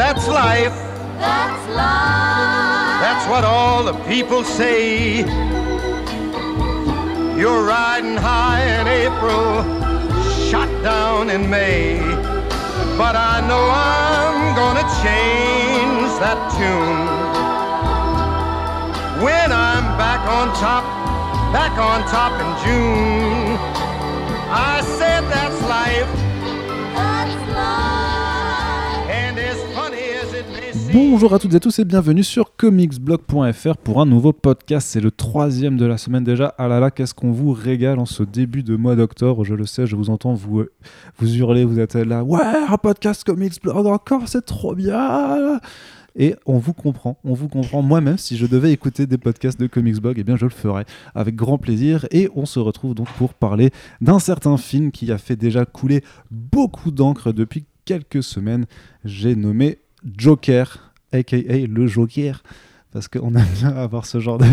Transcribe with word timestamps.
that's 0.00 0.26
life. 0.28 0.76
That's 1.18 1.64
life. 1.76 3.00
That's 3.04 3.28
what 3.28 3.44
all 3.44 3.84
the 3.84 3.92
people 4.08 4.42
say. 4.44 5.18
You're 7.38 7.64
riding 7.64 8.16
high 8.16 8.62
in 8.78 8.88
April, 8.88 9.44
shot 10.48 10.70
down 10.82 11.28
in 11.28 11.50
May. 11.50 11.98
But 12.96 13.14
I 13.14 13.44
know 13.48 13.64
I'm 13.68 14.56
gonna 14.60 14.86
change 15.04 16.10
that 16.24 16.40
tune. 16.56 17.04
When 19.22 19.52
I'm 19.52 19.84
back 20.00 20.22
on 20.38 20.46
top, 20.66 20.84
back 21.52 21.74
on 21.90 21.98
top 22.16 22.32
in 22.44 22.50
June. 22.64 23.58
I 24.48 24.80
said 24.98 25.19
Bonjour 30.92 31.32
à 31.32 31.38
toutes 31.38 31.54
et 31.54 31.60
tous 31.60 31.78
et 31.78 31.84
bienvenue 31.84 32.24
sur 32.24 32.56
comicsblog.fr 32.56 33.76
pour 33.76 34.00
un 34.00 34.06
nouveau 34.06 34.32
podcast. 34.32 34.88
C'est 34.90 35.00
le 35.00 35.12
troisième 35.12 35.76
de 35.76 35.86
la 35.86 35.96
semaine 35.96 36.24
déjà. 36.24 36.52
Ah 36.58 36.66
là 36.66 36.80
là, 36.80 36.90
qu'est-ce 36.90 37.14
qu'on 37.14 37.30
vous 37.30 37.52
régale 37.52 38.00
en 38.00 38.06
ce 38.06 38.24
début 38.24 38.64
de 38.64 38.74
mois 38.74 38.96
d'octobre. 38.96 39.44
Je 39.44 39.54
le 39.54 39.66
sais, 39.66 39.86
je 39.86 39.94
vous 39.94 40.10
entends 40.10 40.34
vous, 40.34 40.60
euh, 40.60 40.72
vous 41.18 41.32
hurler, 41.36 41.64
vous 41.64 41.78
êtes 41.78 41.94
là. 41.94 42.24
Ouais, 42.24 42.40
un 42.68 42.76
podcast 42.76 43.22
comicsblog 43.22 43.86
encore, 43.86 44.26
c'est 44.26 44.44
trop 44.44 44.74
bien. 44.74 45.60
Et 46.16 46.34
on 46.44 46.58
vous 46.58 46.72
comprend, 46.72 47.18
on 47.22 47.34
vous 47.34 47.48
comprend. 47.48 47.82
Moi-même, 47.82 48.18
si 48.18 48.36
je 48.36 48.46
devais 48.46 48.72
écouter 48.72 49.06
des 49.06 49.18
podcasts 49.18 49.60
de 49.60 49.68
Comicsblog, 49.68 50.18
eh 50.18 50.24
bien 50.24 50.36
je 50.36 50.44
le 50.44 50.50
ferais 50.50 50.86
avec 51.14 51.36
grand 51.36 51.58
plaisir. 51.58 52.06
Et 52.10 52.28
on 52.34 52.46
se 52.46 52.58
retrouve 52.58 52.96
donc 52.96 53.08
pour 53.12 53.34
parler 53.34 53.70
d'un 54.00 54.18
certain 54.18 54.56
film 54.56 54.90
qui 54.90 55.12
a 55.12 55.18
fait 55.18 55.36
déjà 55.36 55.64
couler 55.64 56.02
beaucoup 56.32 56.90
d'encre 56.90 57.32
depuis 57.32 57.64
quelques 57.84 58.24
semaines. 58.24 58.66
J'ai 59.04 59.36
nommé 59.36 59.78
Joker, 60.16 60.92
aka 61.12 61.36
le 61.36 61.86
Joker. 61.86 62.42
Parce 62.92 63.06
qu'on 63.06 63.32
aime 63.36 63.46
bien 63.54 63.68
avoir 63.76 64.04
ce 64.04 64.18
genre 64.18 64.38
de, 64.38 64.46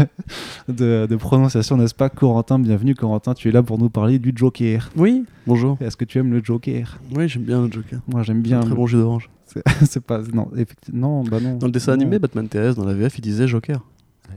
de, 0.68 1.08
de 1.10 1.16
prononciation, 1.16 1.76
n'est-ce 1.76 1.96
pas? 1.96 2.10
Corentin, 2.10 2.60
bienvenue 2.60 2.94
Corentin, 2.94 3.34
tu 3.34 3.50
es 3.50 3.52
là 3.52 3.64
pour 3.64 3.80
nous 3.80 3.90
parler 3.90 4.20
du 4.20 4.32
Joker. 4.36 4.92
Oui, 4.96 5.26
bonjour. 5.48 5.76
Est-ce 5.82 5.98
que 5.98 6.06
tu 6.06 6.20
aimes 6.20 6.32
le 6.32 6.44
Joker? 6.44 7.00
Oui, 7.16 7.28
j'aime 7.28 7.44
bien 7.46 7.64
le 7.66 7.72
Joker. 7.72 8.00
Moi 8.08 8.22
j'aime 8.22 8.44
Bien, 8.44 8.60
très 8.60 8.70
le- 8.70 8.76
bon 8.76 8.86
jus 8.86 8.98
d'orange. 8.98 9.30
C'est 9.86 10.02
pas. 10.06 10.22
Non, 10.34 10.52
effectivement. 10.56 11.24
Non, 11.24 11.30
bah 11.30 11.40
non. 11.40 11.58
Dans 11.58 11.66
le 11.66 11.72
dessin 11.72 11.94
Non. 11.96 12.02
animé, 12.02 12.20
Batman 12.20 12.48
TS, 12.48 12.76
dans 12.76 12.86
la 12.86 12.94
VF, 12.94 13.18
il 13.18 13.22
disait 13.22 13.48
Joker. 13.48 13.84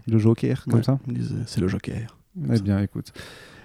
Le 0.07 0.17
Joker, 0.19 0.65
comme 0.65 0.79
Ouais, 0.79 0.83
ça? 0.83 0.99
Il 1.07 1.15
disait, 1.15 1.35
c'est 1.45 1.61
le 1.61 1.69
Joker. 1.69 2.17
Eh 2.51 2.59
bien, 2.61 2.79
écoute. 2.81 3.13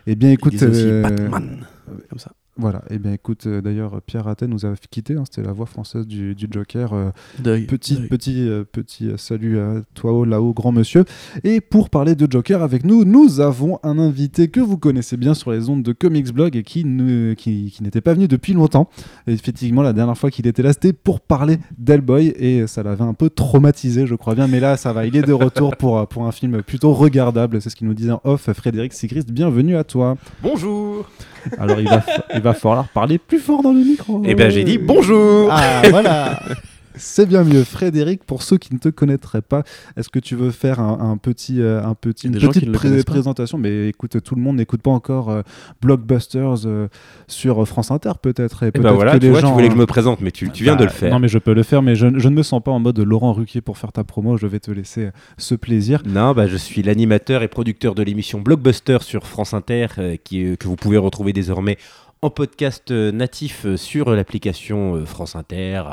Eh 0.05 0.15
bien, 0.15 0.31
écoute. 0.31 0.51
il 0.53 0.59
disait 0.59 0.69
aussi 0.71 0.85
euh, 0.85 1.01
Batman. 1.01 1.65
Comme 2.09 2.19
ça. 2.19 2.31
Voilà. 2.57 2.83
Eh 2.89 2.99
bien, 2.99 3.11
écoute. 3.11 3.47
euh, 3.47 3.59
D'ailleurs, 3.61 4.01
Pierre 4.05 4.29
Atten 4.29 4.49
nous 4.49 4.65
a 4.65 4.73
quitté. 4.89 5.15
hein, 5.15 5.23
C'était 5.29 5.45
la 5.45 5.51
voix 5.51 5.65
française 5.65 6.07
du, 6.07 6.35
du 6.35 6.47
Joker. 6.49 6.93
euh, 6.93 7.09
Deuil. 7.39 7.65
Petit, 7.65 7.95
deuil. 7.97 8.07
petit, 8.07 8.47
euh, 8.47 8.63
petit 8.63 9.09
salut 9.17 9.59
à 9.59 9.81
toi 9.93 10.13
haut, 10.13 10.23
là-haut, 10.23 10.53
grand 10.53 10.71
monsieur. 10.71 11.03
Et 11.43 11.59
pour 11.59 11.89
parler 11.89 12.15
de 12.15 12.31
Joker 12.31 12.63
avec 12.63 12.85
nous, 12.85 13.03
nous 13.03 13.41
avons 13.41 13.79
un 13.83 13.99
invité 13.99 14.47
que 14.47 14.61
vous 14.61 14.77
connaissez 14.77 15.17
bien 15.17 15.33
sur 15.33 15.51
les 15.51 15.67
ondes 15.67 15.83
de 15.83 15.91
Comics 15.91 16.31
Blog 16.33 16.55
et 16.55 16.63
qui, 16.63 16.85
ne- 16.85 17.33
qui, 17.33 17.71
qui 17.75 17.83
n'était 17.83 17.99
pas 17.99 18.13
venu 18.13 18.29
depuis 18.29 18.53
longtemps. 18.53 18.89
Et 19.27 19.33
effectivement, 19.33 19.81
la 19.81 19.91
dernière 19.91 20.17
fois 20.17 20.31
qu'il 20.31 20.47
était 20.47 20.63
là, 20.63 20.71
c'était 20.71 20.93
pour 20.93 21.19
parler 21.19 21.57
d'Hellboy 21.77 22.27
et 22.37 22.67
ça 22.67 22.83
l'avait 22.83 23.03
un 23.03 23.13
peu 23.13 23.29
traumatisé, 23.29 24.07
je 24.07 24.15
crois 24.15 24.33
bien. 24.33 24.47
Mais 24.47 24.61
là, 24.61 24.77
ça 24.77 24.93
va, 24.93 25.05
il 25.05 25.15
est 25.17 25.23
de 25.23 25.33
retour 25.33 25.75
pour, 25.75 26.07
pour 26.07 26.25
un 26.25 26.31
film 26.31 26.63
plutôt 26.63 26.93
regardable. 26.93 27.61
C'est 27.61 27.69
ce 27.69 27.75
qu'il 27.75 27.87
nous 27.87 27.93
disait 27.93 28.11
en 28.11 28.21
off. 28.23 28.49
Frédéric 28.53 28.93
Sigrist, 28.93 29.29
bienvenue 29.29 29.75
à 29.75 29.83
toi. 29.83 30.15
Bonjour 30.41 31.09
Alors, 31.57 31.79
il 31.79 31.87
va, 31.87 32.03
il 32.33 32.41
va 32.41 32.53
falloir 32.53 32.87
parler 32.87 33.17
plus 33.17 33.39
fort 33.39 33.61
dans 33.61 33.71
le 33.71 33.79
micro. 33.79 34.21
Eh 34.25 34.35
ben 34.35 34.49
j'ai 34.49 34.63
dit 34.63 34.77
bonjour 34.77 35.49
Ah 35.51 35.81
voilà 35.89 36.39
C'est 36.97 37.25
bien 37.25 37.43
mieux. 37.43 37.63
Frédéric, 37.63 38.23
pour 38.23 38.41
ceux 38.43 38.57
qui 38.57 38.73
ne 38.73 38.79
te 38.79 38.89
connaîtraient 38.89 39.41
pas, 39.41 39.63
est-ce 39.97 40.09
que 40.09 40.19
tu 40.19 40.35
veux 40.35 40.51
faire 40.51 40.79
un, 40.79 41.11
un 41.11 41.17
petit, 41.17 41.61
euh, 41.61 41.83
un 41.83 41.93
petit, 41.95 42.27
a 42.27 42.29
une 42.29 42.37
petite 42.39 42.71
pré- 42.71 43.03
présentation? 43.03 43.57
Mais 43.57 43.89
écoute, 43.89 44.21
tout 44.21 44.35
le 44.35 44.41
monde 44.41 44.57
n'écoute 44.57 44.81
pas 44.81 44.91
encore 44.91 45.29
euh, 45.29 45.41
Blockbusters 45.81 46.65
euh, 46.65 46.87
sur 47.27 47.67
France 47.67 47.91
Inter, 47.91 48.13
peut-être. 48.21 48.63
Et 48.63 48.71
Eh 48.73 48.79
ben 48.79 48.91
voilà, 48.91 49.13
que 49.13 49.17
tu 49.17 49.25
les 49.25 49.29
vois, 49.31 49.41
gens, 49.41 49.49
tu 49.49 49.53
voulais 49.53 49.67
que 49.67 49.73
je 49.73 49.77
hein, 49.77 49.81
me 49.81 49.85
présente, 49.85 50.21
mais 50.21 50.31
tu, 50.31 50.49
tu 50.51 50.63
viens 50.63 50.73
bah, 50.73 50.79
de 50.79 50.85
le 50.85 50.91
faire. 50.91 51.11
Non, 51.11 51.19
mais 51.19 51.27
je 51.27 51.37
peux 51.37 51.53
le 51.53 51.63
faire, 51.63 51.81
mais 51.81 51.95
je, 51.95 52.07
je 52.17 52.29
ne 52.29 52.35
me 52.35 52.43
sens 52.43 52.61
pas 52.63 52.71
en 52.71 52.79
mode 52.79 52.99
Laurent 52.99 53.33
Ruquier 53.33 53.61
pour 53.61 53.77
faire 53.77 53.91
ta 53.91 54.03
promo. 54.03 54.37
Je 54.37 54.47
vais 54.47 54.59
te 54.59 54.71
laisser 54.71 55.05
euh, 55.05 55.11
ce 55.37 55.55
plaisir. 55.55 56.01
Non, 56.05 56.33
bah, 56.33 56.47
je 56.47 56.57
suis 56.57 56.81
l'animateur 56.83 57.43
et 57.43 57.47
producteur 57.47 57.95
de 57.95 58.03
l'émission 58.03 58.41
Blockbuster 58.41 58.97
sur 59.01 59.27
France 59.27 59.53
Inter, 59.53 59.87
euh, 59.97 60.15
qui, 60.23 60.57
que 60.57 60.67
vous 60.67 60.75
pouvez 60.75 60.97
retrouver 60.97 61.33
désormais 61.33 61.77
en 62.25 62.29
podcast 62.31 62.89
euh, 62.91 63.11
natif 63.11 63.65
euh, 63.65 63.77
sur 63.77 64.09
l'application 64.09 64.95
euh, 64.95 65.05
France 65.05 65.35
Inter, 65.35 65.83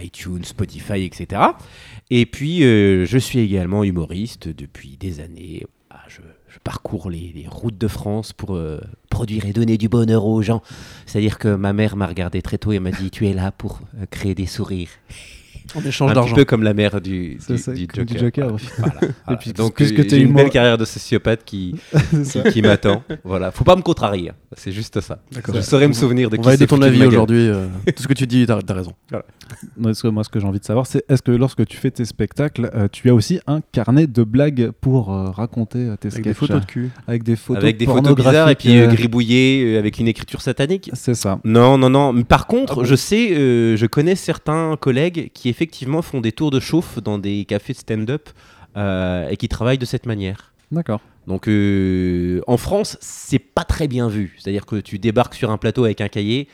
iTunes, 0.00 0.44
Spotify, 0.44 1.04
etc. 1.04 1.42
Et 2.10 2.24
puis, 2.26 2.60
je 2.60 3.18
suis 3.18 3.40
également 3.40 3.84
humoriste 3.84 4.48
depuis 4.48 4.96
des 4.96 5.20
années. 5.20 5.64
Ah, 5.90 6.02
je, 6.08 6.20
je 6.48 6.58
parcours 6.62 7.10
les, 7.10 7.32
les 7.34 7.46
routes 7.48 7.78
de 7.78 7.88
France 7.88 8.32
pour 8.32 8.54
euh, 8.54 8.80
produire 9.10 9.44
et 9.46 9.52
donner 9.52 9.76
du 9.76 9.88
bonheur 9.88 10.24
aux 10.24 10.40
gens. 10.42 10.62
C'est-à-dire 11.04 11.38
que 11.38 11.54
ma 11.54 11.72
mère 11.72 11.96
m'a 11.96 12.06
regardé 12.06 12.40
très 12.42 12.58
tôt 12.58 12.72
et 12.72 12.78
m'a 12.78 12.90
dit 12.92 13.10
Tu 13.10 13.26
es 13.26 13.32
là 13.34 13.52
pour 13.52 13.80
euh, 14.00 14.06
créer 14.10 14.34
des 14.34 14.46
sourires. 14.46 14.88
En 15.74 15.80
échange 15.84 16.10
Un 16.10 16.14
petit 16.14 16.20
d'argent. 16.20 16.36
peu 16.36 16.44
comme 16.44 16.62
la 16.62 16.74
mère 16.74 17.00
du, 17.00 17.38
C'est 17.40 17.54
du, 17.54 17.58
ça, 17.58 17.72
du 17.72 17.88
comme 17.88 18.04
du 18.04 18.16
Joker. 18.18 18.50
Joker. 18.50 18.70
Voilà, 18.78 19.00
voilà. 19.26 19.38
puis, 19.38 19.52
Donc, 19.52 19.82
j'ai 19.82 20.18
une 20.20 20.32
belle 20.32 20.50
carrière 20.50 20.78
de 20.78 20.84
sociopathe 20.84 21.44
qui, 21.44 21.74
qui, 22.30 22.42
qui 22.52 22.62
m'attend. 22.62 23.02
Voilà, 23.24 23.50
faut 23.50 23.64
pas 23.64 23.74
me 23.74 23.82
contrarier. 23.82 24.30
C'est 24.58 24.72
juste 24.72 25.00
ça. 25.00 25.18
Je 25.54 25.60
saurais 25.60 25.86
me 25.86 25.92
souvenir 25.92 26.30
de 26.30 26.36
On 26.36 26.40
qui 26.40 26.46
va 26.46 26.54
aider 26.54 26.66
ton 26.66 26.80
avis 26.82 27.04
aujourd'hui. 27.04 27.46
euh, 27.48 27.66
Tout 27.94 28.02
ce 28.02 28.08
que 28.08 28.14
tu 28.14 28.26
dis, 28.26 28.46
t'as 28.46 28.60
t'as 28.62 28.74
raison. 28.74 28.92
Moi, 29.76 29.94
ce 29.94 30.02
que, 30.02 30.08
moi, 30.08 30.24
ce 30.24 30.28
que 30.30 30.40
j'ai 30.40 30.46
envie 30.46 30.58
de 30.58 30.64
savoir, 30.64 30.86
c'est 30.86 31.04
est-ce 31.08 31.22
que 31.22 31.30
lorsque 31.30 31.64
tu 31.66 31.76
fais 31.76 31.90
tes 31.90 32.04
spectacles, 32.04 32.70
euh, 32.74 32.88
tu 32.90 33.08
as 33.10 33.14
aussi 33.14 33.38
un 33.46 33.60
carnet 33.60 34.06
de 34.06 34.24
blagues 34.24 34.70
pour 34.80 35.12
euh, 35.12 35.30
raconter 35.30 35.78
euh, 35.80 35.96
tes 35.96 36.08
Avec 36.08 36.12
sketchs 36.12 36.24
des 36.24 36.34
photos 36.34 36.60
de 36.62 36.66
cul. 36.66 36.90
Avec 37.06 37.22
des 37.22 37.36
photos 37.36 37.62
Avec 37.62 37.76
des 37.76 37.84
photos 37.86 38.14
bizarres 38.16 38.48
et 38.50 38.54
puis 38.56 38.86
gribouillées 38.88 39.76
euh, 39.76 39.78
avec 39.78 39.98
une 39.98 40.08
écriture 40.08 40.40
satanique. 40.40 40.90
C'est 40.94 41.14
ça. 41.14 41.38
Non, 41.44 41.76
non, 41.78 41.90
non. 41.90 42.12
Mais 42.12 42.24
par 42.24 42.46
contre, 42.46 42.72
Ah 42.72 42.76
bon 42.76 42.84
je 42.84 42.94
sais, 42.96 43.36
euh, 43.36 43.76
je 43.76 43.86
connais 43.86 44.16
certains 44.16 44.76
collègues 44.80 45.30
qui 45.34 45.48
effectivement 45.48 46.02
font 46.02 46.20
des 46.20 46.32
tours 46.32 46.50
de 46.50 46.60
chauffe 46.60 46.98
dans 47.02 47.18
des 47.18 47.44
cafés 47.44 47.74
de 47.74 47.78
stand-up 47.78 48.30
euh, 48.76 49.28
et 49.28 49.36
qui 49.36 49.48
travaillent 49.48 49.78
de 49.78 49.84
cette 49.84 50.06
manière. 50.06 50.52
D'accord. 50.70 51.00
Donc 51.26 51.48
euh, 51.48 52.40
en 52.46 52.56
France, 52.56 52.96
c'est 53.00 53.38
pas 53.38 53.64
très 53.64 53.88
bien 53.88 54.08
vu. 54.08 54.34
C'est-à-dire 54.38 54.66
que 54.66 54.76
tu 54.76 54.98
débarques 54.98 55.34
sur 55.34 55.50
un 55.50 55.58
plateau 55.58 55.84
avec 55.84 56.00
un 56.00 56.08
cahier. 56.08 56.48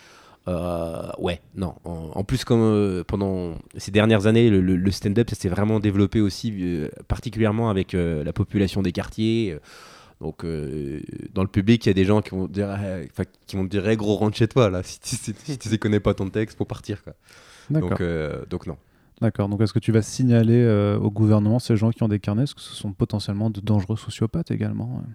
euh, 0.49 1.11
ouais, 1.19 1.41
non. 1.55 1.75
En, 1.85 2.11
en 2.15 2.25
plus, 2.25 2.45
comme 2.45 2.63
euh, 2.63 3.05
pendant 3.05 3.55
ces 3.77 3.91
dernières 3.91 4.27
années, 4.27 4.51
le, 4.51 4.91
stand-up 4.91 5.31
s'est 5.31 5.49
vraiment 5.49 5.79
développé 5.79 6.21
aussi, 6.21 6.83
particulièrement 7.09 7.71
avec 7.71 7.93
la 7.93 8.33
population 8.33 8.83
des 8.83 8.93
quartiers. 8.93 9.59
donc, 10.21 10.45
dans 10.45 11.43
le 11.43 11.49
public, 11.49 11.85
il 11.87 11.89
y 11.89 11.91
a 11.91 11.95
des 11.95 12.05
gens 12.05 12.23
qui 12.23 12.31
vont 12.31 12.47
te 12.47 12.53
dire, 12.53 12.79
qui 13.47 13.57
vont 13.57 13.67
te 13.67 13.77
dire, 13.77 13.97
gros, 13.97 14.17
rentre 14.17 14.37
chez 14.37 14.49
toi 14.49 14.71
là. 14.71 14.83
Si 14.85 15.01
tu, 15.01 15.17
si, 15.17 15.35
si 15.45 15.59
tu 15.59 15.79
connais 15.79 16.01
pas 16.01 16.15
ton 16.15 16.29
texte, 16.29 16.59
faut 16.59 16.65
partir. 16.65 17.03
Quoi. 17.03 17.15
Donc 17.71 18.67
non. 18.67 18.77
D'accord. 19.23 19.49
Donc, 19.49 19.61
est-ce 19.63 19.73
que 19.73 19.79
tu 19.79 19.93
vas 19.93 20.03
signaler 20.03 20.63
euh, 20.63 20.99
au 20.99 21.11
gouvernement 21.11 21.59
ces 21.61 21.77
gens 21.77 21.91
qui 21.91 22.03
ont 22.03 22.09
des 22.09 22.19
carnets? 22.19 22.43
Est-ce 22.43 22.55
que 22.55 22.61
ce 22.61 22.75
sont 22.75 22.93
potentiellement 22.93 23.51
de 23.51 23.61
dangereux 23.61 23.97
sociopathes 23.97 24.51
également 24.51 25.01
euh? 25.05 25.09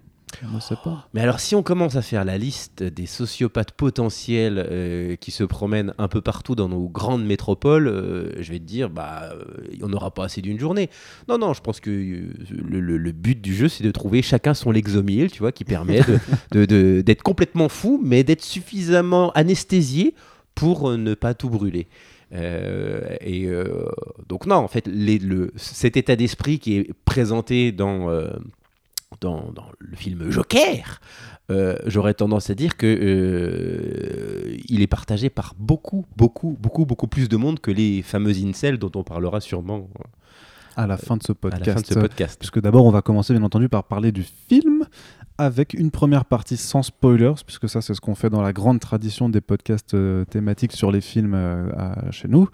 On 0.52 0.56
ne 0.56 0.60
sait 0.60 0.76
pas. 0.76 1.08
Mais 1.14 1.22
alors, 1.22 1.40
si 1.40 1.56
on 1.56 1.64
commence 1.64 1.96
à 1.96 2.02
faire 2.02 2.26
la 2.26 2.38
liste 2.38 2.84
des 2.84 3.06
sociopathes 3.06 3.72
potentiels 3.72 4.64
euh, 4.70 5.16
qui 5.16 5.32
se 5.32 5.44
promènent 5.44 5.94
un 5.98 6.08
peu 6.10 6.20
partout 6.22 6.54
dans 6.54 6.68
nos 6.68 6.90
grandes 6.90 7.26
métropoles, 7.26 7.88
euh, 7.88 8.32
je 8.42 8.52
vais 8.52 8.60
te 8.60 8.66
dire, 8.66 8.90
bah, 8.90 9.30
euh, 9.34 9.44
on 9.82 9.88
n'aura 9.88 10.12
pas 10.12 10.26
assez 10.26 10.42
d'une 10.42 10.60
journée. 10.60 10.90
Non, 11.30 11.38
non, 11.38 11.54
je 11.54 11.62
pense 11.62 11.80
que 11.80 11.90
euh, 11.90 12.30
le, 12.52 12.80
le- 12.82 12.98
le 12.98 13.12
but 13.14 13.40
du 13.42 13.56
jeu, 13.56 13.68
c'est 13.70 13.84
de 13.86 13.92
trouver 13.92 14.22
chacun 14.22 14.54
son 14.54 14.72
lexomile, 14.72 15.32
tu 15.32 15.40
vois, 15.40 15.52
qui 15.54 15.64
permet 15.64 16.02
de- 16.52 17.02
d'être 17.02 17.24
complètement 17.24 17.70
fou, 17.70 18.00
mais 18.04 18.24
d'être 18.24 18.44
suffisamment 18.44 19.32
anesthésié 19.32 20.14
pour 20.56 20.90
euh, 20.92 20.98
ne 20.98 21.14
pas 21.14 21.34
tout 21.36 21.50
brûler. 21.50 21.88
Euh, 22.34 23.16
et 23.22 23.46
euh, 23.48 23.86
donc 24.28 24.46
non, 24.46 24.56
en 24.56 24.68
fait, 24.68 24.86
les- 24.88 25.20
le, 25.20 25.52
cet 25.56 25.96
état 25.98 26.16
d'esprit 26.16 26.60
qui 26.60 26.78
est 26.78 26.92
présenté 27.06 27.72
dans, 27.72 28.10
euh, 28.10 28.30
dans, 29.22 29.52
dans 29.54 29.66
le 29.80 29.96
film 29.96 30.30
Joker, 30.30 31.00
euh, 31.50 31.78
j'aurais 31.86 32.14
tendance 32.14 32.50
à 32.50 32.56
dire 32.56 32.76
que 32.76 32.86
euh, 32.86 34.58
il 34.68 34.82
est 34.82 34.88
partagé 34.88 35.30
par 35.30 35.54
beaucoup, 35.58 36.06
beaucoup, 36.18 36.58
beaucoup, 36.60 36.86
beaucoup 36.86 37.08
plus 37.08 37.30
de 37.30 37.38
monde 37.38 37.60
que 37.60 37.72
les 37.72 38.02
fameux 38.02 38.34
incels 38.44 38.78
dont 38.78 38.92
on 38.96 39.04
parlera 39.04 39.40
sûrement 39.40 39.88
À 40.76 40.88
la 40.88 40.98
fin 40.98 41.16
de 41.18 41.24
ce 41.24 41.32
à 41.32 41.36
podcast. 41.36 41.66
la 41.66 41.74
fin 41.76 41.82
de 41.82 41.86
ce 41.86 41.94
podcast. 41.94 42.38
Puisque 42.40 42.60
d'abord, 42.60 42.86
on 42.86 42.92
va 42.92 43.02
commencer 43.02 43.34
bien 43.34 43.44
entendu 43.44 43.70
par 43.70 43.86
parler 43.86 44.12
du 44.12 44.24
film 44.50 44.77
avec 45.40 45.76
une 45.76 45.92
première 45.92 46.26
partie 46.26 46.58
sans 46.58 46.82
spoilers, 46.82 47.36
puisque 47.46 47.70
ça, 47.70 47.80
c'est 47.82 47.94
ce 47.94 48.02
qu'on 48.02 48.16
fait 48.16 48.32
dans 48.32 48.42
la 48.42 48.54
grande 48.54 48.80
tradition 48.80 49.30
des 49.30 49.40
podcasts 49.42 49.94
euh, 49.94 50.26
thématiques 50.26 50.72
sur 50.72 50.92
les 50.92 51.00
films 51.02 51.36
euh, 51.36 51.70
à- 51.78 52.10
chez 52.12 52.28
nous. 52.28 52.50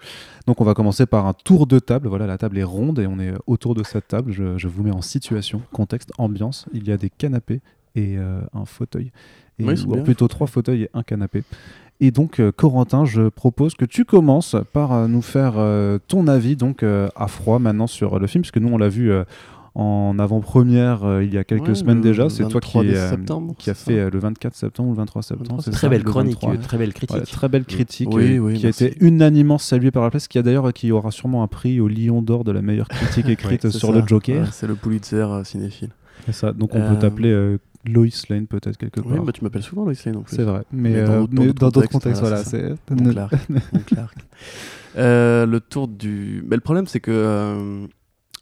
Donc, 0.46 0.60
on 0.60 0.64
va 0.64 0.74
commencer 0.74 1.06
par 1.06 1.26
un 1.26 1.32
tour 1.32 1.66
de 1.66 1.78
table. 1.78 2.08
Voilà, 2.08 2.26
la 2.26 2.36
table 2.36 2.58
est 2.58 2.62
ronde 2.64 2.98
et 2.98 3.06
on 3.06 3.18
est 3.18 3.32
autour 3.46 3.74
de 3.74 3.82
cette 3.84 4.08
table. 4.08 4.32
Je, 4.32 4.58
je 4.58 4.68
vous 4.68 4.82
mets 4.82 4.90
en 4.90 5.00
situation, 5.00 5.62
contexte, 5.72 6.12
ambiance. 6.18 6.66
Il 6.74 6.86
y 6.86 6.92
a 6.92 6.98
des 6.98 7.08
canapés 7.08 7.62
et 7.94 8.18
euh, 8.18 8.42
un 8.52 8.66
fauteuil. 8.66 9.12
Et, 9.58 9.64
Oui, 9.64 9.78
c'est 9.78 9.86
ou 9.86 10.02
plutôt 10.02 10.28
trois 10.28 10.46
fauteuils 10.46 10.82
et 10.82 10.90
un 10.92 11.02
canapé. 11.04 11.42
Et 12.00 12.10
donc, 12.10 12.40
euh, 12.40 12.50
Corentin, 12.52 13.04
je 13.06 13.28
propose 13.28 13.76
que 13.76 13.84
tu 13.86 14.04
commences 14.04 14.56
par 14.74 14.92
euh, 14.92 15.06
nous 15.06 15.22
faire 15.22 15.54
euh, 15.56 15.98
ton 16.08 16.26
avis 16.26 16.56
donc 16.56 16.82
à 16.82 17.28
froid 17.28 17.58
maintenant 17.60 17.86
sur 17.86 18.18
le 18.18 18.26
film, 18.26 18.42
puisque 18.42 18.58
nous 18.58 18.68
on 18.68 18.76
l'a 18.76 18.88
vu 18.90 19.10
en 19.76 20.16
avant-première 20.20 21.04
euh, 21.04 21.24
il 21.24 21.34
y 21.34 21.38
a 21.38 21.42
quelques 21.44 21.68
Ouais, 21.68 21.74
semaines 21.74 22.00
déjà. 22.00 22.28
C'est 22.28 22.46
toi 22.48 22.60
qui, 22.60 22.78
23 22.78 23.36
euh, 23.36 23.40
qui 23.58 23.70
a 23.70 23.74
fait 23.74 23.98
euh, 23.98 24.10
le 24.10 24.18
24 24.20 24.54
septembre 24.54 24.90
ou 24.90 24.92
le 24.92 24.98
23 24.98 25.22
septembre. 25.22 25.48
23 25.50 25.64
c'est 25.64 25.70
Très 25.72 25.80
ça, 25.80 25.88
belle 25.88 26.02
le 26.04 26.10
chronique, 26.10 26.34
23. 26.42 26.52
euh, 26.52 26.56
très 26.62 26.78
belle 26.78 26.92
critique. 26.94 27.16
Ouais, 27.16 27.22
très 27.24 27.48
belle 27.48 27.64
critique 27.64 28.08
Oui, 28.12 28.38
oui, 28.38 28.54
qui 28.58 28.66
a 28.66 28.68
été 28.68 28.96
unanimement 29.00 29.58
saluée 29.58 29.90
par 29.90 30.02
la 30.04 30.10
presse, 30.10 30.28
qui 30.28 30.38
a 30.38 30.42
d'ailleurs 30.42 30.72
qui 30.72 30.92
aura 30.92 31.10
sûrement 31.10 31.42
un 31.42 31.48
prix 31.48 31.80
au 31.80 31.88
Lion 31.88 32.22
d'or 32.22 32.44
de 32.44 32.52
la 32.52 32.62
meilleure 32.62 32.88
critique 32.88 33.28
écrite 33.28 33.68
sur 33.70 33.88
ça. 33.92 33.98
le 34.00 34.06
Joker. 34.06 34.52
C'est 34.52 34.66
le 34.66 34.74
Pulitzer 34.76 35.26
cinéphile. 35.44 35.90
C'est 36.26 36.32
ça. 36.32 36.52
Donc 36.52 36.74
on 36.74 36.80
peut 36.80 36.98
t'appeler 36.98 37.56
Lois 37.86 38.06
Lane 38.30 38.46
peut-être 38.46 38.76
quelque 38.78 39.00
Oui, 39.00 39.16
part. 39.16 39.24
bah, 39.24 39.32
tu 39.32 39.42
m'appelles 39.44 39.62
souvent 39.62 39.84
Lois 39.84 39.94
Lane 40.06 40.16
en 40.16 40.22
plus. 40.22 40.36
c'est 40.36 40.42
vrai. 40.44 40.62
Mais, 40.72 40.90
Mais 40.90 41.02
dans 41.04 41.24
d'autres- 41.26 41.60
contextes, 41.82 41.92
contextes, 41.92 42.20
voilà. 42.20 42.44
c'est 42.44 42.74
Clark. 43.86 44.14
Euh, 44.96 45.44
le 45.44 45.58
tour 45.58 45.88
du. 45.88 46.44
Mais 46.48 46.54
le 46.54 46.60
problème, 46.60 46.86
c'est 46.86 47.00
que. 47.00 47.10
euh, 47.10 47.86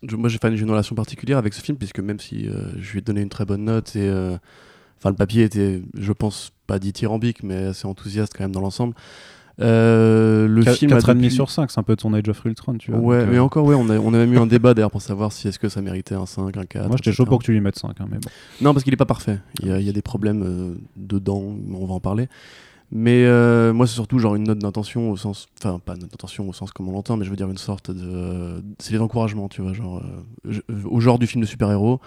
je- 0.08 0.16
moi, 0.16 0.28
j'ai 0.28 0.38
j'ai 0.42 0.62
une 0.62 0.70
relation 0.70 0.94
particulière 0.94 1.38
avec 1.38 1.54
ce 1.54 1.60
film, 1.60 1.76
puisque 1.78 2.00
même 2.00 2.18
si 2.20 2.48
euh, 2.48 2.70
je 2.80 2.92
lui 2.92 2.98
ai 2.98 3.02
donné 3.02 3.20
une 3.22 3.28
très 3.30 3.44
bonne 3.44 3.64
note, 3.64 3.96
et. 3.96 4.08
euh, 4.08 4.36
Enfin, 4.98 5.10
le 5.10 5.16
papier 5.16 5.42
était, 5.42 5.82
je 5.98 6.12
pense, 6.12 6.52
pas 6.68 6.78
dithyrambique, 6.78 7.42
mais 7.42 7.56
assez 7.64 7.88
enthousiaste 7.88 8.34
quand 8.38 8.44
même 8.44 8.52
dans 8.52 8.60
l'ensemble. 8.60 8.94
Euh, 9.60 10.46
le 10.48 10.62
Qu- 10.62 10.70
film 10.74 10.92
a 10.92 10.98
4,5 11.00 11.14
depuis- 11.14 11.30
sur 11.32 11.50
5, 11.50 11.70
c'est 11.72 11.80
un 11.80 11.82
peu 11.82 11.96
ton 11.96 12.14
Age 12.14 12.28
of 12.28 12.44
Ultron, 12.44 12.74
tu 12.78 12.90
vois. 12.92 13.00
Ouais, 13.00 13.26
mais 13.26 13.36
euh, 13.36 13.42
encore, 13.42 13.64
ouais, 13.66 13.74
on 13.74 13.88
a, 13.90 13.98
on 13.98 14.14
a 14.14 14.18
même 14.18 14.32
eu 14.32 14.38
un 14.38 14.46
débat 14.46 14.74
d'ailleurs 14.74 14.92
pour 14.92 15.02
savoir 15.02 15.32
si 15.32 15.48
est-ce 15.48 15.58
que 15.58 15.68
ça 15.68 15.82
méritait 15.82 16.14
un 16.14 16.24
5, 16.26 16.56
un 16.56 16.64
4. 16.64 16.86
Moi, 16.86 16.96
j'étais 16.98 17.12
chaud 17.12 17.24
pour 17.26 17.38
que 17.40 17.44
tu 17.44 17.52
lui 17.52 17.60
mettes 17.60 17.78
5, 17.78 18.00
hein, 18.00 18.06
mais 18.10 18.18
bon. 18.18 18.28
Non, 18.60 18.72
parce 18.72 18.84
qu'il 18.84 18.92
est 18.94 18.96
pas 18.96 19.04
parfait. 19.04 19.40
Il 19.60 19.68
y 19.68 19.72
a, 19.72 19.78
il 19.80 19.84
y 19.86 19.88
a 19.88 19.92
des 19.92 20.02
problèmes 20.02 20.42
euh, 20.44 20.74
dedans, 20.96 21.42
on 21.74 21.84
va 21.86 21.94
en 21.94 22.00
parler. 22.00 22.28
Mais 22.94 23.24
euh, 23.24 23.72
moi, 23.72 23.86
c'est 23.86 23.94
surtout 23.94 24.18
genre 24.18 24.34
une 24.34 24.44
note 24.44 24.58
d'intention 24.58 25.10
au 25.10 25.16
sens. 25.16 25.46
Enfin, 25.58 25.78
pas 25.78 25.94
une 25.94 26.02
note 26.02 26.10
d'intention 26.10 26.46
au 26.48 26.52
sens 26.52 26.72
comme 26.72 26.88
on 26.88 26.92
l'entend, 26.92 27.16
mais 27.16 27.24
je 27.24 27.30
veux 27.30 27.36
dire 27.36 27.48
une 27.50 27.56
sorte 27.56 27.90
de. 27.90 28.62
C'est 28.78 28.92
les 28.92 29.00
encouragements, 29.00 29.48
tu 29.48 29.62
vois. 29.62 29.72
Genre, 29.72 30.02
euh, 30.46 30.50
je- 30.52 30.60
au 30.86 31.00
genre 31.00 31.18
du 31.18 31.26
film 31.26 31.40
de 31.42 31.46
super-héros, 31.48 32.00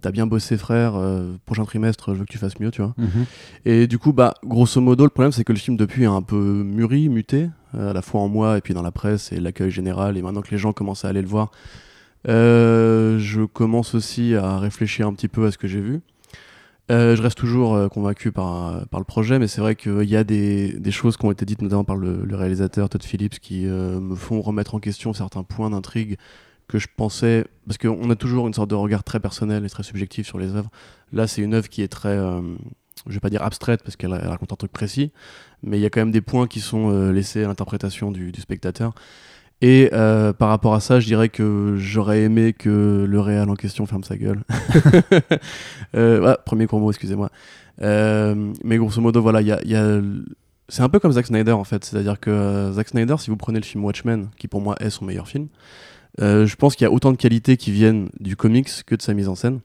t'as 0.00 0.10
bien 0.10 0.26
bossé, 0.26 0.56
frère, 0.56 0.94
euh, 0.96 1.32
prochain 1.44 1.64
trimestre, 1.66 2.14
je 2.14 2.18
veux 2.20 2.24
que 2.24 2.32
tu 2.32 2.38
fasses 2.38 2.58
mieux, 2.60 2.70
tu 2.70 2.80
vois. 2.80 2.94
Et 3.66 3.86
du 3.86 3.98
coup, 3.98 4.14
bah, 4.14 4.32
grosso 4.44 4.80
modo, 4.80 5.04
le 5.04 5.10
problème, 5.10 5.32
c'est 5.32 5.44
que 5.44 5.52
le 5.52 5.58
film, 5.58 5.76
depuis, 5.76 6.06
a 6.06 6.10
un 6.10 6.22
peu 6.22 6.62
mûri, 6.64 7.10
muté, 7.10 7.50
euh, 7.74 7.90
à 7.90 7.92
la 7.92 8.00
fois 8.00 8.22
en 8.22 8.28
moi 8.28 8.56
et 8.56 8.62
puis 8.62 8.72
dans 8.72 8.82
la 8.82 8.90
presse 8.90 9.32
et 9.32 9.38
l'accueil 9.38 9.70
général. 9.70 10.16
Et 10.16 10.22
maintenant 10.22 10.40
que 10.40 10.50
les 10.50 10.58
gens 10.58 10.72
commencent 10.72 11.04
à 11.04 11.08
aller 11.08 11.20
le 11.22 11.28
voir, 11.28 11.50
euh, 12.28 13.18
je 13.18 13.42
commence 13.42 13.94
aussi 13.94 14.34
à 14.34 14.58
réfléchir 14.58 15.06
un 15.08 15.12
petit 15.14 15.28
peu 15.28 15.46
à 15.46 15.50
ce 15.50 15.58
que 15.58 15.68
j'ai 15.68 15.80
vu. 15.80 16.00
Euh, 16.90 17.16
je 17.16 17.22
reste 17.22 17.38
toujours 17.38 17.74
euh, 17.74 17.88
convaincu 17.88 18.32
par, 18.32 18.86
par 18.88 19.00
le 19.00 19.04
projet, 19.04 19.38
mais 19.38 19.46
c'est 19.46 19.60
vrai 19.60 19.76
qu'il 19.76 20.02
y 20.02 20.16
a 20.16 20.24
des, 20.24 20.72
des 20.72 20.90
choses 20.90 21.16
qui 21.16 21.24
ont 21.24 21.30
été 21.30 21.44
dites, 21.44 21.62
notamment 21.62 21.84
par 21.84 21.96
le, 21.96 22.26
réalisateur 22.34 22.88
Todd 22.88 23.02
Phillips, 23.02 23.38
qui 23.38 23.66
euh, 23.66 24.00
me 24.00 24.16
font 24.16 24.40
remettre 24.42 24.74
en 24.74 24.80
question 24.80 25.12
certains 25.12 25.44
points 25.44 25.70
d'intrigue 25.70 26.16
que 26.68 26.78
je 26.78 26.88
pensais. 26.94 27.46
Parce 27.66 27.78
qu'on 27.78 28.10
a 28.10 28.16
toujours 28.16 28.46
une 28.48 28.54
sorte 28.54 28.70
de 28.70 28.74
regard 28.74 29.04
très 29.04 29.20
personnel 29.20 29.64
et 29.64 29.70
très 29.70 29.84
subjectif 29.84 30.26
sur 30.26 30.38
les 30.38 30.54
œuvres. 30.54 30.70
Là, 31.12 31.26
c'est 31.26 31.42
une 31.42 31.54
œuvre 31.54 31.68
qui 31.68 31.82
est 31.82 31.88
très. 31.88 32.16
euh, 32.16 32.42
je 33.06 33.14
vais 33.14 33.20
pas 33.20 33.30
dire 33.30 33.42
abstraite 33.42 33.82
parce 33.82 33.96
qu'elle 33.96 34.12
elle 34.12 34.28
raconte 34.28 34.52
un 34.52 34.56
truc 34.56 34.72
précis, 34.72 35.12
mais 35.62 35.78
il 35.78 35.82
y 35.82 35.86
a 35.86 35.90
quand 35.90 36.00
même 36.00 36.12
des 36.12 36.20
points 36.20 36.46
qui 36.46 36.60
sont 36.60 36.90
euh, 36.90 37.12
laissés 37.12 37.44
à 37.44 37.48
l'interprétation 37.48 38.10
du 38.10 38.32
spectateur. 38.40 38.94
Et 39.64 39.90
euh, 39.92 40.32
par 40.32 40.48
rapport 40.48 40.74
à 40.74 40.80
ça, 40.80 40.98
je 40.98 41.06
dirais 41.06 41.28
que 41.28 41.76
j'aurais 41.78 42.22
aimé 42.22 42.52
que 42.52 43.06
le 43.08 43.20
réal 43.20 43.48
en 43.48 43.54
question 43.54 43.86
ferme 43.86 44.04
sa 44.04 44.16
gueule. 44.16 44.42
Euh, 45.94 46.34
premier 46.46 46.64
gros 46.66 46.78
mot, 46.78 46.90
excusez-moi. 46.90 47.30
Euh, 47.82 48.52
mais 48.64 48.78
grosso 48.78 49.00
modo, 49.02 49.20
voilà, 49.20 49.42
il 49.42 49.46
y 49.48 49.52
a, 49.52 49.60
il 49.62 49.70
y 49.70 49.76
a- 49.76 50.00
c'est 50.70 50.80
un 50.82 50.88
peu 50.88 50.98
comme 50.98 51.12
Zack 51.12 51.26
Snyder 51.26 51.52
en 51.52 51.64
fait. 51.64 51.84
C'est-à-dire 51.84 52.18
que 52.18 52.30
euh, 52.30 52.72
Zack 52.72 52.88
Snyder, 52.88 53.16
si 53.18 53.28
vous 53.30 53.36
prenez 53.36 53.58
le 53.60 53.64
film 53.64 53.84
Watchmen, 53.84 54.28
qui 54.38 54.48
pour 54.48 54.62
moi 54.62 54.74
est 54.80 54.88
son 54.90 55.04
meilleur 55.04 55.28
film, 55.28 55.48
je 56.18 56.54
pense 56.56 56.76
qu'il 56.76 56.84
y 56.86 56.88
a 56.88 56.92
autant 56.92 57.12
de 57.12 57.16
qualités 57.18 57.56
qui 57.58 57.70
viennent 57.72 58.08
du 58.20 58.36
comics 58.36 58.68
que 58.86 58.94
de 58.94 59.02
sa 59.02 59.12
mise 59.14 59.28
en 59.28 59.34
scène. 59.34 59.60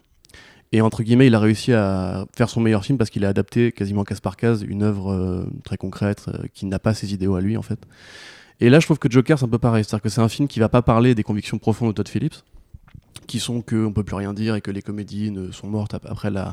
Et 0.74 0.82
entre 0.82 1.02
guillemets, 1.02 1.28
il 1.28 1.36
a 1.36 1.40
réussi 1.40 1.72
à 1.72 2.26
faire 2.36 2.50
son 2.50 2.60
meilleur 2.60 2.84
film 2.84 2.98
parce 2.98 3.10
qu'il 3.10 3.24
a 3.24 3.30
adapté 3.30 3.72
quasiment 3.72 4.04
case 4.04 4.20
par 4.20 4.36
case 4.36 4.64
une 4.68 4.84
œuvre 4.84 5.14
euh, 5.14 5.46
très 5.64 5.78
concrète 5.78 6.26
euh, 6.28 6.44
qui 6.54 6.66
n'a 6.66 6.78
pas 6.80 6.94
ses 6.94 7.14
idéaux 7.14 7.36
à 7.36 7.42
lui 7.42 7.56
en 7.56 7.62
fait. 7.62 7.80
Et 8.60 8.70
là, 8.70 8.80
je 8.80 8.88
trouve 8.88 9.00
que 9.00 9.10
Joker, 9.10 9.38
c'est 9.38 9.46
un 9.46 9.50
peu 9.50 9.60
pareil. 9.60 9.84
C'est-à-dire 9.84 10.02
que 10.04 10.10
c'est 10.10 10.22
un 10.22 10.30
film 10.30 10.48
qui 10.48 10.60
va 10.60 10.70
pas 10.70 10.82
parler 10.82 11.14
des 11.16 11.24
convictions 11.24 11.58
profondes 11.60 11.90
de 11.90 11.94
Todd 11.94 12.08
Phillips, 12.08 12.36
qui 13.28 13.40
sont 13.40 13.62
qu'on 13.62 13.92
peut 13.94 14.04
plus 14.04 14.16
rien 14.16 14.34
dire 14.34 14.56
et 14.56 14.62
que 14.62 14.72
les 14.72 14.82
comédies 14.82 15.32
ne 15.32 15.52
sont 15.52 15.68
mortes 15.68 15.94
ap- 15.94 16.06
après 16.10 16.32
le 16.32 16.44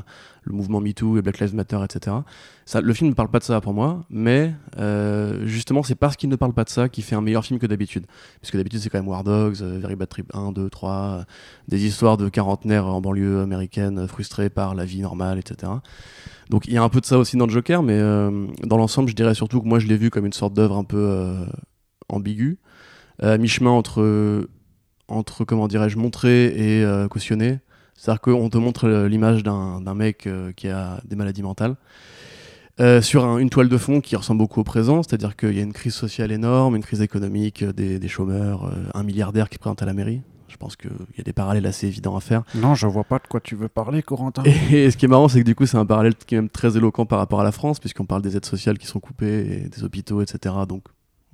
mouvement 0.53 0.81
MeToo 0.81 1.17
et 1.17 1.21
Black 1.21 1.39
Lives 1.39 1.55
Matter, 1.55 1.79
etc. 1.83 2.17
Le 2.79 2.93
film 2.93 3.09
ne 3.09 3.15
parle 3.15 3.29
pas 3.29 3.39
de 3.39 3.43
ça 3.45 3.61
pour 3.61 3.73
moi, 3.73 4.03
mais 4.09 4.53
euh, 4.77 5.47
justement, 5.47 5.83
c'est 5.83 5.95
parce 5.95 6.15
qu'il 6.17 6.27
ne 6.29 6.35
parle 6.35 6.53
pas 6.53 6.63
de 6.65 6.69
ça 6.69 6.89
qu'il 6.89 7.03
fait 7.03 7.15
un 7.15 7.21
meilleur 7.21 7.45
film 7.45 7.59
que 7.59 7.65
d'habitude. 7.65 8.05
Puisque 8.41 8.57
d'habitude, 8.57 8.81
c'est 8.81 8.89
quand 8.89 8.99
même 8.99 9.07
War 9.07 9.23
Dogs, 9.23 9.61
euh, 9.61 9.79
Very 9.81 9.95
Bad 9.95 10.09
Trip 10.09 10.29
1, 10.35 10.51
2, 10.51 10.69
3, 10.69 10.91
euh, 10.91 11.23
des 11.69 11.85
histoires 11.85 12.17
de 12.17 12.27
quarantenaires 12.29 12.85
en 12.87 12.99
banlieue 13.01 13.39
américaine 13.41 13.99
euh, 13.99 14.07
frustrés 14.07 14.49
par 14.49 14.75
la 14.75 14.85
vie 14.85 15.01
normale, 15.01 15.39
etc. 15.39 15.71
Donc 16.49 16.67
il 16.67 16.73
y 16.73 16.77
a 16.77 16.83
un 16.83 16.89
peu 16.89 16.99
de 16.99 17.05
ça 17.05 17.17
aussi 17.17 17.37
dans 17.37 17.47
Joker, 17.47 17.81
mais 17.81 17.99
dans 17.99 18.77
l'ensemble, 18.77 19.09
je 19.09 19.15
dirais 19.15 19.33
surtout 19.33 19.61
que 19.61 19.67
moi, 19.67 19.79
je 19.79 19.87
l'ai 19.87 19.97
vu 19.97 20.11
comme 20.11 20.25
une 20.27 20.33
sorte 20.33 20.53
d'œuvre 20.53 20.77
un 20.77 20.83
peu 20.83 21.33
ambiguë, 22.09 22.57
euh, 23.23 23.33
à 23.35 23.37
mi-chemin 23.37 23.71
entre, 23.71 24.47
entre, 25.07 25.45
comment 25.45 25.67
dirais-je, 25.67 25.97
montrer 25.97 26.45
et 26.47 26.83
euh, 26.83 27.07
cautionner. 27.07 27.59
C'est-à-dire 27.95 28.21
qu'on 28.21 28.49
te 28.49 28.57
montre 28.57 28.89
l'image 29.07 29.43
d'un 29.43 29.79
d'un 29.81 29.93
mec 29.93 30.27
euh, 30.27 30.51
qui 30.51 30.67
a 30.67 30.99
des 31.05 31.15
maladies 31.15 31.43
mentales. 31.43 31.75
euh, 32.81 33.01
sur 33.01 33.23
un- 33.23 33.37
une 33.37 33.49
toile 33.49 33.69
de 33.69 33.77
fond 33.77 34.01
qui 34.01 34.17
ressemble 34.17 34.39
beaucoup 34.39 34.59
au 34.59 34.63
présent, 34.65 35.01
c'est-à-dire 35.01 35.37
qu'il 35.37 35.53
y 35.55 35.59
a 35.59 35.63
une 35.63 35.71
crise 35.71 35.93
sociale 35.93 36.31
énorme, 36.33 36.75
une 36.75 36.83
crise 36.83 37.01
économique, 37.01 37.63
des, 37.63 37.99
des 37.99 38.07
chômeurs, 38.09 38.65
euh, 38.65 38.71
un 38.93 39.03
milliardaire 39.03 39.47
qui 39.47 39.55
se 39.55 39.59
présente 39.59 39.81
à 39.81 39.85
la 39.85 39.93
mairie. 39.93 40.21
Je 40.49 40.57
pense 40.57 40.75
qu'il 40.75 40.91
y 41.17 41.21
a 41.21 41.23
des 41.23 41.31
parallèles 41.33 41.65
assez 41.67 41.87
évidents 41.87 42.17
à 42.17 42.19
faire. 42.19 42.43
Non, 42.53 42.75
je 42.75 42.85
vois 42.87 43.05
pas 43.05 43.19
de 43.19 43.27
quoi 43.29 43.39
tu 43.39 43.55
veux 43.55 43.69
parler, 43.69 44.01
Corentin. 44.03 44.43
Et, 44.43 44.83
et 44.85 44.91
ce 44.91 44.97
qui 44.97 45.05
est 45.05 45.07
marrant, 45.07 45.29
c'est 45.29 45.39
que 45.39 45.45
du 45.45 45.55
coup, 45.55 45.65
c'est 45.65 45.77
un 45.77 45.85
parallèle 45.85 46.15
qui 46.15 46.35
est 46.35 46.37
même 46.37 46.49
très 46.49 46.75
éloquent 46.75 47.05
par 47.05 47.19
rapport 47.19 47.39
à 47.39 47.45
la 47.45 47.53
France, 47.53 47.79
puisqu'on 47.79 48.05
parle 48.05 48.21
des 48.21 48.35
aides 48.35 48.45
sociales 48.45 48.77
qui 48.77 48.87
sont 48.87 48.99
coupées, 48.99 49.63
et 49.63 49.69
des 49.69 49.83
hôpitaux, 49.85 50.21
etc. 50.21 50.53
Donc 50.67 50.83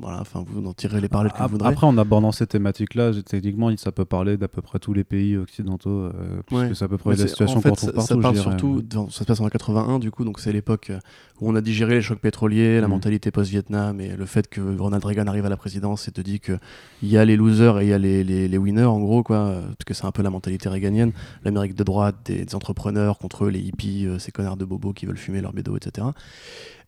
voilà, 0.02 0.20
enfin, 0.22 0.44
vous 0.48 0.66
en 0.68 0.74
tirez 0.74 1.00
les 1.00 1.08
parallèles 1.08 1.32
que 1.34 1.42
vous 1.42 1.48
voudrez. 1.50 1.70
Après, 1.70 1.86
en 1.88 1.98
abordant 1.98 2.32
ces 2.32 2.48
thématiques-là, 2.48 3.12
techniquement, 3.26 3.76
ça 3.78 3.92
peut 3.92 4.06
parler 4.06 4.38
d'à 4.38 4.48
peu 4.48 4.62
près 4.62 4.80
tous 4.80 4.94
les 4.94 5.04
pays 5.04 5.38
occidentaux, 5.38 5.90
euh, 5.90 6.42
puisque 6.48 6.62
Ouais. 6.64 6.74
c'est 6.76 6.86
à 6.86 6.88
peu 6.88 6.98
près 6.98 7.16
la 7.16 7.28
situation 7.28 7.60
en 7.60 7.62
fait, 7.62 7.70
qu'on 7.70 7.76
trouve 7.76 7.92
partout. 7.94 8.08
ça 8.16 8.18
parle 8.22 8.36
surtout, 8.38 8.82
dans- 8.82 9.10
ça 9.10 9.20
se 9.20 9.24
passe 9.26 9.40
en 9.40 9.48
81 9.50 10.00
du 10.00 10.12
coup, 10.12 10.24
donc 10.26 10.40
c'est 10.40 10.52
l'époque 10.52 10.90
euh, 10.90 11.00
où 11.40 11.50
on 11.50 11.56
a 11.56 11.62
digéré 11.62 11.96
les 11.96 12.02
chocs 12.02 12.20
pétroliers, 12.20 12.80
la 12.82 12.88
Mhm. 12.88 12.94
mentalité 12.94 13.32
post-Vietnam 13.32 14.00
et 14.02 14.16
le 14.16 14.26
fait 14.26 14.48
que 14.48 14.62
Ronald 14.78 15.04
Reagan 15.06 15.28
arrive 15.28 15.46
à 15.46 15.50
la 15.50 15.58
présidence 15.58 16.08
et 16.08 16.12
te 16.12 16.22
dit 16.22 16.40
que 16.40 16.54
il 17.02 17.10
y 17.10 17.18
a 17.18 17.26
les 17.26 17.36
losers 17.38 17.80
et 17.80 17.86
il 17.86 17.90
y 17.90 17.94
a 17.94 17.98
les, 17.98 18.24
les, 18.24 18.48
les 18.48 18.58
winners 18.58 18.84
en 18.86 19.00
gros 19.00 19.24
quoi, 19.24 19.38
euh, 19.38 19.62
parce 19.62 19.86
que 19.86 19.94
c'est 19.94 20.06
un 20.06 20.12
peu 20.12 20.22
la 20.24 20.30
mentalité 20.30 20.70
réganienne, 20.70 21.12
l'Amérique 21.44 21.76
de 21.76 21.84
droite, 21.84 22.16
des, 22.26 22.46
des 22.46 22.56
entrepreneurs 22.56 23.18
contre 23.18 23.48
les 23.50 23.60
hippies, 23.60 24.06
euh, 24.08 24.20
ces 24.20 24.32
connards 24.32 24.58
de 24.58 24.66
bobos 24.66 24.94
qui 24.94 25.06
veulent 25.06 25.18
fumer 25.18 25.42
leur 25.42 25.54
bédo, 25.54 25.76
etc. 25.78 26.08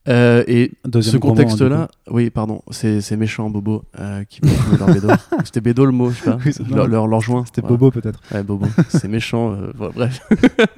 Euh, 0.10 0.44
et 0.48 0.72
Deuxième 0.84 1.14
ce 1.14 1.18
hein, 1.18 1.20
contexte-là, 1.20 1.88
oui, 2.10 2.30
pardon, 2.30 2.62
c'est 2.72 3.16
méchant, 3.16 3.50
Bobo, 3.50 3.84
euh, 4.00 4.24
qui 4.26 4.42
leur 4.78 4.88
bédo. 4.88 5.08
C'était 5.46 5.62
bédo 5.62 5.86
le 5.86 5.92
mot, 5.92 6.12
je 6.12 6.18
sais 6.18 6.24
pas, 6.26 6.38
Oui, 6.46 6.54
leur, 6.70 6.88
leur, 6.88 7.08
leur 7.08 7.22
joint. 7.22 7.46
C'était 7.46 7.62
voilà. 7.62 7.78
Bobo, 7.78 7.92
peut-être. 7.92 8.20
Ouais, 8.34 8.44
Bobo, 8.44 8.68
c'est 8.90 9.08
méchant, 9.08 9.54
euh, 9.54 9.72
bref. 9.96 10.20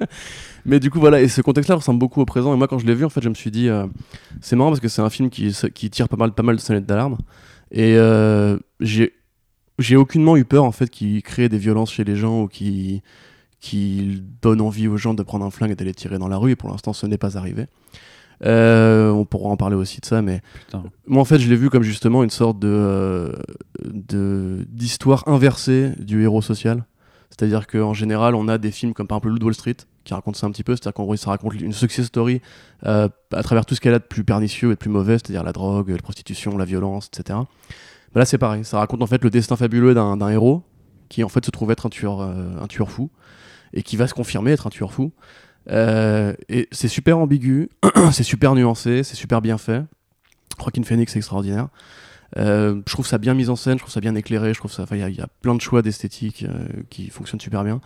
Mais 0.64 0.80
du 0.80 0.90
coup, 0.90 1.00
voilà, 1.00 1.20
et 1.20 1.28
ce 1.28 1.40
contexte-là 1.40 1.76
ressemble 1.76 1.98
beaucoup 1.98 2.20
au 2.20 2.24
présent. 2.24 2.54
Et 2.54 2.56
moi, 2.56 2.68
quand 2.68 2.78
je 2.78 2.86
l'ai 2.86 2.94
vu, 2.94 3.04
en 3.04 3.08
fait, 3.08 3.22
je 3.22 3.28
me 3.28 3.34
suis 3.34 3.50
dit, 3.50 3.68
euh, 3.68 3.86
c'est 4.40 4.56
marrant 4.56 4.70
parce 4.70 4.80
que 4.80 4.88
c'est 4.88 5.02
un 5.02 5.10
film 5.10 5.30
qui, 5.30 5.56
qui 5.74 5.90
tire 5.90 6.08
pas 6.08 6.16
mal, 6.16 6.32
pas 6.32 6.42
mal 6.42 6.56
de 6.56 6.60
sonnettes 6.60 6.86
d'alarme. 6.86 7.18
Et 7.72 7.96
j'ai 8.88 9.96
aucunement 9.96 10.36
eu 10.36 10.44
peur, 10.44 10.64
en 10.64 10.72
fait, 10.72 10.88
qu'il 10.88 11.22
crée 11.22 11.48
des 11.48 11.58
violences 11.58 11.92
chez 11.92 12.04
les 12.04 12.16
gens 12.16 12.42
ou 12.42 12.48
qui 12.48 13.02
qui 13.58 14.22
donne 14.42 14.60
envie 14.60 14.86
aux 14.86 14.96
gens 14.96 15.14
de 15.14 15.22
prendre 15.22 15.44
un 15.44 15.50
flingue 15.50 15.72
et 15.72 15.74
d'aller 15.74 15.94
tirer 15.94 16.18
dans 16.18 16.28
la 16.28 16.36
rue. 16.36 16.52
Et 16.52 16.56
pour 16.56 16.68
l'instant, 16.70 16.92
ce 16.92 17.06
n'est 17.06 17.18
pas 17.18 17.36
arrivé. 17.36 17.66
Euh, 18.44 19.10
on 19.10 19.24
pourra 19.24 19.48
en 19.48 19.56
parler 19.56 19.76
aussi 19.76 20.00
de 20.00 20.06
ça, 20.06 20.20
mais 20.20 20.42
Putain. 20.66 20.84
moi, 21.06 21.22
en 21.22 21.24
fait, 21.24 21.38
je 21.38 21.48
l'ai 21.48 21.56
vu 21.56 21.70
comme 21.70 21.82
justement 21.82 22.22
une 22.22 22.30
sorte 22.30 22.58
de 22.58 22.68
euh, 22.68 23.32
de- 23.82 24.66
d'histoire 24.68 25.24
inversée 25.26 25.92
du 25.98 26.22
héros 26.22 26.42
social. 26.42 26.84
C'est-à-dire 27.30 27.66
qu'en 27.66 27.92
général, 27.94 28.34
on 28.34 28.46
a 28.48 28.56
des 28.58 28.70
films 28.70 28.92
comme 28.94 29.06
par 29.06 29.18
exemple 29.18 29.38
de 29.38 29.44
Wall 29.44 29.54
Street 29.54 29.76
qui 30.04 30.14
racontent 30.14 30.38
ça 30.38 30.46
un 30.46 30.50
petit 30.50 30.62
peu. 30.62 30.72
C'est-à-dire 30.74 30.94
qu'en 30.94 31.04
gros, 31.04 31.16
ça 31.16 31.30
raconte 31.30 31.54
une 31.60 31.72
success 31.72 32.06
story 32.06 32.40
euh, 32.86 33.08
à 33.32 33.42
travers 33.42 33.66
tout 33.66 33.74
ce 33.74 33.80
qu'elle 33.80 33.94
a 33.94 33.98
de 33.98 34.04
plus 34.04 34.22
pernicieux 34.24 34.68
et 34.68 34.74
de 34.74 34.78
plus 34.78 34.90
mauvais, 34.90 35.14
c'est-à-dire 35.14 35.42
la 35.42 35.52
drogue, 35.52 35.88
la 35.90 35.96
prostitution, 35.98 36.56
la 36.56 36.64
violence, 36.64 37.08
etc. 37.12 37.38
Mais 38.14 38.20
là, 38.20 38.24
c'est 38.24 38.38
pareil. 38.38 38.64
Ça 38.64 38.78
raconte 38.78 39.02
en 39.02 39.06
fait 39.06 39.22
le 39.24 39.30
destin 39.30 39.56
fabuleux 39.56 39.92
d'un 39.94 40.28
héros 40.28 40.62
qui 41.08 41.24
en 41.24 41.28
fait 41.28 41.44
se 41.44 41.50
trouve 41.50 41.70
être 41.70 41.86
un 41.86 41.90
tueur, 41.90 42.20
un 42.20 42.66
tueur 42.68 42.90
fou 42.90 43.10
et 43.72 43.82
qui 43.82 43.96
va 43.96 44.06
se 44.06 44.14
confirmer 44.14 44.52
être 44.52 44.66
un 44.66 44.70
tueur 44.70 44.92
fou. 44.92 45.12
Euh, 45.70 46.34
et 46.48 46.68
c'est 46.72 46.88
super 46.88 47.18
ambigu, 47.18 47.68
c'est 48.12 48.22
super 48.22 48.54
nuancé, 48.54 49.02
c'est 49.02 49.16
super 49.16 49.40
bien 49.42 49.58
fait. 49.58 49.82
Joaquin 50.60 50.82
Phoenix 50.82 51.14
est 51.14 51.18
extraordinaire. 51.18 51.68
Euh, 52.38 52.82
je 52.86 52.92
trouve 52.92 53.06
ça 53.06 53.18
bien 53.18 53.34
mis 53.34 53.48
en 53.48 53.56
scène, 53.56 53.74
je 53.74 53.82
trouve 53.82 53.92
ça 53.92 54.00
bien 54.00 54.14
éclairé, 54.14 54.52
je 54.52 54.58
trouve 54.58 54.72
ça, 54.72 54.84
il 54.90 54.98
y 54.98 55.20
a 55.20 55.28
plein 55.42 55.54
de 55.54 55.60
choix 55.60 55.82
d'esthétique 55.82 56.44
euh, 56.48 56.66
qui 56.90 57.08
fonctionnent 57.08 57.40
super 57.40 57.64
bien. 57.64 57.80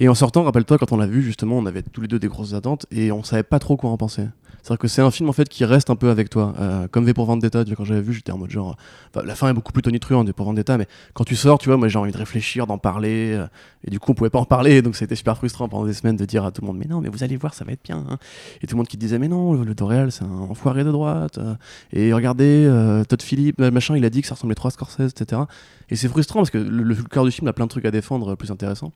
Et 0.00 0.08
en 0.08 0.14
sortant, 0.14 0.44
rappelle-toi, 0.44 0.78
quand 0.78 0.92
on 0.92 0.96
l'a 0.96 1.06
vu, 1.06 1.22
justement, 1.22 1.58
on 1.58 1.66
avait 1.66 1.82
tous 1.82 2.00
les 2.00 2.08
deux 2.08 2.18
des 2.20 2.28
grosses 2.28 2.54
attentes 2.54 2.86
et 2.92 3.10
on 3.10 3.22
savait 3.24 3.42
pas 3.42 3.58
trop 3.58 3.76
quoi 3.76 3.90
en 3.90 3.96
penser. 3.96 4.26
C'est-à-dire 4.62 4.78
que 4.80 4.88
c'est 4.88 5.00
un 5.02 5.10
film 5.10 5.28
en 5.30 5.32
fait 5.32 5.48
qui 5.48 5.64
reste 5.64 5.88
un 5.88 5.96
peu 5.96 6.10
avec 6.10 6.28
toi, 6.28 6.52
Euh, 6.60 6.88
comme 6.88 7.04
V 7.06 7.14
pour 7.14 7.24
Vendetta. 7.24 7.64
Tu 7.64 7.70
vois, 7.70 7.76
quand 7.76 7.84
j'avais 7.84 8.02
vu, 8.02 8.12
j'étais 8.12 8.32
en 8.32 8.38
mode 8.38 8.50
genre, 8.50 8.76
la 9.24 9.34
fin 9.34 9.48
est 9.48 9.54
beaucoup 9.54 9.72
plus 9.72 9.82
tonitruante 9.82 10.30
pour 10.32 10.44
Vendetta, 10.46 10.76
mais 10.76 10.86
quand 11.14 11.24
tu 11.24 11.36
sors, 11.36 11.58
tu 11.58 11.68
vois, 11.68 11.78
moi 11.78 11.88
j'ai 11.88 11.98
envie 11.98 12.12
de 12.12 12.16
réfléchir, 12.18 12.66
d'en 12.66 12.76
parler, 12.76 13.32
euh, 13.34 13.46
et 13.84 13.90
du 13.90 13.98
coup 13.98 14.10
on 14.10 14.14
pouvait 14.14 14.30
pas 14.30 14.40
en 14.40 14.44
parler, 14.44 14.82
donc 14.82 14.94
c'était 14.94 15.14
super 15.16 15.36
frustrant 15.38 15.68
pendant 15.68 15.86
des 15.86 15.94
semaines 15.94 16.16
de 16.16 16.24
dire 16.26 16.44
à 16.44 16.50
tout 16.50 16.60
le 16.60 16.66
monde, 16.66 16.76
mais 16.76 16.86
non, 16.86 17.00
mais 17.00 17.08
vous 17.08 17.22
allez 17.24 17.36
voir, 17.36 17.54
ça 17.54 17.64
va 17.64 17.72
être 17.72 17.82
bien. 17.84 18.04
hein. 18.10 18.18
Et 18.60 18.66
tout 18.66 18.74
le 18.74 18.78
monde 18.78 18.88
qui 18.88 18.98
disait, 18.98 19.18
mais 19.18 19.28
non, 19.28 19.54
le, 19.54 19.64
le 19.64 19.74
Doréal, 19.74 20.12
c'est 20.12 20.24
un 20.24 20.28
enfoiré 20.50 20.84
de 20.84 20.90
droite. 20.92 21.38
euh, 21.38 21.54
et 21.92 22.12
regardez, 22.12 22.68
Todd 23.08 23.22
Phillips, 23.22 23.58
euh, 23.60 23.70
machin, 23.70 23.96
il 23.96 24.04
a 24.04 24.10
dit 24.10 24.20
que 24.20 24.26
ça 24.28 24.34
ressemblait 24.34 24.56
trop 24.56 24.68
à 24.68 24.70
Scorsese, 24.70 25.12
etc. 25.18 25.42
Et 25.88 25.96
c'est 25.96 26.08
frustrant 26.08 26.40
parce 26.40 26.50
que 26.50 26.58
le, 26.58 26.82
le 26.82 26.94
cœur 26.96 27.24
du 27.24 27.30
film 27.30 27.48
a 27.48 27.52
plein 27.54 27.64
de 27.64 27.70
trucs 27.70 27.86
à 27.86 27.90
défendre, 27.90 28.34
plus 28.34 28.50
intéressants. 28.50 28.92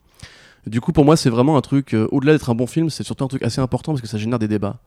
Du 0.67 0.81
coup, 0.81 0.93
pour 0.93 1.05
moi, 1.05 1.17
c'est 1.17 1.31
vraiment 1.31 1.57
un 1.57 1.61
truc, 1.61 1.95
euh, 1.95 2.07
au-delà 2.13 2.33
d'être 2.33 2.51
un 2.51 2.55
bon 2.55 2.67
film, 2.67 2.89
c'est 2.91 3.03
surtout 3.03 3.25
un 3.25 3.29
truc 3.29 3.43
assez 3.43 3.61
important 3.61 3.93
parce 3.93 4.01
que 4.03 4.07
ça 4.09 4.19
génère 4.19 4.39
des 4.39 4.49
débats. 4.49 4.79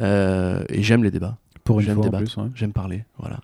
Euh, 0.00 0.62
et 0.68 0.82
j'aime 0.82 1.02
les 1.04 1.10
débats. 1.10 1.38
Pour 1.64 1.80
une 1.80 1.86
J'aime 1.86 1.96
fois 1.96 2.04
en 2.04 2.06
débattre. 2.10 2.32
plus. 2.32 2.36
ouais. 2.42 2.48
J'aime 2.54 2.72
parler, 2.72 3.04
voilà. 3.18 3.40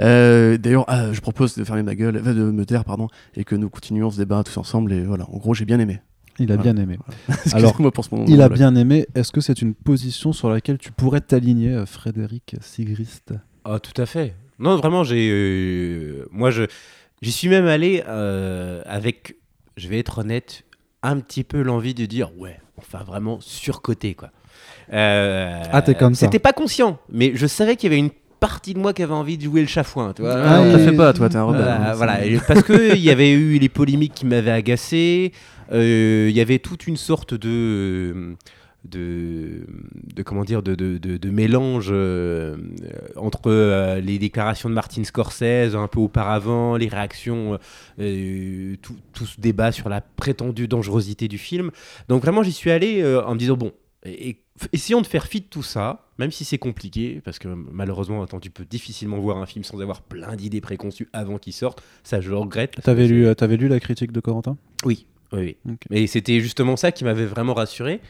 Euh, 0.00 0.58
D'ailleurs, 0.58 0.84
ah, 0.86 1.12
je 1.14 1.20
propose 1.22 1.56
de 1.56 1.64
fermer 1.64 1.82
ma 1.82 1.94
gueule, 1.94 2.16
euh, 2.18 2.34
de 2.34 2.50
me 2.50 2.66
taire, 2.66 2.84
pardon, 2.84 3.08
et 3.36 3.44
que 3.44 3.54
nous 3.56 3.70
continuions 3.70 4.10
ce 4.10 4.18
débat 4.18 4.42
tous 4.44 4.58
ensemble. 4.58 4.92
Et 4.92 5.02
voilà, 5.02 5.24
en 5.30 5.38
gros, 5.38 5.54
j'ai 5.54 5.64
bien 5.64 5.78
aimé. 5.78 6.00
Il 6.38 6.52
a 6.52 6.56
Voilà. 6.56 6.72
bien 6.74 6.82
aimé. 6.82 6.98
Excusez-moi 7.28 7.90
pour 7.90 8.04
ce 8.04 8.14
moment. 8.14 8.26
Il 8.28 8.34
a 8.42 8.48
voilà. 8.48 8.54
bien 8.70 8.76
aimé. 8.76 9.06
Est-ce 9.14 9.32
que 9.32 9.40
c'est 9.40 9.62
une 9.62 9.72
position 9.72 10.34
sur 10.34 10.50
laquelle 10.50 10.76
tu 10.76 10.92
pourrais 10.92 11.22
t'aligner, 11.22 11.84
Frédéric 11.86 12.56
Sigrist? 12.60 13.32
Ah, 13.64 13.78
tout 13.78 13.98
à 14.02 14.04
fait. 14.04 14.34
Non, 14.58 14.76
vraiment, 14.76 15.02
j'ai. 15.02 15.30
euh, 15.32 16.26
moi, 16.32 16.50
je. 16.50 16.64
J'y 17.22 17.32
suis 17.32 17.48
même 17.48 17.66
allé 17.66 18.02
euh, 18.06 18.82
avec, 18.84 19.36
je 19.78 19.88
vais 19.88 19.98
être 20.00 20.18
honnête, 20.18 20.64
un 21.04 21.20
petit 21.20 21.44
peu 21.44 21.62
l'envie 21.62 21.94
de 21.94 22.06
dire, 22.06 22.30
ouais, 22.38 22.58
enfin 22.78 23.04
vraiment 23.04 23.38
surcoté, 23.40 24.14
quoi. 24.14 24.30
Euh, 24.92 25.62
Ah, 25.72 25.82
t'es 25.82 25.94
comme 25.94 26.14
ça. 26.14 26.26
C'était 26.26 26.38
pas 26.38 26.52
conscient, 26.52 26.98
mais 27.10 27.32
je 27.34 27.46
savais 27.46 27.76
qu'il 27.76 27.90
y 27.90 27.92
avait 27.94 28.00
une 28.00 28.10
partie 28.40 28.74
de 28.74 28.78
moi 28.78 28.92
qui 28.92 29.02
avait 29.02 29.14
envie 29.14 29.38
de 29.38 29.42
jouer 29.44 29.60
le 29.62 29.66
chafouin, 29.66 30.12
tu 30.14 30.22
vois. 30.22 30.34
Ah, 30.36 30.60
on 30.60 30.64
oui. 30.66 30.72
te 30.72 30.76
la 30.78 30.84
fait 30.90 30.96
pas, 30.96 31.12
toi, 31.12 31.28
t'es 31.28 31.36
un 31.36 31.44
rebelle. 31.44 31.62
Euh, 31.62 31.90
hein, 31.90 31.92
voilà, 31.94 32.24
et 32.24 32.38
parce 32.46 32.62
que 32.62 32.94
il 32.94 33.00
y 33.02 33.10
avait 33.10 33.30
eu 33.32 33.58
les 33.58 33.68
polémiques 33.68 34.14
qui 34.14 34.26
m'avaient 34.26 34.50
agacé. 34.50 35.32
euh, 35.72 36.26
Il 36.30 36.36
y 36.36 36.40
avait 36.40 36.58
toute 36.58 36.86
une 36.86 36.96
sorte 36.98 37.32
de 37.34 38.34
de, 38.90 39.66
de 40.14 40.22
comment 40.22 40.44
dire 40.44 40.62
de, 40.62 40.74
de, 40.74 40.98
de- 40.98 41.30
mélange 41.30 41.88
euh, 41.90 42.56
entre 43.16 43.50
euh, 43.50 44.00
les 44.00 44.18
déclarations 44.18 44.68
de 44.68 44.74
Martin 44.74 45.04
Scorsese 45.04 45.74
un 45.74 45.88
peu 45.88 46.00
auparavant, 46.00 46.76
les 46.76 46.88
réactions, 46.88 47.58
euh, 47.98 48.76
tout, 48.82 48.96
tout 49.12 49.26
ce 49.26 49.40
débat 49.40 49.72
sur 49.72 49.88
la 49.88 50.00
prétendue 50.00 50.68
dangerosité 50.68 51.28
du 51.28 51.38
film. 51.38 51.70
Donc 52.08 52.22
vraiment, 52.22 52.42
j'y 52.42 52.52
suis 52.52 52.70
allé 52.70 53.00
euh, 53.02 53.24
en 53.24 53.34
me 53.34 53.38
disant 53.38 53.56
bon, 53.56 53.72
et- 54.04 54.28
et- 54.30 54.40
essayons 54.72 55.00
de 55.00 55.06
faire 55.06 55.26
fi 55.26 55.40
de 55.40 55.46
tout 55.46 55.62
ça, 55.62 56.06
même 56.18 56.30
si 56.30 56.44
c'est 56.44 56.58
compliqué, 56.58 57.20
parce 57.24 57.38
que 57.38 57.48
malheureusement, 57.48 58.22
attends, 58.22 58.38
tu 58.38 58.50
peux 58.50 58.64
difficilement 58.64 59.18
voir 59.18 59.38
un 59.38 59.46
film 59.46 59.64
sans 59.64 59.80
avoir 59.80 60.02
plein 60.02 60.36
d'idées 60.36 60.60
préconçues 60.60 61.08
avant 61.12 61.38
qu'il 61.38 61.52
sorte. 61.52 61.82
Ça, 62.04 62.20
je 62.20 62.30
le 62.30 62.36
regrette. 62.36 62.80
T'avais 62.82 63.08
lu, 63.08 63.26
euh, 63.26 63.34
t'avais 63.34 63.56
lu 63.56 63.66
la 63.66 63.80
critique 63.80 64.12
de 64.12 64.20
Corentin? 64.20 64.56
Oui, 64.84 65.06
oui. 65.32 65.56
Et 65.90 66.06
c'était 66.06 66.38
justement 66.38 66.76
ça 66.76 66.92
qui 66.92 67.02
m'avait 67.02 67.26
vraiment 67.26 67.54
rassuré. 67.54 68.00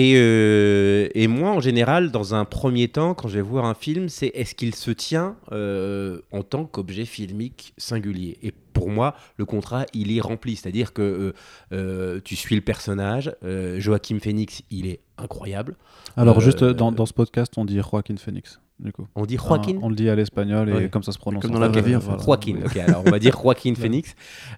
Et, 0.00 0.12
euh, 0.16 1.08
et 1.14 1.26
moi, 1.26 1.50
en 1.50 1.60
général, 1.60 2.12
dans 2.12 2.32
un 2.34 2.44
premier 2.44 2.86
temps, 2.86 3.14
quand 3.14 3.26
je 3.26 3.34
vais 3.34 3.42
voir 3.42 3.64
un 3.64 3.74
film, 3.74 4.08
c'est 4.08 4.28
est-ce 4.34 4.54
qu'il 4.54 4.74
se 4.76 4.92
tient 4.92 5.34
euh, 5.50 6.20
en 6.30 6.42
tant 6.44 6.66
qu'objet 6.66 7.04
filmique 7.04 7.72
singulier? 7.78 8.38
Et 8.44 8.52
pour 8.72 8.90
moi, 8.90 9.16
le 9.38 9.44
contrat, 9.44 9.86
il 9.94 10.16
est 10.16 10.20
rempli. 10.20 10.54
C'est-à-dire 10.54 10.92
que 10.92 11.02
euh, 11.02 11.32
euh, 11.72 12.20
tu 12.22 12.36
suis 12.36 12.54
le 12.54 12.60
personnage. 12.60 13.32
euh, 13.44 13.80
Joachim 13.80 14.18
Phoenix, 14.22 14.62
il 14.70 14.86
est 14.86 15.00
incroyable. 15.16 15.74
Alors, 16.16 16.38
Euh, 16.38 16.40
juste 16.40 16.62
euh, 16.62 16.72
dans, 16.74 16.92
dans 16.92 17.06
ce 17.06 17.12
podcast, 17.12 17.52
on 17.56 17.64
dit 17.64 17.80
Joaquin 17.80 18.14
Phoenix, 18.18 18.60
du 18.78 18.92
coup. 18.92 19.08
On 19.16 19.26
dit 19.26 19.36
Joaquin? 19.36 19.72
Ah, 19.78 19.80
on 19.82 19.88
le 19.88 19.96
dit 19.96 20.08
à 20.08 20.14
l'espagnol 20.14 20.68
et 20.68 20.72
Ouais. 20.74 20.88
comme 20.90 21.02
ça 21.02 21.10
se 21.10 21.18
prononce. 21.18 21.42
Comme 21.42 21.50
dans 21.54 21.58
la 21.58 21.66
vraie 21.68 21.82
vie, 21.82 21.94
voilà. 22.00 22.22
Joaquin, 22.22 22.54
ok, 22.64 22.76
alors 22.86 23.02
on 23.04 23.10
va 23.10 23.18
dire 23.18 23.36
Joaquin 23.42 23.74
Phoenix. 23.74 24.14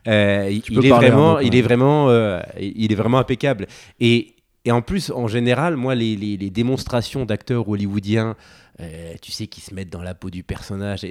Euh, 0.07 0.51
il, 0.69 0.85
est 0.87 0.91
vraiment, 0.91 1.39
il 1.39 1.57
est 1.57 1.63
vraiment, 1.63 2.11
euh, 2.11 2.41
il 2.61 2.93
est 2.93 2.97
vraiment 2.97 3.19
impeccable. 3.19 3.67
Et, 4.01 4.35
et 4.65 4.73
en 4.73 4.83
plus, 4.83 5.11
en 5.11 5.27
général, 5.27 5.77
moi, 5.77 5.95
les, 5.95 6.17
les- 6.17 6.51
démonstrations 6.51 7.25
d'acteurs 7.25 7.69
hollywoodiens, 7.69 8.37
euh, 8.81 9.15
tu 9.23 9.33
sais, 9.33 9.47
qui 9.47 9.61
se 9.61 9.75
mettent 9.75 9.91
dans 9.91 10.03
la 10.03 10.15
peau 10.15 10.31
du 10.31 10.43
personnage, 10.43 11.07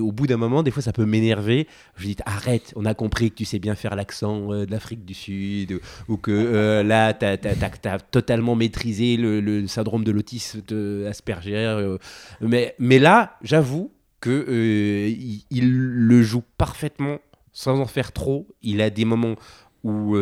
au 0.00 0.12
bout 0.12 0.26
d'un 0.26 0.36
moment, 0.36 0.62
des 0.62 0.70
fois, 0.70 0.82
ça 0.82 0.92
peut 0.92 1.04
m'énerver. 1.04 1.66
Je 1.96 2.06
dis, 2.06 2.16
arrête, 2.26 2.72
on 2.76 2.84
a 2.84 2.94
compris 2.94 3.30
que 3.30 3.36
tu 3.36 3.44
sais 3.44 3.58
bien 3.58 3.74
faire 3.74 3.94
l'accent 3.96 4.52
euh, 4.52 4.66
de 4.66 4.70
l'Afrique 4.70 5.04
du 5.04 5.14
Sud, 5.14 5.80
ou, 6.08 6.16
que 6.16 6.30
euh, 6.32 6.82
là, 6.82 7.14
tu 7.14 7.24
as, 7.24 7.98
totalement 7.98 8.56
maîtrisé 8.56 9.16
le, 9.16 9.40
le 9.40 9.66
syndrome 9.68 10.04
de 10.04 10.10
l'autisme 10.10 10.62
Asperger. 11.08 11.54
euh, 11.56 11.98
mais, 12.40 12.74
mais 12.78 12.98
là, 12.98 13.36
j'avoue 13.42 13.92
euh, 14.26 15.14
il, 15.50 15.72
le 15.72 16.22
joue 16.22 16.42
parfaitement 16.56 17.18
sans 17.52 17.80
en 17.80 17.86
faire 17.86 18.12
trop. 18.12 18.48
Il 18.62 18.80
a 18.80 18.90
des 18.90 19.04
moments 19.04 19.36
où 19.84 20.16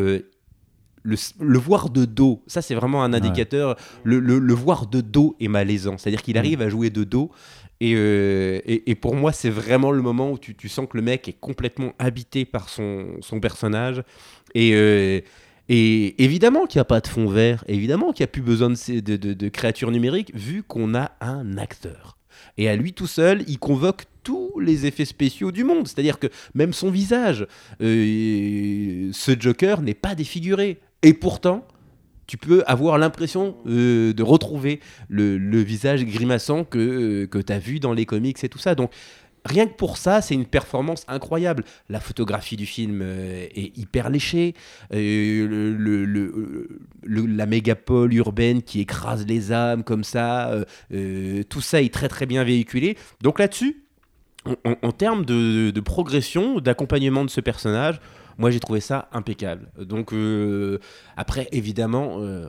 le, 1.07 1.17
le 1.41 1.59
voir 1.59 1.89
de 1.91 2.05
dos, 2.05 2.43
ça 2.47 2.61
c'est 2.63 2.75
vraiment 2.75 3.03
un 3.05 3.13
indicateur. 3.15 3.77
Le, 4.05 4.19
le- 4.19 4.39
le 4.39 4.55
voir 4.55 4.87
de 4.87 5.01
dos 5.01 5.37
est 5.41 5.49
malaisant. 5.49 5.97
C'est-à-dire 5.99 6.23
qu'il 6.23 6.37
arrive 6.39 6.61
à 6.63 6.69
jouer 6.69 6.91
de 6.91 7.05
dos. 7.05 7.31
Et, 7.81 7.93
euh, 7.95 8.61
et, 8.65 8.91
et 8.91 8.95
pour 8.95 9.15
moi, 9.15 9.33
c'est 9.33 9.51
vraiment 9.51 9.93
le 9.93 10.01
moment 10.03 10.31
où 10.33 10.39
tu, 10.39 10.55
tu 10.55 10.69
sens 10.69 10.87
que 10.91 10.97
le 10.97 11.03
mec 11.03 11.29
est 11.29 11.39
complètement 11.39 11.93
habité 11.99 12.45
par 12.47 12.69
son, 12.71 13.07
son 13.21 13.39
personnage. 13.39 14.03
Et, 14.55 14.71
euh, 14.75 15.21
et 15.69 16.23
évidemment 16.25 16.67
qu'il 16.67 16.79
n'y 16.79 16.83
a 16.83 16.87
pas 16.87 17.01
de 17.01 17.07
fond 17.07 17.29
vert, 17.29 17.65
évidemment 17.69 18.13
qu'il 18.13 18.23
n'y 18.25 18.29
a 18.31 18.33
plus 18.33 18.43
besoin 18.43 18.71
de, 18.71 19.01
de- 19.17 19.35
de 19.35 19.49
créatures 19.49 19.91
numériques, 19.91 20.35
vu 20.35 20.63
qu'on 20.63 20.95
a 20.95 21.13
un 21.21 21.59
acteur. 21.59 22.17
Et 22.59 22.69
à 22.69 22.77
lui 22.77 22.93
tout 22.95 23.07
seul, 23.07 23.45
il 23.47 23.59
convoque 23.59 24.05
tous 24.23 24.59
les 24.59 24.87
effets 24.87 25.05
spéciaux 25.05 25.53
du 25.53 25.63
monde. 25.63 25.87
C'est-à-dire 25.87 26.19
que 26.19 26.29
même 26.55 26.73
son 26.73 26.91
visage, 26.91 27.47
euh, 27.83 29.11
ce 29.13 29.33
Joker 29.39 29.83
n'est 29.83 29.95
pas 29.95 30.15
défiguré. 30.15 30.79
Et 31.03 31.15
pourtant, 31.15 31.67
tu 32.27 32.37
peux 32.37 32.65
avoir 32.67 32.99
l'impression 32.99 33.57
euh, 33.67 34.13
de 34.13 34.23
retrouver 34.23 34.81
le, 35.09 35.37
visage 35.63 36.05
grimaçant 36.05 36.65
que, 36.65 37.25
que 37.27 37.39
tu 37.39 37.53
as 37.53 37.59
vu 37.59 37.79
dans 37.81 37.93
les 37.93 38.07
comics 38.07 38.43
et 38.43 38.49
tout 38.49 38.59
ça. 38.59 38.75
Donc, 38.75 38.91
rien 39.47 39.67
que 39.67 39.75
pour 39.75 39.97
ça, 39.97 40.21
c'est 40.21 40.35
une 40.35 40.45
performance 40.45 41.05
incroyable. 41.09 41.65
La 41.89 42.01
photographie 42.01 42.57
du 42.57 42.67
film 42.67 43.01
euh, 43.03 43.47
est 43.55 43.77
hyper 43.79 44.11
léchée. 44.11 44.55
Euh, 44.93 46.67
la 47.05 47.47
mégapole 47.47 48.13
urbaine 48.15 48.63
qui 48.63 48.81
écrase 48.81 49.27
les 49.27 49.53
âmes 49.53 49.85
comme 49.85 50.05
ça, 50.05 50.51
euh, 50.51 50.65
euh, 50.93 51.43
tout 51.45 51.61
ça 51.61 51.81
est 51.81 51.93
très 51.93 52.09
très 52.09 52.27
bien 52.27 52.45
véhiculé. 52.45 52.97
Donc 53.23 53.39
là-dessus, 53.39 53.85
en, 54.65 54.93
termes 54.93 55.25
de 55.25 55.81
progression, 55.81 56.61
d'accompagnement 56.61 57.25
de 57.25 57.31
ce 57.31 57.41
personnage, 57.41 58.01
moi 58.39 58.51
j'ai 58.51 58.61
trouvé 58.61 58.81
ça 58.81 59.09
impeccable. 59.13 59.69
Donc 59.79 60.13
euh, 60.13 60.79
après, 61.17 61.49
évidemment, 61.53 62.17
euh, 62.21 62.47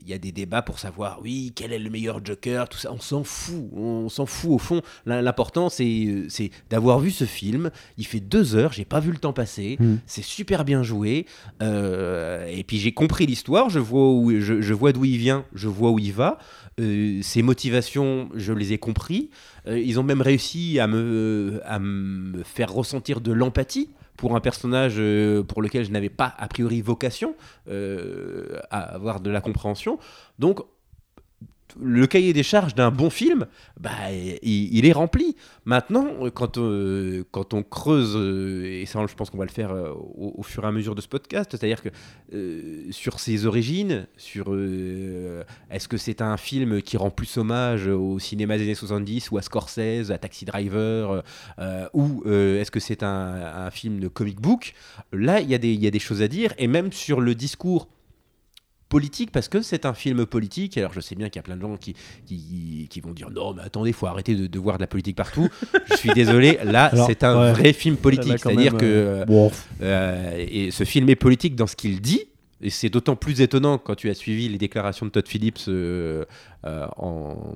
il 0.00 0.08
y 0.08 0.12
a 0.14 0.18
des 0.18 0.32
débats 0.32 0.62
pour 0.62 0.78
savoir, 0.78 1.20
oui, 1.22 1.52
quel 1.54 1.72
est 1.72 1.78
le 1.78 1.90
meilleur 1.90 2.24
Joker, 2.24 2.68
tout 2.68 2.78
ça, 2.78 2.90
on 2.92 2.98
s'en 3.00 3.24
fout, 3.24 3.68
on 3.74 4.08
s'en 4.08 4.24
fout 4.26 4.50
au 4.52 4.58
fond. 4.58 4.80
L'im- 5.06 5.20
L'important, 5.20 5.68
c'est 5.68 6.24
c'est 6.28 6.50
d'avoir 6.70 6.98
vu 6.98 7.10
ce 7.10 7.24
film. 7.24 7.70
Il 7.98 8.06
fait 8.06 8.20
deux 8.20 8.54
heures, 8.56 8.72
j'ai 8.72 8.86
pas 8.86 9.00
vu 9.00 9.10
le 9.12 9.18
temps 9.18 9.34
passer. 9.34 9.76
Mm. 9.78 9.96
C'est 10.06 10.24
super 10.24 10.64
bien 10.64 10.82
joué. 10.82 11.26
Euh, 11.62 12.46
et 12.46 12.64
puis 12.64 12.78
j'ai 12.78 12.92
compris 12.92 13.26
l'histoire, 13.26 13.68
je 13.68 13.78
vois 13.78 14.10
où, 14.12 14.30
je, 14.40 14.60
je 14.60 14.74
vois 14.74 14.92
d'où 14.92 15.04
il 15.04 15.18
vient, 15.18 15.44
je 15.54 15.68
vois 15.68 15.90
où 15.90 15.98
il 15.98 16.12
va. 16.12 16.38
Euh, 16.80 17.20
ses 17.22 17.42
motivations, 17.42 18.30
je 18.34 18.52
les 18.52 18.72
ai 18.72 18.78
compris. 18.78 19.30
Euh, 19.66 19.78
ils 19.78 19.98
ont 20.00 20.04
même 20.04 20.22
réussi 20.22 20.78
à 20.78 20.86
me, 20.86 21.60
à 21.64 21.78
me 21.78 22.42
faire 22.44 22.72
ressentir 22.72 23.20
de 23.20 23.32
l'empathie 23.32 23.90
pour 24.18 24.34
un 24.36 24.40
personnage 24.40 24.96
euh, 24.98 25.42
pour 25.42 25.62
lequel 25.62 25.84
je 25.84 25.90
n'avais 25.90 26.10
pas 26.10 26.34
a 26.36 26.48
priori 26.48 26.82
vocation 26.82 27.34
euh, 27.68 28.58
à 28.70 28.80
avoir 28.80 29.20
de 29.20 29.30
la 29.30 29.40
compréhension. 29.40 29.98
Donc 30.38 30.60
le 31.80 32.06
cahier 32.06 32.32
des 32.32 32.42
charges 32.42 32.74
d'un 32.74 32.90
bon 32.90 33.10
film, 33.10 33.46
bah, 33.80 33.90
il, 34.42 34.86
est 34.86 34.92
rempli. 34.92 35.36
Maintenant, 35.64 36.06
quand, 36.34 36.58
euh, 36.58 37.24
quand 37.30 37.54
on 37.54 37.62
creuse, 37.62 38.14
euh, 38.16 38.80
et 38.80 38.86
ça 38.86 39.04
je 39.06 39.14
pense 39.14 39.30
qu'on 39.30 39.38
va 39.38 39.44
le 39.44 39.50
faire 39.50 39.70
euh, 39.70 39.92
au, 39.94 40.42
fur 40.42 40.64
et 40.64 40.66
à 40.66 40.72
mesure 40.72 40.94
de 40.94 41.00
ce 41.00 41.08
podcast, 41.08 41.50
c'est-à-dire 41.52 41.82
que 41.82 41.90
sur 42.90 43.20
ses 43.20 43.46
origines, 43.46 44.06
sur 44.16 44.54
est-ce 45.70 45.88
que 45.88 45.96
c'est 45.96 46.22
un 46.22 46.36
film 46.36 46.82
qui 46.82 46.96
rend 46.96 47.10
plus 47.10 47.36
hommage 47.36 47.86
au 47.86 48.18
cinéma 48.18 48.56
des 48.56 48.64
années 48.64 48.74
70 48.74 49.30
ou 49.30 49.38
à 49.38 49.42
Scorsese, 49.42 50.10
à 50.10 50.18
Taxi 50.18 50.44
Driver, 50.44 51.22
ou 51.92 52.22
est-ce 52.26 52.70
que 52.70 52.80
c'est 52.80 53.02
un, 53.02 53.70
film 53.70 54.00
de 54.00 54.08
comic 54.08 54.40
book? 54.40 54.74
Là, 55.12 55.40
il 55.40 55.48
y, 55.48 55.76
y 55.76 55.86
a 55.86 55.90
des 55.90 55.98
choses 55.98 56.22
à 56.22 56.28
dire, 56.28 56.54
et 56.58 56.66
même 56.66 56.92
sur 56.92 57.20
le 57.20 57.34
discours 57.34 57.88
politique 58.88 59.30
parce 59.32 59.48
que 59.48 59.62
c'est 59.62 59.84
un 59.86 59.94
film 59.94 60.26
politique. 60.26 60.76
Alors 60.78 60.92
je 60.92 61.00
sais 61.00 61.14
bien 61.14 61.28
qu'il 61.28 61.36
y 61.36 61.40
a 61.40 61.42
plein 61.42 61.56
de 61.56 61.62
gens 61.62 61.76
qui, 61.76 61.94
qui, 62.26 62.86
qui 62.90 63.00
vont 63.00 63.12
dire 63.12 63.30
non 63.30 63.54
mais 63.54 63.62
attendez, 63.62 63.92
faut 63.92 64.06
arrêter 64.06 64.34
de, 64.34 64.46
de 64.46 64.58
voir 64.58 64.76
de 64.78 64.82
la 64.82 64.86
politique 64.86 65.16
partout. 65.16 65.48
je 65.90 65.96
suis 65.96 66.10
désolé, 66.10 66.58
là 66.64 66.90
c'est 67.06 67.22
un 67.24 67.40
ouais. 67.40 67.52
vrai 67.52 67.72
film 67.72 67.96
politique. 67.96 68.38
C'est-à-dire 68.38 68.76
que 68.76 68.84
euh, 68.84 69.24
bon, 69.24 69.50
euh, 69.82 70.34
et 70.38 70.70
ce 70.70 70.84
film 70.84 71.08
est 71.08 71.16
politique 71.16 71.54
dans 71.54 71.66
ce 71.66 71.76
qu'il 71.76 72.00
dit, 72.00 72.22
Et 72.60 72.70
c'est 72.70 72.88
d'autant 72.88 73.14
plus 73.14 73.40
étonnant 73.40 73.78
quand 73.78 73.94
tu 73.94 74.10
as 74.10 74.14
suivi 74.14 74.48
les 74.48 74.58
déclarations 74.58 75.06
de 75.06 75.10
Todd 75.10 75.28
Phillips 75.28 75.68
euh, 75.68 76.24
euh, 76.66 76.86
en, 76.96 77.54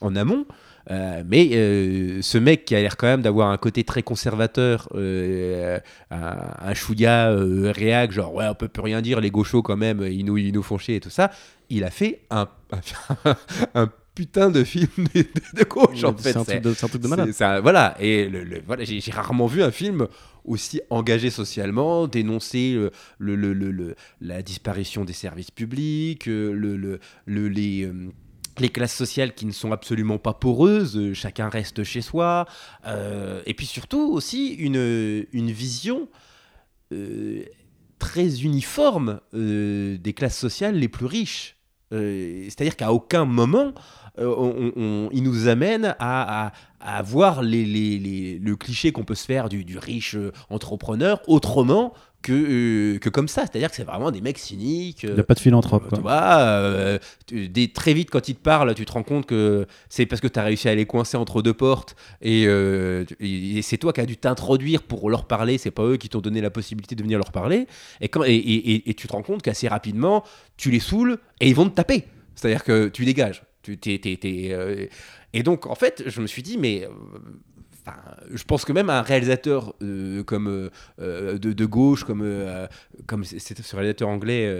en 0.00 0.16
amont. 0.16 0.46
Euh, 0.90 1.22
mais 1.26 1.50
euh, 1.52 2.22
ce 2.22 2.38
mec 2.38 2.64
qui 2.64 2.74
a 2.74 2.80
l'air 2.80 2.96
quand 2.96 3.06
même 3.06 3.20
d'avoir 3.22 3.50
un 3.50 3.58
côté 3.58 3.84
très 3.84 4.02
conservateur, 4.02 4.88
euh, 4.94 5.78
un, 6.10 6.36
un 6.60 6.74
chouïa 6.74 7.30
réac, 7.34 8.10
genre 8.12 8.34
ouais, 8.34 8.46
on 8.48 8.54
peut 8.54 8.68
plus 8.68 8.82
rien 8.82 9.02
dire, 9.02 9.20
les 9.20 9.30
gauchos 9.30 9.62
quand 9.62 9.76
même, 9.76 10.02
ils 10.10 10.24
nous, 10.24 10.38
ils 10.38 10.52
nous 10.52 10.62
font 10.62 10.78
chier 10.78 10.96
et 10.96 11.00
tout 11.00 11.10
ça. 11.10 11.30
Il 11.68 11.84
a 11.84 11.90
fait 11.90 12.22
un, 12.30 12.48
un, 13.24 13.34
un 13.74 13.92
putain 14.14 14.50
de 14.50 14.64
film 14.64 14.88
de, 15.14 15.20
de 15.54 15.64
gauche 15.64 16.02
en 16.04 16.16
fait. 16.16 16.32
c'est 16.32 16.36
un, 16.38 16.42
truc 16.44 17.02
de- 17.02 17.06
malade. 17.08 17.32
ça- 17.32 17.60
voilà, 17.60 17.94
et 18.00 18.26
le, 18.28 18.42
le- 18.42 18.62
voilà, 18.66 18.84
j'ai 18.84 19.00
rarement 19.12 19.46
vu 19.46 19.62
un 19.62 19.70
film 19.70 20.08
aussi 20.44 20.80
engagé 20.88 21.28
socialement, 21.28 22.08
dénoncer 22.08 22.74
le, 23.18 23.94
la 24.22 24.42
disparition 24.42 25.04
des 25.04 25.12
services 25.12 25.50
publics, 25.50 26.24
le, 26.26 26.52
le- 26.54 26.98
le- 27.26 27.48
les, 27.48 27.88
les 28.60 28.68
classes 28.68 28.94
sociales 28.94 29.34
qui 29.34 29.46
ne 29.46 29.52
sont 29.52 29.72
absolument 29.72 30.18
pas 30.18 30.32
poreuses, 30.34 30.96
euh, 30.96 31.14
chacun 31.14 31.48
reste 31.48 31.84
chez 31.84 32.00
soi, 32.02 32.46
euh, 32.86 33.42
et 33.46 33.54
puis 33.54 33.66
surtout 33.66 34.10
aussi 34.12 34.54
une, 34.54 35.26
une 35.32 35.50
vision 35.50 36.08
euh, 36.92 37.42
très 37.98 38.42
uniforme 38.42 39.20
des 39.32 40.12
classes 40.16 40.38
sociales 40.38 40.76
les 40.76 40.88
plus 40.88 41.06
riches. 41.06 41.56
C'est-à-dire 41.90 42.76
qu'à 42.76 42.92
aucun 42.92 43.24
moment, 43.24 43.72
on- 44.18 45.08
il 45.12 45.22
nous 45.22 45.48
amène 45.48 45.96
à, 45.98 46.52
à- 46.80 47.02
voir 47.02 47.40
le 47.42 48.54
cliché 48.54 48.92
qu'on 48.92 49.04
peut 49.04 49.14
se 49.14 49.24
faire 49.24 49.48
du, 49.48 49.78
riche 49.78 50.16
entrepreneur 50.50 51.20
autrement 51.26 51.92
que, 52.22 52.32
euh, 52.96 52.98
que 52.98 53.08
comme 53.08 53.28
ça. 53.28 53.42
C'est-à-dire 53.42 53.70
que 53.70 53.76
c'est 53.76 53.84
vraiment 53.84 54.10
des 54.10 54.20
mecs 54.20 54.38
cyniques. 54.38 55.04
Il 55.04 55.10
euh, 55.10 55.14
n'y 55.14 55.20
a 55.20 55.24
pas 55.24 55.34
de 55.34 55.40
philanthrope. 55.40 55.84
tu 55.84 55.88
quoi. 55.90 55.98
vois, 56.00 56.38
euh, 56.40 56.98
tu- 57.26 57.48
des- 57.48 57.68
très 57.72 57.94
vite 57.94 58.10
quand 58.10 58.28
ils 58.28 58.34
te 58.34 58.42
parlent, 58.42 58.74
tu 58.74 58.84
te 58.84 58.92
rends 58.92 59.02
compte 59.02 59.26
que 59.26 59.66
c'est 59.88 60.04
parce 60.06 60.20
que 60.20 60.26
tu 60.28 60.38
as 60.38 60.42
réussi 60.42 60.68
à 60.68 60.74
les 60.74 60.84
coincer 60.86 61.16
entre 61.16 61.42
deux 61.42 61.54
portes 61.54 61.94
et, 62.20 62.44
euh, 62.46 63.04
et- 63.20 63.58
et 63.58 63.62
c'est 63.62 63.78
toi 63.78 63.92
qui 63.92 64.00
as 64.00 64.06
dû 64.06 64.16
t'introduire 64.16 64.82
pour 64.82 65.10
leur 65.10 65.26
parler, 65.26 65.58
c'est 65.58 65.70
pas 65.70 65.84
eux 65.84 65.96
qui 65.96 66.08
t'ont 66.08 66.20
donné 66.20 66.40
la 66.40 66.50
possibilité 66.50 66.94
de 66.96 67.02
venir 67.02 67.18
leur 67.18 67.30
parler. 67.32 67.66
Et, 68.00 68.08
quand, 68.08 68.24
et, 68.26 68.94
tu 68.96 69.06
te 69.06 69.12
rends 69.12 69.22
compte 69.22 69.42
qu'assez 69.42 69.68
rapidement, 69.68 70.24
tu 70.56 70.70
les 70.70 70.80
saoules 70.80 71.18
et 71.40 71.48
ils 71.48 71.54
vont 71.54 71.68
te 71.68 71.74
taper. 71.74 72.04
C'est-à-dire 72.34 72.64
que 72.64 72.88
tu 72.88 73.04
dégages. 73.04 73.42
Tu, 73.62 73.76
t'es- 73.78 73.98
t'es- 73.98 74.16
t'es, 74.16 74.48
euh, 74.52 74.86
Et 75.34 75.42
donc, 75.42 75.66
en 75.66 75.74
fait, 75.74 76.04
je 76.06 76.20
me 76.22 76.26
suis 76.26 76.42
dit, 76.42 76.56
mais. 76.58 76.88
Enfin, 77.88 77.96
je 78.32 78.44
pense 78.44 78.64
que 78.64 78.72
même 78.72 78.90
un 78.90 79.02
réalisateur 79.02 79.74
euh, 79.82 80.22
comme 80.22 80.48
euh, 80.48 80.70
euh, 81.00 81.38
de, 81.38 81.52
de 81.52 81.66
gauche, 81.66 82.04
comme 82.04 82.22
euh, 82.22 82.66
comme 83.06 83.24
c'est 83.24 83.38
ce 83.60 83.76
réalisateur 83.76 84.08
anglais, 84.08 84.52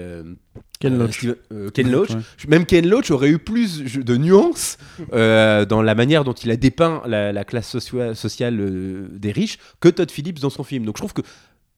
Ken 0.80 0.98
Loach. 0.98 1.18
Steven- 1.18 1.70
Ken 1.72 1.90
Loach. 1.90 2.10
Ouais. 2.10 2.20
Même 2.48 2.66
Ken 2.66 2.88
Loach 2.88 3.10
aurait 3.10 3.30
eu 3.30 3.38
plus 3.38 3.82
de 3.82 4.16
nuances 4.16 4.78
dans 5.12 5.82
la 5.82 5.94
manière 5.94 6.24
dont 6.24 6.32
il 6.32 6.50
a 6.50 6.56
dépeint 6.56 7.02
la, 7.06 7.32
la 7.32 7.44
classe 7.44 7.78
sociale 7.78 9.08
des 9.12 9.32
riches 9.32 9.58
que 9.80 9.88
Todd 9.88 10.10
Phillips 10.10 10.40
dans 10.40 10.50
son 10.50 10.64
film. 10.64 10.84
Donc 10.84 10.96
je 10.96 11.00
trouve 11.02 11.14
que 11.14 11.22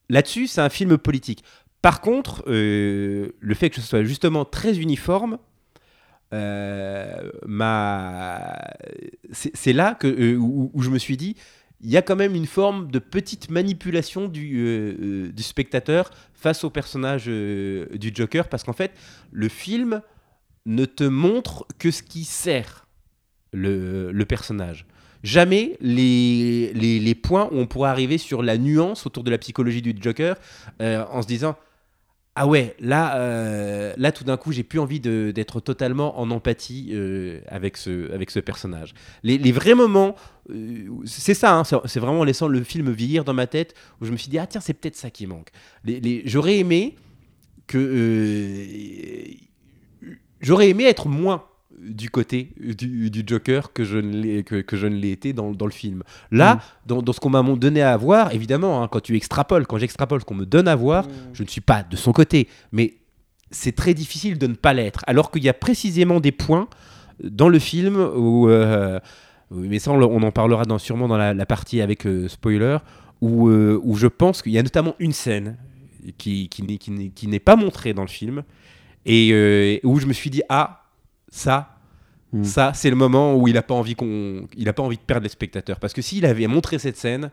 là-dessus, 0.09 0.47
c'est 0.47 0.61
un 0.61 0.69
film 0.69 0.97
politique. 0.97 1.43
Par 1.81 2.01
contre, 2.01 2.43
le 2.47 3.53
fait 3.53 3.69
que 3.69 3.77
ce 3.81 3.81
soit 3.87 4.03
justement 4.03 4.45
très 4.45 4.77
uniforme, 4.77 5.37
m'a- 6.31 8.71
c'est 9.31 9.73
là 9.73 9.95
que, 9.95 10.07
euh, 10.07 10.37
où, 10.37 10.81
je 10.81 10.89
me 10.89 10.97
suis 10.97 11.17
dit, 11.17 11.35
il 11.83 11.89
y 11.89 11.97
a 11.97 12.01
quand 12.01 12.15
même 12.15 12.35
une 12.35 12.45
forme 12.45 12.91
de 12.91 12.99
petite 12.99 13.49
manipulation 13.49 14.27
du, 14.27 14.59
euh, 14.59 14.93
euh, 15.01 15.31
spectateur 15.37 16.11
face 16.33 16.63
au 16.63 16.69
personnage 16.69 17.25
euh, 17.27 17.87
du 17.97 18.11
Joker, 18.13 18.47
parce 18.47 18.63
qu'en 18.63 18.73
fait, 18.73 18.91
le 19.31 19.49
film 19.49 20.01
ne 20.65 20.85
te 20.85 21.03
montre 21.03 21.65
que 21.79 21.89
ce 21.89 22.03
qui 22.03 22.23
sert 22.23 22.85
le, 23.51 24.23
personnage. 24.23 24.85
Jamais 25.23 25.77
les, 25.81 26.71
les, 26.73 27.15
points 27.15 27.49
où 27.51 27.57
on 27.57 27.67
pourrait 27.67 27.89
arriver 27.89 28.17
sur 28.17 28.43
la 28.43 28.57
nuance 28.57 29.05
autour 29.05 29.23
de 29.23 29.31
la 29.31 29.37
psychologie 29.37 29.81
du 29.81 29.95
Joker 29.99 30.35
euh, 30.81 31.03
en 31.11 31.21
se 31.21 31.27
disant 31.27 31.55
ah 32.35 32.47
ouais, 32.47 32.75
là, 32.79 33.17
euh, 33.17 33.93
là 33.97 34.11
tout 34.13 34.23
d'un 34.23 34.37
coup, 34.37 34.51
j'ai 34.53 34.63
plus 34.63 34.79
envie 34.79 34.99
d'être 35.01 35.59
totalement 35.59 36.19
en 36.19 36.31
empathie 36.31 36.89
euh, 36.93 37.41
avec, 37.47 37.75
ce, 37.75 38.11
avec 38.13 38.31
ce 38.31 38.39
personnage. 38.39 38.93
Les, 39.23 39.37
les 39.37 39.51
vrais 39.51 39.75
moments, 39.75 40.15
euh, 40.49 40.87
c'est 41.05 41.33
ça, 41.33 41.57
hein, 41.57 41.63
c'est 41.63 41.99
vraiment 41.99 42.21
en 42.21 42.23
laissant 42.23 42.47
le 42.47 42.63
film 42.63 42.89
vieillir 42.91 43.25
dans 43.25 43.33
ma 43.33 43.47
tête, 43.47 43.73
où 43.99 44.05
je 44.05 44.11
me 44.11 44.17
suis 44.17 44.29
dit, 44.29 44.39
ah 44.39 44.47
tiens, 44.47 44.61
c'est 44.61 44.73
peut-être 44.73 44.95
ça 44.95 45.09
qui 45.09 45.27
manque. 45.27 45.49
Les- 45.83 45.99
les- 45.99 46.21
J'aurais 46.25 46.57
aimé 46.57 46.95
que... 47.67 49.27
J'aurais 50.39 50.69
aimé 50.69 50.85
être 50.85 51.07
moins 51.07 51.45
du 51.81 52.09
côté 52.09 52.53
du, 52.57 53.09
du 53.09 53.23
Joker 53.25 53.73
que 53.73 53.83
je 53.83 53.97
ne 53.97 54.11
l'ai 54.11 54.43
que, 54.43 54.61
que 54.61 54.77
je 54.77 54.87
ne 54.87 54.95
l'ai 54.95 55.11
été 55.11 55.33
dans, 55.33 55.51
dans 55.51 55.65
le 55.65 55.71
film. 55.71 56.03
Là, 56.31 56.59
dans, 56.85 57.01
dans 57.01 57.11
ce 57.13 57.19
qu'on 57.19 57.29
m'a 57.31 57.41
donné 57.43 57.81
à 57.81 57.97
voir, 57.97 58.33
évidemment, 58.33 58.83
hein, 58.83 58.87
quand 58.87 58.99
tu 59.01 59.15
extrapoles, 59.15 59.65
quand 59.65 59.77
j'extrapole 59.77 60.19
ce 60.21 60.25
qu'on 60.25 60.35
me 60.35 60.45
donne 60.45 60.67
à 60.67 60.75
voir, 60.75 61.07
je 61.33 61.43
ne 61.43 61.47
suis 61.47 61.61
pas 61.61 61.83
de 61.83 61.95
son 61.95 62.11
côté, 62.11 62.47
mais 62.71 62.93
c'est 63.49 63.73
très 63.75 63.93
difficile 63.93 64.37
de 64.37 64.47
ne 64.47 64.53
pas 64.53 64.73
l'être. 64.73 65.03
Alors 65.07 65.31
qu'il 65.31 65.43
y 65.43 65.49
a 65.49 65.53
précisément 65.53 66.19
des 66.19 66.31
points 66.31 66.67
dans 67.23 67.49
le 67.49 67.59
film 67.59 67.97
où, 68.15 68.47
euh, 68.47 68.99
mais 69.51 69.79
ça 69.79 69.91
on, 69.91 70.21
en 70.23 70.31
parlera 70.31 70.65
dans, 70.65 70.77
sûrement 70.79 71.07
dans 71.07 71.17
la, 71.17 71.33
la 71.33 71.45
partie 71.45 71.81
avec 71.81 72.05
euh, 72.05 72.27
spoiler, 72.27 72.77
où, 73.21 73.49
euh, 73.49 73.79
où 73.83 73.95
je 73.97 74.07
pense 74.07 74.41
qu'il 74.41 74.51
y 74.53 74.57
a 74.57 74.63
notamment 74.63 74.95
une 74.99 75.11
scène 75.11 75.57
qui, 76.17 76.47
qui, 76.49 76.63
n'est- 76.63 76.77
qui 76.77 76.91
n'est- 76.91 77.09
qui 77.09 77.27
n'est 77.27 77.39
pas 77.39 77.55
montrée 77.55 77.93
dans 77.93 78.01
le 78.03 78.07
film 78.07 78.43
et 79.05 79.81
où 79.83 79.99
je 79.99 80.05
me 80.05 80.13
suis 80.13 80.29
dit 80.29 80.41
ah 80.49 80.80
ça 81.31 81.77
Hmm. 82.33 82.45
ça 82.45 82.71
c'est 82.73 82.89
le 82.89 82.95
moment 82.95 83.35
où 83.35 83.49
il 83.49 83.57
a 83.57 83.61
pas 83.61 83.73
envie 83.73 83.93
qu'on 83.93 84.47
il 84.55 84.69
a 84.69 84.71
pas 84.71 84.81
envie 84.83 84.95
de 84.95 85.01
perdre 85.01 85.23
les 85.23 85.29
spectateurs 85.29 85.81
parce 85.81 85.91
que 85.91 86.01
s'il 86.01 86.25
avait 86.25 86.47
montré 86.47 86.79
cette 86.79 86.95
scène 86.95 87.29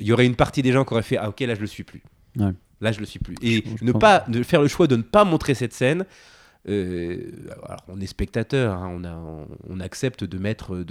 il 0.00 0.06
y 0.08 0.12
aurait 0.12 0.26
une 0.26 0.34
partie 0.34 0.62
des 0.62 0.72
gens 0.72 0.84
qui 0.84 0.92
auraient 0.94 1.04
fait 1.04 1.16
ah 1.16 1.28
ok 1.28 1.38
là 1.42 1.54
je 1.54 1.60
le 1.60 1.68
suis 1.68 1.84
plus 1.84 2.02
Ouais. 2.36 2.50
là 2.80 2.90
je 2.90 2.98
le 2.98 3.06
suis 3.06 3.20
plus 3.20 3.36
et 3.40 3.62
Je- 3.64 3.76
je 3.78 3.84
ne 3.84 3.92
pense- 3.92 4.00
pas 4.00 4.24
de 4.26 4.42
faire 4.42 4.60
le 4.60 4.66
choix 4.66 4.88
de 4.88 4.96
ne 4.96 5.02
pas 5.02 5.22
montrer 5.24 5.54
cette 5.54 5.72
scène 5.72 6.04
alors 6.66 7.82
on 7.88 8.00
est 8.00 8.06
spectateur, 8.06 8.76
hein, 8.76 9.00
on, 9.68 9.80
accepte 9.80 10.22
de, 10.22 10.36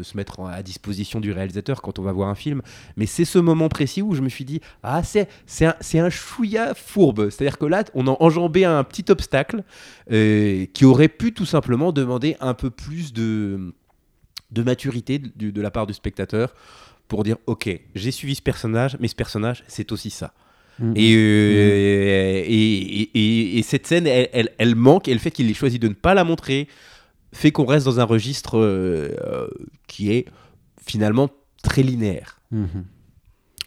se 0.04 0.18
mettre 0.18 0.42
à 0.42 0.62
disposition 0.64 1.22
du 1.22 1.32
réalisateur 1.32 1.82
quand 1.82 1.98
on 1.98 2.02
va 2.02 2.12
voir 2.12 2.28
un 2.28 2.36
film, 2.36 2.62
mais 2.98 3.06
c'est 3.06 3.24
ce 3.24 3.40
moment 3.40 3.70
précis 3.70 4.02
où 4.02 4.14
je 4.14 4.22
me 4.22 4.28
suis 4.28 4.44
dit 4.44 4.60
ah 4.84 5.02
c'est 5.04 5.28
un, 5.66 5.76
un 6.06 6.74
fourbe, 6.74 7.30
c'est-à-dire 7.30 7.58
que 7.58 7.66
là 7.66 7.86
on 7.94 8.08
a 8.08 8.18
enjambé 8.20 8.66
un 8.66 8.84
petit 8.84 9.06
obstacle 9.10 9.64
euh, 10.12 10.66
qui 10.74 10.84
aurait 10.84 11.08
pu 11.08 11.34
tout 11.34 11.46
simplement 11.46 11.94
demander 11.94 12.36
un 12.42 12.54
peu 12.54 12.70
plus 12.70 13.14
de, 13.14 13.74
maturité 14.58 15.20
de 15.20 15.62
la 15.62 15.72
part 15.72 15.88
du 15.88 15.94
spectateur 15.94 16.54
pour 17.08 17.24
dire 17.24 17.38
ok 17.46 17.70
j'ai 17.96 18.12
suivi 18.12 18.36
ce 18.36 18.42
personnage, 18.42 18.98
mais 19.00 19.08
ce 19.08 19.16
personnage 19.16 19.64
c'est 19.68 19.94
aussi 19.94 20.10
ça. 20.10 20.34
Mhm. 20.82 20.94
Et, 20.96 21.14
euh, 21.16 22.44
et, 22.46 22.78
et- 23.02 23.10
et- 23.14 23.58
et 23.60 23.62
cette 23.64 23.86
scène, 23.88 24.08
elle, 24.08 24.30
elle- 24.34 24.50
elle 24.58 24.76
manque, 24.76 25.08
et 25.08 25.14
le 25.14 25.20
fait 25.20 25.32
qu'il 25.32 25.50
ait 25.50 25.54
choisi 25.54 25.80
de 25.80 25.88
ne 25.88 25.94
pas 25.94 26.14
la 26.14 26.24
montrer 26.24 26.68
fait 27.34 27.52
qu'on 27.52 27.66
reste 27.66 27.86
dans 27.86 28.00
un 28.00 28.04
registre 28.04 28.58
euh, 28.58 29.16
euh, 29.24 29.48
qui 29.88 30.12
est 30.12 30.26
finalement 30.86 31.30
très 31.64 31.84
linéaire. 31.84 32.42
Mhm. 32.52 32.68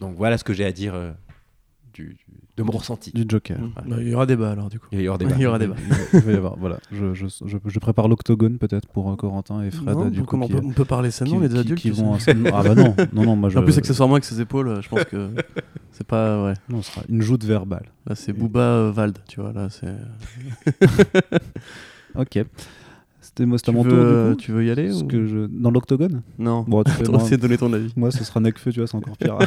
Donc 0.01 0.15
voilà 0.17 0.37
ce 0.37 0.43
que 0.43 0.53
j'ai 0.53 0.65
à 0.65 0.71
dire 0.71 0.93
de 2.57 2.63
mon 2.63 2.71
ressenti. 2.71 3.11
Du 3.11 3.25
Joker. 3.27 3.57
Bah, 3.85 3.97
Il 3.99 4.07
y 4.07 4.15
aura 4.15 4.25
débat 4.25 4.51
alors 4.51 4.69
du 4.69 4.79
coup. 4.79 4.87
Il 4.91 4.99
y 4.99 5.03
Il 5.03 5.07
aura 5.09 5.17
débat. 5.17 5.35
Il 6.13 6.19
va 6.21 6.31
y 6.31 6.35
avoir- 6.35 6.55
voilà. 6.57 6.77
Je, 6.91 7.13
je, 7.13 7.25
je, 7.45 7.57
je 7.65 7.79
prépare 7.79 8.07
l'octogone 8.07 8.57
peut-être 8.57 8.87
pour 8.87 9.11
euh, 9.11 9.15
Corentin 9.15 9.61
et 9.61 9.71
Fred 9.71 9.89
Non, 9.89 10.05
du 10.09 10.21
coup, 10.21 10.25
comment 10.25 10.45
on 10.45 10.47
qui- 10.47 10.53
peut, 10.53 10.61
on 10.63 10.71
peut 10.71 10.85
parler 10.85 11.11
sainement, 11.11 11.35
qui- 11.35 11.41
on 11.41 11.43
est 11.45 11.49
des 11.49 11.55
qui- 11.55 11.59
adultes. 11.59 11.81
qui 11.81 11.89
vont 11.91 12.13
ah 12.53 12.63
bah 12.63 12.75
non 12.75 12.95
non 13.13 13.23
non 13.25 13.35
moi 13.35 13.49
je 13.49 13.57
En 13.59 13.63
plus, 13.63 13.77
accessoirement, 13.77 14.15
avec 14.15 14.23
ses 14.25 14.39
épaules, 14.39 14.67
euh, 14.69 14.81
je 14.81 14.87
pense 14.89 15.03
que 15.05 15.29
c'est 15.91 16.07
pas. 16.07 16.45
Ouais. 16.45 16.53
non, 16.69 16.81
ce 16.81 16.91
sera 16.91 17.01
une 17.09 17.21
joute 17.21 17.43
verbale 17.43 17.85
Là, 18.07 18.15
c'est 18.15 18.31
Booba 18.33 18.59
euh, 18.61 18.91
Vald, 18.91 19.17
tu 19.27 19.41
vois. 19.41 19.51
Là, 19.51 19.67
c'est. 19.69 19.93
ok 22.15 22.45
c'était 23.21 23.45
moi 23.47 23.57
mon 23.73 23.83
tour 23.83 23.91
coup 24.29 24.35
tu 24.37 24.51
veux 24.51 24.63
y 24.63 24.69
aller 24.71 24.93
ou... 24.93 25.07
que 25.07 25.25
je... 25.25 25.47
dans 25.47 25.71
l'octogone? 25.71 26.21
Non. 26.37 26.63
bon 26.65 26.83
tu 26.83 26.91
fais, 26.91 27.03
moi, 27.11 27.27
de 27.27 27.35
donner 27.37 27.57
ton 27.57 27.73
avis. 27.73 27.91
moi 27.97 28.11
ce 28.11 28.23
sera 28.23 28.39
Necfeu 28.39 28.71
tu 28.71 28.79
vois 28.79 28.87
c'est 28.87 28.95
encore 28.95 29.17
pire 29.17 29.37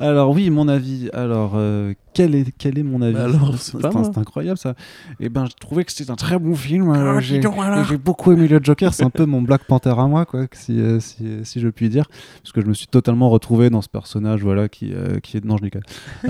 alors 0.00 0.30
oui 0.30 0.50
mon 0.50 0.68
avis. 0.68 1.08
Alors 1.12 1.52
euh, 1.54 1.94
quel 2.14 2.34
est 2.34 2.52
quel 2.56 2.78
est 2.78 2.82
mon 2.82 3.02
avis? 3.02 3.14
Bah 3.14 3.24
alors, 3.24 3.54
c'est 3.58 4.18
incroyable 4.18 4.58
ça. 4.58 4.74
Et 5.20 5.28
ben 5.28 5.46
je 5.46 5.54
trouvais 5.58 5.84
que 5.84 5.92
c'était 5.92 6.10
un 6.10 6.16
très 6.16 6.38
bon 6.38 6.54
film 6.54 6.90
euh, 6.90 7.18
Ah, 7.18 7.20
j'ai 7.20 7.96
beaucoup 7.96 8.32
aimé 8.32 8.48
le 8.48 8.60
Joker. 8.62 8.94
C'est 8.94 9.04
un 9.04 9.10
peu 9.10 9.24
mon 9.24 9.42
Black 9.42 9.64
Panther 9.64 9.94
à 9.96 10.06
moi 10.06 10.26
quoi 10.26 10.46
si, 10.52 10.80
euh, 10.80 11.00
si, 11.00 11.24
si 11.44 11.60
je 11.60 11.68
puis 11.68 11.88
dire. 11.88 12.06
Parce 12.42 12.52
que 12.52 12.60
je 12.60 12.66
me 12.66 12.74
suis 12.74 12.86
totalement 12.86 13.30
retrouvé 13.30 13.70
dans 13.70 13.82
ce 13.82 13.88
personnage 13.88 14.42
voilà 14.42 14.68
qui 14.68 14.92
qui 15.22 15.36
est 15.36 15.44
non 15.44 15.56
je 15.56 15.62
déconne 15.62 15.82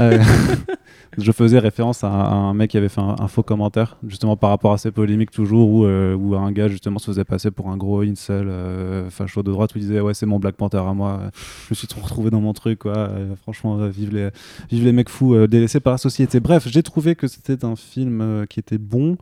je 1.19 1.33
faisais 1.33 1.59
référence 1.59 2.05
à 2.05 2.09
un, 2.09 2.55
mec 2.55 2.71
qui 2.71 2.79
avait 2.79 2.89
fait 2.89 3.01
un, 3.01 3.29
faux 3.29 3.43
commentaire, 3.43 3.99
justement 4.07 4.37
par 4.37 4.51
rapport 4.51 4.73
à 4.73 4.79
ces 4.79 4.91
polémiques 4.91 5.31
toujours, 5.31 5.71
où, 5.71 5.85
euh, 5.85 6.17
un 6.37 6.53
gars 6.53 6.69
justement 6.69 6.99
se 6.99 7.07
faisait 7.07 7.25
passer 7.25 7.51
pour 7.51 7.69
un 7.69 7.77
gros 7.77 8.01
incel 8.01 8.49
euh, 8.49 9.11
facho 9.11 9.43
de 9.43 9.51
droite, 9.51 9.75
où 9.75 9.79
il 9.79 9.83
disait 9.83 10.01
ouais 10.01 10.15
c'est 10.15 10.27
mon 10.27 10.39
Black 10.39 10.57
Panther 10.57 10.79
à 10.79 10.93
moi, 10.95 11.21
euh, 11.21 11.31
je 11.67 11.69
me 11.71 11.75
suis 11.75 11.87
trop 11.87 12.01
retrouvé 12.01 12.31
dans 12.31 12.41
mon 12.41 12.53
truc, 12.53 12.81
quoi. 12.81 12.97
Euh, 12.97 13.35
franchement, 13.37 13.79
euh, 13.79 13.89
vive, 13.89 14.15
les, 14.15 14.31
vive 14.71 14.85
les 14.85 14.93
mecs 14.93 15.09
fous 15.09 15.47
délaissés 15.47 15.81
par 15.81 15.93
la 15.93 15.99
société. 15.99 16.41
Bref, 16.41 16.67
j'ai 16.69 16.83
trouvé 16.83 17.15
que 17.15 17.27
c'était 17.27 17.65
un 17.65 17.77
film 17.77 18.47
qui 18.49 18.61
était 18.61 18.79
bon. 18.79 19.17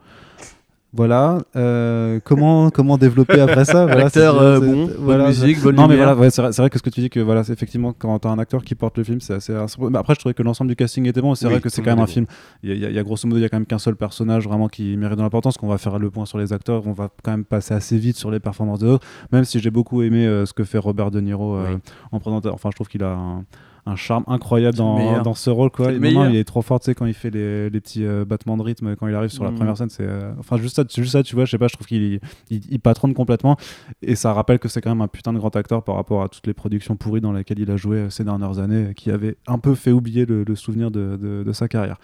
Voilà, 0.93 1.39
euh, 1.55 2.19
comment 2.25 2.71
comment 2.71 2.99
développer 2.99 3.39
après 3.41 3.65
ça 3.65 3.87
voilà, 3.87 4.03
L'acteur, 4.05 4.35
c'est- 4.35 4.41
euh, 4.43 4.61
bon, 4.61 4.91
bonne 4.99 5.27
musique, 5.29 5.63
bonne 5.63 5.77
non 5.77 5.87
mais 5.87 5.95
voilà, 5.97 6.17
ouais, 6.17 6.31
c'est 6.31 6.43
vrai, 6.43 6.69
que 6.69 6.79
ce 6.79 6.83
que 6.83 6.91
tu 6.91 7.01
dis 7.01 7.09
que 7.11 7.21
voilà, 7.21 7.45
c'est 7.45 7.53
effectivement 7.53 7.93
quand 7.97 8.19
t'as 8.19 8.29
un 8.31 8.41
acteur 8.41 8.65
qui 8.65 8.75
porte 8.75 8.99
le 8.99 9.05
film, 9.05 9.21
c'est 9.21 9.35
assez. 9.35 9.53
mais 9.89 9.99
après, 9.99 10.15
je 10.15 10.19
trouvais 10.19 10.35
que 10.35 10.43
l'ensemble 10.43 10.69
du 10.69 10.75
casting 10.75 11.07
était 11.07 11.21
bon. 11.21 11.37
C'est 11.37 11.47
Oui, 11.47 11.53
vrai 11.53 11.61
que 11.61 11.69
c'est 11.69 11.81
quand 11.83 11.91
même 11.91 12.01
un 12.01 12.09
film. 12.09 12.27
Il 12.65 12.77
y, 12.77 12.85
a- 12.85 12.91
y 12.91 12.99
y 12.99 13.03
grosso 13.05 13.29
modo, 13.29 13.39
il 13.39 13.43
y 13.43 13.45
a 13.45 13.49
quand 13.49 13.59
même 13.59 13.67
qu'un 13.67 13.79
seul 13.79 13.95
personnage 13.95 14.49
vraiment 14.49 14.67
qui 14.67 14.97
mérite 14.97 15.17
de 15.17 15.23
l'importance. 15.23 15.57
Qu'on 15.57 15.69
va 15.69 15.79
faire 15.79 15.97
le 16.01 16.11
point 16.11 16.27
sur 16.27 16.39
les 16.39 16.53
acteurs, 16.53 16.83
on 16.87 16.93
va 16.93 17.09
quand 17.23 17.31
même 17.31 17.45
passer 17.45 17.73
assez 17.73 17.97
vite 17.97 18.17
sur 18.17 18.33
les 18.33 18.41
performances 18.41 18.81
de 18.81 18.87
l'autre. 18.89 19.07
Même 19.33 19.45
si 19.45 19.61
j'ai 19.61 19.71
beaucoup 19.71 20.03
aimé 20.03 20.27
euh, 20.27 20.45
ce 20.45 20.53
que 20.53 20.65
fait 20.65 20.79
Robert 20.79 21.13
De 21.13 21.21
Niro 21.21 21.55
euh, 21.55 21.67
Oui. 21.75 21.79
en 22.11 22.19
présentateur. 22.19 22.55
Enfin, 22.55 22.71
je 22.73 22.75
trouve 22.75 22.89
qu'il 22.89 23.05
a 23.05 23.13
un, 23.13 23.45
un 23.87 23.97
charme 23.97 24.25
incroyable 24.27 24.77
dans, 24.77 24.97
dans 25.23 25.35
ce 25.35 25.51
rôle 25.51 25.71
quoi. 25.71 25.87
Il 26.31 26.37
est 26.37 26.45
trop 26.45 26.63
fort, 26.63 26.81
tu 26.81 26.87
sais, 26.87 26.95
quand 26.95 27.07
il 27.07 27.15
fait 27.15 27.31
les, 27.31 27.71
les 27.71 27.81
petits 27.81 28.05
euh, 28.05 28.25
battements 28.25 28.57
de 28.57 28.63
rythme 28.63 28.95
quand 28.97 29.07
il 29.09 29.15
arrive 29.15 29.31
sur 29.31 29.45
la 29.45 29.51
Mhm. 29.51 29.57
première 29.57 29.77
scène, 29.77 29.91
c'est 29.91 30.07
euh, 30.07 30.33
enfin 30.39 30.59
juste 30.59 30.77
ça, 30.77 30.85
juste 30.95 31.13
ça, 31.13 31.23
tu 31.23 31.35
vois, 31.35 31.45
je 31.47 31.51
sais 31.53 31.59
pas, 31.59 31.69
je 31.69 31.75
trouve 31.75 31.87
qu'il 31.87 32.21
il, 32.51 32.61
il 32.71 32.81
patronne 32.81 33.15
complètement 33.15 33.57
et 34.03 34.15
ça 34.17 34.33
rappelle 34.33 34.59
que 34.59 34.69
c'est 34.69 34.81
quand 34.81 34.91
même 34.91 35.01
un 35.01 35.09
putain 35.09 35.33
de 35.33 35.39
grand 35.39 35.55
acteur 35.57 35.83
par 35.83 35.95
rapport 35.97 36.23
à 36.23 36.29
toutes 36.29 36.47
les 36.47 36.55
productions 36.55 36.97
pourries 36.97 37.21
dans 37.21 37.33
lesquelles 37.33 37.59
il 37.59 37.71
a 37.71 37.77
joué 37.77 37.97
euh, 37.99 38.11
ces 38.11 38.25
dernières 38.25 38.59
années, 38.59 38.93
qui 38.95 39.11
avaient 39.11 39.37
un 39.47 39.59
peu 39.59 39.75
fait 39.75 39.93
oublier 39.93 40.27
le, 40.27 40.45
le 40.45 40.55
souvenir 40.57 40.91
de, 40.91 41.17
de- 41.17 41.43
de 41.45 41.53
sa 41.53 41.67
carrière. 41.69 41.99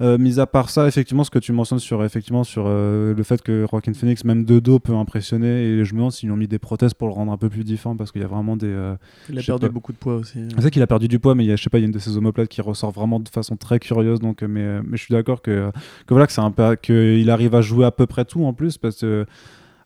Euh, 0.00 0.18
mis 0.18 0.40
à 0.40 0.46
part 0.46 0.70
ça, 0.70 0.88
effectivement, 0.88 1.24
ce 1.24 1.30
que 1.30 1.38
tu 1.38 1.52
mentionnes 1.52 1.78
sur 1.78 2.04
effectivement 2.04 2.44
sur 2.44 2.64
euh, 2.66 3.14
le 3.14 3.22
fait 3.22 3.42
que 3.42 3.66
Joaquin 3.70 3.92
Phoenix, 3.94 4.24
même 4.24 4.44
de 4.44 4.58
dos, 4.58 4.78
peut 4.80 4.94
impressionner, 4.94 5.46
et 5.64 5.84
je 5.84 5.92
me 5.94 5.98
demande 5.98 6.12
s'ils 6.12 6.30
ont 6.32 6.36
mis 6.36 6.48
des 6.48 6.58
prothèses 6.58 6.94
pour 6.94 7.08
le 7.08 7.14
rendre 7.14 7.30
un 7.32 7.36
peu 7.36 7.48
plus 7.48 7.64
difforme, 7.64 7.96
parce 7.96 8.10
qu'il 8.12 8.20
y 8.20 8.24
a 8.24 8.28
vraiment 8.28 8.56
des, 8.56 8.66
euh, 8.66 8.94
Il 9.28 9.36
a 9.38 9.40
Je 9.40 9.46
sais 9.46 9.52
perdu 9.52 9.66
pas. 9.66 9.72
beaucoup 9.72 9.92
de 9.92 9.98
poids 9.98 10.16
aussi. 10.16 10.38
c'est 10.50 10.60
vrai 10.60 10.70
qu'il 10.70 10.82
a 10.82 10.86
perdu 10.86 11.06
du 11.08 11.18
poids, 11.18 11.34
mais 11.34 11.44
il 11.44 11.48
y 11.48 11.52
a, 11.52 11.56
je 11.56 11.62
sais 11.62 11.70
pas, 11.70 11.78
il 11.78 11.82
y 11.82 11.84
a 11.84 11.86
une 11.86 11.92
de 11.92 11.98
ses 11.98 12.16
omoplates 12.16 12.48
qui 12.48 12.60
ressort 12.60 12.90
vraiment 12.90 13.20
de 13.20 13.28
façon 13.28 13.56
très 13.56 13.78
curieuse. 13.78 14.20
Donc, 14.20 14.42
mais, 14.42 14.82
mais 14.82 14.96
je 14.96 15.02
suis 15.04 15.12
d'accord 15.12 15.42
que, 15.42 15.70
que 16.06 16.14
voilà 16.14 16.26
que 16.26 16.32
c'est 16.32 16.40
un 16.40 16.50
peu 16.50 16.74
qu'il 16.76 17.30
arrive 17.30 17.54
à 17.54 17.60
jouer 17.60 17.84
à 17.84 17.90
peu 17.90 18.06
près 18.06 18.24
tout 18.24 18.44
en 18.44 18.52
plus 18.52 18.78
parce 18.78 19.00
que 19.00 19.26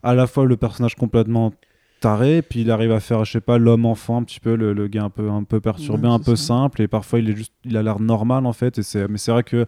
à 0.01 0.15
la 0.15 0.27
fois 0.27 0.45
le 0.45 0.55
personnage 0.57 0.95
complètement 0.95 1.53
taré, 1.99 2.41
puis 2.41 2.61
il 2.61 2.71
arrive 2.71 2.91
à 2.91 2.99
faire, 2.99 3.25
je 3.25 3.31
sais 3.31 3.41
pas, 3.41 3.57
l'homme 3.57 3.85
enfant 3.85 4.17
un 4.17 4.23
petit 4.23 4.39
peu, 4.39 4.55
le, 4.55 4.73
le 4.73 4.87
gars 4.87 5.03
un 5.03 5.09
peu 5.09 5.29
un 5.29 5.43
peu 5.43 5.59
perturbé, 5.59 6.07
Ouais, 6.07 6.13
un 6.13 6.19
peu 6.19 6.35
ça. 6.35 6.45
simple, 6.47 6.81
et 6.81 6.87
parfois 6.87 7.19
il 7.19 7.29
est 7.29 7.35
juste, 7.35 7.53
il 7.65 7.75
a 7.77 7.83
l'air 7.83 7.99
normal 7.99 8.45
en 8.45 8.53
fait. 8.53 8.77
Et 8.77 8.83
c'est, 8.83 9.07
mais 9.07 9.17
c'est 9.17 9.31
vrai 9.31 9.43
que 9.43 9.65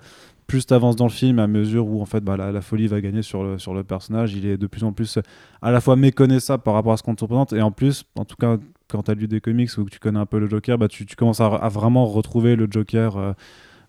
plus 0.47 0.65
tu 0.65 0.73
avances 0.73 0.95
dans 0.97 1.05
le 1.05 1.11
film, 1.11 1.39
à 1.39 1.47
mesure 1.47 1.87
où 1.87 2.01
en 2.01 2.05
fait 2.05 2.21
bah, 2.23 2.35
la, 2.37 2.51
la 2.51 2.61
folie 2.61 2.87
va 2.87 2.99
gagner 3.01 3.21
sur 3.21 3.43
le, 3.43 3.57
sur 3.57 3.73
le 3.73 3.83
personnage, 3.83 4.33
il 4.33 4.45
est 4.45 4.57
de 4.57 4.67
plus 4.67 4.83
en 4.83 4.91
plus 4.91 5.19
à 5.61 5.71
la 5.71 5.79
fois 5.81 5.95
méconnaissable 5.95 6.63
par 6.63 6.73
rapport 6.73 6.91
à 6.93 6.97
ce 6.97 7.03
qu'on 7.03 7.15
te 7.15 7.23
représente, 7.23 7.53
et 7.53 7.61
en 7.61 7.71
plus, 7.71 8.03
en 8.15 8.25
tout 8.25 8.35
cas, 8.35 8.57
quand 8.89 9.03
tu 9.03 9.11
as 9.11 9.13
lu 9.13 9.27
des 9.27 9.39
comics 9.39 9.69
ou 9.77 9.85
que 9.85 9.89
tu 9.89 9.99
connais 9.99 10.19
un 10.19 10.25
peu 10.25 10.39
le 10.39 10.49
Joker, 10.49 10.77
bah, 10.77 10.87
tu, 10.89 11.05
tu 11.05 11.15
commences 11.15 11.39
à, 11.39 11.47
à 11.47 11.69
vraiment 11.69 12.05
retrouver 12.05 12.55
le 12.57 12.67
Joker 12.69 13.15
euh, 13.17 13.31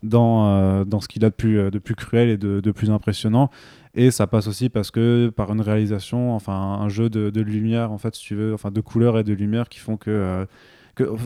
dans, 0.03 0.47
euh, 0.47 0.85
dans 0.85 1.01
ce 1.01 1.09
qu'il 1.09 1.25
a 1.25 1.31
de 1.31 1.35
plus, 1.35 1.59
euh, 1.59 1.71
de 1.71 1.79
plus 1.79 1.95
cruel 1.95 2.29
et 2.29 2.37
de, 2.37 2.61
de 2.61 2.71
plus 2.71 2.91
impressionnant. 2.91 3.51
Et 3.95 4.11
ça 4.11 4.27
passe 4.27 4.47
aussi 4.47 4.69
parce 4.69 4.91
que 4.91 5.31
par 5.35 5.53
une 5.53 5.61
réalisation, 5.61 6.35
enfin 6.35 6.55
un 6.55 6.88
jeu 6.88 7.11
de, 7.11 7.31
de 7.31 7.41
lumière, 7.41 7.93
en 7.93 7.99
fait, 7.99 8.15
si 8.15 8.23
tu 8.23 8.35
veux, 8.35 8.55
enfin 8.55 8.71
de 8.71 8.81
couleurs 8.81 9.19
et 9.19 9.25
de 9.25 9.33
lumière 9.35 9.69
qui 9.69 9.79
font 9.79 9.97
que, 9.97 10.11
euh, 10.11 10.47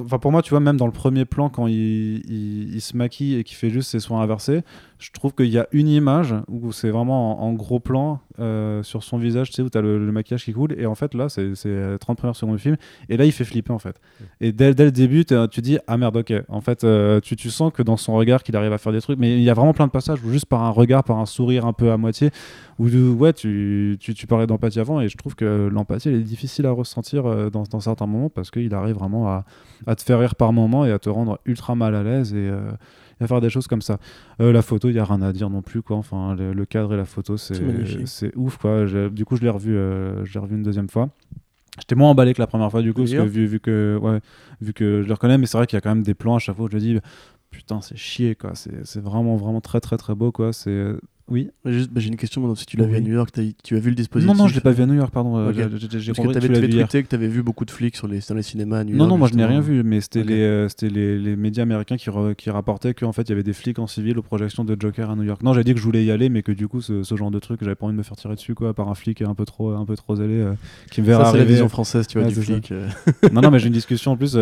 enfin 0.04 0.18
pour 0.18 0.32
moi, 0.32 0.42
tu 0.42 0.50
vois, 0.50 0.60
même 0.60 0.76
dans 0.76 0.86
le 0.86 0.92
premier 0.92 1.24
plan 1.24 1.48
quand 1.48 1.68
il, 1.68 2.22
il, 2.28 2.80
se 2.80 2.96
maquille 2.96 3.36
et 3.36 3.44
qu'il 3.44 3.56
fait 3.56 3.70
juste 3.70 3.90
ses 3.90 4.00
soins 4.00 4.20
inversés, 4.20 4.62
je 4.98 5.10
trouve 5.12 5.32
qu'il 5.32 5.46
y 5.46 5.58
a 5.58 5.68
une 5.72 5.88
image 5.88 6.34
où 6.48 6.72
c'est 6.72 6.90
vraiment 6.90 7.42
en, 7.42 7.48
en 7.48 7.52
gros 7.52 7.80
plan 7.80 8.20
euh, 8.38 8.82
sur 8.82 9.02
son 9.02 9.18
visage, 9.18 9.48
tu 9.48 9.54
sais, 9.54 9.62
où 9.62 9.70
tu 9.70 9.78
as 9.78 9.80
le, 9.80 10.04
le 10.04 10.12
maquillage 10.12 10.44
qui 10.44 10.52
coule. 10.52 10.74
Et 10.78 10.86
en 10.86 10.94
fait, 10.94 11.14
là, 11.14 11.28
c'est 11.28 11.54
c'est, 11.54 11.68
euh, 11.68 11.98
30 11.98 12.18
premières 12.18 12.36
secondes 12.36 12.56
du 12.56 12.62
film. 12.62 12.76
Et 13.08 13.16
là, 13.16 13.24
il 13.24 13.32
fait 13.32 13.44
flipper, 13.44 13.72
en 13.72 13.78
fait. 13.78 14.00
Et 14.40 14.52
dès, 14.52 14.74
dès 14.74 14.84
le 14.84 14.92
début, 14.92 15.24
tu 15.24 15.60
dis, 15.60 15.78
ah 15.86 15.96
merde, 15.96 16.16
ok. 16.16 16.32
En 16.48 16.60
fait, 16.60 16.84
euh, 16.84 17.20
tu, 17.20 17.36
tu 17.36 17.50
sens 17.50 17.72
que 17.72 17.82
dans 17.82 17.96
son 17.96 18.14
regard, 18.14 18.42
qu'il 18.42 18.56
arrive 18.56 18.72
à 18.72 18.78
faire 18.78 18.92
des 18.92 19.00
trucs. 19.00 19.18
Mais 19.18 19.36
il 19.36 19.42
y 19.42 19.50
a 19.50 19.54
vraiment 19.54 19.72
plein 19.72 19.86
de 19.86 19.92
passages 19.92 20.22
où 20.24 20.30
juste 20.30 20.46
par 20.46 20.62
un 20.62 20.70
regard, 20.70 21.04
par 21.04 21.18
un 21.18 21.26
sourire 21.26 21.66
un 21.66 21.72
peu 21.72 21.90
à 21.90 21.96
moitié, 21.96 22.30
où 22.78 22.88
ouais, 22.88 23.32
tu, 23.32 23.96
tu, 24.00 24.14
tu 24.14 24.26
parlais 24.26 24.46
d'empathie 24.46 24.80
avant. 24.80 25.00
Et 25.00 25.08
je 25.08 25.16
trouve 25.16 25.34
que 25.34 25.68
l'empathie, 25.72 26.08
elle 26.08 26.16
est 26.16 26.20
difficile 26.20 26.66
à 26.66 26.70
ressentir 26.72 27.26
euh, 27.26 27.50
dans, 27.50 27.64
dans 27.64 27.80
certains 27.80 28.06
moments 28.06 28.30
parce 28.30 28.50
qu'il 28.50 28.74
arrive 28.74 28.96
vraiment 28.96 29.28
à, 29.28 29.44
à 29.86 29.94
te 29.94 30.02
faire 30.02 30.18
rire 30.18 30.34
par 30.34 30.52
moments 30.52 30.84
et 30.84 30.92
à 30.92 30.98
te 30.98 31.08
rendre 31.08 31.38
ultra 31.46 31.74
mal 31.74 31.94
à 31.94 32.02
l'aise. 32.02 32.34
Et. 32.34 32.50
Et 33.20 33.24
à 33.24 33.26
faire 33.26 33.40
des 33.40 33.50
choses 33.50 33.66
comme 33.66 33.82
ça. 33.82 33.98
Euh, 34.40 34.52
la 34.52 34.62
photo, 34.62 34.88
il 34.88 34.94
y 34.96 34.98
a 34.98 35.04
rien 35.04 35.22
à 35.22 35.32
dire 35.32 35.50
non 35.50 35.62
plus 35.62 35.82
quoi. 35.82 35.96
Enfin, 35.96 36.34
le, 36.34 36.52
le 36.52 36.64
cadre 36.66 36.94
et 36.94 36.96
la 36.96 37.04
photo, 37.04 37.36
c'est 37.36 38.36
ouf 38.36 38.56
quoi. 38.58 38.84
Du 39.10 39.24
coup, 39.24 39.36
je 39.36 39.42
l'ai 39.42 39.50
revu, 39.50 39.76
euh, 39.76 40.24
je 40.24 40.38
revu 40.38 40.56
une 40.56 40.62
deuxième 40.62 40.88
fois. 40.88 41.08
J'étais 41.78 41.94
moins 41.94 42.10
emballé 42.10 42.32
que 42.32 42.40
la 42.40 42.46
première 42.46 42.70
fois 42.70 42.80
du 42.80 42.94
coup, 42.94 43.00
parce 43.00 43.10
que 43.10 43.16
D'ailleurs. 43.16 43.30
vu, 43.30 43.46
vu 43.46 43.60
que 43.60 43.98
ouais, 44.00 44.20
vu 44.62 44.72
que 44.72 45.02
je 45.02 45.08
le 45.08 45.12
reconnais, 45.12 45.36
mais 45.36 45.44
c'est 45.46 45.58
vrai 45.58 45.66
qu'il 45.66 45.76
y 45.76 45.78
a 45.78 45.82
quand 45.82 45.90
même 45.94 46.02
des 46.02 46.14
plans 46.14 46.36
à 46.36 46.38
chaque 46.38 46.56
fois 46.56 46.64
où 46.64 46.70
je 46.70 46.74
me 46.76 46.80
dis 46.80 46.98
putain 47.50 47.80
c'est 47.82 47.96
chier 47.96 48.34
quoi. 48.34 48.52
C'est 48.54 49.00
vraiment 49.00 49.36
vraiment 49.36 49.60
très 49.60 49.80
très 49.80 49.96
très 49.98 50.14
beau 50.14 50.32
quoi. 50.32 50.52
C'est 50.54 50.92
oui. 51.28 51.50
Bah, 51.64 51.70
j'ai 51.72 52.08
une 52.08 52.16
question, 52.16 52.40
maintenant, 52.40 52.54
si 52.54 52.66
tu 52.66 52.76
l'as 52.76 52.86
vu 52.86 52.96
à. 52.96 53.00
New 53.00 53.12
York, 53.12 53.30
tu 53.64 53.76
as 53.76 53.80
vu 53.80 53.90
le 53.90 53.96
dispositif? 53.96 54.32
Non 54.32 54.40
non, 54.42 54.48
je 54.48 54.54
l'ai 54.54 54.60
pas 54.60 54.70
vu 54.72 54.82
à 54.82 54.86
New 54.86 54.94
York, 54.94 55.12
pardon. 55.12 55.36
euh, 55.36 55.48
Ok. 55.50 55.54
j'ai- 55.56 55.88
j'ai- 55.90 56.00
J'ai 56.00 56.12
Parce 56.12 56.28
que 56.28 56.32
t'avais 56.32 56.48
tu 56.48 56.54
hier. 56.76 56.86
tweeté 56.88 57.02
que 57.02 57.08
t'avais 57.08 57.28
vu 57.28 57.42
beaucoup 57.42 57.64
de 57.64 57.70
flics 57.70 57.96
sur 57.96 58.06
les, 58.06 58.20
dans 58.28 58.34
les 58.34 58.42
cinémas 58.42 58.78
à 58.80 58.84
New 58.84 58.92
Non, 58.92 58.98
York. 58.98 59.10
non, 59.10 59.18
moi 59.18 59.28
je 59.30 59.34
n'ai 59.34 59.44
rien 59.44 59.60
vu, 59.60 59.82
mais 59.82 60.00
c'était 60.00 60.22
les, 60.22 60.40
euh, 60.42 60.68
les, 60.82 61.18
les 61.18 61.36
médias 61.36 61.62
américains 61.64 61.96
qui, 61.96 62.10
re- 62.10 62.34
qui 62.34 62.50
rapportaient 62.50 62.94
qu'en 62.94 63.12
fait 63.12 63.22
il 63.22 63.30
y 63.30 63.32
avait 63.32 63.42
des 63.42 63.52
flics 63.52 63.78
en 63.78 63.86
civil 63.86 64.18
aux 64.18 64.22
projections 64.22 64.64
de 64.64 64.76
Joker 64.78 65.10
à 65.10 65.16
New 65.16 65.22
York. 65.24 65.42
Non, 65.42 65.52
j'avais 65.52 65.64
dit 65.64 65.72
que 65.74 65.80
je 65.80 65.84
voulais 65.84 66.04
y 66.04 66.10
aller, 66.10 66.28
mais 66.28 66.42
que 66.42 66.52
du 66.52 66.68
coup 66.68 66.80
ce, 66.80 67.02
ce 67.02 67.16
genre 67.16 67.30
de 67.30 67.38
truc, 67.38 67.58
j'avais 67.62 67.74
pas 67.74 67.86
envie 67.86 67.94
de 67.94 67.98
me 67.98 68.02
faire 68.04 68.16
tirer 68.16 68.34
dessus 68.34 68.54
quoi, 68.54 68.72
par 68.74 68.88
un 68.88 68.94
flic 68.94 69.22
un 69.22 69.34
peu 69.34 69.44
trop, 69.44 69.70
un 69.72 69.84
peu 69.84 69.96
trop 69.96 70.14
zélé 70.16 70.34
euh, 70.34 70.52
qui 70.90 71.00
me 71.00 71.06
verra 71.06 71.24
Ça, 71.26 71.32
c'est 71.32 71.38
la 71.38 71.44
vision 71.44 71.68
française, 71.68 72.06
tu 72.06 72.18
vois, 72.18 72.28
Ouais, 72.28 72.32
du 72.34 72.40
flic. 72.40 72.70
euh. 72.72 72.88
non, 73.32 73.40
non, 73.40 73.50
mais 73.50 73.58
j'ai 73.58 73.66
une 73.68 73.72
discussion 73.72 74.12
en 74.12 74.16
plus. 74.16 74.36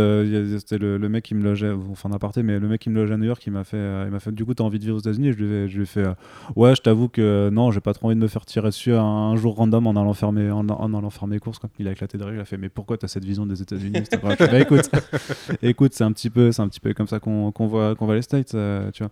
c'était 0.59 0.79
le, 0.79 0.99
le 0.99 1.09
mec 1.09 1.25
qui 1.25 1.35
me 1.35 1.43
logeait, 1.43 1.71
enfin 1.91 2.09
en 2.11 2.13
aparté, 2.13 2.43
mais 2.43 2.59
le 2.59 2.69
mec 2.69 2.81
qui 2.81 2.91
me 2.91 2.97
logeait 2.97 3.15
à 3.15 3.17
New 3.17 3.25
York, 3.25 3.43
il 3.47 3.53
m'a 3.53 3.65
fait, 3.65 4.05
il 4.07 4.11
m'a 4.11 4.21
fait, 4.21 4.33
du 4.33 4.45
coup, 4.45 4.55
t'as 4.55 4.65
envie 4.65 4.79
de 4.79 4.85
vivre 4.85 4.97
aux 4.97 5.01
États-Unis? 5.01 5.33
Je 5.33 5.39
lui 5.67 5.83
ai, 5.83 5.87
fait, 5.87 6.01
euh, 6.05 6.13
je 6.75 6.83
t'avoue 6.83 7.09
que 7.09 7.51
non, 7.53 7.71
j'ai 7.71 7.81
pas 7.81 7.95
trop 7.95 8.07
envie 8.07 8.17
de 8.17 8.21
me 8.21 8.29
faire 8.29 8.45
tirer 8.45 8.69
dessus 8.69 8.93
un, 8.93 9.03
un 9.03 9.37
jour 9.37 9.57
random 9.57 9.87
en 9.87 9.91
allant 9.93 10.15
faire 10.15 10.33
mes, 10.33 10.51
en, 10.51 10.69
en 10.69 10.95
allant 10.95 11.11
faire 11.11 11.27
mes 11.27 11.39
courses. 11.39 11.59
Quoi. 11.59 11.71
Il 11.79 11.89
a 11.89 11.93
éclaté 11.93 12.19
de 12.19 12.25
rire, 12.25 12.35
il 12.35 12.41
a 12.41 12.45
fait, 12.45 12.57
mais 12.57 12.69
pourquoi 12.69 12.97
t'as 12.97 13.09
cette 13.09 13.25
vision 13.25 13.47
des 13.47 13.63
États-Unis 13.63 14.03
bah, 14.23 14.61
écoute, 14.61 14.91
écoute, 15.63 15.93
c'est 15.95 16.05
un 16.05 16.13
petit 16.13 16.31
peu, 16.31 16.53
c'est 16.53 16.63
un 16.63 16.69
petit 16.69 16.81
peu 16.81 16.93
comme 16.95 17.09
ça 17.09 17.21
qu'on 17.21 17.53
qu'on 17.53 17.67
voit, 17.67 17.95
qu'on 17.95 18.07
voit 18.07 18.15
les 18.15 18.23
States, 18.23 18.55
euh, 18.55 18.91
tu 18.93 19.03
vois. 19.03 19.11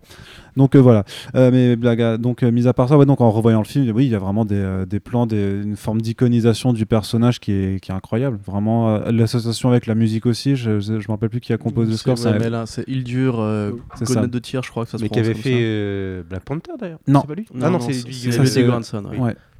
Donc 0.55 0.75
euh, 0.75 0.79
voilà. 0.79 1.03
Euh, 1.35 1.51
mais 1.51 1.75
blague, 1.75 2.17
donc 2.19 2.43
euh, 2.43 2.51
mis 2.51 2.67
à 2.67 2.73
part 2.73 2.89
ça, 2.89 2.97
ouais, 2.97 3.05
donc 3.05 3.21
en 3.21 3.31
revoyant 3.31 3.59
le 3.59 3.65
film, 3.65 3.89
oui, 3.95 4.05
il 4.05 4.11
y 4.11 4.15
a 4.15 4.19
vraiment 4.19 4.45
des, 4.45 4.55
euh, 4.55 4.85
des 4.85 4.99
plans, 4.99 5.25
des, 5.25 5.61
une 5.63 5.75
forme 5.75 6.01
d'iconisation 6.01 6.73
du 6.73 6.85
personnage 6.85 7.39
qui 7.39 7.51
est, 7.51 7.79
qui 7.81 7.91
est 7.91 7.95
incroyable. 7.95 8.39
Vraiment, 8.45 8.95
euh, 8.95 9.11
l'association 9.11 9.69
avec 9.69 9.87
la 9.87 9.95
musique 9.95 10.25
aussi. 10.25 10.55
Je, 10.55 10.79
je, 10.79 10.99
je 10.99 11.07
me 11.07 11.11
rappelle 11.11 11.29
plus 11.29 11.39
qui 11.39 11.53
a 11.53 11.57
composé 11.57 11.91
le 11.91 11.97
score. 11.97 12.17
C'est 12.17 12.29
c'est 12.65 12.89
euh, 12.89 13.71
ça. 13.95 14.05
colonnette 14.05 14.31
de 14.31 14.39
tir, 14.39 14.63
je 14.63 14.69
crois 14.69 14.85
que 14.85 14.91
ça 14.91 14.97
se 14.97 15.03
Mais 15.03 15.09
qui 15.09 15.19
avait 15.19 15.33
fait 15.33 15.59
euh, 15.61 16.23
Black 16.23 16.43
Panther 16.43 16.71
d'ailleurs 16.79 16.99
Non. 17.07 17.23
Non, 17.53 17.67
Ah 17.67 17.69
non, 17.69 17.77
non, 17.79 17.85
c'est 17.85 18.05
lui. 18.07 18.47
c'est 18.47 18.63
Granson. 18.63 19.01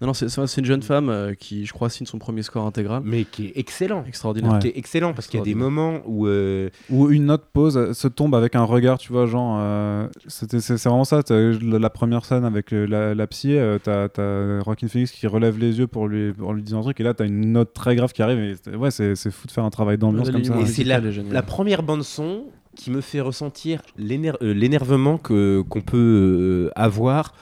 Non, 0.02 0.08
non, 0.08 0.14
une 0.58 0.66
jeune 0.66 0.82
femme 0.82 1.08
euh, 1.10 1.34
qui, 1.34 1.66
je 1.66 1.72
crois, 1.72 1.90
signe 1.90 2.06
son 2.06 2.18
premier 2.20 2.42
score 2.42 2.66
intégral. 2.66 3.02
Mais 3.06 3.24
qui 3.24 3.46
est 3.46 3.52
excellent. 3.56 4.04
Extraordinaire. 4.06 4.52
Ouais. 4.54 4.60
Qui 4.60 4.68
est 4.68 4.78
excellent 4.78 5.14
parce 5.14 5.28
qu'il 5.28 5.40
y 5.40 5.42
a 5.42 5.46
des 5.46 5.56
moments 5.56 6.00
où 6.06 6.28
euh, 6.28 6.70
Où 6.90 7.10
une 7.10 7.26
note 7.26 7.46
pause 7.54 7.78
euh, 7.78 7.94
se 7.94 8.10
tombe 8.10 8.36
avec 8.36 8.56
un 8.56 8.64
regard, 8.66 8.98
tu 8.98 9.14
vois, 9.14 9.28
genre. 9.28 9.58
euh, 9.62 10.08
c'était- 10.28 10.60
c'est 10.60 10.82
vraiment 10.84 11.06
ça. 11.06 11.22
La, 11.30 11.80
la 11.80 11.90
première 11.90 12.26
scène 12.26 12.44
avec 12.44 12.72
la, 12.72 13.16
la 13.16 13.28
psy, 13.28 13.56
euh, 13.56 13.78
t'as 13.82 14.10
t'as 14.10 14.62
Joaquin 14.64 14.88
Phoenix 14.90 15.12
qui 15.12 15.26
relève 15.28 15.58
les 15.58 15.80
yeux 15.80 15.88
pour 15.88 16.08
lui, 16.10 16.34
pour 16.34 16.54
lui 16.54 16.64
dire 16.64 16.78
un 16.78 16.82
truc, 16.82 17.00
et 17.00 17.04
là, 17.04 17.14
t'as 17.14 17.26
une 17.26 17.54
note 17.54 17.74
très 17.74 17.96
grave 17.96 18.12
qui 18.12 18.22
arrive. 18.22 18.58
Et 18.72 18.76
ouais, 18.76 18.92
c'est 18.92 19.16
c'est 19.16 19.32
fou 19.32 19.48
de 19.48 19.52
faire 19.54 19.64
un 19.64 19.70
travail 19.70 19.98
d'ambiance 19.98 20.32
comme 20.32 20.44
ça. 20.44 20.60
Et 20.60 20.66
c'est 20.66 20.84
la, 20.84 21.00
la 21.00 21.42
première 21.44 21.82
bande 21.84 22.04
son 22.04 22.44
qui 22.76 22.90
me 22.92 23.00
fait 23.02 23.22
ressentir 23.22 23.82
l'éner- 23.98 24.34
euh, 24.42 24.54
l'énervement 24.54 25.18
que 25.18 25.62
qu'on 25.70 25.82
peut 25.82 25.98
euh, 25.98 26.72
avoir 26.76 27.34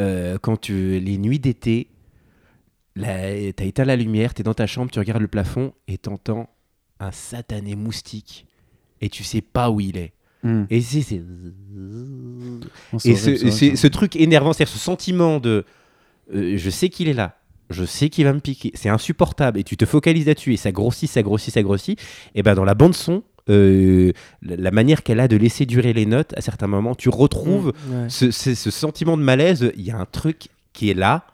euh, 0.00 0.38
quand 0.40 0.60
tu, 0.60 1.00
les 1.00 1.18
nuits 1.18 1.38
d'été, 1.38 1.88
t'as 2.96 3.64
éteint 3.64 3.84
la 3.84 3.96
lumière, 3.96 4.34
t'es 4.34 4.42
dans 4.42 4.54
ta 4.54 4.66
chambre, 4.66 4.90
tu 4.90 4.98
regardes 4.98 5.22
le 5.22 5.28
plafond 5.28 5.72
et 5.88 5.98
t'entends 5.98 6.48
un 7.00 7.12
satané 7.12 7.74
moustique 7.74 8.46
et 9.00 9.08
tu 9.08 9.24
sais 9.24 9.40
pas 9.40 9.70
où 9.70 9.80
il 9.80 9.96
est. 9.96 10.12
Hmm. 10.42 10.64
Et 10.70 10.80
c'est 10.80 11.22
ce, 12.98 13.86
truc 13.86 14.16
énervant, 14.16 14.52
c'est-à-dire 14.52 14.72
ce 14.72 14.78
sentiment 14.78 15.40
de 15.40 15.64
euh, 16.34 16.56
je 16.56 16.70
sais 16.70 16.88
qu'il 16.88 17.08
est 17.08 17.14
là, 17.14 17.38
je 17.70 17.84
sais 17.84 18.08
qu'il 18.10 18.24
va 18.24 18.32
me 18.32 18.40
piquer, 18.40 18.70
c'est 18.74 18.88
insupportable, 18.88 19.58
et 19.58 19.64
tu 19.64 19.76
te 19.76 19.84
focalises 19.86 20.26
là-dessus, 20.26 20.54
et 20.54 20.56
ça 20.56 20.72
grossit, 20.72 21.10
ça 21.10 21.22
grossit, 21.22 21.52
ça 21.52 21.62
grossit, 21.62 22.00
et 22.34 22.42
ben 22.42 22.54
dans 22.54 22.64
la 22.64 22.74
bande-son, 22.74 23.22
euh, 23.48 24.12
la, 24.42 24.70
manière 24.70 25.02
qu'elle 25.02 25.20
a 25.20 25.28
de 25.28 25.36
laisser 25.36 25.66
durer 25.66 25.92
les 25.92 26.06
notes, 26.06 26.32
à 26.36 26.40
certains 26.40 26.66
moments, 26.66 26.94
tu 26.94 27.08
retrouves 27.08 27.72
Ouais. 27.90 28.06
ce, 28.08 28.30
ce- 28.30 28.54
ce 28.54 28.70
sentiment 28.70 29.16
de 29.16 29.22
malaise, 29.22 29.72
il 29.76 29.82
y 29.84 29.90
a 29.90 29.96
un 29.96 30.04
truc 30.06 30.48
qui 30.72 30.90
est 30.90 30.94
là, 30.94 31.24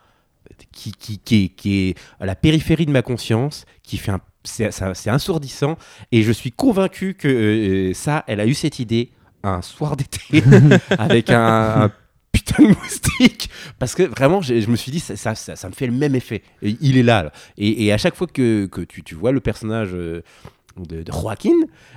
qui, 0.72 0.92
qui, 0.92 1.18
qui 1.18 1.44
est, 1.44 1.48
qui 1.48 1.79
est 1.88 1.98
à 2.20 2.27
la 2.27 2.35
périphérie 2.35 2.87
de 2.87 2.90
ma 2.92 3.03
conscience, 3.03 3.64
qui 3.83 3.96
fait 3.96 4.12
un. 4.12 4.20
C'est 4.44 5.09
assourdissant, 5.09 5.79
et 6.11 6.22
je 6.25 6.33
suis 6.33 6.51
convaincu 6.51 7.14
que 7.14 7.29
euh, 7.29 7.94
ça, 7.94 8.25
elle 8.27 8.40
a 8.40 8.46
eu 8.46 8.55
cette 8.55 8.81
idée 8.81 9.11
un 9.44 9.62
soir 9.62 9.96
d'été, 9.96 10.42
avec 10.98 11.31
un, 11.31 11.85
un 11.85 11.92
putain 12.33 12.64
de 12.64 12.68
moustique 12.68 13.51
parce 13.79 13.94
que 13.94 14.03
vraiment 14.03 14.40
je 14.40 14.68
me 14.68 14.75
suis 14.75 14.90
dit 14.90 14.98
ça, 14.98 15.14
ça, 15.16 15.37
ça, 15.37 15.55
ça 15.55 15.68
me 15.68 15.75
fait 15.75 15.87
le 15.87 15.92
même 15.92 16.16
effet 16.16 16.42
Et 16.61 16.77
il 16.81 16.96
est 16.98 17.03
là, 17.05 17.22
là. 17.25 17.33
Et, 17.57 17.85
et 17.85 17.92
à 17.92 17.98
chaque 17.98 18.16
fois 18.16 18.27
que, 18.27 18.66
que 18.66 18.81
tu, 18.81 19.05
tu 19.05 19.14
vois 19.14 19.31
le 19.31 19.38
personnage 19.40 19.90
euh, 19.92 20.22
de, 20.76 21.02
de 21.02 21.12
Joaquin 21.12 21.50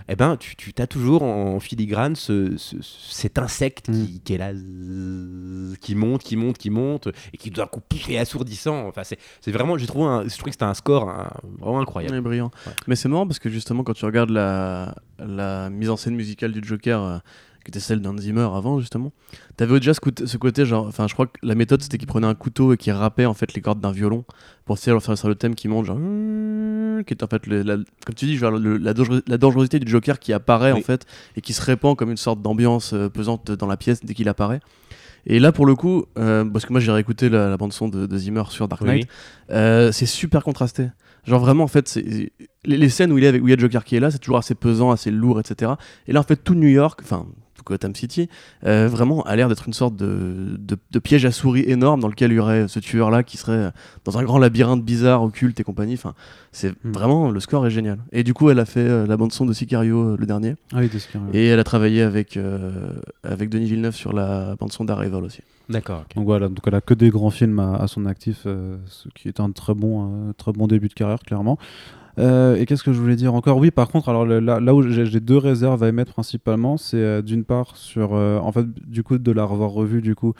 eh 0.09 0.15
ben 0.15 0.37
tu, 0.37 0.55
tu 0.55 0.73
as 0.79 0.87
toujours 0.87 1.23
en 1.23 1.59
filigrane 1.59 2.15
ce, 2.15 2.57
ce- 2.57 2.75
cet 2.81 3.37
insecte 3.39 3.85
qui, 3.91 4.21
qui 4.23 4.33
est 4.33 4.37
là 4.37 4.53
zzz, 4.53 5.77
qui 5.79 5.95
monte 5.95 6.23
qui 6.23 6.35
monte 6.35 6.57
qui 6.57 6.69
monte 6.69 7.07
et 7.33 7.37
qui 7.37 7.51
d'un 7.51 7.67
coup 7.67 7.79
pouf, 7.81 8.09
est 8.09 8.17
assourdissant 8.17 8.87
enfin 8.87 9.03
c'est 9.03 9.17
c'est 9.41 9.51
vraiment 9.51 9.77
j'ai 9.77 9.87
trouvé 9.87 10.05
un, 10.05 10.23
je 10.27 10.29
trouve 10.33 10.45
que 10.45 10.51
c'était 10.51 10.63
un 10.63 10.73
score 10.73 11.09
un- 11.09 11.29
vraiment 11.59 11.79
incroyable 11.81 12.15
Ouais, 12.15 12.21
brillant. 12.21 12.51
Ouais. 12.67 12.73
Mais 12.87 12.95
c'est 12.95 13.09
marrant 13.09 13.25
parce 13.27 13.39
que 13.39 13.49
justement, 13.49 13.83
quand 13.83 13.93
tu 13.93 14.05
regardes 14.05 14.29
la, 14.29 14.95
la 15.19 15.69
mise 15.69 15.89
en 15.89 15.97
scène 15.97 16.15
musicale 16.15 16.51
du 16.51 16.61
Joker, 16.65 17.01
euh, 17.01 17.17
qui 17.65 17.71
était 17.71 17.79
celle 17.81 17.99
d'Hans 17.99 18.17
Zimmer 18.17 18.47
avant, 18.53 18.79
justement, 18.79 19.11
t'avais 19.57 19.79
déjà 19.79 19.93
ce 19.93 19.99
côté, 19.99 20.27
ce 20.27 20.37
côté 20.37 20.65
genre, 20.65 20.85
enfin, 20.87 21.07
je 21.07 21.13
crois 21.13 21.25
que 21.25 21.33
la 21.43 21.55
méthode 21.55 21.81
c'était 21.81 21.97
qu'il 21.97 22.07
prenait 22.07 22.27
un 22.27 22.35
couteau 22.35 22.71
et 22.73 22.77
qu'il 22.77 22.93
râpait 22.93 23.25
en 23.25 23.33
fait 23.33 23.53
les 23.55 23.61
cordes 23.61 23.81
d'un 23.81 23.91
violon 23.91 24.23
pour 24.65 24.77
essayer 24.77 24.95
de 24.95 25.01
faire 25.01 25.17
sur 25.17 25.27
le 25.27 25.35
thème 25.35 25.55
qui 25.55 25.67
monte, 25.67 25.85
genre, 25.85 25.97
qui 27.05 27.13
est 27.13 27.23
en 27.23 27.27
fait, 27.27 27.45
le- 27.47 27.63
la, 27.63 27.75
comme 28.05 28.15
tu 28.15 28.25
dis, 28.25 28.37
genre, 28.37 28.51
le- 28.51 28.77
la, 28.77 28.93
dangerosité 29.37 29.79
du 29.79 29.91
Joker 29.91 30.19
qui 30.19 30.31
apparaît 30.31 30.71
en 30.71 30.81
fait 30.81 31.05
et 31.35 31.41
qui 31.41 31.53
se 31.53 31.61
répand 31.61 31.97
comme 31.97 32.11
une 32.11 32.17
sorte 32.17 32.41
d'ambiance 32.41 32.93
euh, 32.93 33.09
pesante 33.09 33.51
dans 33.51 33.67
la 33.67 33.77
pièce 33.77 34.05
dès 34.05 34.13
qu'il 34.13 34.29
apparaît. 34.29 34.59
Et 35.27 35.39
là, 35.39 35.51
pour 35.51 35.65
le 35.65 35.73
coup, 35.73 36.05
euh, 36.19 36.45
parce 36.45 36.65
que 36.67 36.71
moi 36.71 36.79
j'ai 36.79 36.91
réécouté 36.91 37.29
la, 37.29 37.49
la 37.49 37.57
bande-son 37.57 37.89
de, 37.89 38.05
de 38.05 38.17
Zimmer 38.17 38.43
sur 38.49 38.67
Dark 38.67 38.83
Oui. 38.83 38.87
Knight, 38.89 39.07
euh, 39.49 39.91
c'est 39.91 40.05
super 40.05 40.43
contrasté. 40.43 40.89
Genre 41.25 41.39
vraiment, 41.39 41.63
en 41.63 41.67
fait, 41.67 41.87
c'est 41.87 42.03
les, 42.03 42.31
les 42.77 42.89
scènes 42.89 43.11
où 43.11 43.17
il, 43.17 43.23
est 43.23 43.27
avec, 43.29 43.41
où 43.41 43.47
il 43.47 43.49
y 43.49 43.53
a 43.53 43.57
Joker 43.57 43.83
qui 43.83 43.95
est 43.95 43.99
là, 43.99 44.11
c'est 44.11 44.19
toujours 44.19 44.37
assez 44.37 44.53
pesant, 44.53 44.91
assez 44.91 45.09
lourd, 45.09 45.39
etc. 45.39 45.71
Et 46.07 46.13
là, 46.13 46.19
en 46.19 46.23
fait, 46.23 46.35
tout 46.35 46.53
New 46.53 46.67
York, 46.67 46.99
enfin, 47.03 47.25
Gotham 47.65 47.95
City, 47.95 48.29
euh, 48.65 48.87
vraiment 48.87 49.23
a 49.23 49.35
l'air 49.35 49.49
d'être 49.49 49.67
une 49.67 49.73
sorte 49.73 49.95
de, 49.95 50.55
de, 50.57 50.77
de 50.91 50.99
piège 50.99 51.25
à 51.25 51.31
souris 51.31 51.63
énorme 51.67 51.99
dans 51.99 52.07
lequel 52.07 52.31
il 52.31 52.35
y 52.35 52.39
aurait 52.39 52.67
ce 52.67 52.79
tueur-là 52.79 53.23
qui 53.23 53.37
serait 53.37 53.71
dans 54.03 54.17
un 54.17 54.23
grand 54.23 54.37
labyrinthe 54.37 54.83
bizarre, 54.83 55.23
occulte 55.23 55.59
et 55.59 55.63
compagnie. 55.63 55.95
Enfin, 55.95 56.13
c'est 56.51 56.73
Hmm. 56.83 56.91
vraiment, 56.91 57.31
le 57.31 57.39
score 57.39 57.65
est 57.67 57.71
génial. 57.71 57.97
Et 58.11 58.23
du 58.23 58.33
coup, 58.33 58.49
elle 58.49 58.59
a 58.59 58.65
fait 58.65 58.79
euh, 58.79 59.07
la 59.07 59.17
bande-son 59.17 59.45
de 59.45 59.53
Sicario, 59.53 60.13
euh, 60.13 60.17
le 60.19 60.25
dernier. 60.25 60.55
Ah 60.73 60.77
oui, 60.79 60.89
de 60.89 60.97
a. 60.99 61.29
Et 61.33 61.45
elle 61.47 61.59
a 61.59 61.63
travaillé 61.63 62.01
avec, 62.01 62.37
euh, 62.37 62.91
avec 63.23 63.49
Denis 63.49 63.65
Villeneuve 63.65 63.95
sur 63.95 64.13
la 64.13 64.55
bande-son 64.59 64.85
d'Arrival 64.85 65.23
aussi. 65.23 65.41
d'accord. 65.69 66.05
Donc 66.15 66.25
voilà, 66.25 66.47
donc 66.47 66.59
elle 66.67 66.75
a 66.75 66.81
que 66.81 66.93
des 66.93 67.09
grands 67.09 67.31
films 67.31 67.59
à, 67.59 67.75
à 67.77 67.87
son 67.87 68.05
actif, 68.05 68.43
euh, 68.45 68.77
ce 68.87 69.09
qui 69.15 69.27
est 69.27 69.39
un 69.39 69.51
très 69.51 69.73
bon, 69.73 70.29
euh, 70.29 70.33
très 70.37 70.51
bon 70.51 70.67
début 70.67 70.87
de 70.89 70.93
carrière, 70.93 71.19
clairement. 71.19 71.57
Euh, 72.17 72.55
et 72.55 72.65
qu'est-ce 72.65 72.83
que 72.83 72.93
je 72.93 72.99
voulais 72.99 73.15
dire 73.15 73.33
encore? 73.33 73.57
Oui, 73.57 73.71
par 73.71 73.89
contre, 73.89 74.09
alors 74.09 74.25
là, 74.25 74.59
là 74.59 74.75
où 74.75 74.81
j'ai 74.81 75.19
deux 75.19 75.37
réserves 75.37 75.83
à 75.83 75.89
émettre 75.89 76.13
principalement, 76.13 76.77
c'est 76.77 76.97
euh, 76.97 77.21
d'une 77.21 77.43
part 77.43 77.75
sur, 77.75 78.13
euh, 78.13 78.39
en 78.39 78.51
fait, 78.51 78.65
du 78.87 79.03
coup, 79.03 79.17
de 79.17 79.31
la 79.31 79.43
revoir 79.43 79.71
revue, 79.71 80.01
du 80.01 80.15
coup, 80.15 80.33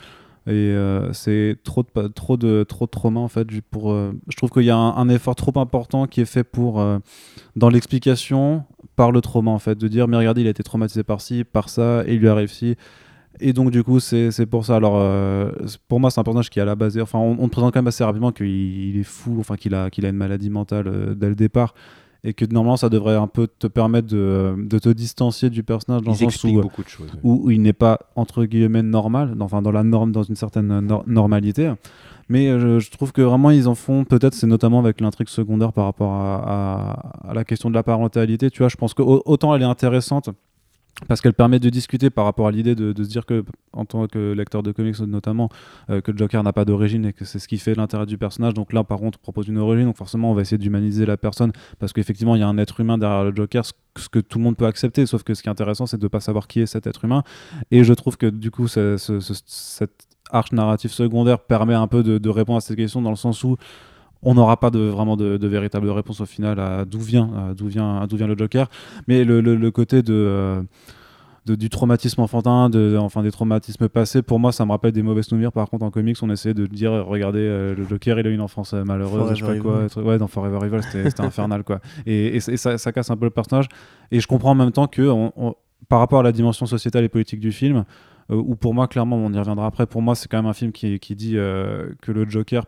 et 0.48 0.76
c'est 1.12 1.56
trop 1.64 1.82
de, 1.82 2.06
trop 2.06 2.36
de 2.36 2.62
trop 2.62 2.86
de 2.86 2.90
trauma 2.90 3.18
en 3.18 3.26
fait. 3.26 3.48
Pour, 3.68 3.92
je 3.92 4.36
trouve 4.36 4.50
qu'il 4.50 4.62
y 4.62 4.70
a 4.70 4.76
un, 4.76 5.08
effort 5.08 5.34
trop 5.34 5.58
important 5.58 6.06
qui 6.06 6.20
est 6.20 6.24
fait 6.24 6.44
pour 6.44 6.80
dans 7.56 7.68
l'explication 7.68 8.62
par 8.94 9.10
le 9.10 9.20
trauma 9.20 9.50
en 9.50 9.58
fait, 9.58 9.76
de 9.76 9.88
dire 9.88 10.06
mais 10.06 10.16
regardez, 10.16 10.42
il 10.42 10.46
a 10.46 10.50
été 10.50 10.62
traumatisé 10.62 11.02
par 11.02 11.20
ci, 11.20 11.42
par 11.42 11.68
ça, 11.68 12.04
et 12.06 12.14
il 12.14 12.20
lui 12.20 12.28
arrive 12.28 12.52
ci. 12.52 12.76
Et 13.40 13.52
donc 13.52 13.70
du 13.70 13.82
coup 13.84 14.00
c'est 14.00 14.46
pour 14.46 14.64
ça. 14.64 14.76
Alors 14.76 14.96
euh, 14.96 15.50
pour 15.88 16.00
moi 16.00 16.10
c'est 16.10 16.20
un 16.20 16.24
personnage 16.24 16.50
qui 16.50 16.60
à 16.60 16.64
la 16.64 16.74
base, 16.74 16.98
enfin 16.98 17.18
on, 17.18 17.36
on 17.38 17.46
te 17.46 17.52
présente 17.52 17.72
quand 17.74 17.80
même 17.80 17.86
assez 17.88 18.04
rapidement 18.04 18.32
qu'il 18.32 18.46
il 18.46 18.98
est 19.00 19.04
fou, 19.04 19.36
enfin 19.40 19.56
qu'il 19.56 19.74
a 19.74 19.90
qu'il 19.90 20.06
a 20.06 20.08
une 20.08 20.16
maladie 20.16 20.50
mentale 20.50 20.88
euh, 20.88 21.14
dès 21.14 21.28
le 21.28 21.34
départ. 21.34 21.74
Et 22.24 22.34
que 22.34 22.44
normalement 22.46 22.76
ça 22.76 22.88
devrait 22.88 23.14
un 23.14 23.28
peu 23.28 23.46
te 23.46 23.68
permettre 23.68 24.08
de, 24.08 24.56
de 24.58 24.78
te 24.80 24.88
distancier 24.88 25.48
du 25.48 25.62
personnage 25.62 26.02
dans 26.02 26.12
ils 26.12 26.24
le 26.24 26.30
sens 26.30 26.42
où, 26.44 26.60
beaucoup 26.60 26.82
de 26.82 26.88
choses 26.88 27.06
ouais. 27.12 27.20
où, 27.22 27.42
où 27.44 27.50
il 27.52 27.62
n'est 27.62 27.72
pas 27.74 28.00
entre 28.16 28.44
guillemets 28.46 28.82
normal, 28.82 29.36
dans- 29.36 29.44
enfin 29.44 29.62
dans 29.62 29.70
la 29.70 29.84
norme, 29.84 30.10
dans 30.10 30.24
une 30.24 30.34
certaine 30.34 30.80
nor- 30.80 31.04
normalité. 31.06 31.72
Mais 32.28 32.48
euh, 32.48 32.80
je, 32.80 32.90
trouve 32.90 33.12
que 33.12 33.22
vraiment 33.22 33.52
ils 33.52 33.68
en 33.68 33.76
font, 33.76 34.04
peut-être 34.04 34.34
c'est 34.34 34.48
notamment 34.48 34.80
avec 34.80 35.00
l'intrigue 35.00 35.28
secondaire 35.28 35.72
par 35.72 35.84
rapport 35.84 36.12
à, 36.14 36.34
à- 37.26 37.30
à 37.30 37.34
la 37.34 37.44
question 37.44 37.68
de 37.70 37.74
la 37.74 37.84
parentalité, 37.84 38.50
tu 38.50 38.58
vois, 38.58 38.68
je 38.70 38.76
pense 38.76 38.94
que 38.94 39.02
au- 39.02 39.22
autant 39.24 39.54
elle 39.54 39.62
est 39.62 39.66
intéressante 39.66 40.30
parce 41.08 41.20
qu'elle 41.20 41.34
permet 41.34 41.58
de 41.58 41.68
discuter 41.68 42.08
par 42.08 42.24
rapport 42.24 42.46
à 42.46 42.50
l'idée 42.50 42.74
de, 42.74 42.94
se 43.02 43.08
dire 43.08 43.26
que 43.26 43.44
en 43.72 43.84
tant 43.84 44.06
que 44.06 44.32
lecteur 44.32 44.62
de 44.62 44.72
comics 44.72 44.98
notamment 45.00 45.50
euh, 45.90 46.00
que 46.00 46.10
le 46.10 46.16
Joker 46.16 46.42
n'a 46.42 46.54
pas 46.54 46.64
d'origine 46.64 47.04
et 47.04 47.12
que 47.12 47.24
c'est 47.26 47.38
ce 47.38 47.46
qui 47.48 47.58
fait 47.58 47.74
l'intérêt 47.74 48.06
du 48.06 48.16
personnage. 48.16 48.54
Donc 48.54 48.72
là 48.72 48.82
par 48.82 48.98
contre 48.98 49.18
on 49.20 49.22
propose 49.22 49.48
une 49.48 49.58
origine. 49.58 49.84
Donc 49.86 49.96
forcément 49.96 50.30
on 50.30 50.34
va 50.34 50.40
essayer 50.42 50.56
d'humaniser 50.58 51.04
la 51.04 51.16
personne. 51.18 51.52
Parce 51.78 51.92
qu'effectivement 51.92 52.34
il 52.34 52.40
y 52.40 52.42
a 52.42 52.48
un 52.48 52.56
être 52.58 52.80
humain 52.80 52.96
derrière 52.96 53.24
le 53.24 53.34
Joker 53.36 53.64
ce, 53.66 53.72
que 54.08 54.18
tout 54.20 54.38
le 54.38 54.44
monde 54.44 54.56
peut 54.56 54.66
accepter. 54.66 55.04
Sauf 55.04 55.22
que 55.22 55.34
ce 55.34 55.42
qui 55.42 55.48
est 55.48 55.52
intéressant 55.52 55.84
c'est 55.86 55.98
de 55.98 56.04
ne 56.04 56.08
pas 56.08 56.20
savoir 56.20 56.46
qui 56.48 56.60
est 56.60 56.66
cet 56.66 56.86
être 56.86 57.04
humain. 57.04 57.22
Et 57.70 57.84
je 57.84 57.92
trouve 57.92 58.16
que 58.16 58.26
du 58.26 58.50
coup 58.50 58.66
ce- 58.66 58.96
ce- 58.96 59.20
ce- 59.20 59.34
cette 59.44 60.06
arche 60.30 60.52
narrative 60.52 60.90
secondaire 60.90 61.40
permet 61.40 61.74
un 61.74 61.86
peu 61.88 62.02
de 62.02 62.28
répondre 62.30 62.56
à 62.56 62.60
cette 62.60 62.76
question 62.76 63.02
dans 63.02 63.10
le 63.10 63.16
sens 63.16 63.44
où 63.44 63.56
on 64.22 64.34
n'aura 64.34 64.58
pas 64.58 64.70
de, 64.70 64.78
vraiment 64.80 65.16
de, 65.16 65.36
de 65.36 65.46
véritable 65.48 65.88
réponse 65.90 66.20
au 66.20 66.26
final 66.26 66.58
à 66.58 66.84
d'où 66.84 66.98
vient, 67.00 67.54
d'où 67.56 67.66
vient, 67.68 68.06
d'où 68.08 68.16
vient 68.16 68.26
le 68.26 68.36
Joker. 68.36 68.68
Mais 69.08 69.24
le, 69.24 69.40
le- 69.40 69.56
le 69.56 69.70
côté 69.70 70.02
de, 70.02 70.12
euh, 70.14 70.62
de- 71.44 71.54
du 71.54 71.68
traumatisme 71.68 72.20
enfantin, 72.22 72.68
de, 72.70 72.96
enfin 72.98 73.22
des 73.22 73.30
traumatismes 73.30 73.88
passés, 73.88 74.22
pour 74.22 74.40
moi, 74.40 74.50
ça 74.52 74.64
me 74.66 74.72
rappelle 74.72 74.90
des 74.92 75.02
mauvais 75.02 75.22
souvenirs. 75.22 75.52
Par 75.52 75.68
contre, 75.70 75.84
en 75.84 75.90
comics, 75.90 76.16
on 76.22 76.30
essayait 76.30 76.54
de 76.54 76.66
dire, 76.66 76.90
regardez, 77.06 77.40
euh, 77.40 77.74
le 77.76 77.84
Joker, 77.86 78.18
il 78.18 78.26
a 78.26 78.30
eu 78.30 78.34
une 78.34 78.40
enfance 78.40 78.74
euh, 78.74 78.82
malheureuse, 78.84 79.30
je 79.30 79.34
sais 79.36 79.40
pas 79.42 79.46
Forever 79.46 79.60
quoi. 79.62 79.74
Evil. 79.76 79.86
être- 79.86 80.02
Ouais, 80.02 80.18
dans 80.18 80.26
Forever 80.26 80.58
Evil, 80.66 80.82
c'était 80.82 81.08
c'était 81.10 81.22
infernal, 81.22 81.62
quoi. 81.62 81.80
Et, 82.06 82.28
et, 82.28 82.36
et 82.36 82.56
ça, 82.56 82.78
ça 82.78 82.90
casse 82.92 83.10
un 83.10 83.16
peu 83.16 83.26
le 83.26 83.30
personnage. 83.30 83.66
Et 84.10 84.18
je 84.18 84.26
comprends 84.26 84.50
en 84.52 84.54
même 84.56 84.72
temps 84.72 84.86
que, 84.88 85.02
on- 85.02 85.32
on- 85.36 85.54
par 85.88 86.00
rapport 86.00 86.18
à 86.20 86.22
la 86.24 86.32
dimension 86.32 86.66
sociétale 86.66 87.04
et 87.04 87.08
politique 87.08 87.38
du 87.38 87.52
film, 87.52 87.84
euh, 88.32 88.34
où 88.34 88.56
pour 88.56 88.74
moi, 88.74 88.88
clairement, 88.88 89.16
on 89.16 89.32
y 89.32 89.38
reviendra 89.38 89.66
après, 89.66 89.86
pour 89.86 90.02
moi, 90.02 90.16
c'est 90.16 90.26
quand 90.28 90.38
même 90.38 90.46
un 90.46 90.52
film 90.54 90.72
qui, 90.72 90.98
qui 90.98 91.14
dit 91.14 91.36
euh, 91.36 91.90
que 92.02 92.10
le 92.10 92.28
Joker 92.28 92.64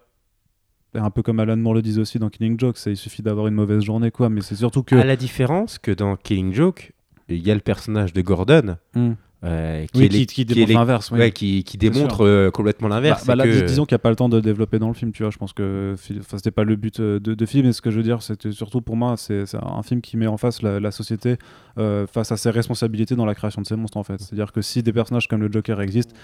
un 0.95 1.11
peu 1.11 1.23
comme 1.23 1.39
Alan 1.41 1.57
Moore 1.57 1.75
le 1.75 1.83
disait 1.83 2.01
aussi 2.01 2.19
dans 2.19 2.29
Killing 2.31 2.59
Joke, 2.59 2.77
il 2.87 2.97
suffit 2.97 3.23
d'avoir 3.23 3.47
une 3.47 3.55
mauvaise 3.55 3.83
journée 3.83 4.11
quoi, 4.11 4.29
mais 4.29 4.41
c'est 4.41 4.55
surtout 4.57 4.83
que 4.83 4.97
à 4.97 5.05
la 5.05 5.17
différence 5.17 5.79
que 5.79 5.91
dans 5.91 6.17
Killing 6.17 6.53
Joke 6.55 6.93
il 7.29 7.47
y 7.47 7.51
a 7.51 7.55
le 7.55 7.61
personnage 7.61 8.13
de 8.15 8.23
Gordon 8.23 8.77
Hmm. 8.95 9.13
euh, 9.45 9.85
qui 9.93 9.99
Oui, 10.01 10.07
est 10.07 10.09
les- 10.09 10.19
qui, 10.21 10.27
qui 10.27 10.47
qui 10.47 10.53
est 10.63 10.67
démontre 10.67 10.73
l'inverse. 10.81 11.11
ouais, 11.11 11.31
qui, 11.31 11.63
démontre 11.79 12.25
euh, 12.25 12.51
complètement 12.51 12.89
Bah, 12.89 12.95
l'inverse. 12.97 13.27
bah 13.27 13.35
dis- 13.37 13.43
que- 13.43 13.67
disons 13.67 13.85
qu'il 13.85 13.95
n'y 13.95 14.01
a 14.01 14.01
pas 14.01 14.09
le 14.11 14.17
temps 14.17 14.31
de 14.31 14.41
développer 14.41 14.79
dans 14.79 14.89
le 14.89 14.95
film, 14.95 15.13
tu 15.13 15.23
vois. 15.23 15.31
Je 15.31 15.37
pense 15.37 15.53
que 15.53 15.95
c'était 15.99 16.51
pas 16.51 16.65
le 16.65 16.75
but 16.75 16.99
euh, 17.01 17.21
de, 17.21 17.35
de 17.35 17.47
film, 17.47 17.67
mais 17.67 17.73
ce 17.75 17.83
que 17.83 17.91
je 17.91 17.99
veux 17.99 18.03
dire, 18.03 18.23
c'était 18.23 18.51
surtout 18.51 18.81
pour 18.81 18.97
moi, 18.97 19.17
c'est 19.19 19.45
un 19.55 19.83
film 19.83 20.01
qui 20.01 20.17
met 20.17 20.27
en 20.27 20.39
face 20.39 20.63
la, 20.63 20.81
la 20.81 20.91
société 20.91 21.37
euh, 21.77 22.07
face 22.07 22.33
à 22.33 22.37
ses 22.39 22.49
responsabilités 22.51 23.15
dans 23.15 23.27
la 23.27 23.35
création 23.35 23.61
de 23.63 23.67
ces 23.67 23.77
monstres, 23.77 23.99
en 23.99 24.03
fait. 24.05 24.19
C'est-à-dire 24.21 24.51
que 24.53 24.63
si 24.63 24.83
des 24.83 24.93
personnages 24.95 25.29
comme 25.29 25.43
le 25.43 25.53
Joker 25.53 25.81
existent, 25.83 26.15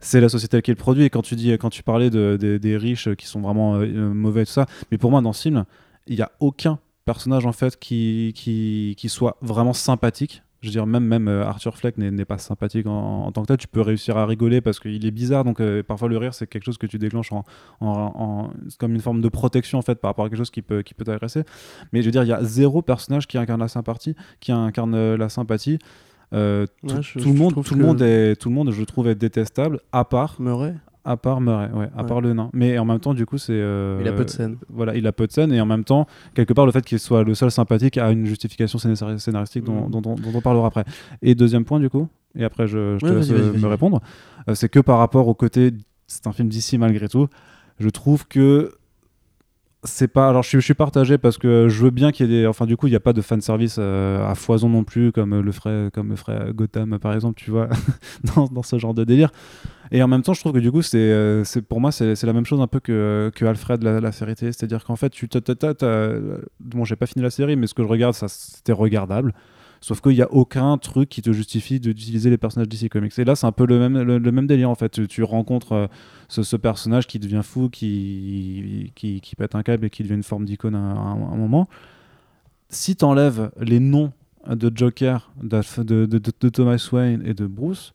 c'est 0.00 0.20
la 0.20 0.28
société 0.28 0.60
qui 0.62 0.70
le 0.70 0.76
produit. 0.76 1.04
Et 1.04 1.10
quand 1.10 1.22
tu 1.22 1.34
dis, 1.36 1.50
quand 1.52 1.70
tu 1.70 1.82
parlais 1.82 2.10
de, 2.10 2.36
des- 2.60 2.76
riches 2.76 3.14
qui 3.14 3.26
sont 3.26 3.40
vraiment 3.40 3.76
euh, 3.76 3.84
euh, 3.84 4.12
mauvais 4.14 4.42
et 4.42 4.46
tout 4.46 4.52
ça, 4.52 4.66
mais 4.90 4.98
pour 4.98 5.10
moi, 5.10 5.20
dans 5.20 5.32
ce 5.32 5.42
film, 5.42 5.64
il 6.06 6.16
n'y 6.16 6.22
a 6.22 6.32
aucun 6.40 6.78
personnage 7.04 7.46
en 7.46 7.52
fait 7.52 7.78
qui, 7.78 8.32
qui, 8.34 8.94
qui 8.98 9.08
soit 9.08 9.36
vraiment 9.42 9.72
sympathique. 9.72 10.42
Je 10.60 10.68
veux 10.68 10.72
dire, 10.72 10.86
même, 10.86 11.04
même 11.04 11.28
euh, 11.28 11.44
Arthur 11.44 11.76
Fleck 11.76 11.98
n'est 11.98 12.24
pas 12.24 12.38
sympathique 12.38 12.86
en, 12.86 13.30
tant 13.32 13.42
que 13.42 13.48
tel. 13.48 13.58
Tu 13.58 13.68
peux 13.68 13.82
réussir 13.82 14.16
à 14.16 14.24
rigoler 14.24 14.62
parce 14.62 14.80
qu'il 14.80 15.04
est 15.04 15.10
bizarre. 15.10 15.44
Donc, 15.44 15.60
parfois, 15.82 16.08
le 16.08 16.16
rire, 16.16 16.32
c'est 16.32 16.46
quelque 16.46 16.64
chose 16.64 16.78
que 16.78 16.86
tu 16.86 16.98
déclenches 16.98 17.32
en, 17.32 17.44
en, 17.80 17.86
en- 17.88 18.50
comme 18.78 18.94
une 18.94 19.02
forme 19.02 19.20
de 19.20 19.28
protection 19.28 19.78
en 19.78 19.82
fait 19.82 19.96
par 19.96 20.08
rapport 20.08 20.24
à 20.24 20.28
quelque 20.30 20.38
chose 20.38 20.50
qui 20.50 20.62
peut, 20.62 20.80
qui 20.80 20.94
peut 20.94 21.04
t'agresser. 21.04 21.42
Mais 21.92 22.00
je 22.00 22.06
veux 22.06 22.12
dire, 22.12 22.22
il 22.22 22.28
y 22.28 22.32
a 22.32 22.42
zéro 22.42 22.80
personnage 22.80 23.26
qui 23.26 23.36
incarne 23.36 23.60
la 23.60 23.68
sympathie, 23.68 24.16
qui 24.40 24.52
incarne 24.52 25.14
la 25.16 25.28
sympathie. 25.28 25.78
Euh, 26.34 26.66
tout, 26.86 26.94
Ouais, 26.96 27.02
je- 27.02 27.18
tout 27.20 27.28
le 27.28 27.34
monde, 27.38 27.64
tout 27.64 27.74
le 27.74 27.82
monde 27.84 28.02
est, 28.02 28.36
tout 28.36 28.48
le 28.48 28.54
monde, 28.54 28.70
je 28.72 28.82
trouve, 28.84 29.08
est 29.08 29.14
détestable, 29.14 29.80
à 29.92 30.04
part, 30.04 30.36
Murray 30.40 30.74
à 31.06 31.18
part 31.18 31.40
Murray, 31.42 31.68
ouais, 31.74 31.90
à 31.94 32.00
Ouais. 32.02 32.08
part 32.08 32.22
le 32.22 32.32
nain. 32.32 32.48
Mais 32.54 32.78
en 32.78 32.86
même 32.86 32.98
temps, 32.98 33.12
du 33.12 33.26
coup, 33.26 33.36
c'est. 33.36 33.52
euh, 33.52 33.98
Il 34.00 34.08
a 34.08 34.12
peu 34.12 34.24
de 34.24 34.30
scènes. 34.30 34.56
Voilà, 34.70 34.96
il 34.96 35.06
a 35.06 35.12
peu 35.12 35.26
de 35.26 35.32
scènes 35.32 35.52
et 35.52 35.60
en 35.60 35.66
même 35.66 35.84
temps, 35.84 36.06
quelque 36.34 36.54
part, 36.54 36.64
le 36.64 36.72
fait 36.72 36.82
qu'il 36.82 36.98
soit 36.98 37.22
le 37.24 37.34
seul 37.34 37.50
sympathique 37.50 37.98
a 37.98 38.10
une 38.10 38.24
justification 38.24 38.78
scénar- 38.78 39.18
scénaristique 39.20 39.64
dont, 39.64 39.82
Mhm. 39.84 39.90
dont, 39.90 40.00
dont- 40.00 40.14
dont 40.14 40.32
on 40.34 40.40
parlera 40.40 40.66
après. 40.68 40.84
Et 41.20 41.34
deuxième 41.34 41.66
point, 41.66 41.78
du 41.78 41.90
coup, 41.90 42.08
et 42.34 42.42
après 42.42 42.66
je, 42.66 42.94
je 42.96 43.00
te 43.00 43.04
Ouais, 43.10 43.16
laisse 43.16 43.28
vas-y, 43.28 43.38
vas-y, 43.38 43.56
euh, 43.56 43.60
me 43.60 43.66
répondre, 43.68 44.00
euh, 44.48 44.54
c'est 44.54 44.70
que 44.70 44.80
par 44.80 44.98
rapport 44.98 45.28
au 45.28 45.34
côté, 45.34 45.72
c'est 46.06 46.26
un 46.26 46.32
film 46.32 46.48
d'ici 46.48 46.78
malgré 46.78 47.06
tout, 47.08 47.28
je 47.78 47.88
trouve 47.90 48.26
que 48.26 48.72
c'est 49.84 50.08
pas 50.08 50.28
alors 50.28 50.42
je 50.42 50.48
suis, 50.48 50.60
je 50.60 50.64
suis 50.64 50.74
partagé 50.74 51.18
parce 51.18 51.38
que 51.38 51.68
je 51.68 51.84
veux 51.84 51.90
bien 51.90 52.10
qu'il 52.10 52.30
y 52.30 52.34
ait 52.34 52.40
des 52.40 52.46
enfin 52.46 52.66
du 52.66 52.76
coup 52.76 52.86
il 52.86 52.90
n'y 52.90 52.96
a 52.96 53.00
pas 53.00 53.12
de 53.12 53.20
fan 53.20 53.40
service 53.40 53.78
à 53.78 54.34
foison 54.34 54.68
non 54.68 54.82
plus 54.84 55.12
comme 55.12 55.38
le 55.38 55.52
ferait 55.52 55.90
comme 55.92 56.14
le 56.14 56.52
Gotham 56.52 56.98
par 56.98 57.12
exemple 57.14 57.40
tu 57.40 57.50
vois 57.50 57.68
dans, 58.36 58.46
dans 58.46 58.62
ce 58.62 58.78
genre 58.78 58.94
de 58.94 59.04
délire. 59.04 59.30
Et 59.92 60.02
en 60.02 60.08
même 60.08 60.22
temps 60.22 60.32
je 60.32 60.40
trouve 60.40 60.52
que 60.52 60.58
du 60.58 60.72
coup 60.72 60.82
c'est 60.82 60.98
euh, 60.98 61.44
pour 61.68 61.80
moi 61.80 61.92
c'est 61.92 62.20
la 62.22 62.32
même 62.32 62.46
chose 62.46 62.60
un 62.60 62.66
peu 62.66 62.80
que, 62.80 63.30
que 63.34 63.44
Alfred 63.44 63.82
la, 63.82 64.00
la 64.00 64.12
série 64.12 64.34
télé. 64.34 64.52
C'est 64.52 64.64
à 64.64 64.66
dire 64.66 64.84
qu'en 64.84 64.96
fait 64.96 65.10
tu 65.10 65.28
bon 66.60 66.84
j'ai 66.84 66.96
pas 66.96 67.06
fini 67.06 67.22
la 67.22 67.30
série 67.30 67.56
mais 67.56 67.66
ce 67.66 67.74
que 67.74 67.82
je 67.82 67.88
regarde 67.88 68.14
ça 68.14 68.28
c'était 68.28 68.72
regardable 68.72 69.34
Sauf 69.84 70.00
qu'il 70.00 70.12
n'y 70.12 70.22
a 70.22 70.32
aucun 70.32 70.78
truc 70.78 71.10
qui 71.10 71.20
te 71.20 71.30
justifie 71.30 71.78
d'utiliser 71.78 72.30
les 72.30 72.38
personnages 72.38 72.70
DC 72.70 72.88
Comics. 72.88 73.18
Et 73.18 73.24
là, 73.26 73.36
c'est 73.36 73.46
un 73.46 73.52
peu 73.52 73.66
le 73.66 73.78
même, 73.78 74.00
le, 74.00 74.32
même 74.32 74.46
délire 74.46 74.70
en 74.70 74.74
fait. 74.74 75.06
Tu, 75.06 75.22
rencontres 75.22 75.72
euh, 75.72 75.86
ce, 76.30 76.56
personnage 76.56 77.06
qui 77.06 77.18
devient 77.18 77.42
fou, 77.44 77.68
qui, 77.68 78.92
qui, 78.94 79.20
pète 79.36 79.54
un 79.54 79.62
câble 79.62 79.84
et 79.84 79.90
qui 79.90 80.02
devient 80.02 80.14
une 80.14 80.22
forme 80.22 80.46
d'icône 80.46 80.74
à, 80.74 80.78
un- 80.78 81.36
moment. 81.36 81.68
Si 82.70 82.96
tu 82.96 83.04
enlèves 83.04 83.50
les 83.60 83.78
noms 83.78 84.10
de 84.48 84.72
Joker, 84.74 85.30
de- 85.42 86.06
de 86.06 86.48
Thomas 86.48 86.88
Wayne 86.90 87.22
et 87.26 87.34
de 87.34 87.46
Bruce, 87.46 87.92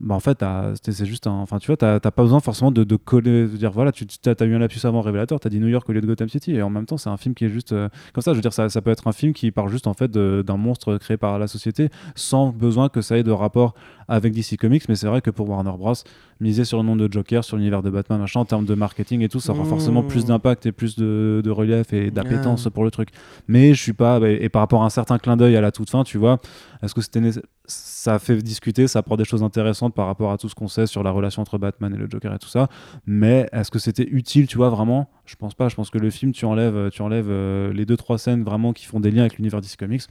bah 0.00 0.14
en 0.14 0.20
fait 0.20 0.36
t'as- 0.36 0.72
c'est 0.82 1.04
juste 1.04 1.26
enfin 1.26 1.58
tu 1.58 1.66
vois 1.66 1.76
t'as 1.76 2.00
t'as 2.00 2.10
pas 2.10 2.22
besoin 2.22 2.40
forcément 2.40 2.70
de, 2.70 2.96
coller 2.96 3.46
de 3.46 3.56
dire 3.56 3.70
voilà 3.70 3.92
tu 3.92 4.06
as, 4.24 4.44
eu 4.44 4.54
un 4.54 4.58
lapsus 4.58 4.86
avant 4.86 5.02
révélateur 5.02 5.38
t'as 5.38 5.50
dit 5.50 5.60
New 5.60 5.68
York 5.68 5.88
au 5.88 5.92
lieu 5.92 6.00
de 6.00 6.06
Gotham 6.06 6.28
City 6.28 6.54
et 6.54 6.62
en 6.62 6.70
même 6.70 6.86
temps 6.86 6.96
c'est 6.96 7.10
un 7.10 7.18
film 7.18 7.34
qui 7.34 7.44
est 7.44 7.50
juste 7.50 7.72
euh, 7.72 7.88
comme 8.14 8.22
ça 8.22 8.32
je 8.32 8.36
veux 8.36 8.42
dire 8.42 8.52
ça, 8.52 8.68
peut 8.80 8.90
être 8.90 9.06
un 9.06 9.12
film 9.12 9.34
qui 9.34 9.50
parle 9.50 9.68
juste 9.68 9.86
en 9.86 9.94
fait 9.94 10.10
d'un 10.10 10.56
monstre 10.56 10.96
créé 10.96 11.16
par 11.18 11.38
la 11.38 11.46
société 11.46 11.90
sans 12.14 12.48
besoin 12.48 12.88
que 12.88 13.02
ça 13.02 13.18
ait 13.18 13.22
de 13.22 13.30
rapport 13.30 13.74
avec 14.10 14.34
DC 14.34 14.58
Comics 14.58 14.86
mais 14.90 14.94
c'est 14.96 15.06
vrai 15.06 15.22
que 15.22 15.30
pour 15.30 15.48
Warner 15.48 15.72
Bros 15.78 15.94
miser 16.40 16.64
sur 16.66 16.76
le 16.78 16.84
nom 16.84 16.96
de 16.96 17.08
Joker 17.10 17.42
sur 17.44 17.56
l'univers 17.56 17.82
de 17.82 17.88
Batman 17.88 18.20
machin 18.20 18.40
en 18.40 18.44
termes 18.44 18.66
de 18.66 18.74
marketing 18.74 19.22
et 19.22 19.28
tout 19.28 19.40
ça 19.40 19.52
aura 19.52 19.62
Mmh. 19.62 19.66
forcément 19.68 20.02
plus 20.02 20.24
d'impact 20.26 20.66
et 20.66 20.72
plus 20.72 20.96
de, 20.96 21.40
de 21.42 21.50
relief 21.50 21.92
et 21.94 22.10
d'appétence 22.10 22.64
Ah. 22.66 22.70
pour 22.70 22.84
le 22.84 22.90
truc 22.90 23.08
mais 23.48 23.72
je 23.72 23.80
suis 23.82 23.92
pas 23.94 24.20
bah, 24.20 24.28
et 24.28 24.48
par 24.50 24.60
rapport 24.60 24.82
à 24.82 24.86
un 24.86 24.90
certain 24.90 25.18
clin 25.18 25.36
d'œil 25.38 25.56
à 25.56 25.60
la 25.62 25.70
toute 25.72 25.88
fin 25.88 26.04
tu 26.04 26.18
vois 26.18 26.38
est-ce 26.82 26.94
que 26.94 27.00
c'était 27.00 27.20
ça 27.66 28.18
fait 28.18 28.38
discuter, 28.38 28.88
ça 28.88 28.98
apporte 29.00 29.18
des 29.18 29.24
choses 29.24 29.44
intéressantes 29.44 29.94
par 29.94 30.06
rapport 30.06 30.32
à 30.32 30.38
tout 30.38 30.48
ce 30.48 30.56
qu'on 30.56 30.66
sait 30.66 30.86
sur 30.86 31.04
la 31.04 31.12
relation 31.12 31.40
entre 31.42 31.56
Batman 31.58 31.94
et 31.94 31.96
le 31.96 32.08
Joker 32.10 32.34
et 32.34 32.38
tout 32.38 32.48
ça. 32.48 32.68
Mais 33.06 33.48
est-ce 33.52 33.70
que 33.70 33.78
c'était 33.78 34.08
utile, 34.10 34.48
tu 34.48 34.56
vois, 34.56 34.70
vraiment? 34.70 35.08
Je 35.24 35.36
pense 35.36 35.54
pas. 35.54 35.68
Je 35.68 35.76
pense 35.76 35.90
que 35.90 35.98
le 35.98 36.10
film, 36.10 36.32
tu 36.32 36.46
enlèves, 36.46 36.90
tu 36.90 37.02
enlèves 37.02 37.28
euh, 37.28 37.72
les 37.72 37.86
deux 37.86 37.96
trois 37.96 38.18
scènes 38.18 38.42
vraiment 38.42 38.72
qui 38.72 38.86
font 38.86 38.98
des 38.98 39.12
liens 39.12 39.20
avec 39.20 39.36
l'univers 39.36 39.60
DC 39.60 39.76
Comics, 39.78 40.02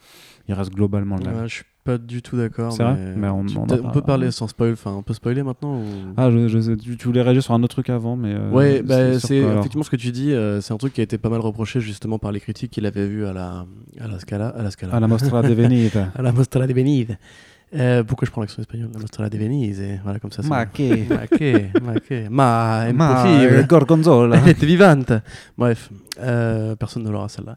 il 0.48 0.54
reste 0.54 0.72
globalement 0.72 1.18
le 1.18 1.26
même. 1.26 1.36
Ouais, 1.42 1.50
je 1.50 1.56
suis 1.56 1.64
pas 1.84 1.98
du 1.98 2.22
tout 2.22 2.36
d'accord. 2.38 2.72
C'est 2.74 2.84
vrai 2.84 2.94
mais 2.96 3.16
Mais 3.16 3.28
on- 3.30 3.46
tu- 3.46 3.58
on 3.58 3.66
peut- 3.66 3.78
parle- 3.78 3.94
peut 3.94 4.02
parler 4.02 4.32
sans 4.32 4.48
spoil. 4.48 4.74
Enfin, 4.74 4.92
on 4.92 5.02
peut 5.04 5.14
spoiler 5.14 5.44
maintenant 5.44 5.78
ou... 5.78 5.84
Ah, 6.18 6.30
je, 6.32 6.48
je 6.48 6.74
tu, 6.74 6.98
tu 6.98 7.08
voulais 7.08 7.22
réagir 7.22 7.42
sur 7.42 7.54
un 7.54 7.64
autre 7.64 7.76
truc 7.76 7.90
avant, 7.90 8.16
mais. 8.16 8.34
euh, 8.34 8.52
Ouais, 8.52 8.82
bah, 8.84 9.18
c'est 9.20 9.38
effectivement 9.38 9.84
ce 9.84 9.90
que 9.90 9.96
tu 9.96 10.12
dis. 10.12 10.32
euh, 10.34 10.62
c'est 10.62 10.74
un 10.74 10.78
truc 10.78 10.94
qui 10.94 11.02
a 11.02 11.04
été 11.04 11.18
pas 11.18 11.30
mal 11.30 11.40
reproché 11.40 11.80
justement 11.82 12.20
par 12.20 12.32
les 12.32 12.40
critiques 12.40 12.72
qu'il 12.72 12.86
avait 12.86 13.08
vu 13.08 13.26
à 13.26 13.34
la 13.34 13.66
à 14.00 14.08
la 14.08 14.20
Scala, 14.20 14.50
à 14.50 14.62
la 14.64 14.72
Scala, 14.72 14.94
À 14.96 15.00
la 15.00 15.08
Mostra 15.08 15.42
de 15.42 15.54
Venise. 15.54 15.92
à 16.16 16.22
la 16.22 16.32
Mostra 16.32 16.68
de 16.68 16.74
Venise. 16.74 17.18
Euh, 17.76 18.04
pourquoi 18.04 18.26
je 18.26 18.32
prends 18.32 18.42
l'accent 18.42 18.62
espagnol 18.64 18.90
La 18.94 19.00
Mostra 19.00 19.30
de 19.30 19.38
Venise, 19.38 19.82
voilà 20.04 20.18
comme 20.20 20.32
ça. 20.32 20.42
Ma 20.42 20.66
che. 20.66 21.06
Ma 21.08 21.28
che, 21.28 21.72
ma 21.84 21.94
che, 22.00 22.28
ma 22.28 22.92
Ma 22.92 23.22
impossible. 23.22 23.66
Gorgonzola. 23.68 24.38
Elle 24.44 24.50
était 24.50 24.66
vivante. 24.66 25.14
Bref, 25.56 25.90
euh, 26.20 26.76
personne 26.76 27.04
ne 27.04 27.12
l'aura 27.12 27.30
celle-là. 27.30 27.56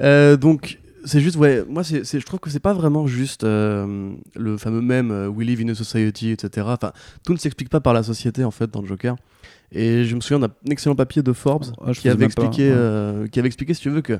Euh, 0.00 0.36
donc, 0.38 0.78
c'est 1.04 1.20
juste, 1.20 1.36
ouais, 1.36 1.64
moi, 1.68 1.84
c'est, 1.84 2.04
je 2.04 2.24
trouve 2.26 2.40
que 2.40 2.50
c'est 2.50 2.60
pas 2.60 2.74
vraiment 2.74 3.06
juste 3.06 3.44
euh, 3.44 4.12
le 4.36 4.56
fameux 4.58 4.80
même 4.82 5.10
euh, 5.10 5.28
We 5.28 5.46
live 5.46 5.60
in 5.60 5.68
a 5.70 5.74
society, 5.74 6.30
etc. 6.30 6.66
Enfin, 6.70 6.92
tout 7.24 7.32
ne 7.32 7.38
s'explique 7.38 7.68
pas 7.68 7.80
par 7.80 7.92
la 7.94 8.02
société, 8.02 8.44
en 8.44 8.50
fait, 8.50 8.70
dans 8.70 8.82
le 8.82 8.88
Joker. 8.88 9.16
Et 9.72 10.04
je 10.04 10.14
me 10.14 10.20
souviens 10.20 10.38
d'un 10.46 10.52
excellent 10.70 10.94
papier 10.94 11.22
de 11.22 11.32
Forbes 11.32 11.64
Ah, 11.84 11.92
qui, 11.92 12.08
avait 12.08 12.18
pas, 12.18 12.24
expliqué, 12.26 12.68
ouais. 12.68 12.74
euh, 12.76 13.26
qui 13.26 13.38
avait 13.38 13.46
expliqué, 13.48 13.74
si 13.74 13.80
tu 13.80 13.90
veux, 13.90 14.02
que 14.02 14.18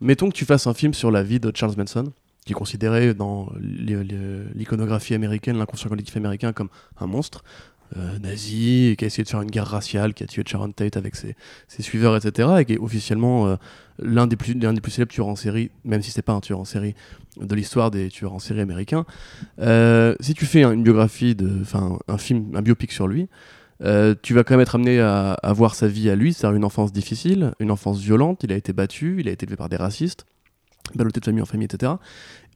mettons 0.00 0.28
que 0.28 0.34
tu 0.34 0.44
fasses 0.44 0.66
un 0.66 0.74
film 0.74 0.94
sur 0.94 1.10
la 1.10 1.22
vie 1.22 1.40
de 1.40 1.50
Charles 1.54 1.74
Manson, 1.76 2.12
qui 2.46 2.52
est 2.52 2.54
considéré 2.54 3.14
dans 3.14 3.50
l'i- 3.58 3.94
l'i- 4.04 4.16
l'iconographie 4.54 5.14
américaine, 5.14 5.56
l'inconscient 5.58 5.88
collectif 5.88 6.16
américain, 6.16 6.52
comme 6.52 6.68
un 7.00 7.06
monstre. 7.06 7.42
Euh, 7.96 8.18
nazi, 8.18 8.94
qui 8.98 9.04
a 9.04 9.06
essayé 9.06 9.24
de 9.24 9.28
faire 9.28 9.40
une 9.42 9.50
guerre 9.50 9.66
raciale, 9.66 10.14
qui 10.14 10.24
a 10.24 10.26
tué 10.26 10.42
Sharon 10.46 10.72
Tate 10.72 10.96
avec 10.96 11.14
ses, 11.16 11.36
ses 11.68 11.82
suiveurs, 11.82 12.16
etc., 12.16 12.48
et 12.60 12.64
qui 12.64 12.72
est 12.74 12.78
officiellement 12.78 13.46
euh, 13.46 13.56
l'un 14.00 14.26
des, 14.26 14.36
plus, 14.36 14.54
des 14.54 14.80
plus 14.80 14.90
célèbres 14.92 15.12
tueurs 15.12 15.28
en 15.28 15.36
série, 15.36 15.70
même 15.84 16.02
si 16.02 16.10
c'est 16.10 16.22
pas 16.22 16.32
un 16.32 16.40
tueur 16.40 16.58
en 16.58 16.64
série, 16.64 16.94
de 17.40 17.54
l'histoire 17.54 17.90
des 17.90 18.08
tueurs 18.08 18.32
en 18.32 18.38
série 18.38 18.60
américains. 18.60 19.04
Euh, 19.60 20.14
si 20.20 20.34
tu 20.34 20.46
fais 20.46 20.62
un- 20.64 20.72
une 20.72 20.82
biographie, 20.82 21.36
enfin 21.60 21.98
un 22.08 22.18
film, 22.18 22.54
un 22.56 22.62
biopic 22.62 22.90
sur 22.92 23.06
lui, 23.06 23.28
tu 24.22 24.34
vas 24.34 24.44
quand 24.44 24.54
même 24.54 24.60
être 24.60 24.76
amené 24.76 24.98
à, 25.00 25.32
à 25.34 25.52
voir 25.52 25.74
sa 25.74 25.86
vie 25.88 26.08
à 26.08 26.16
lui, 26.16 26.32
c'est-à-dire 26.32 26.56
une 26.56 26.64
enfance 26.64 26.92
difficile, 26.92 27.52
une 27.60 27.70
enfance 27.70 27.98
violente, 28.00 28.42
il 28.42 28.52
a 28.52 28.56
été 28.56 28.72
battu, 28.72 29.16
il 29.20 29.28
a 29.28 29.32
été 29.32 29.44
élevé 29.44 29.56
par 29.56 29.68
des 29.68 29.76
racistes, 29.76 30.24
ballotté 30.94 31.20
de 31.20 31.24
famille 31.26 31.42
en 31.42 31.46
famille, 31.46 31.66
etc. 31.66 31.92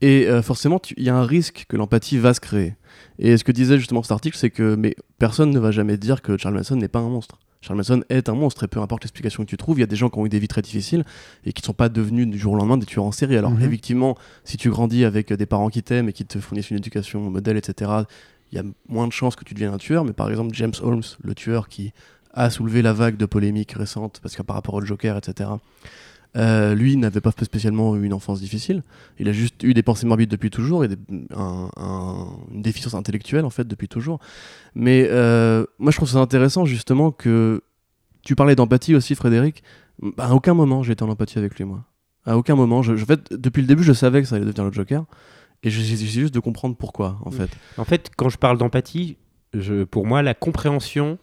Et 0.01 0.27
forcément, 0.41 0.81
il 0.97 1.03
y 1.03 1.09
a 1.09 1.15
un 1.15 1.25
risque 1.25 1.65
que 1.69 1.77
l'empathie 1.77 2.17
va 2.17 2.33
se 2.33 2.39
créer. 2.39 2.75
Et 3.19 3.35
ce 3.37 3.43
que 3.43 3.51
disait 3.51 3.77
justement 3.77 4.01
cet 4.01 4.11
article, 4.13 4.37
c'est 4.37 4.49
que 4.49 4.75
mais 4.75 4.95
personne 5.17 5.51
ne 5.51 5.59
va 5.59 5.71
jamais 5.71 5.97
dire 5.97 6.21
que 6.21 6.37
Charles 6.37 6.55
Manson 6.55 6.75
n'est 6.77 6.87
pas 6.87 6.99
un 6.99 7.09
monstre. 7.09 7.37
Charles 7.61 7.75
Manson 7.77 8.01
est 8.07 8.29
un 8.29 8.33
monstre, 8.35 8.63
et 8.63 8.67
peu 8.69 8.79
importe 8.79 9.03
l'explication 9.03 9.43
que 9.43 9.49
tu 9.49 9.57
trouves, 9.57 9.77
il 9.77 9.81
y 9.81 9.83
a 9.83 9.87
des 9.87 9.97
gens 9.97 10.09
qui 10.09 10.17
ont 10.17 10.25
eu 10.25 10.29
des 10.29 10.39
vies 10.39 10.47
très 10.47 10.61
difficiles 10.61 11.03
et 11.43 11.51
qui 11.51 11.61
ne 11.61 11.65
sont 11.65 11.73
pas 11.73 11.89
devenus 11.89 12.25
du 12.27 12.37
jour 12.39 12.53
au 12.53 12.55
lendemain 12.55 12.77
des 12.77 12.85
tueurs 12.85 13.03
en 13.03 13.11
série. 13.11 13.35
Alors, 13.35 13.51
Mhm. 13.51 13.63
effectivement, 13.63 14.17
si 14.45 14.55
tu 14.55 14.69
grandis 14.69 15.03
avec 15.03 15.33
des 15.33 15.45
parents 15.45 15.67
qui 15.69 15.83
t'aiment 15.83 16.07
et 16.07 16.13
qui 16.13 16.25
te 16.25 16.39
fournissent 16.39 16.71
une 16.71 16.77
éducation 16.77 17.29
modèle, 17.29 17.57
etc., 17.57 17.91
il 18.53 18.55
y 18.55 18.59
a 18.59 18.63
moins 18.87 19.05
de 19.07 19.11
chances 19.11 19.35
que 19.35 19.43
tu 19.43 19.53
deviennes 19.53 19.73
un 19.73 19.77
tueur. 19.77 20.05
Mais 20.05 20.13
par 20.13 20.29
exemple, 20.29 20.55
James 20.55 20.71
Holmes, 20.81 21.03
le 21.21 21.35
tueur 21.35 21.67
qui 21.67 21.91
a 22.33 22.49
soulevé 22.49 22.81
la 22.81 22.93
vague 22.93 23.17
de 23.17 23.25
polémiques 23.25 23.73
récentes, 23.73 24.19
parce 24.23 24.37
que 24.37 24.41
par 24.43 24.55
rapport 24.55 24.75
au 24.75 24.81
Joker, 24.85 25.17
etc., 25.17 25.49
euh, 26.35 26.75
lui 26.75 26.95
n'avait 26.97 27.21
pas 27.21 27.31
spécialement 27.31 27.95
eu 27.95 28.03
une 28.05 28.13
enfance 28.13 28.39
difficile. 28.39 28.83
Il 29.17 29.27
a 29.29 29.31
juste 29.31 29.63
eu 29.63 29.73
des 29.73 29.81
pensées 29.83 30.05
morbides 30.05 30.29
depuis 30.29 30.49
toujours 30.51 30.83
et 30.83 30.87
des- 30.89 30.97
un- 31.35 31.69
un- 31.77 32.27
une 32.53 32.61
déficience 32.61 32.93
intellectuelle 32.93 33.45
en 33.45 33.49
fait 33.49 33.67
depuis 33.67 33.87
toujours. 33.87 34.19
Mais 34.75 35.07
euh, 35.09 35.65
moi 35.79 35.91
je 35.91 35.97
trouve 35.97 36.09
ça 36.09 36.19
intéressant 36.19 36.65
justement 36.65 37.11
que 37.11 37.61
tu 38.23 38.35
parlais 38.35 38.55
d'empathie 38.55 38.93
aussi, 38.95 39.15
Frédéric. 39.15 39.63
À 40.17 40.33
aucun 40.35 40.53
moment 40.53 40.83
j'ai 40.83 40.93
été 40.93 41.03
en 41.03 41.09
empathie 41.09 41.39
avec 41.39 41.55
lui, 41.57 41.65
moi. 41.65 41.83
À 42.25 42.37
aucun 42.37 42.55
moment. 42.55 42.83
Je, 42.83 42.93
en 42.93 43.05
fait, 43.05 43.33
depuis 43.33 43.61
le 43.61 43.67
début, 43.67 43.81
je 43.83 43.93
savais 43.93 44.21
que 44.21 44.27
ça 44.27 44.35
allait 44.35 44.45
devenir 44.45 44.65
le 44.65 44.71
Joker. 44.71 45.05
Et 45.63 45.69
j'essaie 45.69 46.05
juste 46.05 46.33
de 46.33 46.39
comprendre 46.39 46.75
pourquoi, 46.75 47.17
en 47.25 47.31
fait. 47.31 47.49
En 47.77 47.85
fait, 47.85 48.11
quand 48.15 48.29
je 48.29 48.37
parle 48.37 48.57
d'empathie, 48.57 49.17
pour 49.89 50.05
moi, 50.05 50.21
la 50.21 50.33
compréhension, 50.33 51.17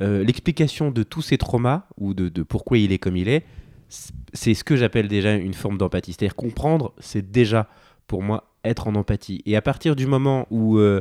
euh, 0.00 0.22
l'explication 0.22 0.90
de 0.90 1.02
tous 1.02 1.20
ces 1.22 1.36
traumas 1.36 1.84
ou 1.98 2.14
de, 2.14 2.42
pourquoi 2.42 2.78
il 2.78 2.92
est 2.92 2.98
comme 2.98 3.16
il 3.16 3.28
est, 3.28 3.44
c'est 3.88 4.54
ce 4.54 4.64
que 4.64 4.76
j'appelle 4.76 5.08
déjà 5.08 5.34
une 5.34 5.54
forme 5.54 5.78
d'empathie. 5.78 6.12
C'est-à-dire 6.12 6.34
comprendre, 6.34 6.92
c'est 6.98 7.30
déjà 7.30 7.68
pour 8.06 8.22
moi 8.22 8.52
être 8.64 8.88
en 8.88 8.94
empathie. 8.94 9.42
Et 9.46 9.56
à 9.56 9.62
partir 9.62 9.96
du 9.96 10.06
moment 10.06 10.46
où 10.50 10.78
euh, 10.78 11.00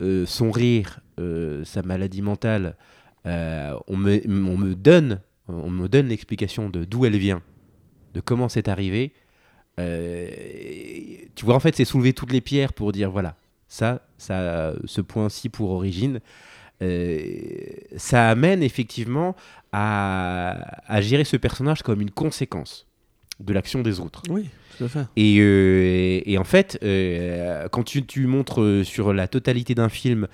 euh, 0.00 0.26
son 0.26 0.50
rire, 0.50 1.00
euh, 1.18 1.64
sa 1.64 1.82
maladie 1.82 2.22
mentale, 2.22 2.76
on, 3.24 3.96
me, 3.98 4.22
on 4.26 4.56
me 4.56 4.74
donne, 4.74 5.20
on 5.48 5.68
me 5.68 5.86
donne 5.86 6.08
l'explication 6.08 6.70
de 6.70 6.84
d'où 6.84 7.04
elle 7.04 7.18
vient, 7.18 7.42
de 8.14 8.20
comment 8.20 8.48
c'est 8.48 8.68
arrivé. 8.68 9.12
tu 9.76 11.44
vois, 11.44 11.54
en 11.54 11.60
fait, 11.60 11.76
c'est 11.76 11.84
soulever 11.84 12.14
toutes 12.14 12.32
les 12.32 12.40
pierres 12.40 12.72
pour 12.72 12.90
dire 12.90 13.10
voilà, 13.10 13.36
ça, 13.68 14.00
ça, 14.16 14.72
ce 14.86 15.02
point-ci 15.02 15.50
pour 15.50 15.72
origine, 15.72 16.20
ça 16.80 18.30
amène 18.30 18.62
effectivement 18.62 19.36
à, 19.72 20.82
à 20.86 21.00
gérer 21.00 21.24
ce 21.24 21.36
personnage 21.36 21.82
comme 21.82 22.00
une 22.00 22.10
conséquence 22.10 22.86
de 23.40 23.52
l'action 23.52 23.82
des 23.82 24.00
autres. 24.00 24.22
Oui, 24.28 24.48
tout 24.76 24.84
à 24.84 24.88
fait. 24.88 25.06
Et, 25.16 25.36
euh, 25.38 26.20
et 26.24 26.38
en 26.38 26.44
fait, 26.44 26.78
euh, 26.82 27.68
quand 27.68 27.84
tu, 27.84 28.04
tu 28.04 28.26
montres 28.26 28.82
sur 28.84 29.12
la 29.12 29.28
totalité 29.28 29.74
d'un 29.74 29.88
film 29.88 30.26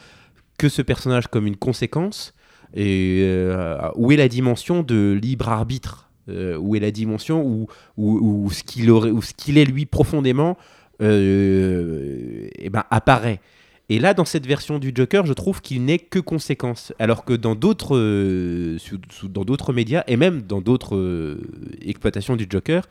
que 0.58 0.68
ce 0.68 0.82
personnage 0.82 1.26
comme 1.26 1.46
une 1.46 1.56
conséquence, 1.56 2.34
et, 2.74 3.20
euh, 3.22 3.90
où 3.96 4.10
est 4.12 4.16
la 4.16 4.28
dimension 4.28 4.82
de 4.82 5.18
libre 5.20 5.48
arbitre 5.48 6.10
Où 6.28 6.74
est 6.74 6.80
la 6.80 6.90
dimension 6.90 7.42
où, 7.42 7.66
où, 7.96 8.46
où 8.46 8.50
ce 8.50 8.64
qu'il 8.64 9.58
est 9.58 9.64
lui 9.64 9.86
profondément 9.86 10.56
euh, 11.02 12.48
eh 12.56 12.70
ben, 12.70 12.84
apparaît 12.90 13.40
et 13.90 13.98
là, 13.98 14.14
dans 14.14 14.24
cette 14.24 14.46
version 14.46 14.78
du 14.78 14.92
Joker, 14.94 15.26
je 15.26 15.32
trouve 15.34 15.60
qu'il 15.60 15.84
n'est 15.84 15.98
que 15.98 16.18
conséquence. 16.18 16.92
Alors 16.98 17.24
que 17.24 17.34
dans 17.34 17.54
d'autres, 17.54 17.96
euh, 17.96 18.78
dans 19.24 19.44
d'autres 19.44 19.72
médias, 19.72 20.04
et 20.06 20.16
même 20.16 20.42
dans 20.42 20.60
d'autres 20.62 20.96
euh, 20.96 21.40
exploitations 21.82 22.36
du 22.36 22.46
Joker, 22.48 22.86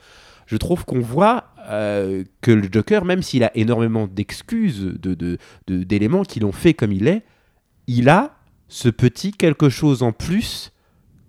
je 0.45 0.57
trouve 0.57 0.85
qu'on 0.85 0.99
voit 0.99 1.45
euh, 1.69 2.23
que 2.41 2.51
le 2.51 2.67
Joker, 2.71 3.05
même 3.05 3.21
s'il 3.23 3.43
a 3.43 3.51
énormément 3.57 4.07
d'excuses, 4.07 4.93
de, 5.01 5.13
de- 5.15 5.37
de- 5.67 5.83
d'éléments 5.83 6.23
qui 6.23 6.39
l'ont 6.39 6.51
fait 6.51 6.73
comme 6.73 6.91
il 6.91 7.07
est, 7.07 7.23
il 7.87 8.07
a 8.09 8.35
ce 8.67 8.89
petit 8.89 9.31
quelque 9.31 9.69
chose 9.69 10.03
en 10.03 10.11
plus 10.11 10.71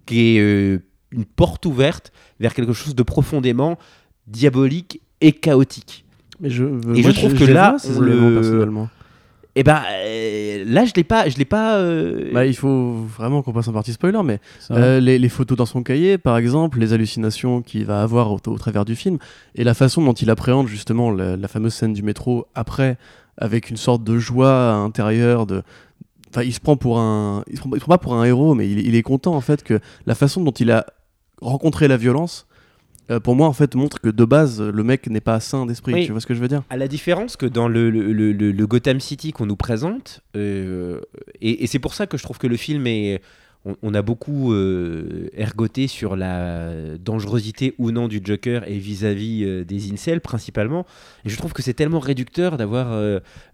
qui 0.06 0.36
est 0.36 0.80
une 1.10 1.24
porte 1.24 1.64
ouverte 1.64 2.12
vers 2.40 2.52
quelque 2.54 2.72
chose 2.72 2.94
de 2.94 3.02
profondément 3.02 3.78
diabolique 4.26 5.00
et 5.20 5.32
chaotique. 5.32 6.04
Mais 6.40 6.50
je, 6.50 6.64
Et 6.94 7.02
je 7.02 7.10
trouve 7.10 7.34
que 7.34 7.44
là, 7.44 7.70
vois, 7.70 7.78
ces 7.78 7.96
on 7.96 8.00
le- 8.00 8.34
personnellement. 8.34 8.88
Et 9.56 9.62
ben 9.62 9.82
euh, 9.88 10.64
là, 10.66 10.84
je 10.84 10.92
l'ai 10.96 11.04
pas, 11.04 11.28
je 11.28 11.36
l'ai 11.38 11.44
pas. 11.44 11.76
euh, 11.76 12.32
Bah, 12.32 12.44
il 12.44 12.56
faut 12.56 12.92
vraiment 12.94 13.42
qu'on 13.42 13.52
passe 13.52 13.68
en 13.68 13.72
partie 13.72 13.92
spoiler, 13.92 14.20
mais 14.24 14.40
Euh, 14.70 14.98
les, 15.00 15.18
les 15.18 15.28
photos 15.28 15.56
dans 15.56 15.66
son 15.66 15.82
cahier, 15.82 16.18
par 16.18 16.36
exemple, 16.38 16.80
les 16.80 16.92
hallucinations 16.92 17.62
qu'il 17.62 17.84
va 17.84 18.02
avoir 18.02 18.32
au, 18.32 18.40
au 18.46 18.58
travers 18.58 18.84
du 18.84 18.96
film, 18.96 19.18
et 19.54 19.62
la 19.62 19.74
façon 19.74 20.02
dont 20.04 20.12
il 20.12 20.28
appréhende 20.30 20.66
justement 20.66 21.10
la, 21.10 21.36
la 21.36 21.48
fameuse 21.48 21.74
scène 21.74 21.92
du 21.92 22.02
métro 22.02 22.46
après, 22.56 22.96
avec 23.38 23.70
une 23.70 23.76
sorte 23.76 24.02
de 24.02 24.18
joie 24.18 24.72
intérieure, 24.72 25.46
de... 25.46 25.62
Enfin, 26.30 26.42
il 26.42 26.52
se 26.52 26.60
prend 26.60 26.76
pour 26.76 26.98
un... 26.98 27.44
Il 27.48 27.56
se 27.56 27.60
prend, 27.60 27.70
il 27.74 27.78
se 27.78 27.84
prend 27.84 27.94
pas 27.94 27.98
pour 27.98 28.14
un 28.14 28.24
héros, 28.24 28.54
mais 28.56 28.68
il, 28.68 28.80
il 28.80 28.96
est 28.96 29.02
content, 29.02 29.34
en 29.36 29.40
fait, 29.40 29.62
que 29.62 29.78
la 30.06 30.16
façon 30.16 30.42
dont 30.42 30.50
il 30.50 30.72
a 30.72 30.84
rencontré 31.40 31.86
la 31.86 31.96
violence, 31.96 32.48
euh, 33.10 33.20
pour 33.20 33.36
moi, 33.36 33.46
en 33.48 33.52
fait, 33.52 33.74
montre 33.74 34.00
que 34.00 34.08
de 34.08 34.24
base, 34.24 34.60
le 34.62 34.82
mec 34.84 35.08
n'est 35.08 35.20
pas 35.20 35.38
sain 35.40 35.66
d'esprit, 35.66 35.92
Oui. 35.94 36.06
tu 36.06 36.12
vois 36.12 36.20
ce 36.20 36.26
que 36.26 36.34
je 36.34 36.40
veux 36.40 36.48
dire? 36.48 36.62
À 36.70 36.76
la 36.76 36.88
différence 36.88 37.36
que 37.36 37.46
dans 37.46 37.68
le, 37.68 37.90
le- 37.90 38.12
le- 38.12 38.32
le- 38.32 38.52
le 38.52 38.66
Gotham 38.66 39.00
City 39.00 39.32
qu'on 39.32 39.46
nous 39.46 39.56
présente, 39.56 40.20
euh, 40.36 41.00
et, 41.40 41.64
et 41.64 41.66
c'est 41.66 41.78
pour 41.78 41.94
ça 41.94 42.06
que 42.06 42.16
je 42.16 42.22
trouve 42.22 42.38
que 42.38 42.46
le 42.46 42.56
film 42.56 42.86
est, 42.86 43.20
on, 43.66 43.76
on 43.82 43.94
a 43.94 44.02
beaucoup 44.02 44.52
euh, 44.52 45.28
ergoté 45.34 45.86
sur 45.86 46.16
la 46.16 46.96
dangerosité 46.98 47.74
ou 47.78 47.90
non 47.90 48.08
du 48.08 48.20
Joker 48.24 48.68
et 48.68 48.78
vis-à-vis 48.78 49.44
euh, 49.44 49.64
des 49.64 49.92
incels 49.92 50.20
principalement. 50.20 50.86
Et 51.24 51.28
je 51.28 51.36
trouve 51.36 51.52
que 51.52 51.62
c'est 51.62 51.74
tellement 51.74 52.00
réducteur 52.00 52.56
d'avoir 52.56 52.88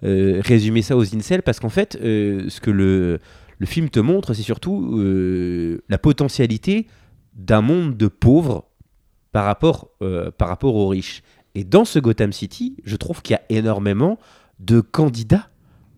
résumé 0.02 0.82
ça 0.82 0.96
aux 0.96 1.14
incels 1.14 1.42
parce 1.42 1.60
qu'en 1.60 1.68
fait, 1.68 1.98
ce 2.00 2.60
que 2.60 2.70
le, 2.70 3.18
le 3.58 3.66
film 3.66 3.88
te 3.90 4.00
montre, 4.00 4.34
c'est 4.34 4.42
surtout 4.42 5.00
la 5.88 5.98
potentialité 5.98 6.86
d'un 7.34 7.60
monde 7.60 7.96
de 7.96 8.08
pauvres 8.08 8.66
par 9.32 9.44
rapport, 9.44 9.90
euh, 10.02 10.30
par 10.30 10.48
rapport 10.48 10.74
aux 10.74 10.88
riches. 10.88 11.22
Et 11.54 11.64
dans 11.64 11.84
ce 11.84 11.98
Gotham 11.98 12.32
City, 12.32 12.76
je 12.84 12.96
trouve 12.96 13.22
qu'il 13.22 13.34
y 13.34 13.36
a 13.36 13.42
énormément 13.48 14.18
de 14.60 14.80
candidats 14.80 15.48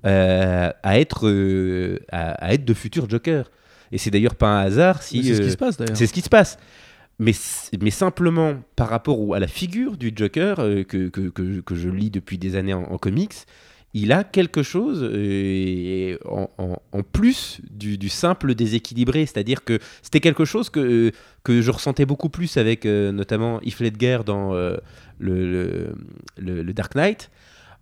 euh, 0.07 0.71
à, 0.83 0.99
être, 0.99 1.29
euh, 1.29 1.99
à, 2.11 2.33
à 2.33 2.55
être 2.55 2.65
de 2.65 2.75
futurs 2.75 3.09
Jokers. 3.09 3.51
Et 3.93 3.99
c'est 3.99 4.11
d'ailleurs 4.11 4.35
pas 4.35 4.49
un 4.49 4.61
hasard 4.63 5.03
si. 5.03 5.23
C'est 5.23 5.35
ce 5.37 5.43
qui 5.43 5.51
se 5.51 5.57
passe 5.57 5.77
d'ailleurs. 5.77 5.97
c'est 5.97 6.07
ce 6.07 6.13
qui 6.13 6.23
se 6.23 6.29
passe. 6.31 6.59
Mais, 7.19 7.33
simplement 7.91 8.55
par 8.75 8.89
rapport 8.89 9.35
à 9.35 9.39
la 9.39 9.47
figure 9.47 9.97
du 9.97 10.13
Joker 10.17 10.57
que, 10.57 11.09
que, 11.09 11.29
que- 11.29 11.61
que 11.61 11.75
je 11.75 11.89
lis 11.89 12.11
depuis 12.11 12.39
des 12.39 12.57
années 12.57 12.75
en, 12.75 12.83
en 12.85 12.99
comics, 12.99 13.35
il 13.95 14.13
a 14.13 14.25
quelque 14.25 14.63
chose 14.63 15.01
euh, 15.03 16.17
en, 16.25 17.03
plus 17.03 17.61
du, 17.71 18.09
simple 18.09 18.55
déséquilibré. 18.55 19.27
C'est-à-dire 19.27 19.65
que 19.65 19.79
c'était 20.01 20.21
quelque 20.21 20.45
chose 20.45 20.71
que, 20.71 21.13
je 21.47 21.71
ressentais 21.71 22.07
beaucoup 22.07 22.31
plus 22.31 22.57
avec 22.57 22.87
euh, 22.87 23.13
notamment 23.13 23.61
Heath 23.61 23.81
Ledger 23.81 24.21
dans 24.25 24.55
euh, 24.55 24.77
le, 25.19 25.93
Dark 26.73 26.95
Knight. 26.95 27.31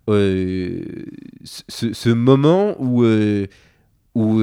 Ce, 0.07 2.09
moment 2.09 2.75
où, 2.79 3.05
où 4.15 4.41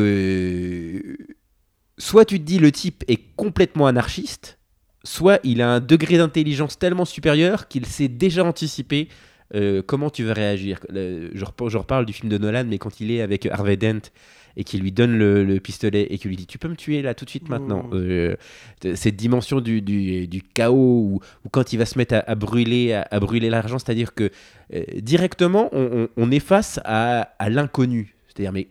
soit 1.99 2.25
tu 2.25 2.39
te 2.39 2.45
dis 2.45 2.59
le 2.59 2.73
type 2.73 3.05
est 3.09 3.21
complètement 3.37 3.87
anarchiste, 3.87 4.59
soit 5.05 5.39
il 5.45 5.61
a 5.61 5.71
un 5.71 5.81
degré 5.81 6.17
d'intelligence 6.17 6.79
tellement 6.79 7.05
supérieur 7.05 7.69
qu'il 7.69 7.85
sait 7.85 8.09
déjà 8.09 8.43
anticiper 8.43 9.09
euh, 9.55 9.83
comment 9.83 10.11
tu 10.11 10.25
vas 10.25 10.35
réagir? 10.35 10.81
Le- 10.91 11.31
je, 11.35 11.45
rep- 11.45 11.69
je 11.69 11.79
reparle 11.79 12.05
du 12.07 12.13
film 12.13 12.29
de 12.29 12.39
Nolan, 12.39 12.65
mais 12.67 12.79
quand 12.79 13.01
il 13.01 13.11
est 13.11 13.21
avec 13.23 13.47
Harvey 13.47 13.77
Dent 13.77 14.11
et 14.57 14.65
qu'il 14.65 14.81
lui 14.81 14.91
donne 14.93 15.17
le, 15.17 15.45
le 15.45 15.61
pistolet 15.61 16.03
et 16.11 16.19
qu'il 16.19 16.31
lui 16.31 16.37
dit 16.37 16.47
tu 16.47 16.59
peux 16.59 16.69
me 16.69 16.75
tuer 16.77 17.01
là 17.01 17.15
tout 17.15 17.25
de 17.25 17.31
suite 17.31 17.49
maintenant? 17.49 17.85
Mmh. 17.85 17.91
Euh, 17.95 18.37
t- 18.81 18.97
cette 18.97 19.15
dimension 19.17 19.61
du, 19.61 19.81
du, 19.83 20.27
du 20.27 20.43
chaos 20.43 21.21
où 21.45 21.49
quand 21.51 21.73
il 21.73 21.79
va 21.79 21.87
se 21.87 21.97
mettre 21.97 22.15
à, 22.15 22.19
à 22.19 22.35
brûler 22.35 22.93
à, 22.93 23.07
à 23.11 23.21
brûler 23.21 23.51
l'argent 23.51 23.79
c'est 23.79 23.91
à 23.91 23.95
dire 23.95 24.15
que 24.15 24.31
euh, 24.75 24.83
directement 24.97 25.69
on, 25.73 26.03
on- 26.03 26.09
on 26.17 26.31
est 26.33 26.41
face 26.41 26.81
à, 26.85 27.21
à 27.39 27.51
l'inconnu 27.51 28.17
c'est 28.29 28.41
à 28.41 28.43
dire 28.43 28.53
mais 28.53 28.67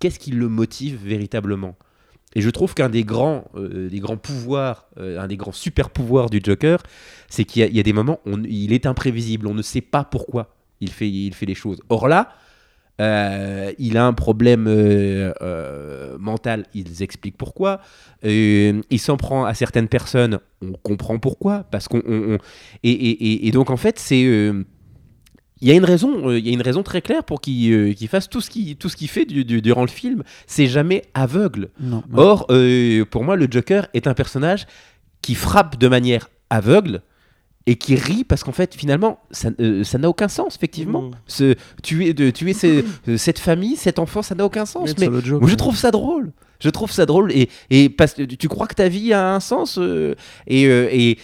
qu'est-ce 0.00 0.18
qui 0.18 0.30
le 0.30 0.48
motive 0.48 0.98
véritablement? 1.04 1.76
Et 2.34 2.40
je 2.42 2.50
trouve 2.50 2.74
qu'un 2.74 2.88
des 2.90 3.04
grands, 3.04 3.44
euh, 3.54 3.88
des 3.88 3.98
grands 4.00 4.16
pouvoirs, 4.18 4.88
euh, 4.98 5.18
un 5.20 5.26
des 5.26 5.36
grands 5.36 5.52
super 5.52 5.88
pouvoirs 5.90 6.28
du 6.28 6.40
Joker, 6.42 6.82
c'est 7.28 7.44
qu'il 7.44 7.74
y, 7.74 7.80
a- 7.80 7.82
des 7.82 7.92
moments 7.92 8.20
où 8.26 8.36
il 8.46 8.72
est 8.72 8.84
imprévisible, 8.86 9.46
on 9.46 9.54
ne 9.54 9.62
sait 9.62 9.80
pas 9.80 10.04
pourquoi 10.04 10.54
il 10.80 10.90
fait, 10.90 11.08
il 11.08 11.32
fait 11.34 11.46
les 11.46 11.54
choses. 11.54 11.80
Or 11.88 12.08
là, 12.08 12.28
euh, 13.00 13.72
il 13.78 13.96
a 13.96 14.06
un 14.06 14.12
problème 14.12 14.64
mental, 16.18 16.66
ils 16.74 17.02
expliquent 17.02 17.36
pourquoi. 17.38 17.80
Il 18.22 18.98
s'en 18.98 19.16
prend 19.16 19.44
à 19.44 19.54
certaines 19.54 19.88
personnes, 19.88 20.38
on 20.62 20.72
comprend 20.72 21.18
pourquoi. 21.18 21.64
Parce 21.70 21.88
qu'on, 21.88 22.02
on- 22.06 22.34
on- 22.34 22.38
et, 22.82 23.50
donc 23.52 23.70
en 23.70 23.76
fait, 23.76 23.98
c'est 23.98 24.50
il 25.62 25.68
y 25.68 25.70
a 25.70 25.74
une 25.74 25.84
raison, 25.84 26.28
euh, 26.28 26.38
il 26.38 26.46
y 26.46 26.50
a 26.50 26.52
une 26.52 26.62
raison 26.62 26.82
très 26.82 27.00
claire 27.02 27.24
pour 27.24 27.40
qu'il 27.40 27.72
euh, 27.72 27.94
fasse 28.08 28.28
tout 28.28 28.40
ce 28.40 28.50
qu'il 28.50 28.76
tout 28.76 28.88
ce 28.88 28.96
qu'il 28.96 29.08
fait 29.08 29.24
du- 29.24 29.44
du- 29.44 29.62
durant 29.62 29.82
le 29.82 29.88
film. 29.88 30.22
C'est 30.46 30.66
jamais 30.66 31.02
aveugle. 31.14 31.70
Non. 31.80 32.02
Or, 32.14 32.46
euh, 32.50 33.04
pour 33.04 33.24
moi, 33.24 33.36
le 33.36 33.46
Joker 33.50 33.88
est 33.94 34.06
un 34.06 34.14
personnage 34.14 34.66
qui 35.22 35.34
frappe 35.34 35.78
de 35.78 35.88
manière 35.88 36.28
aveugle 36.50 37.00
et 37.68 37.74
qui 37.76 37.96
rit 37.96 38.22
parce 38.22 38.44
qu'en 38.44 38.52
fait, 38.52 38.74
finalement, 38.76 39.18
ça 39.32 39.48
euh, 39.58 39.82
n'a 39.98 40.08
aucun 40.08 40.28
sens, 40.28 40.54
effectivement. 40.54 41.02
Mhm. 41.02 41.10
Ce, 41.26 41.54
tuer 41.82 42.14
de, 42.14 42.30
tuer 42.30 42.52
ces- 42.52 42.84
cette 43.16 43.38
famille, 43.40 43.74
cet 43.76 43.98
enfant, 43.98 44.22
ça 44.22 44.34
n'a 44.36 44.44
aucun 44.44 44.66
sens. 44.66 44.94
Mais 44.98 45.06
joke, 45.24 45.40
moi, 45.40 45.50
je 45.50 45.56
trouve 45.56 45.76
ça 45.76 45.90
drôle. 45.90 46.32
Je 46.60 46.70
trouve 46.70 46.90
ça 46.92 47.06
drôle. 47.06 47.32
Et, 47.32 47.48
et 47.70 47.88
parce 47.88 48.14
que 48.14 48.22
tu 48.22 48.48
crois 48.48 48.66
que 48.68 48.74
ta 48.74 48.88
vie 48.88 49.12
a 49.12 49.34
un 49.34 49.40
sens. 49.40 49.78
euh, 49.78 50.14
et, 50.46 50.66
euh, 50.66 50.88
et, 50.92 51.18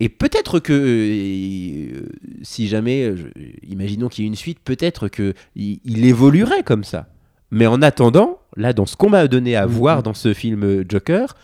et 0.00 0.08
peut-être 0.08 0.58
que, 0.60 0.72
euh, 0.72 2.08
si 2.42 2.68
jamais, 2.68 3.04
euh, 3.04 3.16
je- 3.16 3.68
imaginons 3.68 4.08
qu'il 4.08 4.24
y 4.24 4.26
ait 4.26 4.28
une 4.28 4.36
suite, 4.36 4.58
peut-être 4.64 5.08
qu'il 5.08 5.34
il 5.54 6.04
évoluerait 6.06 6.62
comme 6.62 6.84
ça. 6.84 7.08
Mais 7.50 7.66
en 7.66 7.80
attendant, 7.80 8.38
là, 8.56 8.72
dans 8.72 8.86
ce 8.86 8.96
qu'on 8.96 9.10
m'a 9.10 9.28
donné 9.28 9.56
à 9.56 9.66
Mhm. 9.66 9.72
voir 9.72 10.02
dans 10.02 10.14
ce 10.14 10.34
film 10.34 10.64
euh, 10.64 10.84
Joker, 10.88 11.34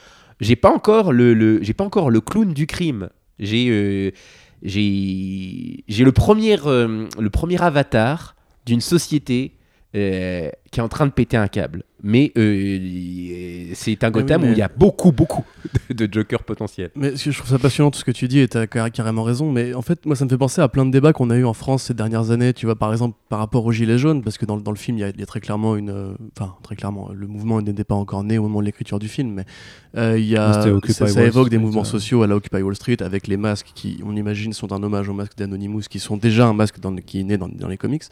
j'ai 0.41 0.57
pas 0.57 0.71
encore 0.73 1.13
le, 1.13 1.33
le- 1.35 1.63
j'ai 1.63 1.75
pas 1.75 1.85
encore 1.85 2.11
le 2.11 2.21
clown 2.21 2.53
du 2.53 2.67
crime. 2.67 3.09
J'ai 3.39 3.69
euh, 3.71 4.11
j'ai 4.63 5.85
j'ai 5.89 6.05
le 6.05 6.13
premier 6.13 6.57
euh, 6.67 7.07
le 7.19 7.31
premier 7.31 7.61
avatar 7.63 8.35
d'une 8.67 8.81
société 8.81 9.53
euh, 9.95 10.51
qui 10.71 10.81
est 10.81 10.83
en 10.83 10.89
train 10.89 11.07
de 11.07 11.13
péter 11.13 11.37
un 11.37 11.49
câble. 11.49 11.83
Mais 12.05 12.33
euh, 12.37 13.71
c'est 13.75 14.03
un 14.03 14.11
Gotham 14.11 14.43
mais- 14.43 14.49
où 14.49 14.53
il 14.53 14.59
y 14.59 14.63
a 14.63 14.71
beaucoup 14.77 15.13
beaucoup 15.13 15.45
de 15.91 16.09
Joker 16.11 16.43
potentiels. 16.43 16.91
Mais 16.97 17.15
je 17.15 17.31
trouve 17.31 17.49
ça 17.51 17.59
passionnant 17.61 17.91
tout 17.93 17.99
ce 18.01 18.05
que 18.05 18.11
tu 18.11 18.27
dis 18.27 18.41
et 18.41 18.49
tu 18.49 18.59
as 18.59 18.67
carrément 18.67 19.23
raison. 19.23 19.53
Mais 19.53 19.73
en 19.75 19.83
fait, 19.83 20.05
moi, 20.05 20.17
ça 20.17 20.25
me 20.25 20.31
fait 20.31 20.37
penser 20.39 20.61
à 20.61 20.69
plein 20.69 20.85
de 20.85 20.91
débats 20.91 21.13
qu'on 21.13 21.31
a 21.31 21.37
eu 21.37 21.45
en 21.45 21.53
France 21.53 21.85
ces 21.85 21.95
dernières 21.95 22.31
années. 22.33 22.53
Tu 22.55 22.67
vois, 22.67 22.75
par 22.75 22.91
exemple, 22.91 23.17
par 23.29 23.39
rapport 23.39 23.65
aux 23.65 23.71
Gilets 23.73 23.99
jaunes, 23.99 24.23
parce 24.23 24.37
que 24.37 24.47
dans, 24.47 24.57
le- 24.57 24.63
dans 24.63 24.73
le 24.73 24.77
film, 24.77 24.99
il 24.99 25.01
y, 25.03 25.05
a, 25.05 25.11
il 25.11 25.21
y 25.21 25.23
a 25.23 25.27
très 25.27 25.41
clairement 25.41 25.77
une. 25.77 25.91
euh, 25.91 26.13
Enfin, 26.37 26.55
très 26.63 26.75
clairement, 26.75 27.11
le 27.15 27.27
mouvement 27.29 27.61
n'était 27.63 27.85
pas 27.85 27.95
encore 27.95 28.25
né 28.25 28.37
au 28.39 28.43
moment 28.43 28.61
de 28.61 28.65
l'écriture 28.65 28.99
du 28.99 29.09
film, 29.09 29.31
mais 29.33 29.45
euh, 29.97 30.19
il 30.19 30.25
y 30.27 30.37
a, 30.37 30.67
Occupy 30.67 30.93
ça, 30.95 31.05
évoque 31.23 31.51
des 31.51 31.57
Street, 31.57 31.59
mouvements 31.65 31.85
sociaux 31.85 32.23
à 32.23 32.27
la 32.27 32.35
Occupy 32.35 32.63
Wall 32.63 32.75
Street 32.75 33.01
avec 33.03 33.29
les 33.29 33.37
masques 33.37 33.71
qui, 33.75 34.01
on 34.05 34.17
imagine, 34.17 34.53
sont 34.53 34.73
un 34.73 34.83
hommage 34.83 35.09
aux 35.09 35.15
masques 35.15 35.37
d'Anonymous, 35.37 35.83
qui 35.89 36.01
sont 36.01 36.17
déjà 36.17 36.47
un 36.47 36.53
masque 36.55 36.81
dans- 36.81 36.97
qui 36.97 37.21
est 37.21 37.25
né 37.25 37.37
dans, 37.39 37.49
dans 37.49 37.69
les 37.69 37.77
comics. 37.77 38.03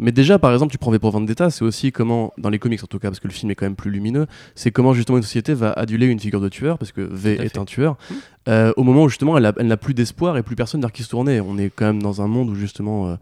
Mais 0.00 0.12
déjà, 0.12 0.38
par 0.38 0.52
exemple, 0.52 0.72
tu 0.72 0.78
prends 0.78 0.90
V 0.90 0.98
pour 0.98 1.10
Vendetta, 1.10 1.50
c'est 1.50 1.62
aussi 1.62 1.92
comment, 1.92 2.32
dans 2.38 2.48
les 2.48 2.58
comics 2.58 2.82
en 2.82 2.86
tout 2.86 2.98
cas, 2.98 3.08
parce 3.08 3.20
que 3.20 3.28
le 3.28 3.32
film 3.34 3.50
est 3.50 3.54
quand 3.54 3.66
même 3.66 3.76
plus 3.76 3.90
lumineux, 3.90 4.26
c'est 4.54 4.70
comment 4.70 4.94
justement 4.94 5.18
une 5.18 5.22
société 5.22 5.52
va 5.54 5.72
aduler 5.72 6.06
une 6.06 6.18
figure 6.18 6.40
de 6.40 6.48
tueur, 6.48 6.78
parce 6.78 6.90
que 6.90 7.02
V 7.02 7.34
est 7.34 7.48
fait. 7.50 7.58
un 7.58 7.64
tueur, 7.66 7.96
euh, 8.48 8.72
au 8.76 8.82
moment 8.82 9.04
où 9.04 9.08
justement 9.10 9.36
elle 9.36 9.52
n'a 9.66 9.76
plus 9.76 9.92
d'espoir 9.94 10.36
et 10.38 10.42
plus 10.42 10.56
personne 10.56 10.80
vers 10.80 10.90
qui 10.90 11.02
se 11.02 11.10
tourner. 11.10 11.40
On 11.40 11.58
est 11.58 11.70
quand 11.70 11.84
même 11.84 12.02
dans 12.02 12.22
un 12.22 12.26
monde 12.26 12.48
où 12.48 12.54
justement, 12.54 13.08
euh, 13.08 13.16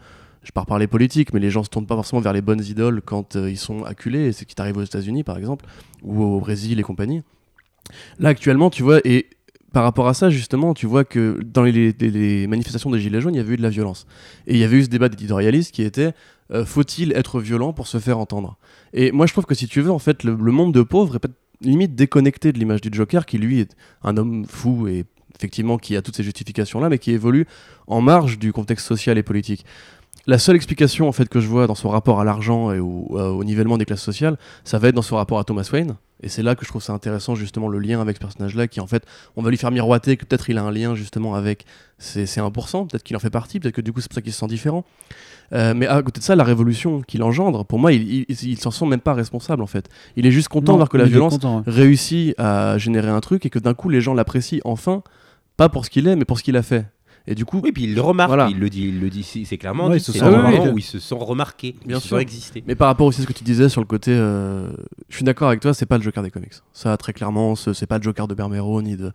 je 0.44 0.52
pars 0.52 0.66
parler 0.66 0.86
politique, 0.86 1.34
mais 1.34 1.40
les 1.40 1.50
gens 1.50 1.64
se 1.64 1.68
tournent 1.68 1.86
pas 1.86 1.96
forcément 1.96 2.20
vers 2.22 2.32
les 2.32 2.42
bonnes 2.42 2.62
idoles 2.64 3.02
quand 3.04 3.34
euh, 3.36 3.50
ils 3.50 3.58
sont 3.58 3.82
acculés, 3.84 4.30
c'est 4.32 4.40
ce 4.40 4.44
qui 4.46 4.54
t'arrive 4.54 4.76
aux 4.76 4.84
États-Unis 4.84 5.24
par 5.24 5.36
exemple, 5.36 5.66
ou 6.04 6.22
au 6.22 6.38
Brésil 6.40 6.78
et 6.78 6.82
compagnie. 6.82 7.22
Là 8.20 8.28
actuellement, 8.30 8.70
tu 8.70 8.82
vois, 8.82 9.00
et 9.04 9.26
par 9.72 9.82
rapport 9.82 10.08
à 10.08 10.14
ça, 10.14 10.30
justement, 10.30 10.72
tu 10.74 10.86
vois 10.86 11.04
que 11.04 11.40
dans 11.44 11.62
les, 11.62 11.92
les- 11.98 12.10
les 12.10 12.46
manifestations 12.46 12.90
des 12.90 13.00
Gilets 13.00 13.20
jaunes, 13.20 13.34
il 13.34 13.38
y 13.38 13.40
avait 13.40 13.54
eu 13.54 13.56
de 13.58 13.62
la 13.62 13.68
violence. 13.68 14.06
Et 14.46 14.54
il 14.54 14.58
y 14.60 14.64
avait 14.64 14.76
eu 14.78 14.84
ce 14.84 14.88
débat 14.88 15.08
d'éditorialiste 15.10 15.74
qui 15.74 15.82
était 15.82 16.12
euh, 16.52 16.64
faut-il 16.64 17.12
être 17.12 17.40
violent 17.40 17.72
pour 17.72 17.86
se 17.86 17.98
faire 17.98 18.18
entendre? 18.18 18.58
Et 18.92 19.12
moi, 19.12 19.26
je 19.26 19.32
trouve 19.32 19.46
que 19.46 19.54
si 19.54 19.68
tu 19.68 19.80
veux, 19.80 19.90
en 19.90 19.98
fait, 19.98 20.24
le, 20.24 20.36
monde 20.36 20.72
de 20.72 20.82
pauvres 20.82 21.16
est 21.16 21.28
limite 21.60 21.94
déconnecté 21.94 22.52
de 22.52 22.58
l'image 22.58 22.80
du 22.80 22.90
Joker, 22.92 23.26
qui 23.26 23.38
lui 23.38 23.60
est 23.60 23.76
un 24.02 24.16
homme 24.16 24.44
fou 24.46 24.88
et 24.88 25.04
effectivement 25.36 25.78
qui 25.78 25.96
a 25.96 26.02
toutes 26.02 26.16
ces 26.16 26.22
justifications-là, 26.22 26.88
mais 26.88 26.98
qui 26.98 27.12
évolue 27.12 27.46
en 27.86 28.00
marge 28.00 28.38
du 28.38 28.52
contexte 28.52 28.86
social 28.86 29.18
et 29.18 29.22
politique. 29.22 29.64
La 30.26 30.38
seule 30.38 30.56
explication 30.56 31.08
en 31.08 31.12
fait 31.12 31.28
que 31.28 31.40
je 31.40 31.46
vois 31.46 31.66
dans 31.66 31.74
son 31.74 31.88
rapport 31.88 32.20
à 32.20 32.24
l'argent 32.24 32.70
et 32.70 32.80
au, 32.80 33.42
nivellement 33.44 33.78
des 33.78 33.86
classes 33.86 34.02
sociales, 34.02 34.36
ça 34.62 34.78
va 34.78 34.88
être 34.88 34.94
dans 34.94 35.02
son 35.02 35.16
rapport 35.16 35.38
à 35.38 35.44
Thomas 35.44 35.66
Wayne. 35.72 35.96
Et 36.22 36.28
c'est 36.28 36.42
là 36.42 36.54
que 36.54 36.64
je 36.64 36.68
trouve 36.68 36.82
ça 36.82 36.92
intéressant 36.92 37.34
justement 37.34 37.68
le 37.68 37.78
lien 37.78 38.00
avec 38.00 38.16
ce 38.16 38.20
personnage-là, 38.20 38.66
qui 38.66 38.80
en 38.80 38.86
fait, 38.86 39.04
on 39.36 39.42
va 39.42 39.50
lui 39.50 39.56
faire 39.56 39.70
miroiter 39.70 40.16
que 40.16 40.24
peut-être 40.24 40.50
il 40.50 40.58
a 40.58 40.64
un 40.64 40.70
lien 40.70 40.94
justement 40.94 41.34
avec 41.34 41.64
ces 41.98 42.24
1%, 42.24 42.88
peut-être 42.88 43.04
qu'il 43.04 43.16
en 43.16 43.20
fait 43.20 43.30
partie, 43.30 43.60
peut-être 43.60 43.76
que 43.76 43.80
du 43.80 43.92
coup 43.92 44.00
c'est 44.00 44.08
pour 44.08 44.16
ça 44.16 44.22
qu'il 44.22 44.32
se 44.32 44.38
sent 44.38 44.48
différent. 44.48 44.84
Euh, 45.52 45.72
mais 45.74 45.86
à 45.86 46.02
côté 46.02 46.20
de 46.20 46.24
ça, 46.24 46.36
la 46.36 46.44
révolution 46.44 47.00
qu'il 47.00 47.22
engendre, 47.22 47.64
pour 47.64 47.78
moi, 47.78 47.92
il, 47.92 48.26
il, 48.28 48.36
il- 48.42 48.58
s'en 48.58 48.70
sent 48.70 48.84
même 48.86 49.00
pas 49.00 49.14
responsable 49.14 49.62
en 49.62 49.66
fait. 49.66 49.88
Il 50.16 50.26
est 50.26 50.30
juste 50.30 50.48
content 50.48 50.72
de 50.72 50.76
voir 50.78 50.88
que 50.90 50.96
la 50.98 51.04
violence 51.04 51.34
content, 51.34 51.58
ouais. 51.58 51.62
réussit 51.66 52.34
à 52.38 52.76
générer 52.78 53.08
un 53.08 53.20
truc 53.20 53.46
et 53.46 53.50
que 53.50 53.58
d'un 53.58 53.74
coup 53.74 53.88
les 53.88 54.00
gens 54.02 54.12
l'apprécient 54.14 54.60
enfin, 54.64 55.02
pas 55.56 55.68
pour 55.68 55.84
ce 55.86 55.90
qu'il 55.90 56.06
est, 56.06 56.16
mais 56.16 56.24
pour 56.26 56.38
ce 56.38 56.42
qu'il 56.44 56.56
a 56.56 56.62
fait. 56.62 56.84
Et 57.30 57.34
du 57.34 57.44
coup, 57.44 57.60
Oui, 57.62 57.72
puis 57.72 57.84
il 57.84 57.94
le 57.94 58.00
remarque, 58.00 58.28
Voilà. 58.30 58.48
il 58.50 58.58
le 58.58 58.70
dit, 58.70 58.88
il 58.88 59.00
le 59.00 59.10
dit, 59.10 59.22
c'est 59.22 59.58
clairement 59.58 59.84
Ouais, 59.88 59.90
dit, 59.92 59.96
il 59.98 60.00
se 60.00 60.12
c'est 60.12 60.20
sent 60.20 60.24
un 60.24 60.30
moment 60.30 60.48
remarqué. 60.48 60.70
où 60.70 60.78
ils 60.78 60.82
se 60.82 60.98
sont 60.98 61.18
remarqués, 61.18 61.76
Bien 61.84 61.98
ils 61.98 62.00
se 62.00 62.06
sûr. 62.08 62.16
sont 62.16 62.20
existés. 62.22 62.64
Mais 62.66 62.74
par 62.74 62.88
rapport 62.88 63.06
aussi 63.06 63.20
à 63.20 63.24
ce 63.24 63.28
que 63.28 63.34
tu 63.34 63.44
disais 63.44 63.68
sur 63.68 63.82
le 63.82 63.86
côté, 63.86 64.12
euh, 64.12 64.70
je 65.10 65.16
suis 65.16 65.24
d'accord 65.24 65.48
avec 65.48 65.60
toi, 65.60 65.74
c'est 65.74 65.84
pas 65.84 65.98
le 65.98 66.02
Joker 66.02 66.22
des 66.22 66.30
comics. 66.30 66.54
Ça, 66.72 66.96
très 66.96 67.12
clairement, 67.12 67.54
ce- 67.54 67.74
c'est 67.74 67.86
pas 67.86 67.98
le 67.98 68.02
Joker 68.02 68.28
de 68.28 68.34
Bermero 68.34 68.80
ni 68.80 68.96
de 68.96 69.12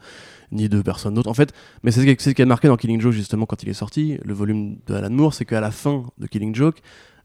ni 0.51 0.69
de 0.69 0.81
personne 0.83 1.15
d'autre. 1.15 1.29
En 1.29 1.33
fait, 1.33 1.51
mais 1.81 1.89
c'est 1.89 2.01
ce 2.01 2.05
qui- 2.05 2.15
c'est 2.19 2.29
ce 2.29 2.35
qui 2.35 2.41
a 2.43 2.45
marqué 2.45 2.67
dans 2.67 2.77
Killing 2.77 3.01
Joke 3.01 3.13
justement 3.13 3.47
quand 3.47 3.63
il 3.63 3.69
est 3.69 3.73
sorti, 3.73 4.19
le 4.23 4.33
volume 4.35 4.77
de 4.85 4.93
Alan 4.93 5.09
Moore, 5.09 5.33
c'est 5.33 5.45
qu'à 5.45 5.59
la 5.59 5.71
fin 5.71 6.03
de 6.19 6.27
Killing 6.27 6.53
Joke, 6.53 6.77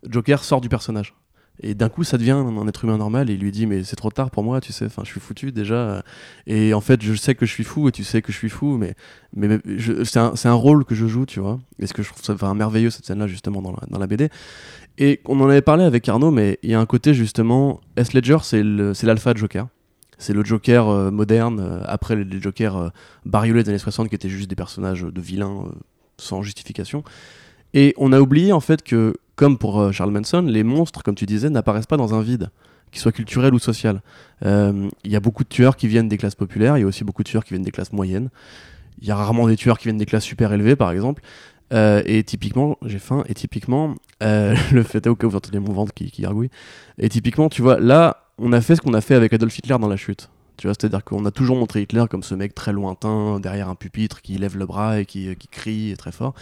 Joker 0.09 0.43
sort 0.43 0.63
du 0.63 0.71
personnage. 0.71 1.15
Et 1.61 1.75
d'un 1.75 1.89
coup, 1.89 2.05
ça 2.05 2.19
devient 2.19 2.33
un 2.33 2.69
être 2.69 2.85
humain 2.85 2.99
normal 2.99 3.31
et 3.31 3.35
il 3.35 3.41
lui 3.41 3.51
dit 3.51 3.67
mais 3.67 3.83
c'est 3.83 3.97
trop 3.97 4.11
tard 4.11 4.31
pour 4.31 4.45
moi, 4.45 4.61
tu 4.61 4.73
sais, 4.73 4.87
enfin 4.87 5.03
je 5.05 5.11
suis 5.11 5.21
foutu 5.21 5.51
déjà. 5.51 6.03
Et 6.47 6.73
en 6.75 6.81
fait, 6.81 7.03
je 7.03 7.15
sais 7.15 7.35
que 7.35 7.47
je 7.47 7.53
suis 7.53 7.65
fou 7.65 7.89
et 7.89 7.93
tu 7.93 8.05
sais 8.05 8.23
que 8.23 8.33
je 8.33 8.37
suis 8.37 8.49
fou, 8.49 8.79
mais 8.79 8.95
c'est 10.05 10.49
un, 10.49 10.53
rôle 10.53 10.85
que 10.85 10.95
je 10.95 11.07
joue, 11.07 11.27
tu 11.27 11.41
vois. 11.41 11.59
Et 11.79 11.87
ce 11.87 11.93
que 11.93 12.03
je 12.03 12.11
trouve 12.11 12.25
ça 12.25 12.55
merveilleux 12.55 12.91
cette 12.91 13.07
scène-là 13.07 13.27
justement 13.27 13.63
dans 13.63 13.99
la, 13.99 14.07
BD. 14.07 14.29
Et 14.99 15.21
on 15.27 15.41
en 15.41 15.49
avait 15.49 15.63
parlé 15.63 15.85
avec 15.85 16.09
Arnaud, 16.09 16.31
mais 16.31 16.59
il 16.63 16.71
y 16.71 16.75
a 16.75 16.81
un 16.81 16.87
côté 16.87 17.15
justement, 17.15 17.81
S. 17.97 18.13
Ledger, 18.13 18.39
c'est 18.43 18.63
l'alpha 19.05 19.35
de 19.35 19.39
Joker. 19.39 19.69
C'est 20.19 20.33
le 20.33 20.45
Joker 20.45 20.89
euh, 20.89 21.11
moderne, 21.13 21.61
euh, 21.61 21.81
après 21.87 22.17
les, 22.17 22.41
Jokers 22.41 22.77
euh, 22.77 22.89
bariolés 23.25 23.63
des 23.63 23.71
années 23.71 23.79
60 23.79 24.09
qui 24.09 24.17
étaient 24.17 24.29
juste 24.29 24.51
des 24.51 24.57
personnages 24.57 25.03
de 25.03 25.21
vilains 25.21 25.67
sans 26.17 26.43
justification. 26.43 27.05
Et 27.73 27.95
on 27.97 28.13
a 28.13 28.21
oublié 28.21 28.53
en 28.53 28.61
fait 28.61 28.83
que, 28.83 29.15
comme 29.39 29.57
pour 29.57 29.81
euh, 29.81 29.93
Charles 29.93 30.11
Manson, 30.11 30.43
les 30.43 30.65
monstres, 30.65 31.05
comme 31.05 31.15
tu 31.15 31.25
disais, 31.25 31.49
n'apparaissent 31.49 31.87
pas 31.87 31.97
dans 31.97 32.13
un 32.13 32.21
vide, 32.21 32.51
qu'il 32.91 33.01
soit 33.01 33.13
culturel 33.13 33.55
ou 33.55 33.61
social. 33.61 34.03
Euh, 34.45 34.89
Il 35.05 35.13
y 35.13 35.17
a 35.17 35.21
beaucoup 35.21 35.45
de 35.45 35.49
tueurs 35.49 35.77
qui 35.77 35.87
viennent 35.87 36.09
des 36.09 36.19
classes 36.19 36.35
populaires, 36.35 36.77
il 36.77 36.81
y 36.81 36.85
a 36.85 36.87
aussi 36.89 37.05
beaucoup 37.05 37.23
de 37.23 37.29
tueurs 37.29 37.45
qui 37.45 37.51
viennent 37.51 37.63
des 37.63 37.71
classes 37.71 37.93
moyennes. 37.93 38.31
Il 39.01 39.07
y 39.07 39.13
a 39.13 39.15
rarement 39.15 39.47
des 39.47 39.57
tueurs 39.57 39.79
qui 39.79 39.85
viennent 39.85 39.97
des 39.97 40.07
classes 40.07 40.25
super 40.25 40.53
élevées, 40.53 40.75
par 40.75 40.91
exemple. 40.91 41.23
Euh, 41.73 42.03
et 42.05 42.25
typiquement, 42.25 42.79
j'ai 42.85 42.99
faim, 42.99 43.23
et 43.29 43.35
typiquement, 43.35 43.95
le 44.21 44.83
fait 44.83 45.07
est 45.07 45.09
au 45.09 45.15
cas 45.15 45.29
où 45.29 45.31
vous 45.31 45.37
entendez 45.37 45.61
mon 45.61 45.73
ventre 45.73 45.95
qui, 45.95 46.11
qui 46.11 46.23
gargouille. 46.23 46.51
Et 46.99 47.09
typiquement, 47.09 47.49
tu 47.49 47.63
vois, 47.63 47.79
là, 47.79 48.25
on 48.39 48.53
a 48.53 48.61
fait 48.61 48.75
ce 48.75 48.81
qu'on 48.81 48.95
a 48.95 49.01
fait 49.01 49.15
avec 49.15 49.33
Adolf 49.33 49.57
Hitler 49.57 49.77
dans 49.79 49.89
la 49.89 49.97
chute. 49.97 50.31
Tu 50.59 50.67
vois, 50.67 50.75
c'est-à-dire 50.79 51.05
qu'on 51.05 51.25
a 51.25 51.31
toujours 51.31 51.57
montré 51.57 51.83
Hitler 51.83 52.05
comme 52.11 52.23
ce 52.23 52.35
mec 52.35 52.55
très 52.55 52.73
lointain, 52.73 53.41
derrière 53.41 53.69
un 53.69 53.75
pupitre, 53.75 54.21
qui 54.21 54.37
lève 54.37 54.59
le 54.59 54.67
bras 54.67 55.01
et 55.01 55.07
qui, 55.07 55.35
qui 55.37 55.49
crie 55.49 55.95
très 55.97 56.13
fort. 56.13 56.35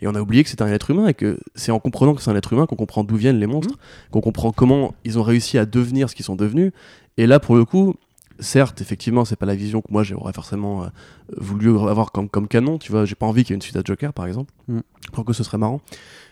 Et 0.00 0.06
on 0.06 0.14
a 0.14 0.20
oublié 0.20 0.44
que 0.44 0.50
c'était 0.50 0.62
un 0.62 0.68
être 0.68 0.90
humain 0.90 1.08
et 1.08 1.14
que 1.14 1.38
c'est 1.54 1.72
en 1.72 1.80
comprenant 1.80 2.14
que 2.14 2.22
c'est 2.22 2.30
un 2.30 2.36
être 2.36 2.52
humain 2.52 2.66
qu'on 2.66 2.76
comprend 2.76 3.04
d'où 3.04 3.16
viennent 3.16 3.38
les 3.38 3.46
monstres, 3.46 3.76
qu'on 4.10 4.20
comprend 4.20 4.52
comment 4.52 4.94
ils 5.04 5.18
ont 5.18 5.22
réussi 5.22 5.58
à 5.58 5.66
devenir 5.66 6.08
ce 6.08 6.14
qu'ils 6.14 6.24
sont 6.24 6.36
devenus. 6.36 6.72
Et 7.16 7.26
là, 7.26 7.40
pour 7.40 7.56
le 7.56 7.64
coup, 7.64 7.94
certes, 8.38 8.80
effectivement, 8.80 9.24
c'est 9.24 9.36
pas 9.36 9.46
la 9.46 9.54
vision 9.54 9.80
que 9.80 9.90
moi 9.90 10.02
j'aurais 10.02 10.32
forcément 10.32 10.84
euh, 10.84 10.86
voulu 11.36 11.76
avoir 11.88 12.12
comme, 12.12 12.28
comme 12.28 12.48
canon. 12.48 12.78
Tu 12.78 12.92
vois, 12.92 13.04
j'ai 13.04 13.14
pas 13.14 13.26
envie 13.26 13.44
qu'il 13.44 13.52
y 13.52 13.54
ait 13.54 13.56
une 13.56 13.62
suite 13.62 13.76
à 13.76 13.82
Joker, 13.84 14.12
par 14.12 14.26
exemple. 14.26 14.52
Mm. 14.68 14.80
Je 15.04 15.10
crois 15.10 15.24
que 15.24 15.32
ce 15.32 15.44
serait 15.44 15.58
marrant. 15.58 15.80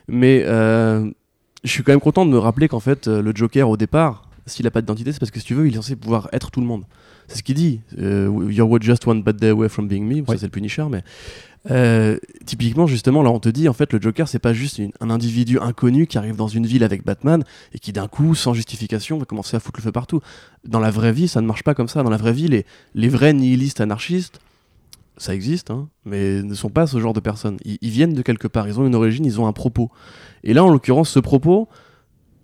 Mais 0.09 0.45
euh, 0.47 1.11
je 1.65 1.71
suis 1.71 1.83
quand 1.83 1.93
même 1.93 2.01
content 2.01 2.27
de 2.27 2.31
me 2.31 2.39
rappeler 2.39 2.69
qu'en 2.69 2.81
fait, 2.81 3.09
euh, 3.09 3.23
le 3.23 3.33
Joker, 3.35 3.69
au 3.69 3.77
départ, 3.77 4.29
s'il 4.47 4.67
a 4.67 4.71
pas 4.71 4.81
d'identité, 4.81 5.13
c'est 5.13 5.19
parce 5.21 5.31
que 5.31 5.39
si 5.41 5.47
tu 5.47 5.55
veux, 5.55 5.67
il 5.67 5.73
est 5.73 5.77
censé 5.77 5.97
pouvoir 5.97 6.29
être 6.33 6.51
tout 6.51 6.61
le 6.61 6.67
monde. 6.67 6.85
C'est 7.29 7.39
ce 7.39 7.43
qu'il 7.43 7.55
dit. 7.55 7.81
Euh, 7.99 8.29
You're 8.51 8.81
just 8.83 9.07
one 9.07 9.23
bad 9.23 9.37
day 9.37 9.49
away 9.51 9.69
from 9.69 9.87
being 9.89 10.03
me. 10.05 10.25
Ça, 10.27 10.37
c'est 10.39 10.47
le 10.47 10.51
Punisher, 10.51 10.85
mais. 10.91 11.03
euh, 11.71 12.19
typiquement, 12.45 12.89
justement, 12.89 13.23
là, 13.23 13.31
on 13.31 13.39
te 13.39 13.49
dit, 13.49 13.69
en 13.69 13.73
fait, 13.73 13.93
le 13.93 14.01
Joker, 14.01 14.27
c'est 14.27 14.41
pas 14.41 14.53
juste 14.53 14.79
une- 14.79 14.91
un 15.01 15.11
individu 15.11 15.61
inconnu 15.61 16.09
qui 16.09 16.19
arrive 16.19 16.35
dans 16.35 16.49
une 16.49 16.67
ville 16.67 16.83
avec 16.83 17.05
Batman 17.05 17.45
et 17.73 17.79
qui, 17.79 17.93
d'un 17.93 18.09
coup, 18.09 18.35
sans 18.35 18.53
justification, 18.53 19.17
va 19.19 19.25
commencer 19.27 19.57
à 19.57 19.61
foutre 19.61 19.79
le 19.79 19.85
feu 19.85 19.93
partout. 19.93 20.21
Dans 20.67 20.81
la 20.81 20.91
vraie 20.91 21.13
vie, 21.13 21.29
ça 21.29 21.41
ne 21.41 21.47
marche 21.47 21.63
pas 21.63 21.75
comme 21.75 21.87
ça. 21.89 22.03
Dans 22.03 22.11
la 22.11 22.17
vraie 22.17 22.33
vie, 22.33 22.49
les, 22.49 22.67
les 22.97 23.09
vrais 23.09 23.33
nihilistes 23.33 23.81
anarchistes, 23.81 24.41
ça 25.19 25.35
existe, 25.37 25.71
hein, 25.71 25.89
mais 26.05 26.43
ne 26.43 26.55
sont 26.55 26.71
pas 26.71 26.89
ce 26.89 26.99
genre 26.99 27.13
de 27.13 27.21
personnes. 27.21 27.59
Ils, 27.65 27.79
ils 27.81 27.91
viennent 27.91 28.15
de 28.15 28.23
quelque 28.23 28.49
part, 28.49 28.67
ils 28.67 28.81
ont 28.81 28.87
une 28.87 28.97
origine, 28.97 29.25
ils 29.25 29.41
ont 29.41 29.47
un 29.47 29.53
propos. 29.53 29.89
Et 30.43 30.55
là, 30.55 30.65
en 30.65 30.71
l'occurrence, 30.71 31.11
ce 31.11 31.21
propos, 31.21 31.69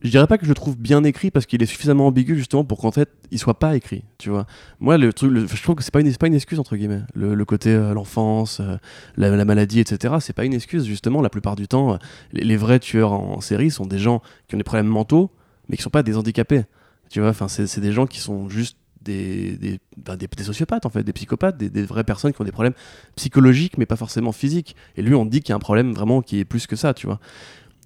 je 0.03 0.11
dirais 0.11 0.27
pas 0.27 0.39
que 0.39 0.45
je 0.45 0.49
le 0.49 0.55
trouve 0.55 0.77
bien 0.77 1.03
écrit 1.03 1.31
parce 1.31 1.47
qu'il 1.47 1.63
est 1.63 1.67
suffisamment 1.67 2.07
ambigu 2.07 2.37
justement 2.37 2.65
pour 2.65 2.79
qu'en 2.79 2.93
fait, 2.93 3.11
il 3.31 3.39
soit 3.39 3.59
pas 3.59 3.77
écrit, 3.77 4.05
tu 4.19 4.31
vois. 4.31 4.47
Moi, 4.79 4.97
le 4.97 5.13
truc, 5.13 5.33
je 5.37 5.63
trouve 5.63 5.75
que 5.75 5.83
c'est 5.83 5.93
pas 5.93 6.01
une, 6.01 6.15
pas 6.17 6.29
une 6.29 6.35
excuse 6.35 6.61
entre 6.61 6.77
guillemets. 6.77 7.03
Le, 7.15 7.45
côté 7.45 7.71
euh, 7.71 7.95
l'enfance, 7.95 8.61
euh, 8.61 8.77
la, 9.17 9.35
la 9.35 9.45
maladie, 9.45 9.81
etc. 9.81 10.15
C'est 10.21 10.35
pas 10.35 10.45
une 10.45 10.55
excuse 10.55 10.85
justement. 10.85 11.21
La 11.21 11.31
plupart 11.31 11.57
du 11.57 11.67
temps, 11.67 11.95
euh, 11.95 11.97
les, 12.33 12.57
vrais 12.57 12.79
tueurs 12.79 13.13
en, 13.13 13.41
série 13.41 13.71
sont 13.71 13.87
des 13.87 13.99
gens 13.99 14.23
qui 14.47 14.55
ont 14.55 14.59
des 14.59 14.65
problèmes 14.65 14.87
mentaux, 14.87 15.31
mais 15.69 15.77
qui 15.77 15.83
sont 15.83 15.91
pas 15.91 16.05
des 16.05 16.17
handicapés. 16.17 16.63
Tu 17.11 17.21
vois, 17.21 17.31
enfin, 17.31 17.49
c'est 17.49 17.81
des 17.81 17.93
gens 17.93 18.07
qui 18.07 18.21
sont 18.21 18.49
juste 18.49 18.77
des, 19.03 19.57
des, 19.57 19.81
des- 19.97 20.29
des 20.29 20.45
sociopathes 20.45 20.87
en 20.87 20.91
fait, 20.91 21.03
des 21.03 21.13
psychopathes, 21.13 21.57
des, 21.57 21.71
des 21.71 21.83
vraies 21.83 22.05
personnes 22.05 22.33
qui 22.33 22.41
ont 22.41 22.45
des 22.45 22.53
problèmes 22.53 22.75
psychologiques 23.17 23.79
mais 23.79 23.87
pas 23.87 23.97
forcément 23.97 24.33
physiques. 24.33 24.77
Et 24.97 25.03
lui, 25.03 25.15
on 25.15 25.25
dit 25.25 25.41
qu'il 25.41 25.51
y 25.51 25.53
a 25.55 25.57
un 25.57 25.61
problème 25.61 25.93
vraiment 25.93 26.23
qui 26.23 26.39
est 26.39 26.45
plus 26.45 26.67
que 26.67 26.77
ça, 26.77 26.95
tu 26.95 27.07
vois. 27.07 27.19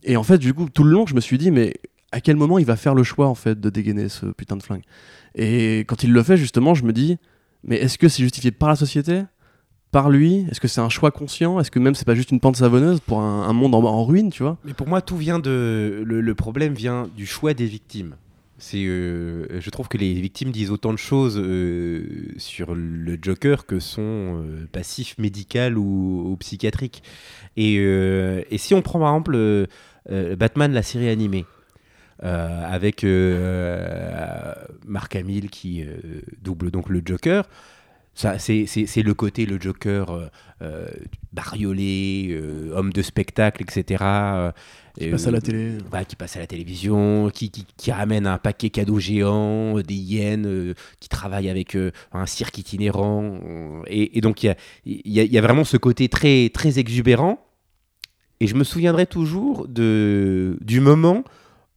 Et 0.05 0.17
en 0.17 0.25
fait, 0.25 0.39
du 0.39 0.53
coup, 0.53 0.69
tout 0.69 0.85
le 0.85 0.91
long, 0.91 1.07
je 1.07 1.15
me 1.15 1.21
suis 1.21 1.39
dit, 1.39 1.51
mais 1.51 1.75
à 2.13 2.21
quel 2.21 2.37
moment 2.37 2.59
il 2.59 2.67
va 2.67 2.77
faire 2.77 2.95
le 2.95 3.03
choix 3.03 3.27
en 3.27 3.35
fait 3.35 3.59
de 3.59 3.71
dégainer 3.71 4.09
ce 4.09 4.27
putain 4.27 4.57
de 4.57 4.63
flingue? 4.63 4.85
Et 5.35 5.81
quand 5.81 6.05
il 6.05 6.13
le 6.13 6.23
fait, 6.23 6.37
justement, 6.37 6.75
je 6.75 6.85
me 6.85 6.93
dis, 6.93 7.19
mais 7.65 7.77
est-ce 7.77 7.99
que 7.99 8.09
c'est 8.09 8.23
justifié 8.23 8.51
par 8.51 8.69
la 8.69 8.77
société? 8.77 9.23
Par 9.91 10.11
lui? 10.11 10.47
Est-ce 10.51 10.61
que 10.61 10.69
c'est 10.69 10.81
un 10.81 10.89
choix 10.89 11.11
conscient? 11.11 11.61
Est-ce 11.61 11.71
que 11.71 11.79
même 11.79 11.95
c'est 11.95 12.07
pas 12.07 12.15
juste 12.15 12.31
une 12.31 12.41
pente 12.41 12.57
savonneuse 12.57 13.01
pour 13.01 13.21
un, 13.21 13.53
monde 13.53 13.75
en, 13.75 14.05
ruine, 14.05 14.31
tu 14.31 14.43
vois? 14.43 14.59
Mais 14.65 14.75
pour 14.75 14.89
moi, 14.89 15.03
tout 15.03 15.17
vient 15.17 15.39
de. 15.39 16.03
Le, 16.05 16.35
problème 16.35 16.75
vient 16.75 17.09
du 17.17 17.27
choix 17.27 17.53
des 17.55 17.67
victimes. 17.67 18.17
C'est, 18.59 18.85
euh, 18.87 19.61
je 19.61 19.71
trouve 19.71 19.89
que 19.89 19.99
les 19.99 20.15
victimes 20.15 20.53
disent 20.53 20.71
autant 20.71 20.93
de 20.93 20.99
choses 20.99 21.37
euh, 21.37 22.29
sur 22.37 22.77
le 22.77 23.19
Joker 23.21 23.67
que 23.67 23.81
son 23.81 24.03
euh, 24.03 24.69
passif 24.71 25.19
médical 25.19 25.77
ou, 25.77 26.31
ou 26.31 26.37
psychiatrique. 26.37 27.03
Et, 27.57 27.79
euh, 27.81 28.43
et 28.51 28.59
si 28.59 28.75
on 28.75 28.81
prend 28.81 29.01
par 29.01 29.11
exemple 29.11 29.67
Batman, 30.09 30.73
la 30.73 30.83
série 30.83 31.09
animée, 31.09 31.45
avec 32.23 33.05
euh, 33.05 34.55
Mark 34.87 35.15
Hamill 35.17 35.51
qui 35.51 35.83
euh, 35.83 35.97
double 36.43 36.71
donc 36.71 36.89
le 36.89 37.03
Joker. 37.05 37.49
Ça, 38.15 38.39
c'est, 38.39 38.67
c'est- 38.67 38.85
c'est 38.87 39.03
le 39.03 39.15
côté 39.15 39.47
le 39.47 39.59
Joker 39.59 40.11
euh, 40.11 40.27
euh, 40.61 40.87
bariolé, 41.33 42.29
euh, 42.31 42.71
homme 42.77 42.93
de 42.93 43.01
spectacle, 43.01 43.63
etc. 43.63 44.05
euh, 44.05 44.53
Qui 44.99 45.09
passe 45.09 45.27
à 45.27 45.31
la 45.31 45.41
télé. 45.41 45.79
bah, 45.91 46.05
qui 46.05 46.15
passe 46.15 46.37
à 46.37 46.41
la 46.41 46.47
télévision, 46.47 47.31
qui, 47.33 47.51
qui, 47.51 47.65
qui 47.77 47.91
ramène 47.91 48.27
un 48.27 48.37
paquet 48.37 48.69
cadeau 48.69 48.99
géant, 48.99 49.79
euh, 49.79 49.83
des 49.83 49.95
hyènes, 49.95 50.47
euh, 50.47 50.75
qui 51.01 51.09
travaille 51.09 51.49
avec 51.49 51.75
euh, 51.75 51.91
un 52.13 52.27
cirque 52.27 52.59
itinérant. 52.59 53.23
euh, 53.47 53.81
et, 53.87 54.19
et 54.19 54.21
donc, 54.21 54.43
il 54.43 54.47
y 54.47 54.51
a, 54.51 54.57
y, 54.85 55.21
a, 55.21 55.25
y 55.25 55.39
a 55.39 55.41
vraiment 55.41 55.65
ce 55.65 55.79
côté 55.79 56.11
très, 56.11 56.51
très 56.51 56.79
exubérant. 56.79 57.39
Et 58.41 58.47
je 58.47 58.55
me 58.57 58.65
souviendrai 58.65 59.07
toujours 59.07 59.67
de, 59.69 60.59
du 60.61 60.81
moment 60.81 61.25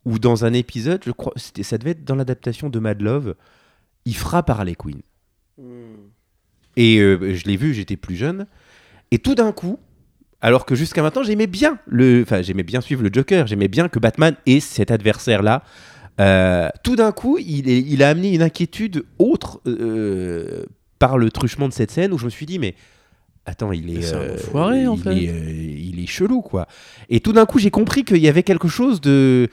où, 0.05 0.19
dans 0.19 0.45
un 0.45 0.53
épisode, 0.53 1.01
je 1.05 1.11
crois, 1.11 1.33
ça 1.35 1.77
devait 1.77 1.91
être 1.91 2.03
dans 2.05 2.15
l'adaptation 2.15 2.69
de 2.69 2.79
Mad 2.79 3.01
Love, 3.01 3.35
il 4.05 4.15
frappe 4.15 4.49
Harley 4.49 4.75
Quinn. 4.75 5.01
Et 6.77 6.97
euh, 6.99 7.33
je 7.35 7.45
l'ai 7.45 7.57
vu, 7.57 7.73
j'étais 7.73 7.95
plus 7.97 8.15
jeune. 8.15 8.47
Et 9.11 9.19
tout 9.19 9.35
d'un 9.35 9.51
coup, 9.51 9.79
alors 10.41 10.65
que 10.65 10.75
jusqu'à 10.75 11.01
maintenant, 11.01 11.23
j'aimais 11.23 11.47
bien 11.47 11.79
le, 11.87 12.21
enfin, 12.23 12.41
j'aimais 12.41 12.63
bien 12.63 12.81
suivre 12.81 13.01
le 13.01 13.09
Joker, 13.11 13.47
j'aimais 13.47 13.67
bien 13.69 13.87
que 13.87 13.99
Batman 13.99 14.35
ait 14.45 14.59
cet 14.59 14.91
adversaire-là. 14.91 15.63
Euh, 16.19 16.69
tout 16.83 16.95
d'un 16.95 17.11
coup, 17.11 17.37
il, 17.37 17.69
est- 17.69 17.81
il 17.81 18.03
a 18.03 18.09
amené 18.09 18.33
une 18.33 18.41
inquiétude 18.41 19.05
autre 19.19 19.61
euh, 19.67 20.63
par 20.99 21.17
le 21.17 21.29
truchement 21.31 21.67
de 21.67 21.73
cette 21.73 21.91
scène 21.91 22.13
où 22.13 22.17
je 22.17 22.25
me 22.25 22.29
suis 22.29 22.45
dit, 22.45 22.59
mais 22.59 22.75
attends, 23.45 23.71
il 23.71 23.97
est, 23.97 24.01
C'est 24.01 24.15
un 24.15 24.19
euh, 24.19 24.35
enfoiré, 24.35 24.87
en 24.87 24.95
il 24.95 25.01
fait. 25.01 25.15
est, 25.15 25.81
il 25.81 25.99
est 26.03 26.07
chelou, 26.07 26.41
quoi. 26.41 26.67
Et 27.09 27.19
tout 27.21 27.33
d'un 27.33 27.45
coup, 27.45 27.59
j'ai 27.59 27.71
compris 27.71 28.03
qu'il 28.03 28.17
y 28.17 28.27
avait 28.27 28.43
quelque 28.43 28.67
chose 28.67 29.01
de 29.01 29.49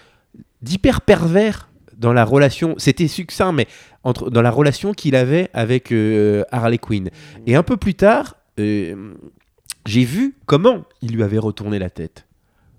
d'hyper 0.63 1.01
pervers 1.01 1.69
dans 1.97 2.13
la 2.13 2.25
relation. 2.25 2.75
C'était 2.79 3.09
succinct, 3.09 3.53
mais 3.53 3.67
entre, 4.05 4.31
dans 4.31 4.43
la 4.43 4.51
relation 4.51 4.93
qu'il 4.93 5.15
avait 5.15 5.51
avec 5.53 5.93
euh, 5.93 6.43
Harley 6.51 6.79
Quinn. 6.79 7.11
Et 7.47 7.55
un 7.55 7.63
peu 7.63 7.77
plus 7.77 7.95
tard, 7.95 8.37
euh, 8.59 9.13
j'ai 9.87 10.05
vu 10.05 10.35
comment 10.47 10.85
il 11.01 11.13
lui 11.15 11.23
avait 11.23 11.39
retourné 11.39 11.79
la 11.79 11.91
tête. 11.91 12.27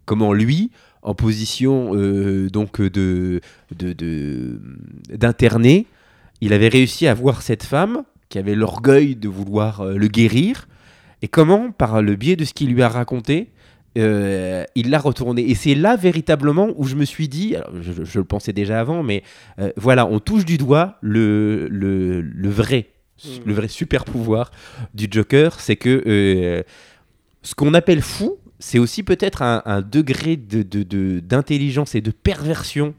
Comment 0.06 0.34
lui, 0.34 0.72
en 1.02 1.14
position 1.16 1.92
euh, 1.94 2.50
donc 2.50 2.82
de 2.82 3.40
de- 3.76 3.94
de- 3.94 4.60
d'interné, 5.10 5.86
il 6.42 6.52
avait 6.54 6.68
réussi 6.68 7.08
à 7.08 7.14
voir 7.14 7.42
cette 7.42 7.64
femme 7.64 8.04
qui 8.30 8.40
avait 8.40 8.56
l'orgueil 8.56 9.16
de 9.16 9.30
vouloir 9.30 9.86
le 9.86 10.08
guérir. 10.08 10.68
Et 11.22 11.30
comment, 11.30 11.72
par 11.72 12.02
le 12.02 12.16
biais 12.16 12.36
de 12.36 12.44
ce 12.44 12.54
qu'il 12.54 12.74
lui 12.74 12.82
a 12.84 12.90
raconté, 12.90 13.50
euh, 13.98 14.64
il 14.76 14.90
l'a 14.90 15.00
retourné. 15.00 15.50
Et 15.50 15.56
c'est 15.56 15.76
là 15.76 15.96
véritablement 15.96 16.70
où 16.76 16.86
je 16.86 16.96
me 16.96 17.06
suis 17.06 17.28
dit, 17.28 17.56
alors, 17.56 17.72
je, 17.82 18.18
le 18.20 18.26
pensais 18.26 18.54
déjà 18.54 18.80
avant, 18.80 19.04
mais 19.04 19.24
euh, 19.60 19.72
voilà, 19.78 20.06
on 20.06 20.20
touche 20.20 20.46
du 20.46 20.58
doigt 20.58 20.98
le, 21.02 21.68
le, 21.70 22.22
le 22.22 22.50
vrai, 22.50 22.88
le 23.46 23.54
vrai 23.54 23.68
super 23.68 24.04
pouvoir 24.06 24.52
du 24.94 25.08
Joker, 25.10 25.60
c'est 25.60 25.76
que 25.76 26.04
euh, 26.08 26.64
ce 27.44 27.56
qu'on 27.56 27.74
appelle 27.74 28.02
fou, 28.02 28.38
c'est 28.60 28.80
aussi 28.80 29.04
peut-être 29.04 29.42
un, 29.42 29.62
un 29.66 29.82
degré 29.82 30.38
de- 30.38 30.64
de- 30.64 30.84
de- 30.84 31.20
d'intelligence 31.20 31.96
et 31.96 32.02
de 32.02 32.12
perversion 32.12 32.94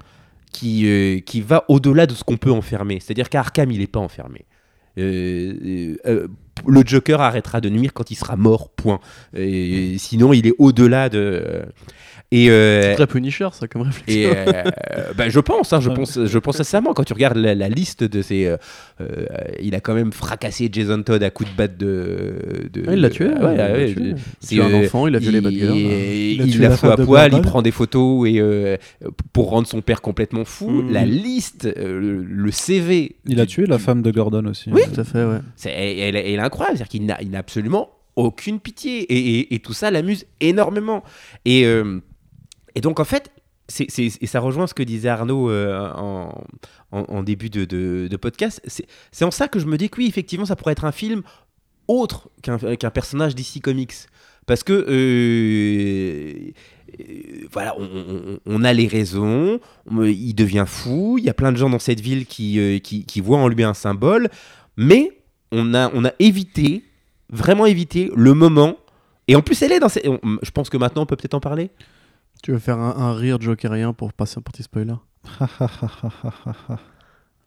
qui, 0.52 1.22
qui 1.26 1.40
va 1.40 1.64
au-delà 1.68 2.06
de 2.06 2.14
ce 2.14 2.22
qu'on 2.22 2.36
peut 2.36 2.52
enfermer. 2.52 3.00
C'est-à-dire 3.00 3.28
qu'Arkham, 3.28 3.70
il 3.72 3.80
n'est 3.80 3.86
pas 3.88 4.00
enfermé. 4.00 4.44
Euh, 4.98 6.28
le 6.66 6.82
Joker 6.84 7.20
arrêtera 7.20 7.60
de 7.60 7.68
nuire 7.68 7.92
quand 7.92 8.10
il 8.10 8.14
sera 8.16 8.36
mort, 8.36 8.68
point. 8.70 9.00
Et 9.34 9.96
sinon, 9.98 10.32
il 10.32 10.46
est 10.46 10.54
au-delà 10.58 11.08
de... 11.08 11.64
Et, 12.32 12.46
euh, 12.50 12.94
Très 12.94 13.06
Punisher, 13.06 13.48
ça, 13.52 13.68
comme 13.68 13.82
réflexion. 13.82 14.30
et 14.30 14.34
euh, 14.34 14.62
bah, 15.16 15.28
je 15.28 15.38
pense, 15.38 15.72
hein, 15.72 15.80
je 15.80 15.90
pense, 15.90 16.24
je 16.24 16.38
pense 16.38 16.56
sincèrement 16.56 16.92
quand 16.92 17.04
tu 17.04 17.12
regardes 17.12 17.36
la, 17.36 17.54
la 17.54 17.68
liste 17.68 18.02
de 18.02 18.22
ces, 18.22 18.46
euh, 18.46 18.56
euh, 19.00 19.26
il 19.62 19.74
a 19.76 19.80
quand 19.80 19.94
même 19.94 20.12
fracassé 20.12 20.68
Jason 20.72 21.02
Todd 21.02 21.22
à 21.22 21.30
coups 21.30 21.50
de 21.52 21.56
batte 21.56 21.76
de. 21.76 22.68
de- 22.72 22.82
Ah, 22.88 22.94
il 22.94 23.00
l'a 23.00 23.10
tué. 23.10 23.26
Ouais, 23.28 23.56
l'a 23.56 23.72
ouais, 23.72 23.92
tué. 23.94 24.14
C'est 24.40 24.60
un 24.60 24.72
enfant, 24.74 25.06
il 25.06 25.14
a 25.14 25.18
violé 25.20 25.40
Batgirl. 25.40 25.76
il, 25.76 26.60
la 26.60 26.70
fout 26.76 26.90
à 26.90 26.96
poil, 26.96 27.32
il 27.34 27.40
prend 27.42 27.62
des 27.62 27.70
photos 27.70 28.28
et 28.28 28.40
euh, 28.40 28.78
pour 29.32 29.50
rendre 29.50 29.68
son 29.68 29.80
père 29.80 30.00
complètement 30.02 30.44
fou. 30.44 30.70
Mhm. 30.70 30.92
La 30.92 31.04
liste, 31.04 31.66
euh, 31.66 32.24
le, 32.26 32.50
CV. 32.50 33.16
Il 33.26 33.40
a 33.40 33.46
tué 33.46 33.66
la 33.66 33.78
femme 33.78 34.02
de 34.02 34.10
Gordon 34.10 34.46
aussi. 34.46 34.70
Oui. 34.72 34.82
Tout 34.92 35.00
à 35.00 35.04
fait, 35.04 35.24
ouais. 35.24 35.38
c'est, 35.56 35.70
elle, 35.70 36.16
elle 36.16 36.26
est 36.26 36.38
incroyable, 36.38 36.78
c'est-à-dire 36.78 36.90
qu'il 36.90 37.06
n'a, 37.06 37.18
il 37.22 37.30
n'a 37.30 37.38
absolument 37.38 37.90
aucune 38.16 38.58
pitié. 38.60 39.02
Et, 39.12 39.38
et- 39.40 39.54
et 39.54 39.58
tout 39.60 39.72
ça 39.72 39.90
l'amuse 39.90 40.24
énormément. 40.40 41.04
Et, 41.44 41.64
euh, 41.66 42.00
et 42.74 42.80
donc, 42.80 43.00
en 43.00 43.04
fait, 43.04 43.30
c'est, 43.68 43.86
et 43.98 44.26
ça 44.26 44.40
rejoint 44.40 44.66
ce 44.66 44.74
que 44.74 44.82
disait 44.82 45.08
Arnaud 45.08 45.50
euh, 45.50 45.90
en, 46.92 47.22
début 47.22 47.50
de, 47.50 48.16
podcast. 48.16 48.60
C'est, 48.66 49.24
en 49.24 49.30
ça 49.30 49.48
que 49.48 49.58
je 49.58 49.66
me 49.66 49.76
dis 49.78 49.88
que 49.88 49.98
oui, 49.98 50.06
effectivement, 50.06 50.46
ça 50.46 50.56
pourrait 50.56 50.72
être 50.72 50.84
un 50.84 50.92
film 50.92 51.22
autre 51.88 52.30
qu'un, 52.42 52.58
personnage 52.58 53.34
d'ici 53.34 53.60
Comics. 53.60 53.94
Parce 54.46 54.62
que, 54.62 54.72
euh, 54.72 56.52
euh, 57.00 57.46
voilà, 57.50 57.74
on, 58.44 58.64
a 58.64 58.72
les 58.74 58.86
raisons, 58.86 59.58
on- 59.90 60.04
il 60.04 60.34
devient 60.34 60.66
fou, 60.66 61.16
il 61.18 61.24
y 61.24 61.30
a 61.30 61.34
plein 61.34 61.50
de 61.50 61.56
gens 61.56 61.70
dans 61.70 61.78
cette 61.78 62.00
ville 62.00 62.26
qui, 62.26 63.20
voient 63.22 63.38
en 63.38 63.48
lui 63.48 63.64
un 63.64 63.72
symbole, 63.72 64.28
mais 64.76 65.10
on 65.50 65.72
a, 65.72 65.90
on 65.94 66.04
a 66.04 66.12
évité, 66.18 66.84
vraiment 67.30 67.64
évité, 67.64 68.10
le 68.14 68.34
moment. 68.34 68.76
Et 69.26 69.36
en 69.36 69.40
plus, 69.40 69.62
elle 69.62 69.72
est 69.72 69.80
dans 69.80 69.88
cette... 69.88 70.04
Je 70.04 70.50
pense 70.50 70.68
que 70.68 70.76
maintenant, 70.76 71.02
on 71.02 71.06
peut 71.06 71.16
peut-être 71.16 71.32
en 71.32 71.40
parler. 71.40 71.70
Tu 72.42 72.52
veux 72.52 72.58
faire 72.58 72.78
un, 72.78 72.96
un 72.96 73.14
rire 73.14 73.40
jokerien 73.40 73.92
pour 73.94 74.12
passer 74.12 74.38
un 74.38 74.42
petit 74.42 74.62
spoiler 74.62 74.94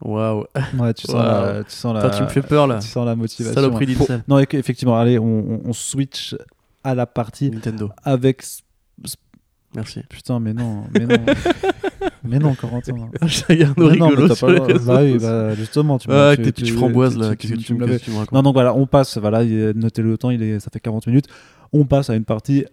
Waouh. 0.02 0.46
ouais, 0.78 0.94
tu 0.94 1.08
sens, 1.08 1.16
Wow. 1.16 1.22
la, 1.22 1.64
tu 1.64 1.72
sens 1.72 1.94
la, 1.96 2.02
Attends, 2.02 2.18
tu 2.18 2.24
me 2.24 2.28
fais 2.28 2.42
peur 2.44 2.68
là. 2.68 2.80
tu 2.80 2.88
sens 2.88 3.06
la 3.06 3.16
motivation. 3.16 3.54
Saloperie 3.54 3.88
d'Incel. 3.88 4.24
Non, 4.28 4.38
effectivement, 4.40 4.98
allez, 5.00 5.18
on, 5.18 5.74
switch 5.74 6.36
à 6.84 6.94
la 6.94 7.06
partie 7.08 7.50
Nintendo. 7.50 7.90
avec. 8.04 8.44
Merci. 9.76 10.02
Putain, 10.10 10.40
mais 10.40 10.54
non, 10.54 10.84
mais 10.94 11.06
non, 11.06 11.26
mais 12.24 12.40
non, 12.40 12.56
Corentin. 12.56 12.94
A 13.22 13.26
un 13.26 13.88
rigolo 13.88 14.34
sur 14.34 14.48
les 14.50 14.56
le- 14.56 14.62
réseaux 14.62 14.86
bah 14.94 15.02
oui, 15.04 15.18
bah, 15.20 15.54
justement, 15.56 15.98
tu 16.00 16.10
avec 16.12 16.40
tu- 16.40 16.46
tes 16.46 16.52
petites 16.52 16.76
framboises 16.76 17.18
là, 17.18 17.36
qu'est-ce 17.36 17.54
que 17.54 17.58
tu 17.60 17.74
me 17.74 17.82
l'avais- 17.86 18.00
Non, 18.32 18.42
donc 18.44 18.54
voilà, 18.54 18.74
on 18.76 18.86
passe, 18.88 19.18
voilà, 19.18 19.44
notez 19.44 20.02
le 20.02 20.18
temps, 20.18 20.30
il 20.30 20.42
est, 20.42 20.60
ça 20.60 20.70
fait 20.72 20.80
40 20.80 21.06
minutes. 21.08 21.26
On 21.74 21.86
passe 21.86 22.10
à 22.10 22.16
une 22.16 22.24
partie 22.24 22.66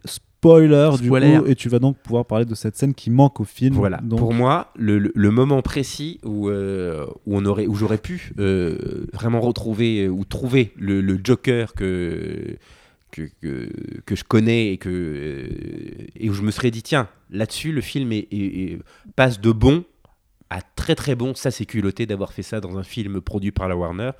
spoiler, 0.48 0.90
du 1.00 1.06
Spoiler. 1.06 1.38
coup, 1.38 1.46
et 1.46 1.54
tu 1.54 1.68
vas 1.68 1.78
donc 1.78 1.96
pouvoir 1.98 2.24
parler 2.26 2.44
de 2.44 2.54
cette 2.54 2.76
scène 2.76 2.94
qui 2.94 3.10
manque 3.10 3.40
au 3.40 3.44
film. 3.44 3.74
Voilà. 3.74 3.98
Donc, 4.02 4.18
Pour 4.18 4.32
moi, 4.34 4.72
le, 4.76 4.98
le- 4.98 5.12
le 5.14 5.30
moment 5.30 5.62
précis 5.62 6.20
où, 6.24 6.48
euh, 6.48 7.06
où, 7.26 7.36
on 7.36 7.44
aurait, 7.46 7.66
où 7.66 7.74
j'aurais 7.74 7.98
pu 7.98 8.32
euh, 8.38 9.06
vraiment 9.12 9.40
retrouver 9.40 10.04
euh, 10.04 10.08
ou 10.08 10.24
trouver 10.24 10.72
le, 10.76 11.00
le 11.00 11.18
Joker 11.22 11.74
que, 11.74 12.56
que, 13.10 13.22
que, 13.40 13.68
que 14.04 14.14
je 14.16 14.24
connais 14.24 14.72
et, 14.72 14.76
que, 14.78 14.88
euh, 14.90 16.06
et 16.16 16.28
où 16.30 16.34
je 16.34 16.42
me 16.42 16.50
serais 16.50 16.70
dit, 16.70 16.82
tiens, 16.82 17.08
là-dessus, 17.30 17.72
le 17.72 17.80
film 17.80 18.12
est- 18.12 18.28
est- 18.30 18.72
est- 18.72 18.78
passe 19.16 19.40
de 19.40 19.50
bon 19.52 19.84
à 20.50 20.60
très 20.62 20.94
très 20.94 21.14
bon. 21.14 21.34
Ça, 21.34 21.50
c'est 21.50 21.64
culotté 21.66 22.06
d'avoir 22.06 22.32
fait 22.32 22.42
ça 22.42 22.60
dans 22.60 22.76
un 22.78 22.82
film 22.84 23.20
produit 23.20 23.50
par 23.52 23.68
la 23.68 23.76
Warner. 23.76 24.10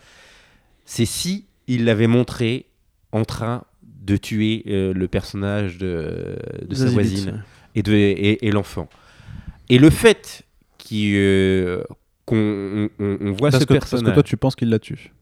C'est 0.84 1.06
si 1.06 1.44
il 1.66 1.84
l'avait 1.84 2.06
montré 2.08 2.66
en 3.12 3.24
train 3.24 3.64
de 4.04 4.16
tuer 4.16 4.62
euh, 4.68 4.92
le 4.94 5.08
personnage 5.08 5.78
de, 5.78 6.36
de 6.68 6.74
sa 6.74 6.86
voisine 6.86 7.42
et, 7.74 7.82
de, 7.82 7.92
et, 7.92 8.46
et 8.46 8.50
l'enfant. 8.50 8.88
Et 9.70 9.78
le 9.78 9.90
fait 9.90 10.42
euh, 10.92 11.82
qu'on 12.26 12.88
on, 12.98 13.18
on 13.20 13.32
voit 13.32 13.50
parce, 13.50 13.62
ce 13.62 13.66
que, 13.66 13.74
parce 13.74 13.84
que 13.86 13.90
personnage, 13.90 14.14
toi, 14.14 14.22
tu 14.22 14.36
penses 14.36 14.56
qu'il 14.56 14.68
la 14.70 14.78
tue. 14.78 15.12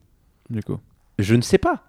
Du 0.51 0.63
coup. 0.63 0.79
je 1.19 1.35
ne 1.35 1.43
sais 1.43 1.59
pas. 1.59 1.85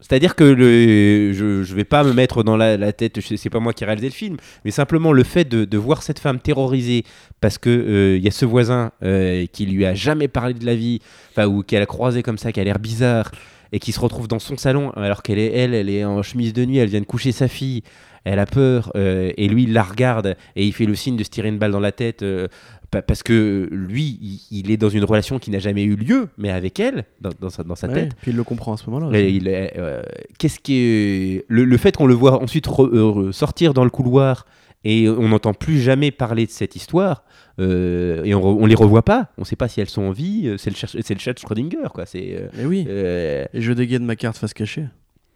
C'est-à-dire 0.00 0.34
que 0.34 0.44
le, 0.44 1.32
je 1.32 1.44
ne 1.70 1.76
vais 1.76 1.84
pas 1.84 2.04
me 2.04 2.12
mettre 2.12 2.42
dans 2.42 2.56
la, 2.58 2.76
la 2.76 2.92
tête, 2.92 3.20
je- 3.20 3.36
c'est 3.36 3.48
pas 3.48 3.60
moi 3.60 3.72
qui 3.72 3.84
ai 3.84 3.86
réalisé 3.86 4.08
le 4.08 4.12
film, 4.12 4.36
mais 4.64 4.70
simplement 4.70 5.12
le 5.12 5.22
fait 5.22 5.46
de, 5.46 5.64
de 5.64 5.78
voir 5.78 6.02
cette 6.02 6.18
femme 6.18 6.40
terrorisée 6.40 7.04
parce 7.40 7.56
que 7.56 7.70
euh, 7.70 8.16
il 8.18 8.22
y 8.22 8.28
a 8.28 8.30
ce 8.32 8.44
voisin 8.44 8.90
euh, 9.02 9.46
qui 9.50 9.64
lui 9.64 9.86
a 9.86 9.94
jamais 9.94 10.28
parlé 10.28 10.52
de 10.52 10.66
la 10.66 10.74
vie, 10.74 10.98
enfin 11.30 11.46
ou 11.46 11.62
qu'elle 11.62 11.80
a 11.82 11.86
croisé 11.86 12.22
comme 12.22 12.36
ça, 12.36 12.52
qui 12.52 12.60
a 12.60 12.64
l'air 12.64 12.78
bizarre 12.80 13.30
et 13.74 13.78
qui 13.80 13.92
se 13.92 13.98
retrouve 14.00 14.28
dans 14.28 14.38
son 14.38 14.56
salon 14.56 14.90
alors 14.92 15.22
qu'elle 15.22 15.38
est 15.38 15.52
elle, 15.52 15.74
elle 15.74 15.90
est 15.90 16.04
en 16.04 16.22
chemise 16.22 16.52
de 16.52 16.64
nuit, 16.64 16.78
elle 16.78 16.88
vient 16.88 17.00
de 17.00 17.04
coucher 17.06 17.32
sa 17.32 17.48
fille, 17.48 17.82
elle 18.24 18.38
a 18.38 18.46
peur 18.46 18.90
euh, 18.96 19.32
et 19.36 19.48
lui 19.48 19.64
il 19.64 19.72
la 19.72 19.82
regarde 19.82 20.36
et 20.56 20.64
il 20.64 20.72
fait 20.72 20.86
le 20.86 20.94
signe 20.94 21.16
de 21.16 21.24
se 21.24 21.28
tirer 21.30 21.48
une 21.48 21.58
balle 21.58 21.72
dans 21.72 21.80
la 21.80 21.92
tête 21.92 22.22
euh, 22.22 22.46
pa- 22.90 23.02
parce 23.02 23.22
que 23.22 23.68
lui 23.72 24.18
il, 24.22 24.40
il 24.58 24.70
est 24.70 24.76
dans 24.76 24.88
une 24.88 25.04
relation 25.04 25.38
qui 25.40 25.50
n'a 25.50 25.58
jamais 25.58 25.82
eu 25.82 25.96
lieu, 25.96 26.28
mais 26.38 26.50
avec 26.50 26.78
elle 26.78 27.04
dans, 27.20 27.30
dans 27.40 27.50
sa, 27.50 27.64
dans 27.64 27.74
sa 27.74 27.88
Ouais, 27.88 27.94
tête. 27.94 28.12
Puis 28.22 28.30
il 28.30 28.36
le 28.36 28.44
comprend 28.44 28.72
à 28.74 28.76
ce 28.76 28.88
moment-là. 28.90 29.08
Euh, 29.18 30.02
qu'est-ce 30.38 30.60
qui 30.60 31.42
le, 31.48 31.64
le 31.64 31.76
fait 31.76 31.96
qu'on 31.96 32.06
le 32.06 32.14
voit 32.14 32.42
ensuite 32.42 32.68
euh, 32.78 33.32
sortir 33.32 33.74
dans 33.74 33.84
le 33.84 33.90
couloir 33.90 34.46
et 34.84 35.08
on 35.08 35.28
n'entend 35.28 35.54
plus 35.54 35.80
jamais 35.80 36.10
parler 36.10 36.46
de 36.46 36.50
cette 36.50 36.76
histoire 36.76 37.24
euh, 37.58 38.22
et 38.24 38.34
on, 38.34 38.40
re- 38.40 38.56
on 38.60 38.66
les 38.66 38.74
revoit 38.74 39.02
pas. 39.02 39.30
On 39.38 39.44
sait 39.44 39.56
pas 39.56 39.68
si 39.68 39.80
elles 39.80 39.88
sont 39.88 40.02
en 40.02 40.10
vie. 40.12 40.42
euh, 40.46 40.56
C'est 40.58 40.70
le, 40.70 40.76
cher- 40.76 40.90
c'est 40.90 41.14
le 41.14 41.20
chat 41.20 41.32
de 41.32 41.38
Schrödinger 41.38 41.88
quoi. 41.94 42.04
C'est 42.06 42.36
euh, 42.38 42.48
Mais 42.56 42.66
oui. 42.66 42.84
euh, 42.88 43.44
Et 43.54 43.60
je 43.62 43.72
dégaine 43.72 44.04
ma 44.04 44.16
carte 44.16 44.36
face 44.36 44.52
cachée. 44.54 44.86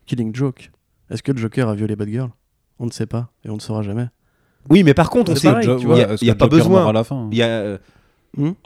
Killing 0.07 0.35
Joke. 0.35 0.71
Est-ce 1.11 1.23
que 1.23 1.33
le 1.33 1.39
Joker 1.39 1.69
a 1.69 1.75
violé 1.75 1.97
Batgirl 1.97 2.31
On 2.79 2.87
ne 2.87 2.91
sait 2.91 3.07
pas 3.07 3.31
et 3.45 3.51
on 3.51 3.55
ne 3.57 3.61
saura 3.61 3.83
jamais. 3.83 4.07
oui, 4.71 4.83
mais 4.83 4.95
par 4.95 5.09
contre, 5.11 5.33
on 5.33 5.35
sait, 5.35 5.49
il 5.63 5.77
tu 5.79 5.87
vois, 5.87 5.99
y 5.99 6.03
a, 6.03 6.15
y 6.21 6.31
a 6.31 6.35
que 6.35 6.39
pas 6.39 6.45
Joker 6.51 6.69
meurt 6.69 6.89
à 6.89 6.91
besoin. 6.91 6.93
la 6.93 7.05
fin? 7.05 7.29
Il 7.33 7.39
y 7.39 7.43
a, 7.43 7.47
euh, 7.49 7.79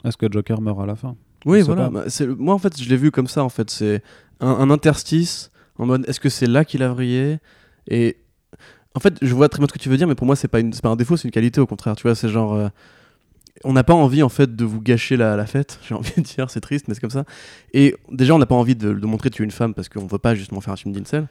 Est-ce 0.03 0.17
que 0.17 0.25
Joker 0.31 0.59
meurt 0.61 0.79
à 0.81 0.85
la 0.85 0.95
fin? 0.95 1.15
Oui, 1.45 1.61
voilà. 1.61 1.89
Bah, 1.89 2.03
le- 2.19 2.35
Moi, 2.35 2.53
en 2.53 2.57
fait, 2.57 2.81
je 2.81 2.89
l'ai 2.89 2.97
vu 2.97 3.11
comme 3.11 3.27
ça. 3.27 3.43
En 3.43 3.49
fait, 3.49 3.69
c'est 3.69 4.01
un, 4.39 4.47
un 4.49 4.69
interstice 4.69 5.51
en 5.77 5.85
mode 5.85 6.05
est-ce 6.07 6.19
que 6.19 6.29
c'est 6.29 6.47
là 6.47 6.63
qu'il 6.65 6.83
a 6.83 6.89
vrillé? 6.89 7.37
Et 7.87 8.17
en 8.95 8.99
fait, 8.99 9.15
je 9.21 9.33
vois 9.33 9.49
très 9.49 9.59
bien 9.59 9.67
ce 9.67 9.73
que 9.73 9.79
tu 9.79 9.89
veux 9.89 9.97
dire, 9.97 10.07
mais 10.07 10.15
pour 10.15 10.25
moi, 10.27 10.35
c'est 10.35 10.47
pas, 10.47 10.59
une... 10.59 10.71
pas 10.73 10.89
un 10.89 10.95
défaut, 10.95 11.17
c'est 11.17 11.27
une 11.27 11.31
qualité 11.31 11.59
au 11.61 11.65
contraire. 11.67 11.95
Tu 11.95 12.03
vois, 12.03 12.15
c'est 12.15 12.29
genre. 12.29 12.53
euh, 12.53 12.69
On 13.63 13.73
n'a 13.73 13.83
pas 13.83 13.93
envie 13.93 14.23
en 14.23 14.29
fait 14.29 14.55
de 14.55 14.65
vous 14.65 14.81
gâcher 14.81 15.15
la, 15.17 15.35
la 15.35 15.45
fête, 15.45 15.79
j'ai 15.87 15.95
envie 15.95 16.13
de 16.17 16.21
dire, 16.21 16.49
c'est 16.49 16.61
triste, 16.61 16.87
mais 16.87 16.93
c'est 16.93 17.01
comme 17.01 17.09
ça. 17.09 17.25
Et 17.73 17.95
déjà, 18.11 18.35
on 18.35 18.39
n'a 18.39 18.45
pas 18.45 18.55
envie 18.55 18.75
de, 18.75 18.93
de 18.93 19.05
montrer 19.05 19.29
que 19.29 19.35
tu 19.35 19.41
es 19.41 19.45
une 19.45 19.51
femme 19.51 19.73
parce 19.73 19.89
qu'on 19.89 20.05
veut 20.07 20.17
pas 20.19 20.35
justement 20.35 20.61
faire 20.61 20.73
un 20.73 20.77
film 20.77 20.93
d'incel. 20.93 21.27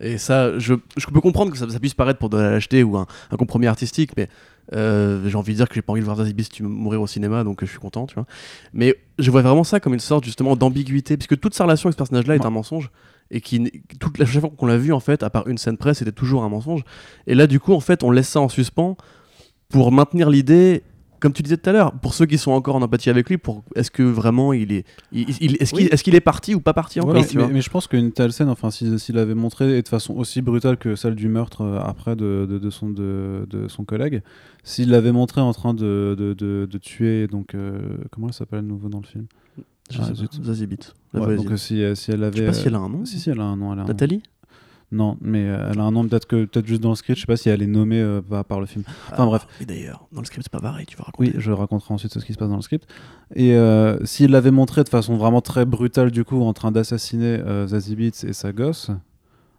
Et 0.00 0.18
ça, 0.18 0.58
je, 0.58 0.74
je 0.96 1.06
peux 1.06 1.20
comprendre 1.20 1.50
que 1.52 1.58
ça, 1.58 1.68
ça 1.68 1.78
puisse 1.80 1.94
paraître 1.94 2.18
pour 2.18 2.30
de 2.30 2.38
la 2.38 2.50
lâcheté 2.52 2.82
ou 2.82 2.96
un, 2.96 3.06
un 3.30 3.36
compromis 3.36 3.66
artistique, 3.66 4.12
mais 4.16 4.28
euh, 4.72 5.28
j'ai 5.28 5.36
envie 5.36 5.52
de 5.52 5.56
dire 5.56 5.68
que 5.68 5.74
j'ai 5.74 5.82
pas 5.82 5.92
envie 5.92 6.00
de 6.00 6.06
voir 6.06 6.16
Zazie 6.16 6.34
tu- 6.34 6.62
mourir 6.62 7.02
au 7.02 7.06
cinéma, 7.06 7.44
donc 7.44 7.62
euh, 7.62 7.66
je 7.66 7.70
suis 7.72 7.80
content, 7.80 8.06
tu 8.06 8.14
vois. 8.14 8.24
Mais 8.72 8.96
je 9.18 9.30
vois 9.30 9.42
vraiment 9.42 9.64
ça 9.64 9.78
comme 9.80 9.92
une 9.92 10.00
sorte 10.00 10.24
justement 10.24 10.54
d'ambiguïté, 10.56 11.16
puisque 11.16 11.38
toute 11.38 11.54
sa 11.54 11.64
relation 11.64 11.88
avec 11.88 11.94
ce 11.94 11.98
personnage-là 11.98 12.36
est 12.36 12.40
Ouais. 12.40 12.46
un 12.46 12.50
mensonge, 12.50 12.90
et 13.30 13.40
qui, 13.40 13.70
toute 14.00 14.18
la 14.18 14.26
chaque 14.26 14.40
fois 14.40 14.50
qu'on 14.56 14.66
l'a 14.66 14.76
vu 14.78 14.92
en 14.92 15.00
fait, 15.00 15.22
à 15.22 15.30
part 15.30 15.46
une 15.48 15.58
scène 15.58 15.76
presse, 15.76 15.98
c'était 15.98 16.12
toujours 16.12 16.42
un 16.44 16.48
mensonge. 16.48 16.82
Et 17.26 17.34
là, 17.34 17.46
du 17.46 17.60
coup, 17.60 17.72
en 17.72 17.80
fait, 17.80 18.02
on 18.02 18.10
laisse 18.10 18.28
ça 18.28 18.40
en 18.40 18.48
suspens 18.48 18.96
pour 19.68 19.92
maintenir 19.92 20.30
l'idée, 20.30 20.82
comme 21.20 21.32
tu 21.34 21.42
disais 21.42 21.58
tout 21.58 21.68
à 21.68 21.72
l'heure, 21.74 21.92
pour 21.92 22.14
ceux 22.14 22.24
qui 22.26 22.38
sont 22.38 22.50
encore 22.50 22.74
en 22.76 22.82
empathie 22.82 23.10
avec 23.10 23.28
lui, 23.28 23.36
pour 23.36 23.62
est-ce 23.76 23.90
que 23.90 24.02
vraiment 24.02 24.52
il 24.54 24.72
est, 24.72 24.84
il- 25.12 25.26
il- 25.40 25.56
est-ce 25.60 26.02
qu'il 26.02 26.14
est, 26.14 26.20
parti 26.20 26.54
ou 26.54 26.60
pas 26.60 26.72
parti 26.72 26.98
encore, 26.98 27.14
mais, 27.52 27.60
je 27.60 27.68
pense 27.70 27.86
qu'une 27.86 28.10
telle 28.10 28.32
scène, 28.32 28.48
enfin, 28.48 28.70
s'il 28.70 28.98
s'il 28.98 29.14
l'avait 29.16 29.34
montré 29.34 29.76
et 29.78 29.82
de 29.82 29.88
façon 29.88 30.14
aussi 30.14 30.40
brutale 30.40 30.76
que 30.78 30.96
celle 30.96 31.14
du 31.14 31.28
meurtre 31.28 31.60
euh, 31.60 31.78
après 31.78 32.16
de, 32.16 32.46
de, 32.50 32.58
de 32.58 32.70
son, 32.70 32.88
de, 32.88 33.46
de 33.50 33.68
son 33.68 33.84
collègue, 33.84 34.22
s'il 34.64 34.90
l'avait 34.90 35.12
montré 35.12 35.40
en 35.42 35.52
train 35.52 35.74
de, 35.74 36.16
de, 36.18 36.78
tuer, 36.78 37.26
donc, 37.28 37.54
euh, 37.54 37.78
comment 38.10 38.28
elle 38.28 38.32
s'appelle 38.34 38.62
nouveau 38.62 38.88
dans 38.88 39.00
le 39.00 39.06
film? 39.06 39.26
Je 39.90 40.00
Ah, 40.00 40.14
zut. 40.14 40.42
Zazie 40.42 40.68
la 41.12 41.20
Ouais. 41.20 41.36
Donc, 41.36 41.50
euh, 41.50 41.56
si, 41.56 41.82
euh, 41.82 41.94
si 41.94 42.10
elle 42.10 42.22
avait. 42.24 42.36
Je 42.36 42.42
sais 42.42 42.46
pas 42.46 42.52
si 42.52 42.68
elle 42.68 42.74
a 42.74 42.78
euh, 42.78 42.82
un 42.84 42.88
nom. 42.88 43.04
Si, 43.04 43.18
si, 43.18 43.30
elle 43.30 43.40
a 43.40 43.44
un 43.44 43.56
nom. 43.56 43.72
Elle 43.72 43.80
a 43.80 43.82
un 43.82 43.84
nom. 43.84 43.88
Nathalie 43.88 44.22
Non, 44.92 45.16
mais 45.20 45.44
euh, 45.48 45.70
elle 45.72 45.80
a 45.80 45.84
un 45.84 45.90
nom, 45.90 46.06
peut-être 46.06 46.26
que 46.26 46.44
peut-être 46.44 46.66
juste 46.66 46.80
dans 46.80 46.90
le 46.90 46.94
script, 46.94 47.16
je 47.16 47.22
sais 47.22 47.26
pas 47.26 47.36
si 47.36 47.48
elle 47.48 47.62
est 47.62 47.66
nommée 47.66 48.00
euh, 48.00 48.20
par, 48.22 48.44
par 48.44 48.60
le 48.60 48.66
film. 48.66 48.84
Enfin, 49.12 49.26
bref. 49.26 49.46
Et 49.60 49.64
d'ailleurs, 49.66 50.06
dans 50.12 50.20
le 50.20 50.26
script, 50.26 50.44
c'est 50.44 50.52
pas 50.52 50.60
pareil, 50.60 50.86
tu 50.86 50.96
vas 50.96 51.04
raconter. 51.04 51.32
Oui, 51.34 51.40
je 51.40 51.52
raconterai 51.52 51.94
ensuite 51.94 52.12
ce 52.18 52.24
qui 52.24 52.32
se 52.32 52.38
passe 52.38 52.48
dans 52.48 52.56
le 52.56 52.62
script. 52.62 52.86
Et 53.34 53.54
euh, 53.54 54.04
s'il 54.04 54.30
l'avait 54.30 54.50
montré 54.50 54.82
de 54.84 54.88
façon 54.88 55.16
vraiment 55.16 55.40
très 55.40 55.64
brutale, 55.64 56.10
du 56.10 56.24
coup, 56.24 56.40
en 56.42 56.52
train 56.52 56.72
d'assassiner 56.72 57.40
euh, 57.44 57.66
Zazie 57.68 58.12
et 58.24 58.32
sa 58.32 58.52
gosse, 58.52 58.90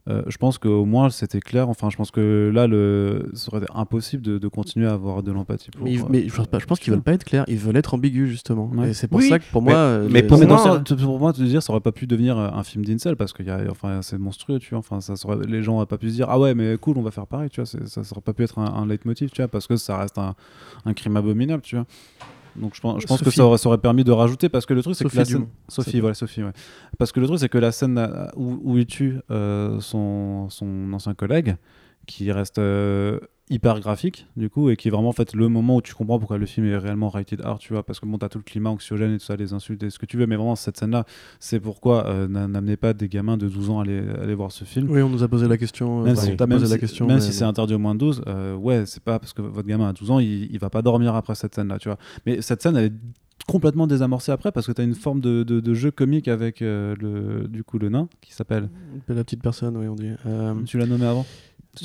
euh, 0.10 0.24
je 0.28 0.38
pense 0.38 0.58
qu'au 0.58 0.86
moins 0.86 1.10
c'était 1.10 1.40
clair. 1.40 1.70
Enfin, 1.70 1.90
je 1.90 1.98
pense 1.98 2.10
que 2.12 2.52
là, 2.54 2.66
le... 2.68 3.30
ça 3.34 3.50
aurait 3.52 3.62
été 3.64 3.72
impossible 3.76 4.24
de, 4.24 4.38
de 4.40 4.48
continuer 4.48 4.88
à 4.88 4.94
avoir 4.94 5.22
de 5.24 5.32
l'empathie 5.32 5.70
pour. 5.72 5.84
Mais, 5.86 6.00
euh, 6.00 6.04
mais 6.10 6.28
je 6.28 6.36
pense, 6.36 6.48
pas- 6.48 6.60
je 6.60 6.66
pense 6.66 6.80
qu'ils 6.80 6.92
veulent 6.94 7.04
pas 7.04 7.14
être 7.14 7.24
clairs, 7.24 7.46
ils 7.48 7.58
veulent 7.58 7.78
être 7.78 7.94
ambigus 7.94 8.30
justement. 8.30 8.70
Ouais. 8.76 8.90
Et 8.90 8.94
c'est 8.94 9.08
pour 9.08 9.20
Oui, 9.20 9.30
ça 9.30 9.40
que 9.40 9.44
pour 9.52 9.62
mais- 9.62 9.72
moi. 9.72 9.80
euh, 9.80 10.08
mais 10.10 10.22
les- 10.22 10.28
pour 10.28 10.40
mais 10.40 10.46
moi, 10.48 10.58
dans 10.58 10.84
ça- 10.86 10.96
pour 10.96 11.20
moi, 11.20 11.34
te 11.34 11.42
dire, 11.44 11.62
ça 11.62 11.72
aurait 11.72 11.82
pas 11.82 11.92
pu 11.92 12.08
devenir 12.08 12.38
euh, 12.38 12.50
un 12.52 12.64
film 12.64 12.84
d'incel 12.84 13.16
parce 13.16 13.34
que 13.34 13.44
y 13.44 13.50
a, 13.50 13.62
enfin, 13.70 14.02
c'est 14.02 14.18
monstrueux, 14.18 14.60
tu 14.60 14.72
vois. 14.72 14.80
Enfin, 14.80 15.02
ça 15.02 15.16
serait, 15.16 15.38
les 15.48 15.62
gens 15.62 15.76
auraient 15.76 15.86
pas 15.86 15.98
pu 15.98 16.10
se 16.10 16.14
dire 16.16 16.28
ah 16.30 16.40
ouais, 16.40 16.54
mais 16.56 16.78
cool, 16.80 16.98
on 16.98 17.04
va 17.04 17.12
faire 17.12 17.28
pareil, 17.28 17.50
tu 17.50 17.62
vois. 17.62 17.66
Ça, 17.68 17.78
ça 17.86 18.02
aurait 18.12 18.22
pas 18.22 18.34
pu 18.34 18.44
être 18.44 18.58
un, 18.60 18.66
un 18.74 18.86
leitmotiv, 18.88 19.30
tu 19.30 19.42
vois, 19.42 19.48
parce 19.50 19.68
que 19.68 19.76
ça 19.76 19.98
reste 19.98 20.18
un, 20.18 20.36
un 20.86 20.94
crime 20.94 21.16
abominable, 21.18 21.62
tu 21.62 21.76
vois. 21.76 21.86
Donc 22.56 22.76
je 22.76 22.82
pense, 22.82 23.02
je 23.02 23.08
pense 23.08 23.22
que 23.22 23.32
ça 23.32 23.46
aurait, 23.46 23.58
ça 23.58 23.70
aurait 23.70 23.78
permis 23.78 24.04
de 24.04 24.12
rajouter 24.12 24.50
parce 24.50 24.66
que 24.66 24.74
le 24.74 24.82
truc 24.82 24.96
c'est 24.96 25.08
que 25.08 25.16
la 25.16 25.26
scène. 25.26 25.48
Sophie, 25.68 26.00
voilà 26.00 26.14
Sophie, 26.14 26.44
ouais. 26.44 26.52
Parce 26.98 27.12
que 27.12 27.20
le 27.20 27.28
truc 27.28 27.40
c'est 27.40 27.50
que 27.50 27.58
la 27.58 27.72
scène 27.72 27.98
euh, 27.98 28.28
où, 28.36 28.60
où 28.64 28.78
il 28.78 28.86
tue 28.86 29.20
euh, 29.30 29.80
son, 29.80 30.50
son 30.50 30.92
ancien 30.94 31.14
collègue, 31.14 31.56
qui 32.08 32.32
reste 32.32 32.58
euh, 32.58 33.20
hyper 33.52 33.80
graphique 33.82 34.26
du 34.38 34.50
coup 34.50 34.70
et 34.70 34.76
qui 34.78 34.88
est 34.88 34.92
vraiment 34.92 35.10
en 35.10 35.14
fait 35.14 35.34
le 35.36 35.48
moment 35.50 35.76
où 35.76 35.82
tu 35.82 35.94
comprends 35.94 36.18
pourquoi 36.18 36.38
le 36.38 36.46
film 36.46 36.66
est 36.66 36.78
réellement 36.78 37.10
rated 37.10 37.42
R 37.46 37.60
tu 37.60 37.74
vois 37.74 37.84
parce 37.84 38.00
que 38.00 38.06
bon 38.06 38.18
t'as 38.18 38.30
tout 38.30 38.38
le 38.38 38.44
climat 38.44 38.70
anxiogène 38.70 39.14
et 39.14 39.18
tout 39.20 39.26
ça 39.26 39.36
les 39.36 39.54
insultes 39.54 39.84
et 39.84 39.90
ce 39.90 40.00
que 40.00 40.06
tu 40.06 40.18
veux 40.18 40.26
mais 40.26 40.36
vraiment 40.38 40.56
cette 40.56 40.78
scène 40.78 40.92
là 40.92 41.06
c'est 41.40 41.60
pourquoi 41.60 42.08
euh, 42.08 42.28
n'a- 42.28 42.48
n'amenez 42.48 42.78
pas 42.78 42.94
des 42.94 43.10
gamins 43.10 43.38
de 43.38 43.48
12 43.50 43.70
ans 43.70 43.80
à 43.80 43.84
aller, 43.84 44.02
aller 44.22 44.34
voir 44.36 44.52
ce 44.52 44.64
film 44.64 44.90
Oui, 44.90 45.02
on 45.02 45.10
nous 45.10 45.22
a 45.22 45.28
posé 45.28 45.48
la 45.48 45.58
question. 45.58 46.02
même 46.04 46.16
si, 46.16 46.32
la 46.38 46.66
si- 46.68 46.80
question. 46.80 47.06
même 47.08 47.18
mais 47.18 47.22
si 47.22 47.34
c'est 47.34 47.44
interdit 47.44 47.74
au 47.74 47.80
moins 47.80 47.94
de 47.94 48.00
12, 48.00 48.24
euh, 48.28 48.56
ouais, 48.56 48.86
c'est 48.86 49.04
pas 49.04 49.20
parce 49.20 49.34
que 49.34 49.42
votre 49.42 49.68
gamin 49.68 49.90
a 49.90 49.94
12 49.94 50.10
ans, 50.12 50.20
il, 50.20 50.50
il 50.52 50.58
va 50.60 50.70
pas 50.70 50.82
dormir 50.82 51.14
après 51.16 51.36
cette 51.36 51.54
scène-là, 51.54 51.78
tu 51.78 51.90
vois. 51.90 51.98
Mais 52.26 52.42
cette 52.42 52.62
scène, 52.62 52.78
elle 52.78 52.86
est 52.86 52.94
complètement 53.48 53.88
désamorcée 53.88 54.32
après 54.32 54.52
parce 54.52 54.68
que 54.68 54.72
tu 54.72 54.82
as 54.82 54.84
une 54.84 54.94
forme 54.96 55.20
de, 55.20 55.44
de- 55.44 55.60
de 55.60 55.74
jeu 55.74 55.92
comique 55.92 56.28
avec 56.28 56.62
euh, 56.62 56.96
le, 57.02 57.48
du 57.48 57.64
coup, 57.64 57.80
le 57.80 57.90
nain 57.90 58.08
qui 58.22 58.34
s'appelle. 58.34 58.70
La 59.08 59.24
petite 59.24 59.42
personne, 59.42 59.76
oui, 59.78 59.88
on 59.88 59.96
dit. 59.96 60.12
Euh, 60.26 60.54
Tu 60.66 60.78
l'as 60.78 60.86
nommé 60.86 61.06
avant? 61.06 61.26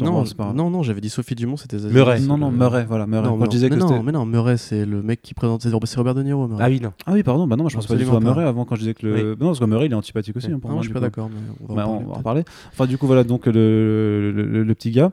Non, 0.01 0.25
c'est 0.25 0.37
pas 0.37 0.53
non, 0.53 0.69
non, 0.69 0.83
j'avais 0.83 1.01
dit 1.01 1.09
Sophie 1.09 1.35
Dumont, 1.37 1.57
c'était 1.57 1.79
Zazie. 1.79 1.95
Murray. 1.95 2.21
Non, 2.21 2.37
non, 2.37 2.51
Murray, 2.51 2.85
voilà, 2.89 3.07
Murray. 3.07 3.29
Non, 3.29 3.39
Quand 3.39 3.45
je 3.45 3.51
disais 3.51 3.69
non, 3.69 3.77
que 3.87 3.93
non, 3.95 4.03
mais 4.03 4.11
non, 4.13 4.27
Murray, 4.27 4.57
c'est 4.57 4.85
le 4.85 5.01
mec 5.03 5.23
qui 5.23 5.33
présente. 5.33 5.63
C'est 5.63 5.71
c'est 5.71 5.97
Robert 5.97 6.15
De 6.17 6.23
Niro. 6.25 6.49
Murray. 6.49 6.65
Ah 6.65 6.69
oui, 6.69 6.81
non. 6.81 6.93
Ah 7.07 7.13
oui, 7.13 7.23
pardon, 7.23 7.47
bah 7.47 7.55
non, 7.57 7.69
je 7.69 7.77
pense 7.77 7.87
pas 7.87 7.95
du 7.95 8.05
tout 8.05 8.17
à. 8.17 8.21
Murray 8.21 8.45
avant 8.45 8.65
quand 8.65 8.75
je 8.75 8.81
disais 8.81 8.95
que 8.95 9.07
le. 9.07 9.37
Non, 9.39 9.47
parce 9.47 9.61
que 9.61 9.65
Murray 9.65 9.87
il 9.87 9.93
est 9.93 9.95
antipathique 9.95 10.37
aussi. 10.37 10.51
hein, 10.51 10.59
pour 10.61 10.71
Ah, 10.71 10.75
moi, 10.75 10.83
je 10.83 10.87
suis 10.89 10.95
pas 10.95 11.01
d'accord, 11.01 11.29
mais 11.33 11.41
on 11.69 11.75
va 11.75 11.83
Bah, 11.85 11.89
en 11.89 11.93
on 11.93 11.99
parler 11.99 12.05
va 12.05 12.11
en 12.11 12.13
peut-être. 12.15 12.23
parler. 12.25 12.45
Enfin, 12.73 12.87
du 12.87 12.99
coup, 12.99 13.07
voilà, 13.07 13.23
donc 13.25 13.47
le, 13.47 13.53
le, 13.53 14.43
le- 14.43 14.63
le 14.65 14.75
petit 14.75 14.91
gars. 14.91 15.13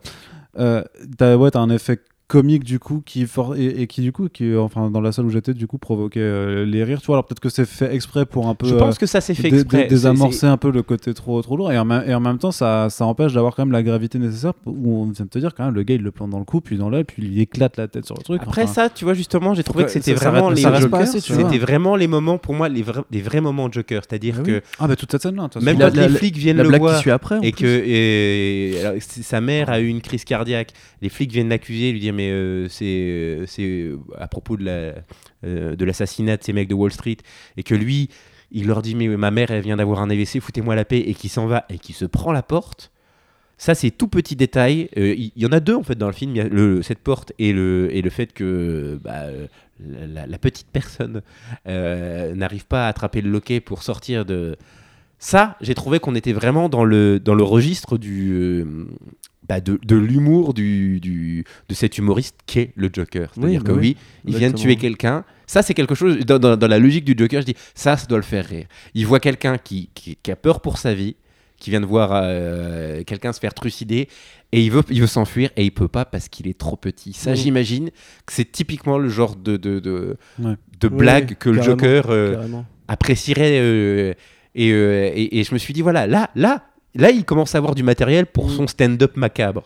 Euh, 0.60 0.84
t'as 1.18 1.36
ouais, 1.36 1.52
t'as 1.52 1.60
un 1.62 1.70
effet 1.70 2.00
comique 2.34 2.64
du 2.64 2.80
coup 2.80 3.04
qui 3.06 3.28
for- 3.28 3.56
et, 3.56 3.82
et 3.84 3.88
qui 3.88 4.02
du 4.02 4.12
coup 4.12 4.28
qui 4.28 4.56
enfin 4.56 4.90
dans 4.90 5.02
la 5.02 5.12
salle 5.12 5.26
où 5.26 5.30
j'étais 5.30 5.54
du 5.54 5.68
coup 5.68 5.78
provoquait 5.78 6.20
euh, 6.20 6.66
les 6.66 6.84
rires 6.84 7.00
tu 7.00 7.06
vois 7.08 7.18
alors 7.18 7.26
peut-être 7.26 7.40
que 7.40 7.50
c'est 7.50 7.66
fait 7.66 7.94
exprès 7.94 8.26
pour 8.26 8.48
un 8.48 8.56
peu 8.56 8.66
Je 8.66 8.74
euh, 8.74 8.80
pense 8.80 8.98
que 8.98 9.06
ça 9.06 9.22
s'est 9.22 9.36
fait 9.36 9.50
exprès. 9.50 9.84
dé- 9.84 9.88
désamorcer 9.88 10.48
un 10.48 10.58
peu 10.58 10.72
le 10.72 10.82
côté 10.82 11.14
trop 11.14 11.40
trop 11.44 11.56
lourd 11.58 11.72
et 11.72 11.78
en, 11.78 11.86
même- 11.86 12.04
et 12.08 12.14
en 12.16 12.20
même 12.20 12.40
temps 12.40 12.52
ça, 12.52 12.88
ça 12.90 13.06
empêche 13.06 13.34
d'avoir 13.34 13.56
quand 13.56 13.64
même 13.66 13.72
la 13.72 13.84
gravité 13.84 14.18
nécessaire 14.18 14.54
où 14.66 15.02
on 15.04 15.06
vient 15.12 15.26
de 15.26 15.30
te 15.30 15.38
dire 15.38 15.54
quand 15.54 15.66
même 15.66 15.76
le 15.76 15.84
gars 15.84 15.94
il 15.96 16.02
le 16.02 16.12
plante 16.12 16.32
dans 16.32 16.40
le 16.40 16.46
cou 16.46 16.60
puis 16.60 16.76
dans 16.78 16.90
l'œil 16.90 17.04
puis 17.04 17.22
il 17.24 17.40
éclate 17.40 17.78
la 17.78 17.88
tête 17.88 18.06
sur 18.08 18.16
le 18.18 18.24
truc 18.24 18.42
Après 18.42 18.64
enfin, 18.64 18.74
ça, 18.74 18.90
tu 18.90 19.06
vois 19.06 19.14
justement, 19.14 19.54
j'ai 19.54 19.64
trouvé 19.64 19.84
que 19.86 19.92
c'était 19.92 20.14
vraiment 20.16 20.50
les 20.50 20.64
c'était 21.06 21.58
vraiment 21.60 21.98
moments 22.08 22.38
pour 22.40 22.54
moi 22.56 22.68
les 22.68 22.82
vrais, 22.82 23.02
les 23.12 23.22
vrais 23.22 23.42
moments 23.42 23.72
Joker, 23.72 24.02
c'est-à-dire 24.10 24.36
Ah 24.40 24.42
oui. 24.46 24.52
que 24.54 24.62
ah 24.80 24.88
bah 24.88 24.96
toute 24.96 25.12
cette 25.12 25.22
scène 25.22 25.36
là 25.36 25.50
même 25.62 25.78
quand 25.78 25.94
les 25.96 26.10
flics 26.10 26.38
viennent 26.38 26.58
La 26.58 26.64
le 26.64 26.70
blague 26.70 26.82
voir 26.82 26.96
qui 26.96 27.02
suit 27.02 27.12
après. 27.12 27.38
en 27.38 27.42
et 27.42 27.52
plus. 27.52 27.64
que 27.64 27.84
et, 27.86 28.80
alors, 28.82 29.02
c- 29.02 29.22
sa 29.24 29.42
mère 29.42 29.70
a 29.70 29.80
eu 29.80 29.88
une 29.88 30.02
crise 30.02 30.24
cardiaque, 30.26 30.72
les 31.02 31.10
flics 31.10 31.32
viennent 31.32 31.50
l'accuser, 31.50 31.92
lui 31.92 32.00
dire 32.00 32.14
mais 32.14 32.23
euh, 32.32 32.68
c'est 32.70 32.86
euh, 32.86 33.46
c'est 33.48 33.64
euh, 33.64 34.00
à 34.18 34.28
propos 34.28 34.58
de 34.58 34.66
la 34.66 34.94
de 35.44 35.86
l'assassinat 35.86 36.38
de 36.38 36.44
ces 36.44 36.54
mecs 36.54 36.70
de 36.70 36.74
Wall 36.74 36.92
Street 36.92 37.18
et 37.58 37.64
que 37.64 37.76
lui 37.76 38.10
il 38.52 38.68
leur 38.68 38.82
dit 38.82 38.96
mais 38.96 39.08
ma 39.10 39.32
mère 39.32 39.52
elle 39.52 39.62
vient 39.62 39.78
d'avoir 39.78 40.02
un 40.02 40.10
AVC, 40.10 40.40
foutez-moi 40.40 40.76
la 40.76 40.86
paix 40.86 41.00
et 41.00 41.14
qui 41.14 41.28
s'en 41.28 41.48
va 41.48 41.66
et 41.70 41.80
qui 41.80 41.94
se 41.94 42.06
prend 42.06 42.32
la 42.32 42.44
porte. 42.44 42.92
Ça, 43.58 43.76
c'est 43.76 43.92
tout 43.92 44.08
petit 44.08 44.36
détail. 44.36 44.90
Il 44.98 45.32
y, 45.38 45.46
en 45.46 45.52
a 45.52 45.60
deux 45.60 45.76
en 45.76 45.84
fait 45.84 45.96
dans 45.96 46.08
le 46.08 46.14
film. 46.14 46.82
Cette 46.82 47.00
porte 47.00 47.32
et 47.40 47.54
le, 47.54 47.96
et 47.96 48.02
le 48.02 48.10
fait 48.10 48.34
que 48.34 49.00
bah, 49.02 49.28
la, 49.80 50.38
petite 50.38 50.68
personne 50.74 51.22
n'arrive 51.66 52.66
pas 52.66 52.86
à 52.86 52.90
attraper 52.90 53.22
le 53.22 53.30
loquet 53.30 53.62
pour 53.62 53.84
sortir 53.84 54.26
de. 54.26 54.58
Ça, 55.26 55.56
j'ai 55.62 55.74
trouvé 55.74 56.00
qu'on 56.00 56.16
était 56.16 56.34
vraiment 56.34 56.68
dans 56.68 56.84
le, 56.84 57.18
dans 57.18 57.34
le 57.34 57.44
registre 57.44 57.98
du, 57.98 58.32
euh, 58.34 58.66
bah, 59.48 59.62
de, 59.62 59.80
de 59.82 59.96
l'humour 59.96 60.54
du, 60.54 61.00
du, 61.00 61.46
de 61.70 61.74
cet 61.74 61.98
humoriste 61.98 62.36
qu'est 62.46 62.74
le 62.76 62.90
Joker. 62.92 63.32
C'est-à-dire 63.34 63.62
Oui, 63.62 63.66
que 63.66 63.72
bah 63.72 63.78
oui, 63.80 63.96
oui, 64.26 64.32
il 64.34 64.38
vient 64.38 64.52
de 64.52 64.58
tuer 64.58 64.76
quelqu'un. 64.76 65.24
Ça, 65.48 65.62
c'est 65.62 65.74
quelque 65.74 65.96
chose. 65.96 66.18
Dans, 66.26 66.40
dans- 66.40 66.58
dans 66.58 66.68
la 66.68 66.78
logique 66.78 67.06
du 67.06 67.16
Joker, 67.18 67.40
je 67.42 67.46
dis 67.46 67.56
ça, 67.74 67.96
ça 67.96 68.06
doit 68.08 68.18
le 68.18 68.24
faire 68.26 68.46
rire. 68.46 68.66
Il 68.96 69.08
voit 69.08 69.22
quelqu'un 69.22 69.58
qui, 69.58 69.90
qui, 69.94 70.18
qui 70.22 70.30
a 70.30 70.36
peur 70.36 70.60
pour 70.60 70.78
sa 70.78 70.94
vie, 70.94 71.16
qui 71.58 71.70
vient 71.70 71.80
de 71.80 71.86
voir 71.86 72.10
euh, 72.14 73.04
quelqu'un 73.06 73.32
se 73.32 73.40
faire 73.40 73.54
trucider, 73.54 74.10
et 74.52 74.62
il 74.62 74.72
veut, 74.72 74.84
il 74.90 75.00
veut 75.00 75.08
s'enfuir, 75.08 75.52
et 75.56 75.64
il 75.64 75.72
peut 75.72 75.88
pas 75.88 76.04
parce 76.04 76.28
qu'il 76.28 76.50
est 76.50 76.58
trop 76.60 76.76
petit. 76.76 77.14
Ça, 77.14 77.34
j'imagine 77.34 77.92
que 78.26 78.34
c'est 78.34 78.52
typiquement 78.52 78.98
le 78.98 79.08
genre 79.08 79.38
de, 79.38 79.56
de, 79.56 79.80
de, 79.80 80.18
Ouais. 80.40 80.56
de 80.82 80.88
Ouais, 80.90 80.98
blague 80.98 81.38
que 81.38 81.50
le 81.50 81.62
Joker 81.62 82.08
euh, 82.10 82.36
apprécierait. 82.90 83.58
euh, 83.62 84.14
et, 84.56 84.72
euh, 84.72 85.12
et, 85.14 85.39
et 85.39 85.43
je 85.43 85.54
me 85.54 85.60
suis 85.60 85.74
dit, 85.74 85.82
voilà, 85.82 86.08
là, 86.08 86.30
là, 86.36 86.64
là, 86.95 87.10
il 87.12 87.26
commence 87.26 87.56
à 87.56 87.58
avoir 87.58 87.76
du 87.76 87.84
matériel 87.84 88.26
pour 88.26 88.47
Mm. 88.47 88.56
son 88.56 88.68
stand-up 88.68 89.16
macabre. 89.18 89.64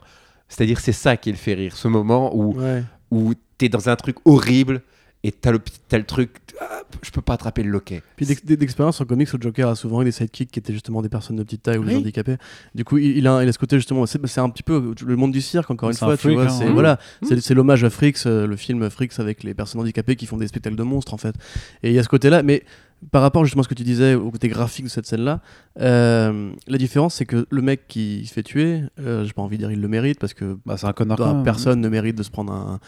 C'est-à-dire, 0.50 0.80
c'est 0.80 0.94
ça 0.94 1.18
qui 1.18 1.30
le 1.32 1.38
fait 1.38 1.54
rire, 1.56 1.76
ce 1.76 1.88
moment 1.88 2.36
où, 2.36 2.54
Ouais. 2.60 2.84
où 3.12 3.34
t'es 3.58 3.70
dans 3.70 3.90
un 3.90 3.96
truc 3.96 4.16
horrible 4.26 4.82
et 5.24 5.32
t'as 5.32 5.52
le, 5.52 5.60
t'as 5.90 5.98
le 5.98 6.06
truc, 6.06 6.32
ah, 6.62 6.84
je 7.04 7.10
peux 7.12 7.22
pas 7.22 7.34
attraper 7.34 7.64
le 7.64 7.70
loquet. 7.70 8.02
Puis 8.16 8.26
d'ex- 8.26 8.46
d'expérience 8.46 9.02
en 9.02 9.06
comics, 9.06 9.32
le 9.34 9.42
Joker 9.42 9.68
a 9.68 9.76
souvent 9.76 10.02
eu 10.02 10.06
des 10.06 10.12
sidekicks 10.12 10.50
qui 10.52 10.60
étaient 10.60 10.72
justement 10.72 11.02
des 11.02 11.10
personnes 11.10 11.36
de 11.36 11.44
petite 11.44 11.64
taille 11.64 11.80
ou 11.80 11.84
des 11.84 11.96
Oui. 11.96 11.98
handicapés. 12.00 12.38
Du 12.76 12.86
coup, 12.86 12.98
il, 12.98 13.18
il 13.18 13.28
a, 13.28 13.44
il 13.44 13.50
a 13.50 13.52
ce 13.52 13.58
côté 13.60 13.76
justement, 13.78 14.06
c'est 14.06 14.26
c'est 14.28 14.40
un 14.40 14.50
petit 14.50 14.64
peu 14.64 14.94
le 15.06 15.16
monde 15.18 15.32
du 15.34 15.42
cirque, 15.42 15.70
encore 15.70 15.90
une 15.90 15.96
C'est 15.96 16.06
un 16.06 16.08
fois. 16.10 16.16
Tu 16.18 16.22
freak, 16.24 16.36
vois, 16.36 16.46
hein, 16.46 16.50
c'est 16.50 16.66
ouais. 16.66 16.72
voilà, 16.72 16.98
Mmh. 17.22 17.26
c'est- 17.28 17.42
c'est 17.42 17.54
l'hommage 17.56 17.84
à 17.84 17.90
Fricks, 17.90 18.20
euh, 18.26 18.48
le 18.48 18.56
film 18.56 18.90
Fricks 18.90 19.20
avec 19.20 19.44
les 19.44 19.54
personnes 19.54 19.82
handicapées 19.82 20.16
qui 20.16 20.28
font 20.28 20.38
des 20.38 20.48
spectacles 20.48 20.78
de 20.78 20.84
monstres 20.84 21.14
en 21.14 21.18
fait. 21.18 21.36
Et 21.84 21.90
il 21.90 21.94
y 21.94 22.00
a 22.00 22.04
ce 22.04 22.10
côté-là, 22.10 22.42
mais 22.42 22.64
par 23.12 23.22
rapport 23.22 23.46
justement 23.46 23.62
à 23.62 23.64
ce 23.64 23.70
que 23.70 23.74
tu 23.76 23.84
disais 23.84 24.16
au 24.16 24.32
côté 24.32 24.48
graphique 24.48 24.86
de 24.86 24.90
cette 24.90 25.06
scène-là, 25.06 25.40
euh, 25.82 26.52
la 26.68 26.78
différence 26.78 27.16
c'est 27.16 27.26
que 27.26 27.46
le 27.50 27.62
mec 27.62 27.88
qui 27.88 28.26
se 28.26 28.34
fait 28.34 28.44
tuer, 28.44 28.82
euh, 29.00 29.24
j'ai 29.24 29.34
pas 29.34 29.42
envie 29.44 29.58
de 29.58 29.62
dire 29.64 29.72
il 29.72 29.80
le 29.82 29.88
mérite 29.88 30.20
parce 30.20 30.34
que 30.34 30.58
bah, 30.66 30.78
c'est 30.78 30.88
un 30.88 30.94
connard 30.94 31.18
bah, 31.18 31.42
personne 31.44 31.80
ne 31.80 31.90
mérite 31.90 32.18
de 32.18 32.24
se 32.24 32.32
prendre 32.32 32.52
un, 32.52 32.80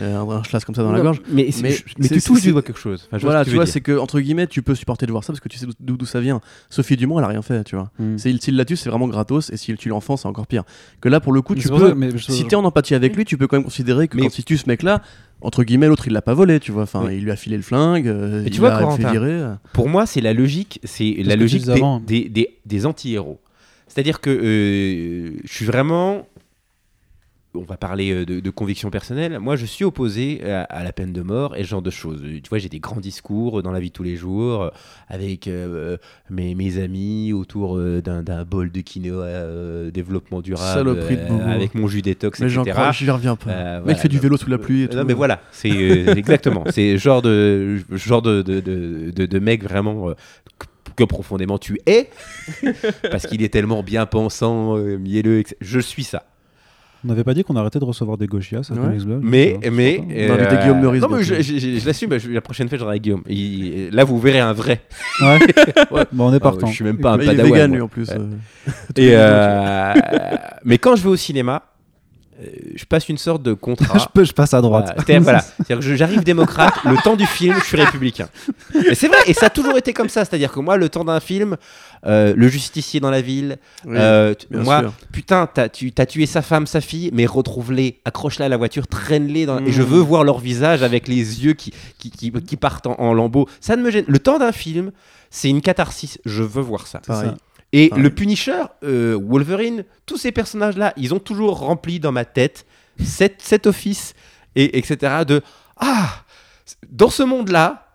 euh, 0.00 0.16
un, 0.18 0.28
un 0.30 0.42
schlass 0.42 0.64
comme 0.64 0.74
ça 0.74 0.82
dans 0.82 0.92
la 0.92 1.00
gorge. 1.00 1.20
Mais, 1.30 1.50
Mais 1.62 1.76
mais 1.98 2.08
tu 2.08 2.20
touches 2.20 2.38
c'est- 2.40 2.46
du 2.46 2.52
doigt 2.52 2.62
quelque 2.62 2.78
chose. 2.80 3.08
Enfin, 3.12 3.18
Voilà, 3.20 3.40
ce 3.40 3.44
que 3.46 3.50
tu 3.50 3.56
vois, 3.56 3.66
c'est 3.66 3.80
que 3.80 3.98
entre 3.98 4.20
guillemets, 4.20 4.46
tu 4.46 4.62
peux 4.62 4.74
supporter 4.74 5.04
de 5.06 5.10
voir 5.12 5.22
ça 5.24 5.32
parce 5.32 5.40
que 5.40 5.48
tu 5.48 5.58
sais 5.58 5.66
d'où 5.80 6.06
ça 6.06 6.20
vient. 6.20 6.40
Sophie 6.70 6.96
Dumont, 6.96 7.18
elle 7.18 7.24
a 7.24 7.28
rien 7.28 7.42
fait, 7.42 7.62
tu 7.64 7.76
vois. 7.76 7.90
Mm. 7.98 8.16
S'il 8.18 8.56
la 8.56 8.64
tue, 8.64 8.76
c'est 8.76 8.88
vraiment 8.88 9.08
gratos, 9.08 9.50
et 9.50 9.56
s'il 9.56 9.76
tue 9.76 9.88
l'enfant, 9.90 10.16
c'est 10.16 10.28
encore 10.28 10.46
pire. 10.46 10.64
Que 11.00 11.08
là, 11.08 11.20
pour 11.20 11.32
le 11.32 11.42
coup, 11.42 11.54
Mais 11.54 11.60
tu 11.60 11.68
ça 11.68 11.74
peux. 11.76 11.94
mais 11.94 12.10
je- 12.16 12.32
Si 12.32 12.46
t'es 12.46 12.56
en 12.56 12.64
empathie 12.64 12.94
avec 12.94 13.14
lui, 13.16 13.24
tu 13.24 13.36
peux 13.36 13.46
quand 13.46 13.56
même 13.56 13.64
considérer 13.64 14.08
que 14.08 14.16
Mais- 14.16 14.22
quand 14.22 14.38
il 14.38 14.44
tue 14.44 14.56
ce 14.56 14.66
mec-là, 14.68 15.02
entre 15.40 15.64
guillemets, 15.64 15.86
l'autre 15.86 16.06
il 16.06 16.12
l'a 16.12 16.22
pas 16.22 16.34
volé, 16.34 16.58
tu 16.60 16.72
vois. 16.72 16.82
Enfin, 16.82 17.10
il 17.10 17.22
lui 17.22 17.30
a 17.30 17.36
filé 17.36 17.56
le 17.56 17.62
flingue, 17.62 18.08
euh, 18.08 18.42
tu 18.44 18.50
il 18.54 18.58
vois, 18.60 18.70
fait 18.96 19.02
virer. 19.12 19.30
euh. 19.32 19.54
Pour 19.72 19.88
moi, 19.88 20.06
c'est 20.06 20.20
la 20.20 20.32
logique, 20.32 20.80
c'est 20.84 21.14
la 21.18 21.36
logique 21.36 21.60
disais 21.60 21.74
des, 21.74 21.78
avant. 21.80 22.00
des, 22.00 22.28
des- 22.28 22.58
des 22.66 22.86
anti-héros. 22.86 23.38
C'est-à-dire 23.86 24.20
que 24.20 24.30
euh, 24.30 25.30
je 25.44 25.52
suis 25.52 25.64
vraiment. 25.64 26.26
On 27.58 27.64
va 27.64 27.76
parler 27.76 28.12
euh, 28.12 28.24
de, 28.24 28.40
de 28.40 28.50
conviction 28.50 28.90
personnelle. 28.90 29.38
Moi, 29.38 29.56
je 29.56 29.66
suis 29.66 29.84
opposé 29.84 30.44
à, 30.50 30.62
à 30.62 30.84
la 30.84 30.92
peine 30.92 31.12
de 31.12 31.22
mort 31.22 31.56
et 31.56 31.64
ce 31.64 31.68
genre 31.68 31.82
de 31.82 31.90
choses. 31.90 32.22
Tu 32.22 32.48
vois, 32.48 32.58
j'ai 32.58 32.68
des 32.68 32.80
grands 32.80 33.00
discours 33.00 33.62
dans 33.62 33.72
la 33.72 33.80
vie 33.80 33.88
de 33.88 33.92
tous 33.92 34.02
les 34.02 34.16
jours 34.16 34.62
euh, 34.62 34.70
avec 35.08 35.46
euh, 35.46 35.96
mes, 36.30 36.54
mes 36.54 36.78
amis 36.78 37.32
autour 37.32 37.78
d'un 37.78 38.44
bol 38.44 38.70
de 38.70 38.80
quinoa 38.80 39.24
euh, 39.24 39.90
développement 39.90 40.40
durable, 40.40 40.96
de 40.96 41.42
avec 41.50 41.74
mon 41.74 41.88
jus 41.88 42.02
détox, 42.02 42.40
Mais 42.40 42.48
j'en 42.48 42.62
etc. 42.62 42.76
crois, 42.76 42.92
j'y 42.92 43.10
reviens 43.10 43.36
pas. 43.36 43.50
Le 43.50 43.74
mec 43.76 43.82
voilà, 43.84 43.98
fait 43.98 44.08
du 44.08 44.18
vélo 44.18 44.36
sous 44.36 44.50
la 44.50 44.58
pluie 44.58 44.82
et 44.82 44.88
tout. 44.88 44.96
Non, 44.96 45.04
mais 45.04 45.14
voilà, 45.14 45.40
c'est 45.52 45.68
exactement. 46.16 46.64
C'est 46.70 46.98
genre 46.98 47.22
de, 47.22 47.78
genre 47.90 48.22
de, 48.22 48.42
de, 48.42 48.60
de, 49.26 49.38
mec 49.38 49.62
vraiment 49.62 50.14
que, 50.96 51.04
profondément 51.04 51.58
tu 51.58 51.80
es, 51.86 52.10
parce 53.10 53.26
qu'il 53.26 53.42
est 53.42 53.52
tellement 53.52 53.82
bien 53.82 54.06
pensant, 54.06 54.76
euh, 54.76 54.98
mielleux, 54.98 55.40
etc. 55.40 55.56
Je 55.60 55.80
suis 55.80 56.04
ça. 56.04 56.24
On 57.04 57.08
n'avait 57.08 57.22
pas 57.22 57.32
dit 57.32 57.44
qu'on 57.44 57.54
arrêtait 57.54 57.78
de 57.78 57.84
recevoir 57.84 58.16
des 58.18 58.26
gauchias 58.26 58.68
à 58.68 58.74
Ouais. 58.74 58.80
Comics 58.80 59.04
Blog 59.04 59.20
Mais, 59.22 59.56
mais. 59.70 60.02
c'est 60.08 60.30
On 60.30 60.60
Guillaume 60.62 60.80
Meurice 60.80 61.02
Non, 61.02 61.08
mais 61.08 61.22
je, 61.22 61.36
je- 61.36 61.58
je- 61.58 61.78
je 61.78 61.86
l'assume, 61.86 62.10
bah, 62.10 62.16
la 62.28 62.40
prochaine 62.40 62.68
fois, 62.68 62.76
j'aurai 62.76 62.90
avec 62.92 63.02
Guillaume. 63.02 63.22
Il- 63.28 63.90
là, 63.92 64.02
vous 64.02 64.18
verrez 64.18 64.40
un 64.40 64.52
vrai. 64.52 64.80
Ouais. 65.22 65.38
Bon, 66.12 66.28
on 66.28 66.32
est 66.32 66.36
Ah, 66.36 66.40
partant. 66.40 66.66
je 66.66 66.72
suis 66.74 66.84
même 66.84 66.98
pas 66.98 67.12
un 67.12 67.16
Mais 67.18 67.24
il 67.26 67.30
est 67.30 67.36
padawan. 67.36 67.52
vegan 67.52 67.68
moi. 67.70 67.76
lui 67.76 67.82
en 67.82 67.88
plus. 67.88 68.08
Ouais. 68.08 68.16
euh. 68.18 68.30
Et, 68.96 69.10
euh, 69.14 69.94
mais 70.64 70.78
quand 70.78 70.96
je 70.96 71.02
vais 71.04 71.08
au 71.10 71.16
cinéma, 71.16 71.62
euh, 72.40 72.46
je 72.76 72.84
passe 72.84 73.08
une 73.08 73.18
sorte 73.18 73.42
de 73.42 73.52
contrat. 73.52 73.98
je, 74.02 74.04
peux, 74.12 74.24
je 74.24 74.32
passe 74.32 74.54
à 74.54 74.60
droite. 74.60 74.84
Voilà, 74.86 75.02
c'est-à-dire, 75.04 75.22
voilà. 75.22 75.40
C'est-à-dire 75.40 75.76
que 75.78 75.82
je- 75.84 75.94
j'arrive 75.96 76.22
démocrate, 76.22 76.74
le 76.84 76.96
temps 77.02 77.16
du 77.16 77.26
film, 77.26 77.54
je 77.58 77.64
suis 77.64 77.76
républicain. 77.76 78.28
Et 78.88 78.94
c'est 78.94 79.08
vrai, 79.08 79.18
et 79.26 79.34
ça 79.34 79.46
a 79.46 79.50
toujours 79.50 79.76
été 79.76 79.92
comme 79.92 80.08
ça. 80.08 80.24
C'est-à-dire 80.24 80.52
que 80.52 80.60
moi, 80.60 80.76
le 80.76 80.88
temps 80.88 81.04
d'un 81.04 81.20
film, 81.20 81.56
euh, 82.06 82.32
le 82.36 82.48
justicier 82.48 83.00
dans 83.00 83.10
la 83.10 83.20
ville, 83.20 83.58
Oui, 83.84 83.96
euh, 83.98 84.34
moi, 84.50 84.80
sûr. 84.80 84.92
putain, 85.12 85.48
t'as 85.52 85.68
tu, 85.68 85.92
tué 85.92 86.26
sa 86.26 86.42
femme, 86.42 86.66
sa 86.66 86.80
fille, 86.80 87.10
mais 87.12 87.26
retrouve-les, 87.26 87.98
accroche-la 88.04 88.46
à 88.46 88.48
la 88.48 88.56
voiture, 88.56 88.86
traîne-les, 88.86 89.46
dans... 89.46 89.58
et 89.64 89.72
je 89.72 89.82
Mm. 89.82 89.86
veux 89.86 90.00
voir 90.00 90.22
leur 90.24 90.38
visage 90.38 90.82
avec 90.82 91.08
les 91.08 91.44
yeux 91.44 91.54
qui, 91.54 91.72
qui, 91.98 92.10
qui, 92.10 92.30
qui 92.30 92.56
partent 92.56 92.86
en, 92.86 92.94
en 93.00 93.12
lambeaux. 93.14 93.48
Ça 93.60 93.74
ne 93.76 93.82
me 93.82 93.90
gêne. 93.90 94.04
Le 94.06 94.18
temps 94.20 94.38
d'un 94.38 94.52
film, 94.52 94.92
c'est 95.30 95.48
une 95.50 95.60
catharsis. 95.60 96.18
Je 96.24 96.42
veux 96.42 96.62
voir 96.62 96.86
ça. 96.86 97.00
Pareil. 97.06 97.30
Et 97.72 97.90
le 97.96 98.10
Punisher, 98.10 98.62
euh, 98.82 99.18
Wolverine, 99.22 99.84
tous 100.06 100.16
ces 100.16 100.32
personnages-là, 100.32 100.94
ils 100.96 101.12
ont 101.12 101.18
toujours 101.18 101.58
rempli 101.58 102.00
dans 102.00 102.12
ma 102.12 102.24
tête 102.24 102.66
cet, 103.04 103.42
cet 103.42 103.66
office, 103.66 104.14
et, 104.56 104.78
etc. 104.78 105.24
de 105.26 105.42
Ah, 105.76 106.24
dans 106.90 107.10
ce 107.10 107.22
monde-là, 107.22 107.88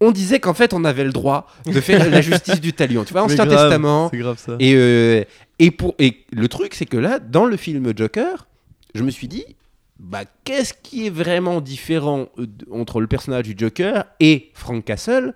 on 0.00 0.12
disait 0.12 0.38
qu'en 0.38 0.54
fait, 0.54 0.74
on 0.74 0.84
avait 0.84 1.04
le 1.04 1.12
droit 1.12 1.46
de 1.66 1.80
faire 1.80 2.08
la 2.10 2.20
justice 2.20 2.60
du 2.60 2.72
talion. 2.72 3.04
Tu 3.04 3.12
vois, 3.12 3.22
Ancien 3.22 3.46
grave, 3.46 3.58
Testament. 3.58 4.08
C'est 4.10 4.18
grave 4.18 4.38
ça. 4.38 4.56
Et, 4.60 4.74
euh, 4.74 5.24
et, 5.58 5.70
pour, 5.70 5.94
et 5.98 6.24
le 6.30 6.48
truc, 6.48 6.74
c'est 6.74 6.86
que 6.86 6.98
là, 6.98 7.18
dans 7.18 7.46
le 7.46 7.56
film 7.56 7.92
Joker, 7.96 8.46
je 8.94 9.02
me 9.02 9.10
suis 9.10 9.28
dit, 9.28 9.44
bah, 9.98 10.24
qu'est-ce 10.44 10.74
qui 10.74 11.06
est 11.06 11.10
vraiment 11.10 11.60
différent 11.60 12.28
euh, 12.38 12.46
entre 12.70 13.00
le 13.00 13.06
personnage 13.06 13.44
du 13.44 13.54
Joker 13.56 14.04
et 14.20 14.50
Frank 14.54 14.84
Castle? 14.84 15.34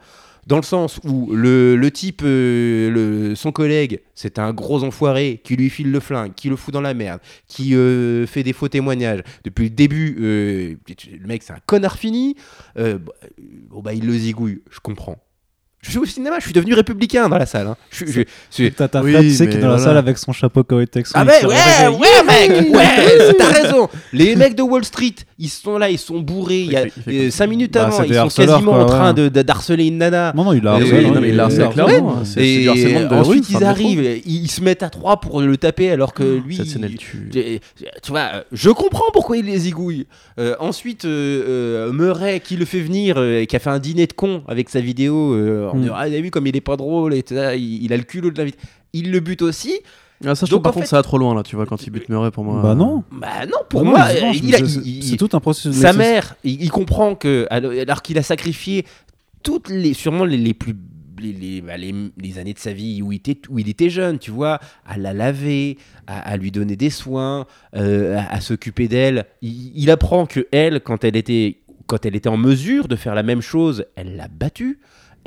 Dans 0.48 0.56
le 0.56 0.62
sens 0.62 0.98
où 1.04 1.30
le, 1.32 1.76
le 1.76 1.90
type, 1.90 2.22
euh, 2.24 2.90
le- 2.90 3.34
son 3.36 3.52
collègue, 3.52 4.00
c'est 4.14 4.38
un 4.38 4.52
gros 4.52 4.82
enfoiré 4.82 5.40
qui 5.44 5.54
lui 5.56 5.68
file 5.70 5.90
le 5.92 6.00
flingue, 6.00 6.32
qui 6.34 6.48
le 6.48 6.56
fout 6.56 6.72
dans 6.74 6.80
la 6.80 6.94
merde, 6.94 7.20
qui 7.46 7.74
euh, 7.76 8.26
fait 8.26 8.42
des 8.42 8.52
faux 8.54 8.68
témoignages. 8.68 9.20
Depuis 9.44 9.64
le 9.64 9.70
début, 9.70 10.16
euh, 10.20 10.74
le 11.20 11.26
mec, 11.26 11.42
c'est 11.42 11.52
un 11.52 11.60
connard 11.66 11.98
fini. 11.98 12.34
Euh, 12.78 12.98
bah, 12.98 13.12
bon, 13.70 13.82
bah, 13.82 13.92
il 13.92 14.06
le 14.06 14.12
zigouille, 14.14 14.62
je 14.70 14.80
comprends. 14.80 15.18
Je 15.80 15.90
suis 15.90 15.98
au 16.00 16.04
cinéma, 16.06 16.36
je 16.40 16.44
suis 16.44 16.52
devenu 16.52 16.74
républicain 16.74 17.28
dans 17.28 17.38
la 17.38 17.46
salle. 17.46 17.68
hein. 17.68 17.76
Je, 17.90 18.04
suis- 18.04 18.12
je- 18.12 18.64
je- 18.64 18.68
T'as 18.70 18.88
ta 18.88 19.00
Oui, 19.00 19.12
frère, 19.12 19.22
tu 19.22 19.30
sais, 19.30 19.48
qui 19.48 19.58
est 19.58 19.60
dans 19.60 19.68
la 19.68 19.74
voilà. 19.76 19.84
salle 19.90 19.96
avec 19.98 20.18
son 20.18 20.32
chapeau 20.32 20.64
Coetex. 20.64 21.12
ah 21.14 21.24
il 21.40 21.46
ouais, 21.46 21.54
ouais, 21.88 22.24
mec, 22.26 22.74
ouais, 22.74 23.34
t'as 23.38 23.52
raison. 23.52 23.88
Les 24.12 24.34
mecs 24.34 24.56
de 24.56 24.62
Wall 24.62 24.84
Street, 24.84 25.14
ils 25.40 25.48
sont 25.48 25.78
là, 25.78 25.88
ils 25.88 25.98
sont 25.98 26.18
bourrés. 26.20 26.62
Il 26.62 26.72
y 26.72 26.76
a 26.76 26.84
Il 26.84 26.90
fait- 26.90 27.00
il 27.00 27.02
fait 27.04 27.18
euh, 27.18 27.22
comme 27.22 27.30
cinq 27.30 27.46
minutes 27.46 27.74
Bah, 27.74 27.86
avant, 27.86 28.02
ils 28.02 28.14
sont 28.14 28.28
quasiment 28.28 28.72
quoi, 28.72 28.82
en 28.82 28.86
train 28.86 29.14
ouais. 29.14 29.30
de 29.30 29.42
d'harceler 29.42 29.86
une 29.86 29.98
nana. 29.98 30.32
Non, 30.36 30.44
non, 30.44 30.52
il 30.52 30.66
a 30.66 30.76
Oui, 30.76 30.82
harcelé, 30.82 31.62
hein, 31.64 31.68
clairement, 31.70 32.16
hein. 32.18 32.22
Et 32.36 32.68
ensuite, 32.68 33.48
ils 33.50 33.58
de 33.58 33.64
arrivent, 33.64 34.20
ils, 34.26 34.48
se 34.50 34.60
mettent 34.62 34.82
à 34.82 34.90
trois 34.90 35.20
pour 35.20 35.40
le 35.40 35.56
taper 35.56 35.90
alors 35.90 36.12
que 36.12 36.22
lui. 36.44 36.56
Cette 36.56 36.66
scène, 36.66 36.84
elle 36.84 36.96
tue. 36.96 37.30
tu 37.32 38.10
vois, 38.10 38.44
je 38.52 38.70
comprends 38.70 39.10
pourquoi 39.12 39.36
il 39.36 39.44
les 39.46 39.58
zigouille. 39.58 40.06
Euh, 40.38 40.54
ensuite, 40.60 41.04
euh, 41.04 41.92
Murray 41.92 42.40
qui 42.40 42.56
le 42.56 42.64
fait 42.64 42.80
venir, 42.80 43.14
euh, 43.18 43.44
qui 43.44 43.54
a 43.54 43.58
fait 43.58 43.70
un 43.70 43.78
dîner 43.78 44.06
de 44.06 44.12
con 44.12 44.42
avec 44.48 44.68
sa 44.68 44.80
vidéo, 44.80 45.34
en 45.70 45.76
Mm. 45.76 45.80
disant, 45.82 45.94
ah, 45.96 46.08
vu 46.08 46.30
comme 46.30 46.46
il 46.46 46.56
est 46.56 46.60
pas 46.60 46.76
drôle, 46.76 47.14
et 47.14 47.24
il, 47.56 47.92
a 47.92 47.96
le 47.96 48.02
culot 48.02 48.30
de 48.30 48.38
la 48.38 48.44
vie. 48.44 48.54
Il 48.92 49.12
le 49.12 49.20
bute 49.20 49.42
aussi. 49.42 49.74
Ah, 50.26 50.34
ça, 50.34 50.46
je 50.46 50.50
Donc, 50.50 50.58
trouve 50.58 50.62
par 50.62 50.72
contre, 50.72 50.84
fait- 50.86 50.90
ça 50.90 50.96
va 50.96 51.02
trop 51.02 51.18
loin 51.18 51.34
là, 51.34 51.42
tu 51.42 51.54
vois, 51.56 51.64
quand 51.66 51.86
il 51.86 51.90
bute 51.90 52.08
Murray 52.08 52.30
pour 52.30 52.42
moi. 52.44 52.60
Bah 52.62 52.74
non. 52.74 53.04
Bah 53.12 53.46
non, 53.46 53.58
pour 53.68 53.84
Non, 53.84 53.90
moi, 53.90 53.98
non, 54.00 54.28
euh, 54.30 54.32
je- 54.32 54.38
il 54.42 54.54
a- 54.54 54.58
c'est- 54.58 54.80
il- 54.84 55.02
c'est 55.04 55.16
tout 55.16 55.28
un 55.32 55.40
processus. 55.40 55.76
sa 55.80 55.92
mère, 55.92 56.34
il, 56.44 56.60
il 56.62 56.70
comprend 56.70 57.14
que 57.14 57.46
alors, 57.50 58.02
qu'il 58.02 58.18
a 58.18 58.22
sacrifié 58.22 58.84
toutes 59.42 59.68
les, 59.68 59.94
sûrement 59.94 60.24
les, 60.24 60.36
les 60.36 60.54
plus 60.54 60.74
les, 61.20 61.32
les- 61.32 61.60
bah, 61.62 61.76
les- 61.76 61.94
les 62.16 62.38
années 62.38 62.54
de 62.54 62.60
sa 62.60 62.72
vie 62.72 63.02
où 63.02 63.10
il 63.10 63.16
était, 63.16 63.40
où 63.48 63.58
il 63.58 63.68
était 63.68 63.90
jeune, 63.90 64.20
tu 64.20 64.30
vois, 64.30 64.60
à 64.86 64.96
la 64.98 65.12
laver, 65.12 65.76
à, 66.06 66.20
à 66.20 66.36
lui 66.36 66.52
donner 66.52 66.76
des 66.76 66.90
soins, 66.90 67.44
euh, 67.74 68.16
à, 68.18 68.34
à 68.34 68.40
s'occuper 68.40 68.86
d'elle. 68.86 69.24
Il, 69.42 69.72
il 69.74 69.90
apprend 69.90 70.26
que 70.26 70.46
elle, 70.52 70.80
quand 70.80 71.02
elle 71.04 71.16
était 71.16 71.58
quand 71.88 72.04
elle 72.06 72.14
était 72.14 72.28
en 72.28 72.36
mesure 72.36 72.86
de 72.86 72.96
faire 72.96 73.14
la 73.16 73.22
même 73.24 73.40
chose, 73.40 73.84
elle 73.96 74.14
l'a 74.16 74.28
battue. 74.28 74.78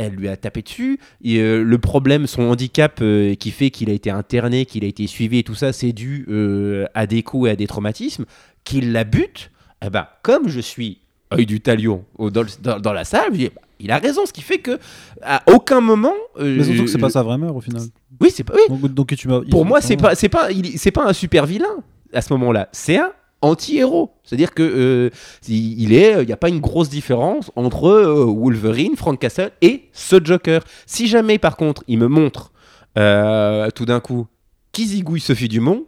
Elle 0.03 0.13
lui 0.15 0.27
a 0.27 0.35
tapé 0.37 0.61
dessus. 0.61 0.99
Et, 1.23 1.37
euh, 1.39 1.63
le 1.63 1.77
problème, 1.77 2.25
son 2.27 2.43
handicap 2.43 2.99
euh, 3.01 3.35
qui 3.35 3.51
fait 3.51 3.69
qu'il 3.69 3.89
a 3.89 3.93
été 3.93 4.09
interné, 4.09 4.65
qu'il 4.65 4.83
a 4.83 4.87
été 4.87 5.05
suivi 5.07 5.39
et 5.39 5.43
tout 5.43 5.55
ça, 5.55 5.73
c'est 5.73 5.91
dû 5.93 6.25
euh, 6.29 6.85
à 6.93 7.05
des 7.07 7.21
coups 7.23 7.47
et 7.49 7.51
à 7.51 7.55
des 7.55 7.67
traumatismes. 7.67 8.25
Qu'il 8.63 8.91
la 8.91 9.03
bute. 9.03 9.51
Eh 9.85 9.89
ben, 9.89 10.07
comme 10.23 10.47
je 10.49 10.59
suis 10.59 10.99
œil 11.33 11.45
du 11.45 11.61
talion 11.61 12.03
dans, 12.19 12.41
le- 12.41 12.47
dans- 12.61 12.79
dans 12.79 12.93
la 12.93 13.03
salle, 13.03 13.29
je 13.31 13.37
dis, 13.37 13.49
bah, 13.53 13.61
il 13.79 13.89
a 13.91 13.97
raison, 13.97 14.25
ce 14.25 14.33
qui 14.33 14.41
fait 14.41 14.59
que 14.59 14.77
à 15.23 15.41
aucun 15.51 15.81
moment. 15.81 16.13
Mais 16.39 16.63
surtout 16.63 16.83
que 16.85 16.89
c'est 16.89 16.97
pas 16.99 17.09
sa 17.09 17.23
vraie 17.23 17.37
mère 17.37 17.55
au 17.55 17.61
final. 17.61 17.81
Oui, 18.19 18.29
c'est 18.31 18.43
pas. 18.43 18.53
Oui. 18.55 18.61
Donc, 18.69 18.93
donc 18.93 19.15
tu 19.15 19.27
m'as- 19.27 19.41
Pour 19.49 19.65
moi, 19.65 19.81
c'est 19.81 19.97
pas, 19.97 20.13
c'est 20.15 20.29
pas, 20.29 20.49
c'est 20.77 20.91
pas 20.91 21.05
un 21.07 21.13
super 21.13 21.45
vilain 21.45 21.77
à 22.13 22.21
ce 22.21 22.31
moment-là. 22.33 22.69
C'est 22.71 22.97
un 22.97 23.11
anti-héros. 23.41 24.11
C'est-à-dire 24.23 24.53
que 24.53 24.61
euh, 24.63 25.09
il 25.47 25.93
est, 25.93 26.21
il 26.21 26.25
n'y 26.27 26.33
a 26.33 26.37
pas 26.37 26.49
une 26.49 26.59
grosse 26.59 26.89
différence 26.89 27.51
entre 27.55 27.85
euh, 27.87 28.25
Wolverine, 28.25 28.95
Frank 28.95 29.19
Castle 29.19 29.51
et 29.61 29.89
ce 29.93 30.23
Joker. 30.23 30.63
Si 30.85 31.07
jamais, 31.07 31.37
par 31.39 31.57
contre, 31.57 31.83
il 31.87 31.97
me 31.99 32.07
montre 32.07 32.51
euh, 32.97 33.69
tout 33.71 33.85
d'un 33.85 33.99
coup 33.99 34.27
qui 34.71 34.85
zigouille 34.87 35.19
Sophie 35.19 35.47
Dumont, 35.49 35.85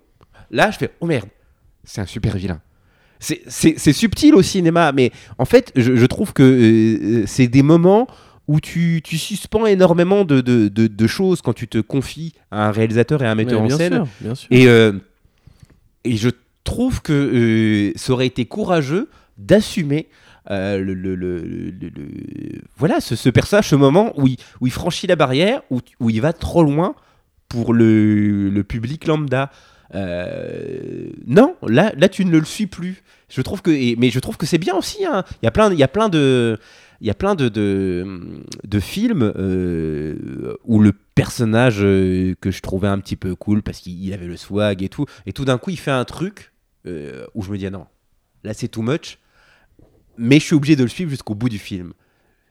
là, 0.52 0.72
je 0.72 0.78
fais 0.78 0.92
oh 1.00 1.06
merde, 1.06 1.30
c'est 1.84 2.02
un 2.02 2.06
super 2.06 2.36
vilain. 2.38 2.60
C'est- 3.20 3.94
subtil 3.94 4.36
au 4.36 4.42
cinéma, 4.42 4.92
mais 4.92 5.12
en 5.38 5.46
fait, 5.46 5.72
je, 5.78 5.96
je 5.96 6.06
trouve 6.06 6.34
que 6.34 6.44
euh, 6.44 7.24
c'est 7.26 7.48
des 7.48 7.64
moments 7.64 8.06
où 8.50 8.60
tu, 8.60 9.00
tu 9.02 9.18
suspends 9.18 9.66
énormément 9.66 10.26
de, 10.26 10.42
de- 10.42 10.68
de- 10.68 10.88
de 10.88 11.08
choses 11.08 11.42
quand 11.42 11.54
tu 11.54 11.70
te 11.70 11.78
confies 11.78 12.34
à 12.52 12.68
un 12.68 12.72
réalisateur 12.72 13.22
et 13.22 13.26
à 13.26 13.32
un 13.32 13.36
metteur 13.36 13.62
en 13.62 13.68
bien 13.68 13.78
scène. 13.78 13.94
sûr, 13.94 14.08
bien 14.20 14.36
sûr. 14.36 14.48
Et, 14.52 14.68
euh, 14.68 14.92
et 16.04 16.18
je 16.18 16.28
trouve 16.64 17.02
que 17.02 17.14
euh, 17.14 17.92
ça 17.96 18.14
aurait 18.14 18.28
été 18.28 18.46
courageux 18.46 19.10
d'assumer 19.38 20.08
euh, 20.52 20.78
le, 20.78 20.94
le- 20.94 21.16
le- 21.16 21.72
voilà 22.78 23.00
ce, 23.00 23.30
personnage, 23.30 23.70
ce 23.70 23.76
moment 23.76 24.14
où 24.20 24.28
il, 24.28 24.72
franchit 24.72 25.08
la 25.08 25.16
barrière, 25.16 25.62
où, 25.70 25.80
où 26.00 26.10
il 26.10 26.22
va 26.22 26.34
trop 26.34 26.64
loin 26.64 26.96
pour 27.48 27.74
le, 27.74 28.50
public 28.68 29.08
lambda. 29.08 29.52
Euh, 29.96 31.10
non, 31.28 31.56
là, 31.68 31.92
tu 32.10 32.26
ne 32.26 32.38
le 32.38 32.46
suis 32.46 32.68
plus. 32.68 33.04
Je 33.30 33.42
trouve 33.42 33.62
que, 33.62 33.96
mais 33.98 34.10
je 34.10 34.20
trouve 34.20 34.38
que 34.38 34.46
c'est 34.46 34.58
bien 34.58 34.76
aussi. 34.76 35.06
hein. 35.06 35.24
Il 35.42 35.46
y 35.46 35.48
a 35.48 35.52
plein, 35.52 35.70
de, 35.70 36.60
films 38.80 39.32
où 40.66 40.80
le 40.80 40.92
personnage 41.16 41.78
que 41.80 42.50
je 42.52 42.62
trouvais 42.62 42.88
un 42.88 43.00
petit 43.00 43.16
peu 43.16 43.36
cool 43.36 43.62
parce 43.62 43.80
qu'il 43.80 44.04
il 44.04 44.14
avait 44.14 44.28
le 44.28 44.38
swag 44.38 44.82
et 44.84 44.90
tout, 44.90 45.06
et 45.26 45.34
tout 45.34 45.46
d'un 45.46 45.58
coup 45.58 45.70
il 45.70 45.78
fait 45.78 45.92
un 45.92 46.06
truc 46.06 46.53
euh, 46.86 47.26
où 47.34 47.44
je 47.44 47.52
me 47.52 47.58
dis 47.58 47.66
ah 47.66 47.70
non, 47.72 47.86
là 48.44 48.54
c'est 48.54 48.68
too 48.68 48.82
much, 48.82 49.20
mais 50.18 50.40
je 50.40 50.46
suis 50.46 50.56
obligé 50.56 50.76
de 50.76 50.84
le 50.84 50.90
suivre 50.90 51.10
jusqu'au 51.10 51.36
bout 51.36 51.50
du 51.50 51.60
film. 51.60 51.94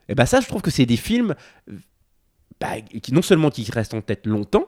Et 0.09 0.15
ben 0.15 0.25
ça, 0.25 0.41
je 0.41 0.47
trouve 0.47 0.61
que 0.61 0.71
c'est 0.71 0.85
des 0.85 0.97
films 0.97 1.35
euh, 1.69 1.77
bah, 2.59 2.81
qui 2.81 3.13
non 3.13 3.21
seulement 3.21 3.49
qui 3.49 3.69
restent 3.71 3.93
en 3.93 4.01
tête 4.01 4.27
longtemps, 4.27 4.67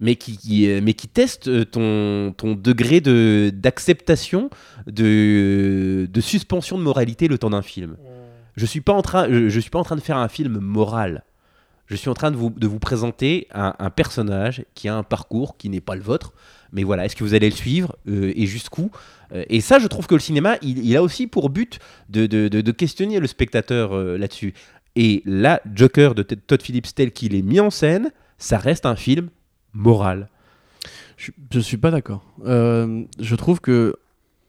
mais 0.00 0.16
qui, 0.16 0.38
qui, 0.38 0.70
euh, 0.70 0.80
mais 0.82 0.94
qui 0.94 1.08
testent 1.08 1.70
ton, 1.70 2.32
ton 2.36 2.54
degré 2.54 3.00
de- 3.00 3.50
d'acceptation, 3.52 4.48
de, 4.86 6.08
de 6.10 6.20
suspension 6.20 6.78
de 6.78 6.82
moralité 6.82 7.28
le 7.28 7.36
temps 7.36 7.50
d'un 7.50 7.62
film. 7.62 7.96
Je 8.56 8.66
suis 8.66 8.80
pas 8.80 8.92
en 8.92 9.02
train, 9.02 9.28
je, 9.28 9.48
je 9.48 9.60
suis 9.60 9.70
pas 9.70 9.78
en 9.78 9.84
train 9.84 9.96
de 9.96 10.00
faire 10.00 10.16
un 10.16 10.28
film 10.28 10.58
moral. 10.58 11.24
Je 11.88 11.96
suis 11.96 12.10
en 12.10 12.14
train 12.14 12.30
de 12.30 12.36
vous, 12.36 12.50
de 12.50 12.66
vous 12.66 12.78
présenter 12.78 13.48
un, 13.50 13.72
personnage 13.90 14.64
qui 14.74 14.88
a 14.88 14.94
un 14.94 15.02
parcours 15.02 15.56
qui 15.56 15.70
n'est 15.70 15.80
pas 15.80 15.96
le 15.96 16.02
vôtre. 16.02 16.34
Mais 16.70 16.84
voilà, 16.84 17.06
est-ce 17.06 17.16
que 17.16 17.24
vous 17.24 17.32
allez 17.32 17.48
le 17.48 17.56
suivre 17.56 17.96
euh, 18.08 18.32
et 18.36 18.46
jusqu'où 18.46 18.90
Euh, 19.32 19.44
Et 19.48 19.62
ça, 19.62 19.78
je 19.78 19.86
trouve 19.86 20.06
que 20.06 20.14
le 20.14 20.20
cinéma, 20.20 20.56
il, 20.60 20.94
a 20.96 21.02
aussi 21.02 21.26
pour 21.26 21.48
but 21.48 21.78
de, 22.10 22.26
de- 22.26 22.70
questionner 22.72 23.20
le 23.20 23.26
spectateur 23.26 23.94
euh, 23.94 24.18
là-dessus. 24.18 24.52
Et 24.96 25.22
là, 25.24 25.62
Joker 25.74 26.14
de 26.14 26.22
Todd 26.22 26.60
Phillips 26.62 26.94
tel 26.94 27.10
qu'il 27.10 27.34
est 27.34 27.42
mis 27.42 27.60
en 27.60 27.70
scène, 27.70 28.10
ça 28.36 28.58
reste 28.58 28.84
un 28.84 28.96
film 28.96 29.30
moral. 29.72 30.28
Je, 31.16 31.30
je 31.50 31.60
suis 31.60 31.78
pas 31.78 31.90
d'accord. 31.90 32.22
Je 32.44 33.34
trouve 33.34 33.60
que 33.60 33.96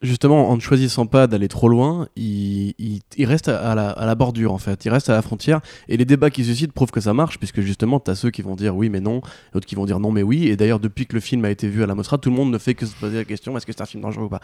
justement, 0.01 0.49
en 0.49 0.55
ne 0.55 0.61
choisissant 0.61 1.05
pas 1.05 1.27
d'aller 1.27 1.47
trop 1.47 1.67
loin, 1.69 2.07
il, 2.15 2.73
il- 2.79 3.25
reste 3.25 3.47
à 3.49 3.75
la, 3.75 3.89
à 3.89 4.05
la 4.05 4.15
bordure 4.15 4.53
en 4.53 4.57
fait. 4.57 4.85
Il 4.85 4.89
reste 4.89 5.09
à 5.09 5.13
la 5.13 5.21
frontière. 5.21 5.61
Et 5.87 5.97
les 5.97 6.05
débats 6.05 6.29
qui 6.29 6.43
suscitent 6.45 6.71
prouvent 6.71 6.91
que 6.91 7.01
ça 7.01 7.13
marche, 7.13 7.37
puisque 7.37 7.61
justement, 7.61 7.99
tu 7.99 8.09
as 8.11 8.15
ceux 8.15 8.31
qui 8.31 8.41
vont 8.41 8.55
dire 8.55 8.75
oui 8.75 8.89
mais 8.89 9.01
non, 9.01 9.21
d'autres 9.53 9.67
qui 9.67 9.75
vont 9.75 9.85
dire 9.85 9.99
non 9.99 10.11
mais 10.11 10.23
oui. 10.23 10.47
Et 10.47 10.55
d'ailleurs, 10.55 10.79
depuis 10.79 11.05
que 11.05 11.13
le 11.15 11.19
film 11.19 11.43
a 11.45 11.49
été 11.49 11.67
vu 11.67 11.83
à 11.83 11.87
la 11.87 11.95
Mostra, 11.95 12.17
tout 12.17 12.29
le 12.29 12.35
monde 12.35 12.51
ne 12.51 12.57
fait 12.57 12.73
que 12.75 12.85
se 12.85 12.95
poser 12.95 13.17
la 13.17 13.25
question 13.25 13.55
est-ce 13.57 13.65
que 13.65 13.71
c'est 13.73 13.81
un 13.81 13.85
film 13.85 14.01
dangereux 14.03 14.25
ou 14.25 14.29
pas? 14.29 14.39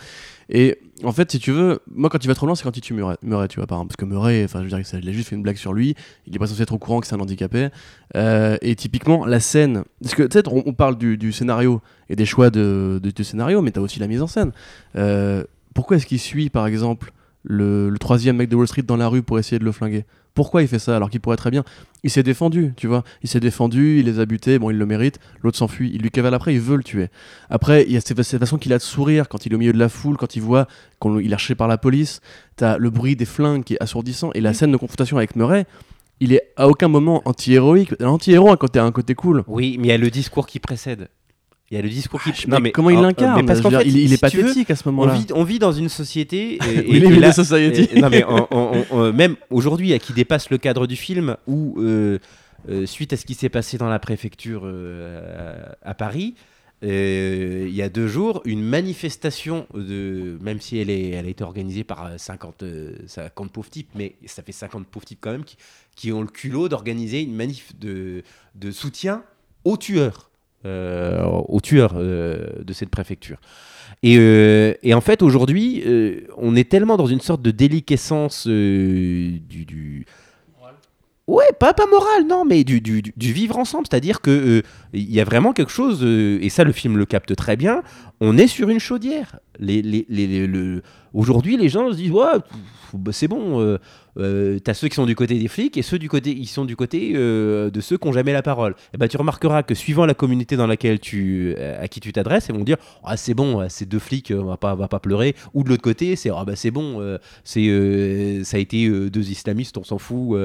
Et 0.49 0.77
en 1.03 1.11
fait, 1.11 1.31
si 1.31 1.39
tu 1.39 1.51
veux, 1.51 1.79
moi 1.91 2.09
quand 2.09 2.23
il 2.23 2.27
va 2.27 2.35
trop 2.35 2.45
loin, 2.45 2.55
c'est 2.55 2.63
quand 2.63 2.75
il 2.75 2.81
tue 2.81 2.93
Murray, 2.93 3.47
tu 3.47 3.57
vois, 3.57 3.67
par 3.67 3.77
exemple. 3.77 3.89
Parce 3.89 3.97
que 3.97 4.05
Murray, 4.05 4.43
enfin, 4.45 4.59
je 4.59 4.63
veux 4.63 4.81
dire, 4.81 4.99
il 5.01 5.09
a 5.09 5.11
juste 5.11 5.29
fait 5.29 5.35
une 5.35 5.41
blague 5.41 5.57
sur 5.57 5.73
lui. 5.73 5.95
Il 6.27 6.35
est 6.35 6.39
pas 6.39 6.47
censé 6.47 6.61
être 6.61 6.73
au 6.73 6.77
courant 6.79 6.99
que 6.99 7.07
c'est 7.07 7.15
un 7.15 7.19
handicapé. 7.19 7.69
Euh, 8.15 8.57
et 8.61 8.75
typiquement, 8.75 9.25
la 9.25 9.39
scène. 9.39 9.83
Parce 10.01 10.15
que 10.15 10.27
sais, 10.31 10.47
on, 10.47 10.63
on 10.65 10.73
parle 10.73 10.97
du, 10.97 11.17
du 11.17 11.31
scénario 11.31 11.81
et 12.09 12.15
des 12.15 12.25
choix 12.25 12.49
de, 12.49 13.01
scénario, 13.23 13.61
mais 13.61 13.71
tu 13.71 13.79
as 13.79 13.81
aussi 13.81 13.99
la 13.99 14.07
mise 14.07 14.21
en 14.21 14.27
scène. 14.27 14.51
Euh, 14.95 15.43
pourquoi 15.73 15.97
est-ce 15.97 16.05
qu'il 16.05 16.19
suit, 16.19 16.49
par 16.49 16.67
exemple, 16.67 17.11
le, 17.43 17.89
le 17.89 17.97
troisième 17.99 18.37
mec 18.37 18.49
de 18.49 18.55
Wall 18.55 18.67
Street 18.67 18.83
dans 18.83 18.97
la 18.97 19.07
rue 19.07 19.23
pour 19.23 19.39
essayer 19.39 19.59
de 19.59 19.65
le 19.65 19.71
flinguer? 19.71 20.05
Pourquoi 20.35 20.61
il 20.61 20.67
fait 20.67 20.79
ça 20.79 20.97
alors 20.97 21.09
qu'il 21.09 21.21
pourrait 21.21 21.37
très 21.37 21.49
bien? 21.49 21.63
Il 22.03 22.09
s'est 22.09 22.21
défendu, 22.21 22.73
tu 22.75 22.87
vois. 22.87 23.05
Il 23.23 23.29
s'est 23.29 23.39
défendu, 23.39 23.99
il 23.99 24.05
les 24.05 24.19
a 24.19 24.25
butés, 24.25 24.59
bon, 24.59 24.69
il 24.69 24.77
le 24.77 24.85
mérite. 24.85 25.17
L'autre 25.41 25.57
s'enfuit, 25.57 25.91
il 25.93 26.01
lui 26.01 26.11
cavale 26.11 26.33
après, 26.33 26.53
il 26.53 26.59
veut 26.59 26.75
le 26.75 26.83
tuer. 26.83 27.07
Après, 27.49 27.83
il 27.83 27.93
y 27.93 27.97
a 27.97 28.01
cette, 28.01 28.21
cette 28.21 28.41
façon 28.41 28.57
qu'il 28.57 28.73
a 28.73 28.77
de 28.77 28.83
sourire 28.83 29.29
quand 29.29 29.45
il 29.45 29.53
est 29.53 29.55
au 29.55 29.57
milieu 29.57 29.71
de 29.71 29.79
la 29.79 29.87
foule, 29.87 30.17
quand 30.17 30.35
il 30.35 30.41
voit 30.41 30.67
qu'il 31.01 31.11
est 31.11 31.23
recherché 31.33 31.55
par 31.55 31.69
la 31.69 31.77
police. 31.77 32.19
T'as 32.57 32.77
le 32.77 32.89
bruit 32.89 33.15
des 33.15 33.25
flingues 33.25 33.63
qui 33.63 33.75
est 33.75 33.81
assourdissant 33.81 34.31
et 34.33 34.41
la 34.41 34.53
scène 34.53 34.73
de 34.73 34.77
confrontation 34.77 35.15
avec 35.15 35.37
Murray. 35.37 35.65
Il 36.19 36.33
est 36.33 36.51
à 36.57 36.67
aucun 36.67 36.89
moment 36.89 37.21
anti-héroïque. 37.23 37.93
L'anti-héros 38.01 38.49
a 38.49 38.79
un 38.81 38.91
côté 38.91 39.15
cool. 39.15 39.43
Oui, 39.47 39.77
mais 39.79 39.87
il 39.87 39.89
y 39.89 39.93
a 39.93 39.97
le 39.97 40.09
discours 40.09 40.47
qui 40.47 40.59
précède. 40.59 41.07
Il 41.71 41.75
y 41.75 41.77
a 41.79 41.81
le 41.81 41.89
discours 41.89 42.21
qui. 42.21 42.29
Ah, 42.51 42.59
Mais 42.59 42.71
comment 42.71 42.91
il 42.91 42.99
l'incarne 43.01 43.41
mais 43.41 43.45
parce 43.47 43.59
qu'en 43.61 43.71
fait, 43.71 43.83
il, 43.87 43.97
il 43.97 44.13
est 44.13 44.29
si 44.29 44.35
veux, 44.37 44.43
pathétique 44.43 44.69
à 44.69 44.75
ce 44.75 44.87
on 44.87 44.91
moment-là. 44.91 45.13
vit, 45.15 45.25
on 45.33 45.43
vit 45.43 45.57
dans 45.57 45.71
une 45.71 45.89
société. 45.89 46.59
We 46.61 46.99
live 47.01 47.17
in 47.23 47.27
a 47.27 47.31
society. 47.33 47.89
euh, 47.95 47.99
non, 48.01 48.09
mais 48.11 48.23
on- 48.27 48.85
on- 48.91 49.11
même 49.13 49.35
aujourd'hui, 49.49 49.97
qui 49.99 50.13
dépasse 50.13 50.49
le 50.51 50.59
cadre 50.59 50.85
du 50.85 50.95
film, 50.95 51.37
où, 51.47 51.75
euh, 51.81 52.19
euh, 52.69 52.85
suite 52.85 53.13
à 53.13 53.17
ce 53.17 53.25
qui 53.25 53.33
s'est 53.33 53.49
passé 53.49 53.77
dans 53.79 53.89
la 53.89 53.97
préfecture 53.99 54.61
euh, 54.65 55.65
à 55.81 55.95
Paris, 55.95 56.35
il 56.83 57.73
y 57.73 57.81
a 57.81 57.89
deux 57.89 58.07
jours, 58.07 58.43
une 58.45 58.61
manifestation, 58.61 59.65
de, 59.73 60.37
même 60.41 60.61
si 60.61 60.77
elle, 60.77 60.91
est, 60.91 61.09
elle 61.11 61.25
a 61.25 61.29
été 61.29 61.43
organisée 61.43 61.83
par 61.83 62.05
euh, 62.05 62.17
50, 62.17 62.61
euh, 62.61 62.95
50 63.07 63.51
pauvres 63.51 63.69
types, 63.71 63.89
mais 63.95 64.15
ça 64.27 64.43
fait 64.43 64.51
50 64.51 64.85
pauvres 64.85 65.05
types 65.05 65.17
quand 65.19 65.31
même, 65.31 65.43
qui, 65.45 65.57
qui 65.95 66.11
ont 66.11 66.21
le 66.21 66.27
culot 66.27 66.69
d'organiser 66.69 67.21
une 67.21 67.33
manif 67.33 67.71
de, 67.79 68.21
de 68.53 68.69
soutien 68.71 69.23
aux 69.63 69.77
tueurs, 69.77 70.29
euh, 70.65 71.23
aux 71.25 71.61
tueurs 71.61 71.93
euh, 71.95 72.47
de 72.63 72.73
cette 72.73 72.89
préfecture. 72.89 73.37
Et, 74.03 74.17
euh, 74.19 74.73
et 74.83 74.93
en 74.93 75.01
fait, 75.01 75.21
aujourd'hui, 75.21 75.83
euh, 75.85 76.21
on 76.37 76.55
est 76.55 76.69
tellement 76.69 76.97
dans 76.97 77.05
une 77.07 77.21
sorte 77.21 77.41
de 77.41 77.51
déliquescence 77.51 78.45
euh, 78.47 79.37
du, 79.47 79.65
du- 79.65 80.05
Ouais, 81.27 81.45
pas, 81.59 81.73
pas 81.73 81.87
moral, 81.87 82.27
non, 82.27 82.45
mais 82.45 82.63
du, 82.63 82.81
du, 82.81 83.01
du- 83.01 83.33
vivre 83.33 83.57
ensemble. 83.57 83.87
C'est-à-dire 83.89 84.21
que 84.21 84.61
il 84.99 85.11
y 85.13 85.19
a 85.19 85.23
vraiment 85.25 85.53
quelque 85.53 85.71
chose, 85.71 86.03
et 86.03 86.49
ça, 86.49 86.63
le 86.63 86.71
film 86.71 86.97
le 86.97 87.05
capte 87.05 87.35
très 87.35 87.55
bien. 87.55 87.83
on 88.21 88.37
est 88.37 88.47
sur 88.47 88.69
une 88.69 88.79
chaudière. 88.79 89.39
Les, 89.59 89.81
les, 89.81 90.05
les- 90.09 90.27
les- 90.27 90.47
le- 90.47 90.81
Aujourd'hui, 91.13 91.55
les 91.57 91.69
gens 91.69 91.91
se 91.91 91.95
disent 91.97 92.11
ouais, 92.11 92.25
bah, 92.93 93.11
c'est 93.13 93.27
bon. 93.27 93.59
euh, 93.61 93.77
euh, 94.17 94.59
T'as 94.59 94.73
ceux 94.73 94.87
qui 94.89 94.95
sont 94.95 95.05
du 95.05 95.15
côté 95.15 95.37
des 95.39 95.47
flics 95.49 95.75
et 95.77 95.81
ceux 95.81 95.97
du 95.99 96.07
côté, 96.09 96.31
ils 96.31 96.47
sont 96.47 96.65
du 96.65 96.75
côté 96.77 97.13
euh, 97.15 97.69
de 97.69 97.81
ceux 97.81 97.97
qui 97.97 98.05
n'ont 98.07 98.13
jamais 98.13 98.31
la 98.33 98.41
parole. 98.41 98.75
Et 98.93 98.97
ben 98.97 99.07
tu 99.07 99.15
remarqueras 99.17 99.63
que 99.63 99.75
suivant 99.75 100.05
la 100.05 100.13
communauté 100.13 100.55
dans 100.57 100.67
laquelle 100.67 100.99
tu, 100.99 101.53
euh, 101.57 101.81
à 101.83 101.87
qui 101.89 101.99
tu 102.01 102.11
t'adresses, 102.13 102.47
ils 102.49 102.55
vont 102.55 102.63
dire 102.63 102.77
ah 103.03 103.15
c'est 103.17 103.33
bon, 103.33 103.67
ces 103.69 103.85
deux 103.85 103.99
flics, 103.99 104.33
on 104.37 104.43
va 104.45 104.57
pas, 104.57 104.75
va 104.75 104.87
pas 104.87 104.99
pleurer. 104.99 105.35
Ou 105.53 105.63
de 105.63 105.69
l'autre 105.69 105.81
côté, 105.83 106.15
c'est 106.17 106.29
ah 106.33 106.43
bah 106.45 106.55
c'est 106.55 106.71
bon, 106.71 107.17
c'est 107.43 108.41
ça 108.43 108.57
a 108.57 108.59
été 108.59 108.89
deux 109.09 109.29
islamistes, 109.31 109.77
on 109.77 109.83
s'en 109.83 109.97
fout. 109.97 110.37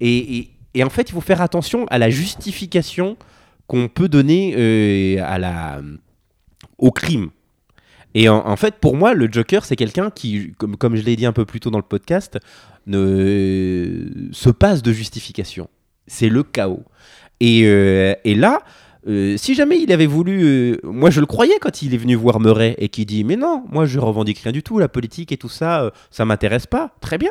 et- 0.00 0.48
et 0.76 0.82
en 0.82 0.90
fait, 0.90 1.08
il 1.08 1.12
faut 1.12 1.20
faire 1.20 1.40
attention 1.40 1.86
à 1.86 1.98
la 1.98 2.10
justification 2.10 3.16
qu'on 3.66 3.88
peut 3.88 4.08
donner 4.08 4.54
euh, 4.56 5.22
à 5.24 5.38
la, 5.38 5.80
au 6.78 6.90
crime. 6.90 7.30
Et 8.16 8.28
en, 8.28 8.56
fait, 8.56 8.76
pour 8.76 8.96
moi, 8.96 9.12
le 9.12 9.28
Joker, 9.30 9.64
c'est 9.64 9.74
quelqu'un 9.74 10.08
qui, 10.08 10.52
comme, 10.56 10.76
comme 10.76 10.94
je 10.94 11.02
l'ai 11.02 11.16
dit 11.16 11.26
un 11.26 11.32
peu 11.32 11.44
plus 11.44 11.58
tôt 11.58 11.70
dans 11.70 11.78
le 11.78 11.84
podcast, 11.84 12.38
ne 12.86 14.06
se 14.30 14.50
passe 14.50 14.82
de 14.82 14.92
justification. 14.92 15.68
C'est 16.06 16.28
le 16.28 16.44
chaos. 16.44 16.84
Et, 17.40 17.62
euh, 17.64 18.14
et 18.22 18.36
là, 18.36 18.60
euh, 19.06 19.36
si 19.36 19.54
jamais 19.54 19.80
il 19.80 19.92
avait 19.92 20.06
voulu, 20.06 20.44
euh, 20.44 20.80
moi 20.82 21.10
je 21.10 21.20
le 21.20 21.26
croyais 21.26 21.58
quand 21.60 21.82
il 21.82 21.92
est 21.92 21.98
venu 21.98 22.14
voir 22.14 22.40
Murray 22.40 22.74
et 22.78 22.88
qui 22.88 23.04
dit 23.04 23.22
mais 23.22 23.36
non, 23.36 23.64
moi 23.70 23.84
je 23.84 23.98
revendique 23.98 24.38
rien 24.38 24.52
du 24.52 24.62
tout, 24.62 24.78
la 24.78 24.88
politique 24.88 25.30
et 25.30 25.36
tout 25.36 25.50
ça, 25.50 25.82
euh, 25.82 25.90
ça 26.10 26.24
m'intéresse 26.24 26.66
pas. 26.66 26.94
Très 27.00 27.18
bien, 27.18 27.30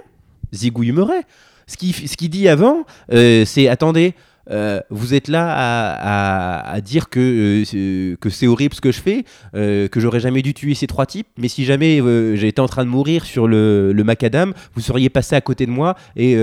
zigouille 0.54 0.92
Murray. 0.92 1.22
Ce 1.66 1.78
qu'il 1.78 1.94
ce 1.94 2.16
qu'il 2.16 2.30
dit 2.30 2.48
avant, 2.48 2.86
euh, 3.12 3.44
c'est 3.46 3.68
attendez, 3.70 4.14
euh, 4.50 4.82
vous 4.90 5.14
êtes 5.14 5.28
là 5.28 6.66
à, 6.74 6.82
dire 6.82 7.10
que, 7.10 7.64
euh, 7.74 8.16
que 8.20 8.30
c'est 8.30 8.48
horrible 8.48 8.76
ce 8.76 8.82
que 8.82 8.92
je 8.92 9.00
fais, 9.00 9.24
euh, 9.56 9.88
que 9.88 10.00
j'aurais 10.00 10.20
jamais 10.20 10.42
dû 10.42 10.54
tuer 10.54 10.76
ces 10.76 10.88
trois 10.88 11.06
types, 11.06 11.28
mais 11.38 11.48
si 11.48 11.66
jamais 11.66 12.02
j'étais 12.36 12.60
en 12.60 12.68
train 12.68 12.84
de 12.84 12.90
mourir 12.90 13.26
sur 13.26 13.48
le, 13.48 13.94
macadam, 14.04 14.54
vous 14.76 14.82
seriez 14.82 15.10
passé 15.10 15.36
à 15.36 15.42
côté 15.42 15.66
de 15.66 15.72
moi 15.72 15.96
et 16.16 16.36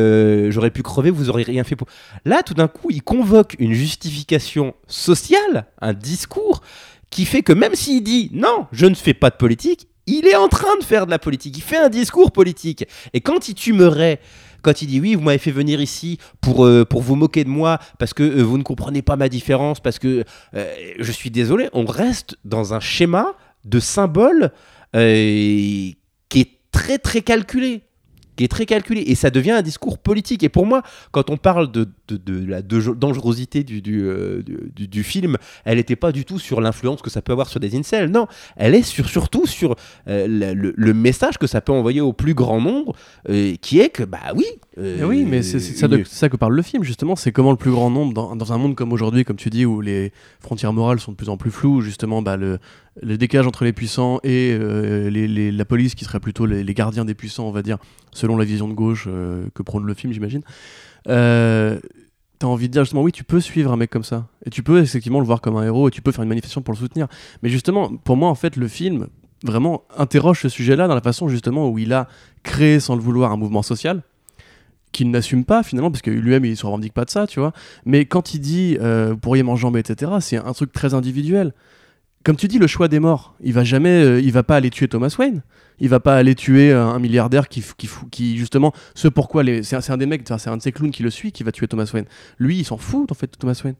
j'aurais 0.50 0.70
pu 0.70 0.82
crever, 0.82 1.10
vous 1.10 1.28
auriez 1.28 1.44
rien 1.44 1.64
fait 1.64 1.76
pour. 1.76 1.88
Là, 2.24 2.42
tout 2.42 2.54
d'un 2.54 2.68
coup, 2.68 2.88
il 2.90 3.02
convoque 3.02 3.56
une 3.58 3.72
justification 3.72 4.74
sociale, 4.86 5.66
un 5.80 5.92
discours 5.92 6.62
qui 7.10 7.24
fait 7.24 7.42
que 7.42 7.52
même 7.52 7.74
s'il 7.74 8.02
dit 8.02 8.30
non, 8.32 8.66
je 8.72 8.86
ne 8.86 8.94
fais 8.94 9.14
pas 9.14 9.30
de 9.30 9.36
politique, 9.36 9.88
il 10.06 10.26
est 10.26 10.36
en 10.36 10.48
train 10.48 10.76
de 10.78 10.84
faire 10.84 11.06
de 11.06 11.10
la 11.10 11.18
politique. 11.18 11.56
Il 11.56 11.62
fait 11.62 11.76
un 11.76 11.88
discours 11.88 12.32
politique. 12.32 12.86
Et 13.12 13.20
quand 13.20 13.48
il 13.48 13.54
tuerait 13.54 14.20
quand 14.62 14.82
il 14.82 14.86
dit 14.86 15.00
oui, 15.00 15.14
vous 15.14 15.22
m'avez 15.22 15.38
fait 15.38 15.50
venir 15.50 15.80
ici 15.80 16.18
pour, 16.40 16.64
euh, 16.64 16.84
pour 16.84 17.02
vous 17.02 17.16
moquer 17.16 17.44
de 17.44 17.48
moi 17.48 17.78
parce 17.98 18.14
que 18.14 18.22
euh, 18.22 18.42
vous 18.42 18.58
ne 18.58 18.62
comprenez 18.62 19.02
pas 19.02 19.16
ma 19.16 19.28
différence, 19.28 19.80
parce 19.80 19.98
que 19.98 20.24
euh, 20.54 20.74
je 20.98 21.12
suis 21.12 21.30
désolé, 21.30 21.68
on 21.72 21.84
reste 21.84 22.36
dans 22.44 22.74
un 22.74 22.80
schéma 22.80 23.34
de 23.64 23.80
symbole 23.80 24.50
euh, 24.96 25.90
qui 26.28 26.40
est 26.40 26.58
très 26.72 26.98
très 26.98 27.22
calculé 27.22 27.82
qui 28.36 28.44
est 28.44 28.48
très 28.48 28.66
calculé. 28.66 29.02
Et 29.06 29.14
ça 29.14 29.30
devient 29.30 29.52
un 29.52 29.62
discours 29.62 29.98
politique. 29.98 30.42
Et 30.42 30.48
pour 30.48 30.66
moi 30.66 30.82
quand 31.12 31.30
on 31.30 31.36
parle 31.36 31.70
de, 31.70 31.88
la 32.46 32.62
dangerosité 32.62 33.64
euh, 33.88 34.42
du- 34.42 34.88
du- 34.88 35.02
film 35.02 35.36
elle 35.64 35.76
n'était 35.76 35.96
pas 35.96 36.12
du 36.12 36.24
tout 36.24 36.38
sur 36.38 36.60
l'influence 36.60 37.02
que 37.02 37.10
ça 37.10 37.22
peut 37.22 37.32
avoir 37.32 37.48
sur 37.48 37.60
des 37.60 37.76
incels. 37.76 38.10
Non 38.10 38.26
elle 38.56 38.74
est 38.74 38.82
sur, 38.82 39.08
surtout 39.08 39.46
sur 39.46 39.76
euh, 40.08 40.26
le 40.54 40.94
message 40.94 41.38
que 41.38 41.46
ça 41.46 41.60
peut 41.60 41.72
envoyer 41.72 42.00
au 42.00 42.12
plus 42.12 42.34
grand 42.34 42.60
nombre 42.60 42.94
euh, 43.28 43.54
qui 43.60 43.80
est 43.80 43.90
que 43.90 44.02
bah 44.02 44.32
oui 44.34 44.46
euh, 44.80 45.04
oui, 45.06 45.24
mais 45.28 45.42
c'est 45.42 45.60
ça, 45.60 45.86
ça 46.06 46.28
que 46.28 46.36
parle 46.36 46.54
le 46.54 46.62
film, 46.62 46.82
justement. 46.82 47.14
C'est 47.16 47.32
comment 47.32 47.50
le 47.50 47.56
plus 47.56 47.70
grand 47.70 47.90
nombre, 47.90 48.12
dans, 48.14 48.34
dans 48.36 48.52
un 48.52 48.58
monde 48.58 48.74
comme 48.74 48.92
aujourd'hui, 48.92 49.24
comme 49.24 49.36
tu 49.36 49.50
dis, 49.50 49.66
où 49.66 49.80
les 49.80 50.12
frontières 50.40 50.72
morales 50.72 50.98
sont 51.00 51.12
de 51.12 51.16
plus 51.16 51.28
en 51.28 51.36
plus 51.36 51.50
floues, 51.50 51.80
justement, 51.80 52.22
bah, 52.22 52.36
le, 52.36 52.58
le 53.02 53.16
décalage 53.18 53.46
entre 53.46 53.64
les 53.64 53.72
puissants 53.72 54.18
et 54.24 54.56
euh, 54.58 55.10
les- 55.10 55.28
les- 55.28 55.52
la 55.52 55.64
police, 55.64 55.94
qui 55.94 56.04
serait 56.04 56.20
plutôt 56.20 56.46
les, 56.46 56.64
les 56.64 56.74
gardiens 56.74 57.04
des 57.04 57.14
puissants, 57.14 57.46
on 57.46 57.52
va 57.52 57.62
dire, 57.62 57.78
selon 58.12 58.36
la 58.36 58.44
vision 58.44 58.68
de 58.68 58.74
gauche 58.74 59.04
euh, 59.08 59.44
que 59.54 59.62
prône 59.62 59.84
le 59.84 59.94
film, 59.94 60.12
j'imagine. 60.12 60.42
Euh, 61.08 61.78
T'as 62.38 62.46
envie 62.46 62.68
de 62.68 62.72
dire 62.72 62.84
justement, 62.84 63.02
oui, 63.02 63.12
tu 63.12 63.22
peux 63.22 63.38
suivre 63.38 63.70
un 63.70 63.76
mec 63.76 63.90
comme 63.90 64.02
ça. 64.02 64.26
Et 64.46 64.50
tu 64.50 64.62
peux 64.62 64.80
effectivement 64.80 65.20
le 65.20 65.26
voir 65.26 65.42
comme 65.42 65.56
un 65.58 65.62
héros 65.62 65.88
et 65.88 65.90
tu 65.90 66.00
peux 66.00 66.10
faire 66.10 66.22
une 66.22 66.30
manifestation 66.30 66.62
pour 66.62 66.72
le 66.72 66.78
soutenir. 66.78 67.06
Mais 67.42 67.50
justement, 67.50 67.94
pour 67.94 68.16
moi, 68.16 68.30
en 68.30 68.34
fait, 68.34 68.56
le 68.56 68.66
film 68.66 69.08
vraiment 69.44 69.82
interroge 69.98 70.40
ce 70.40 70.48
sujet-là 70.48 70.88
dans 70.88 70.94
la 70.94 71.02
façon 71.02 71.28
justement 71.28 71.68
où 71.68 71.78
il 71.78 71.92
a 71.92 72.08
créé 72.42 72.80
sans 72.80 72.94
le 72.94 73.02
vouloir 73.02 73.30
un 73.30 73.36
mouvement 73.36 73.60
social 73.62 74.02
qu'il 74.92 75.10
n'assume 75.10 75.44
pas 75.44 75.62
finalement 75.62 75.90
parce 75.90 76.02
que 76.02 76.10
lui-même 76.10 76.44
il 76.44 76.56
se 76.56 76.66
revendique 76.66 76.92
pas 76.92 77.04
de 77.04 77.10
ça 77.10 77.26
tu 77.26 77.40
vois. 77.40 77.52
Mais 77.84 78.04
quand 78.04 78.34
il 78.34 78.40
dit 78.40 78.76
euh, 78.80 79.10
vous 79.10 79.18
pourriez 79.18 79.42
m'enjamber 79.42 79.80
etc 79.80 80.12
c'est 80.20 80.36
un 80.36 80.52
truc 80.52 80.72
très 80.72 80.94
individuel. 80.94 81.52
Comme 82.22 82.36
tu 82.36 82.48
dis 82.48 82.58
le 82.58 82.66
choix 82.66 82.88
des 82.88 83.00
morts 83.00 83.34
il 83.42 83.52
va 83.52 83.64
jamais 83.64 84.02
euh, 84.02 84.20
il 84.20 84.32
va 84.32 84.42
pas 84.42 84.56
aller 84.56 84.70
tuer 84.70 84.88
Thomas 84.88 85.14
Wayne. 85.18 85.42
Il 85.82 85.88
va 85.88 85.98
pas 85.98 86.16
aller 86.16 86.34
tuer 86.34 86.72
un, 86.72 86.98
milliardaire 86.98 87.48
qui, 87.48 87.64
qui, 87.78 87.88
qui 88.10 88.36
justement 88.36 88.74
ce 88.94 89.08
pourquoi 89.08 89.42
c'est 89.62 89.76
un, 89.76 89.80
c'est 89.80 89.92
un 89.92 89.96
des 89.96 90.04
mecs 90.04 90.22
c'est 90.26 90.48
un 90.48 90.58
de 90.58 90.62
ces 90.62 90.72
clowns 90.72 90.90
qui 90.90 91.02
le 91.02 91.08
suit 91.08 91.32
qui 91.32 91.42
va 91.42 91.52
tuer 91.52 91.68
Thomas 91.68 91.90
Wayne. 91.94 92.06
Lui 92.38 92.58
il 92.58 92.64
s'en 92.64 92.76
fout 92.76 93.10
en 93.10 93.14
fait 93.14 93.32
de 93.32 93.36
Thomas 93.36 93.58
Wayne 93.64 93.76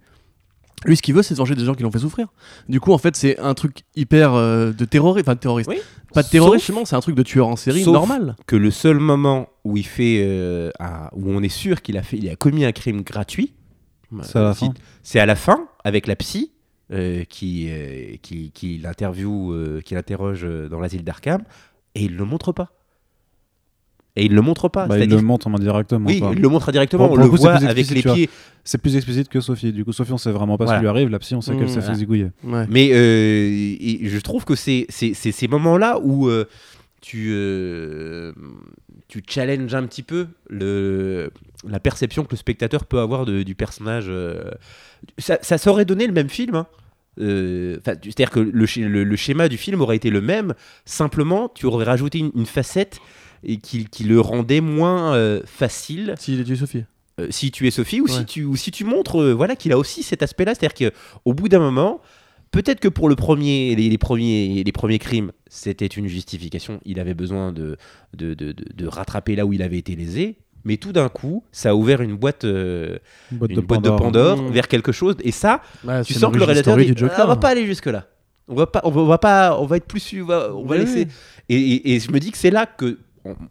lui 0.87 0.97
ce 0.97 1.03
qu'il 1.03 1.14
veut 1.14 1.22
c'est 1.22 1.35
se 1.35 1.39
venger 1.39 1.55
des 1.55 1.64
gens 1.64 1.74
qui 1.74 1.83
l'ont 1.83 1.91
fait 1.91 1.99
souffrir. 1.99 2.28
Du 2.68 2.81
coup 2.81 2.93
en 2.93 2.99
fait 2.99 3.14
c'est 3.16 3.39
un 3.39 3.55
truc 3.55 3.83
hyper 3.97 4.35
euh, 4.35 4.72
de 4.72 4.85
terroriste 4.85 5.26
enfin 5.28 5.35
de 5.35 5.41
terroriste. 5.41 5.68
Oui. 5.70 5.78
pas 6.14 6.22
de 6.22 6.28
terroriste 6.28 6.70
c'est 6.85 6.97
un 6.97 7.01
truc 7.01 7.14
de 7.16 7.22
tueur 7.22 7.49
en 7.49 7.57
série 7.57 7.83
Sauf- 7.85 7.93
normal. 7.93 8.37
que 8.47 8.57
le 8.57 8.70
seul 8.70 8.99
moment 8.99 9.49
où 9.64 9.76
il 9.76 9.87
fait 9.87 10.22
euh, 10.24 10.70
un- 10.81 11.09
où 11.12 11.31
on 11.31 11.43
est 11.43 11.49
sûr 11.51 11.83
qu'il 11.83 11.97
a 11.99 12.03
fait 12.03 12.16
il 12.16 12.28
a 12.31 12.37
commis 12.37 12.64
un 12.64 12.72
crime 12.72 13.03
gratuit 13.03 13.53
C'est 14.22 14.37
à 14.39 14.43
la 14.43 14.55
si- 14.55 14.66
fin. 14.66 14.74
c'est 15.03 15.20
à 15.20 15.26
la 15.26 15.37
fin 15.37 15.68
avec 15.85 16.07
la 16.07 16.16
psy 16.16 16.53
euh, 16.93 17.24
qui, 17.24 17.68
euh, 17.70 18.16
qui 18.22 18.51
qui 18.51 18.78
l'interview 18.78 19.53
euh, 19.53 19.81
qui 19.85 19.95
l'interroge 19.95 20.47
dans 20.70 20.81
l'asile 20.81 21.05
d'Arkham 21.05 21.43
et 21.95 22.05
il 22.05 22.16
le 22.16 22.24
montre 22.24 22.53
pas 22.53 22.72
et 24.17 24.25
il 24.25 24.35
le 24.35 24.41
montre 24.43 24.69
pas 24.69 24.87
Bah, 24.87 24.99
il 24.99 25.09
le 25.09 25.21
montre 25.23 25.49
indirectement. 25.49 26.07
oui 26.09 26.21
quoi. 26.21 26.31
il 26.35 26.41
le 26.41 26.49
montre 26.49 26.73
directement 26.73 27.05
Pour- 27.07 27.13
on 27.13 27.17
pour 27.17 27.19
le 27.19 27.25
le 27.25 27.31
coup, 27.31 27.37
c'est 27.37 27.43
voit 27.43 27.53
avec 27.71 27.91
les 27.91 28.03
pieds 28.03 28.29
C'est 28.65 28.79
plus 28.79 28.97
explicite 28.97 29.29
que 29.29 29.41
Sophie. 29.41 29.73
Du 29.73 29.85
coup, 29.85 29.93
Sophie, 29.93 30.13
on 30.13 30.19
sait 30.19 30.33
vraiment 30.33 30.59
pas 30.59 30.65
Voilà. 30.65 30.79
ce 30.79 30.81
qui 30.81 30.85
lui 30.85 30.89
arrive. 30.91 31.09
La 31.09 31.19
psy, 31.19 31.35
on 31.35 31.41
sait 31.41 31.53
qu'elle 31.55 31.65
Mmh. 31.65 31.69
s'est 31.69 31.75
fait 31.77 31.81
Voilà. 31.81 31.95
zigouiller. 31.95 32.27
ouais 32.45 32.67
Mais 32.69 32.91
euh, 32.93 33.77
et 33.81 34.01
je 34.09 34.19
trouve 34.19 34.45
que 34.45 34.55
c'est 34.55 34.87
c'est- 34.89 35.15
c'est 35.15 35.33
ces 35.33 35.49
moments-là 35.49 35.99
où 36.03 36.29
euh, 36.29 36.45
tu, 37.01 37.29
euh, 37.31 38.33
tu 39.09 39.23
challenges 39.27 39.75
un 39.75 39.85
petit 39.87 40.03
peu 40.03 40.27
le, 40.51 41.31
la 41.69 41.81
perception 41.81 42.25
que 42.25 42.33
le 42.33 42.37
spectateur 42.37 42.85
peut 42.85 42.99
avoir 42.99 43.25
de- 43.25 43.43
du 43.43 43.55
personnage. 43.55 44.07
euh. 44.09 44.51
Ça, 45.19 45.39
ça 45.41 45.57
saurait 45.57 45.87
donné 45.87 46.07
le 46.07 46.13
même 46.13 46.29
film. 46.29 46.55
hein. 46.57 46.67
Euh, 47.19 47.79
C'est-à-dire 47.85 48.31
que 48.31 48.41
le, 48.41 48.67
le- 48.89 49.05
le 49.05 49.17
schéma 49.17 49.49
du 49.49 49.57
film 49.57 49.81
aurait 49.81 49.97
été 49.97 50.11
le 50.11 50.21
même, 50.21 50.55
simplement 50.85 51.49
tu 51.55 51.67
aurais 51.67 51.85
rajouté 51.85 52.19
une, 52.19 52.31
une 52.37 52.47
facette 52.47 52.99
et 53.45 53.57
qui, 53.59 53.84
qui 53.86 54.05
le 54.05 54.20
rendait 54.20 54.61
moins 54.61 55.14
euh, 55.14 55.41
facile 55.47 56.14
s'il 56.18 56.41
est 56.41 56.45
tué 56.45 56.57
Sophie 56.57 56.84
euh, 57.20 57.26
si 57.30 57.51
tu 57.51 57.66
es 57.66 57.70
Sophie 57.70 58.01
ou, 58.01 58.07
si 58.09 58.24
tu, 58.24 58.45
ou 58.45 58.57
si 58.57 58.70
tu 58.70 58.84
montres 58.84 59.20
euh, 59.20 59.32
voilà, 59.34 59.55
qu'il 59.57 59.72
a 59.72 59.78
aussi 59.78 60.03
cet 60.03 60.22
aspect-là. 60.22 60.55
C'est-à-dire 60.55 60.91
qu'au 61.24 61.34
bout 61.34 61.49
d'un 61.49 61.59
moment, 61.59 62.01
peut-être 62.51 62.80
que 62.80 62.88
pour 62.88 63.09
le 63.09 63.16
premier, 63.16 63.74
les, 63.76 63.88
les 63.91 63.99
premiers, 63.99 64.62
les 64.64 64.72
premiers 64.72 64.99
crimes, 64.99 65.32
c'était 65.49 65.86
une 65.86 66.07
justification. 66.07 66.80
Il 66.86 66.99
avait 67.01 67.14
besoin 67.14 67.53
de, 67.53 67.76
de, 68.16 68.32
de, 68.34 68.53
de- 68.53 68.86
rattraper 68.86 69.36
là 69.36 69.45
où 69.45 69.53
il 69.53 69.61
avait 69.62 69.78
été 69.78 69.95
lésé. 69.97 70.38
Mais 70.64 70.76
tout 70.76 70.93
d'un 70.93 71.09
coup, 71.09 71.43
ça 71.53 71.70
a 71.70 71.74
ouvert 71.74 72.03
une 72.03 72.16
boîte, 72.16 72.45
euh, 72.45 72.99
Une 73.32 73.38
boîte, 73.38 73.51
une 73.51 73.57
de, 73.57 73.61
boîte 73.62 73.82
de 73.82 73.88
Pandore. 73.91 74.43
Mmh. 74.43 74.51
vers 74.53 74.68
quelque 74.68 74.93
chose. 74.93 75.16
Et 75.24 75.32
ça, 75.32 75.62
Ouais, 75.84 76.03
tu 76.05 76.12
sens 76.14 76.30
que 76.32 76.38
le 76.38 76.45
réalisateur 76.45 76.76
dit, 76.76 76.88
Joker. 76.88 77.11
Ah, 77.18 77.24
on 77.24 77.28
va 77.28 77.36
pas 77.36 77.49
aller 77.49 77.64
jusque 77.66 77.86
là. 77.86 78.07
On 78.47 78.55
va 78.55 78.66
pas, 78.66 78.80
on 78.84 78.91
va, 78.91 79.01
on 79.01 79.07
va 79.07 79.18
pas, 79.18 79.59
on 79.61 79.64
va 79.66 79.76
être 79.78 79.86
plus, 79.86 80.20
on 80.22 80.26
va, 80.26 80.55
on 80.55 80.64
va 80.66 80.76
Oui, 80.76 80.80
laisser. 80.84 81.07
oui. 81.07 81.07
Et, 81.49 81.57
et- 81.57 81.95
et 81.95 82.01
je 82.01 82.11
me 82.11 82.18
dis 82.20 82.30
que 82.30 82.36
c'est 82.38 82.51
là 82.51 82.66
que. 82.66 82.99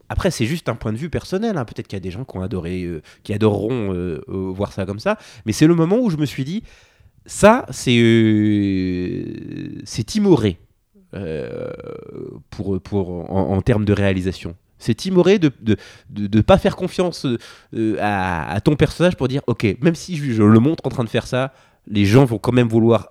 Après, 0.09 0.32
c'est 0.32 0.45
juste 0.45 0.69
un 0.69 0.75
point 0.75 0.93
de 0.93 0.97
vue 0.97 1.09
personnel. 1.09 1.57
hein. 1.57 1.65
Peut-être 1.65 1.88
qu'il 1.88 1.97
y 1.97 2.01
a 2.01 2.01
des 2.01 2.11
gens 2.11 2.25
qui 2.25 2.38
ont 2.38 2.41
adoré, 2.41 2.84
euh, 2.84 3.01
qui 3.23 3.34
adoreront 3.34 3.93
euh, 3.93 4.21
euh, 4.30 4.51
voir 4.51 4.71
ça 4.73 4.86
comme 4.86 4.99
ça. 4.99 5.17
Mais 5.45 5.51
c'est 5.51 5.67
le 5.67 5.75
moment 5.75 5.97
où 5.97 6.09
je 6.09 6.17
me 6.17 6.25
suis 6.25 6.43
dit, 6.43 6.63
ça, 7.25 7.65
c'est 7.69 7.93
timoré 10.05 10.59
pour, 12.49 12.82
pour 12.82 13.32
en, 13.32 13.61
termes 13.61 13.86
de 13.86 13.93
réalisation. 13.93 14.55
C'est 14.77 14.95
timoré 14.95 15.39
de 15.39 15.51
de, 15.61 15.75
de, 16.09 16.27
de 16.27 16.41
pas 16.41 16.57
faire 16.57 16.75
confiance 16.75 17.27
à, 17.99 18.59
ton 18.63 18.75
personnage 18.75 19.15
pour 19.15 19.27
dire, 19.27 19.41
ok, 19.47 19.77
même 19.82 19.95
si 19.95 20.15
je 20.17 20.43
le 20.43 20.59
montre 20.59 20.86
en 20.86 20.89
train 20.89 21.03
de 21.03 21.09
faire 21.09 21.27
ça, 21.27 21.53
les 21.88 22.05
gens 22.05 22.25
vont 22.25 22.38
quand 22.38 22.53
même 22.53 22.67
vouloir 22.67 23.09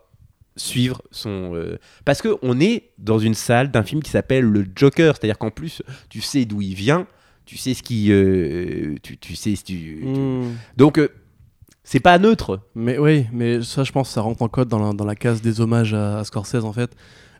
suivre 0.59 1.00
son 1.11 1.54
euh, 1.54 1.78
parce 2.04 2.20
que 2.20 2.36
on 2.42 2.61
est 2.61 2.90
dans 2.98 3.18
une 3.18 3.34
salle 3.34 3.70
d'un 3.70 3.82
film 3.82 4.02
qui 4.02 4.11
s'appelle 4.11 4.44
le 4.44 4.66
Joker 4.76 5.16
c'est-à-dire 5.16 5.38
qu'en 5.38 5.50
plus 5.50 5.82
tu 6.11 6.20
sais 6.20 6.44
d'où 6.44 6.61
il 6.61 6.74
vient 6.74 7.06
tu 7.46 7.56
sais 7.56 7.72
ce 7.72 7.82
qui 7.82 8.12
euh, 8.12 8.96
tu, 9.02 9.16
tu 9.16 9.34
sais 9.36 9.54
si 9.56 9.64
tu, 9.64 9.74
tu- 10.02 10.04
Hmm. 10.04 10.52
donc 10.76 10.98
euh, 10.98 11.09
c'est 11.84 12.00
pas 12.00 12.18
neutre 12.18 12.61
Mais 12.74 12.98
oui, 12.98 13.24
mais 13.32 13.62
ça, 13.62 13.82
je 13.82 13.92
pense, 13.92 14.11
ça 14.11 14.20
rentre 14.20 14.42
en 14.42 14.48
code 14.50 14.68
dans 14.68 14.78
la, 14.78 14.92
dans 14.92 15.06
la 15.06 15.14
case 15.14 15.40
des 15.40 15.62
hommages 15.62 15.94
à, 15.94 16.18
à 16.18 16.24
Scorsese, 16.24 16.64
en 16.64 16.72
fait. 16.74 16.90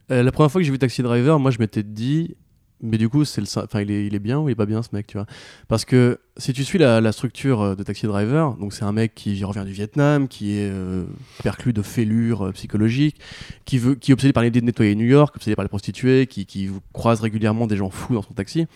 La 0.09 0.33
première 0.33 0.51
fois 0.51 0.63
que 0.63 0.65
j'ai 0.65 0.73
vu 0.73 0.79
Taxi 0.79 1.03
Driver, 1.03 1.39
moi, 1.39 1.51
je 1.51 1.59
m'étais 1.59 1.83
dit, 1.83 2.35
Mais 2.81 2.97
du 2.97 3.09
coup, 3.09 3.25
c'est 3.25 3.41
le, 3.41 3.47
enfin, 3.59 3.81
il 3.81 3.91
est, 3.91 4.07
il 4.07 4.15
est 4.15 4.21
bien 4.21 4.39
ou 4.39 4.49
il 4.49 4.53
est 4.53 4.57
pas 4.57 4.67
bien 4.67 4.83
ce 4.83 4.91
mec, 4.93 5.07
tu 5.07 5.17
vois? 5.17 5.27
Parce 5.67 5.85
que 5.85 6.21
si 6.37 6.53
tu 6.53 6.65
suis 6.65 6.79
la, 6.79 7.13
structure 7.13 7.61
euh, 7.61 7.75
de 7.75 7.83
Taxi 7.83 8.07
Driver, 8.07 8.55
donc 8.55 8.73
c'est 8.73 8.85
un 8.85 8.93
mec 8.93 9.15
qui 9.15 9.43
revient 9.43 9.65
du 9.65 9.73
Vietnam, 9.73 10.29
qui 10.29 10.53
est 10.53 10.71
euh, 10.71 11.05
perclus 11.43 11.73
de 11.73 11.83
fêlures 11.83 12.47
euh, 12.47 12.53
psychologiques, 12.53 13.17
qui 13.65 13.79
veut, 13.79 13.97
qui 13.97 14.13
est 14.13 14.15
obsédé 14.15 14.33
par 14.33 14.45
l'idée 14.45 14.61
de 14.61 14.67
nettoyer 14.67 14.95
New 14.95 15.07
York, 15.07 15.35
obsédé 15.35 15.57
par 15.57 15.65
les 15.65 15.69
prostituées, 15.69 16.27
qui, 16.27 16.71
croise 16.93 17.21
régulièrement 17.21 17.67
des 17.67 17.77
gens 17.77 17.91
fous 17.91 18.15
dans 18.15 18.23
son 18.23 18.35
taxi, 18.35 18.67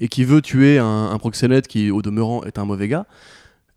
et 0.00 0.08
qui 0.08 0.24
veut 0.24 0.40
tuer 0.40 0.78
un, 0.78 1.10
un 1.12 1.18
proxénète 1.18 1.68
qui, 1.68 1.90
au 1.90 2.00
demeurant, 2.00 2.42
est 2.44 2.58
un 2.58 2.64
mauvais 2.64 2.88
gars. 2.88 3.06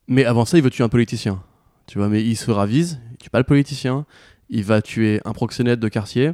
Mais 0.07 0.23
avant 0.25 0.45
ça, 0.45 0.57
il 0.57 0.63
veut 0.63 0.69
tuer 0.69 0.83
un 0.83 0.89
politicien. 0.89 1.41
Tu 1.87 1.97
vois, 1.97 2.07
mais 2.07 2.23
il 2.23 2.35
se 2.35 2.51
ravise, 2.51 3.01
il 3.11 3.17
tue 3.17 3.29
pas 3.29 3.39
le 3.39 3.43
politicien, 3.43 4.05
il 4.49 4.63
va 4.63 4.81
tuer 4.81 5.21
un 5.25 5.33
proxénète 5.33 5.79
de 5.79 5.87
quartier. 5.89 6.31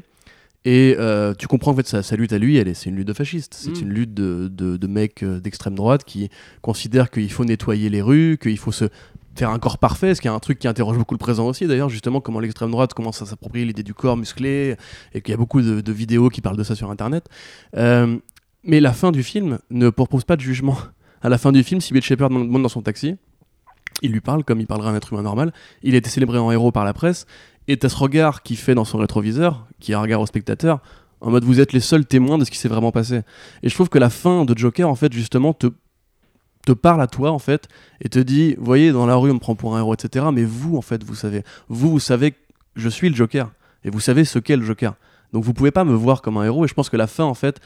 Et 0.66 0.96
euh, 1.00 1.34
tu 1.34 1.48
comprends 1.48 1.72
en 1.72 1.76
fait 1.76 1.88
sa, 1.88 2.04
sa 2.04 2.16
lutte 2.18 2.34
à 2.34 2.38
lui, 2.38 2.58
elle 2.58 2.68
est, 2.68 2.74
c'est 2.74 2.90
une 2.90 2.98
lutte 2.98 3.08
de 3.08 3.14
fasciste. 3.14 3.54
C'est 3.54 3.72
Mm. 3.72 3.82
une 3.82 3.90
lutte 3.90 4.14
de, 4.14 4.50
de, 4.52 4.78
de 4.78 4.88
mecs 4.88 5.24
euh, 5.24 5.40
d'extrême 5.40 5.76
droite 5.76 6.04
qui 6.04 6.30
considèrent 6.62 7.10
qu'il 7.10 7.32
faut 7.32 7.46
nettoyer 7.46 7.90
les 7.90 8.02
rues, 8.02 8.38
qu'il 8.42 8.58
faut 8.58 8.72
se 8.74 8.86
faire 9.36 9.52
un 9.52 9.60
corps 9.60 9.78
parfait, 9.78 10.16
ce 10.16 10.22
qui 10.22 10.28
est 10.28 10.32
un 10.32 10.40
truc 10.40 10.60
qui 10.60 10.68
interroge 10.68 10.98
beaucoup 10.98 11.14
le 11.14 11.20
présent 11.20 11.48
aussi 11.48 11.66
d'ailleurs, 11.66 11.88
justement 11.88 12.20
comment 12.20 12.42
l'extrême 12.42 12.72
droite 12.72 12.94
commence 12.94 13.22
à 13.22 13.26
s'approprier 13.26 13.64
l'idée 13.66 13.84
du 13.84 13.94
corps 13.94 14.18
musclé, 14.18 14.76
et 15.14 15.22
qu'il 15.22 15.32
y 15.32 15.34
a 15.34 15.38
beaucoup 15.38 15.62
de, 15.62 15.80
de 15.80 15.92
vidéos 15.94 16.28
qui 16.30 16.42
parlent 16.42 16.58
de 16.58 16.64
ça 16.64 16.76
sur 16.76 16.92
Internet. 16.92 17.26
Euh, 17.78 18.18
mais 18.66 18.82
la 18.82 18.92
fin 18.92 19.14
du 19.14 19.24
film 19.24 19.60
ne 19.70 19.90
propose 19.90 20.26
pas 20.26 20.36
de 20.36 20.42
jugement. 20.42 20.78
À 21.22 21.30
la 21.30 21.38
fin 21.38 21.54
du 21.54 21.64
film, 21.64 21.80
si 21.80 21.94
Bill 21.94 22.02
Shepard 22.04 22.30
monte 22.32 22.62
dans 22.62 22.68
son 22.70 22.82
taxi, 22.82 23.16
il 24.02 24.12
lui 24.12 24.22
parle 24.22 24.44
comme 24.44 24.60
il 24.60 24.68
parlerait 24.68 24.90
à 24.90 24.94
un 24.94 24.96
être 24.96 25.14
humain 25.14 25.22
normal. 25.22 25.54
Il 25.84 25.96
a 25.96 25.98
été 25.98 26.10
célébré 26.10 26.38
en 26.38 26.52
héros 26.52 26.72
par 26.72 26.86
la 26.86 26.94
presse. 26.94 27.26
Et 27.68 27.78
t'as 27.78 27.90
ce 27.90 27.98
regard 27.98 28.42
qu'il 28.42 28.58
fait 28.58 28.74
dans 28.76 28.86
son 28.86 28.98
rétroviseur, 28.98 29.68
qui 29.80 29.92
est 29.92 29.96
un 29.96 30.02
regard 30.02 30.22
au 30.22 30.26
spectateur, 30.26 30.82
en 31.22 31.30
mode 31.30 31.44
vous 31.44 31.60
êtes 31.60 31.74
les 31.74 31.82
seuls 31.82 32.06
témoins 32.06 32.38
de 32.38 32.46
ce 32.46 32.52
qui 32.52 32.58
s'est 32.58 32.70
vraiment 32.70 32.92
passé. 32.92 33.22
Et 33.62 33.70
je 33.70 33.74
trouve 33.76 33.90
que 33.90 34.00
la 34.00 34.10
fin 34.10 34.46
de 34.46 34.58
Joker, 34.58 34.90
en 34.90 34.96
fait, 34.96 35.14
justement, 35.14 35.54
te, 35.54 35.68
te 36.66 36.72
parle 36.72 37.02
à 37.02 37.08
toi, 37.08 37.32
en 37.32 37.40
fait, 37.40 37.68
et 38.02 38.10
te 38.10 38.20
dit, 38.20 38.56
voyez, 38.58 38.92
dans 38.92 39.06
la 39.06 39.16
rue, 39.16 39.30
on 39.30 39.36
me 39.36 39.40
prend 39.40 39.56
pour 39.56 39.76
un 39.76 39.80
héros, 39.80 39.94
etc. 39.94 40.26
Mais 40.34 40.46
vous, 40.46 40.78
en 40.78 40.82
fait, 40.82 41.04
vous 41.04 41.16
savez. 41.16 41.44
Vous, 41.68 41.92
vous 41.92 42.00
savez 42.00 42.34
je 42.76 42.90
suis 42.90 43.10
le 43.10 43.16
Joker. 43.16 43.52
Et 43.84 43.90
vous 43.90 44.00
savez 44.00 44.26
ce 44.26 44.40
qu'est 44.40 44.56
le 44.56 44.66
Joker. 44.66 44.96
Donc 45.32 45.44
vous 45.44 45.54
pouvez 45.54 45.72
pas 45.72 45.84
me 45.84 45.94
voir 45.94 46.22
comme 46.22 46.38
un 46.38 46.46
héros. 46.46 46.66
Et 46.66 46.68
je 46.68 46.74
pense 46.74 46.90
que 46.90 46.98
la 46.98 47.08
fin, 47.08 47.24
en 47.24 47.34
fait, 47.34 47.60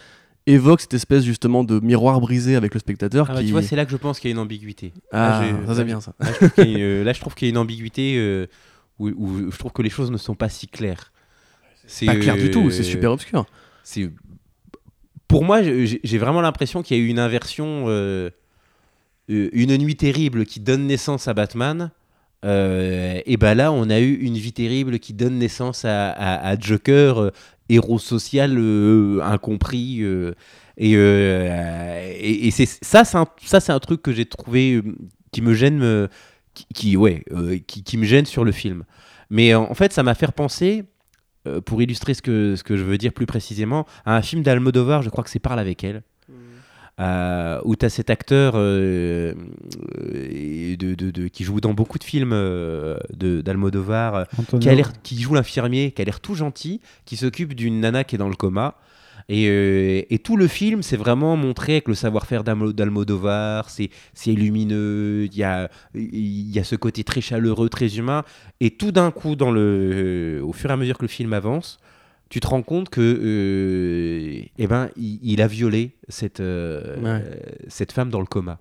évoque 0.47 0.81
cette 0.81 0.93
espèce, 0.93 1.23
justement, 1.23 1.63
de 1.63 1.79
miroir 1.79 2.19
brisé 2.19 2.55
avec 2.55 2.73
le 2.73 2.79
spectateur. 2.79 3.27
Ah 3.29 3.33
bah, 3.33 3.39
qui... 3.41 3.45
tu 3.47 3.51
vois, 3.51 3.61
c'est 3.61 3.75
là 3.75 3.85
que 3.85 3.91
je 3.91 3.97
pense 3.97 4.19
qu'il 4.19 4.29
y 4.29 4.31
a 4.31 4.35
une 4.35 4.39
ambiguïté. 4.39 4.93
Ah, 5.11 5.41
Là, 5.41 5.57
j'ai- 5.61 5.67
ça 5.67 5.75
c'est 5.75 5.83
bien 5.85 6.01
ça. 6.01 6.13
Là, 6.19 6.27
je 6.31 6.39
trouve 6.39 6.53
qu'il 6.53 6.63
y 6.67 6.75
a 6.75 6.77
une- 6.77 6.83
euh, 7.07 7.53
je 7.53 7.57
ambiguïté 7.57 8.15
euh, 8.17 8.47
où, 8.99 9.09
où 9.09 9.51
je 9.51 9.57
trouve 9.57 9.71
que 9.71 9.81
les 9.81 9.89
choses 9.89 10.11
ne 10.11 10.17
sont 10.17 10.35
pas 10.35 10.49
si 10.49 10.67
claires. 10.67 11.11
C'est 11.85 12.05
Pas 12.05 12.15
clair 12.15 12.37
du 12.37 12.49
tout, 12.51 12.69
c'est 12.71 12.79
euh, 12.81 12.83
super 12.83 13.11
obscur. 13.11 13.45
c'est 13.83 14.09
pour 15.27 15.43
moi 15.43 15.61
j'ai 15.63 16.17
vraiment 16.17 16.41
l'impression 16.41 16.83
qu'il 16.83 16.95
y 16.97 16.99
a 16.99 17.03
eu 17.03 17.07
une 17.07 17.19
inversion 17.19 17.85
euh, 17.87 18.29
une 19.27 19.75
nuit 19.77 19.95
terrible 19.95 20.45
qui 20.45 20.59
donne 20.59 20.85
naissance 20.85 21.27
à 21.27 21.33
Batman 21.33 21.91
euh, 22.45 23.19
et 23.25 23.37
ben 23.37 23.55
là 23.55 23.71
on 23.71 23.89
a 23.89 23.99
eu 23.99 24.13
une 24.13 24.35
vie 24.37 24.53
terrible 24.53 24.99
qui 24.99 25.13
donne 25.13 25.39
naissance 25.39 25.85
à, 25.85 26.09
à- 26.11 26.47
à 26.49 26.59
Joker 26.59 27.31
héros 27.73 27.99
social 27.99 28.57
euh, 28.57 29.19
incompris 29.23 30.01
euh, 30.01 30.33
et, 30.77 30.93
euh, 30.95 32.13
et, 32.15 32.47
et 32.47 32.51
c'est 32.51 32.65
ça 32.65 33.03
c'est 33.03 33.17
un, 33.17 33.27
ça 33.43 33.59
c'est 33.59 33.71
un 33.71 33.79
truc 33.79 34.01
que 34.01 34.11
j'ai 34.11 34.25
trouvé 34.25 34.81
qui 35.31 35.41
me 35.41 35.53
gêne 35.53 36.09
qui, 36.53 36.97
ouais 36.97 37.23
qui, 37.67 37.97
me 37.97 38.05
gêne 38.05 38.25
sur 38.25 38.43
le 38.43 38.51
film. 38.51 38.83
Mais 39.29 39.55
en 39.55 39.73
fait 39.73 39.93
ça 39.93 40.03
m'a 40.03 40.15
fait 40.15 40.31
penser 40.31 40.85
pour 41.65 41.81
illustrer 41.81 42.13
ce 42.13 42.21
que, 42.21 42.55
ce 42.55 42.63
que 42.63 42.77
je 42.77 42.83
veux 42.83 42.97
dire 42.97 43.11
plus 43.11 43.25
précisément, 43.25 43.85
à 44.05 44.15
un 44.15 44.21
film 44.21 44.43
d'Almodovar, 44.43 45.01
je 45.01 45.09
crois 45.09 45.23
que 45.23 45.29
c'est 45.29 45.39
Parle 45.39 45.59
avec 45.59 45.83
elle, 45.83 46.03
euh, 46.99 47.59
où 47.65 47.75
tu 47.75 47.85
as 47.85 47.89
cet 47.89 48.09
acteur 48.09 48.53
euh, 48.55 49.33
de, 49.97 50.95
de- 50.95 51.11
de- 51.11 51.27
qui 51.27 51.43
joue 51.43 51.59
dans 51.61 51.73
beaucoup 51.73 51.97
de 51.99 52.03
films 52.03 52.31
euh, 52.33 52.97
d'Almodovar, 53.13 54.27
qui, 54.59 55.21
joue 55.21 55.33
l'infirmier, 55.33 55.91
qui 55.91 56.01
a 56.01 56.05
l'air 56.05 56.19
tout 56.19 56.35
gentil, 56.35 56.81
qui 57.05 57.17
s'occupe 57.17 57.53
d'une 57.55 57.79
nana 57.79 58.03
qui 58.03 58.15
est 58.15 58.19
dans 58.19 58.29
le 58.29 58.35
coma. 58.35 58.75
Et, 59.29 59.47
euh, 59.47 60.01
et 60.09 60.19
tout 60.19 60.35
le 60.35 60.47
film, 60.47 60.83
c'est 60.83 60.97
vraiment 60.97 61.37
montré 61.37 61.73
avec 61.73 61.87
le 61.87 61.95
savoir-faire 61.95 62.43
d'Almo- 62.43 62.73
d'Almodovar, 62.73 63.69
c'est 63.69 63.89
lumineux, 64.27 65.25
il 65.31 65.37
y 65.37 65.43
a, 65.43 65.69
il 65.95 66.51
y 66.51 66.59
a 66.59 66.63
ce 66.65 66.75
côté 66.75 67.03
très 67.05 67.21
chaleureux, 67.21 67.69
très 67.69 67.97
humain. 67.97 68.23
Et 68.59 68.71
tout 68.71 68.91
d'un 68.91 69.11
coup, 69.11 69.35
dans 69.37 69.51
le, 69.51 70.41
au 70.43 70.51
fur 70.51 70.69
et 70.69 70.73
à 70.73 70.77
mesure 70.77 70.97
que 70.97 71.03
le 71.03 71.09
film 71.09 71.31
avance, 71.31 71.79
tu 72.33 72.39
te 72.39 72.47
rends 72.47 72.63
compte 72.63 72.89
que 72.89 72.99
euh, 72.99 74.41
eh 74.57 74.65
ben, 74.65 74.89
il, 74.97 75.19
il 75.21 75.39
a 75.39 75.45
violé 75.47 75.91
cette, 76.09 76.39
euh, 76.39 76.97
Ouais. 76.99 77.23
cette 77.67 77.91
femme 77.91 78.09
dans 78.09 78.19
le 78.21 78.25
coma. 78.25 78.57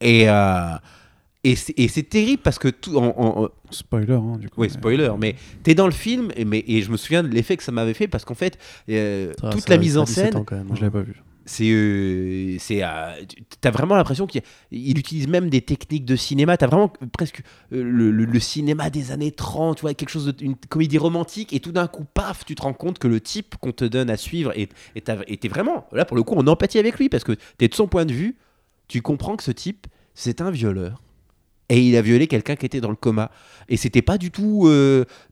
Et, 0.00 0.28
euh, 0.28 0.76
et 1.42 1.56
c'est 1.56 2.02
terrible 2.08 2.40
parce 2.44 2.60
que 2.60 2.68
tout, 2.68 2.96
en- 2.96 3.06
en- 3.18 3.42
en- 3.44 3.48
Spoiler, 3.72 4.12
hein, 4.14 4.36
du 4.38 4.48
coup. 4.48 4.60
oui, 4.60 4.68
mais- 4.68 4.72
spoiler, 4.72 5.10
mais 5.18 5.34
t'es 5.64 5.74
dans 5.74 5.86
le 5.86 5.92
film, 5.92 6.30
et, 6.36 6.44
mais, 6.44 6.62
et 6.68 6.80
je 6.82 6.92
me 6.92 6.96
souviens 6.96 7.24
de 7.24 7.28
l'effet 7.28 7.56
que 7.56 7.64
ça 7.64 7.72
m'avait 7.72 7.92
fait 7.94 8.06
parce 8.06 8.24
qu'en 8.24 8.34
fait, 8.36 8.56
euh, 8.88 9.32
Ça- 9.40 9.50
toute 9.50 9.62
ça- 9.62 9.70
la 9.70 9.78
mise 9.78 9.98
en 9.98 10.04
17 10.04 10.26
scène, 10.26 10.36
ans, 10.36 10.44
quand 10.44 10.54
même, 10.56 10.66
Moi, 10.68 10.76
je 10.76 10.82
l'avais 10.82 10.92
pas 10.92 11.02
vu. 11.04 11.14
C'est. 11.46 11.70
euh, 11.70 12.56
c'est 12.58 12.82
euh, 12.82 13.12
T'as 13.60 13.70
vraiment 13.70 13.94
l'impression 13.96 14.26
qu'il 14.26 14.42
il 14.70 14.98
utilise 14.98 15.28
même 15.28 15.50
des 15.50 15.60
techniques 15.60 16.04
de 16.04 16.16
cinéma. 16.16 16.56
T'as 16.56 16.66
vraiment 16.66 16.92
presque 17.12 17.42
euh, 17.72 17.82
le, 17.82 18.10
le- 18.10 18.40
cinéma 18.40 18.90
des 18.90 19.10
années 19.12 19.32
30, 19.32 19.76
tu 19.76 19.82
vois, 19.82 19.94
quelque 19.94 20.08
chose 20.10 20.34
une 20.40 20.56
comédie 20.56 20.98
romantique, 20.98 21.52
et 21.52 21.60
tout 21.60 21.72
d'un 21.72 21.86
coup, 21.86 22.04
paf, 22.04 22.44
tu 22.44 22.54
te 22.54 22.62
rends 22.62 22.72
compte 22.72 22.98
que 22.98 23.08
le 23.08 23.20
type 23.20 23.56
qu'on 23.60 23.72
te 23.72 23.84
donne 23.84 24.10
à 24.10 24.16
suivre, 24.16 24.52
et 24.56 24.68
et 24.96 25.48
vraiment, 25.48 25.86
là 25.92 26.04
pour 26.04 26.16
le 26.16 26.22
coup, 26.22 26.34
en 26.34 26.46
empathie 26.46 26.78
avec 26.78 26.98
lui 26.98 27.08
parce 27.08 27.24
que 27.24 27.32
t'es 27.58 27.68
de 27.68 27.74
son 27.74 27.86
point 27.86 28.04
de 28.04 28.12
vue, 28.12 28.36
tu 28.88 29.02
comprends 29.02 29.36
que 29.36 29.42
ce 29.42 29.50
type, 29.52 29.86
c'est 30.14 30.40
un 30.40 30.50
violeur. 30.50 31.02
Et 31.68 31.80
il 31.80 31.96
a 31.96 32.02
violé 32.02 32.26
quelqu'un 32.26 32.56
qui 32.56 32.66
était 32.66 32.80
dans 32.80 32.90
le 32.90 32.96
coma. 32.96 33.30
Et 33.68 33.76
c'était 33.76 34.02
pas 34.02 34.18
du 34.18 34.32
tout 34.32 34.68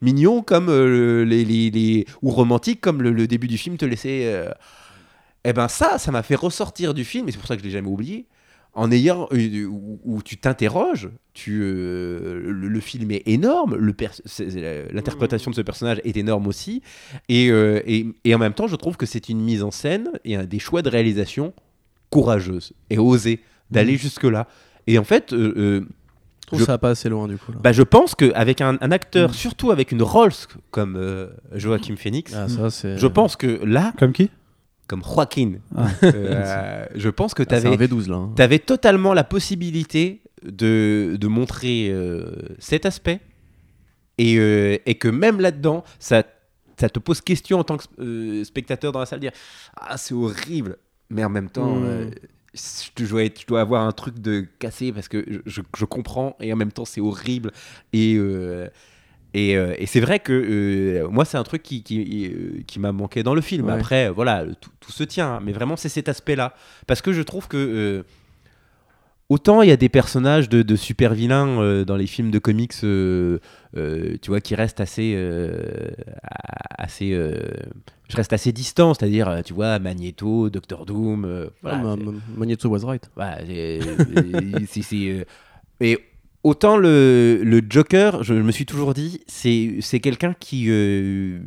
mignon 0.01 0.41
comme 0.43 0.71
les, 0.71 1.45
les- 1.45 2.07
ou 2.23 2.31
romantique 2.31 2.81
comme 2.81 3.03
le, 3.03 3.27
début 3.27 3.49
du 3.49 3.59
film 3.59 3.77
te 3.77 3.85
laissait. 3.85 4.45
Eh 5.49 5.53
ben 5.53 5.69
ça, 5.69 5.99
ça 5.99 6.11
m'a 6.13 6.23
fait 6.23 6.35
ressortir 6.35 6.95
du 6.95 7.05
film, 7.05 7.29
et 7.29 7.33
c'est 7.33 7.39
pour 7.39 7.47
ça 7.49 7.55
que 7.57 7.63
je 7.63 7.67
l'ai 7.67 7.73
jamais 7.73 7.89
oublié. 7.89 8.27
En 8.75 8.91
ayant 8.93 9.27
euh, 9.33 9.65
où, 9.65 9.99
où 10.05 10.23
tu 10.23 10.37
t'interroges, 10.37 11.09
tu 11.33 11.61
euh, 11.63 12.43
le, 12.53 12.69
le 12.69 12.81
film 12.81 13.11
est 13.11 13.23
énorme, 13.27 13.77
l'interprétation 14.93 15.51
de 15.51 15.57
ce 15.57 15.63
personnage 15.63 16.01
est 16.05 16.17
énorme 16.17 16.47
aussi, 16.47 16.83
et, 17.29 17.51
euh, 17.51 17.81
et, 17.87 18.07
et 18.25 18.35
en 18.35 18.39
même 18.39 18.53
temps, 18.55 18.67
je 18.67 18.77
trouve 18.77 18.97
que 18.97 19.07
c'est 19.07 19.29
une 19.29 19.41
mise 19.41 19.63
en 19.63 19.71
scène 19.71 20.11
et 20.25 20.37
un, 20.37 20.45
des 20.45 20.59
choix 20.59 20.83
de 20.83 20.91
réalisation 20.91 21.53
courageuse 22.11 22.73
et 22.91 22.99
osée 22.99 23.41
d'aller 23.71 23.97
jusque 23.97 24.25
là. 24.25 24.47
Et 24.87 24.99
en 24.99 25.05
fait, 25.05 25.33
euh, 25.33 25.53
euh, 25.57 25.81
Je 26.43 26.47
trouve 26.47 26.61
ça 26.65 26.73
va 26.73 26.79
pas 26.79 26.91
assez 26.91 27.09
loin 27.09 27.29
du 27.29 27.37
coup. 27.37 27.53
Là. 27.53 27.59
bah, 27.63 27.73
je 27.73 27.83
pense 27.83 28.15
qu'avec 28.15 28.61
un, 28.61 28.79
un 28.81 28.91
acteur, 28.91 29.31
Mm. 29.31 29.35
surtout 29.35 29.71
avec 29.71 29.93
une 29.93 30.03
Rolls 30.03 30.33
comme 30.71 30.97
euh, 30.97 31.29
Joachim 31.55 31.97
Phoenix, 31.97 32.33
ah, 32.35 32.49
ça, 32.49 32.97
je 32.97 33.07
pense 33.07 33.37
que 33.37 33.61
là, 33.65 33.93
Comme 33.99 34.13
qui? 34.13 34.31
Comme 34.89 35.03
Joaquin, 35.05 35.53
Ah. 35.77 35.87
euh, 36.03 36.87
je 36.97 37.09
pense 37.11 37.35
que 37.35 37.43
tu 37.45 37.55
Ah, 37.55 37.59
un 37.59 37.73
avais, 37.73 37.87
V12 37.87 38.09
là. 38.09 38.17
hein. 38.17 38.59
totalement 38.59 39.15
la 39.15 39.23
possibilité 39.25 40.23
de, 40.43 41.17
de 41.21 41.27
montrer 41.29 41.91
euh, 41.91 42.31
cet 42.59 42.85
aspect 42.87 43.21
et, 44.19 44.37
euh, 44.39 44.77
et 44.87 44.95
que 44.97 45.09
même 45.09 45.41
là-dedans, 45.41 45.85
ça, 46.01 46.25
ça 46.79 46.89
te 46.89 46.99
pose 46.99 47.21
question 47.21 47.59
en 47.61 47.65
tant 47.65 47.77
que 47.77 47.85
euh, 48.01 48.45
spectateur 48.45 48.91
dans 48.93 49.01
la 49.01 49.07
salle, 49.07 49.21
dire 49.21 49.33
Ah, 49.77 49.97
c'est 49.97 50.15
horrible, 50.15 50.77
mais 51.11 51.23
en 51.25 51.29
même 51.31 51.51
temps. 51.51 51.77
Mm. 51.77 51.85
euh, 51.85 52.11
je 52.55 53.05
dois, 53.07 53.25
être- 53.25 53.43
je 53.43 53.47
dois 53.47 53.61
avoir 53.61 53.87
un 53.87 53.93
truc 53.93 54.19
de 54.19 54.45
cassé 54.59 54.91
parce 54.91 55.07
que 55.07 55.23
je, 55.29 55.39
je- 55.47 55.61
je 55.77 55.85
comprends 55.85 56.35
et 56.41 56.53
en 56.53 56.57
même 56.57 56.73
temps 56.73 56.87
c'est 56.87 57.01
horrible 57.01 57.53
et 57.93 58.17
euh, 58.17 58.69
et, 59.39 59.57
euh, 59.57 59.75
et 59.79 59.87
c'est 59.87 60.01
vrai 60.01 60.19
que 60.21 60.33
euh, 60.33 61.09
moi 61.09 61.25
c'est 61.25 61.37
un 61.39 61.43
truc 61.45 61.63
qui, 61.63 61.83
qui, 61.83 62.27
euh, 62.27 62.63
qui 62.67 62.79
m'a 62.81 62.93
manqué 62.93 63.23
dans 63.23 63.35
le 63.35 63.41
film 63.41 63.67
Ouais. 63.67 63.75
après 63.75 64.11
voilà 64.11 64.45
tout, 64.61 64.71
tout 64.81 64.93
se 64.93 65.05
tient 65.05 65.35
hein, 65.35 65.41
mais 65.45 65.53
vraiment 65.53 65.77
c'est 65.77 65.89
cet 65.89 66.09
aspect 66.09 66.37
là 66.37 66.55
parce 66.87 67.01
que 67.03 67.13
je 67.13 67.23
trouve 67.23 67.47
que 67.49 67.57
euh, 67.57 68.03
Autant 69.31 69.61
il 69.61 69.69
y 69.69 69.73
a 69.73 69.77
des 69.77 69.91
personnages 69.91 70.49
de, 70.49 70.63
de 70.63 70.75
super 70.75 71.13
vilains 71.13 71.85
dans 71.85 71.97
les 71.97 72.07
films 72.07 72.31
de 72.31 72.39
comics, 72.39 72.73
tu 72.81 73.39
vois, 74.29 74.41
qui 74.41 74.55
restent 74.55 74.81
assez, 74.81 75.15
assez, 76.79 77.11
je 78.09 78.17
reste 78.17 78.33
assez 78.33 78.53
distant, 78.53 78.95
c'est-à-dire, 78.95 79.43
tu 79.45 79.53
vois, 79.53 79.79
Magneto, 79.79 80.49
Doctor 80.49 80.87
Doom, 80.87 81.51
voilà, 81.61 81.83
Ah, 81.85 81.97
Magneto 82.39 82.71
was 82.71 82.87
right. 82.87 83.11
voilà, 83.17 83.41
c'est- 83.45 83.81
et 85.81 85.99
autant 86.49 86.77
le, 86.77 87.41
le 87.45 87.61
Joker, 87.69 88.23
je 88.25 88.35
me 88.35 88.53
suis 88.53 88.67
toujours 88.67 88.95
dit, 88.95 89.21
c'est 89.27 89.77
c'est 89.81 90.01
quelqu'un 90.01 90.35
qui, 90.39 90.67
euh, 90.69 91.39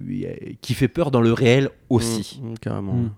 qui 0.62 0.74
fait 0.74 0.88
peur 0.88 1.12
dans 1.12 1.22
le 1.22 1.34
réel 1.34 1.70
aussi 1.90 2.40
Mm, 2.42 2.52
mm, 2.52 2.58
carrément. 2.60 2.94
Mm. 2.94 3.12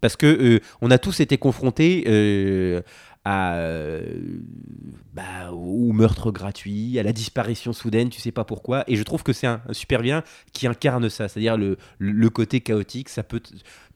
parce 0.00 0.16
que 0.16 0.26
euh, 0.26 0.60
on 0.80 0.90
a 0.90 0.98
tous 0.98 1.20
été 1.20 1.36
confrontés 1.38 2.04
euh, 2.06 2.80
à, 3.28 3.56
euh, 3.56 4.00
bah, 5.14 5.50
au 5.52 5.90
meurtre 5.92 6.30
gratuit, 6.30 6.96
à 7.00 7.02
la 7.02 7.12
disparition 7.12 7.72
soudaine, 7.72 8.08
tu 8.08 8.20
sais 8.20 8.30
pas 8.30 8.44
pourquoi. 8.44 8.84
Et 8.86 8.94
je 8.94 9.02
trouve 9.02 9.24
que 9.24 9.32
c'est 9.32 9.48
un, 9.48 9.60
un 9.68 9.72
super 9.72 10.00
bien 10.00 10.22
qui 10.52 10.68
incarne 10.68 11.08
ça, 11.08 11.26
c'est-à-dire 11.26 11.56
le, 11.56 11.76
le, 11.98 12.12
le 12.12 12.30
côté 12.30 12.60
chaotique. 12.60 13.08
Ça 13.08 13.24
peut, 13.24 13.40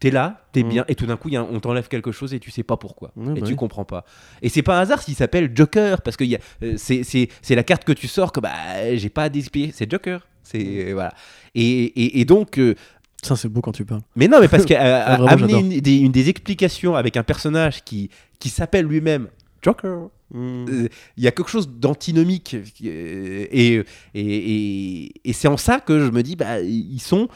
t'es 0.01 0.11
là, 0.11 0.43
t'es 0.53 0.65
Mm. 0.65 0.69
bien, 0.69 0.85
et 0.89 0.97
tout 0.97 1.07
d'un 1.07 1.17
coup, 1.17 1.29
y 1.29 1.37
a 1.37 1.43
un- 1.43 1.49
on 1.49 1.61
t'enlève 1.61 1.87
quelque 1.87 2.11
chose 2.11 2.35
et 2.35 2.41
tu 2.41 2.51
sais 2.51 2.65
pas 2.65 2.77
pourquoi, 2.77 3.13
Ouais, 3.15 3.37
et 3.37 3.41
bah 3.41 3.47
tu 3.47 3.53
oui. 3.53 3.57
comprends 3.57 3.85
pas. 3.85 4.05
Et 4.43 4.49
c'est 4.49 4.63
pas 4.63 4.77
un 4.77 4.81
hasard 4.81 5.01
s'il 5.01 5.15
s'appelle 5.15 5.53
Joker, 5.55 6.03
parce 6.03 6.17
que 6.17 6.25
euh, 6.65 6.75
c'est 6.77 7.55
la 7.55 7.63
carte 7.63 7.85
que 7.85 7.93
tu 7.93 8.09
sors 8.09 8.33
que 8.33 8.41
bah 8.41 8.51
j'ai 8.97 9.11
pas 9.11 9.25
à 9.25 9.31
c'est 9.73 9.89
Joker. 9.89 10.27
C'est 10.43 10.93
voilà. 10.93 11.13
Et, 11.55 11.85
et, 11.85 12.21
et 12.21 12.25
donc. 12.25 12.59
euh, 12.59 12.75
Ça, 13.23 13.37
c'est 13.37 13.49
beau 13.49 13.61
quand 13.61 13.73
tu 13.73 13.85
parles. 13.85 14.01
mais 14.17 14.29
non, 14.29 14.39
mais 14.41 14.49
parce 14.49 14.65
qu'amener 14.65 15.17
vraiment, 15.25 15.47
j'adore. 15.49 15.61
une, 15.61 15.81
des, 15.81 15.97
une 15.99 16.13
des 16.13 16.29
explications 16.29 16.95
avec 16.97 17.17
un 17.17 17.23
personnage 17.23 17.85
qui, 17.85 18.09
qui 18.39 18.49
s'appelle 18.49 18.87
lui-même 18.87 19.29
Joker, 19.63 20.09
euh, 20.35 20.89
il 21.17 21.25
y 21.25 21.29
a 21.29 21.33
quelque 21.33 21.51
chose 21.51 21.69
d'antinomique. 21.69 22.55
euh, 22.85 23.47
et, 23.51 23.75
et, 23.75 23.85
et, 24.15 25.13
et 25.25 25.33
c'est 25.33 25.49
en 25.49 25.57
ça 25.59 25.81
que 25.81 25.99
je 26.05 26.11
me 26.11 26.23
dis, 26.23 26.37
bah, 26.37 26.61
ils 26.61 27.01
sont. 27.01 27.29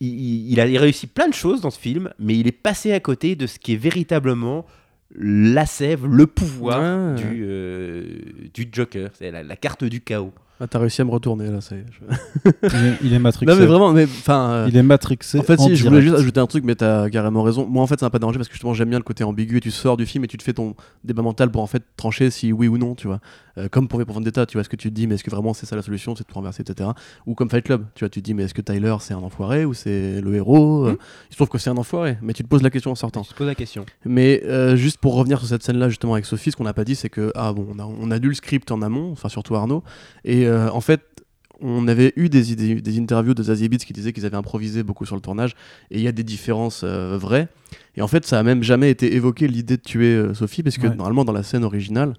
Il, 0.00 0.50
il 0.50 0.60
a 0.60 0.64
réussi 0.64 1.06
plein 1.06 1.28
de 1.28 1.34
choses 1.34 1.60
dans 1.60 1.70
ce 1.70 1.78
film, 1.78 2.10
mais 2.18 2.36
il 2.36 2.46
est 2.48 2.52
passé 2.52 2.92
à 2.92 3.00
côté 3.00 3.36
de 3.36 3.46
ce 3.46 3.58
qui 3.58 3.74
est 3.74 3.76
véritablement 3.76 4.66
la 5.14 5.66
sève, 5.66 6.06
le 6.06 6.26
pouvoir 6.26 7.14
du, 7.16 7.44
euh, 7.46 8.18
du 8.54 8.68
Joker. 8.72 9.10
C'est 9.18 9.30
la, 9.30 9.42
la 9.42 9.56
carte 9.56 9.84
du 9.84 10.00
chaos. 10.00 10.32
Ah, 10.64 10.68
t'as 10.68 10.78
réussi 10.78 11.00
à 11.00 11.04
me 11.04 11.10
retourner 11.10 11.48
là. 11.50 11.60
Ça 11.60 11.74
y 11.74 11.80
est, 11.80 11.84
je- 11.90 12.50
Il 12.62 12.86
est, 12.86 12.96
il 13.02 13.12
est 13.14 13.18
matrixé. 13.18 13.52
Non, 13.52 13.58
mais 13.58 13.66
vraiment, 13.66 13.92
mais 13.92 14.04
enfin. 14.04 14.50
euh, 14.50 14.66
Il 14.68 14.76
est 14.76 14.82
matrixé. 14.84 15.40
En 15.40 15.42
fait, 15.42 15.58
si, 15.58 15.74
je 15.74 15.84
voulais 15.88 16.00
juste 16.02 16.14
ajouter 16.14 16.38
un 16.38 16.46
truc, 16.46 16.62
mais 16.64 16.76
t'as 16.76 17.10
carrément 17.10 17.42
raison. 17.42 17.66
Moi, 17.66 17.82
en 17.82 17.86
fait, 17.88 17.98
ça 17.98 18.06
m'a 18.06 18.10
pas 18.10 18.20
dérangé 18.20 18.38
parce 18.38 18.46
que 18.48 18.54
justement, 18.54 18.72
j'aime 18.72 18.88
bien 18.90 18.98
le 18.98 19.02
côté 19.04 19.24
ambigu 19.24 19.56
et 19.56 19.60
tu 19.60 19.72
sors 19.72 19.96
du 19.96 20.06
film 20.06 20.22
et 20.22 20.28
tu 20.28 20.36
te 20.38 20.42
fais 20.44 20.52
ton 20.52 20.76
débat 21.02 21.22
mental 21.22 21.50
pour 21.50 21.62
en 21.62 21.66
fait 21.66 21.82
trancher 21.96 22.30
si 22.30 22.52
oui 22.52 22.68
ou 22.68 22.78
non, 22.78 22.94
tu 22.94 23.08
vois. 23.08 23.18
Euh, 23.58 23.68
comme 23.68 23.86
pour 23.88 23.98
V 23.98 24.04
pour 24.06 24.14
Vendetta, 24.14 24.46
tu 24.46 24.52
vois, 24.54 24.60
est-ce 24.60 24.68
que 24.70 24.76
tu 24.76 24.88
te 24.88 24.94
dis, 24.94 25.06
mais 25.06 25.16
est-ce 25.16 25.24
que 25.24 25.30
vraiment 25.30 25.52
c'est 25.52 25.66
ça 25.66 25.74
la 25.76 25.82
solution, 25.82 26.14
c'est 26.16 26.22
de 26.22 26.28
tout 26.28 26.34
renverser, 26.36 26.62
etc. 26.62 26.90
Ou 27.26 27.34
comme 27.34 27.50
Fight 27.50 27.64
Club, 27.64 27.84
tu 27.94 28.04
vois, 28.04 28.08
tu 28.08 28.20
te 28.22 28.24
dis, 28.24 28.32
mais 28.32 28.44
est-ce 28.44 28.54
que 28.54 28.62
Tyler 28.62 28.94
c'est 29.00 29.12
un 29.14 29.18
enfoiré 29.18 29.64
ou 29.66 29.74
c'est 29.74 30.20
le 30.22 30.34
héros 30.36 30.86
Euh, 30.86 30.96
Il 31.28 31.32
se 31.32 31.36
trouve 31.36 31.48
que 31.48 31.58
c'est 31.58 31.68
un 31.70 31.76
enfoiré, 31.76 32.16
mais 32.22 32.32
tu 32.34 32.44
te 32.44 32.48
poses 32.48 32.62
la 32.62 32.70
question 32.70 32.92
en 32.92 32.94
sortant. 32.94 33.22
Tu 33.22 33.32
te 33.32 33.34
poses 33.34 33.46
la 33.48 33.54
question. 33.54 33.84
Mais 34.06 34.42
euh, 34.46 34.76
juste 34.76 34.98
pour 34.98 35.14
revenir 35.16 35.38
sur 35.40 35.48
cette 35.48 35.62
scène-là, 35.64 35.88
justement, 35.88 36.14
avec 36.14 36.24
Sophie, 36.24 36.50
ce 36.52 36.56
qu'on 36.56 36.64
n'a 36.64 36.72
pas 36.72 36.84
dit, 36.84 36.94
c'est 36.94 37.10
que, 37.10 37.30
ah 37.34 37.52
bon, 37.52 37.66
on 37.74 37.78
a, 37.78 37.84
on 37.84 38.10
a 38.10 38.18
lu 38.18 38.28
le 38.28 38.34
script 38.34 38.70
en 38.70 38.80
amont, 38.80 39.10
enfin 39.12 39.28
surtout 39.28 39.54
Arnaud, 39.54 39.82
et 40.24 40.46
euh, 40.52 40.70
en 40.70 40.80
fait, 40.80 41.00
on 41.60 41.86
avait 41.86 42.12
eu 42.16 42.28
des, 42.28 42.52
idées- 42.52 42.80
des 42.80 42.98
interviews 42.98 43.34
de 43.34 43.42
Zazie 43.44 43.68
Beats 43.68 43.84
qui 43.86 43.92
disaient 43.92 44.12
qu'ils 44.12 44.26
avaient 44.26 44.36
improvisé 44.36 44.82
beaucoup 44.82 45.06
sur 45.06 45.14
le 45.14 45.20
tournage, 45.22 45.54
et 45.90 45.98
il 45.98 46.02
y 46.02 46.08
a 46.08 46.12
des 46.12 46.24
différences 46.24 46.82
euh, 46.84 47.16
vraies. 47.16 47.48
Et 47.96 48.02
en 48.02 48.08
fait, 48.08 48.24
ça 48.26 48.38
a 48.38 48.42
même 48.42 48.62
jamais 48.62 48.90
été 48.90 49.14
évoqué 49.14 49.46
l'idée 49.48 49.76
de 49.76 49.82
tuer 49.82 50.14
euh, 50.14 50.34
Sophie, 50.34 50.62
parce 50.62 50.76
que 50.78 50.88
Ouais. 50.88 50.94
normalement, 50.96 51.24
dans 51.24 51.32
la 51.32 51.42
scène 51.44 51.64
originale, 51.64 52.14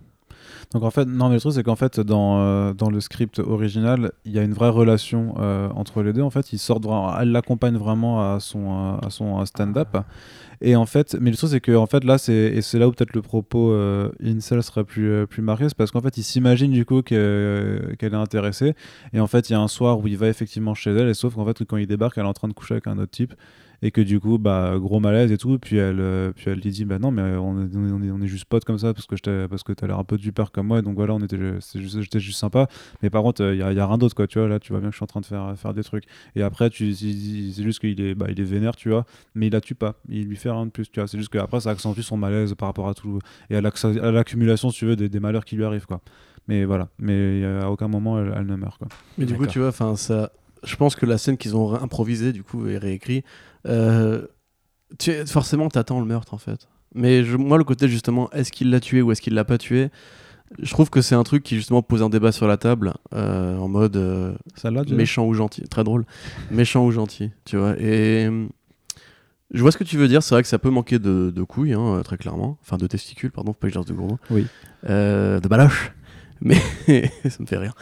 Donc 0.72 0.84
en 0.84 0.91
fait, 0.91 1.05
non, 1.05 1.27
mais 1.27 1.35
le 1.35 1.39
truc 1.41 1.53
c'est 1.53 1.61
qu'en 1.64 1.76
fait, 1.76 1.99
dans, 1.99 2.39
euh, 2.39 2.73
dans 2.73 2.89
le 2.89 2.99
script 3.01 3.38
original, 3.39 4.11
il 4.26 4.31
y 4.31 4.39
a 4.39 4.43
une 4.43 4.53
vraie 4.53 4.69
relation 4.69 5.35
entre 5.76 6.01
les 6.01 6.14
deux. 6.14 6.23
En 6.23 6.31
fait, 6.31 6.51
ils 6.53 6.57
sortent 6.57 6.88
elle 7.19 7.31
l'accompagne 7.31 7.77
vraiment 7.77 8.34
à 8.34 8.39
son, 8.39 8.97
à 8.99 9.10
son 9.10 9.45
stand-up. 9.45 9.97
Et 10.65 10.77
en 10.77 10.85
fait, 10.85 11.18
mais 11.19 11.30
le 11.30 11.35
truc 11.35 11.49
c'est 11.49 11.60
que 11.60 11.76
en 11.76 11.88
fait 11.88 12.06
là, 12.06 12.18
c'est 12.18 12.34
et 12.34 12.61
c'est 12.61 12.80
là 12.80 12.88
où 12.88 12.91
peut-être 12.91 13.14
le 13.14 13.22
propos 13.22 13.72
euh, 13.73 14.10
incel 14.23 14.64
serait 14.64 14.85
plus 14.85 15.10
euh, 15.11 15.26
plus 15.26 15.41
marqué, 15.41 15.68
c'est 15.68 15.76
parce 15.76 15.91
qu'en 15.91 15.99
fait, 16.02 16.18
il 16.18 16.23
s'imagine 16.23 16.72
du 16.72 16.85
coup 16.85 17.02
que- 17.02 17.94
qu'elle 17.99 18.14
est 18.14 18.15
intéressée. 18.15 18.73
Et 19.11 19.19
en 19.19 19.27
fait, 19.27 19.49
il 19.49 19.53
y 19.53 19.56
a 19.56 19.60
un 19.60 19.68
soir 19.68 19.99
où 19.99 20.07
il 20.07 20.18
va 20.18 20.30
effectivement 20.30 20.73
chez 20.73 20.91
elle, 20.91 21.10
et 21.10 21.14
sauf 21.14 21.35
qu'en 21.35 21.45
fait, 21.45 21.65
quand 21.65 21.76
il 21.77 21.85
débarque, 21.88 22.18
elle 22.18 22.23
est 22.23 22.27
en 22.27 22.34
train 22.34 22.48
de 22.48 22.53
coucher 22.53 22.76
avec 22.76 22.88
un 22.88 22.98
autre 22.98 23.11
type. 23.11 23.34
Et 23.85 23.91
que 23.91 23.99
du 23.99 24.19
coup, 24.22 24.38
bah, 24.38 24.76
gros 24.80 24.99
malaise 25.01 25.30
et 25.31 25.38
tout. 25.38 25.60
Puis 25.60 25.76
elle, 25.76 25.99
euh, 25.99 26.31
puis 26.34 26.45
elle 26.49 26.60
lui 26.60 26.72
dit, 26.72 26.85
bah 26.85 26.99
non, 26.99 27.11
mais 27.11 27.22
on 27.22 27.61
est, 27.65 27.69
on 27.76 28.01
est, 28.01 28.11
on 28.11 28.22
est 28.22 28.27
juste 28.27 28.45
potes 28.45 28.64
comme 28.64 28.77
ça 28.80 28.93
parce 28.93 29.05
que, 29.07 29.18
je 29.18 29.22
t'ai- 29.22 29.47
parce 29.49 29.61
que 29.61 29.73
t'as 29.73 29.88
l'air 29.88 29.99
un 29.99 30.05
peu 30.05 30.18
du 30.18 30.31
père 30.31 30.51
comme 30.53 30.68
moi. 30.68 30.80
Et 30.80 30.81
donc 30.81 30.95
voilà, 30.95 31.14
on 31.14 31.19
était, 31.19 31.38
c'est 31.60 31.81
juste, 31.81 31.99
j'étais 32.01 32.22
juste 32.22 32.39
sympa. 32.39 32.68
Mais 33.01 33.10
par 33.10 33.22
contre, 33.23 33.43
il 33.51 33.57
y, 33.57 33.61
a, 33.61 33.73
y 33.73 33.80
a 33.80 33.85
rien 33.85 33.97
d'autre, 33.97 34.15
quoi. 34.15 34.26
Tu 34.26 34.39
vois, 34.39 34.47
là, 34.47 34.60
tu 34.60 34.72
vois 34.72 34.80
bien 34.80 34.88
que 34.89 34.93
je 34.93 34.97
suis 34.97 35.03
en 35.03 35.07
train 35.07 35.19
de 35.19 35.26
faire, 35.26 35.53
faire 35.57 35.73
des 35.73 35.84
trucs. 35.84 36.05
Et 36.38 36.41
après, 36.43 36.69
tu, 36.69 36.93
c'est 36.93 37.61
juste 37.64 37.80
qu'il 37.80 37.99
est, 37.99 38.15
bah, 38.15 38.27
il 38.30 38.39
est 38.39 38.43
vénère, 38.45 38.76
tu 38.77 38.89
vois. 38.89 39.05
Mais 39.35 39.47
il 39.47 39.51
la 39.53 39.60
tue 39.60 39.76
pas. 39.76 39.95
Il 40.07 40.27
lui 40.27 40.38
fait 40.38 40.49
rien 40.49 40.65
de 40.65 40.72
plus, 40.72 40.89
tu 40.89 41.01
vois. 41.01 41.07
C'est 41.10 41.18
juste 41.18 41.30
qu'après, 41.30 41.60
ça 41.60 41.72
accentue 41.72 42.01
son 42.01 42.15
malaise 42.15 42.55
par 42.55 42.69
rapport 42.69 42.88
à 42.88 42.93
tout. 42.93 43.19
Et 43.49 43.55
à 43.57 43.61
l'acc- 43.61 43.84
à 44.01 44.11
l'accumulation, 44.11 44.69
si 44.69 44.80
tu 44.80 44.85
veux, 44.85 44.95
des, 44.95 45.10
des 45.10 45.19
malheurs 45.19 45.43
qui 45.43 45.57
lui 45.57 45.65
arrivent, 45.65 45.88
quoi. 45.88 45.99
Mais 46.47 46.64
voilà. 46.64 46.88
Mais 46.99 47.43
à 47.61 47.69
aucun 47.69 47.89
moment, 47.89 48.18
elle, 48.18 48.34
elle 48.38 48.45
ne 48.45 48.55
meurt, 48.55 48.77
quoi. 48.77 48.88
Mais 49.18 49.26
du 49.26 49.34
coup, 49.35 49.45
tu 49.45 49.60
vois, 49.60 49.68
enfin, 49.68 49.97
ça. 49.97 50.31
Je 50.65 50.77
pense 50.77 50.95
que 50.95 51.05
la 51.05 51.18
scène 51.18 51.35
qu'ils 51.35 51.57
ont 51.57 51.73
improvisée, 51.73 52.31
du 52.31 52.41
coup, 52.41 52.68
et 52.68 52.77
réécrit, 52.77 53.23
euh, 53.68 54.26
tu, 54.99 55.11
forcément, 55.26 55.69
t'attends 55.69 55.99
le 55.99 56.06
meurtre, 56.06 56.34
en 56.34 56.38
fait. 56.38 56.68
Mais 56.95 57.23
je- 57.23 57.38
moi, 57.38 57.57
le 57.57 57.64
côté, 57.64 57.88
justement, 57.88 58.30
est-ce 58.31 58.52
qu'il 58.52 58.69
l'a 58.69 58.80
tué 58.80 59.02
ou 59.02 59.11
est-ce 59.11 59.22
qu'il 59.22 59.34
l'a 59.34 59.45
pas 59.45 59.57
tué 59.57 59.90
Je 60.60 60.69
trouve 60.72 60.90
que 60.90 61.02
c'est 61.02 61.15
un 61.15 61.23
truc 61.23 61.44
qui, 61.44 61.56
justement, 61.56 61.81
pose 61.81 62.03
un 62.03 62.10
débat 62.10 62.31
sur 62.31 62.48
la 62.48 62.57
table, 62.57 62.94
euh, 63.15 63.57
en 63.57 63.68
mode 63.68 63.98
euh, 63.98 64.34
méchant 64.95 65.26
ou 65.26 65.34
gentil. 65.34 65.61
Très 65.64 65.84
drôle. 65.84 66.06
méchant 66.52 66.85
ou 66.85 66.91
gentil, 66.91 67.31
tu 67.45 67.57
vois. 67.57 67.76
Et. 67.80 68.30
Je 69.53 69.61
vois 69.61 69.72
ce 69.72 69.77
que 69.77 69.84
tu 69.84 69.98
veux 69.98 70.07
dire, 70.07 70.23
c'est 70.23 70.34
vrai 70.34 70.41
que 70.41 70.48
ça 70.49 70.57
peut 70.57 70.72
manquer 70.72 70.98
de, 70.98 71.30
de 71.30 71.44
couilles, 71.44 71.73
hein, 71.73 72.02
très 72.03 72.18
clairement. 72.18 72.57
Enfin, 72.64 72.77
de 72.77 72.88
testicules, 72.88 73.30
pardon, 73.30 73.53
faut 73.53 73.60
pas 73.60 73.68
que 73.69 73.73
je 73.76 73.80
de 73.80 73.94
gros 73.94 74.07
mots. 74.07 74.19
Oui. 74.31 74.48
Euh, 74.90 75.40
de 75.40 75.48
baloche. 75.48 75.91
Mais 76.41 76.56
ça 77.30 77.38
me 77.40 77.45
fait 77.45 77.57
rire. 77.57 77.76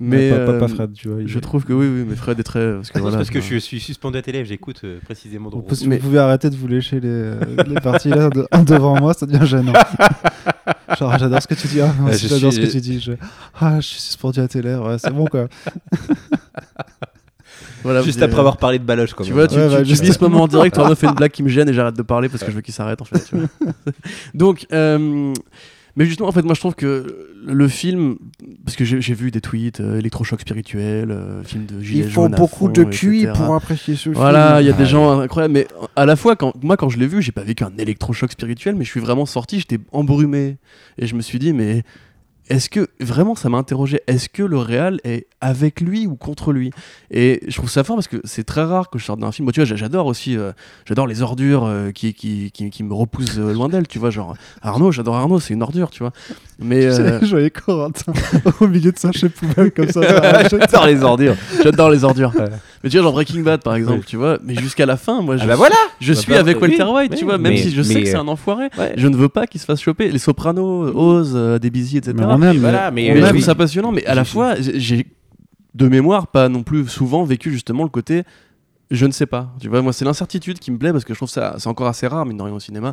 Mais 0.00 0.30
pas, 0.30 0.38
pas- 0.38 0.58
pas 0.58 0.64
euh, 0.64 0.68
Fred, 0.68 0.92
tu 0.92 1.08
vois. 1.08 1.18
je 1.24 1.38
est- 1.38 1.40
trouve 1.40 1.64
que 1.64 1.72
oui, 1.72 1.86
oui, 1.86 2.04
mais 2.08 2.16
Fred 2.16 2.38
est 2.40 2.42
très. 2.42 2.74
Parce 2.74 2.88
que 2.88 2.94
C'est 2.94 3.00
voilà, 3.00 3.16
parce 3.18 3.30
que 3.30 3.40
je 3.40 3.56
suis 3.58 3.78
suspendu 3.80 4.18
à 4.18 4.22
tes 4.22 4.32
lèvres, 4.32 4.48
j'écoute 4.48 4.80
euh, 4.84 4.98
précisément 5.04 5.50
Vous, 5.50 5.64
Mais- 5.86 5.98
vous 5.98 6.02
pouvez 6.08 6.18
arrêter 6.18 6.50
de 6.50 6.56
vous 6.56 6.66
lécher 6.66 6.98
les, 7.00 7.08
euh, 7.08 7.38
les 7.66 7.80
parties 7.80 8.08
là 8.08 8.28
de- 8.28 8.46
devant 8.64 8.98
moi, 8.98 9.14
ça 9.14 9.26
devient 9.26 9.46
gênant. 9.46 9.72
Genre, 10.98 11.18
j'adore 11.18 11.42
ce 11.42 11.48
que 11.48 11.54
tu 11.54 11.66
dis. 11.68 11.80
Ah, 11.80 11.92
moi 11.98 12.10
Euh, 12.10 12.16
j'adore 12.16 12.52
suis- 12.52 12.62
ce 12.62 12.66
que 12.66 12.72
tu 12.72 12.80
dis. 12.80 13.00
Je... 13.00 13.12
Ah, 13.60 13.80
je 13.80 13.86
suis 13.86 14.00
suspendu 14.00 14.40
à 14.40 14.48
tes 14.48 14.62
lèvres. 14.62 14.88
Ouais, 14.90 14.98
c'est 14.98 15.12
bon 15.12 15.26
quoi. 15.26 15.48
voilà, 17.82 18.02
Juste 18.02 18.22
après 18.22 18.38
avoir 18.38 18.56
parlé 18.56 18.78
de 18.78 18.84
Baloche, 18.84 19.12
quand 19.14 19.24
Tu 19.24 19.30
même. 19.30 19.38
vois, 19.38 19.48
tu, 19.48 19.56
Ouais, 19.56 19.68
tu- 19.68 19.74
bah, 19.74 19.82
tu 19.82 19.88
juste- 19.88 20.02
dis 20.02 20.12
ce 20.12 20.20
moment 20.22 20.42
en 20.42 20.48
direct, 20.48 20.76
Arnaud 20.78 20.94
fait 20.94 21.06
une 21.06 21.14
blague 21.14 21.30
qui 21.30 21.42
me 21.42 21.48
gêne 21.48 21.68
et 21.68 21.74
j'arrête 21.74 21.96
de 21.96 22.02
parler 22.02 22.28
parce 22.28 22.42
que 22.42 22.50
je 22.50 22.56
veux 22.56 22.62
qu'il 22.62 22.74
s'arrête 22.74 23.00
en 23.02 23.04
fait. 23.04 23.24
tu 23.28 23.36
vois. 23.36 23.48
Donc, 24.34 24.66
euh, 24.72 25.32
mais 25.96 26.06
justement, 26.06 26.28
en 26.28 26.32
fait, 26.32 26.42
moi 26.42 26.54
je 26.54 26.60
trouve 26.60 26.74
que 26.74 27.30
le 27.46 27.68
film, 27.68 28.16
parce 28.64 28.76
que 28.76 28.84
j'ai 28.84 29.14
vu 29.14 29.30
des 29.30 29.40
tweets, 29.40 29.80
euh, 29.80 29.98
électrochoc 29.98 30.40
spirituel, 30.40 31.10
euh, 31.10 31.42
film 31.44 31.66
de 31.66 31.80
gilet 31.80 32.08
jaune 32.08 32.34
à 32.34 32.36
fond, 32.38 32.70
etc. 32.72 33.32
apprécier 33.54 33.96
ce 33.96 34.10
Voilà, 34.10 34.60
il 34.60 34.66
y 34.66 34.70
a 34.70 34.74
Ah, 34.74 34.78
des 34.78 34.86
gens 34.86 35.20
incroyables, 35.20 35.54
mais 35.54 35.66
à 35.94 36.06
la 36.06 36.16
fois, 36.16 36.36
quand, 36.36 36.52
moi 36.62 36.76
quand 36.76 36.88
je 36.88 36.98
l'ai 36.98 37.06
vu, 37.06 37.22
j'ai 37.22 37.32
pas 37.32 37.42
vécu 37.42 37.64
un 37.64 37.72
électrochoc 37.78 38.32
spirituel, 38.32 38.74
mais 38.76 38.84
je 38.84 38.90
suis 38.90 39.00
vraiment 39.00 39.26
sorti, 39.26 39.60
j'étais 39.60 39.78
embrumé. 39.92 40.56
Et 40.98 41.06
je 41.06 41.14
me 41.14 41.20
suis 41.20 41.38
dit, 41.38 41.52
mais 41.52 41.82
est-ce 42.48 42.68
que, 42.68 42.88
vraiment, 43.00 43.34
ça 43.34 43.48
m'a 43.48 43.58
interrogé, 43.58 44.00
est-ce 44.06 44.28
que 44.28 44.42
le 44.42 44.58
réal 44.58 45.00
est 45.04 45.26
avec 45.40 45.80
lui 45.80 46.06
ou 46.06 46.14
contre 46.16 46.52
lui? 46.52 46.70
Et 47.10 47.40
je 47.48 47.54
trouve 47.56 47.70
ça 47.70 47.84
fort 47.84 47.96
parce 47.96 48.08
que 48.08 48.20
c'est 48.24 48.44
très 48.44 48.62
rare 48.64 48.90
que 48.90 48.98
je 48.98 49.04
sorte 49.04 49.20
d'un 49.20 49.32
film. 49.32 49.44
Moi, 49.44 49.52
tu 49.52 49.60
vois, 49.60 49.64
j'a- 49.64 49.76
j'adore 49.76 50.06
aussi, 50.06 50.36
euh, 50.36 50.52
j'adore 50.86 51.06
les 51.06 51.22
ordures 51.22 51.64
euh, 51.64 51.90
qui 51.90 52.12
me 52.82 52.92
repoussent 52.94 53.38
euh, 53.38 53.52
loin 53.54 53.68
d'elle, 53.68 53.86
tu 53.88 53.98
vois, 53.98 54.10
genre 54.10 54.36
Arnaud, 54.62 54.92
j'adore 54.92 55.16
Arnaud, 55.16 55.40
c'est 55.40 55.54
une 55.54 55.62
ordure, 55.62 55.90
tu 55.90 56.00
vois. 56.02 56.12
Mais 56.60 56.84
euh, 56.86 57.18
Je 57.22 57.30
voyais 57.30 57.50
Corentin 57.50 58.12
au 58.60 58.68
milieu 58.68 58.92
de 58.92 58.98
sa 58.98 59.10
chez 59.12 59.28
poubelle 59.28 59.72
comme 59.72 59.88
ça. 59.88 60.02
ça 60.48 60.48
J'adore 60.48 60.86
les 60.86 61.02
ordures. 61.02 61.34
j'adore 61.62 61.90
les 61.90 62.04
ordures. 62.04 62.32
Ouais. 62.36 62.44
Mais 62.82 62.90
tu 62.90 62.96
vois, 62.96 63.04
genre 63.04 63.12
Breaking 63.12 63.40
Bad, 63.42 63.62
par 63.62 63.74
exemple, 63.74 63.98
Oui. 64.00 64.04
tu 64.06 64.16
vois, 64.16 64.38
mais 64.44 64.54
jusqu'à 64.54 64.86
la 64.86 64.96
fin, 64.96 65.20
moi, 65.22 65.36
je 65.36 65.42
Ah 65.44 65.46
bah 65.48 65.56
voilà 65.56 65.74
Je 66.00 66.12
Bah 66.12 66.20
suis 66.20 66.32
bah, 66.32 66.38
avec 66.40 66.60
oui, 66.62 66.68
Walter 66.68 66.84
White, 66.84 67.10
oui, 67.12 67.18
tu 67.18 67.24
vois, 67.24 67.38
même 67.38 67.52
mais- 67.54 67.58
si 67.58 67.70
je 67.70 67.82
sais 67.82 67.94
mais, 67.94 68.02
que 68.02 68.08
c'est 68.08 68.16
euh, 68.16 68.20
un 68.20 68.28
enfoiré. 68.28 68.68
ouais. 68.78 68.94
Je 68.96 69.08
ne 69.08 69.16
veux 69.16 69.28
pas 69.28 69.46
qu'il 69.46 69.60
se 69.60 69.66
fasse 69.66 69.80
choper. 69.80 70.10
Les 70.10 70.18
Sopranos, 70.18 70.92
Oz, 70.94 71.32
euh, 71.34 71.58
Debussy, 71.58 71.96
etc. 71.98 72.14
Mais 72.16 72.24
on 72.24 72.40
aime. 72.42 72.58
voilà, 72.58 72.90
mais, 72.90 73.10
Mais 73.14 73.20
je 73.20 73.26
trouve 73.26 73.40
ça 73.40 73.54
passionnant, 73.54 73.90
mais 73.90 74.04
à 74.06 74.14
la 74.14 74.24
fois, 74.24 74.54
j'ai- 74.60 75.06
de 75.74 75.88
mémoire 75.88 76.28
pas 76.28 76.48
non 76.48 76.62
plus 76.62 76.86
souvent 76.86 77.24
vécu 77.24 77.50
justement 77.50 77.82
le 77.82 77.88
côté 77.88 78.22
je 78.90 79.06
ne 79.06 79.10
sais 79.12 79.26
pas. 79.26 79.50
Tu 79.60 79.68
vois, 79.68 79.80
moi, 79.82 79.92
c'est 79.94 80.04
l'incertitude 80.04 80.58
qui 80.60 80.70
me 80.70 80.76
plaît 80.78 80.92
parce 80.92 81.04
que 81.04 81.14
je 81.14 81.18
trouve 81.18 81.28
ça, 81.28 81.54
c'est 81.58 81.68
encore 81.68 81.88
assez 81.88 82.06
rare, 82.06 82.26
mine 82.26 82.36
de 82.36 82.42
rien, 82.42 82.52
au 82.54 82.60
cinéma, 82.60 82.92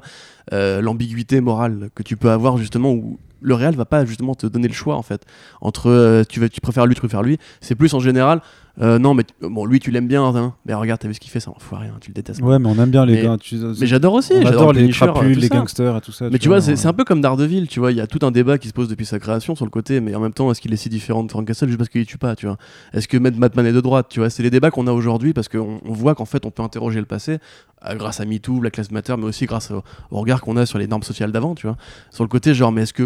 euh, 0.53 0.81
l'ambiguïté 0.81 1.41
morale 1.41 1.89
que 1.93 2.01
tu 2.01 2.15
peux 2.15 2.31
avoir 2.31 2.57
justement 2.57 2.91
où 2.93 3.19
le 3.41 3.55
réel 3.55 3.75
va 3.75 3.85
pas 3.85 4.05
justement 4.05 4.35
te 4.35 4.47
donner 4.47 4.67
le 4.67 4.73
choix 4.73 4.95
en 4.95 5.01
fait 5.01 5.25
entre 5.61 5.89
euh, 5.89 6.23
tu, 6.27 6.49
tu 6.49 6.61
préfères 6.61 6.85
lui, 6.85 6.95
tu 6.95 7.01
préfères 7.01 7.23
lui. 7.23 7.37
C'est 7.59 7.75
plus 7.75 7.93
en 7.93 7.99
général, 7.99 8.41
euh, 8.79 8.99
non, 8.99 9.13
mais 9.13 9.23
bon, 9.41 9.65
lui, 9.65 9.79
tu 9.79 9.91
l'aimes 9.91 10.07
bien, 10.07 10.23
hein, 10.23 10.53
mais 10.65 10.73
regarde, 10.73 10.99
t'as 11.01 11.07
vu 11.07 11.13
ce 11.13 11.19
qu'il 11.19 11.29
fait, 11.29 11.39
c'est 11.41 11.49
un 11.49 11.53
enfoiré, 11.53 11.87
hein, 11.87 11.97
tu 11.99 12.09
le 12.09 12.13
détestes. 12.13 12.41
Ouais, 12.41 12.57
mais 12.57 12.67
on 12.69 12.75
aime 12.81 12.89
bien 12.89 13.05
les 13.05 13.15
Mais- 13.15 13.23
gars. 13.23 13.37
Tu... 13.39 13.55
Mais 13.57 13.85
j'adore 13.87 14.13
aussi, 14.13 14.33
j'adore 14.35 14.49
adore 14.49 14.73
le 14.73 14.79
les 14.79 14.87
tout 14.87 15.05
les 15.39 15.47
ça. 15.47 15.55
gangsters 15.57 15.97
et 15.97 16.01
tout 16.01 16.11
ça. 16.11 16.29
Mais 16.29 16.39
tu 16.39 16.47
vois, 16.47 16.59
vois, 16.59 16.75
c'est 16.75 16.87
un 16.87 16.93
peu 16.93 17.03
comme 17.03 17.19
Daredevil, 17.21 17.67
tu 17.67 17.79
vois, 17.79 17.91
il 17.91 17.97
y 17.97 18.01
a 18.01 18.07
tout 18.07 18.25
un 18.25 18.31
débat 18.31 18.57
qui 18.57 18.67
se 18.69 18.73
pose 18.73 18.87
depuis 18.87 19.05
sa 19.05 19.19
création 19.19 19.55
sur 19.55 19.65
le 19.65 19.71
côté, 19.71 19.99
mais 19.99 20.15
en 20.15 20.19
même 20.21 20.33
temps, 20.33 20.49
est-ce 20.51 20.61
qu'il 20.61 20.71
est 20.71 20.77
si 20.77 20.89
différent 20.89 21.23
de 21.23 21.29
Frank 21.31 21.45
Castle 21.45 21.67
juste 21.67 21.77
parce 21.77 21.89
qu'il 21.89 22.05
tue 22.05 22.17
pas, 22.17 22.35
tu 22.35 22.45
vois? 22.45 22.57
Est-ce 22.93 23.07
que 23.07 23.17
Batman 23.17 23.65
est 23.65 23.73
de 23.73 23.81
droite, 23.81 24.07
tu 24.09 24.19
vois? 24.19 24.29
C'est 24.29 24.43
les 24.43 24.49
débats 24.49 24.71
qu'on 24.71 24.87
a 24.87 24.91
aujourd'hui 24.93 25.33
parce 25.33 25.49
qu'on 25.49 25.79
on 25.85 25.93
voit 25.93 26.15
qu'en 26.15 26.25
fait, 26.25 26.45
on 26.45 26.51
peut 26.51 26.63
interroger 26.63 26.99
le 26.99 27.05
passé 27.05 27.39
euh, 27.85 27.95
grâce 27.95 28.19
à 28.21 28.25
MeToo, 28.25 28.59
Black 28.59 28.77
Lives 28.77 28.93
Matter, 28.93 29.15
mais 29.17 29.25
aussi 29.25 29.45
grâce 29.47 29.71
au, 29.71 29.83
au 30.11 30.19
regard 30.19 30.39
qu'on 30.41 30.55
a 30.55 30.65
sur 30.65 30.79
les 30.79 30.87
normes 30.87 31.03
sociales 31.03 31.31
d'avant, 31.31 31.55
tu 31.55 31.67
vois? 31.67 31.75
Sur 32.09 32.23
le 32.23 32.29
côté, 32.29 32.53
genre, 32.53 32.71
mais 32.71 32.83
est-ce 32.83 32.93
que, 32.93 33.03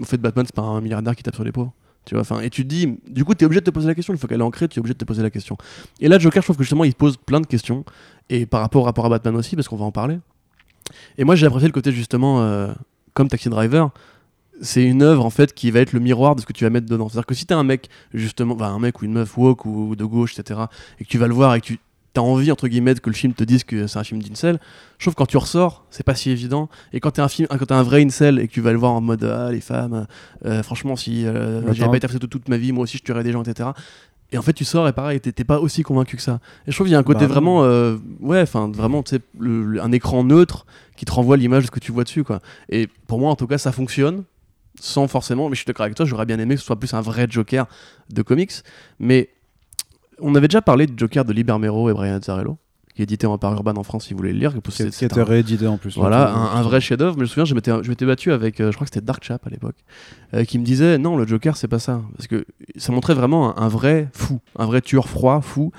en 0.00 0.04
fait, 0.04 0.18
Batman, 0.18 0.44
c'est 0.46 0.54
pas 0.54 0.62
un 0.62 0.80
milliardaire 0.80 1.16
qui 1.16 1.22
tape 1.22 1.34
sur 1.34 1.44
les 1.44 1.52
pauvres? 1.52 1.72
Tu 2.06 2.14
vois, 2.14 2.22
enfin, 2.22 2.40
et 2.40 2.50
tu 2.50 2.62
te 2.62 2.68
dis, 2.68 2.98
du 3.08 3.24
coup, 3.24 3.34
tu 3.34 3.44
es 3.44 3.46
obligé 3.46 3.60
de 3.60 3.66
te 3.66 3.70
poser 3.70 3.88
la 3.88 3.94
question, 3.94 4.14
une 4.14 4.18
fois 4.18 4.28
qu'elle 4.28 4.40
est 4.40 4.44
ancrée, 4.44 4.68
tu 4.68 4.78
es 4.78 4.80
obligé 4.80 4.94
de 4.94 4.98
te 4.98 5.04
poser 5.04 5.22
la 5.22 5.30
question. 5.30 5.58
Et 6.00 6.08
là, 6.08 6.18
Joker, 6.18 6.40
je 6.40 6.46
trouve 6.46 6.56
que 6.56 6.62
justement, 6.62 6.84
il 6.84 6.94
pose 6.94 7.16
plein 7.16 7.40
de 7.40 7.46
questions, 7.46 7.84
et 8.30 8.46
par 8.46 8.60
rapport 8.60 8.82
au 8.82 8.84
rapport 8.84 9.04
à 9.06 9.08
Batman 9.08 9.34
aussi, 9.36 9.56
parce 9.56 9.68
qu'on 9.68 9.76
va 9.76 9.84
en 9.84 9.92
parler. 9.92 10.18
Et 11.18 11.24
moi, 11.24 11.34
j'ai 11.34 11.46
apprécié 11.46 11.66
le 11.66 11.72
côté 11.72 11.90
justement, 11.90 12.42
euh, 12.42 12.72
comme 13.12 13.28
Taxi 13.28 13.48
Driver, 13.48 13.90
c'est 14.62 14.84
une 14.84 15.02
œuvre 15.02 15.24
en 15.24 15.30
fait 15.30 15.52
qui 15.52 15.70
va 15.70 15.80
être 15.80 15.92
le 15.92 16.00
miroir 16.00 16.34
de 16.34 16.40
ce 16.40 16.46
que 16.46 16.52
tu 16.52 16.64
vas 16.64 16.70
mettre 16.70 16.86
dedans. 16.86 17.08
C'est-à-dire 17.08 17.26
que 17.26 17.34
si 17.34 17.44
t'es 17.44 17.54
un 17.54 17.64
mec 17.64 17.88
justement, 18.14 18.54
enfin, 18.54 18.68
un 18.68 18.78
mec 18.78 19.02
ou 19.02 19.04
une 19.04 19.12
meuf 19.12 19.36
woke 19.36 19.66
ou 19.66 19.96
de 19.96 20.04
gauche, 20.04 20.38
etc., 20.38 20.60
et 20.98 21.04
que 21.04 21.08
tu 21.08 21.18
vas 21.18 21.26
le 21.26 21.34
voir 21.34 21.54
et 21.54 21.60
que 21.60 21.66
tu 21.66 21.78
as 22.18 22.22
envie 22.22 22.50
entre 22.52 22.68
guillemets 22.68 22.94
que 22.94 23.10
le 23.10 23.16
film 23.16 23.32
te 23.32 23.44
dise 23.44 23.64
que 23.64 23.86
c'est 23.86 23.98
un 23.98 24.04
film 24.04 24.22
d'incel, 24.22 24.58
je 24.98 25.04
trouve 25.04 25.14
quand 25.14 25.26
tu 25.26 25.36
ressors, 25.36 25.84
c'est 25.90 26.04
pas 26.04 26.14
si 26.14 26.30
évident. 26.30 26.68
Et 26.92 27.00
quand 27.00 27.12
t'es 27.12 27.22
un 27.22 27.28
film, 27.28 27.48
quand 27.48 27.66
t'es 27.66 27.72
un 27.72 27.82
vrai 27.82 28.04
incel 28.04 28.38
et 28.38 28.48
que 28.48 28.52
tu 28.52 28.60
vas 28.60 28.72
le 28.72 28.78
voir 28.78 28.92
en 28.92 29.00
mode 29.00 29.24
ah 29.24 29.50
les 29.50 29.60
femmes, 29.60 30.06
euh, 30.44 30.62
franchement 30.62 30.96
si 30.96 31.26
euh, 31.26 31.72
j'avais 31.72 31.98
pas 31.98 32.06
été 32.06 32.18
toute, 32.18 32.30
toute 32.30 32.48
ma 32.48 32.56
vie, 32.56 32.72
moi 32.72 32.84
aussi 32.84 32.98
je 32.98 33.02
tuerais 33.02 33.24
des 33.24 33.32
gens, 33.32 33.42
etc. 33.42 33.70
Et 34.32 34.38
en 34.38 34.42
fait, 34.42 34.52
tu 34.52 34.64
sors 34.64 34.88
et 34.88 34.92
pareil, 34.92 35.20
t'es 35.20 35.44
pas 35.44 35.60
aussi 35.60 35.82
convaincu 35.82 36.16
que 36.16 36.22
ça. 36.22 36.40
Et 36.66 36.72
je 36.72 36.76
trouve 36.76 36.86
qu'il 36.86 36.92
y 36.92 36.96
a 36.96 36.98
un 36.98 37.04
côté 37.04 37.20
Bah, 37.20 37.26
vraiment, 37.26 37.62
euh, 37.62 37.96
ouais, 38.20 38.40
enfin, 38.40 38.70
vraiment, 38.72 39.02
tu 39.02 39.16
sais, 39.16 39.22
un 39.80 39.92
écran 39.92 40.24
neutre 40.24 40.66
qui 40.96 41.04
te 41.04 41.12
renvoie 41.12 41.36
l'image 41.36 41.62
de 41.62 41.66
ce 41.66 41.70
que 41.70 41.78
tu 41.78 41.92
vois 41.92 42.02
dessus, 42.02 42.24
quoi. 42.24 42.40
Et 42.68 42.88
pour 43.06 43.20
moi, 43.20 43.30
en 43.30 43.36
tout 43.36 43.46
cas, 43.46 43.58
ça 43.58 43.70
fonctionne, 43.70 44.24
sans 44.80 45.06
forcément, 45.06 45.48
mais 45.48 45.54
je 45.54 45.60
suis 45.60 45.66
d'accord 45.66 45.84
avec 45.84 45.96
toi, 45.96 46.06
j'aurais 46.06 46.26
bien 46.26 46.40
aimé 46.40 46.56
que 46.56 46.60
ce 46.60 46.66
soit 46.66 46.78
plus 46.78 46.92
un 46.94 47.00
vrai 47.00 47.28
Joker 47.30 47.66
de 48.10 48.22
comics. 48.22 48.52
Mais 48.98 49.30
on 50.20 50.34
avait 50.34 50.48
déjà 50.48 50.62
parlé 50.62 50.86
de 50.86 50.98
Joker 50.98 51.24
de 51.24 51.32
Libermero 51.32 51.90
et 51.90 51.92
Brian 51.92 52.14
Azzarello, 52.14 52.58
qui 52.94 53.02
est 53.02 53.04
édité 53.04 53.26
en 53.26 53.36
par 53.38 53.52
Urban 53.52 53.74
en 53.76 53.82
France, 53.82 54.06
si 54.06 54.14
vous 54.14 54.18
voulez 54.18 54.32
le 54.32 54.38
lire. 54.38 54.52
Qui, 54.52 54.82
un- 55.20 55.24
réédité 55.24 55.66
en 55.66 55.76
plus. 55.76 55.96
voilà, 55.98 56.32
un, 56.34 56.56
un 56.56 56.62
vrai 56.62 56.80
chef-d'œuvre. 56.80 57.14
Mais 57.16 57.20
je 57.20 57.22
me 57.24 57.26
souviens, 57.26 57.44
je 57.44 57.54
m'étais, 57.54 57.70
je 57.82 57.88
m'étais 57.90 58.06
battu 58.06 58.32
avec, 58.32 58.60
euh, 58.60 58.70
je 58.70 58.76
crois 58.76 58.86
que 58.86 58.92
c'était 58.94 59.04
Dark 59.04 59.22
Chap 59.22 59.46
à 59.46 59.50
l'époque, 59.50 59.76
euh, 60.34 60.44
qui 60.44 60.58
me 60.58 60.64
disait 60.64 60.96
non, 60.98 61.16
le 61.16 61.26
Joker, 61.26 61.56
c'est 61.56 61.68
pas 61.68 61.78
ça. 61.78 62.02
Parce 62.16 62.26
que 62.26 62.46
ça 62.76 62.92
montrait 62.92 63.14
vraiment 63.14 63.58
un, 63.58 63.62
un 63.64 63.68
vrai 63.68 64.08
fou, 64.12 64.40
un 64.58 64.64
vrai 64.66 64.80
tueur 64.80 65.08
froid, 65.08 65.40
fou, 65.42 65.72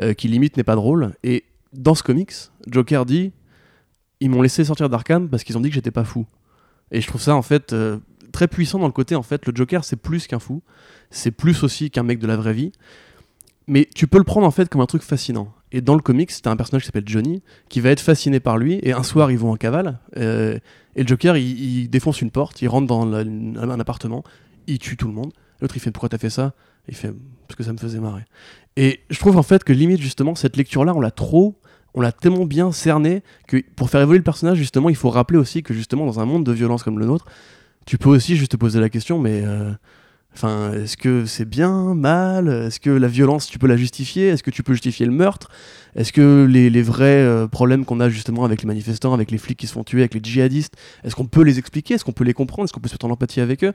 euh, 0.00 0.12
qui 0.14 0.26
limite 0.28 0.56
n'est 0.56 0.64
pas 0.64 0.74
drôle. 0.76 1.12
Et 1.22 1.44
dans 1.72 1.94
ce 1.94 2.02
comics, 2.02 2.32
Joker 2.66 3.06
dit 3.06 3.32
ils 4.20 4.30
m'ont 4.30 4.42
laissé 4.42 4.64
sortir 4.64 4.88
d'Arkham 4.88 5.28
parce 5.28 5.44
qu'ils 5.44 5.56
ont 5.58 5.60
dit 5.60 5.68
que 5.68 5.74
j'étais 5.74 5.90
pas 5.90 6.04
fou. 6.04 6.26
Et 6.90 7.00
je 7.00 7.06
trouve 7.06 7.20
ça, 7.20 7.34
en 7.36 7.42
fait, 7.42 7.74
très 8.32 8.48
puissant 8.48 8.78
dans 8.78 8.86
le 8.86 8.92
côté, 8.92 9.14
en 9.16 9.22
fait, 9.22 9.44
le 9.46 9.52
Joker, 9.54 9.84
c'est 9.84 9.96
plus 9.96 10.26
qu'un 10.26 10.38
fou. 10.38 10.62
C'est 11.10 11.30
plus 11.30 11.62
aussi 11.62 11.90
qu'un 11.90 12.02
mec 12.04 12.18
de 12.18 12.26
la 12.26 12.36
vraie 12.36 12.52
vie. 12.52 12.72
Mais 13.66 13.88
tu 13.94 14.06
peux 14.06 14.18
le 14.18 14.24
prendre, 14.24 14.46
en 14.46 14.50
fait, 14.50 14.68
comme 14.68 14.80
un 14.80 14.86
truc 14.86 15.02
fascinant. 15.02 15.52
Et 15.72 15.80
dans 15.80 15.94
le 15.94 16.00
comics, 16.00 16.30
t'as 16.42 16.50
un 16.50 16.56
personnage 16.56 16.82
qui 16.82 16.86
s'appelle 16.86 17.08
Johnny, 17.08 17.42
qui 17.68 17.80
va 17.80 17.90
être 17.90 18.00
fasciné 18.00 18.40
par 18.40 18.58
lui, 18.58 18.78
et 18.82 18.92
un 18.92 19.02
soir, 19.02 19.30
ils 19.30 19.38
vont 19.38 19.50
en 19.50 19.56
cavale, 19.56 19.98
euh, 20.16 20.58
et 20.96 21.02
le 21.02 21.08
Joker, 21.08 21.36
il, 21.36 21.88
défonce 21.88 22.20
une 22.22 22.30
porte, 22.30 22.62
il 22.62 22.68
rentre 22.68 22.86
dans 22.86 23.12
un 23.12 23.80
appartement, 23.80 24.22
il 24.66 24.78
tue 24.78 24.96
tout 24.96 25.08
le 25.08 25.14
monde. 25.14 25.32
L'autre, 25.60 25.76
il 25.76 25.80
fait 25.80 25.90
Pourquoi 25.90 26.08
t'as 26.08 26.18
fait 26.18 26.30
ça? 26.30 26.52
Il 26.88 26.94
fait 26.94 27.12
Parce 27.48 27.56
que 27.56 27.64
ça 27.64 27.72
me 27.72 27.78
faisait 27.78 27.98
marrer. 27.98 28.22
Et 28.76 29.00
je 29.10 29.18
trouve, 29.18 29.36
en 29.36 29.42
fait, 29.42 29.64
que 29.64 29.72
limite, 29.72 30.00
justement, 30.00 30.34
cette 30.34 30.56
lecture-là, 30.56 30.94
on 30.94 31.00
l'a 31.00 31.10
trop. 31.10 31.58
On 31.94 32.00
l'a 32.00 32.12
tellement 32.12 32.44
bien 32.44 32.70
cerné 32.72 33.22
que 33.46 33.62
pour 33.76 33.88
faire 33.88 34.00
évoluer 34.00 34.18
le 34.18 34.24
personnage, 34.24 34.58
justement, 34.58 34.90
il 34.90 34.96
faut 34.96 35.10
rappeler 35.10 35.38
aussi 35.38 35.62
que, 35.62 35.74
justement, 35.74 36.06
dans 36.06 36.20
un 36.20 36.24
monde 36.24 36.44
de 36.44 36.52
violence 36.52 36.82
comme 36.82 36.98
le 36.98 37.06
nôtre, 37.06 37.26
tu 37.86 37.98
peux 37.98 38.08
aussi 38.10 38.36
juste 38.36 38.52
te 38.52 38.56
poser 38.56 38.80
la 38.80 38.90
question, 38.90 39.18
mais. 39.18 39.42
euh, 39.44 39.72
Enfin, 40.34 40.72
est-ce 40.72 40.96
que 40.96 41.26
c'est 41.26 41.44
bien, 41.44 41.94
mal? 41.94 42.48
Est-ce 42.48 42.80
que 42.80 42.90
la 42.90 43.06
violence, 43.06 43.46
tu 43.46 43.58
peux 43.58 43.68
la 43.68 43.76
justifier? 43.76 44.28
Est-ce 44.28 44.42
que 44.42 44.50
tu 44.50 44.64
peux 44.64 44.72
justifier 44.72 45.06
le 45.06 45.12
meurtre? 45.12 45.48
Est-ce 45.94 46.12
que 46.12 46.44
les, 46.44 46.82
vrais 46.82 47.22
euh, 47.22 47.46
problèmes 47.46 47.84
qu'on 47.84 48.00
a 48.00 48.08
justement 48.08 48.44
avec 48.44 48.62
les 48.62 48.66
manifestants, 48.66 49.14
avec 49.14 49.30
les 49.30 49.38
flics 49.38 49.58
qui 49.58 49.68
se 49.68 49.72
font 49.72 49.84
tuer, 49.84 50.00
avec 50.00 50.14
les 50.14 50.20
djihadistes, 50.20 50.74
est-ce 51.04 51.14
qu'on 51.14 51.26
peut 51.26 51.42
les 51.42 51.60
expliquer? 51.60 51.94
Est-ce 51.94 52.04
qu'on 52.04 52.12
peut 52.12 52.24
les 52.24 52.34
comprendre? 52.34 52.64
Est-ce 52.64 52.72
qu'on 52.72 52.80
peut 52.80 52.88
se 52.88 52.94
mettre 52.94 53.06
en 53.06 53.10
empathie 53.10 53.40
avec 53.40 53.62
eux? 53.62 53.72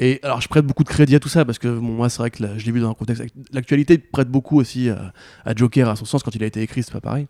Et 0.00 0.18
alors, 0.24 0.40
je 0.40 0.48
prête 0.48 0.66
beaucoup 0.66 0.82
de 0.82 0.88
crédit 0.88 1.14
à 1.14 1.20
tout 1.20 1.28
ça 1.28 1.44
parce 1.44 1.60
que 1.60 1.68
bon, 1.68 1.92
moi, 1.92 2.08
c'est 2.08 2.18
vrai 2.18 2.30
que 2.30 2.38
je 2.56 2.66
l'ai 2.66 2.72
vu 2.72 2.80
dans 2.80 2.90
un 2.90 2.94
contexte. 2.94 3.22
L'actualité 3.52 3.98
prête 3.98 4.28
beaucoup 4.28 4.58
aussi 4.58 4.88
à, 4.88 5.12
à 5.44 5.54
Joker, 5.54 5.88
à 5.88 5.94
son 5.94 6.04
sens, 6.04 6.24
quand 6.24 6.34
il 6.34 6.42
a 6.42 6.46
été 6.46 6.62
écrit, 6.62 6.82
c'est 6.82 6.92
pas 6.92 7.00
pareil. 7.00 7.28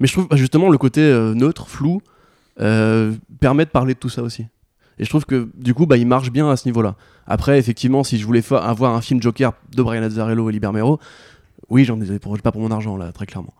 Mais 0.00 0.06
je 0.06 0.12
trouve 0.12 0.28
justement 0.32 0.70
le 0.70 0.78
côté 0.78 1.00
euh, 1.00 1.34
neutre, 1.34 1.68
flou, 1.68 2.00
euh, 2.60 3.12
permet 3.40 3.64
de 3.64 3.70
parler 3.70 3.94
de 3.94 3.98
tout 3.98 4.08
ça 4.08 4.22
aussi. 4.22 4.46
Et 4.98 5.04
je 5.04 5.10
trouve 5.10 5.26
que 5.26 5.48
du 5.54 5.74
coup, 5.74 5.86
bah, 5.86 5.96
il 5.96 6.06
marche 6.06 6.30
bien 6.30 6.48
à 6.50 6.56
ce 6.56 6.66
niveau-là. 6.66 6.96
Après, 7.26 7.58
effectivement, 7.58 8.04
si 8.04 8.18
je 8.18 8.26
voulais 8.26 8.42
avoir 8.52 8.94
un 8.94 9.00
film 9.00 9.20
Joker 9.20 9.52
de 9.74 9.82
Brian 9.82 10.02
Azzarello 10.02 10.48
et 10.48 10.52
Libermero, 10.52 10.98
oui, 11.68 11.84
j'en 11.84 12.00
ai 12.00 12.18
pas 12.18 12.52
pour 12.52 12.60
mon 12.60 12.70
argent, 12.70 12.96
là, 12.96 13.12
très 13.12 13.26
clairement. 13.26 13.54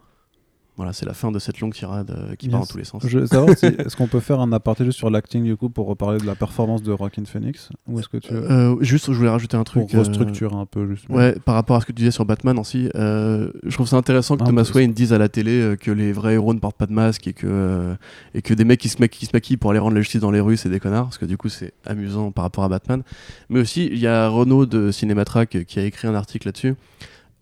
Voilà, 0.76 0.92
c'est 0.92 1.06
la 1.06 1.14
fin 1.14 1.32
de 1.32 1.38
cette 1.38 1.60
longue 1.60 1.72
tirade 1.72 2.10
euh, 2.10 2.34
qui 2.34 2.50
part 2.50 2.60
dans 2.60 2.66
tous 2.66 2.76
les 2.76 2.84
sens. 2.84 3.02
Je 3.06 3.18
veux 3.20 3.26
savoir 3.26 3.56
si, 3.56 3.64
est-ce 3.78 3.96
qu'on 3.96 4.08
peut 4.08 4.20
faire 4.20 4.40
un 4.40 4.52
aparté 4.52 4.84
juste 4.84 4.98
sur 4.98 5.08
l'acting 5.08 5.42
du 5.42 5.56
coup 5.56 5.70
pour 5.70 5.86
reparler 5.86 6.18
de 6.18 6.26
la 6.26 6.34
performance 6.34 6.82
de 6.82 6.92
Rockin' 6.92 7.24
Phoenix? 7.24 7.70
Ou 7.88 7.98
est-ce 7.98 8.08
que 8.10 8.18
tu 8.18 8.34
veux 8.34 8.50
Euh, 8.50 8.76
juste, 8.82 9.06
je 9.10 9.16
voulais 9.16 9.30
rajouter 9.30 9.56
un 9.56 9.64
truc. 9.64 9.86
pour 9.88 9.94
euh, 9.94 9.98
restructurer 10.00 10.54
un 10.54 10.66
peu 10.66 10.86
juste 10.86 11.08
Ouais, 11.08 11.34
par 11.46 11.54
rapport 11.54 11.76
à 11.76 11.80
ce 11.80 11.86
que 11.86 11.92
tu 11.92 11.96
disais 12.00 12.10
sur 12.10 12.26
Batman 12.26 12.58
aussi, 12.58 12.90
euh, 12.94 13.50
je 13.64 13.72
trouve 13.74 13.88
ça 13.88 13.96
intéressant 13.96 14.36
que 14.36 14.44
Thomas. 14.44 14.70
Wayne 14.74 14.92
dise 14.92 15.14
à 15.14 15.18
la 15.18 15.30
télé 15.30 15.52
euh, 15.60 15.76
que 15.76 15.90
les 15.90 16.12
vrais 16.12 16.34
héros 16.34 16.52
ne 16.52 16.58
portent 16.58 16.76
pas 16.76 16.86
de 16.86 16.92
masque 16.92 17.26
et 17.26 17.32
que, 17.32 17.46
euh, 17.48 17.94
et 18.34 18.42
que 18.42 18.52
des 18.52 18.64
mecs 18.64 18.80
qui 18.80 18.90
se, 18.90 18.98
ma- 19.00 19.08
qui 19.08 19.24
se 19.24 19.30
maquillent 19.32 19.56
pour 19.56 19.70
aller 19.70 19.80
rendre 19.80 19.94
la 19.94 20.02
justice 20.02 20.20
dans 20.20 20.30
les 20.30 20.40
rues, 20.40 20.58
c'est 20.58 20.68
des 20.68 20.78
connards, 20.80 21.04
parce 21.04 21.16
que 21.18 21.24
du 21.24 21.38
coup 21.38 21.48
c'est 21.48 21.72
amusant 21.86 22.32
par 22.32 22.42
rapport 22.44 22.64
à 22.64 22.68
Batman. 22.68 23.02
Mais 23.48 23.60
aussi, 23.60 23.86
il 23.90 23.98
y 23.98 24.06
a 24.06 24.28
Renaud 24.28 24.66
de 24.66 24.90
Cinématrack 24.90 25.64
qui 25.64 25.78
a 25.78 25.84
écrit 25.84 26.06
un 26.06 26.14
article 26.14 26.48
là-dessus. 26.48 26.74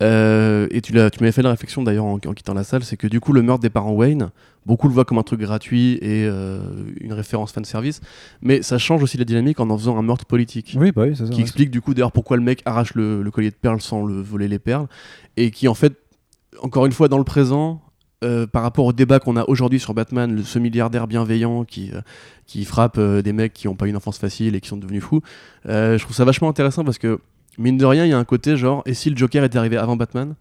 Euh, 0.02 0.66
et 0.72 0.80
tu, 0.80 0.92
l'as- 0.92 1.08
tu 1.10 1.20
m'avais 1.20 1.30
fait 1.32 1.42
la 1.42 1.50
réflexion 1.50 1.82
d'ailleurs 1.82 2.04
en, 2.04 2.14
en 2.14 2.18
quittant 2.34 2.52
la 2.54 2.64
salle, 2.64 2.82
c'est 2.82 2.96
que 2.96 3.06
du 3.06 3.20
coup 3.20 3.32
le 3.32 3.42
meurtre 3.42 3.62
des 3.62 3.70
parents 3.70 3.92
Wayne, 3.92 4.30
beaucoup 4.66 4.88
le 4.88 4.94
voient 4.94 5.04
comme 5.04 5.18
un 5.18 5.22
truc 5.22 5.40
gratuit 5.40 5.98
et 6.02 6.26
euh, 6.26 6.58
une 7.00 7.12
référence 7.12 7.52
fan 7.52 7.64
service, 7.64 8.00
mais 8.42 8.60
ça 8.62 8.76
change 8.78 9.02
aussi 9.04 9.18
la 9.18 9.24
dynamique 9.24 9.60
en 9.60 9.70
en 9.70 9.78
faisant 9.78 9.96
un 9.96 10.02
meurtre 10.02 10.26
politique 10.26 10.74
Oui, 10.78 10.90
bah 10.90 11.02
oui, 11.06 11.14
c'est 11.16 11.26
ça. 11.26 11.30
qui 11.32 11.40
explique 11.40 11.70
du 11.70 11.80
coup 11.80 11.94
d'ailleurs 11.94 12.10
pourquoi 12.10 12.36
le 12.36 12.42
mec 12.42 12.60
arrache 12.64 12.94
le, 12.94 13.22
le 13.22 13.30
collier 13.30 13.50
de 13.50 13.54
perles 13.56 13.80
sans 13.80 14.04
le 14.04 14.20
voler 14.20 14.48
les 14.48 14.58
perles 14.58 14.88
et 15.36 15.52
qui 15.52 15.68
en 15.68 15.74
fait 15.74 15.94
encore 16.60 16.86
une 16.86 16.92
fois 16.92 17.06
dans 17.08 17.18
le 17.18 17.24
présent 17.24 17.80
euh, 18.24 18.46
par 18.48 18.62
rapport 18.62 18.86
au 18.86 18.92
débat 18.92 19.20
qu'on 19.20 19.36
a 19.36 19.44
aujourd'hui 19.48 19.78
sur 19.78 19.94
Batman, 19.94 20.34
le- 20.34 20.42
ce 20.42 20.58
milliardaire 20.58 21.06
bienveillant 21.06 21.64
qui, 21.64 21.92
qui 22.46 22.64
frappe 22.64 22.98
des 22.98 23.32
mecs 23.32 23.52
qui 23.52 23.68
n'ont 23.68 23.76
pas 23.76 23.86
une 23.86 23.96
enfance 23.96 24.18
facile 24.18 24.56
et 24.56 24.60
qui 24.60 24.68
sont 24.68 24.76
devenus 24.76 25.04
fous, 25.04 25.20
je 25.66 25.98
trouve 26.02 26.16
ça 26.16 26.24
vachement 26.24 26.48
intéressant 26.48 26.84
parce 26.84 26.98
que 26.98 27.20
mine 27.58 27.76
de 27.78 27.84
rien, 27.86 28.04
il 28.04 28.10
y 28.10 28.12
a 28.12 28.18
un 28.18 28.24
côté 28.24 28.56
genre, 28.56 28.82
et 28.86 28.94
si 28.94 29.10
le 29.10 29.16
Joker 29.16 29.44
était 29.44 29.58
arrivé 29.58 29.76
avant 29.76 29.96
Batman 29.96 30.34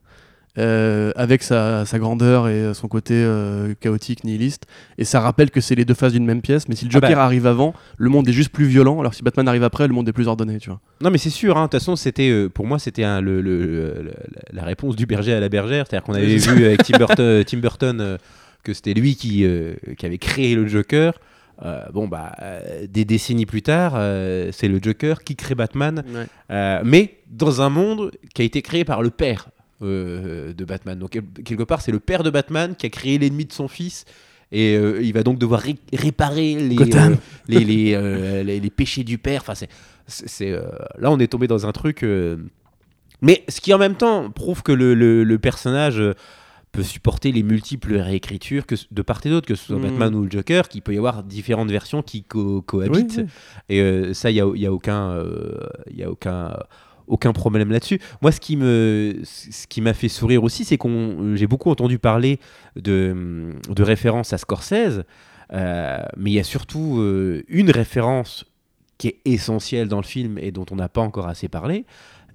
euh, 0.59 1.11
avec 1.15 1.41
sa, 1.41 1.83
sa 1.85 1.97
grandeur 1.97 2.47
et 2.47 2.75
son 2.75 2.87
côté 2.87 3.15
euh, 3.15 3.73
chaotique, 3.79 4.23
nihiliste, 4.23 4.65
et 4.99 5.03
ça 5.03 5.19
rappelle 5.19 5.49
que 5.49 5.61
c'est 5.61 5.73
les 5.73 5.83
deux 5.83 5.95
faces 5.95 6.13
d'une 6.13 6.25
même 6.25 6.41
pièce, 6.43 6.67
mais 6.69 6.75
si 6.75 6.85
le 6.85 6.91
Ah 6.93 6.99
bah. 6.99 7.07
Joker 7.07 7.23
arrive 7.23 7.47
avant, 7.47 7.73
le 7.97 8.09
monde 8.09 8.27
est 8.29 8.33
juste 8.33 8.51
plus 8.51 8.65
violent, 8.65 8.99
alors 8.99 9.15
si 9.15 9.23
Batman 9.23 9.47
arrive 9.47 9.63
après, 9.63 9.87
le 9.87 9.95
monde 9.95 10.07
est 10.07 10.13
plus 10.13 10.27
ordonné, 10.27 10.59
tu 10.59 10.69
vois. 10.69 10.79
Non, 11.01 11.09
mais 11.09 11.17
c'est 11.17 11.31
sûr. 11.31 11.57
hein. 11.57 11.61
De 11.63 11.69
toute 11.69 11.79
façon, 11.79 11.95
c'était 11.95 12.29
euh, 12.29 12.49
pour 12.49 12.67
moi, 12.67 12.77
c'était 12.77 13.03
un- 13.03 13.19
le, 13.19 13.41
le- 13.41 13.65
le- 14.03 14.13
la 14.51 14.63
réponse 14.63 14.95
du 14.95 15.07
berger 15.07 15.33
à 15.33 15.39
la 15.39 15.49
bergère. 15.49 15.85
C'est-à-dire 15.89 16.05
qu'on 16.05 16.13
avait 16.13 16.37
vu 16.37 16.65
avec 16.65 16.83
Tim 16.83 16.99
Burton, 16.99 17.43
Tim 17.45 17.57
Burton 17.57 17.97
euh, 17.99 18.17
que 18.63 18.73
c'était 18.73 18.93
lui 18.93 19.15
qui, 19.15 19.45
euh, 19.45 19.73
qui 19.97 20.05
avait 20.05 20.19
créé 20.19 20.53
le 20.53 20.67
Joker. 20.67 21.13
Euh, 21.61 21.83
bon, 21.93 22.07
bah, 22.07 22.31
euh, 22.41 22.87
des 22.89 23.05
décennies 23.05 23.45
plus 23.45 23.61
tard, 23.61 23.93
euh, 23.95 24.49
c'est 24.51 24.67
le 24.67 24.79
Joker 24.81 25.23
qui 25.23 25.35
crée 25.35 25.55
Batman, 25.55 26.03
euh, 26.51 26.81
mais 26.83 27.19
dans 27.29 27.61
un 27.61 27.69
monde 27.69 28.11
qui 28.33 28.41
a 28.41 28.45
été 28.45 28.61
créé 28.61 28.83
par 28.85 29.01
le 29.03 29.11
père 29.11 29.49
euh, 29.81 30.53
de 30.53 30.65
Batman. 30.65 30.97
Donc, 30.97 31.11
quel- 31.11 31.43
quelque 31.45 31.63
part, 31.63 31.81
c'est 31.81 31.91
le 31.91 31.99
père 31.99 32.23
de 32.23 32.29
Batman 32.29 32.75
qui 32.75 32.85
a 32.85 32.89
créé 32.89 33.17
l'ennemi 33.19 33.45
de 33.45 33.53
son 33.53 33.67
fils. 33.67 34.05
Et 34.51 34.75
euh, 34.77 35.01
il 35.01 35.13
va 35.13 35.23
donc 35.23 35.39
devoir 35.39 35.61
ré- 35.61 35.77
réparer 35.93 36.55
les, 36.55 36.75
Gotham. 36.75 37.13
euh, 37.13 37.15
les, 37.47 37.63
les, 37.65 37.93
euh, 37.95 38.43
les- 38.43 38.59
les 38.59 38.69
péchés 38.69 39.03
du 39.03 39.17
père. 39.17 39.41
Enfin, 39.41 39.53
c'est, 40.07 40.51
euh, 40.51 40.61
là, 40.99 41.11
on 41.11 41.19
est 41.19 41.27
tombé 41.27 41.47
dans 41.47 41.65
un 41.65 41.71
truc. 41.71 42.03
euh, 42.03 42.37
Mais 43.21 43.43
ce 43.47 43.61
qui 43.61 43.73
en 43.73 43.77
même 43.77 43.95
temps 43.95 44.29
prouve 44.29 44.63
que 44.63 44.71
le, 44.71 44.93
le- 44.95 45.23
le 45.23 45.39
personnage 45.39 45.99
euh, 45.99 46.13
peut 46.73 46.83
supporter 46.83 47.31
les 47.31 47.43
multiples 47.43 47.95
réécritures 47.95 48.65
que, 48.65 48.75
de 48.91 49.01
part 49.01 49.21
et 49.25 49.29
d'autre, 49.29 49.47
que 49.47 49.55
ce 49.55 49.63
soit 49.67 49.77
Mhm. 49.77 49.83
Batman 49.83 50.15
ou 50.15 50.23
le 50.23 50.29
Joker, 50.31 50.67
qu'il 50.67 50.81
peut 50.81 50.93
y 50.93 50.97
avoir 50.97 51.23
différentes 51.23 51.69
versions 51.71 52.01
qui 52.01 52.23
co- 52.23 52.61
cohabitent. 52.63 53.17
Oui, 53.19 53.23
oui. 53.25 53.29
Et 53.69 53.79
euh, 53.79 54.13
ça, 54.13 54.29
il 54.31 54.33
n'y 54.33 54.41
a, 54.41 54.51
y 54.55 54.65
a 54.65 54.73
aucun, 54.73 55.11
euh, 55.11 55.55
y 55.95 56.03
a 56.03 56.09
aucun, 56.09 56.57
aucun 57.07 57.31
problème 57.31 57.69
là-dessus. 57.71 57.99
Moi, 58.21 58.31
ce 58.31 58.39
qui 58.39 58.57
me, 58.57 59.19
ce 59.23 59.67
qui 59.67 59.81
m'a 59.81 59.93
fait 59.93 60.09
sourire 60.09 60.43
aussi, 60.43 60.65
c'est 60.65 60.77
qu'on, 60.77 61.35
j'ai 61.35 61.47
beaucoup 61.47 61.69
entendu 61.69 61.99
parler 61.99 62.39
de, 62.75 63.53
de 63.69 63.83
références 63.83 64.33
à 64.33 64.37
Scorsese, 64.37 65.03
euh, 65.53 66.03
mais 66.17 66.31
il 66.31 66.33
y 66.33 66.39
a 66.39 66.43
surtout 66.43 66.97
euh, 66.99 67.43
une 67.49 67.69
référence 67.69 68.45
qui 68.97 69.09
est 69.09 69.19
essentielle 69.25 69.87
dans 69.87 69.97
le 69.97 70.03
film 70.05 70.37
et 70.39 70.51
dont 70.51 70.65
on 70.71 70.75
n'a 70.77 70.89
pas 70.89 71.01
encore 71.01 71.27
assez 71.27 71.49
parlé, 71.49 71.85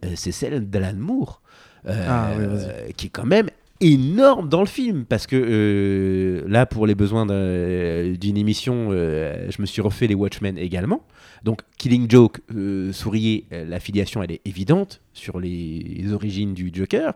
euh, 0.04 0.12
c'est 0.14 0.32
celle 0.32 0.70
d'Alan 0.70 0.94
Moore, 0.96 1.42
Ah, 1.88 2.34
oui, 2.38 2.92
qui 2.96 3.06
est 3.06 3.10
quand 3.10 3.24
même 3.26 3.48
énorme 3.80 4.48
dans 4.48 4.60
le 4.60 4.66
film 4.66 5.04
parce 5.04 5.26
que 5.26 5.36
euh, 5.36 6.42
là 6.48 6.66
pour 6.66 6.86
les 6.86 6.94
besoins 6.94 7.26
d'un- 7.26 8.12
d'une 8.12 8.36
émission 8.36 8.88
euh, 8.90 9.46
je 9.50 9.60
me 9.62 9.66
suis 9.66 9.80
refait 9.82 10.06
les 10.06 10.14
Watchmen 10.14 10.58
également. 10.58 11.04
Donc 11.44 11.62
Killing 11.78 12.10
Joke 12.10 12.40
euh, 12.54 12.92
souriez 12.92 13.46
la 13.50 13.78
filiation 13.80 14.22
elle 14.22 14.32
est 14.32 14.40
évidente 14.44 15.00
sur 15.12 15.38
les 15.38 16.06
origines 16.12 16.54
du 16.54 16.70
Joker. 16.74 17.14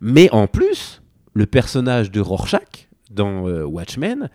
Mais 0.00 0.30
en 0.30 0.46
plus 0.46 1.02
le 1.34 1.46
personnage 1.46 2.10
de 2.10 2.20
Rorschach 2.20 2.88
dans 3.10 3.42
Watchmen 3.64 4.30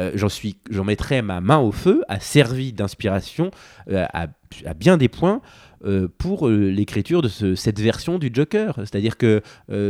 euh, 0.00 0.12
j'en 0.14 0.28
suis 0.28 0.58
j'en 0.70 0.84
mettrai 0.84 1.22
ma 1.22 1.40
main 1.40 1.58
au 1.58 1.72
feu 1.72 2.02
a 2.08 2.20
servi 2.20 2.72
d'inspiration 2.72 3.50
euh, 3.90 4.04
à, 4.12 4.26
bien 4.74 4.96
des 4.96 5.08
points 5.08 5.40
euh, 5.84 6.08
pour 6.18 6.48
l'écriture 6.48 7.22
de 7.22 7.28
ce- 7.28 7.54
cette 7.54 7.80
version 7.80 8.18
du 8.18 8.30
Joker. 8.32 8.74
C'est-à-dire 8.78 9.16
que 9.16 9.42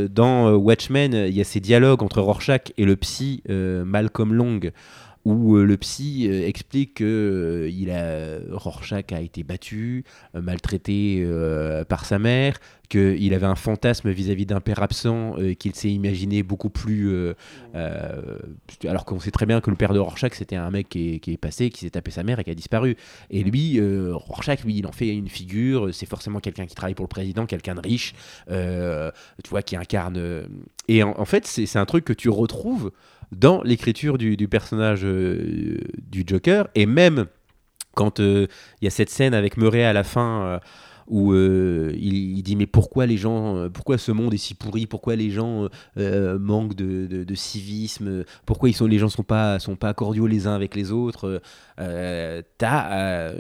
dans 0.08 0.52
Watchmen, 0.54 1.12
il 1.14 1.34
y 1.34 1.40
a 1.40 1.44
ces 1.44 1.60
dialogues 1.60 2.02
entre 2.02 2.20
Rorschach 2.20 2.72
et 2.76 2.84
le 2.84 2.96
psy 2.96 3.42
Malcolm 3.48 4.32
Long 4.34 4.60
où 5.26 5.56
euh, 5.56 5.64
le 5.64 5.76
psy 5.76 6.28
euh, 6.28 6.46
explique 6.46 6.94
que 6.94 7.04
euh, 7.66 7.68
il 7.68 7.90
a, 7.90 8.38
Rorschach 8.56 9.10
a 9.10 9.20
été 9.20 9.42
battu, 9.42 10.04
maltraité 10.34 11.26
par 11.88 12.04
sa 12.04 12.20
mère, 12.20 12.58
qu'il 12.88 13.34
avait 13.34 13.46
un 13.46 13.56
fantasme 13.56 14.10
vis-à-vis 14.10 14.46
d'un 14.46 14.60
père 14.60 14.80
absent 14.82 15.34
qu'il 15.58 15.74
s'est 15.74 15.90
imaginé 15.90 16.44
beaucoup 16.44 16.70
plus... 16.70 17.34
alors 17.74 19.04
qu'on 19.04 19.18
sait 19.18 19.32
très 19.32 19.46
bien 19.46 19.60
que 19.60 19.70
le 19.70 19.76
père 19.76 19.92
de 19.92 19.98
Rorschach, 19.98 20.32
c'était 20.34 20.56
un 20.56 20.70
mec 20.70 20.88
qui 20.88 21.20
est, 21.26 21.36
passé, 21.36 21.70
qui 21.70 21.80
s'est 21.80 21.90
tapé 21.90 22.10
sa 22.10 22.22
mère 22.22 22.38
et 22.38 22.44
qui 22.44 22.50
a 22.50 22.54
disparu. 22.54 22.96
Et 23.30 23.42
lui, 23.42 23.80
Rorschach, 24.12 24.62
lui, 24.64 24.76
il 24.76 24.86
en 24.86 24.92
fait 24.92 25.08
une 25.08 25.28
figure, 25.28 25.92
c'est 25.92 26.06
forcément 26.06 26.38
quelqu'un 26.38 26.66
qui 26.66 26.74
travaille 26.74 26.94
pour 26.94 27.04
le 27.04 27.08
président, 27.08 27.46
quelqu'un 27.46 27.74
de 27.74 27.80
riche, 27.80 28.14
tu 28.48 29.50
vois, 29.50 29.62
qui 29.62 29.76
incarne... 29.76 30.46
Et 30.88 31.02
en, 31.02 31.18
en 31.18 31.24
fait, 31.24 31.46
c'est 31.48 31.66
c'est 31.66 31.80
un 31.80 31.86
truc 31.86 32.04
que 32.04 32.12
tu 32.12 32.28
retrouves 32.28 32.92
dans 33.32 33.62
l'écriture 33.62 34.18
du, 34.18 34.36
personnage 34.48 35.04
euh, 35.04 35.78
du 35.98 36.24
Joker, 36.26 36.68
et 36.74 36.86
même 36.86 37.26
quand 37.94 38.20
euh, 38.20 38.46
il 38.80 38.84
y 38.84 38.88
a 38.88 38.90
cette 38.90 39.10
scène 39.10 39.34
avec 39.34 39.56
Murray 39.56 39.84
à 39.84 39.92
la 39.92 40.04
fin 40.04 40.42
euh, 40.42 40.58
où 41.08 41.32
il, 41.34 42.42
dit 42.42 42.56
mais 42.56 42.66
pourquoi 42.66 43.06
les 43.06 43.16
gens, 43.16 43.68
pourquoi 43.72 43.96
ce 43.96 44.10
monde 44.10 44.34
est 44.34 44.38
si 44.38 44.54
pourri, 44.54 44.86
pourquoi 44.86 45.14
les 45.14 45.30
gens 45.30 45.68
manquent 45.96 46.74
de, 46.74 47.34
civisme, 47.36 48.24
pourquoi 48.44 48.70
ils 48.70 48.72
sont, 48.72 48.86
les 48.86 48.98
gens 48.98 49.08
sont 49.08 49.22
pas 49.22 49.60
sont 49.60 49.76
pas 49.76 49.94
cordiaux 49.94 50.26
les 50.26 50.48
uns 50.48 50.54
avec 50.56 50.74
les 50.74 50.90
autres? 50.90 51.40
T'as 51.78 53.32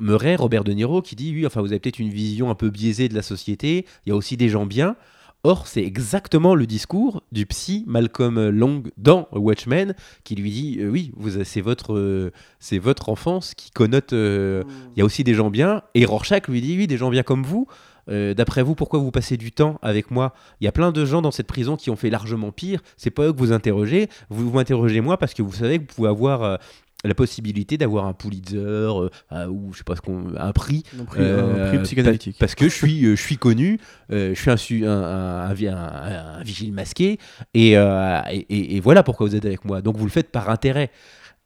Murray, 0.00 0.36
Robert 0.36 0.64
De 0.64 0.72
Niro, 0.72 1.02
qui 1.02 1.14
dit 1.14 1.34
oui, 1.34 1.44
enfin 1.44 1.60
vous 1.60 1.66
avez 1.66 1.80
peut-être 1.80 1.98
une 1.98 2.08
vision 2.08 2.48
un 2.48 2.54
peu 2.54 2.70
biaisée 2.70 3.10
de 3.10 3.14
la 3.14 3.20
société. 3.20 3.84
Il 4.06 4.08
y 4.08 4.12
a 4.12 4.16
aussi 4.16 4.38
des 4.38 4.48
gens 4.48 4.64
bien. 4.64 4.96
Or, 5.44 5.66
c'est 5.66 5.82
exactement 5.82 6.54
le 6.54 6.66
discours 6.66 7.24
du 7.32 7.46
psy 7.46 7.82
Malcolm 7.88 8.48
Long 8.50 8.84
dans 8.96 9.26
Watchmen 9.32 9.92
qui 10.22 10.36
lui 10.36 10.52
dit 10.52 10.76
euh, 10.78 10.88
oui, 10.88 11.10
vous, 11.16 11.42
c'est 11.42 11.60
votre, 11.60 11.94
euh, 11.94 12.30
c'est 12.60 12.78
votre 12.78 13.08
enfance 13.08 13.54
qui 13.54 13.72
connote. 13.72 14.12
euh, 14.12 14.62
Il 14.94 15.00
y 15.00 15.02
a 15.02 15.04
aussi 15.04 15.24
des 15.24 15.34
gens 15.34 15.50
bien. 15.50 15.82
Et 15.94 16.04
Rorschach 16.04 16.46
lui 16.46 16.60
dit 16.60 16.76
oui, 16.78 16.86
des 16.86 16.96
gens 16.96 17.10
bien 17.10 17.24
comme 17.24 17.42
vous. 17.42 17.66
D'après 18.08 18.64
vous, 18.64 18.74
pourquoi 18.74 18.98
vous 18.98 19.12
passez 19.12 19.36
du 19.36 19.52
temps 19.52 19.78
avec 19.80 20.10
moi? 20.10 20.34
Il 20.60 20.64
y 20.64 20.68
a 20.68 20.72
plein 20.72 20.90
de 20.90 21.04
gens 21.04 21.22
dans 21.22 21.30
cette 21.30 21.46
prison 21.46 21.76
qui 21.76 21.88
ont 21.88 21.94
fait 21.96 22.10
largement 22.10 22.50
pire. 22.50 22.80
C'est 22.96 23.12
pas 23.12 23.28
eux 23.28 23.32
que 23.32 23.38
vous 23.38 23.52
interrogez. 23.52 24.08
Vous 24.28 24.50
vous 24.50 24.58
interrogez 24.58 25.00
moi 25.00 25.18
parce 25.18 25.34
que 25.34 25.42
vous 25.42 25.52
savez 25.52 25.78
que 25.78 25.82
vous 25.82 25.94
pouvez 25.94 26.08
avoir 26.08 26.58
la 27.04 27.14
possibilité 27.14 27.76
d'avoir 27.78 28.06
un 28.06 28.12
Pulitzer 28.12 28.56
euh, 28.58 29.08
euh, 29.32 29.46
ou 29.48 29.72
je 29.72 29.78
sais 29.78 29.84
pas 29.84 29.96
ce 29.96 30.00
qu'on, 30.00 30.34
un 30.38 30.52
prix 30.52 30.84
Un 31.00 31.04
prix, 31.04 31.20
un 31.22 31.66
prix 31.66 31.76
euh, 31.78 31.82
psychanalytique. 31.82 32.34
pa- 32.38 32.46
Parce 32.46 32.54
que 32.54 32.64
je 32.68 32.74
suis, 32.74 33.04
euh, 33.06 33.16
je 33.16 33.22
suis 33.22 33.36
connu, 33.38 33.78
euh, 34.12 34.34
je 34.34 34.56
suis 34.56 34.86
un, 34.86 34.90
un, 34.90 35.02
un- 35.02 35.50
un 35.50 35.52
vi- 35.54 35.68
un- 35.68 35.76
un- 35.76 36.38
un 36.38 36.42
vigile 36.42 36.72
masqué, 36.72 37.18
et, 37.54 37.72
et, 37.72 38.46
et- 38.48 38.76
et 38.76 38.80
voilà 38.80 39.02
pourquoi 39.02 39.26
vous 39.26 39.34
êtes 39.34 39.44
avec 39.44 39.64
moi. 39.64 39.82
Donc 39.82 39.96
vous 39.96 40.04
le 40.04 40.10
faites 40.10 40.30
par 40.30 40.48
intérêt. 40.50 40.90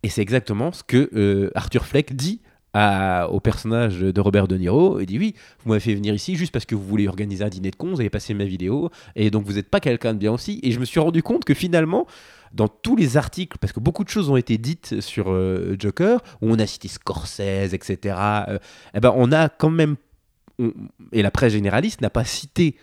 Et 0.02 0.08
c'est 0.08 0.20
exactement 0.22 0.72
ce 0.72 0.82
que 0.84 1.50
Arthur 1.54 1.84
Fleck 1.86 2.14
dit 2.14 2.40
à- 2.74 3.28
au 3.30 3.40
personnage 3.40 4.00
de 4.00 4.20
Robert 4.20 4.46
De 4.48 4.56
Niro. 4.58 5.00
Il 5.00 5.06
dit 5.06 5.18
oui, 5.18 5.34
vous 5.64 5.70
m'avez 5.70 5.80
fait 5.80 5.94
venir 5.94 6.12
ici 6.12 6.36
juste 6.36 6.52
parce 6.52 6.66
que 6.66 6.74
vous 6.74 6.84
voulez 6.84 7.08
organiser 7.08 7.42
un 7.42 7.48
dîner 7.48 7.70
de 7.70 7.76
cons, 7.76 7.90
vous 7.94 8.00
avez 8.00 8.10
passé 8.10 8.34
ma 8.34 8.44
vidéo, 8.44 8.90
et 9.16 9.30
donc 9.30 9.46
vous 9.46 9.54
n'êtes 9.54 9.70
pas 9.70 9.80
quelqu'un 9.80 10.12
de 10.12 10.18
bien 10.18 10.32
aussi. 10.32 10.60
Et 10.62 10.70
je 10.72 10.78
me 10.78 10.84
suis 10.84 11.00
rendu 11.00 11.22
compte 11.22 11.44
que 11.46 11.54
finalement, 11.54 12.06
dans 12.52 12.68
tous 12.68 12.96
les 12.96 13.16
articles, 13.16 13.58
parce 13.58 13.72
que 13.72 13.80
beaucoup 13.80 14.04
de 14.04 14.08
choses 14.08 14.30
ont 14.30 14.36
été 14.36 14.58
dites 14.58 15.00
sur 15.00 15.30
euh, 15.30 15.76
Joker, 15.78 16.20
où 16.40 16.50
on 16.50 16.58
a 16.58 16.66
cité 16.66 16.88
Scorsese, 16.88 17.74
etc., 17.74 18.16
euh, 18.48 18.58
eh 18.94 19.00
ben 19.00 19.12
on 19.16 19.32
a 19.32 19.48
quand 19.48 19.70
même, 19.70 19.96
et 21.12 21.22
la 21.22 21.30
presse 21.30 21.52
généraliste 21.52 22.00
n'a 22.00 22.10
pas 22.10 22.24
cité, 22.24 22.76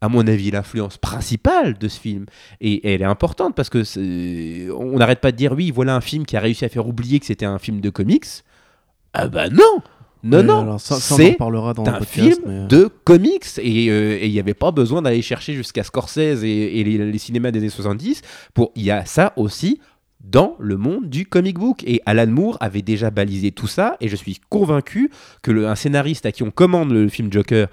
à 0.00 0.08
mon 0.08 0.26
avis, 0.26 0.50
l'influence 0.50 0.96
principale 0.96 1.76
de 1.78 1.88
ce 1.88 2.00
film. 2.00 2.26
Et, 2.60 2.92
elle 2.92 3.02
est 3.02 3.04
importante 3.04 3.54
parce 3.54 3.68
que 3.68 4.70
on 4.72 4.98
n'arrête 4.98 5.20
pas 5.20 5.32
de 5.32 5.36
dire 5.36 5.52
oui, 5.52 5.70
voilà 5.70 5.94
un 5.94 6.00
film 6.00 6.24
qui 6.24 6.36
a 6.36 6.40
réussi 6.40 6.64
à 6.64 6.68
faire 6.68 6.86
oublier 6.86 7.20
que 7.20 7.26
c'était 7.26 7.46
un 7.46 7.58
film 7.58 7.80
de 7.80 7.90
comics. 7.90 8.26
Ah 9.12 9.28
bah 9.28 9.48
non 9.48 9.82
Non, 10.22 10.42
non 10.42 10.78
C'est 10.78 11.40
un 11.40 12.00
film 12.00 12.36
mais, 12.46 12.52
euh, 12.52 12.66
de 12.66 12.90
comics 13.04 13.46
et 13.58 13.90
euh, 13.90 14.18
il 14.22 14.30
n'y 14.30 14.38
avait 14.38 14.54
pas 14.54 14.70
besoin 14.70 15.02
d'aller 15.02 15.22
chercher 15.22 15.54
jusqu'à 15.54 15.82
Scorsese 15.82 16.44
et, 16.44 16.80
et 16.80 16.84
les, 16.84 17.10
les 17.10 17.18
cinémas 17.18 17.50
des 17.50 17.60
années 17.60 17.70
70 17.70 18.22
pour 18.54 18.72
il 18.76 18.82
y 18.82 18.90
a 18.90 19.04
ça 19.04 19.32
aussi 19.36 19.80
dans 20.22 20.56
le 20.58 20.76
monde 20.76 21.08
du 21.08 21.26
comic 21.26 21.58
book. 21.58 21.82
Et 21.84 22.00
Alan 22.06 22.26
Moore 22.26 22.56
avait 22.60 22.82
déjà 22.82 23.10
balisé 23.10 23.52
tout 23.52 23.66
ça 23.66 23.96
et 24.00 24.08
je 24.08 24.16
suis 24.16 24.40
convaincu 24.48 25.10
que 25.42 25.50
le, 25.50 25.68
un 25.68 25.74
scénariste 25.74 26.26
à 26.26 26.32
qui 26.32 26.42
on 26.42 26.50
commande 26.50 26.90
le 26.92 27.08
film 27.08 27.32
Joker 27.32 27.68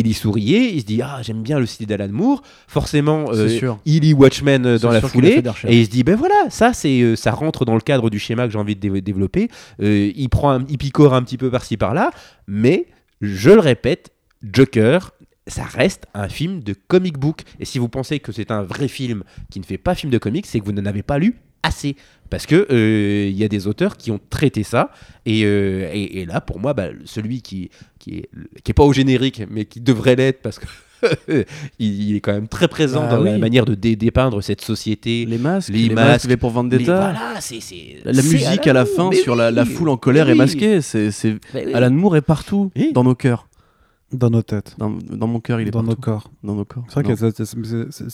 il 0.00 0.06
y 0.06 0.14
souriait, 0.14 0.72
il 0.72 0.80
se 0.80 0.86
dit 0.86 1.00
ah 1.02 1.20
j'aime 1.22 1.42
bien 1.42 1.58
le 1.58 1.66
style 1.66 1.86
d'Alan 1.86 2.08
Moore, 2.10 2.42
forcément 2.66 3.26
euh, 3.32 3.48
sûr. 3.48 3.78
il 3.84 4.00
lit 4.02 4.14
Watchmen 4.14 4.64
euh, 4.66 4.78
dans 4.78 4.90
la 4.90 5.00
foulée 5.00 5.42
et 5.68 5.78
il 5.80 5.84
se 5.84 5.90
dit 5.90 6.02
ben 6.04 6.16
voilà 6.16 6.48
ça 6.50 6.72
c'est 6.72 7.00
euh, 7.02 7.16
ça 7.16 7.30
rentre 7.32 7.64
dans 7.64 7.74
le 7.74 7.80
cadre 7.80 8.10
du 8.10 8.18
schéma 8.18 8.46
que 8.46 8.52
j'ai 8.52 8.58
envie 8.58 8.76
de 8.76 8.80
dé- 8.88 9.00
développer, 9.00 9.48
il 9.80 10.28
prend 10.28 10.52
un, 10.52 10.64
il 10.68 10.78
picore 10.78 11.14
un 11.14 11.22
petit 11.22 11.38
peu 11.38 11.50
par-ci 11.50 11.76
par-là, 11.76 12.10
mais 12.46 12.86
je 13.20 13.50
le 13.50 13.60
répète, 13.60 14.10
Joker, 14.42 15.12
ça 15.46 15.64
reste 15.64 16.06
un 16.14 16.28
film 16.28 16.60
de 16.62 16.74
comic 16.74 17.18
book. 17.18 17.42
Et 17.60 17.64
si 17.64 17.78
vous 17.78 17.88
pensez 17.88 18.18
que 18.20 18.32
c'est 18.32 18.50
un 18.50 18.62
vrai 18.62 18.88
film 18.88 19.22
qui 19.50 19.60
ne 19.60 19.64
fait 19.64 19.78
pas 19.78 19.94
film 19.94 20.10
de 20.10 20.18
comics, 20.18 20.46
c'est 20.46 20.60
que 20.60 20.64
vous 20.64 20.72
n'en 20.72 20.86
avez 20.86 21.02
pas 21.02 21.18
lu 21.18 21.36
assez. 21.62 21.96
Parce 22.30 22.46
que 22.46 22.66
euh, 22.70 23.28
il 23.28 23.36
y 23.36 23.44
a 23.44 23.48
des 23.48 23.66
auteurs 23.66 23.96
qui 23.96 24.10
ont 24.10 24.18
traité 24.30 24.62
ça. 24.62 24.90
Et, 25.26 25.42
euh, 25.44 25.88
et, 25.92 26.20
et 26.20 26.26
là, 26.26 26.40
pour 26.40 26.58
moi, 26.58 26.72
bah, 26.74 26.88
celui 27.04 27.42
qui, 27.42 27.70
qui, 28.02 28.18
est, 28.18 28.28
qui 28.64 28.72
est 28.72 28.74
pas 28.74 28.82
au 28.84 28.92
générique, 28.92 29.42
mais 29.48 29.64
qui 29.64 29.80
devrait 29.80 30.16
l'être, 30.16 30.42
parce 30.42 30.58
que 30.58 30.66
il, 31.78 32.10
il 32.10 32.16
est 32.16 32.20
quand 32.20 32.32
même 32.32 32.48
très 32.48 32.68
présent 32.68 33.02
Bah 33.02 33.16
dans 33.16 33.22
la 33.22 33.32
oui. 33.32 33.38
manière 33.38 33.64
de 33.64 33.74
dé- 33.74 33.96
dépeindre 33.96 34.42
cette 34.42 34.60
société. 34.60 35.24
Les 35.24 35.38
masques, 35.38 35.68
Les 35.70 35.88
les, 35.88 35.94
masques, 35.94 36.28
les 36.28 36.36
pour 36.36 36.50
Vendetta. 36.50 36.94
voilà, 36.96 37.40
c'est- 37.40 37.60
La, 38.04 38.12
musique 38.22 38.66
à 38.66 38.72
la 38.72 38.84
fin 38.86 39.10
sur 39.12 39.34
la, 39.36 39.50
la 39.50 39.62
oui, 39.62 39.68
foule 39.68 39.88
en 39.88 39.96
colère 39.96 40.26
mais 40.26 40.30
est 40.32 40.34
oui. 40.34 40.38
masquée. 40.38 40.80
C'est, 40.80 41.10
oui. 41.54 41.74
Alan 41.74 41.90
Moore 41.90 42.16
est 42.16 42.20
partout 42.22 42.70
Oui. 42.76 42.90
dans 42.92 43.04
nos 43.04 43.14
cœurs. 43.14 43.46
Dans 44.12 44.28
nos 44.30 44.42
têtes, 44.42 44.74
Dans, 44.78 44.90
dans 44.90 45.26
mon 45.26 45.40
cœur, 45.40 45.60
il 45.60 45.68
est 45.68 45.70
dans 45.70 45.82
nos 45.82 45.96
corps. 45.96 46.30
Dans 46.44 46.54
nos 46.54 46.64
corps. 46.66 46.84
C'est 46.88 46.94
vrai 47.00 47.02
Non. 47.04 47.16
que 47.16 47.32
c'est- 47.32 47.54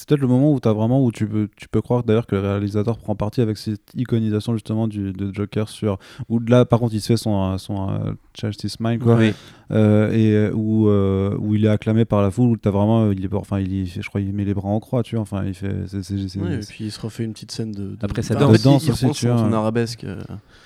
peut-être 0.06 0.20
le 0.20 0.26
moment 0.28 0.52
où, 0.52 0.60
as 0.64 0.72
vraiment, 0.72 1.04
où 1.04 1.10
tu, 1.10 1.26
peux, 1.26 1.48
tu 1.56 1.68
peux 1.68 1.80
croire 1.82 2.04
d'ailleurs 2.04 2.26
que 2.26 2.36
le 2.36 2.42
réalisateur 2.42 2.98
prend 2.98 3.16
parti 3.16 3.40
avec 3.40 3.56
cette 3.58 3.92
iconisation 3.96 4.52
justement 4.54 4.86
du, 4.86 5.12
de 5.12 5.34
Joker 5.34 5.68
sur. 5.68 5.98
Où 6.28 6.38
là, 6.38 6.64
par 6.64 6.78
contre, 6.78 6.94
il 6.94 7.00
se 7.00 7.08
fait 7.08 7.16
son, 7.16 7.58
son 7.58 8.16
Justice 8.40 8.78
Mind, 8.80 9.02
quoi. 9.02 9.16
Oui. 9.16 9.32
Euh, 9.70 10.10
et 10.12 10.32
euh, 10.34 10.52
où, 10.54 10.88
euh, 10.88 11.36
où 11.38 11.54
il 11.54 11.64
est 11.64 11.68
acclamé 11.68 12.04
par 12.04 12.22
la 12.22 12.30
foule, 12.30 12.50
où 12.50 12.56
t'as 12.56 12.70
vraiment. 12.70 13.10
Il 13.10 13.24
est, 13.24 13.34
enfin, 13.34 13.58
il, 13.58 13.86
je 13.86 14.00
crois 14.08 14.20
il 14.20 14.32
met 14.32 14.44
les 14.44 14.54
bras 14.54 14.68
en 14.68 14.80
croix, 14.80 15.02
tu 15.02 15.16
vois. 15.16 15.22
Enfin, 15.22 15.44
il 15.44 15.54
fait. 15.54 15.74
c'est- 15.86 16.38
Ouais, 16.38 16.54
et 16.54 16.58
puis 16.60 16.84
il 16.84 16.90
se 16.92 17.00
refait 17.00 17.24
une 17.24 17.32
petite 17.32 17.50
scène 17.52 17.72
de. 17.72 17.82
de- 17.88 17.96
Après, 18.00 18.22
ça 18.22 18.34
danse. 18.34 18.62
danse 18.62 18.86
il, 18.86 18.92
aussi, 18.92 19.10
tu 19.10 19.26
vois. 19.26 19.36
arabesque. 19.52 20.04
euh. 20.04 20.16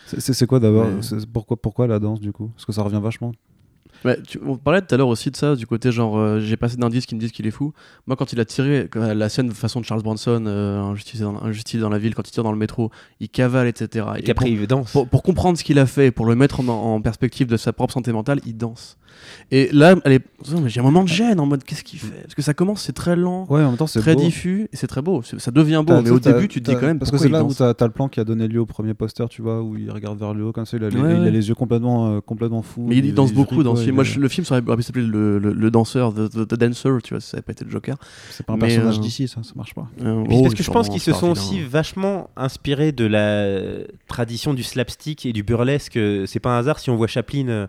C'est 0.06 0.46
quoi 0.46 0.60
d'abord? 0.60 0.86
Pourquoi, 1.32 1.56
pourquoi 1.56 1.86
la 1.86 1.98
danse 1.98 2.20
du 2.20 2.32
coup? 2.32 2.48
Parce 2.54 2.64
que 2.66 2.72
ça 2.72 2.82
revient 2.82 3.00
vachement. 3.02 3.32
Ouais, 4.05 4.19
tu, 4.27 4.39
on 4.45 4.57
parlait 4.57 4.81
tout 4.83 4.95
à 4.95 4.99
l'heure 4.99 5.09
aussi 5.09 5.31
de 5.31 5.37
ça, 5.37 5.55
du 5.55 5.66
côté 5.66 5.93
genre, 5.93 6.19
euh, 6.19 6.41
j'ai 6.41 6.57
passé 6.57 6.77
d'indices 6.77 7.07
qui 7.07 7.15
me 7.15 7.20
disent 7.20 7.33
qu'il 7.33 7.47
est 7.47 7.51
fou. 7.53 7.73
Moi, 8.07 8.16
quand 8.16 8.33
il 8.33 8.41
a 8.41 8.45
tiré 8.45 8.89
la 8.95 9.29
scène 9.29 9.49
de 9.49 9.55
façon 9.55 9.81
de 9.81 9.85
Charles 9.85 10.03
Bronson, 10.03 10.45
euh, 10.47 10.81
Injustice, 10.81 11.20
dans, 11.20 11.41
Injustice 11.43 11.81
dans 11.81 11.89
la 11.89 11.99
ville, 11.99 12.15
quand 12.15 12.27
il 12.27 12.33
tire 12.33 12.43
dans 12.45 12.53
le 12.53 12.59
métro, 12.59 12.91
il 13.20 13.29
cavale, 13.29 13.69
etc. 13.69 14.07
Et 14.16 14.20
Et 14.20 14.23
qu'apré, 14.23 14.47
pour, 14.51 14.61
il 14.61 14.66
danse. 14.66 14.93
pour, 14.93 15.09
pour 15.09 15.23
comprendre 15.23 15.57
ce 15.59 15.65
qu'il 15.65 15.79
a 15.79 15.87
fait, 15.87 16.11
pour 16.11 16.27
le 16.27 16.35
mettre 16.35 16.61
en, 16.61 16.69
en 16.69 17.01
perspective 17.01 17.47
de 17.47 17.57
sa 17.57 17.73
propre 17.73 17.93
santé 17.95 18.12
mentale, 18.12 18.41
il 18.47 18.57
danse. 18.57 18.97
Et 19.51 19.68
là, 19.72 19.94
elle 20.05 20.12
est... 20.12 20.22
Oh, 20.55 20.59
j'ai 20.66 20.80
un 20.80 20.82
moment 20.82 21.02
de 21.05 21.09
gêne 21.09 21.39
en 21.40 21.47
mode 21.47 21.62
qu'est-ce 21.64 21.84
qu'il 21.84 21.98
fait? 21.98 22.22
Parce 22.22 22.34
que 22.34 22.43
ça 22.43 22.55
commence, 22.55 22.82
c'est 22.82 22.93
très 22.94 23.16
lent, 23.16 23.47
Ouais, 23.48 23.62
en 23.62 23.68
même 23.68 23.76
temps, 23.76 23.86
c'est 23.86 24.01
très 24.01 24.14
beau. 24.14 24.20
diffus, 24.20 24.68
et 24.72 24.76
c'est 24.76 24.86
très 24.86 25.02
beau. 25.02 25.22
Ça 25.22 25.51
devient 25.51 25.82
beau, 25.86 26.01
mais 26.02 26.10
au 26.10 26.18
début, 26.18 26.48
tu 26.48 26.62
te 26.62 26.70
dis 26.70 26.76
quand 26.76 26.86
même 26.86 26.98
Parce 26.98 27.10
que 27.10 27.18
c'est 27.18 27.26
il 27.26 27.32
là 27.32 27.44
où 27.44 27.52
t'as 27.55 27.70
as 27.78 27.84
le 27.86 27.90
plan 27.93 28.09
qui 28.09 28.20
a 28.20 28.24
donné 28.24 28.48
lieu 28.48 28.60
au 28.60 28.66
premier 28.66 28.94
poster, 28.94 29.24
tu 29.28 29.43
vois, 29.43 29.62
où 29.62 29.76
il 29.76 29.90
regarde 29.90 30.18
vers 30.18 30.34
le 30.34 30.44
haut 30.47 30.52
comme 30.52 30.66
ça, 30.66 30.76
il 30.76 30.84
a, 30.84 30.89
les, 30.90 30.97
Ouais, 31.01 31.10
il 31.12 31.16
a 31.16 31.20
ouais. 31.22 31.30
les 31.30 31.48
yeux 31.48 31.55
complètement, 31.55 32.16
euh, 32.16 32.20
complètement 32.20 32.62
fous. 32.62 32.86
Mais 32.89 32.97
il, 32.97 33.14
danse 33.14 33.32
beaucoup 33.32 33.62
dans 33.62 33.76
ce 33.76 33.82
film. 33.84 33.94
Moi, 33.97 34.05
je- 34.05 34.18
le 34.18 34.28
film 34.28 34.44
ça 34.44 34.60
aurait 34.66 34.76
pu 34.76 34.82
s'appeler 34.82 35.06
le, 35.06 35.39
le, 35.39 35.52
le 35.52 35.70
danseur, 35.70 36.12
the, 36.12 36.28
the- 36.30 36.47
the 36.48 36.55
Dancer, 36.55 36.98
tu 37.02 37.14
vois, 37.14 37.20
ça 37.20 37.36
n'avait 37.36 37.43
pas 37.43 37.52
été 37.52 37.64
le 37.64 37.70
Joker. 37.70 37.97
C'est 38.30 38.44
pas 38.47 38.55
un 38.55 38.56
mais, 38.56 38.68
personnage 38.68 38.98
euh, 38.98 39.01
d'ici, 39.02 39.28
ça, 39.28 39.43
ça 39.43 39.52
marche 39.56 39.74
pas. 39.74 39.89
Euh, 40.02 40.22
Puis 40.24 40.36
oh, 40.39 40.43
parce 40.43 40.55
que 40.55 40.62
je 40.62 40.70
pense 40.70 40.89
qu'ils 40.89 41.01
se 41.01 41.12
sont 41.12 41.30
aussi 41.30 41.60
vachement 41.60 42.30
inspirés 42.36 42.93
de 42.93 43.05
la 43.05 43.84
tradition 44.09 44.55
du 44.55 44.62
slapstick 44.62 45.26
et 45.26 45.32
du 45.32 45.43
burlesque. 45.43 45.98
C'est 46.26 46.40
pas 46.40 46.56
un 46.56 46.59
hasard 46.59 46.78
si 46.78 46.90
on 46.90 46.97
voit 46.97 47.06
Chaplin 47.06 47.48
euh, 47.48 47.66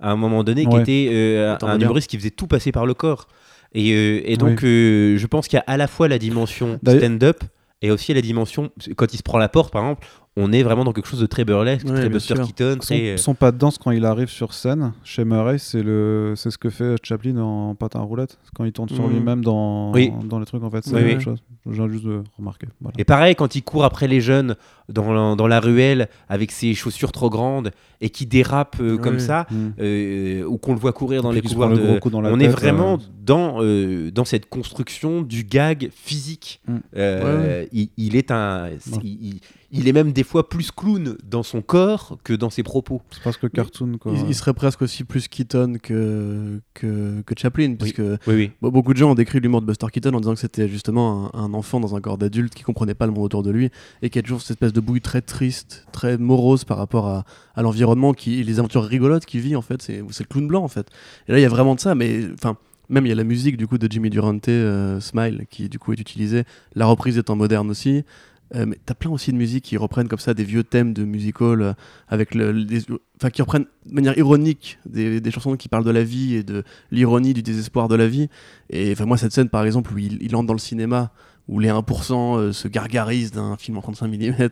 à 0.00 0.10
un 0.10 0.16
moment 0.16 0.44
donné 0.44 0.66
qui 0.66 0.76
était 0.76 1.08
euh, 1.12 1.56
un 1.62 1.78
humoriste 1.80 2.10
qui 2.10 2.18
faisait 2.18 2.30
tout 2.30 2.46
passer 2.46 2.72
par 2.72 2.86
le 2.86 2.94
corps. 2.94 3.28
Et, 3.72 3.92
euh, 3.92 4.22
et 4.24 4.36
donc 4.36 4.62
euh, 4.62 5.16
je 5.16 5.26
pense 5.26 5.48
qu'il 5.48 5.56
y 5.56 5.60
a 5.60 5.64
à 5.66 5.76
la 5.76 5.88
fois 5.88 6.06
la 6.06 6.18
dimension 6.18 6.78
stand-up 6.86 7.42
et 7.82 7.90
aussi 7.90 8.14
la 8.14 8.20
dimension 8.20 8.70
quand 8.96 9.12
il 9.12 9.16
se 9.16 9.22
prend 9.22 9.38
la 9.38 9.48
porte 9.48 9.72
par 9.72 9.82
exemple. 9.82 10.06
On 10.36 10.50
est 10.52 10.64
vraiment 10.64 10.82
dans 10.82 10.92
quelque 10.92 11.06
chose 11.06 11.20
de 11.20 11.26
très 11.26 11.44
burlesque, 11.44 11.86
Ouais, 11.86 11.94
très 11.94 12.08
Buster 12.08 12.34
sûr. 12.34 12.44
Keaton, 12.46 12.72
Son, 12.80 12.94
très. 12.94 13.10
euh, 13.10 13.16
son 13.16 13.34
pas 13.34 13.52
de 13.52 13.56
danse 13.56 13.78
quand 13.78 13.92
il 13.92 14.04
arrive 14.04 14.28
sur 14.28 14.52
scène 14.52 14.92
chez 15.04 15.24
Murray, 15.24 15.58
c'est 15.58 15.80
le, 15.82 16.32
c'est 16.36 16.50
ce 16.50 16.58
que 16.58 16.70
fait 16.70 16.96
Chaplin 17.04 17.36
en 17.38 17.76
patin 17.76 18.00
à 18.00 18.02
roulette 18.02 18.36
quand 18.52 18.64
il 18.64 18.72
tourne 18.72 18.88
sur 18.88 19.06
Mhm. 19.06 19.12
lui-même 19.14 19.44
dans, 19.44 19.92
Oui. 19.92 20.10
dans 20.24 20.40
les 20.40 20.44
trucs 20.46 20.64
en 20.64 20.70
fait. 20.70 20.82
C'est 20.84 20.90
Oui, 20.92 21.00
la 21.02 21.06
oui. 21.06 21.12
même 21.12 21.20
chose. 21.20 21.38
Viens 21.66 21.88
juste 21.88 22.04
de 22.04 22.22
remarquer. 22.36 22.66
Voilà. 22.80 22.94
Et 22.98 23.04
pareil, 23.04 23.36
quand 23.36 23.54
il 23.54 23.62
court 23.62 23.84
après 23.84 24.08
les 24.08 24.20
jeunes 24.20 24.56
dans 24.88 25.12
la, 25.12 25.36
dans 25.36 25.46
la 25.46 25.60
ruelle 25.60 26.08
avec 26.28 26.50
ses 26.50 26.74
chaussures 26.74 27.12
trop 27.12 27.30
grandes 27.30 27.70
et 28.00 28.10
qui 28.10 28.26
dérape 28.26 28.76
euh, 28.80 28.98
comme 28.98 29.20
ça, 29.20 29.46
Mhm. 29.52 29.72
euh, 29.78 30.44
ou 30.46 30.58
qu'on 30.58 30.72
le 30.74 30.80
voit 30.80 30.92
courir 30.92 31.22
dans 31.22 31.30
les 31.30 31.42
couloirs 31.42 31.68
le 31.70 31.76
de... 31.78 31.82
gros 31.86 31.98
coup 32.00 32.10
dans 32.10 32.20
la 32.20 32.30
On 32.32 32.40
est 32.40 32.48
vraiment 32.48 32.94
euh. 32.94 32.98
dans, 33.24 33.62
euh, 33.62 34.10
dans 34.10 34.24
cette 34.24 34.46
construction 34.48 35.22
du 35.22 35.44
gag 35.44 35.90
physique. 35.94 36.60
Mm. 36.66 36.76
Euh, 36.96 37.64
Il, 37.72 37.88
il 37.96 38.16
est 38.16 38.32
un... 38.32 38.64
Ouais. 38.64 38.78
Il, 39.04 39.10
il- 39.34 39.40
il 39.76 39.88
est 39.88 39.92
même 39.92 40.12
des 40.12 40.22
fois 40.22 40.48
plus 40.48 40.70
clown 40.70 41.16
dans 41.28 41.42
son 41.42 41.60
corps 41.60 42.16
que 42.22 42.32
dans 42.32 42.48
ses 42.48 42.62
propos. 42.62 43.02
C'est 43.10 43.20
presque 43.20 43.50
cartoon, 43.50 43.98
quoi. 43.98 44.12
Il, 44.14 44.28
il 44.28 44.34
serait 44.34 44.54
presque 44.54 44.82
aussi 44.82 45.02
plus 45.02 45.26
Keaton 45.26 45.74
que, 45.82 46.60
que, 46.74 47.22
que 47.22 47.34
Chaplin, 47.36 47.74
puisque 47.74 47.98
Oui, 47.98 48.16
oui. 48.28 48.50
Bon, 48.62 48.70
beaucoup 48.70 48.92
de 48.92 48.98
gens 48.98 49.10
ont 49.10 49.14
décrit 49.14 49.40
l'humour 49.40 49.60
de 49.60 49.66
Buster 49.66 49.86
Keaton 49.92 50.14
en 50.14 50.20
disant 50.20 50.34
que 50.34 50.40
c'était 50.40 50.68
justement 50.68 51.34
un, 51.34 51.44
un 51.44 51.54
enfant 51.54 51.80
dans 51.80 51.96
un 51.96 52.00
corps 52.00 52.18
d'adulte 52.18 52.54
qui 52.54 52.62
comprenait 52.62 52.94
pas 52.94 53.06
le 53.06 53.12
monde 53.12 53.24
autour 53.24 53.42
de 53.42 53.50
lui 53.50 53.70
et 54.00 54.10
qui 54.10 54.18
a 54.18 54.22
toujours 54.22 54.40
cette 54.40 54.52
espèce 54.52 54.72
de 54.72 54.80
bouille 54.80 55.00
très 55.00 55.22
triste, 55.22 55.86
très 55.92 56.18
morose 56.18 56.64
par 56.64 56.78
rapport 56.78 57.08
à, 57.08 57.24
à 57.56 57.62
l'environnement, 57.62 58.14
qui 58.14 58.42
les 58.44 58.58
aventures 58.60 58.84
rigolotes 58.84 59.26
qu'il 59.26 59.40
vit 59.40 59.56
en 59.56 59.62
fait. 59.62 59.82
C'est 59.82 60.02
c'est 60.10 60.22
le 60.24 60.28
clown 60.28 60.46
blanc 60.46 60.62
en 60.62 60.68
fait. 60.68 60.86
Et 61.26 61.32
là, 61.32 61.38
il 61.38 61.42
y 61.42 61.46
a 61.46 61.48
vraiment 61.48 61.74
de 61.74 61.80
ça, 61.80 61.94
mais 61.94 62.20
enfin. 62.32 62.56
Même 62.90 63.06
il 63.06 63.08
y 63.08 63.12
a 63.12 63.14
la 63.14 63.24
musique 63.24 63.56
du 63.56 63.66
coup 63.66 63.78
de 63.78 63.90
Jimmy 63.90 64.10
Durante, 64.10 64.46
euh, 64.50 65.00
Smile, 65.00 65.46
qui 65.48 65.70
du 65.70 65.78
coup 65.78 65.94
est 65.94 65.98
utilisée. 65.98 66.44
La 66.74 66.84
reprise 66.84 67.16
étant 67.16 67.34
moderne 67.34 67.70
aussi. 67.70 68.04
Euh, 68.54 68.66
mais 68.66 68.78
t'as 68.84 68.94
plein 68.94 69.10
aussi 69.10 69.32
de 69.32 69.36
musiques 69.36 69.64
qui 69.64 69.76
reprennent 69.76 70.06
comme 70.06 70.18
ça 70.18 70.32
des 70.32 70.44
vieux 70.44 70.62
thèmes 70.62 70.92
de 70.92 71.04
musical 71.04 71.60
euh, 71.60 71.72
avec 72.08 72.34
le, 72.34 72.66
enfin 73.16 73.30
qui 73.30 73.42
reprennent 73.42 73.66
de 73.86 73.94
manière 73.94 74.16
ironique 74.16 74.78
des, 74.86 75.20
des 75.20 75.30
chansons 75.30 75.56
qui 75.56 75.68
parlent 75.68 75.84
de 75.84 75.90
la 75.90 76.04
vie 76.04 76.34
et 76.34 76.42
de 76.44 76.62
l'ironie 76.92 77.34
du 77.34 77.42
désespoir 77.42 77.88
de 77.88 77.96
la 77.96 78.06
vie. 78.06 78.28
Et 78.70 78.92
enfin 78.92 79.06
moi 79.06 79.16
cette 79.16 79.32
scène 79.32 79.48
par 79.48 79.64
exemple 79.64 79.92
où 79.92 79.98
il, 79.98 80.22
il 80.22 80.36
entre 80.36 80.46
dans 80.46 80.54
le 80.54 80.58
cinéma 80.58 81.10
où 81.48 81.58
les 81.58 81.68
1% 81.68 82.38
euh, 82.38 82.52
se 82.52 82.68
gargarisent 82.68 83.32
d'un 83.32 83.56
film 83.56 83.76
en 83.76 83.82
35 83.82 84.06
mm, 84.08 84.48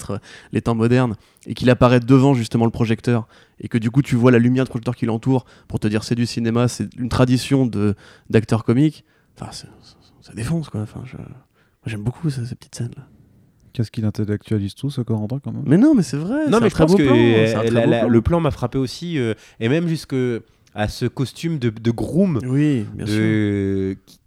les 0.53 0.61
temps 0.61 0.75
modernes, 0.75 1.17
et 1.47 1.55
qu'il 1.55 1.71
apparaît 1.71 2.01
devant 2.01 2.35
justement 2.35 2.67
le 2.67 2.71
projecteur, 2.71 3.27
et 3.61 3.69
que 3.69 3.79
du 3.79 3.91
coup 3.91 4.03
tu 4.03 4.15
vois 4.15 4.31
la 4.31 4.39
lumière 4.39 4.65
de 4.65 4.69
projecteur 4.69 4.95
qui 4.95 5.07
l'entoure 5.07 5.47
pour 5.69 5.81
te 5.81 5.87
dire 5.89 6.05
c'est 6.05 6.15
du 6.15 6.27
cinéma, 6.27 6.69
c'est 6.69 6.95
une 6.97 7.09
tradition 7.09 7.67
de 7.67 7.95
d'acteurs 8.29 8.65
comiques. 8.65 9.05
Enfin, 9.41 9.53
ça 9.53 10.35
défonce 10.35 10.69
quoi. 10.69 10.83
Enfin, 10.83 11.03
j'aime 11.87 12.03
beaucoup 12.03 12.29
ça, 12.29 12.45
ces 12.45 12.55
petites 12.55 12.75
scènes 12.75 12.93
là. 12.97 13.09
Qu'est-ce 13.73 13.91
qu'il 13.91 14.05
intellectualise 14.05 14.75
tout, 14.75 14.91
ce 14.91 15.01
Corentin, 15.01 15.39
quand 15.43 15.53
même? 15.53 15.63
Mais 15.67 15.79
non, 15.79 15.95
mais 15.95 16.03
c'est 16.03 16.17
vrai. 16.19 16.47
Non, 16.47 16.59
c'est 16.59 16.61
mais 16.61 16.67
un 16.67 16.69
je 16.69 16.75
très 16.75 16.85
pense 16.85 16.93
beau 16.93 16.99
que 16.99 17.03
plan, 17.05 17.15
c'est 17.15 17.55
un 17.55 17.59
euh, 17.59 17.63
très 17.63 17.71
la- 17.71 17.85
beau 17.85 17.91
la- 17.91 17.99
plan. 18.01 18.09
le 18.09 18.23
plan 18.23 18.41
m'a 18.41 18.51
frappé 18.51 18.79
aussi, 18.79 19.19
euh, 19.19 19.35
et 19.61 19.69
même 19.69 19.89
jusque 19.89 20.15
à 20.75 20.89
ce 20.89 21.07
costume 21.07 21.59
de, 21.59 21.71
de 21.71 21.91
groom. 21.91 22.39
Oui, 22.45 22.87
bien 22.95 23.07
sûr. 23.07 23.97
qui- 24.07 24.19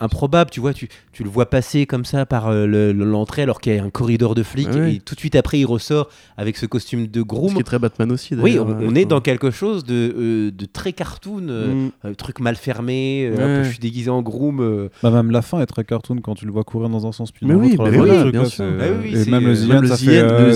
improbable, 0.00 0.50
tu 0.50 0.60
vois, 0.60 0.72
tu, 0.74 0.88
tu 1.12 1.24
le 1.24 1.30
vois 1.30 1.46
passer 1.48 1.86
comme 1.86 2.04
ça 2.04 2.26
par 2.26 2.48
euh, 2.48 2.66
le- 2.66 2.92
le- 2.92 3.04
l'entrée 3.04 3.42
alors 3.42 3.60
qu'il 3.60 3.74
y 3.74 3.78
a 3.78 3.82
un 3.84 3.90
corridor 3.90 4.34
de 4.34 4.42
flics 4.42 4.68
Ah 4.72 4.76
oui. 4.78 4.96
et 4.96 5.00
tout 5.00 5.14
de 5.14 5.20
suite 5.20 5.36
après 5.36 5.58
il 5.58 5.64
ressort 5.66 6.08
avec 6.36 6.56
ce 6.56 6.66
costume 6.66 7.06
de 7.06 7.20
Ce 7.20 7.24
groom. 7.24 7.54
qui 7.54 7.60
est 7.60 7.64
très 7.64 7.78
Batman 7.78 8.10
aussi. 8.12 8.34
Oui, 8.34 8.52
d'ailleurs, 8.52 8.66
on, 8.66 8.70
euh, 8.82 8.86
on 8.88 8.94
est 8.94 9.04
dans 9.04 9.20
quelque 9.20 9.50
chose 9.50 9.84
de, 9.84 10.14
euh, 10.16 10.50
de 10.50 10.66
très 10.66 10.92
cartoon, 10.92 11.46
euh, 11.48 11.74
Mm. 11.86 11.90
euh, 12.06 12.14
truc 12.14 12.40
mal 12.40 12.56
fermé, 12.56 13.26
euh, 13.26 13.36
Ouais. 13.36 13.42
un 13.42 13.56
peu, 13.58 13.64
je 13.64 13.70
suis 13.70 13.78
déguisé 13.78 14.10
en 14.10 14.22
groom. 14.22 14.60
euh, 14.60 14.88
Bah, 15.02 15.10
même 15.10 15.30
la 15.30 15.42
fin 15.42 15.60
est 15.60 15.66
très 15.66 15.84
cartoon 15.84 16.16
quand 16.22 16.34
tu 16.34 16.46
le 16.46 16.52
vois 16.52 16.64
courir 16.64 16.88
dans 16.88 17.06
un 17.06 17.12
sens 17.12 17.32
puis 17.32 17.46
Mais 17.46 17.54
dans 17.54 17.60
oui, 17.60 17.76
l'autre. 17.76 18.24
oui, 18.24 18.30
bien 18.32 18.44
sûr. 18.44 18.64
Bah 18.78 18.84
oui, 19.02 19.14
et 19.14 19.24
c'est, 19.24 19.30
même 19.30 19.44
euh, 19.46 19.54
le 19.54 19.80
le 19.80 19.88
ça 19.88 19.96
The 19.96 20.00
fait 20.00 20.18
euh, 20.18 20.50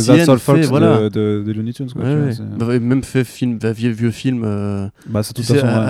de- 0.62 0.66
voilà. 0.66 1.09
de, 1.09 1.43
des 1.44 1.52
Looney 1.55 1.72
Tunes. 1.72 1.90
Quoi, 1.93 2.02
Ouais, 2.02 2.10
tu 2.10 2.16
vois, 2.16 2.26
ouais. 2.26 2.32
c'est- 2.32 2.59
Bah, 2.59 2.74
et 2.74 2.80
même 2.80 3.02
fait 3.02 3.24
film, 3.24 3.59
bah, 3.59 3.72
vieux, 3.72 3.90
vieux 3.90 4.10
film. 4.10 4.43
euh, 4.44 4.89
Bah, 5.06 5.20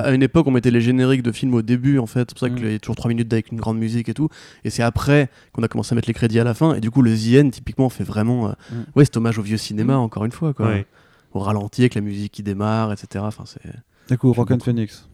à 0.05 0.13
une 0.13 0.23
époque, 0.23 0.47
on 0.47 0.51
mettait 0.51 0.71
les 0.71 0.81
génériques 0.81 1.23
de 1.23 1.33
films 1.33 1.55
au 1.55 1.63
début, 1.63 1.99
en 1.99 2.07
fait. 2.07 2.21
C'est 2.31 2.31
pour 2.31 2.39
ça 2.41 2.49
Mm. 2.49 2.55
qu'il 2.55 2.73
y 2.73 2.75
a 2.75 2.79
toujours 2.79 2.97
3 3.09 3.15
minutes 3.15 3.33
avec 3.33 3.51
une 3.53 3.59
grande 3.59 3.79
musique 3.79 4.09
et 4.09 4.15
tout. 4.15 4.29
Et 4.65 4.71
c'est 4.71 4.83
après 4.83 5.29
qu'on 5.53 5.63
a 5.63 5.69
commencé 5.69 5.93
à 5.93 5.97
mettre 5.97 6.09
les 6.09 6.15
crédits 6.15 6.39
à 6.41 6.45
la 6.45 6.55
fin. 6.55 6.75
Et 6.75 6.81
du 6.81 6.91
coup, 6.91 7.03
le 7.03 7.13
End, 7.13 7.51
typiquement, 7.51 7.89
fait 7.89 8.05
vraiment. 8.05 8.49
euh, 8.49 8.53
Mm. 8.73 8.75
Ouais, 8.97 9.05
c'est 9.05 9.17
hommage 9.17 9.39
au 9.39 9.43
vieux 9.43 9.57
cinéma, 9.57 9.97
encore 9.97 10.25
une 10.25 10.33
fois. 10.33 10.53
Quoi. 10.53 10.67
ouais. 10.67 10.87
Au 11.33 11.41
ralenti, 11.41 11.83
avec 11.83 11.95
la 11.95 12.01
musique 12.01 12.33
qui 12.33 12.43
démarre, 12.43 12.93
etc. 12.93 13.25
Enfin, 13.27 13.45
c'est. 13.47 13.61
Du 14.11 14.17
coup, 14.19 14.29
J'aime 14.29 14.39
Rock 14.39 14.51
and 14.51 14.55
beaucoup. 14.55 14.65
Phoenix. 14.65 15.09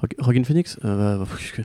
Rock- 0.00 0.14
Rockin' 0.18 0.44
Phoenix 0.44 0.78
Euh, 0.84 1.18
bah, 1.18 1.24
bah, 1.24 1.64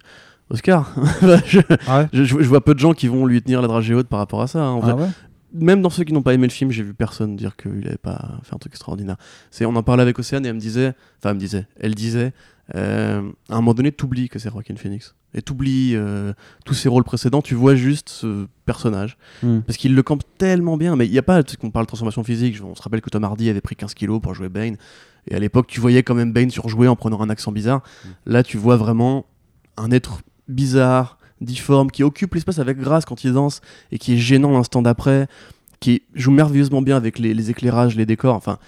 Oscar 0.50 0.94
Bah, 1.22 1.38
je, 1.46 1.60
Ah 1.88 2.00
ouais 2.02 2.08
je, 2.14 2.24
je 2.24 2.36
vois 2.36 2.62
peu 2.64 2.74
de 2.74 2.80
gens 2.80 2.94
qui 2.94 3.08
vont 3.08 3.26
lui 3.26 3.42
tenir 3.42 3.62
la 3.62 3.68
dragée 3.68 3.94
haute 3.94 4.08
par 4.08 4.20
rapport 4.20 4.42
à 4.42 4.48
ça. 4.48 4.64
hein. 4.64 4.72
En 4.72 4.82
Ah 4.84 4.94
vrai, 4.94 5.04
ouais 5.04 5.10
même 5.54 5.82
dans 5.82 5.90
ceux 5.90 6.06
qui 6.06 6.14
n'ont 6.14 6.22
pas 6.22 6.34
aimé 6.34 6.48
le 6.48 6.52
film, 6.54 6.72
j'ai 6.72 6.82
vu 6.82 6.94
personne 6.94 7.36
dire 7.36 7.58
qu'il 7.58 7.86
avait 7.86 7.98
pas 7.98 8.40
fait 8.44 8.56
un 8.56 8.58
truc 8.58 8.72
extraordinaire. 8.72 9.18
C'est, 9.50 9.66
on 9.66 9.76
en 9.76 9.84
parlait 9.84 10.02
avec 10.02 10.18
Océane 10.18 10.46
et 10.46 10.48
elle 10.48 10.56
me 10.56 10.60
disait, 10.62 10.94
enfin 11.20 11.32
elle 11.32 11.36
me 11.36 11.40
disait, 11.42 11.68
elle 11.78 11.94
disait, 11.94 12.32
euh, 12.76 13.22
à 13.50 13.54
un 13.54 13.58
moment 13.58 13.74
donné, 13.74 13.92
t'oublies 13.92 14.30
que 14.30 14.40
c'est 14.40 14.50
Joaquin 14.50 14.76
Phoenix. 14.76 15.16
Et 15.34 15.42
t'oublies 15.42 15.96
euh, 15.96 16.34
tous 16.66 16.74
ses 16.74 16.90
rôles 16.90 17.04
précédents, 17.04 17.42
tu 17.42 17.56
vois 17.56 17.76
juste 17.76 18.10
ce 18.10 18.48
personnage. 18.66 19.18
Hmm. 19.44 19.60
Parce 19.62 19.78
qu'il 19.78 19.96
le 19.96 20.04
campe 20.04 20.24
tellement 20.38 20.78
bien, 20.78 20.96
mais 20.96 21.06
il 21.06 21.12
n'y 21.12 21.18
a 21.18 21.24
pas, 21.24 21.42
qu'on 21.44 21.72
parle 21.72 21.86
de 21.86 21.88
transformation 21.88 22.24
physique, 22.24 22.58
on 22.64 22.76
se 22.76 22.82
rappelle 22.82 23.02
que 23.02 23.10
Tom 23.10 23.24
Hardy 23.24 23.50
avait 23.50 23.62
pris 23.62 23.76
15 23.76 23.94
kilos 23.94 24.22
pour 24.22 24.34
jouer 24.34 24.50
Bane, 24.50 24.78
et 25.30 25.36
à 25.36 25.40
l'époque 25.40 25.68
tu 25.68 25.80
voyais 25.80 26.04
quand 26.04 26.16
même 26.16 26.34
Bane 26.34 26.50
surjouer 26.50 26.88
en 26.88 26.96
prenant 26.96 27.22
un 27.22 27.30
accent 27.30 27.52
bizarre. 27.52 27.82
Là 28.26 28.44
tu 28.44 28.58
vois 28.58 28.76
vraiment 28.76 29.26
un 29.78 29.92
être 29.92 30.22
bizarre, 30.48 31.18
difforme, 31.40 31.92
qui 31.92 32.04
occupe 32.04 32.34
l'espace 32.34 32.60
avec 32.60 32.78
grâce 32.78 33.06
quand 33.06 33.24
il 33.24 33.34
danse, 33.34 33.62
et 33.92 33.98
qui 33.98 34.14
est 34.14 34.18
gênant 34.18 34.52
l'instant 34.52 34.82
d'après, 34.82 35.28
qui 35.80 36.04
joue 36.14 36.32
merveilleusement 36.32 36.82
bien 36.82 36.98
avec 36.98 37.20
les, 37.20 37.34
les 37.34 37.50
éclairages, 37.50 37.96
les 37.96 38.06
décors, 38.06 38.36
enfin, 38.36 38.60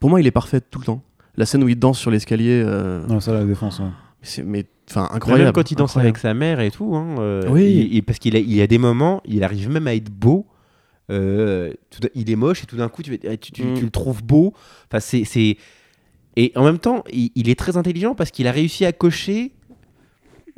pour 0.00 0.08
moi 0.08 0.20
il 0.20 0.26
est 0.26 0.32
parfait 0.32 0.60
tout 0.62 0.78
le 0.78 0.86
temps. 0.86 1.02
La 1.36 1.46
scène 1.46 1.62
où 1.64 1.68
il 1.68 1.78
danse 1.78 1.98
sur 1.98 2.10
l'escalier, 2.10 2.62
euh, 2.64 3.06
Non, 3.06 3.20
ça, 3.20 3.32
la 3.34 3.44
défense. 3.44 3.78
ouais. 3.80 3.86
c'est 4.22 4.42
mais 4.42 4.64
enfin 4.90 5.08
incroyable. 5.12 5.44
Même 5.44 5.52
quand 5.52 5.70
il 5.70 5.74
danse 5.76 5.90
incroyable. 5.90 6.08
avec 6.08 6.18
sa 6.18 6.34
mère 6.34 6.60
et 6.60 6.70
tout, 6.70 6.96
hein, 6.96 7.16
euh, 7.18 7.42
Oui. 7.48 7.64
il- 7.64 7.94
il- 7.96 8.02
parce 8.02 8.18
qu'il 8.18 8.34
a, 8.36 8.38
il 8.38 8.52
y 8.54 8.60
a 8.62 8.66
des 8.66 8.78
moments, 8.78 9.20
il 9.24 9.44
arrive 9.44 9.68
même 9.70 9.86
à 9.86 9.94
être 9.94 10.10
beau. 10.10 10.46
euh, 11.08 11.72
tout 11.90 12.00
il 12.16 12.28
est 12.32 12.34
moche 12.34 12.64
et 12.64 12.66
tout 12.66 12.74
d'un 12.76 12.88
coup 12.88 13.00
tu, 13.04 13.16
tu- 13.40 13.62
Mm. 13.62 13.74
tu 13.74 13.84
le 13.84 13.90
trouves 13.90 14.24
beau. 14.24 14.52
Enfin, 14.90 14.98
c'est, 14.98 15.22
c'est- 15.24 15.56
Et 16.36 16.50
en 16.56 16.64
même 16.64 16.78
temps, 16.78 17.04
il, 17.12 17.30
il 17.36 17.48
est 17.48 17.56
très 17.56 17.76
intelligent 17.76 18.16
parce 18.16 18.32
qu'il 18.32 18.48
a 18.48 18.50
réussi 18.52 18.84
à 18.84 18.90
cocher 18.92 19.52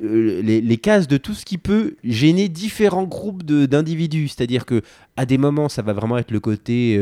euh, 0.03 0.41
les, 0.43 0.61
les 0.63 0.77
cases 0.79 1.07
de 1.07 1.17
tout 1.19 1.35
ce 1.35 1.45
qui 1.45 1.59
peut 1.59 1.97
gêner 2.05 2.49
différents 2.49 3.05
groupes 3.05 3.43
de- 3.43 3.67
d'individus. 3.67 4.29
C'est-à-dire 4.29 4.65
que 4.65 4.81
à 5.19 5.27
des 5.27 5.37
moments, 5.37 5.69
ça 5.69 5.83
va 5.83 5.93
vraiment 5.93 6.17
être 6.17 6.31
le 6.31 6.41
côté 6.41 6.97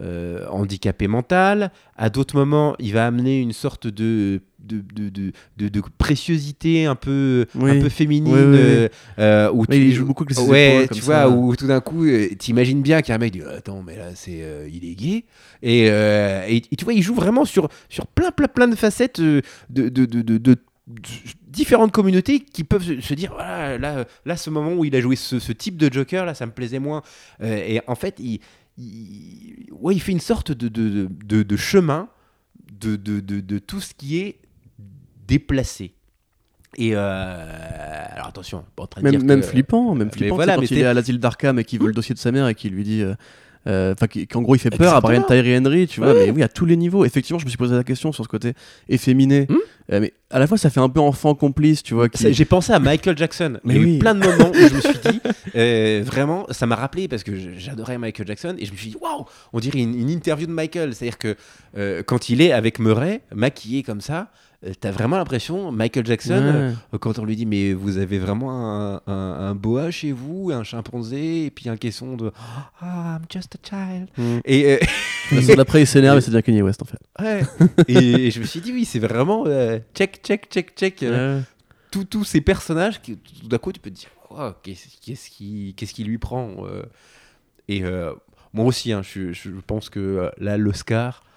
euh, 0.00 0.46
handicapé 0.48 1.08
mental. 1.08 1.70
À 1.96 2.10
d'autres 2.10 2.36
moments, 2.36 2.74
il 2.78 2.92
va 2.92 3.06
amener 3.06 3.40
une 3.40 3.52
sorte 3.52 3.86
de, 3.86 4.40
de, 4.60 4.82
de, 4.94 5.68
de, 5.68 5.82
préciosité 5.98 6.86
un 6.86 6.94
peu, 6.94 7.46
Oui. 7.54 7.70
un 7.72 7.80
peu 7.80 7.88
féminine. 7.88 8.32
Oui, 8.32 8.40
oui, 8.40 8.46
oui. 8.46 8.58
euh, 8.58 8.88
euh, 9.18 9.50
où 9.52 9.66
tu- 9.66 9.76
il 9.76 9.92
joue 9.92 10.06
beaucoup 10.06 10.24
avec 10.24 10.36
ses 10.36 10.48
Ouais, 10.48 10.68
épaules, 10.76 10.88
comme 10.88 10.96
tu 10.98 11.02
ça. 11.04 11.26
vois, 11.26 11.36
où 11.36 11.56
tout 11.56 11.66
d'un 11.66 11.80
coup, 11.80 12.06
t'imagines 12.38 12.82
bien 12.82 13.02
qu'un 13.02 13.18
mec 13.18 13.32
dit 13.32 13.42
Attends, 13.42 13.82
mais 13.84 13.96
là, 13.96 14.10
c'est, 14.14 14.44
il 14.72 14.84
est 14.88 14.94
gay. 14.94 15.24
Et, 15.62 15.86
et, 15.86 16.56
et 16.56 16.76
tu 16.76 16.84
vois, 16.84 16.94
il 16.94 17.02
joue 17.02 17.14
vraiment 17.14 17.44
sur, 17.44 17.68
sur 17.88 18.06
plein, 18.06 18.30
plein, 18.30 18.48
plein 18.48 18.68
de 18.68 18.76
facettes 18.76 19.20
de, 19.20 19.42
de, 19.70 20.54
différentes 21.48 21.92
communautés 21.92 22.40
qui 22.40 22.64
peuvent 22.64 22.82
se, 22.84 23.00
se 23.00 23.14
dire 23.14 23.32
Voilà, 23.34 23.78
là, 23.78 24.04
là, 24.24 24.36
ce 24.36 24.50
moment 24.50 24.72
où 24.74 24.84
il 24.84 24.94
a 24.96 25.00
joué 25.00 25.16
ce, 25.16 25.38
ce 25.38 25.52
type 25.52 25.76
de 25.76 25.92
Joker, 25.92 26.24
là, 26.24 26.34
ça 26.34 26.46
me 26.46 26.52
plaisait 26.52 26.78
moins. 26.78 27.02
Euh, 27.42 27.56
et 27.66 27.80
en 27.86 27.94
fait, 27.94 28.16
il, 28.20 28.40
il, 28.78 29.66
ouais, 29.72 29.94
il 29.94 30.00
fait 30.00 30.12
une 30.12 30.20
sorte 30.20 30.52
de, 30.52 30.68
de, 30.68 31.08
de, 31.24 31.42
de- 31.42 31.56
chemin 31.56 32.08
de, 32.80 32.96
de, 32.96 33.58
tout 33.58 33.80
ce 33.80 33.92
qui 33.94 34.18
est 34.18 34.38
déplacé. 35.26 35.94
Et 36.76 36.92
euh, 36.94 38.04
alors 38.12 38.28
attention, 38.28 38.64
pas 38.76 38.84
en 38.84 38.86
train 38.86 39.00
de 39.00 39.06
même, 39.06 39.16
dire 39.16 39.24
même 39.26 39.40
que- 39.40 39.46
flippant, 39.46 39.94
même 39.94 40.08
mais 40.08 40.12
flippant. 40.12 40.34
voilà, 40.36 40.56
mais 40.58 40.66
sais, 40.66 40.68
quand 40.68 40.74
il 40.74 40.78
c'est- 40.78 40.84
est 40.84 40.86
à 40.86 40.94
l'asile 40.94 41.18
d'Arkham 41.18 41.58
et 41.58 41.64
qu'il 41.64 41.80
veut 41.80 41.88
le 41.88 41.92
dossier 41.92 42.14
de 42.14 42.20
sa 42.20 42.30
mère 42.30 42.46
et 42.46 42.54
qu'il 42.54 42.72
lui 42.72 42.84
dit, 42.84 43.02
euh, 43.02 43.10
euh, 43.10 43.14
enfin, 43.68 44.06
qui- 44.06 44.26
qu'en 44.26 44.42
gros 44.42 44.54
il 44.54 44.58
fait 44.58 44.70
peur 44.70 44.94
à 44.94 45.00
Brian. 45.00 45.22
Tyree 45.22 45.58
Henry, 45.58 45.86
tu 45.86 46.00
vois. 46.00 46.14
Mais 46.14 46.30
oui, 46.30 46.42
à 46.42 46.48
tous 46.48 46.64
les 46.66 46.76
niveaux. 46.76 47.04
Effectivement, 47.04 47.38
je 47.38 47.44
me 47.44 47.50
suis 47.50 47.58
posé 47.58 47.74
la 47.76 47.84
question 47.84 48.12
sur 48.12 48.24
ce 48.24 48.28
côté 48.28 48.54
efféminé, 48.88 49.46
Hmm. 49.48 49.56
Euh, 49.90 50.00
mais 50.00 50.12
à 50.30 50.38
la 50.38 50.46
fois 50.46 50.58
ça 50.58 50.68
fait 50.68 50.80
un 50.80 50.90
peu 50.90 51.00
enfant 51.00 51.34
complice, 51.34 51.82
tu 51.82 51.94
vois. 51.94 52.10
qui- 52.10 52.32
J'ai 52.34 52.44
pensé 52.44 52.72
à 52.74 52.78
Michael 52.78 53.16
Jackson. 53.16 53.58
Mais 53.64 53.74
Il 53.74 53.80
y 53.80 53.82
a 53.82 53.86
oui. 53.86 53.96
eu 53.96 53.98
plein 53.98 54.14
de 54.14 54.20
moments 54.20 54.50
où 54.50 54.54
je 54.54 54.74
me 54.74 54.80
suis 54.82 54.98
dit, 55.10 55.20
euh, 55.56 56.02
vraiment, 56.04 56.46
ça 56.50 56.66
m'a 56.66 56.76
rappelé 56.76 57.08
parce 57.08 57.22
que 57.22 57.32
j'adorais 57.56 57.96
Michael 57.96 58.26
Jackson 58.26 58.54
et 58.58 58.66
je 58.66 58.72
me 58.72 58.76
suis 58.76 58.90
dit, 58.90 58.96
waouh, 59.00 59.24
on 59.54 59.60
dirait 59.60 59.78
une, 59.80 59.94
une 59.98 60.10
interview 60.10 60.46
de 60.46 60.52
Michael. 60.52 60.94
C'est-à-dire 60.94 61.16
que 61.16 61.36
euh, 61.78 62.02
quand 62.02 62.28
il 62.28 62.42
est 62.42 62.52
avec 62.52 62.78
Murray, 62.78 63.22
maquillé 63.34 63.82
comme 63.82 64.02
ça, 64.02 64.18
euh, 64.20 64.47
t'as 64.80 64.90
vraiment 64.90 65.16
l'impression, 65.16 65.70
Michael 65.72 66.04
Jackson, 66.06 66.32
Ouais. 66.34 66.74
euh, 66.94 66.98
quand 66.98 67.18
on 67.18 67.24
lui 67.24 67.36
dit, 67.36 67.46
mais 67.46 67.72
vous 67.72 67.96
avez 67.98 68.18
vraiment 68.18 68.50
un, 68.52 69.00
un- 69.06 69.12
un 69.50 69.54
boa 69.54 69.90
chez 69.90 70.12
vous, 70.12 70.50
un 70.52 70.64
chimpanzé, 70.64 71.44
et 71.46 71.50
puis 71.50 71.68
un 71.68 71.76
caisson 71.76 72.16
de, 72.16 72.32
ah, 72.80 73.18
I'm 73.20 73.26
just 73.30 73.54
a 73.54 73.58
child. 73.68 74.08
Hmm. 74.16 74.38
Et, 74.44 74.74
euh, 74.74 74.78
d'après 75.56 75.82
il 75.82 75.86
s'énerve 75.86 76.18
et 76.18 76.20
c'est 76.20 76.30
bien 76.30 76.42
Kanye 76.42 76.62
West 76.62 76.82
en 76.82 76.86
fait. 76.86 76.98
ouais. 77.20 77.42
et, 77.88 78.26
et 78.26 78.30
je 78.30 78.40
me 78.40 78.44
suis 78.44 78.60
dit, 78.60 78.72
oui, 78.72 78.84
c'est 78.84 78.98
vraiment 78.98 79.44
euh, 79.46 79.78
check, 79.94 80.20
check, 80.24 80.48
check, 80.50 80.74
check. 80.76 81.02
euh, 81.02 81.38
Ouais. 81.38 81.44
tous 81.90 82.04
tous 82.04 82.24
ces 82.24 82.40
personnages 82.40 83.00
qui 83.00 83.16
tout 83.16 83.48
d'un 83.48 83.58
coup 83.58 83.72
tu 83.72 83.80
peux 83.80 83.90
te 83.90 83.94
dire 83.96 84.08
Wow, 84.30 84.52
qu'est-ce 84.62 85.30
qui 85.30 85.74
qu'est-ce 85.76 85.94
qui 85.94 86.04
lui 86.04 86.18
prend 86.18 86.66
euh. 86.66 86.82
et 87.66 87.82
euh, 87.82 88.12
moi 88.52 88.66
aussi 88.66 88.92
hein, 88.92 89.00
je, 89.02 89.32
je 89.32 89.48
pense 89.66 89.88
que 89.88 89.98
euh, 90.00 90.30
là 90.38 90.58
l'Oscar 90.58 91.22
euh, 91.22 91.27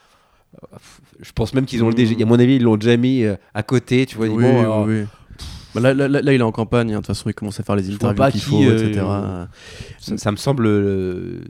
je 1.21 1.31
pense 1.31 1.53
même 1.53 1.65
qu'ils 1.65 1.83
ont 1.83 1.87
le 1.89 1.93
déjà 1.93 2.13
à 2.21 2.25
mon 2.25 2.39
avis 2.39 2.55
ils 2.55 2.63
l'ont 2.63 2.77
déjà 2.77 2.97
mis 2.97 3.23
euh, 3.23 3.35
à 3.53 3.63
côté 3.63 4.05
tu 4.05 4.17
vois 4.17 4.27
Oui, 4.27 4.43
bon, 4.43 4.59
alors, 4.59 4.85
oui. 4.85 5.03
Bah, 5.73 5.79
là, 5.79 5.93
là, 5.93 6.09
là, 6.09 6.21
là, 6.21 6.33
il 6.33 6.41
est 6.41 6.43
en 6.43 6.51
campagne, 6.51 6.89
hein. 6.91 6.95
de 6.95 6.97
toute 6.97 7.07
façon 7.07 7.29
il 7.29 7.33
commence 7.33 7.59
à 7.59 7.63
faire 7.63 7.75
les 7.77 7.89
interviews 7.89 8.31
qu'il 8.31 8.41
faut, 8.41 8.61
euh, 8.61 8.87
etc. 8.89 9.05
ça, 9.99 10.17
ça 10.17 10.31
me 10.31 10.35
semble 10.37 10.65
euh, 10.67 11.41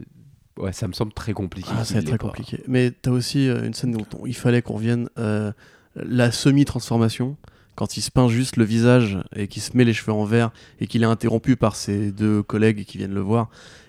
ouais 0.58 0.72
ça 0.72 0.86
me 0.86 0.92
semble 0.92 1.12
très 1.12 1.32
compliqué 1.32 1.68
Ah, 1.72 1.82
l'ait 1.94 2.02
très 2.02 2.18
pas. 2.18 2.28
compliqué. 2.28 2.62
Mais 2.68 2.90
t'as 2.92 3.10
aussi 3.10 3.48
euh, 3.48 3.66
une 3.66 3.74
scène 3.74 3.92
dont 3.92 4.06
on- 4.20 4.26
il 4.26 4.36
fallait 4.36 4.62
qu'on 4.62 4.74
revienne, 4.74 5.08
euh, 5.18 5.50
la 5.96 6.30
semi-transformation, 6.30 7.36
quand 7.74 7.96
il 7.96 8.00
se 8.02 8.10
peint 8.10 8.28
juste 8.28 8.56
le 8.56 8.64
visage 8.64 9.18
et 9.34 9.48
qu'il 9.48 9.60
se 9.62 9.76
met 9.76 9.84
les 9.84 9.92
cheveux 9.94 10.12
en 10.12 10.24
vert 10.24 10.50
et 10.80 10.86
qu'il 10.86 11.02
est 11.02 11.06
interrompu 11.06 11.56
par 11.56 11.74
ses 11.74 12.12
deux 12.12 12.42
collègues 12.42 12.84
qui 12.84 12.98
viennent 12.98 13.14
le 13.14 13.20
voir. 13.20 13.48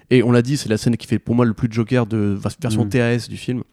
Et 0.10 0.24
on 0.24 0.32
l'a 0.32 0.42
dit, 0.42 0.58
c'est 0.58 0.70
la 0.70 0.78
scène 0.78 0.98
qui 0.98 1.06
fait 1.08 1.20
pour 1.20 1.36
moi 1.36 1.46
le 1.46 1.54
plus 1.54 1.68
de 1.68 1.74
Joker 1.74 2.06
de 2.06 2.38
version 2.40 2.86
Mm. 2.86 2.90
TAS 2.90 3.28
du 3.30 3.38
film. 3.38 3.64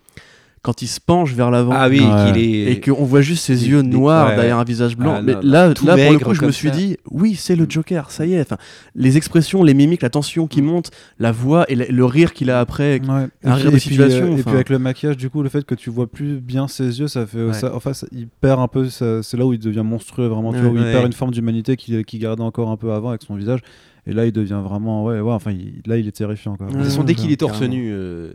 Quand 0.62 0.82
il 0.82 0.88
se 0.88 1.00
penche 1.00 1.32
vers 1.32 1.50
l'avant. 1.50 1.72
Ah 1.74 1.88
oui, 1.88 2.00
Ouais. 2.00 2.32
qu'il 2.32 2.42
est. 2.44 2.72
Et 2.72 2.80
qu'on 2.80 3.04
voit 3.06 3.22
juste 3.22 3.44
ses 3.46 3.66
yeux 3.70 3.80
noirs 3.80 4.28
ouais, 4.28 4.36
derrière 4.36 4.58
un 4.58 4.64
visage 4.64 4.94
blanc. 4.94 5.14
Ah, 5.16 5.22
mais 5.22 5.32
non, 5.32 5.40
là, 5.42 5.72
tout 5.72 5.86
là 5.86 5.96
pour 5.96 6.12
le 6.12 6.18
coup, 6.18 6.34
je 6.34 6.44
me 6.44 6.50
suis 6.52 6.68
ça. 6.68 6.74
dit, 6.74 6.98
oui, 7.10 7.34
c'est 7.34 7.56
le 7.56 7.64
Joker, 7.66 8.10
ça 8.10 8.26
y 8.26 8.34
est. 8.34 8.40
Enfin, 8.42 8.58
les 8.94 9.16
expressions, 9.16 9.62
les 9.62 9.72
mimiques, 9.72 10.02
la 10.02 10.10
tension 10.10 10.46
qui 10.46 10.60
monte, 10.60 10.90
la 11.18 11.32
voix 11.32 11.64
et 11.70 11.76
le, 11.76 11.86
le 11.88 12.04
rire 12.04 12.34
qu'il 12.34 12.50
a 12.50 12.60
après. 12.60 13.00
Ouais. 13.00 13.28
Et, 13.42 13.48
un 13.48 13.54
puis, 13.54 13.62
rire 13.62 13.70
de 13.72 13.76
et 13.76 13.80
puis, 13.80 13.80
situation, 13.80 14.24
euh, 14.26 14.30
et 14.32 14.34
puis 14.34 14.42
enfin. 14.42 14.52
avec 14.52 14.68
le 14.68 14.78
maquillage, 14.78 15.16
du 15.16 15.30
coup, 15.30 15.42
le 15.42 15.48
fait 15.48 15.64
que 15.64 15.74
tu 15.74 15.88
vois 15.88 16.06
plus 16.06 16.40
bien 16.40 16.68
ses 16.68 17.00
yeux, 17.00 17.08
ça 17.08 17.24
fait. 17.26 17.42
Ouais. 17.42 17.52
ça- 17.54 17.74
enfin, 17.74 17.94
ça- 17.94 18.06
il 18.12 18.28
perd 18.28 18.60
un 18.60 18.68
peu. 18.68 18.90
ça- 18.90 19.22
C'est 19.22 19.38
là 19.38 19.46
où 19.46 19.54
il 19.54 19.58
devient 19.58 19.82
monstrueux, 19.82 20.26
vraiment. 20.26 20.52
Tu 20.52 20.58
Ouais. 20.58 20.64
vois, 20.68 20.72
où 20.72 20.76
il 20.76 20.92
perd 20.92 21.06
une 21.06 21.14
forme 21.14 21.30
d'humanité 21.30 21.76
qu'il 21.78 22.04
qu'il 22.04 22.20
gardait 22.20 22.42
encore 22.42 22.68
un 22.68 22.76
peu 22.76 22.92
avant 22.92 23.08
avec 23.08 23.22
son 23.22 23.34
visage. 23.34 23.60
Et 24.06 24.12
là, 24.12 24.24
il 24.27 24.32
devient 24.32 24.60
vraiment. 24.64 25.05
Ouais, 25.05 25.20
ouais. 25.20 25.32
Enfin, 25.32 25.52
il- 25.52 25.82
là, 25.86 25.97
il 25.98 26.09
est 26.09 26.12
terrifiant. 26.12 26.56
Quoi. 26.56 26.66
De 26.68 26.72
toute 26.90 27.05
dès 27.06 27.14
qu'il 27.14 27.31
est 27.31 27.36
torse 27.36 27.60
nu, 27.62 27.90
euh, 27.93 28.31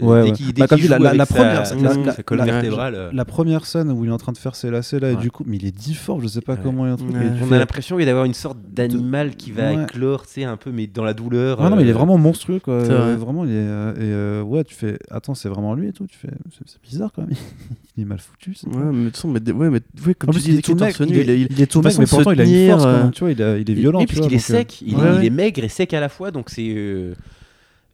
Ouais, 0.00 0.22
dès 0.24 0.28
ouais. 0.30 0.32
qu'il 0.32 0.54
Bah, 0.54 0.66
la- 0.70 0.76
joue 0.76 0.88
la- 0.88 0.96
avec 0.96 1.18
la 1.18 1.24
sa- 1.26 1.34
première- 1.34 1.66
sa, 1.66 1.74
la- 1.76 2.12
sa 2.12 2.22
colonne 2.22 2.46
la- 2.46 2.52
vertébrale, 2.52 2.94
euh, 2.96 3.10
La 3.12 3.24
première 3.24 3.64
scène 3.66 3.90
où 3.92 4.04
il 4.04 4.08
est 4.08 4.12
en 4.12 4.18
train 4.18 4.32
de 4.32 4.38
faire 4.38 4.56
ses 4.56 4.70
lacets 4.70 4.98
là, 5.00 5.12
et 5.12 5.16
du 5.16 5.30
coup, 5.30 5.44
mais 5.46 5.56
il 5.56 5.66
est 5.66 5.76
difforme, 5.76 6.20
je 6.22 6.26
sais 6.26 6.40
pas 6.40 6.54
Ouais. 6.54 6.58
comment 6.62 6.84
il 6.86 6.88
est 6.90 6.92
un 6.92 6.96
truc. 6.96 7.12
Ouais. 7.14 7.26
et 7.26 7.38
tu 7.38 7.44
on 7.48 7.52
a 7.52 7.58
l'impression 7.58 7.96
qu'il 7.96 8.04
va 8.04 8.08
y 8.08 8.10
avoir 8.10 8.24
une 8.26 8.34
sorte 8.34 8.58
d'animal 8.72 9.36
qui 9.36 9.50
va 9.52 9.72
Ouais. 9.72 9.82
éclore, 9.84 10.26
tu 10.26 10.32
sais, 10.32 10.44
un 10.44 10.56
peu, 10.56 10.70
mais 10.72 10.86
dans 10.88 11.04
la 11.04 11.14
douleur. 11.14 11.58
Ah 11.60 11.70
non, 11.70 11.76
mais 11.76 11.82
il 11.82 11.88
est 11.88 11.92
euh, 11.92 11.94
vraiment 11.94 12.18
monstrueux 12.18 12.58
quoi. 12.58 12.80
Vraiment, 12.80 13.44
il 13.44 13.50
est. 13.50 13.54
euh, 13.54 13.92
et 13.94 13.98
euh, 14.00 14.42
ouais, 14.42 14.64
tu 14.64 14.74
fais. 14.74 14.98
Attends, 15.10 15.34
c'est 15.34 15.48
vraiment 15.48 15.74
lui 15.74 15.88
et 15.88 15.92
tout. 15.92 16.06
Tu 16.06 16.18
fais. 16.18 16.28
C'est 16.66 16.82
bizarre 16.82 17.10
quand 17.14 17.22
même. 17.22 17.30
il 17.96 18.02
est 18.02 18.06
mal 18.06 18.18
foutu. 18.18 18.50
Ouais, 18.66 18.72
mais, 18.92 19.04
de 19.04 19.04
toute 19.06 19.16
façon, 19.16 19.28
mais, 19.28 19.52
ouais, 19.52 19.70
mais 19.70 19.80
ouais, 20.06 20.14
comme 20.14 20.30
En 20.30 20.32
tu 20.32 20.38
plus, 20.38 20.42
dis, 20.44 20.48
il 20.50 20.52
dès 20.54 20.58
est 20.58 20.62
qu'il 20.62 20.74
tout 20.76 20.82
est 20.82 20.86
mec. 20.86 20.96
torse 20.96 21.08
Il 21.10 21.14
nu, 21.16 21.20
est, 21.22 21.60
est 21.62 21.66
tout 21.66 21.82
mec, 21.82 21.98
mais 21.98 22.04
de 22.04 22.10
pourtant 22.10 22.30
il 22.32 22.40
a 22.40 22.44
une 22.44 22.70
force. 22.70 23.10
Tu 23.12 23.20
vois, 23.20 23.30
il, 23.32 23.40
est 23.40 23.74
violent. 23.74 23.98
Vois, 23.98 24.06
qu'il 24.06 24.34
est 24.34 24.38
sec, 24.38 24.82
il, 24.82 24.94
ouais, 25.12 25.16
il 25.20 25.24
est 25.26 25.30
maigre 25.30 25.62
et 25.64 25.68
sec 25.68 25.92
à 25.94 26.00
la 26.00 26.08
fois, 26.08 26.30
donc 26.30 26.50
c'est. 26.50 26.68
euh, 26.74 27.14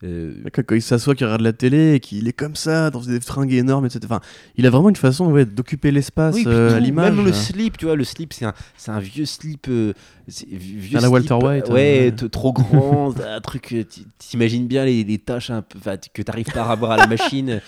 euh, 0.02 0.32
Quand, 0.54 0.62
quand 0.64 0.74
il 0.74 0.80
s'assoit, 0.80 1.14
qu'il 1.14 1.26
regarde 1.26 1.42
la 1.42 1.52
télé 1.52 1.92
et 1.94 2.00
qu'il 2.00 2.26
est 2.26 2.32
comme 2.32 2.56
ça, 2.56 2.88
dans 2.90 3.00
des 3.02 3.20
fringues 3.20 3.52
énormes, 3.52 3.84
etc. 3.84 4.00
Enfin, 4.06 4.20
il 4.56 4.64
a 4.66 4.70
vraiment 4.70 4.88
une 4.88 4.96
façon 4.96 5.26
ouais, 5.30 5.44
d'occuper 5.44 5.90
l'espace 5.90 6.36
oui, 6.36 6.44
euh, 6.46 6.74
à 6.76 6.80
l'image. 6.80 7.14
Même 7.14 7.22
le 7.24 7.32
slip, 7.32 7.76
tu 7.76 7.84
vois, 7.84 7.96
le 7.96 8.04
slip, 8.04 8.32
c'est 8.32 8.46
un, 8.46 8.54
c'est 8.78 8.90
un 8.92 8.98
vieux 9.00 9.26
slip. 9.26 9.66
euh, 9.68 9.92
vieux 10.26 10.96
À 10.96 11.02
la 11.02 11.08
slip, 11.08 11.12
Walter 11.30 11.34
White, 11.46 11.68
Ouais, 11.68 12.14
ouais. 12.18 12.28
trop 12.30 12.52
grand, 12.54 13.12
un 13.26 13.40
truc. 13.42 13.72
euh, 13.72 13.84
T'imagines 14.18 14.66
bien 14.66 14.86
les, 14.86 15.04
les 15.04 15.18
taches 15.18 15.50
un 15.50 15.60
peu, 15.60 15.78
que 16.14 16.22
t'arrives 16.22 16.50
pas 16.50 16.62
à 16.62 16.72
avoir 16.72 16.92
à 16.92 16.96
la 16.96 17.06
machine, 17.06 17.60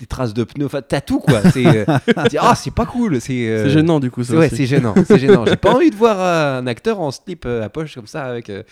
des 0.00 0.06
traces 0.06 0.34
de 0.34 0.42
pneus, 0.44 0.66
enfin, 0.66 0.82
t'as 0.82 1.00
tout 1.02 1.20
quoi. 1.20 1.42
C'est, 1.52 1.66
euh, 1.66 1.84
ah, 2.40 2.54
c'est 2.56 2.72
pas 2.74 2.86
cool. 2.86 3.20
C'est 3.20 3.48
euh, 3.48 3.68
gênant 3.68 4.00
du 4.00 4.10
coup. 4.10 4.24
Ça 4.24 4.34
ouais, 4.34 4.48
c'est 4.48 4.66
gênant, 4.66 4.94
c'est 5.06 5.18
gênant. 5.20 5.44
J'ai 5.46 5.56
pas 5.56 5.72
envie 5.74 5.90
de 5.90 5.96
voir 5.96 6.18
un 6.20 6.66
acteur 6.66 6.98
en 7.00 7.10
slip 7.10 7.44
euh, 7.46 7.62
à 7.62 7.68
poche 7.68 7.94
comme 7.94 8.06
ça 8.06 8.24
avec. 8.24 8.50
euh, 8.50 8.62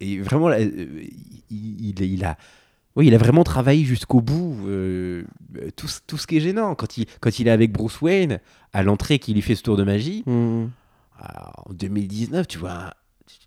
et, 0.00 0.18
vraiment, 0.20 0.48
là, 0.48 0.58
il, 0.60 2.24
a. 2.24 2.36
Oui, 2.96 3.06
il 3.06 3.14
a 3.14 3.18
vraiment 3.18 3.44
travaillé 3.44 3.84
jusqu'au 3.84 4.20
bout 4.20 4.56
euh, 4.66 5.22
tout, 5.76 5.88
ce- 5.88 6.00
tout 6.06 6.18
ce 6.18 6.26
qui 6.26 6.36
est 6.36 6.40
gênant. 6.40 6.74
Quand 6.74 6.98
il, 6.98 7.06
quand 7.20 7.38
il 7.38 7.48
est 7.48 7.52
avec 7.52 7.72
Bruce 7.72 8.00
Wayne, 8.00 8.40
à 8.72 8.82
l'entrée, 8.82 9.18
qu'il 9.18 9.34
lui 9.34 9.42
fait 9.42 9.54
ce 9.54 9.62
tour 9.62 9.76
de 9.76 9.84
magie, 9.84 10.22
Hmm. 10.26 10.66
alors, 11.18 11.64
en 11.68 11.72
2019, 11.72 12.46
tu 12.48 12.58
vois, 12.58 12.94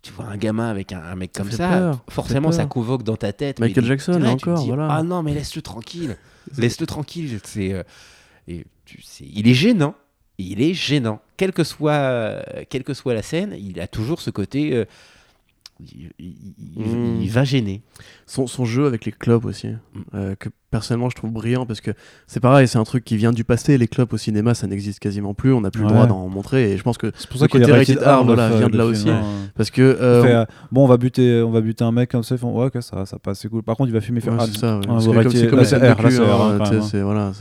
tu 0.02 0.12
vois 0.12 0.26
un 0.26 0.36
gamin 0.36 0.68
avec 0.68 0.92
un, 0.92 1.02
un 1.02 1.14
mec 1.14 1.32
comme 1.32 1.50
ça, 1.50 1.68
peur, 1.68 2.04
forcément 2.10 2.52
ça 2.52 2.66
convoque 2.66 3.02
dans 3.02 3.16
ta 3.16 3.32
tête. 3.32 3.58
Michael 3.60 3.84
mais 3.84 3.88
Jackson, 3.88 4.18
là 4.18 4.30
encore, 4.30 4.60
dis, 4.60 4.68
voilà. 4.68 4.88
Ah 4.90 5.02
non, 5.02 5.22
mais 5.22 5.34
laisse-le 5.34 5.62
tranquille. 5.62 6.16
laisse-le 6.58 6.86
tranquille. 6.86 7.40
C'est, 7.44 7.72
euh, 7.72 7.82
et 8.48 8.64
tu 8.84 9.00
sais, 9.02 9.24
il 9.32 9.48
est 9.48 9.54
gênant. 9.54 9.94
Il 10.36 10.60
est 10.60 10.74
gênant. 10.74 11.20
Quelle 11.36 11.52
que 11.52 11.62
soit, 11.62 11.92
euh, 11.92 12.42
quelle 12.68 12.82
que 12.82 12.92
soit 12.92 13.14
la 13.14 13.22
scène, 13.22 13.54
il 13.56 13.80
a 13.80 13.86
toujours 13.86 14.20
ce 14.20 14.30
côté. 14.30 14.74
euh, 14.74 14.84
il, 15.80 16.10
il- 17.22 17.30
va 17.30 17.44
gêner. 17.44 17.82
son, 18.26 18.46
son 18.46 18.64
jeu 18.64 18.86
avec 18.86 19.04
les 19.04 19.12
clubs 19.12 19.44
aussi, 19.44 19.68
Mm. 19.68 19.76
euh, 20.14 20.34
que 20.38 20.48
personnellement 20.70 21.08
je 21.10 21.16
trouve 21.16 21.30
brillant 21.30 21.66
parce 21.66 21.80
que 21.80 21.90
c'est 22.26 22.40
pareil, 22.40 22.66
c'est 22.68 22.78
un 22.78 22.84
truc 22.84 23.04
qui 23.04 23.16
vient 23.16 23.32
du 23.32 23.44
passé. 23.44 23.76
Les 23.78 23.86
clubs 23.88 24.12
au 24.12 24.16
cinéma, 24.16 24.54
ça 24.54 24.66
n'existe 24.66 24.98
quasiment 25.00 25.34
plus. 25.34 25.52
On 25.52 25.60
n'a 25.60 25.70
plus 25.70 25.82
le 25.82 25.88
droit 25.88 26.06
d'en 26.06 26.28
montrer. 26.28 26.72
Et 26.72 26.76
je 26.78 26.82
pense 26.82 26.96
que 26.98 27.10
C'est 27.16 27.28
pour 27.28 27.38
ça 27.38 27.44
Le 27.44 27.48
qu'il 27.48 27.60
est 27.62 27.64
côté 27.64 27.72
rated 27.78 27.98
rated 27.98 28.08
R, 28.08 28.20
R, 28.20 28.24
voilà, 28.24 28.48
le- 28.50 28.56
vient 28.56 28.68
de 28.68 28.76
là 28.78 28.86
aussi. 28.86 29.08
parce 29.56 29.70
que 29.70 29.82
euh, 29.82 30.22
fait, 30.22 30.32
euh, 30.34 30.44
bon, 30.72 30.84
on 30.84 30.88
va 30.88 30.96
buter, 30.96 31.42
on 31.42 31.50
va 31.50 31.60
buter 31.60 31.84
un 31.84 31.92
mec 31.92 32.10
comme 32.10 32.22
ça. 32.22 32.34
Ils 32.36 32.38
font, 32.38 32.56
ouais, 32.58 32.66
ok, 32.66 32.82
ça, 32.82 33.04
ça 33.06 33.18
passe, 33.18 33.40
c'est 33.40 33.48
cool. 33.48 33.62
Par 33.62 33.76
contre, 33.76 33.90
il 33.90 33.94
va 33.94 34.00
fumer. 34.00 34.20
fait, 34.20 34.30
Ouais, 34.30 34.36
ah, 34.40 34.46
c'est 34.46 34.58
ça. 34.58 34.78
ouais. 34.78 35.24
que 35.24 36.80
c'est 36.82 37.02
voilà, 37.02 37.32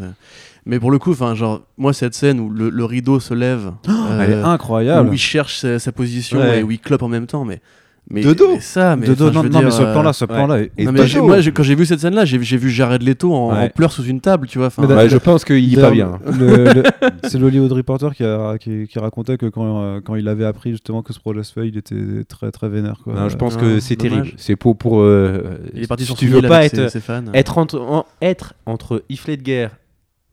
Mais 0.65 0.79
pour 0.79 0.91
le 0.91 0.97
coup, 0.99 1.11
enfin, 1.11 1.35
genre, 1.35 1.61
moi 1.77 1.91
cette 1.93 2.13
scène 2.13 2.39
où 2.39 2.49
le, 2.49 2.69
le 2.69 2.85
rideau 2.85 3.19
se 3.19 3.33
lève, 3.33 3.73
Elle 3.87 4.29
est 4.31 4.33
euh, 4.35 4.45
incroyable. 4.45 5.09
où 5.09 5.13
il 5.13 5.17
cherche 5.19 5.57
sa, 5.59 5.77
sa 5.79 5.91
position 5.91 6.39
Ouais. 6.39 6.59
et 6.59 6.63
où 6.63 6.71
il 6.71 6.79
clope 6.79 7.03
en 7.03 7.09
même 7.09 7.27
temps, 7.27 7.43
mais 7.45 7.61
mais, 8.09 8.21
De 8.21 8.33
dos. 8.33 8.49
mais 8.53 8.59
ça, 8.59 8.95
mais 8.95 9.07
de 9.07 9.13
dos, 9.13 9.29
enfin, 9.29 9.31
je 9.31 9.35
non, 9.37 9.43
veux 9.43 9.49
non, 9.49 9.59
dire, 9.59 9.67
mais 9.69 9.71
ce 9.71 9.81
euh, 9.81 9.91
plan-là, 9.93 10.13
ce 10.13 10.25
ouais. 10.25 10.27
plan-là 10.27 10.59
est- 10.59 10.71
est 10.77 10.83
non, 10.85 10.91
de 10.91 10.97
mais 10.97 11.21
moi, 11.21 11.37
quand 11.53 11.63
j'ai 11.63 11.73
vu 11.75 11.85
cette 11.85 11.99
scène-là, 12.01 12.25
j'ai 12.25 12.41
j'ai 12.43 12.57
vu 12.57 12.69
Jared 12.69 13.01
Leto 13.01 13.33
en, 13.33 13.51
Ouais. 13.53 13.63
en 13.65 13.69
pleurs 13.69 13.91
sous 13.91 14.03
une 14.03 14.19
table, 14.21 14.45
tu 14.47 14.57
vois. 14.59 14.69
Ouais, 14.77 15.09
je 15.09 15.17
pense 15.17 15.45
qu'il 15.45 15.73
est 15.77 15.81
pas 15.81 15.89
bien. 15.91 16.19
C'est 17.23 17.39
le 17.39 17.45
Hollywood 17.47 17.71
Reporter 17.71 18.13
qui, 18.13 18.23
a- 18.23 18.57
qui, 18.59 18.87
qui 18.87 18.99
racontait 18.99 19.37
que 19.37 19.45
quand, 19.47 19.81
euh, 19.81 20.01
quand 20.03 20.15
il 20.15 20.27
avait 20.27 20.45
appris 20.45 20.71
justement 20.71 21.01
que 21.01 21.13
ce 21.13 21.19
projet 21.19 21.43
se 21.43 21.53
fait, 21.53 21.67
il 21.67 21.77
était 21.77 21.95
très 22.27 22.51
très 22.51 22.69
vénère. 22.69 22.99
Quoi. 23.03 23.13
Non, 23.13 23.29
je 23.29 23.37
pense 23.37 23.55
Ah, 23.57 23.61
que 23.61 23.79
c'est 23.79 23.95
dommage. 23.95 24.11
terrible. 24.17 24.33
C'est 24.37 24.55
pour 24.55 24.77
pour. 24.77 25.01
euh, 25.01 25.41
il 25.73 25.83
est 25.83 25.87
parti 25.87 26.03
si 26.03 26.07
sur 26.07 26.17
tu 26.17 26.27
veux 26.27 26.41
pas 26.41 26.65
être 26.65 26.75
ses, 26.75 26.89
ses 26.89 26.99
fans. 26.99 27.23
être 27.33 27.57
entre 27.57 27.79
en- 27.79 28.05
être 28.21 28.53
entre 28.65 29.03
Heath 29.09 29.27
Ledger 29.27 29.67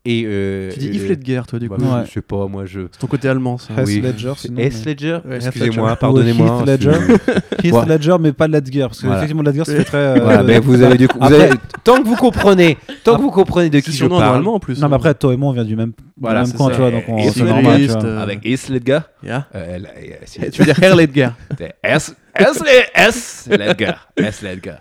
et. 0.04 0.22
euh, 0.26 0.70
Tu 0.72 0.78
dis 0.80 0.88
euh, 0.88 0.92
Heath 0.94 1.08
Ledger, 1.08 1.42
toi, 1.48 1.58
du 1.58 1.68
bah, 1.68 1.76
coup. 1.76 1.82
Ouais. 1.84 2.04
Je 2.06 2.10
sais 2.12 2.20
pas, 2.22 2.46
moi 2.46 2.64
je. 2.66 2.80
C'est 2.92 2.98
ton 2.98 3.06
côté 3.06 3.28
allemand, 3.28 3.58
ça. 3.58 3.74
Heath 3.74 3.86
Oui. 3.86 4.00
Ledger, 4.00 4.32
sinon, 4.36 4.60
Heath 4.60 4.74
mais- 4.84 4.90
Ledger 4.92 5.18
Ouais, 5.28 5.36
Excusez-moi, 5.36 5.96
pardonnez-moi. 5.96 6.56
Ou 6.56 6.60
Heath 6.60 6.66
Ledger. 6.66 6.90
Heath 7.64 7.72
Ouais. 7.74 7.86
Ledger, 7.86 8.16
mais 8.20 8.32
pas 8.32 8.48
Ledger, 8.48 8.80
parce 8.82 8.98
que 9.00 9.06
Voilà. 9.06 9.18
effectivement 9.20 9.42
Ledger, 9.42 9.64
fait 9.64 9.84
très. 9.84 9.98
euh, 9.98 10.18
Voilà, 10.22 10.42
ben, 10.42 10.60
vous 10.60 10.82
avez 10.82 10.96
du 10.96 11.06
coup. 11.08 11.18
vous 11.20 11.32
avez- 11.32 11.50
tant 11.84 12.02
que 12.02 12.06
vous 12.08 12.16
comprenez, 12.16 12.78
tant 13.04 13.16
que 13.16 13.22
vous 13.22 13.30
comprenez 13.30 13.68
de 13.70 13.80
qui 13.80 13.92
C'est 13.92 13.98
je 13.98 14.06
parle. 14.06 14.36
allemand 14.36 14.54
en 14.54 14.60
plus. 14.60 14.80
Non, 14.80 14.88
mais 14.88 14.96
après, 14.96 15.14
toi 15.14 15.32
et 15.34 15.36
moi, 15.36 15.50
on 15.50 15.52
vient 15.52 15.64
du 15.64 15.76
même, 15.76 15.92
Voilà, 16.20 16.40
même 16.40 16.46
c'est 16.50 16.56
coin, 16.56 16.68
ça. 16.68 16.74
tu 16.74 16.80
vois, 16.80 16.90
donc 16.90 17.04
on- 17.08 17.22
c'est 17.24 17.38
c'est 17.40 17.44
normal. 17.44 17.88
Avec 18.22 18.40
Heath 18.44 18.68
Ledger. 18.68 18.98
Euh, 19.26 19.78
c'est- 20.24 20.50
Tu 20.50 20.60
veux 20.62 20.64
dire 20.72 20.82
Herr 20.82 20.96
Ledger? 20.96 21.28
c'est 21.58 21.74
S 21.82 22.14
S 22.34 22.62
S 22.94 23.48
Ledger. 23.50 23.92
S 24.16 24.42
Ledger. 24.42 24.74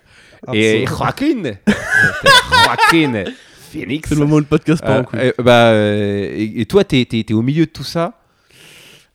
Et 0.54 0.86
Joaquin. 0.86 1.42
Joaquin 2.64 3.24
Phoenix. 3.70 4.08
C'est 4.08 4.14
le 4.14 4.20
moment 4.22 4.36
où 4.36 4.40
le 4.40 4.44
podcast 4.44 4.82
part 4.82 4.90
Euh, 4.96 5.00
en 5.00 5.04
couille. 5.04 5.18
euh, 5.20 5.32
bah, 5.42 5.68
euh, 5.70 6.28
et, 6.34 6.60
et 6.60 6.66
toi, 6.66 6.84
t'es 6.84 7.04
t'es- 7.04 7.22
t'es 7.24 7.34
au 7.34 7.42
milieu 7.42 7.66
de 7.66 7.70
tout 7.70 7.84
ça. 7.84 8.14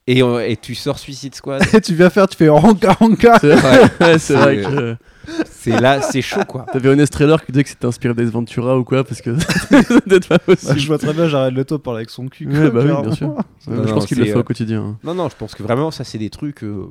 Et, 0.07 0.21
euh, 0.21 0.47
et 0.47 0.55
tu 0.55 0.75
sors 0.75 0.99
Suicide 0.99 1.33
Squad. 1.33 1.63
tu 1.83 1.95
viens 1.95 2.11
faire, 2.11 2.27
tu 2.27 2.37
fais 2.37 2.47
ranka 2.47 2.93
ranka. 2.93 3.39
C'est 3.39 3.55
vrai, 3.55 3.81
ouais, 4.01 4.19
c'est 4.19 4.33
vrai 4.37 4.57
que 4.57 4.95
C'est 5.49 5.81
là, 5.81 5.99
c'est 6.01 6.21
chaud 6.21 6.45
quoi. 6.47 6.67
t'avais 6.71 6.89
Honest 6.89 7.11
Trailer 7.11 7.43
qui 7.43 7.51
disait 7.51 7.63
que 7.63 7.69
c'était 7.69 7.87
inspiré 7.87 8.13
d'Ace 8.13 8.29
Ventura 8.29 8.77
ou 8.77 8.83
quoi, 8.83 9.03
parce 9.03 9.19
que 9.21 9.35
ça 9.39 9.99
doit 10.05 10.17
être 10.17 10.27
pas 10.27 10.37
Bah, 10.37 10.43
possible. 10.45 10.79
je 10.79 10.85
vois 10.87 10.99
très 10.99 11.11
bien 11.13 11.27
Jared 11.27 11.55
Leto 11.55 11.79
parler 11.79 11.99
avec 12.01 12.11
son 12.11 12.27
cul. 12.27 12.47
Ouais, 12.47 12.69
bah 12.69 12.81
oui, 12.85 13.01
bien 13.07 13.15
sûr. 13.15 13.29
Non, 13.67 13.87
je 13.87 13.93
pense 13.93 14.05
qu'il 14.05 14.19
le 14.19 14.25
fait 14.25 14.35
euh, 14.35 14.41
au 14.41 14.43
quotidien. 14.43 14.99
Non, 15.03 15.15
non, 15.15 15.27
je 15.27 15.35
pense 15.35 15.55
que 15.55 15.63
vraiment, 15.63 15.89
ça, 15.89 16.03
c'est 16.03 16.19
des 16.19 16.29
trucs. 16.29 16.63
euh, 16.63 16.85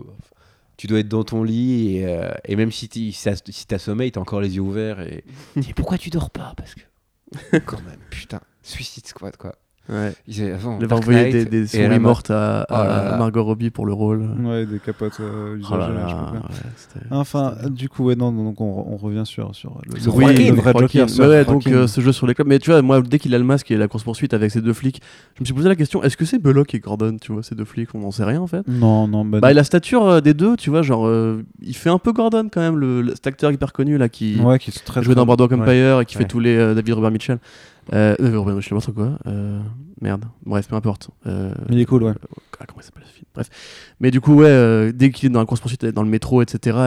tu 0.76 0.88
dois 0.88 0.98
être 0.98 1.08
dans 1.08 1.22
ton 1.22 1.44
lit 1.44 1.98
et, 1.98 2.06
euh, 2.08 2.32
et 2.46 2.56
même 2.56 2.72
si 2.72 2.88
t'as 3.68 3.78
sommeil, 3.78 4.10
t'as 4.10 4.20
encore 4.20 4.40
les 4.40 4.56
yeux 4.56 4.62
ouverts. 4.62 4.98
Et 5.02 5.22
dis, 5.56 5.72
pourquoi 5.72 5.98
tu 5.98 6.10
dors 6.10 6.30
pas? 6.30 6.52
Parce 6.56 6.74
que, 6.74 6.80
quand 7.66 7.80
même, 7.82 8.00
putain, 8.10 8.40
Suicide 8.62 9.06
Squad 9.06 9.36
quoi. 9.36 9.56
Ouais. 9.88 10.12
Ils- 10.26 10.50
avant, 10.52 10.78
Il 10.80 10.92
envoyé 10.94 11.24
Knight, 11.24 11.32
des, 11.32 11.44
des 11.44 11.66
souris 11.66 11.98
mortes 11.98 12.30
à, 12.30 12.62
à- 12.62 12.66
Oh 12.70 12.74
là 12.74 12.84
là. 13.04 13.14
à 13.14 13.18
Margot 13.18 13.44
Robbie 13.44 13.68
pour 13.70 13.84
le 13.84 13.92
rôle. 13.92 14.26
Ouais, 14.42 14.64
des 14.64 14.78
capotes 14.78 15.18
euh, 15.20 15.58
Oh 15.70 15.76
là 15.76 15.88
ouais, 15.88 17.00
Enfin, 17.10 17.54
du 17.68 17.88
coup, 17.88 18.04
ouais, 18.04 18.16
non, 18.16 18.32
donc 18.32 18.60
on, 18.60 18.86
on 18.90 18.96
revient 18.96 19.24
sur, 19.26 19.54
sur 19.54 19.78
le, 19.86 19.94
le 19.98 20.10
Oui, 20.10 20.24
Joaquin, 20.26 20.50
le 20.54 20.60
vrai 20.60 20.72
Joaquin. 20.72 20.86
Joker. 21.06 21.10
Sur 21.10 21.24
ouais, 21.26 21.44
donc 21.44 21.66
euh, 21.66 21.86
ce 21.86 22.00
jeu 22.00 22.12
sur 22.12 22.26
les 22.26 22.34
clubs. 22.34 22.46
Mais 22.48 22.58
tu 22.58 22.70
vois, 22.70 22.80
moi, 22.82 23.00
dès 23.02 23.18
qu'il 23.18 23.34
a 23.34 23.38
le 23.38 23.44
masque 23.44 23.70
et 23.70 23.76
la 23.76 23.88
course-poursuite 23.88 24.32
avec 24.34 24.50
ces 24.50 24.60
deux 24.60 24.72
flics, 24.72 25.02
je 25.36 25.42
me 25.42 25.44
suis 25.44 25.54
posé 25.54 25.68
la 25.68 25.76
question 25.76 26.02
est-ce 26.02 26.16
que 26.16 26.24
c'est 26.24 26.38
Belloc 26.38 26.74
et 26.74 26.80
Gordon, 26.80 27.16
tu 27.20 27.32
vois, 27.32 27.42
ces 27.42 27.54
deux 27.54 27.64
flics? 27.64 27.88
On 27.94 27.98
n'en 28.00 28.10
sait 28.10 28.24
rien 28.24 28.40
en 28.40 28.46
fait. 28.46 28.66
Non, 28.66 29.06
non, 29.06 29.24
bah, 29.24 29.40
Bah, 29.40 29.52
la 29.52 29.64
stature 29.64 30.06
euh, 30.06 30.20
des 30.20 30.34
deux, 30.34 30.56
tu 30.56 30.70
vois, 30.70 30.82
genre, 30.82 31.06
euh, 31.06 31.42
il 31.62 31.76
fait 31.76 31.90
un 31.90 31.98
peu 31.98 32.12
Gordon 32.12 32.48
quand 32.52 32.60
même, 32.60 32.76
le, 32.78 33.02
le- 33.02 33.10
cet 33.14 33.26
acteur 33.26 33.52
hyper 33.52 33.72
connu 33.72 33.98
là 33.98 34.08
qui 34.08 34.40
ouais, 34.40 34.58
qui 34.58 34.70
est 34.70 34.84
très 34.84 35.02
jouait 35.02 35.14
dans 35.14 35.26
ouais. 35.26 35.42
Empire 35.54 36.00
et 36.00 36.04
qui 36.06 36.16
fait 36.16 36.24
tous 36.24 36.40
les 36.40 36.56
David 36.74 36.94
Robert 36.94 37.10
Mitchell. 37.10 37.38
Euh, 37.92 38.14
euh, 38.20 38.38
Robert 38.38 38.54
Mitchell, 38.56 38.74
n'importe 38.76 38.94
quoi. 38.94 39.18
Euh, 39.26 39.60
merde, 40.00 40.24
bref, 40.46 40.68
peu 40.68 40.76
importe. 40.76 41.10
Euh, 41.26 41.52
Mais 41.68 41.76
il 41.76 41.80
est 41.80 41.84
cool, 41.84 42.04
ouais. 42.04 42.12
ah, 42.60 42.64
comment 42.66 42.80
il 42.80 42.84
s'appelle 42.84 43.02
ce 43.06 43.12
film? 43.12 43.26
Bref. 43.34 43.48
Mais 44.00 44.10
du 44.10 44.20
coup, 44.20 44.34
ouais, 44.34 44.46
euh, 44.46 44.92
dès 44.94 45.10
qu'il 45.10 45.26
est 45.28 45.32
dans 45.32 45.40
la 45.40 45.46
course-poursuite, 45.46 45.84
dans 45.86 46.02
le 46.02 46.08
métro, 46.08 46.40
etc., 46.42 46.78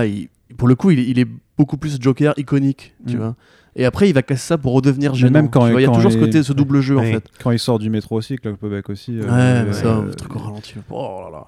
il- 0.49 0.55
pour 0.55 0.67
le 0.67 0.75
coup, 0.75 0.91
il, 0.91 0.99
est- 0.99 1.05
il 1.07 1.19
est 1.19 1.27
beaucoup 1.57 1.77
plus 1.77 1.97
Joker 2.01 2.33
iconique, 2.37 2.95
tu 3.07 3.15
Mm. 3.15 3.19
vois. 3.19 3.35
Et 3.75 3.85
après, 3.85 4.09
il 4.09 4.13
va 4.13 4.23
casser 4.23 4.41
ça 4.47 4.57
pour 4.57 4.73
redevenir 4.73 5.13
gênant. 5.13 5.33
même 5.33 5.49
quand- 5.51 5.65
tu 5.65 5.71
vois, 5.71 5.81
il 5.81 5.83
y 5.83 5.87
a 5.87 5.91
toujours 5.91 6.11
ce 6.11 6.17
côté, 6.17 6.41
ce 6.41 6.51
double 6.53 6.81
jeu, 6.81 6.97
en 6.97 7.03
fait. 7.03 7.23
Quand 7.43 7.51
il 7.51 7.59
sort 7.59 7.77
du 7.77 7.89
métro 7.91 8.15
aussi, 8.17 8.33
avec 8.33 8.41
Clockback 8.41 8.89
aussi. 8.89 9.19
euh, 9.19 9.23
Ouais, 9.23 9.29
euh, 9.31 9.63
mais 9.67 9.73
ça, 9.73 9.97
euh, 9.97 10.05
le 10.05 10.15
truc 10.15 10.35
au 10.35 10.39
ralenti. 10.39 10.73
Oh 10.89 11.19
là 11.25 11.29
là. 11.37 11.45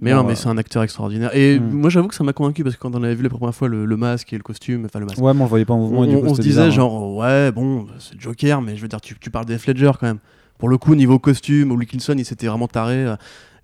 Mais 0.00 0.12
non, 0.14 0.24
mais 0.24 0.34
c'est 0.34 0.48
un 0.48 0.56
acteur 0.58 0.82
extraordinaire. 0.82 1.30
Et 1.36 1.58
Mm. 1.58 1.70
moi, 1.72 1.90
j'avoue 1.90 2.08
que 2.08 2.14
ça 2.14 2.24
m'a 2.24 2.32
convaincu 2.32 2.64
parce 2.64 2.74
que 2.76 2.80
quand 2.80 2.94
on 2.94 3.02
avait 3.02 3.14
vu 3.14 3.22
la 3.22 3.28
première 3.28 3.54
fois 3.54 3.68
le, 3.68 3.84
le 3.84 3.96
masque 3.96 4.32
et 4.32 4.36
le 4.36 4.42
costume, 4.42 4.84
enfin 4.86 4.98
le 4.98 5.06
masque, 5.06 5.18
Ouais, 5.20 5.34
mais 5.34 5.40
on 5.40 5.44
le 5.44 5.48
voyait 5.50 5.64
pas 5.64 5.74
en 5.74 5.78
on, 5.78 5.80
mouvement. 5.82 6.04
et 6.04 6.08
du 6.08 6.16
coup, 6.16 6.24
on 6.26 6.34
se 6.34 6.40
disait 6.40 6.62
bizarre, 6.62 6.66
hein. 6.66 6.70
genre, 6.70 7.16
ouais, 7.16 7.52
bon, 7.52 7.86
c'est 7.98 8.18
Joker, 8.20 8.62
mais 8.62 8.76
je 8.76 8.82
veux 8.82 8.88
dire, 8.88 9.00
tu, 9.00 9.16
tu 9.18 9.30
parles 9.30 9.46
des 9.46 9.56
Ledger 9.66 9.90
quand 10.00 10.06
même. 10.06 10.18
Pour 10.58 10.68
le 10.68 10.78
coup, 10.78 10.94
niveau 10.94 11.18
costume, 11.18 11.70
Wilkinson, 11.72 12.14
il 12.16 12.24
s'était 12.24 12.46
vraiment 12.46 12.68
taré. 12.68 13.04
euh, 13.04 13.16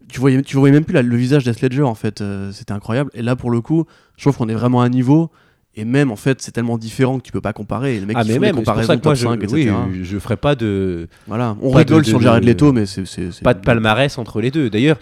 Tu 0.08 0.20
voyais, 0.20 0.40
tu 0.42 0.56
voyais 0.56 0.72
même 0.72 0.84
plus 0.84 0.92
la- 0.94 1.02
le 1.02 1.16
visage 1.16 1.42
d'Heath 1.44 1.60
Ledger, 1.62 1.82
en 1.82 1.94
fait. 1.96 2.20
euh, 2.20 2.52
C'était 2.52 2.72
incroyable. 2.72 3.10
Et 3.14 3.22
là, 3.22 3.34
pour 3.34 3.50
le 3.50 3.60
coup, 3.60 3.84
je 4.16 4.22
trouve 4.24 4.36
qu'on 4.36 4.48
est 4.48 4.54
vraiment 4.54 4.80
à 4.82 4.84
un 4.84 4.88
niveau. 4.88 5.30
Et 5.78 5.84
même, 5.84 6.10
en 6.10 6.16
fait, 6.16 6.40
c'est 6.40 6.52
tellement 6.52 6.78
différent 6.78 7.18
que 7.18 7.24
tu 7.24 7.32
peux 7.32 7.40
pas 7.42 7.52
comparer. 7.52 7.96
Et 7.96 8.00
les 8.00 8.06
mecs 8.06 8.16
Ah, 8.18 8.22
qui 8.22 8.28
mais 8.28 8.34
font 8.36 8.40
même, 8.40 8.52
des 8.52 8.56
comparaisons 8.60 8.86
que 8.88 8.92
moi, 8.94 9.02
top 9.02 9.14
je, 9.14 9.22
5, 9.26 9.52
oui, 9.52 9.60
etc. 9.62 9.74
je 10.02 10.18
ferai 10.18 10.36
pas 10.38 10.54
de, 10.54 11.06
Voilà, 11.26 11.54
on 11.60 11.70
rigole 11.70 12.02
de- 12.02 12.08
sur 12.08 12.20
Jared 12.20 12.42
de- 12.42 12.46
Leto, 12.48 12.72
mais 12.72 12.86
c'est. 12.86 13.42
pas 13.42 13.52
de 13.54 13.60
palmarès 13.60 14.16
entre 14.18 14.40
les 14.40 14.50
deux. 14.50 14.70
D'ailleurs, 14.70 14.96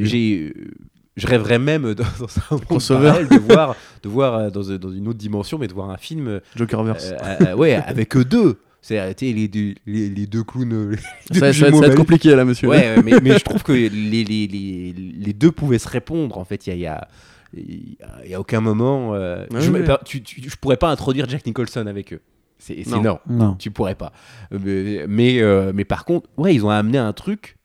j'ai, 0.00 0.52
euh, 0.56 0.70
je 1.16 1.26
rêverais 1.26 1.58
même 1.58 1.92
dans, 1.94 2.04
dans 2.18 2.56
un 2.56 2.60
monde 2.70 3.28
de 3.30 3.38
voir, 3.52 3.76
de 4.02 4.08
voir 4.08 4.34
euh, 4.34 4.50
dans, 4.50 4.62
dans 4.78 4.90
une 4.92 5.08
autre 5.08 5.18
dimension, 5.18 5.58
mais 5.58 5.68
de 5.68 5.74
voir 5.74 5.90
un 5.90 5.98
film, 5.98 6.26
euh, 6.28 6.40
Jokerverse. 6.56 7.12
euh, 7.12 7.36
euh, 7.48 7.54
ouais, 7.54 7.74
avec 7.74 8.16
eux 8.16 8.24
deux. 8.24 8.58
C'est 8.80 9.14
les 9.22 9.48
deux, 9.48 9.74
les, 9.86 10.08
les 10.10 10.26
deux 10.26 10.42
clowns. 10.42 10.72
euh, 10.72 10.90
les 10.90 10.96
deux 10.96 11.00
ça, 11.00 11.34
ça, 11.34 11.40
va 11.40 11.48
être- 11.48 11.54
jumeaux 11.54 11.66
ça 11.66 11.70
va 11.70 11.76
être 11.76 11.80
maléfiques. 11.80 11.96
compliqué 11.98 12.34
là, 12.34 12.44
monsieur. 12.44 12.68
Ouais, 12.68 12.96
mais, 13.02 13.20
mais 13.22 13.38
je 13.38 13.44
trouve 13.44 13.62
que 13.62 13.72
les, 13.72 15.32
deux 15.34 15.50
pouvaient 15.52 15.78
se 15.78 15.88
répondre. 15.88 16.36
En 16.38 16.44
fait, 16.44 16.66
il 16.66 16.70
y 16.70 16.72
a, 16.72 16.76
il 16.76 16.80
y 16.80 16.86
a- 16.86 17.08
il 17.56 17.96
y 18.30 18.34
a- 18.34 18.40
aucun 18.40 18.60
moment. 18.60 19.14
euh, 19.14 19.46
Ouais, 19.50 19.60
je, 19.60 20.04
tu, 20.04 20.22
tu- 20.22 20.42
je 20.48 20.56
pourrais 20.56 20.76
pas 20.76 20.90
introduire 20.90 21.28
Jack 21.28 21.44
Nicholson 21.46 21.86
avec 21.86 22.12
eux. 22.12 22.20
C'est 22.58 22.84
c'est 22.84 22.90
Non. 22.90 23.02
non. 23.02 23.18
Non. 23.28 23.54
Tu 23.56 23.70
pourrais 23.70 23.94
pas. 23.96 24.12
Euh, 24.52 24.58
Mais, 24.62 25.06
mais, 25.08 25.40
euh, 25.42 25.72
mais 25.74 25.84
par 25.84 26.04
contre, 26.04 26.28
ouais, 26.36 26.54
ils 26.54 26.64
ont 26.64 26.70
amené 26.70 26.98
un 26.98 27.12
truc 27.12 27.56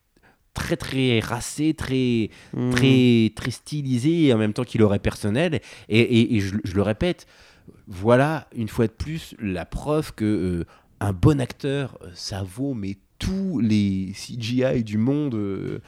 très 0.53 0.76
très 0.76 1.20
racé, 1.20 1.74
très 1.74 2.30
Mmh. 2.53 2.70
très 2.72 3.32
très 3.36 3.52
stylisé 3.52 4.26
et 4.26 4.34
en 4.34 4.38
même 4.38 4.52
temps 4.53 4.64
qu'il 4.64 4.82
aurait 4.84 4.99
personnel. 4.99 5.61
Et, 5.90 5.99
et- 5.99 6.36
et 6.36 6.40
je, 6.40 6.56
je 6.64 6.76
le 6.76 6.82
répète, 6.82 7.28
voilà 7.88 8.48
une 8.56 8.68
fois 8.68 8.88
de 8.88 8.91
plus 8.91 9.36
la 9.40 9.66
preuve 9.66 10.14
que 10.14 10.26
euh, 10.26 10.66
un 10.99 11.14
bon 11.14 11.40
acteur, 11.40 11.98
ça 12.14 12.44
vaut 12.44 12.74
mais 12.74 12.98
tous 13.20 13.60
les 13.60 14.11
CGI 14.14 14.84
du 14.84 14.98
monde. 14.98 15.36
euh, 15.36 15.80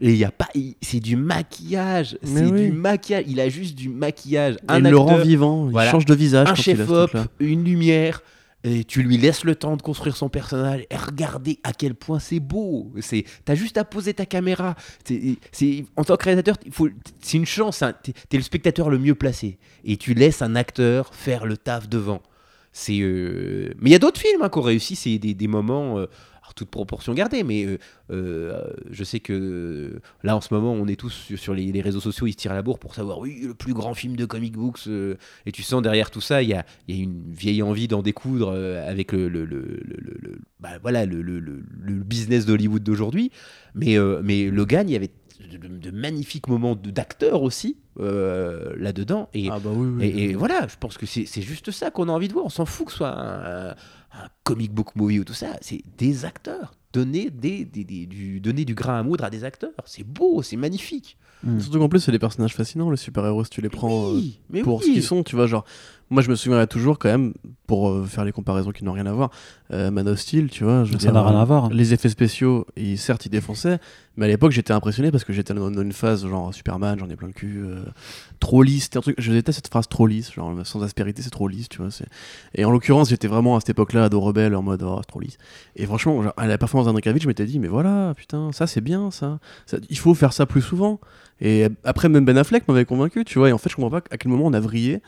et 0.00 0.10
il 0.10 0.16
y 0.16 0.24
a 0.24 0.30
pas, 0.32 0.48
c'est 0.82 1.00
du 1.00 1.16
maquillage, 1.16 2.18
c'est 2.22 2.44
oui. 2.46 2.66
du 2.66 2.72
maquillage. 2.72 3.24
Il 3.28 3.40
a 3.40 3.48
juste 3.48 3.74
du 3.76 3.88
maquillage. 3.88 4.54
Et 4.54 4.58
Un 4.68 4.78
il 4.78 4.90
le 4.90 4.96
rend 4.98 5.18
vivant, 5.18 5.66
voilà. 5.66 5.88
il 5.88 5.92
change 5.92 6.04
de 6.06 6.14
visage. 6.14 6.48
un 6.48 6.54
chef-op, 6.54 7.16
une 7.38 7.62
lumière, 7.64 8.20
et 8.64 8.82
tu 8.82 9.02
lui 9.02 9.18
laisses 9.18 9.44
le 9.44 9.54
temps 9.54 9.76
de 9.76 9.82
construire 9.82 10.16
son 10.16 10.28
personnage 10.30 10.86
et 10.90 10.96
regardez 10.96 11.58
à 11.64 11.72
quel 11.74 11.94
point 11.94 12.18
c'est 12.18 12.40
beau. 12.40 12.90
C'est, 13.00 13.24
t'as 13.44 13.54
juste 13.54 13.76
à 13.76 13.84
poser 13.84 14.14
ta 14.14 14.24
caméra. 14.26 14.74
C'est, 15.06 15.36
c'est- 15.52 15.84
en 15.96 16.02
tant 16.04 16.16
que 16.16 16.24
réalisateur, 16.24 16.56
c'est 17.20 17.36
une 17.36 17.44
chance. 17.46 17.82
hein. 17.82 17.92
T'es, 18.02 18.14
t'es 18.30 18.36
le 18.38 18.42
spectateur 18.42 18.88
le 18.90 18.98
mieux 18.98 19.14
placé 19.14 19.58
et 19.84 19.96
tu 19.98 20.14
laisses 20.14 20.40
un 20.42 20.56
acteur 20.56 21.14
faire 21.14 21.44
le 21.46 21.56
taf 21.58 21.88
devant. 21.90 22.22
C'est, 22.72 22.98
euh, 23.02 23.72
mais 23.80 23.90
il 23.90 23.92
y 23.92 23.96
a 23.96 23.98
d'autres 24.00 24.20
films 24.20 24.42
hein, 24.42 24.48
qui 24.48 24.58
ont 24.58 24.62
réussi. 24.62 24.96
C'est 24.96 25.18
des, 25.18 25.34
des 25.34 25.46
moments. 25.46 25.98
euh, 25.98 26.06
alors, 26.44 26.52
toute 26.54 26.68
proportion 26.68 27.14
gardée, 27.14 27.42
mais 27.42 27.64
euh, 27.64 27.78
euh, 28.10 28.62
je 28.90 29.02
sais 29.02 29.18
que 29.18 29.98
là 30.22 30.36
en 30.36 30.42
ce 30.42 30.52
moment 30.52 30.74
on 30.74 30.86
est 30.86 30.96
tous 31.00 31.32
sur, 31.36 31.54
les, 31.54 31.72
les 31.72 31.80
réseaux 31.80 32.00
sociaux, 32.00 32.26
ils 32.26 32.32
se 32.32 32.36
tirent 32.36 32.52
à 32.52 32.54
la 32.54 32.60
bourre 32.62 32.78
pour 32.78 32.94
savoir 32.94 33.18
oui 33.18 33.40
le 33.46 33.54
plus 33.54 33.72
grand 33.72 33.94
film 33.94 34.14
de 34.14 34.26
comic 34.26 34.52
books 34.52 34.80
euh, 34.86 35.14
et 35.46 35.52
tu 35.52 35.62
sens 35.62 35.80
derrière 35.80 36.10
tout 36.10 36.20
ça, 36.20 36.42
il 36.42 36.50
y 36.50 36.54
a, 36.54 36.66
il 36.86 36.96
y 36.96 37.00
a 37.00 37.02
une 37.02 37.32
vieille 37.32 37.62
envie 37.62 37.88
d'en 37.88 38.02
découdre 38.02 38.50
avec 38.86 39.12
le, 39.12 39.48
bah, 40.60 40.78
voilà, 40.82 41.06
business 41.06 42.46
d'Hollywood 42.46 42.82
d'aujourd'hui. 42.82 43.30
Mais, 43.74 43.96
mais 44.22 44.50
Logan, 44.50 44.88
il 44.88 44.92
y 44.92 44.96
avait 44.96 45.10
de, 45.50 45.56
de- 45.56 45.78
de 45.78 45.90
magnifiques 45.90 46.48
moments 46.48 46.76
d'acteurs 46.76 47.42
aussi 47.42 47.76
euh, 48.00 48.72
là-dedans. 48.76 49.28
Et, 49.34 49.48
Ah 49.50 49.58
bah 49.58 49.70
oui, 49.72 49.88
oui. 49.98 50.04
et, 50.06 50.24
et 50.30 50.34
voilà, 50.34 50.66
je 50.68 50.76
pense 50.78 50.96
que 50.98 51.06
c'est 51.06 51.26
c'est 51.26 51.42
juste 51.42 51.70
ça 51.70 51.90
qu'on 51.90 52.08
a 52.08 52.12
envie 52.12 52.28
de 52.28 52.32
voir. 52.32 52.44
On 52.44 52.50
s'en 52.50 52.66
fout 52.66 52.86
que 52.86 52.92
ce 52.92 52.98
soit 52.98 53.14
un, 53.18 53.74
un 54.14 54.28
comic 54.44 54.72
book 54.72 54.94
movie 54.96 55.18
ou 55.20 55.24
tout 55.24 55.34
ça. 55.34 55.56
C'est 55.60 55.82
des 55.98 56.24
acteurs. 56.24 56.74
Donner, 56.92 57.28
des, 57.30 57.64
des- 57.64 57.82
des- 57.84 58.06
du, 58.06 58.38
donner 58.40 58.64
du 58.64 58.74
grain 58.74 59.00
à 59.00 59.02
moudre 59.02 59.24
à 59.24 59.30
des 59.30 59.42
acteurs. 59.42 59.72
C'est 59.84 60.04
beau, 60.04 60.42
c'est 60.42 60.56
magnifique. 60.56 61.16
Surtout 61.58 61.78
qu'en 61.78 61.90
plus, 61.90 62.00
c'est 62.00 62.12
des 62.12 62.18
personnages 62.18 62.54
fascinants, 62.54 62.88
les 62.90 62.96
super-héros, 62.96 63.44
si 63.44 63.50
tu 63.50 63.60
les 63.60 63.68
prends 63.68 64.14
euh, 64.14 64.20
mais 64.48 64.62
pour 64.62 64.78
oui. 64.78 64.86
ce 64.86 64.90
qu'ils 64.92 65.02
sont, 65.02 65.22
tu 65.22 65.36
vois. 65.36 65.46
Genre, 65.46 65.64
moi, 66.10 66.22
je 66.22 66.30
me 66.30 66.36
souviendrai 66.36 66.66
toujours, 66.66 66.98
quand 66.98 67.08
même, 67.08 67.34
pour 67.66 67.88
euh, 67.90 68.04
faire 68.04 68.24
les 68.24 68.32
comparaisons 68.32 68.70
qui 68.72 68.84
n'ont 68.84 68.92
rien 68.92 69.06
à 69.06 69.12
voir, 69.12 69.30
euh, 69.72 69.90
Man 69.90 70.06
of 70.08 70.18
Steel, 70.18 70.50
tu 70.50 70.64
vois. 70.64 70.84
Je 70.84 70.92
veux 70.92 70.98
Ça 70.98 71.12
n'a 71.12 71.22
rien 71.22 71.38
euh, 71.38 71.42
à 71.42 71.44
voir. 71.44 71.70
Les 71.70 71.94
effets 71.94 72.08
spéciaux, 72.10 72.66
ils, 72.76 72.98
certes, 72.98 73.24
ils 73.26 73.30
défonçaient, 73.30 73.78
mais 74.16 74.26
à 74.26 74.28
l'époque, 74.28 74.52
j'étais 74.52 74.72
impressionné 74.72 75.10
parce 75.10 75.24
que 75.24 75.32
j'étais 75.32 75.54
dans, 75.54 75.70
dans 75.70 75.82
une 75.82 75.92
phase 75.92 76.26
genre 76.26 76.52
Superman, 76.54 76.98
j'en 76.98 77.08
ai 77.08 77.16
plein 77.16 77.28
le 77.28 77.32
cul, 77.32 77.62
euh, 77.64 77.84
trop 78.38 78.62
lisse, 78.62 78.90
un 78.94 79.00
truc. 79.00 79.16
Je 79.18 79.32
déteste 79.32 79.56
cette 79.56 79.68
phrase 79.68 79.88
trop 79.88 80.06
lisse, 80.06 80.32
genre 80.32 80.54
sans 80.64 80.82
aspérité, 80.82 81.22
c'est 81.22 81.30
trop 81.30 81.48
lisse, 81.48 81.68
tu 81.68 81.78
vois. 81.78 81.88
Et 82.54 82.64
en 82.64 82.70
l'occurrence, 82.70 83.08
j'étais 83.08 83.28
vraiment 83.28 83.56
à 83.56 83.60
cette 83.60 83.70
époque-là, 83.70 84.04
ado 84.04 84.20
rebelle, 84.20 84.54
en 84.54 84.62
mode, 84.62 84.82
oh, 84.82 84.98
c'est 85.00 85.06
trop 85.08 85.20
lisse. 85.20 85.38
Et 85.74 85.86
franchement, 85.86 86.22
genre, 86.22 86.34
à 86.36 86.46
la 86.46 86.58
performance 86.58 87.00
Cavill, 87.00 87.22
je 87.22 87.28
m'étais 87.28 87.46
dit, 87.46 87.58
mais 87.58 87.68
voilà, 87.68 88.12
putain, 88.16 88.52
ça 88.52 88.66
c'est 88.66 88.80
bien, 88.82 89.10
ça. 89.10 89.38
Ça- 89.66 89.78
Il 89.88 89.98
faut 89.98 90.14
faire 90.14 90.32
ça 90.32 90.46
plus 90.46 90.62
souvent. 90.62 91.00
Et 91.40 91.66
après, 91.82 92.08
même 92.08 92.24
Ben 92.24 92.38
Affleck 92.38 92.68
m'avait 92.68 92.84
convaincu, 92.84 93.24
tu 93.24 93.38
vois. 93.38 93.48
Et 93.48 93.52
en 93.52 93.58
fait, 93.58 93.68
je 93.68 93.74
comprends 93.76 93.90
pas 93.90 94.02
à 94.10 94.16
quel 94.18 94.30
moment 94.30 94.46
on 94.46 94.52
a 94.52 94.60
vrillé. 94.60 95.02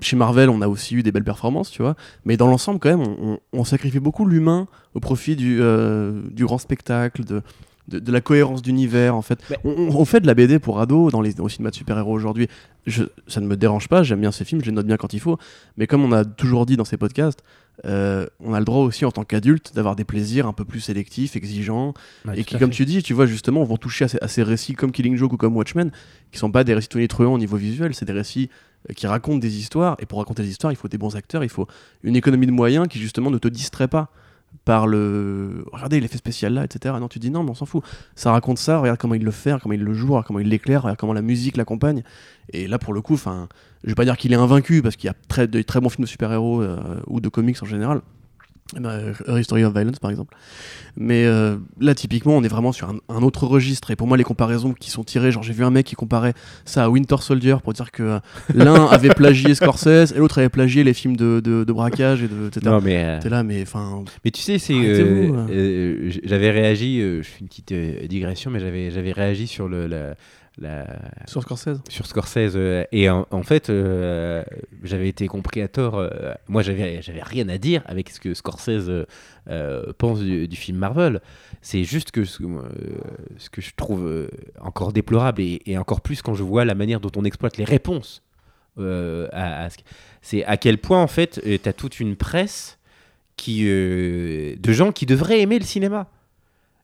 Chez 0.00 0.16
Marvel, 0.16 0.48
on 0.50 0.60
a 0.62 0.68
aussi 0.68 0.94
eu 0.94 1.02
des 1.02 1.12
belles 1.12 1.24
performances, 1.24 1.70
tu 1.70 1.82
vois. 1.82 1.94
Mais 2.24 2.36
dans 2.36 2.46
l'ensemble, 2.48 2.78
quand 2.80 2.90
même, 2.90 3.00
on, 3.02 3.16
on- 3.32 3.38
on 3.60 3.64
sacrifie 3.64 4.00
beaucoup 4.00 4.24
l'humain 4.26 4.66
au 4.94 5.00
profit 5.00 5.36
du, 5.36 5.58
euh, 5.60 6.22
du 6.30 6.44
grand 6.44 6.58
spectacle, 6.58 7.24
de, 7.24 7.42
de, 7.88 7.98
de 7.98 8.12
la 8.12 8.20
cohérence 8.20 8.62
d'univers, 8.62 9.14
en 9.16 9.22
fait. 9.22 9.40
On, 9.64 10.04
fait 10.04 10.20
de 10.20 10.26
la 10.26 10.34
BD 10.34 10.58
pour 10.58 10.80
ados 10.80 11.10
dans 11.12 11.20
les 11.20 11.40
au 11.40 11.48
cinéma 11.48 11.70
de 11.70 11.74
super-héros 11.74 12.12
aujourd'hui. 12.12 12.48
Ça 13.26 13.40
ne 13.40 13.46
me 13.46 13.56
dérange 13.56 13.88
pas, 13.88 14.02
j'aime 14.02 14.20
bien 14.20 14.32
ces 14.32 14.44
films, 14.44 14.60
je 14.62 14.66
les 14.66 14.72
note 14.72 14.86
bien 14.86 14.96
quand 14.96 15.12
il 15.12 15.20
faut. 15.20 15.38
Mais 15.76 15.86
comme 15.86 16.02
on 16.04 16.12
a 16.12 16.24
toujours 16.24 16.66
dit 16.66 16.76
dans 16.76 16.84
ces 16.84 16.96
podcasts, 16.96 17.42
euh, 17.86 18.26
on 18.40 18.52
a 18.54 18.58
le 18.58 18.64
droit 18.64 18.84
aussi 18.84 19.04
en 19.06 19.10
tant 19.10 19.24
qu'adulte 19.24 19.74
d'avoir 19.74 19.96
des 19.96 20.04
plaisirs 20.04 20.46
un 20.46 20.52
peu 20.52 20.64
plus 20.64 20.80
sélectifs, 20.80 21.34
exigeants, 21.36 21.94
et 22.34 22.44
qui, 22.44 22.58
comme 22.58 22.70
tu 22.70 22.84
dis, 22.84 23.02
tu 23.02 23.12
vois, 23.14 23.26
justement, 23.26 23.64
vont 23.64 23.76
toucher 23.78 24.04
à 24.04 24.08
ces, 24.08 24.18
à 24.20 24.28
ces 24.28 24.42
récits 24.42 24.74
comme 24.74 24.92
Killing 24.92 25.16
Joke 25.16 25.32
ou 25.32 25.36
comme 25.36 25.56
Watchmen, 25.56 25.90
qui 26.30 26.38
sont 26.38 26.50
pas 26.50 26.62
des 26.64 26.74
récits 26.74 26.88
tonitruants 26.90 27.34
au 27.34 27.38
niveau 27.38 27.56
visuel, 27.56 27.94
c'est 27.94 28.04
des 28.04 28.12
récits 28.12 28.50
qui 28.96 29.06
racontent 29.06 29.38
des 29.38 29.58
histoires, 29.58 29.96
et 29.98 30.06
pour 30.06 30.18
raconter 30.18 30.42
des 30.42 30.50
histoires, 30.50 30.72
il 30.72 30.76
faut 30.76 30.88
des 30.88 30.98
bons 30.98 31.16
acteurs, 31.16 31.44
il 31.44 31.50
faut 31.50 31.66
une 32.02 32.16
économie 32.16 32.46
de 32.46 32.52
moyens 32.52 32.88
qui, 32.88 32.98
justement, 32.98 33.30
ne 33.30 33.38
te 33.38 33.48
distrait 33.48 33.88
pas 33.88 34.10
par 34.64 34.86
le... 34.86 35.64
Regardez 35.72 36.00
l'effet 36.00 36.18
spécial 36.18 36.54
là, 36.54 36.64
etc. 36.64 36.94
Non, 37.00 37.08
tu 37.08 37.18
dis 37.18 37.30
non, 37.30 37.44
mais 37.44 37.50
on 37.50 37.54
s'en 37.54 37.66
fout. 37.66 37.84
Ça 38.14 38.32
raconte 38.32 38.58
ça, 38.58 38.78
regarde 38.78 38.98
comment 38.98 39.14
il 39.14 39.22
le 39.22 39.30
fait, 39.30 39.54
comment 39.60 39.74
il 39.74 39.82
le 39.82 39.94
joue, 39.94 40.20
comment 40.26 40.40
il 40.40 40.48
l'éclaire, 40.48 40.82
regarde 40.82 40.98
comment 40.98 41.12
la 41.12 41.22
musique 41.22 41.56
l'accompagne. 41.56 42.02
Et 42.52 42.66
là, 42.66 42.78
pour 42.78 42.92
le 42.92 43.00
coup, 43.00 43.14
enfin, 43.14 43.48
je 43.84 43.88
vais 43.90 43.94
pas 43.94 44.04
dire 44.04 44.16
qu'il 44.16 44.32
est 44.32 44.36
invaincu, 44.36 44.82
parce 44.82 44.96
qu'il 44.96 45.06
y 45.06 45.10
a 45.10 45.16
très, 45.28 45.46
de 45.46 45.62
très 45.62 45.80
bons 45.80 45.88
films 45.88 46.04
de 46.04 46.08
super-héros 46.08 46.62
euh, 46.62 47.00
ou 47.06 47.20
de 47.20 47.28
comics 47.28 47.62
en 47.62 47.66
général. 47.66 48.00
Eh 48.76 48.80
ben, 48.80 49.14
A 49.26 49.38
History 49.40 49.64
of 49.64 49.72
Violence 49.74 49.98
par 49.98 50.10
exemple. 50.10 50.36
Mais 50.96 51.24
euh, 51.24 51.56
là 51.80 51.94
typiquement 51.94 52.36
on 52.36 52.42
est 52.42 52.48
vraiment 52.48 52.72
sur 52.72 52.88
un, 52.88 52.96
un 53.08 53.22
autre 53.22 53.46
registre 53.46 53.90
et 53.90 53.96
pour 53.96 54.06
moi 54.06 54.16
les 54.16 54.24
comparaisons 54.24 54.72
qui 54.72 54.90
sont 54.90 55.04
tirées, 55.04 55.32
genre 55.32 55.42
j'ai 55.42 55.52
vu 55.52 55.64
un 55.64 55.70
mec 55.70 55.86
qui 55.86 55.94
comparait 55.96 56.34
ça 56.64 56.84
à 56.84 56.88
Winter 56.88 57.16
Soldier 57.20 57.56
pour 57.62 57.72
dire 57.72 57.90
que 57.90 58.02
euh, 58.02 58.18
l'un 58.54 58.86
avait 58.90 59.08
plagié 59.10 59.54
Scorsese 59.54 60.12
et 60.14 60.18
l'autre 60.18 60.38
avait 60.38 60.48
plagié 60.48 60.84
les 60.84 60.94
films 60.94 61.16
de, 61.16 61.40
de, 61.42 61.64
de 61.64 61.72
braquage 61.72 62.22
et 62.22 62.28
de 62.28 62.48
etc. 62.48 62.66
Non, 62.66 62.80
mais, 62.80 63.04
euh, 63.04 63.18
T'es 63.20 63.28
là 63.28 63.42
mais 63.42 63.62
enfin 63.62 64.04
mais 64.24 64.30
tu 64.30 64.40
sais, 64.40 64.58
c'est. 64.58 64.74
Hein. 64.74 65.46
j'avais 66.24 66.50
réagi, 66.50 67.00
je 67.00 67.22
fais 67.22 67.40
une 67.40 67.48
petite 67.48 67.72
digression, 68.08 68.50
mais 68.50 68.60
j'avais 68.60 68.90
j'avais 68.90 69.12
réagi 69.12 69.46
sur 69.46 69.68
le. 69.68 69.86
La, 69.86 70.14
la- 70.60 70.86
sur 71.26 71.42
Scorsese. 71.42 71.80
sur 71.88 72.06
Scorsese 72.06 72.52
euh, 72.54 72.84
et 72.92 73.08
en, 73.08 73.26
en 73.30 73.42
fait 73.42 73.70
euh, 73.70 74.44
j'avais 74.82 75.08
été 75.08 75.26
compris 75.26 75.62
à 75.62 75.68
tort 75.68 75.96
euh, 75.98 76.10
moi 76.48 76.62
j'avais 76.62 77.00
rien 77.22 77.48
à 77.48 77.58
dire 77.58 77.82
avec 77.86 78.10
ce 78.10 78.20
que 78.20 78.34
Scorsese 78.34 78.90
pense 79.98 80.20
du, 80.20 80.46
du 80.46 80.56
film 80.56 80.78
Marvel. 80.78 81.20
C'est 81.62 81.84
juste 81.84 82.10
que 82.12 82.24
ce, 82.24 82.42
ce 83.38 83.50
que 83.50 83.60
je 83.60 83.72
trouve 83.74 84.28
encore 84.60 84.92
déplorable 84.92 85.42
et, 85.42 85.60
et 85.66 85.76
encore 85.78 86.00
plus 86.02 86.22
quand 86.22 86.34
je 86.34 86.42
vois 86.42 86.64
la 86.64 86.74
manière 86.74 87.00
dont 87.00 87.10
on 87.16 87.24
exploite 87.24 87.56
les 87.56 87.64
réponses 87.64 88.22
à, 88.78 89.64
à 89.64 89.70
ce 89.70 89.76
c'est 90.22 90.44
à 90.44 90.56
quel 90.56 90.78
point 90.78 91.02
en 91.02 91.06
fait 91.08 91.40
tu 91.42 91.68
as 91.68 91.72
toute 91.72 92.00
une 92.00 92.16
presse 92.16 92.78
qui 93.36 93.64
de 93.64 94.72
gens 94.72 94.92
qui 94.92 95.06
devraient 95.06 95.40
aimer 95.40 95.58
le 95.58 95.64
cinéma. 95.64 96.06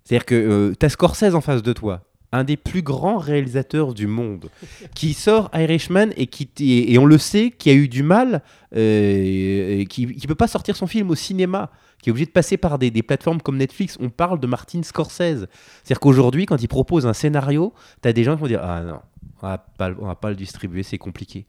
C'est-à-dire 0.05 0.25
que 0.27 0.73
tu 0.79 0.87
as 0.87 0.89
Scorsese 0.89 1.35
en 1.35 1.41
face 1.41 1.63
de 1.63 1.73
toi 1.73 2.03
un 2.33 2.45
des 2.45 2.57
plus 2.57 2.83
grands 2.83 3.19
réalisateurs 3.19 3.95
du 3.95 4.07
monde, 4.07 4.49
qui 4.95 5.15
sort 5.15 5.51
Irishman 5.55 6.11
et 6.17 6.27
qui 6.27 6.49
et, 6.61 6.99
on 6.99 7.07
le 7.07 7.19
sait, 7.19 7.51
qui 7.51 7.71
a 7.71 7.75
eu 7.75 7.89
du 7.89 8.03
mal, 8.03 8.43
euh, 8.75 9.85
qui 9.85 10.07
ne 10.07 10.27
peut 10.27 10.35
pas 10.35 10.49
sortir 10.49 10.77
son 10.77 10.87
film 10.87 11.11
au 11.11 11.15
cinéma, 11.15 11.71
qui 12.03 12.11
est 12.11 12.13
obligé 12.13 12.27
de 12.27 12.31
passer 12.33 12.57
par 12.57 12.79
des, 12.79 12.91
plateformes 13.03 13.41
comme 13.41 13.57
Netflix. 13.57 13.97
On 14.01 14.11
parle 14.11 14.39
de 14.41 14.47
Martin 14.47 14.83
Scorsese. 14.83 15.47
C'est-à-dire 15.83 16.01
qu'aujourd'hui, 16.01 16.47
quand 16.47 16.61
il 16.63 16.69
propose 16.69 17.07
un 17.07 17.13
scénario, 17.13 17.73
tu 18.03 18.09
as 18.09 18.13
des 18.13 18.25
gens 18.25 18.35
qui 18.35 18.41
vont 18.43 18.49
dire 18.49 18.61
Ah 18.63 18.83
non, 18.83 19.01
on 19.43 19.47
va 19.47 19.59
pas, 19.59 19.91
on 19.99 20.07
va 20.07 20.15
pas 20.15 20.31
le 20.31 20.37
distribuer, 20.37 20.83
c'est 20.83 20.99
compliqué. 20.99 21.47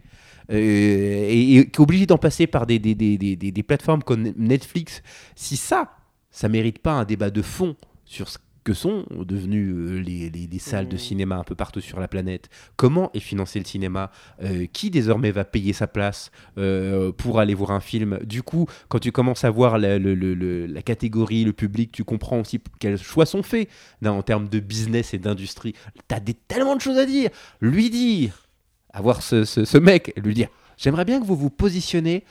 Euh, 0.52 1.28
et, 1.30 1.36
qui 1.36 1.58
est 1.60 1.80
obligé 1.80 2.06
d'en 2.06 2.18
passer 2.18 2.48
par 2.48 2.66
des, 2.66 2.80
des- 2.80 2.96
des 2.96 3.64
plateformes 3.64 4.04
comme 4.04 4.32
Netflix. 4.38 5.02
Si 5.36 5.58
ça, 5.58 5.92
ça 6.32 6.48
mérite 6.48 6.80
pas 6.80 6.94
un 6.94 7.04
débat 7.04 7.30
de 7.30 7.42
fond 7.42 7.76
sur 8.06 8.30
ce 8.30 8.38
que 8.68 8.74
sont 8.74 9.06
devenues 9.10 9.70
euh, 9.72 10.00
les, 10.02 10.30
les- 10.30 10.46
les 10.48 10.60
salles 10.60 10.90
de 10.90 10.98
cinéma 10.98 11.38
un 11.38 11.46
peu 11.46 11.56
partout 11.56 11.80
sur 11.80 12.02
la 12.02 12.10
planète. 12.10 12.50
Comment 12.76 13.10
est 13.14 13.22
financé 13.22 13.60
le 13.60 13.66
cinéma? 13.66 14.12
Euh, 14.44 14.66
Qui 14.74 14.90
désormais 14.90 15.32
va 15.32 15.46
payer 15.46 15.72
sa 15.72 15.88
place 15.88 16.32
euh, 16.58 17.14
pour 17.14 17.40
aller 17.40 17.54
voir 17.54 17.72
un 17.72 17.80
film? 17.80 18.20
Du 18.26 18.44
coup, 18.44 18.66
quand 18.90 19.00
tu 19.00 19.14
commences 19.14 19.46
à 19.46 19.50
voir 19.52 19.78
la, 19.78 19.98
le- 19.98 20.16
le- 20.16 20.34
le- 20.34 20.66
la 20.66 20.82
catégorie, 20.82 21.46
le 21.46 21.54
public, 21.54 21.94
tu 21.94 22.04
comprends 22.04 22.42
aussi 22.42 22.60
quels 22.80 22.98
choix 22.98 23.26
sont 23.26 23.42
faits 23.42 23.70
dans- 24.02 24.18
en 24.18 24.22
termes 24.22 24.50
de 24.50 24.60
business 24.60 25.14
et 25.14 25.18
d'industrie. 25.18 25.72
Tu 26.10 26.16
as 26.16 26.20
tellement 26.50 26.76
de 26.76 26.82
choses 26.82 26.98
à 26.98 27.06
dire. 27.06 27.30
Lui 27.62 27.90
dire, 27.90 28.50
avoir 28.92 29.22
ce, 29.22 29.46
ce- 29.46 29.64
ce 29.64 29.78
mec, 29.78 30.12
lui 30.22 30.34
dire 30.34 30.50
J'aimerais 30.78 31.06
bien 31.06 31.20
que 31.20 31.26
vous 31.26 31.36
vous 31.36 31.50
positionnez 31.50 32.24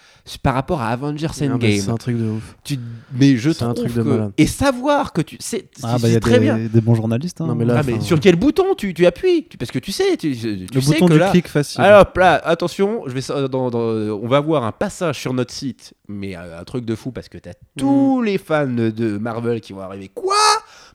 par 0.43 0.55
rapport 0.55 0.81
à 0.81 0.89
Avengers 0.91 1.27
Ah, 1.29 1.35
mais 1.41 1.49
Endgame. 1.51 1.81
C'est 1.81 1.91
un 1.91 1.97
truc 1.97 2.17
de 2.17 2.29
ouf. 2.31 2.57
Tu- 2.63 2.79
mais 3.13 3.37
je 3.37 3.51
C'est 3.51 3.65
un 3.65 3.75
trouve 3.75 3.87
truc 3.87 3.97
de 3.97 4.03
malade. 4.03 4.33
et 4.39 4.47
savoir 4.47 5.13
que 5.13 5.21
tu 5.21 5.37
sais 5.41 5.69
Ah, 5.83 5.97
tu 5.97 6.03
bah, 6.03 6.09
il 6.09 6.09
y 6.09 6.11
sais 6.13 6.17
a 6.17 6.21
très 6.21 6.33
des, 6.35 6.39
bien. 6.39 6.57
des 6.59 6.81
bons 6.81 6.95
journalistes. 6.95 7.41
hein. 7.41 7.47
Non, 7.49 7.55
mais 7.57 7.65
là, 7.65 7.77
Ah, 7.79 7.83
mais 7.85 8.01
sur 8.01 8.21
quel 8.21 8.37
bouton 8.37 8.75
tu, 8.77 8.95
tu 8.95 9.05
appuies? 9.05 9.47
Tu- 9.49 9.57
Parce 9.59 9.71
que 9.73 9.81
tu 9.81 9.91
sais, 9.91 10.17
tu, 10.17 10.37
tu 10.37 10.67
le 10.73 10.81
sais 10.81 10.93
bouton 10.93 11.07
que 11.09 11.13
du 11.15 11.19
là, 11.19 11.31
clic 11.31 11.49
facile. 11.49 11.81
alors 11.81 12.07
là, 12.17 12.35
attention, 12.45 13.03
je 13.07 13.13
vais 13.15 13.21
ça- 13.21 13.49
dans- 13.49 13.69
dans- 13.71 13.81
on 13.81 14.29
va 14.29 14.39
voir 14.41 14.63
un 14.65 14.73
passage 14.73 15.19
sur 15.19 15.33
notre 15.35 15.53
site, 15.53 15.95
mais 16.09 16.37
euh, 16.37 16.61
un 16.61 16.65
truc 16.65 16.85
de 16.85 16.95
fou 16.95 17.11
parce 17.11 17.29
que 17.29 17.39
t'as 17.39 17.55
tous 17.77 18.23
les 18.23 18.39
fans 18.39 18.67
de 18.67 19.19
Marvel 19.19 19.61
qui 19.61 19.73
vont 19.73 19.81
arriver. 19.81 20.09
Quoi? 20.15 20.37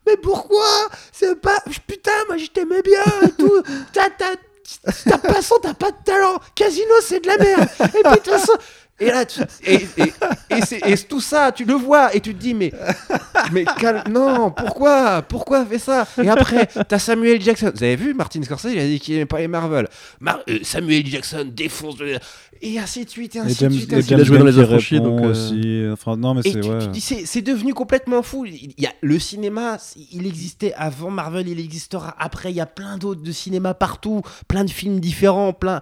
Mais 0.07 0.15
pourquoi? 0.17 0.65
C'est 1.11 1.39
pas 1.41 1.57
putain, 1.87 2.11
moi 2.27 2.37
je 2.37 2.47
t'aimais 2.47 2.81
bien 2.81 3.27
et 3.27 3.31
tout. 3.37 3.61
T'as 3.93 4.09
t'as 5.05 5.17
pas 5.17 5.41
ça, 5.41 5.55
t'as 5.61 5.73
pas 5.73 5.91
de 5.91 5.97
talent. 6.05 6.37
Casino 6.55 6.93
c'est 7.01 7.19
de 7.21 7.27
la 7.27 7.37
merde. 7.37 7.67
Et 7.81 7.87
puis 7.87 8.01
de 8.03 8.15
toute 8.15 8.29
façon- 8.29 8.53
Et 9.01 9.07
là, 9.07 9.25
tu- 9.25 9.41
et, 9.65 9.75
et, 9.97 10.13
et 10.49 10.61
c'est- 10.61 10.81
et 10.87 10.95
tout 10.97 11.19
ça, 11.21 11.51
tu 11.51 11.65
le 11.65 11.73
vois 11.73 12.15
et 12.15 12.19
tu 12.21 12.33
te 12.35 12.39
dis, 12.39 12.53
mais, 12.53 12.71
mais 13.51 13.65
calme, 13.79 14.03
non, 14.09 14.51
pourquoi 14.51 15.21
Pourquoi 15.23 15.65
fait 15.65 15.79
ça? 15.79 16.07
Et 16.23 16.29
après, 16.29 16.67
t'as 16.87 16.99
Samuel 16.99 17.41
Jackson. 17.41 17.71
Vous 17.75 17.83
avez 17.83 17.95
vu, 17.95 18.13
Martin 18.13 18.41
Scorsese, 18.43 18.69
il 18.73 18.79
a 18.79 18.85
dit 18.85 18.99
qu'il 18.99 19.15
aimait 19.15 19.25
pas 19.25 19.39
les 19.39 19.47
Marvel. 19.47 19.87
Mar- 20.19 20.41
euh, 20.47 20.59
Samuel 20.63 21.05
Jackson 21.05 21.45
défonce. 21.51 21.97
le- 21.99 22.17
Et 22.61 22.77
ainsi 22.77 23.03
de 23.05 23.09
suite, 23.09 23.35
et 23.35 23.39
ainsi 23.39 23.55
James, 23.59 23.69
de 23.71 23.75
suite. 23.77 23.91
et 23.91 23.95
ainsi 23.95 24.03
de 24.05 24.09
James 24.09 24.19
Il 24.19 24.21
a 24.21 24.23
joué 24.25 24.37
dans 24.37 24.45
Les 24.45 24.59
Affranchis, 24.59 24.99
donc, 25.01 25.19
euh, 25.21 25.31
aussi. 25.31 25.83
Enfin, 25.91 26.15
non, 26.15 26.35
mais 26.35 26.43
c'est 26.43 26.63
ouais. 26.63 26.77
tu 26.79 26.87
dis, 26.89 27.01
c'est, 27.01 27.25
c'est 27.25 27.41
devenu 27.41 27.73
complètement 27.73 28.21
fou. 28.21 28.45
Il 28.45 28.73
y 28.77 28.85
a, 28.85 28.91
le 29.01 29.17
cinéma, 29.17 29.77
il 30.11 30.27
existait 30.27 30.73
avant 30.75 31.09
Marvel, 31.09 31.47
il 31.47 31.59
existera 31.59 32.15
après. 32.19 32.51
Il 32.51 32.55
y 32.55 32.61
a 32.61 32.67
plein 32.67 32.97
d'autres 32.99 33.23
de 33.23 33.31
cinéma 33.31 33.73
partout, 33.73 34.21
plein 34.47 34.63
de 34.63 34.69
films 34.69 34.99
différents, 34.99 35.53
plein. 35.53 35.79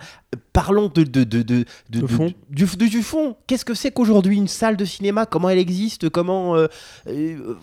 Parlons 0.60 0.92
de, 0.94 1.04
de, 1.04 1.24
de, 1.24 1.42
de, 1.42 1.64
de- 1.90 2.00
De 2.02 2.08
fond. 2.08 2.34
du, 2.50 2.66
du- 2.66 2.90
du 2.90 3.02
fond. 3.02 3.36
Qu'est-ce 3.48 3.64
que 3.64 3.74
c'est 3.74 3.92
qu'aujourd'hui 3.92 4.36
une 4.36 4.50
salle 4.50 4.76
de 4.76 4.84
cinéma? 4.84 5.26
Comment 5.26 5.50
elle 5.50 5.58
existe? 5.58 6.10
Comment 6.10 6.56
euh, 6.58 6.68
euh, 7.08 7.56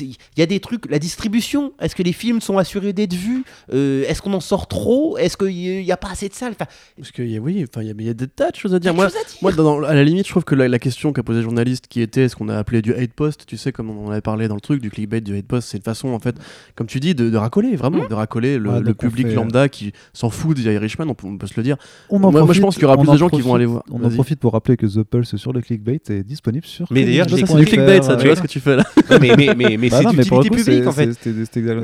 Il 0.00 0.16
y 0.36 0.42
a 0.42 0.46
des 0.46 0.60
trucs. 0.60 0.90
La 0.90 0.98
distribution. 0.98 1.72
Est-ce 1.80 1.94
que 1.96 2.02
les 2.02 2.12
films 2.12 2.40
sont 2.40 2.58
assurés 2.58 2.92
d'être 2.92 3.14
vus? 3.14 3.44
Euh, 3.72 4.04
Est-ce 4.06 4.20
qu'on 4.20 4.34
en 4.34 4.40
sort 4.40 4.66
trop? 4.68 5.16
Est-ce 5.16 5.36
qu'il 5.36 5.48
n'y 5.82 5.92
a 5.92 5.96
pas 5.96 6.10
assez 6.10 6.28
de 6.28 6.34
salles? 6.34 6.52
Enfin, 6.52 6.68
Parce 6.98 7.10
qu'il 7.10 7.30
y 7.30 7.36
a, 7.36 7.40
oui, 7.40 7.64
enfin, 7.68 7.82
il 7.82 7.88
y 7.88 7.90
a, 7.90 7.94
il 7.98 8.06
y 8.06 8.10
a 8.10 8.14
des 8.14 8.28
tas 8.28 8.50
de 8.50 8.56
choses 8.56 8.74
à 8.74 8.78
dire. 8.78 8.92
Moi, 8.94 9.06
à 9.06 9.08
dire. 9.08 9.18
Moi, 9.40 9.52
dans- 9.52 9.82
à 9.82 9.94
la 9.94 10.04
limite, 10.04 10.26
je 10.26 10.30
trouve 10.32 10.44
que 10.44 10.54
la, 10.54 10.68
la 10.68 10.78
question 10.78 11.12
qu'a 11.12 11.22
posé 11.22 11.38
le 11.38 11.44
journaliste, 11.44 11.86
qui 11.88 12.00
était 12.02 12.28
ce 12.28 12.36
qu'on 12.36 12.48
a 12.48 12.56
appelé 12.58 12.82
du 12.82 12.92
hate 12.94 13.12
post, 13.14 13.46
tu 13.46 13.56
sais, 13.56 13.72
comme 13.72 13.88
on 13.90 14.08
en 14.08 14.10
avait 14.10 14.20
parlé 14.20 14.48
dans 14.48 14.54
le 14.56 14.60
truc, 14.60 14.82
du 14.82 14.90
clickbait, 14.90 15.20
du 15.20 15.36
hate 15.36 15.46
post, 15.46 15.68
c'est 15.70 15.78
une 15.78 15.82
façon, 15.84 16.08
en 16.08 16.18
fait, 16.20 16.36
comme 16.74 16.86
tu 16.86 17.00
dis, 17.00 17.14
de, 17.14 17.30
de 17.30 17.36
racoler, 17.36 17.76
vraiment, 17.76 18.06
de 18.06 18.14
racoler 18.14 18.58
le, 18.58 18.70
Ouais, 18.70 18.94
public 18.94 19.28
fait- 19.28 19.34
lambda 19.34 19.68
qui 19.68 19.92
s'en 20.12 20.28
fout 20.30 20.56
des 20.56 20.64
Irishman, 20.64 21.06
on 21.08 21.14
peut, 21.14 21.26
on 21.26 21.38
peut 21.38 21.46
se 21.46 21.54
le 21.56 21.62
dire. 21.62 21.76
On 22.10 22.18
Moi- 22.18 22.30
moi, 22.44 22.54
je 22.54 22.60
pense 22.60 22.74
qu'il 22.74 22.82
y 22.82 22.86
aura 22.86 22.96
plus 22.96 23.10
de 23.10 23.16
gens 23.16 23.28
qui 23.28 23.40
vont 23.40 23.54
aller 23.54 23.66
voir. 23.66 23.82
On 23.90 24.02
en 24.04 24.10
profite 24.10 24.40
pour 24.40 24.52
rappeler 24.52 24.76
que 24.76 24.86
The 24.86 25.02
Pulse 25.02 25.36
sur 25.36 25.52
le 25.52 25.60
clickbait 25.60 26.00
est 26.08 26.22
disponible 26.22 26.66
sur. 26.66 26.86
Mais 26.90 27.04
d'ailleurs, 27.04 27.26
C'est 27.28 27.56
du 27.56 27.64
clickbait, 27.64 28.02
ça, 28.02 28.16
tu 28.16 28.24
euh, 28.24 28.26
vois 28.28 28.36
ce 28.36 28.42
que 28.42 28.46
tu 28.46 28.60
fais 28.60 28.76
là. 28.76 28.84
Non, 29.10 29.18
mais, 29.20 29.34
mais, 29.36 29.54
mais, 29.54 29.76
mais 29.76 29.90
Bah 29.90 30.00
c'est 30.02 30.16
d'utilité 30.16 30.50
publique 30.50 30.86
en 30.86 30.92
fait. 30.92 31.08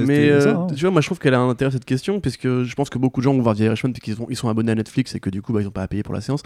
Mais 0.07 0.41
ça, 0.41 0.49
euh, 0.49 0.55
hein. 0.55 0.67
tu 0.75 0.81
vois, 0.81 0.91
moi 0.91 1.01
je 1.03 1.07
trouve 1.07 1.19
qu'elle 1.19 1.35
a 1.35 1.41
un 1.41 1.51
intérêt 1.51 1.71
cette 1.71 1.85
question, 1.85 2.21
puisque 2.21 2.63
je 2.63 2.75
pense 2.75 2.89
que 2.89 2.99
beaucoup 2.99 3.21
de 3.21 3.25
gens 3.25 3.35
vont 3.35 3.43
voir 3.43 3.55
The 3.55 3.61
Irishman 3.61 3.93
parce 3.93 4.01
qu'ils 4.01 4.15
sont, 4.15 4.27
ils 4.31 4.37
sont 4.37 4.49
abonnés 4.49 4.73
à 4.73 4.75
Netflix 4.75 5.15
et 5.15 5.21
que 5.21 5.29
du 5.29 5.43
coup 5.43 5.53
bah, 5.53 5.61
ils 5.61 5.65
n'ont 5.65 5.71
pas 5.71 5.83
à 5.83 5.89
payer 5.89 6.03
pour 6.03 6.15
la 6.15 6.21
séance. 6.21 6.43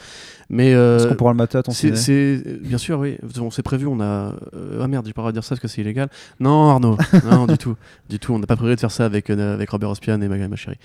Mais 0.51 0.75
euh, 0.75 0.97
Est-ce 0.97 1.07
qu'on 1.07 1.15
pourra 1.15 1.33
le 1.33 1.37
mater 1.37 1.59
à 1.59 1.63
ton 1.63 1.73
c'est, 1.73 2.43
bien 2.63 2.79
sûr, 2.79 2.99
oui. 2.99 3.19
On 3.41 3.51
s'est 3.51 3.63
prévu, 3.63 3.87
on 3.87 4.01
a. 4.01 4.35
euh, 4.55 4.81
ah 4.83 4.89
merde, 4.89 5.07
j'ai 5.07 5.13
pas 5.13 5.21
le 5.21 5.25
droit 5.25 5.33
de 5.33 5.37
dire 5.37 5.45
ça 5.45 5.51
parce 5.51 5.61
que 5.61 5.69
c'est 5.69 5.81
illégal. 5.81 6.09
Non, 6.41 6.71
Arnaud, 6.71 6.97
non, 7.31 7.47
du 7.47 7.59
tout. 7.59 7.77
Du 8.09 8.19
tout, 8.19 8.33
on 8.33 8.39
n'a 8.39 8.47
pas 8.47 8.57
prévu 8.57 8.75
de 8.75 8.81
faire 8.81 8.91
ça 8.91 9.05
avec, 9.05 9.31
euh, 9.31 9.55
avec 9.55 9.71
Robert 9.71 9.91
Ospian 9.91 10.21
et 10.21 10.29
ma, 10.29 10.37
ma 10.49 10.57
chérie. 10.57 10.79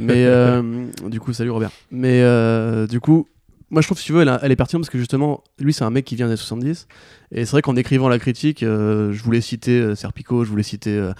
Mais 0.00 0.24
euh, 0.26 0.62
du 1.08 1.20
coup, 1.20 1.32
salut 1.32 1.50
Robert. 1.50 1.70
Mais 1.90 2.20
euh, 2.74 2.86
du 2.86 3.00
coup, 3.00 3.26
moi 3.70 3.82
je 3.82 3.88
trouve, 3.88 3.98
si 3.98 4.04
tu 4.04 4.12
veux, 4.12 4.22
elle, 4.22 4.38
elle 4.42 4.52
est 4.52 4.56
pertinente 4.56 4.82
parce 4.82 4.90
que 4.90 4.98
justement, 4.98 5.42
lui 5.58 5.72
c'est 5.72 5.84
un 5.84 5.90
mec 5.90 6.04
qui 6.04 6.14
vient 6.14 6.28
des 6.28 6.36
70. 6.36 6.86
Et 7.32 7.44
c'est 7.44 7.50
vrai 7.50 7.62
qu'en 7.62 7.74
écrivant 7.74 8.08
la 8.08 8.20
critique, 8.20 8.62
euh, 8.62 9.12
je 9.12 9.22
voulais 9.22 9.40
citer 9.40 9.80
euh, 9.80 9.94
Serpico, 9.96 10.44
je 10.44 10.50
voulais 10.50 10.62
citer 10.62 10.96
euh, 10.96 11.12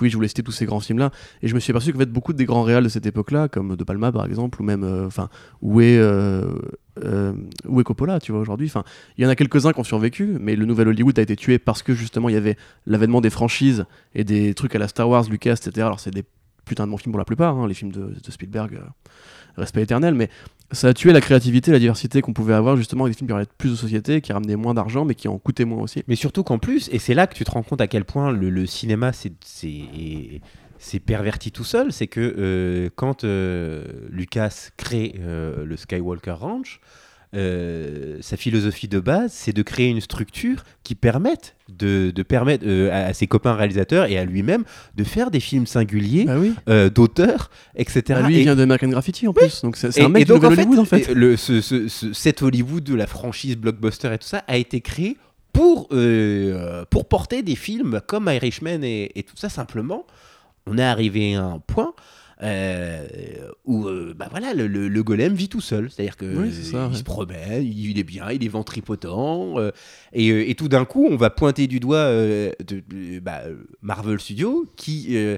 Wish, 0.00 0.12
je 0.12 0.16
voulais 0.16 0.28
citer 0.28 0.42
tous 0.42 0.52
ces 0.52 0.64
grands 0.64 0.80
films-là. 0.80 1.10
Et 1.42 1.48
je 1.48 1.54
me 1.54 1.60
suis 1.60 1.70
aperçu 1.70 1.92
qu'en 1.92 1.98
fait, 1.98 2.10
beaucoup 2.10 2.32
des 2.32 2.46
grands 2.46 2.62
réals 2.62 2.84
de 2.84 2.88
cette 2.88 3.04
époque-là, 3.04 3.48
comme 3.48 3.76
De 3.76 3.84
Palma 3.84 4.10
par 4.10 4.24
exemple, 4.24 4.60
ou 4.62 4.64
même. 4.64 4.84
Enfin, 5.06 5.28
où 5.60 5.80
est. 5.82 6.00
où 7.66 7.80
est 7.80 7.84
Coppola, 7.84 8.20
tu 8.20 8.32
vois, 8.32 8.40
aujourd'hui 8.40 8.66
Enfin, 8.68 8.84
il 9.18 9.24
y 9.24 9.26
en 9.26 9.30
a 9.30 9.36
quelques-uns 9.36 9.72
qui 9.72 9.80
ont 9.80 9.84
survécu, 9.84 10.36
mais 10.40 10.56
le 10.56 10.64
nouvel 10.64 10.88
Hollywood 10.88 11.18
a 11.18 11.22
été 11.22 11.36
tué 11.36 11.58
parce 11.58 11.82
que 11.82 11.92
justement 11.92 12.30
il 12.30 12.34
y 12.34 12.38
avait 12.38 12.56
l'avènement 12.86 13.20
des 13.20 13.30
franchises 13.30 13.84
et 14.14 14.24
des 14.24 14.54
trucs 14.54 14.74
à 14.74 14.78
la 14.78 14.88
Star 14.88 15.08
Wars, 15.08 15.24
Lucas, 15.28 15.52
etc. 15.52 15.86
Alors 15.86 16.00
c'est 16.00 16.10
des 16.10 16.24
putains 16.64 16.86
de 16.86 16.90
bons 16.90 16.98
films 16.98 17.12
pour 17.12 17.18
la 17.18 17.24
plupart, 17.24 17.56
hein, 17.56 17.66
les 17.66 17.74
films 17.74 17.92
de, 17.92 18.14
Spielberg, 18.30 18.80
respect 19.56 19.82
éternel, 19.82 20.14
mais 20.14 20.30
ça 20.70 20.88
a 20.88 20.94
tué 20.94 21.12
la 21.12 21.20
créativité, 21.20 21.70
la 21.70 21.78
diversité 21.78 22.20
qu'on 22.20 22.32
pouvait 22.32 22.54
avoir 22.54 22.76
justement 22.76 23.04
avec 23.04 23.14
des 23.14 23.18
films 23.18 23.28
qui 23.28 23.32
parlaient 23.32 23.46
plus 23.56 23.70
de 23.70 23.76
société, 23.76 24.20
qui 24.20 24.32
ramenaient 24.32 24.56
moins 24.56 24.74
d'argent, 24.74 25.04
mais 25.04 25.14
qui 25.14 25.28
en 25.28 25.38
coûtaient 25.38 25.64
moins 25.64 25.82
aussi. 25.82 26.02
Mais 26.08 26.16
surtout 26.16 26.42
qu'en 26.42 26.58
plus, 26.58 26.88
et 26.92 26.98
c'est 26.98 27.14
là 27.14 27.26
que 27.26 27.34
tu 27.34 27.44
te 27.44 27.50
rends 27.50 27.62
compte 27.62 27.80
à 27.80 27.86
quel 27.86 28.04
point 28.04 28.32
le, 28.32 28.66
cinéma 28.66 29.12
c'est 29.12 31.00
perverti 31.00 31.52
tout 31.52 31.64
seul, 31.64 31.92
c'est 31.92 32.06
que 32.06 32.20
euh, 32.20 32.90
quand 32.96 33.24
euh, 33.24 33.84
Lucas 34.10 34.68
crée 34.76 35.14
euh, 35.20 35.64
le 35.64 35.76
Skywalker 35.76 36.32
Ranch, 36.32 36.80
euh, 37.34 38.16
sa 38.20 38.36
philosophie 38.36 38.88
de 38.88 39.00
base, 39.00 39.32
c'est 39.32 39.52
de 39.52 39.62
créer 39.62 39.88
une 39.88 40.00
structure 40.00 40.64
qui 40.82 40.94
permette 40.94 41.56
de, 41.68 42.10
de 42.10 42.22
permettre 42.22 42.64
euh, 42.66 42.90
à, 42.90 43.06
à 43.08 43.12
ses 43.12 43.26
copains 43.26 43.54
réalisateurs 43.54 44.06
et 44.06 44.16
à 44.18 44.24
lui-même 44.24 44.64
de 44.96 45.04
faire 45.04 45.30
des 45.30 45.40
films 45.40 45.66
singuliers 45.66 46.24
Bah 46.24 46.38
oui. 46.38 46.54
euh, 46.68 46.88
d'auteurs, 46.88 47.50
etc. 47.76 48.02
Bah, 48.08 48.22
lui, 48.22 48.36
Et- 48.36 48.38
il 48.38 48.42
vient 48.44 48.56
de 48.56 48.62
American 48.62 48.88
Graffiti 48.88 49.28
en 49.28 49.32
plus, 49.34 49.60
donc 49.62 49.76
c'est 49.76 50.00
un 50.00 50.08
mec 50.08 50.22
et 50.22 50.24
de 50.24 50.28
donc, 50.32 50.42
Nouvel 50.42 50.58
en 50.58 50.62
Hollywood 50.62 50.78
en 50.78 50.84
fait. 50.84 51.08
le- 51.14 51.36
ce- 51.36 51.60
ce- 51.60 51.88
ce- 51.88 52.12
cet 52.12 52.40
Hollywood 52.42 52.82
de 52.84 52.94
la 52.94 53.06
franchise 53.06 53.56
blockbuster 53.56 54.10
et 54.14 54.18
tout 54.18 54.26
ça 54.26 54.42
a 54.46 54.56
été 54.56 54.80
créé 54.80 55.16
pour, 55.52 55.88
pour 56.90 57.08
porter 57.08 57.42
des 57.42 57.56
films 57.56 58.00
comme 58.06 58.30
Irishman 58.32 58.82
et, 58.82 59.10
et 59.18 59.22
tout 59.22 59.36
ça 59.36 59.48
simplement. 59.48 60.06
On 60.66 60.76
est 60.78 60.82
arrivé 60.84 61.34
à 61.34 61.44
un 61.44 61.58
point 61.60 61.94
où 63.64 63.86
euh, 63.86 64.14
bah 64.16 64.28
voilà, 64.30 64.54
le, 64.54 64.66
le- 64.66 64.88
le 64.88 65.02
golem 65.02 65.34
vit 65.34 65.48
tout 65.48 65.60
seul. 65.60 65.90
C'est-à-dire 65.90 66.16
que 66.16 66.24
Oui, 66.36 66.52
c'est 66.52 66.70
ça, 66.72 66.86
il 66.86 66.92
ouais. 66.92 66.98
se 66.98 67.02
promène, 67.02 67.64
il 67.64 67.98
est 67.98 68.04
bien, 68.04 68.30
il 68.30 68.44
est 68.44 68.48
ventripotent. 68.48 69.58
euh, 69.58 69.70
et, 70.12 70.30
euh, 70.30 70.48
et 70.48 70.54
tout 70.54 70.68
d'un 70.68 70.84
coup, 70.84 71.06
on 71.10 71.16
va 71.16 71.30
pointer 71.30 71.66
du 71.66 71.80
doigt 71.80 71.96
euh, 71.98 72.52
de, 72.66 73.18
bah, 73.18 73.40
euh, 73.46 73.56
Marvel 73.82 74.20
Studios 74.20 74.66
qui 74.76 75.16
euh, 75.16 75.36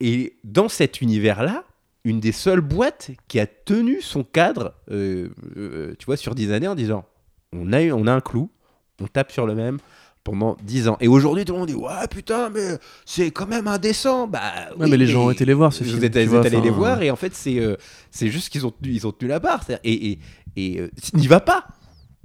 est 0.00 0.34
dans 0.44 0.68
cet 0.68 1.00
univers-là 1.00 1.64
une 2.04 2.20
des 2.20 2.32
seules 2.32 2.60
boîtes 2.60 3.10
qui 3.28 3.40
a 3.40 3.46
tenu 3.46 4.00
son 4.00 4.22
cadre, 4.22 4.74
euh, 4.90 5.28
euh, 5.56 5.94
tu 5.98 6.06
vois, 6.06 6.16
sur 6.16 6.34
10 6.34 6.52
années 6.52 6.68
en 6.68 6.74
disant 6.76 7.04
on 7.52 7.72
a, 7.72 7.82
on 7.92 8.06
a 8.06 8.12
un 8.12 8.20
clou, 8.20 8.50
on 9.00 9.06
tape 9.06 9.32
sur 9.32 9.46
le 9.46 9.54
même 9.54 9.78
pendant 10.26 10.56
10 10.64 10.88
ans. 10.88 10.96
Et 11.00 11.06
aujourd'hui, 11.06 11.44
tout 11.44 11.52
le 11.52 11.60
monde 11.60 11.68
dit 11.68 11.74
Ouais, 11.74 12.06
putain, 12.10 12.50
mais 12.50 12.78
c'est 13.04 13.30
quand 13.30 13.46
même 13.46 13.68
indécent. 13.68 14.26
Bah, 14.26 14.40
Ouais, 14.76 14.84
oui, 14.84 14.90
mais 14.90 14.96
les 14.96 15.06
gens 15.06 15.26
ont 15.26 15.30
été 15.30 15.44
les 15.44 15.54
voir, 15.54 15.70
Vous 15.70 15.76
êtes, 15.76 16.12
tu 16.12 16.24
vous 16.24 16.30
vois, 16.30 16.40
êtes 16.40 16.46
allés 16.46 16.60
les 16.60 16.70
voir, 16.70 17.00
et 17.02 17.10
en 17.12 17.16
fait, 17.16 17.32
c'est 17.34 17.58
euh, 17.60 17.76
c'est 18.10 18.28
juste 18.28 18.48
qu'ils 18.48 18.66
ont, 18.66 18.70
tenu- 18.72 18.92
ils 18.92 19.06
ont 19.06 19.12
tenu 19.12 19.28
la 19.28 19.38
barre. 19.38 19.62
Et, 19.84 20.10
et, 20.10 20.18
et 20.56 20.80
euh, 20.80 20.90
n'y 21.14 21.28
va 21.28 21.38
pas. 21.40 21.64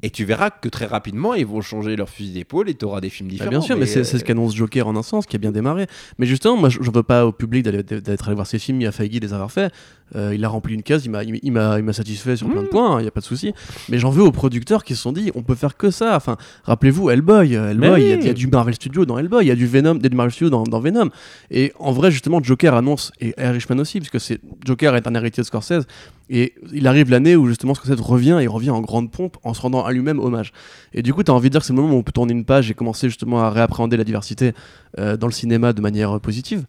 Et 0.03 0.09
tu 0.09 0.25
verras 0.25 0.49
que 0.49 0.67
très 0.67 0.85
rapidement, 0.87 1.33
ils 1.35 1.45
vont 1.45 1.61
changer 1.61 1.95
leur 1.95 2.09
fusil 2.09 2.31
d'épaule 2.31 2.69
et 2.69 2.73
tu 2.73 2.85
auras 2.85 3.01
des 3.01 3.09
films 3.09 3.29
Bah, 3.29 3.33
différents. 3.33 3.49
bien 3.51 3.61
sûr, 3.61 3.77
mais, 3.77 3.85
c'est 3.85 4.03
ce 4.03 4.23
qu'annonce 4.23 4.55
Joker 4.55 4.87
en 4.87 4.95
un 4.95 5.03
sens, 5.03 5.25
qui 5.27 5.35
a 5.35 5.39
bien 5.39 5.51
démarré. 5.51 5.85
Mais 6.17 6.25
justement, 6.25 6.57
moi, 6.57 6.69
je 6.69 6.79
ne 6.79 6.89
veux 6.91 7.03
pas 7.03 7.25
au 7.25 7.31
public 7.31 7.63
d'aller- 7.63 7.83
d'être 7.83 8.27
allé 8.27 8.35
voir 8.35 8.47
ces 8.47 8.57
films, 8.59 8.81
il 8.81 8.87
a 8.87 8.91
de 8.91 9.25
les 9.25 9.33
avoir 9.33 9.51
fait. 9.51 9.71
Euh, 10.15 10.33
il 10.35 10.43
a 10.43 10.49
rempli 10.49 10.73
une 10.73 10.83
case, 10.83 11.05
il 11.05 11.11
m'a- 11.11 11.23
il 11.23 11.51
satisfait 11.93 12.35
sur 12.35 12.49
plein 12.49 12.61
de 12.63 12.65
Mmh. 12.67 12.69
points, 12.69 12.99
il 12.99 13.03
n'y 13.03 13.07
a 13.07 13.11
pas 13.11 13.21
de 13.21 13.25
souci. 13.25 13.53
Mais 13.89 13.97
j'en 13.97 14.09
veux 14.09 14.23
aux 14.23 14.31
producteurs 14.33 14.83
qui 14.83 14.93
se 14.95 15.01
sont 15.01 15.13
dit, 15.13 15.31
on 15.35 15.43
peut 15.43 15.55
faire 15.55 15.77
que 15.77 15.89
ça. 15.89 16.15
Enfin, 16.17 16.35
rappelez-vous, 16.63 17.09
Hellboy, 17.09 17.55
euh, 17.55 17.69
Hellboy, 17.71 17.89
Mais 17.91 18.01
il 18.01 18.07
y 18.07 18.11
a- 18.11 18.15
oui. 18.15 18.21
il 18.21 18.27
y, 18.27 18.29
a 18.29 18.33
du 18.33 18.47
Marvel 18.47 18.73
Studio 18.75 19.05
dans 19.05 19.17
Hellboy, 19.17 19.45
il 19.45 19.47
y 19.47 19.51
a 19.51 19.55
du 19.55 19.67
Venom, 19.67 19.95
du 19.95 20.09
Marvel 20.09 20.31
Studio 20.33 20.49
dans, 20.49 20.63
dans 20.63 20.79
Venom. 20.81 21.09
Et 21.49 21.71
en 21.79 21.91
vrai, 21.93 22.11
justement, 22.11 22.41
Joker 22.43 22.73
annonce, 22.75 23.11
et 23.21 23.33
Irishman 23.39 23.79
aussi, 23.79 23.99
puisque 23.99 24.19
c'est 24.19 24.39
Joker 24.65 24.95
est 24.97 25.07
un 25.07 25.15
héritier 25.15 25.41
de 25.43 25.47
Scorsese, 25.47 25.85
et 26.33 26.53
il 26.73 26.87
arrive 26.87 27.09
l'année 27.11 27.35
où 27.35 27.47
justement 27.47 27.73
Scorsese 27.75 27.99
revient, 28.01 28.39
et 28.41 28.47
revient 28.47 28.69
en 28.71 28.79
grande 28.81 29.11
pompe 29.11 29.37
en 29.43 29.53
se 29.53 29.61
rendant 29.61 29.83
à 29.85 29.91
lui-même 29.91 30.19
hommage. 30.19 30.53
Et 30.93 31.01
du 31.03 31.13
coup, 31.13 31.23
tu 31.23 31.29
as 31.31 31.33
envie 31.33 31.49
de 31.49 31.51
dire 31.51 31.61
que 31.61 31.67
c'est 31.67 31.73
le 31.73 31.81
moment 31.81 31.93
où 31.93 31.97
on 31.97 32.03
peut 32.03 32.11
tourner 32.13 32.31
une 32.33 32.45
page 32.45 32.71
et 32.71 32.73
commencer 32.73 33.09
justement 33.09 33.41
à 33.41 33.49
réappréhender 33.49 33.97
la 33.97 34.03
diversité 34.05 34.53
euh, 34.97 35.17
dans 35.17 35.27
le 35.27 35.33
cinéma 35.33 35.73
de 35.73 35.81
manière 35.81 36.15
euh, 36.15 36.19
positive. 36.19 36.65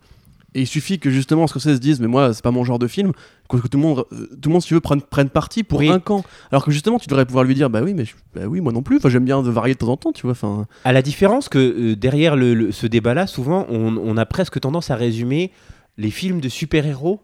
Et 0.55 0.60
il 0.62 0.66
suffit 0.66 0.98
que 0.98 1.09
justement 1.09 1.47
Scorsese 1.47 1.80
dise 1.80 1.98
mais 1.98 2.09
moi 2.09 2.34
c'est 2.34 2.43
pas 2.43 2.51
mon 2.51 2.62
genre 2.62 2.78
de 2.78 2.86
film 2.86 3.12
que, 3.48 3.56
que 3.56 3.68
tout 3.68 3.78
le 3.78 3.82
monde 3.84 4.05
euh, 4.12 4.26
tout 4.43 4.51
le 4.51 4.52
monde 4.52 4.60
si 4.60 4.68
tu 4.68 4.74
veux 4.74 4.80
prenne, 4.80 5.01
prenne 5.01 5.30
parti 5.30 5.62
pour 5.62 5.78
Oui. 5.78 5.89
un 5.89 5.98
camp 5.98 6.22
alors 6.51 6.62
que 6.62 6.70
justement 6.70 6.98
tu 6.98 7.09
devrais 7.09 7.24
pouvoir 7.24 7.44
lui 7.44 7.55
dire 7.55 7.70
bah 7.70 7.80
oui 7.82 7.94
mais 7.94 8.05
je- 8.05 8.12
bah 8.34 8.43
oui 8.47 8.60
moi 8.60 8.70
non 8.70 8.82
plus 8.82 8.98
enfin 8.98 9.09
j'aime 9.09 9.24
bien 9.24 9.43
de 9.43 9.48
varier 9.48 9.72
de 9.72 9.78
temps 9.78 9.89
en 9.89 9.97
temps 9.97 10.12
tu 10.12 10.24
vois 10.24 10.32
enfin 10.32 10.66
À 10.84 10.93
la 10.93 11.01
différence 11.01 11.48
que 11.48 11.59
euh, 11.59 11.97
derrière 11.97 12.36
le- 12.36 12.52
le- 12.52 12.70
ce 12.70 12.86
débat-là, 12.86 13.26
souvent, 13.26 13.64
on, 13.70 13.97
on 13.97 14.16
a 14.18 14.26
presque 14.26 14.60
tendance 14.60 14.90
à 14.90 14.94
résumer 14.97 15.52
les 15.97 16.10
films 16.10 16.40
de 16.43 16.51
super-héros 16.51 17.20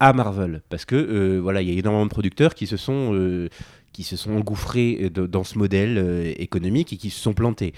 à 0.00 0.12
Marvel. 0.12 0.62
Parce 0.68 0.84
que 0.84 0.96
euh, 0.96 1.38
voilà, 1.40 1.62
il 1.62 1.70
y 1.70 1.76
a 1.76 1.78
énormément 1.78 2.04
de 2.06 2.10
producteurs 2.10 2.54
qui 2.54 2.66
se 2.66 2.76
sont, 2.76 3.14
euh, 3.14 3.48
qui 3.92 4.02
se 4.02 4.16
sont 4.16 4.32
engouffrés 4.32 4.98
euh, 5.02 5.10
de- 5.10 5.26
dans 5.26 5.44
ce 5.44 5.56
modèle 5.58 6.34
économique 6.38 6.92
et 6.92 6.96
qui 6.96 7.10
se 7.10 7.20
sont 7.20 7.32
plantés. 7.34 7.72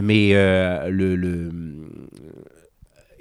Mais 0.00 0.32
le, 0.32 1.16
le- 1.16 1.50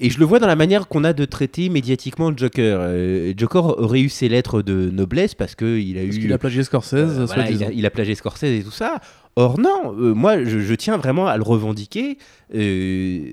et 0.02 0.10
je 0.10 0.18
le 0.20 0.24
vois 0.26 0.40
dans 0.40 0.48
la 0.48 0.56
manière 0.56 0.88
qu'on 0.88 1.04
a 1.04 1.12
de 1.12 1.26
traiter 1.26 1.68
médiatiquement 1.68 2.32
Joker. 2.36 2.80
Euh, 2.82 3.34
Joker 3.36 3.66
aurait 3.80 4.00
eu 4.00 4.08
ses 4.08 4.30
lettres 4.30 4.62
de 4.62 4.90
noblesse 4.90 5.36
parce 5.36 5.56
qu'il 5.56 5.98
a 5.98 6.04
Parce 6.04 6.16
eu. 6.16 6.20
qu'il 6.22 6.32
a 6.32 6.38
plagié 6.38 6.64
Scorsese, 6.64 6.94
Euh, 7.20 7.26
voilà, 7.26 7.50
il, 7.52 7.62
a, 7.66 7.72
il 7.72 7.86
a 7.86 7.90
plagié 7.90 8.16
Scorsese 8.16 8.44
et 8.46 8.64
tout 8.64 8.72
ça. 8.72 9.02
Or 9.36 9.60
non, 9.60 9.94
euh, 10.00 10.14
moi 10.14 10.42
je, 10.46 10.60
je 10.60 10.74
tiens 10.76 10.96
vraiment 10.98 11.28
à 11.28 11.36
le 11.36 11.44
revendiquer. 11.44 12.18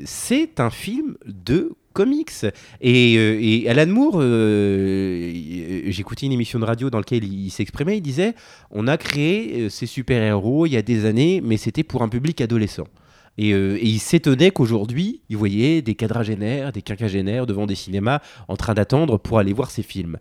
C'est 0.07 0.59
un 0.61 0.71
film 0.71 1.17
de 1.27 1.73
comics. 1.97 2.45
Et, 2.83 3.17
euh, 3.17 3.39
et 3.41 3.69
Alan 3.69 3.87
Moore, 3.87 4.19
euh, 4.21 5.33
j'écoutais 5.87 6.27
une 6.27 6.33
émission 6.33 6.59
de 6.59 6.65
radio 6.65 6.91
dans 6.91 6.99
laquelle 6.99 7.25
il, 7.25 7.51
s'exprimait, 7.51 7.97
il 7.97 8.03
disait, 8.03 8.35
on 8.71 8.87
a 8.87 8.99
créé 8.99 9.63
euh, 9.63 9.69
ces 9.71 9.87
super-héros 9.87 10.67
il 10.67 10.73
y 10.75 10.77
a 10.77 10.83
des 10.83 11.07
années, 11.07 11.41
mais 11.43 11.57
c'était 11.57 11.85
pour 11.85 12.03
un 12.03 12.09
public 12.09 12.41
adolescent. 12.43 12.87
Et, 13.39 13.51
il 13.51 13.99
s'étonnait 13.99 14.51
qu'aujourd'hui, 14.51 15.21
il 15.29 15.37
voyait 15.37 15.83
des 15.83 15.95
quadragénaires, 15.95 16.73
des 16.73 16.81
quinquagénaires 16.81 17.47
devant 17.47 17.67
des 17.67 17.75
cinémas 17.75 18.21
en 18.49 18.57
train 18.57 18.73
d'attendre 18.73 19.19
pour 19.19 19.39
aller 19.39 19.53
voir 19.53 19.71
ces 19.71 19.83
films. 19.83 20.17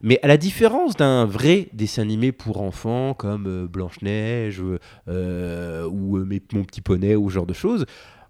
Mais 0.00 0.20
à 0.22 0.28
la 0.28 0.36
différence 0.36 0.96
d'un 0.96 1.24
vrai 1.24 1.68
dessin 1.72 2.02
animé 2.02 2.30
pour 2.30 2.60
enfants 2.60 3.14
comme 3.14 3.66
Blanche-Neige 3.66 4.60
ou 4.60 4.72
Mon 5.08 6.64
Petit 6.64 6.82
Poney 6.82 7.16
ou 7.16 7.30
ce 7.30 7.34
genre 7.34 7.46
de 7.46 7.52
choses, 7.52 7.84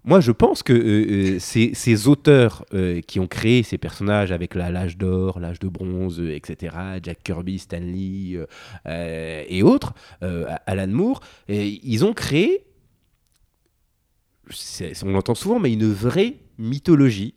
moi 0.05 0.19
je 0.19 0.31
pense 0.31 0.63
que 0.63 0.73
euh, 0.73 1.35
euh, 1.35 1.39
ces, 1.39 2.07
auteurs 2.07 2.65
euh, 2.73 3.01
qui 3.01 3.19
ont 3.19 3.27
créé 3.27 3.63
ces 3.63 3.77
personnages 3.77 4.31
avec 4.31 4.55
l'âge 4.55 4.97
d'or, 4.97 5.39
l'âge 5.39 5.59
de 5.59 5.67
bronze, 5.67 6.19
etc., 6.19 6.75
Jack 7.01 7.23
Kirby, 7.23 7.59
Stan 7.59 7.79
Lee 7.79 8.37
euh, 8.87 9.43
et 9.47 9.63
autres, 9.63 9.93
Alan 10.21 10.87
Moore, 10.87 11.21
ils 11.47 12.05
ont 12.05 12.13
créé, 12.13 12.65
on 15.03 15.11
l'entend 15.11 15.35
souvent, 15.35 15.59
mais 15.59 15.71
une 15.71 15.91
vraie 15.91 16.35
mythologie 16.57 17.35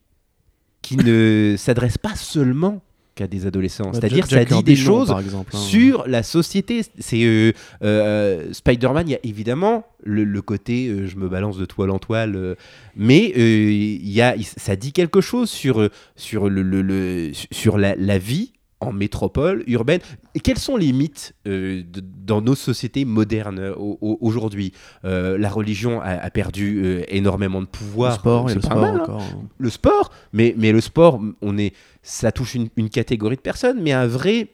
qui 0.82 0.96
ne 0.96 1.56
s'adresse 1.58 1.98
pas 1.98 2.14
seulement 2.14 2.82
qu'à 3.16 3.26
des 3.26 3.46
adolescents. 3.46 3.86
Bah, 3.86 3.90
C'est-à-dire, 3.94 4.26
ça 4.26 4.44
dit 4.44 4.62
des 4.62 4.76
choses 4.76 5.08
par 5.08 5.18
exemple, 5.20 5.50
hein. 5.54 5.58
sur 5.58 6.06
la 6.06 6.22
société. 6.22 6.82
C'est 7.00 7.24
euh, 7.24 7.50
euh, 7.82 8.52
Spider-Man, 8.52 9.08
il 9.08 9.12
y 9.12 9.14
a 9.16 9.20
évidemment 9.24 9.84
le, 10.04 10.22
le 10.22 10.42
côté 10.42 10.86
euh, 10.86 11.08
je 11.08 11.16
me 11.16 11.28
balance 11.28 11.56
de 11.58 11.64
toile 11.64 11.90
en 11.90 11.98
toile, 11.98 12.56
mais 12.94 13.24
il 13.34 14.08
y 14.08 14.20
a, 14.22 14.36
ça 14.56 14.76
dit 14.76 14.92
quelque 14.92 15.20
chose 15.20 15.50
sur, 15.50 15.88
sur, 16.14 16.48
le, 16.48 16.62
le- 16.62 16.82
le- 16.82 17.32
sur 17.50 17.78
la, 17.78 17.96
la 17.96 18.18
vie 18.18 18.52
en 18.80 18.92
métropole 18.92 19.64
urbaine. 19.68 20.00
Et 20.34 20.40
quels 20.40 20.58
sont 20.58 20.76
les 20.76 20.92
mythes 20.92 21.34
euh, 21.46 21.82
de- 21.82 22.02
dans 22.26 22.42
nos 22.42 22.54
sociétés 22.54 23.04
modernes 23.06 23.58
euh, 23.58 23.74
au- 23.74 23.96
au- 24.02 24.18
aujourd'hui? 24.20 24.72
Euh, 25.04 25.38
La 25.38 25.48
religion 25.48 26.00
a, 26.02 26.10
a 26.10 26.30
perdu 26.30 26.82
euh, 26.84 27.02
énormément 27.08 27.60
de 27.62 27.66
pouvoir. 27.66 28.12
Le 28.12 28.18
sport, 28.18 28.50
et 28.50 28.54
le 28.54 28.60
c'est 28.60 28.68
pas 28.68 28.74
sport 28.74 28.82
mal, 28.92 29.00
hein 29.00 29.02
encore. 29.04 29.22
hein. 29.22 29.42
le 29.56 29.70
sport, 29.70 30.10
mais, 30.34 30.54
mais 30.58 30.72
le 30.72 30.80
sport, 30.82 31.20
on 31.40 31.56
est, 31.56 31.72
ça 32.02 32.32
touche 32.32 32.54
une, 32.54 32.68
une 32.76 32.90
catégorie 32.90 33.36
de 33.36 33.40
personnes, 33.40 33.80
mais 33.82 33.92
un 33.92 34.06
vrai. 34.06 34.48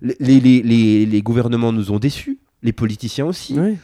Les, 0.00 0.16
les, 0.40 0.62
les, 0.62 1.04
les 1.06 1.22
gouvernements 1.22 1.72
nous 1.72 1.90
ont 1.92 1.98
déçus, 1.98 2.38
les 2.62 2.72
politiciens 2.72 3.26
aussi. 3.26 3.54
Oui. 3.58 3.76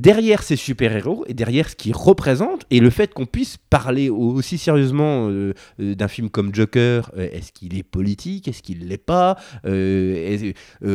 Derrière 0.00 0.42
ces 0.42 0.56
super-héros 0.56 1.24
et 1.28 1.34
derrière 1.34 1.68
ce 1.68 1.76
qu'ils 1.76 1.94
représentent 1.94 2.64
et 2.70 2.80
le 2.80 2.88
fait 2.88 3.12
qu'on 3.12 3.26
puisse 3.26 3.58
parler 3.68 4.08
aussi 4.08 4.56
sérieusement 4.56 5.28
euh, 5.28 5.52
euh, 5.78 5.94
d'un 5.94 6.08
film 6.08 6.30
comme 6.30 6.54
Joker, 6.54 7.10
euh, 7.18 7.28
est-ce 7.30 7.52
qu'il 7.52 7.76
est 7.76 7.82
politique, 7.82 8.48
est-ce 8.48 8.62
qu'il 8.62 8.88
l'est 8.88 8.96
pas, 8.96 9.36
euh, 9.66 10.52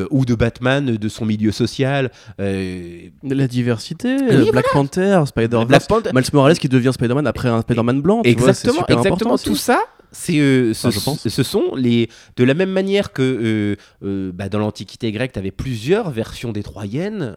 ou 0.10 0.26
de 0.26 0.34
Batman, 0.34 0.98
de 0.98 1.08
son 1.10 1.26
milieu 1.26 1.52
social. 1.52 2.10
La 2.40 3.48
diversité, 3.48 4.18
Oui, 4.28 4.50
Black 4.52 4.66
Panther, 4.74 5.22
Spider-Man. 5.28 5.80
Miles 6.14 6.24
Morales 6.34 6.58
qui 6.58 6.68
devient 6.70 6.92
Spider-Man 6.94 7.28
après 7.28 7.50
un 7.50 7.62
Spider-Man 7.62 8.02
blanc. 8.02 8.22
tu 8.24 8.32
vois, 8.32 8.54
c'est 8.54 8.68
Exactement, 8.68 8.80
super 8.80 8.98
exactement. 8.98 9.34
important 9.36 9.52
Tout 9.52 9.56
ça, 9.56 9.84
c'est 10.16 10.40
euh, 10.40 10.74
ce, 10.74 10.88
Enfin, 10.88 10.98
je 10.98 11.04
pense. 11.04 11.28
ce 11.28 11.44
sont 11.44 11.76
les 11.76 12.10
de 12.38 12.44
la 12.46 12.54
même 12.54 12.72
manière 12.72 13.12
que 13.12 13.22
euh, 13.22 13.76
euh, 14.04 14.32
bah, 14.32 14.48
dans 14.48 14.60
l'Antiquité 14.60 15.12
grecque, 15.12 15.34
tu 15.34 15.40
avais 15.40 15.52
plusieurs 15.52 16.10
versions 16.10 16.54
des 16.54 16.64
Troyennes, 16.64 17.36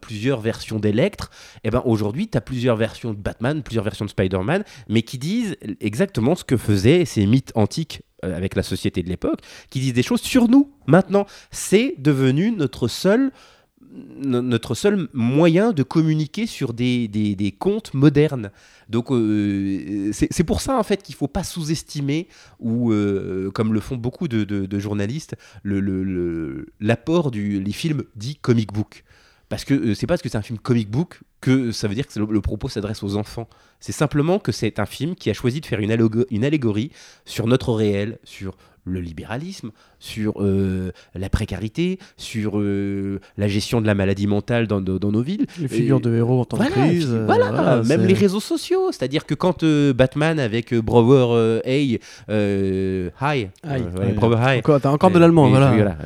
plusieurs 0.00 0.40
versions 0.40 0.78
d'Électre. 0.78 1.30
Et 1.62 1.70
ben 1.70 1.82
aujourd'hui, 1.84 2.28
tu 2.28 2.38
as 2.38 2.40
plusieurs 2.40 2.76
versions 2.76 3.12
de 3.12 3.18
Batman, 3.18 3.62
plusieurs 3.62 3.84
versions 3.84 4.06
de 4.06 4.10
Spider-Man, 4.10 4.64
mais 4.88 5.02
qui 5.02 5.18
disent 5.18 5.56
exactement 5.80 6.34
ce 6.34 6.44
que 6.44 6.56
faisaient 6.56 7.04
ces 7.04 7.26
mythes 7.26 7.52
antiques 7.54 8.02
avec 8.22 8.56
la 8.56 8.62
société 8.62 9.02
de 9.02 9.08
l'époque, 9.08 9.40
qui 9.70 9.78
disent 9.78 9.92
des 9.92 10.02
choses 10.02 10.22
sur 10.22 10.48
nous. 10.48 10.72
Maintenant, 10.86 11.26
c'est 11.50 11.94
devenu 11.98 12.50
notre 12.50 12.88
seul 12.88 13.30
notre 14.22 14.74
seul 14.74 15.08
moyen 15.12 15.72
de 15.72 15.82
communiquer 15.82 16.46
sur 16.46 16.72
des, 16.72 17.08
des, 17.08 17.52
contes 17.52 17.94
modernes. 17.94 18.50
Donc 18.88 19.10
euh, 19.10 20.10
c'est 20.12 20.44
pour 20.44 20.60
ça 20.60 20.78
en 20.78 20.82
fait 20.82 21.02
qu'il 21.02 21.14
faut 21.14 21.28
pas 21.28 21.44
sous-estimer 21.44 22.28
ou 22.60 22.92
euh, 22.92 23.50
comme 23.50 23.72
le 23.74 23.80
font 23.80 23.96
beaucoup 23.96 24.28
de, 24.28 24.44
de- 24.44 24.78
journalistes 24.78 25.34
le- 25.62 25.80
le- 25.80 26.04
le- 26.04 26.66
l'apport 26.80 27.30
du 27.30 27.64
films 27.72 28.04
dits 28.14 28.36
comic 28.36 28.72
book. 28.72 29.04
Parce 29.48 29.64
que 29.64 29.74
euh, 29.74 29.94
c'est 29.94 30.06
pas 30.06 30.14
parce 30.14 30.22
que 30.22 30.28
c'est 30.28 30.38
un 30.38 30.42
film 30.42 30.58
comic 30.58 30.90
book 30.90 31.20
que 31.40 31.70
ça 31.70 31.88
veut 31.88 31.94
dire 31.94 32.06
que 32.06 32.18
le, 32.18 32.26
le 32.30 32.40
propos 32.40 32.68
s'adresse 32.68 33.02
aux 33.02 33.16
enfants. 33.16 33.48
C'est 33.80 33.92
simplement 33.92 34.38
que 34.38 34.52
c'est 34.52 34.78
un 34.78 34.86
film 34.86 35.14
qui 35.14 35.30
a 35.30 35.34
choisi 35.34 35.60
de 35.60 35.66
faire 35.66 35.80
une, 35.80 35.96
une 36.30 36.44
allégorie 36.44 36.90
sur 37.24 37.46
notre 37.46 37.72
réel, 37.72 38.18
sur 38.24 38.56
le 38.84 39.00
libéralisme, 39.00 39.70
sur 39.98 40.34
euh, 40.42 40.92
la 41.14 41.28
précarité, 41.28 41.98
sur 42.16 42.58
euh, 42.58 43.20
la 43.38 43.48
gestion 43.48 43.80
de 43.80 43.86
la 43.86 43.94
maladie 43.94 44.26
mentale 44.26 44.66
dans, 44.66 44.80
dans- 44.80 44.98
dans 44.98 45.12
nos 45.12 45.22
villes. 45.22 45.46
Les 45.60 45.68
figures 45.68 45.98
Et- 45.98 46.02
de 46.02 46.14
héros 46.14 46.40
en 46.40 46.44
temps 46.44 46.56
Voilà, 46.56 46.70
de 46.70 46.80
crise. 46.80 47.06
puis 47.06 47.14
euh, 47.14 47.24
voilà, 47.26 47.50
voilà, 47.50 47.82
même 47.82 48.04
les 48.06 48.14
réseaux 48.14 48.40
sociaux. 48.40 48.92
C'est-à-dire 48.92 49.24
que 49.26 49.34
quand 49.34 49.62
euh, 49.62 49.92
Batman 49.92 50.38
avec 50.38 50.72
euh, 50.72 50.82
Brower 50.82 51.26
euh, 51.30 51.60
euh, 52.28 53.10
Hi, 53.20 53.48
euh, 53.64 54.12
Brower 54.14 54.36
Encore, 54.58 54.80
t'as 54.80 54.90
encore 54.90 55.10
de 55.10 55.18
l'allemand, 55.18 55.46
et- 55.46 55.50
voilà. 55.50 55.70
voilà. 55.74 55.96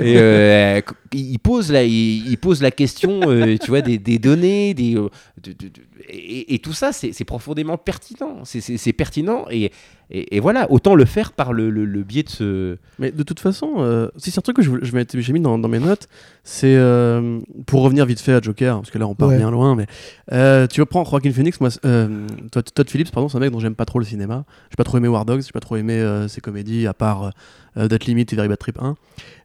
Et 0.00 0.14
euh, 0.18 0.80
il 1.12 1.32
il 1.32 1.38
pose 1.38 1.70
la, 1.72 1.84
il, 1.84 2.28
il 2.30 2.38
pose 2.38 2.62
la 2.62 2.70
question, 2.70 3.20
euh, 3.26 3.56
tu 3.60 3.68
vois, 3.70 3.80
des, 3.82 3.98
des 3.98 4.18
données, 4.18 4.74
des, 4.74 4.96
euh, 4.96 5.08
de- 5.42 5.52
de- 5.52 5.68
de- 5.68 5.82
et, 6.08 6.54
et 6.54 6.58
tout 6.58 6.72
ça, 6.72 6.92
c'est 6.92 7.12
c'est 7.12 7.24
profondément 7.24 7.76
pertinent. 7.78 8.40
C'est- 8.44 8.60
C'est 8.60 8.76
c'est 8.76 8.92
pertinent 8.92 9.44
et, 9.50 9.70
et, 10.10 10.36
et 10.36 10.40
voilà, 10.40 10.70
autant 10.70 10.94
le 10.94 11.04
faire 11.04 11.32
par 11.32 11.52
le, 11.52 11.70
le- 11.70 11.84
le 11.84 12.02
biais 12.02 12.22
de 12.22 12.28
ce. 12.32 12.76
Mais 12.98 13.10
de 13.12 13.22
toute 13.22 13.40
façon, 13.40 13.74
euh, 13.78 14.08
si 14.16 14.30
c'est 14.30 14.38
un 14.38 14.42
truc 14.42 14.56
que 14.56 14.62
je, 14.62 14.70
voulais- 14.70 14.84
je 14.84 15.20
j'ai 15.20 15.32
mis 15.32 15.40
dans, 15.40 15.58
dans 15.58 15.68
mes 15.68 15.78
notes, 15.78 16.08
c'est 16.44 16.74
euh, 16.76 17.38
pour 17.66 17.82
revenir 17.82 18.04
vite 18.06 18.20
fait 18.20 18.32
à 18.32 18.40
Joker, 18.40 18.76
parce 18.80 18.90
que 18.90 18.98
là 18.98 19.06
on 19.06 19.14
part 19.14 19.28
Ouais. 19.28 19.38
bien 19.38 19.50
loin, 19.50 19.76
mais 19.76 19.86
euh, 20.32 20.66
tu 20.66 20.80
reprends 20.80 21.04
Joaquin 21.04 21.30
Phoenix, 21.32 21.60
moi, 21.60 21.70
euh, 21.84 22.26
Todd, 22.50 22.64
Todd 22.74 22.90
Phillips, 22.90 23.10
pardon, 23.12 23.28
c'est 23.28 23.36
un 23.36 23.40
mec 23.40 23.50
dont 23.52 23.60
j'aime 23.60 23.74
pas 23.74 23.84
trop 23.84 23.98
le 23.98 24.04
cinéma. 24.04 24.44
J'ai 24.70 24.76
pas 24.76 24.84
trop 24.84 24.98
aimé 24.98 25.08
War 25.08 25.24
Dogs, 25.24 25.42
j'ai 25.42 25.52
pas 25.52 25.60
trop 25.60 25.76
aimé 25.76 25.94
euh, 25.94 26.26
ses 26.28 26.40
comédies, 26.40 26.86
à 26.86 26.94
part 26.94 27.30
euh, 27.76 27.88
That 27.88 27.98
Limit 28.06 28.26
et 28.32 28.34
Very 28.36 28.48
Bad 28.48 28.58
Trip 28.58 28.78
1. 28.80 28.96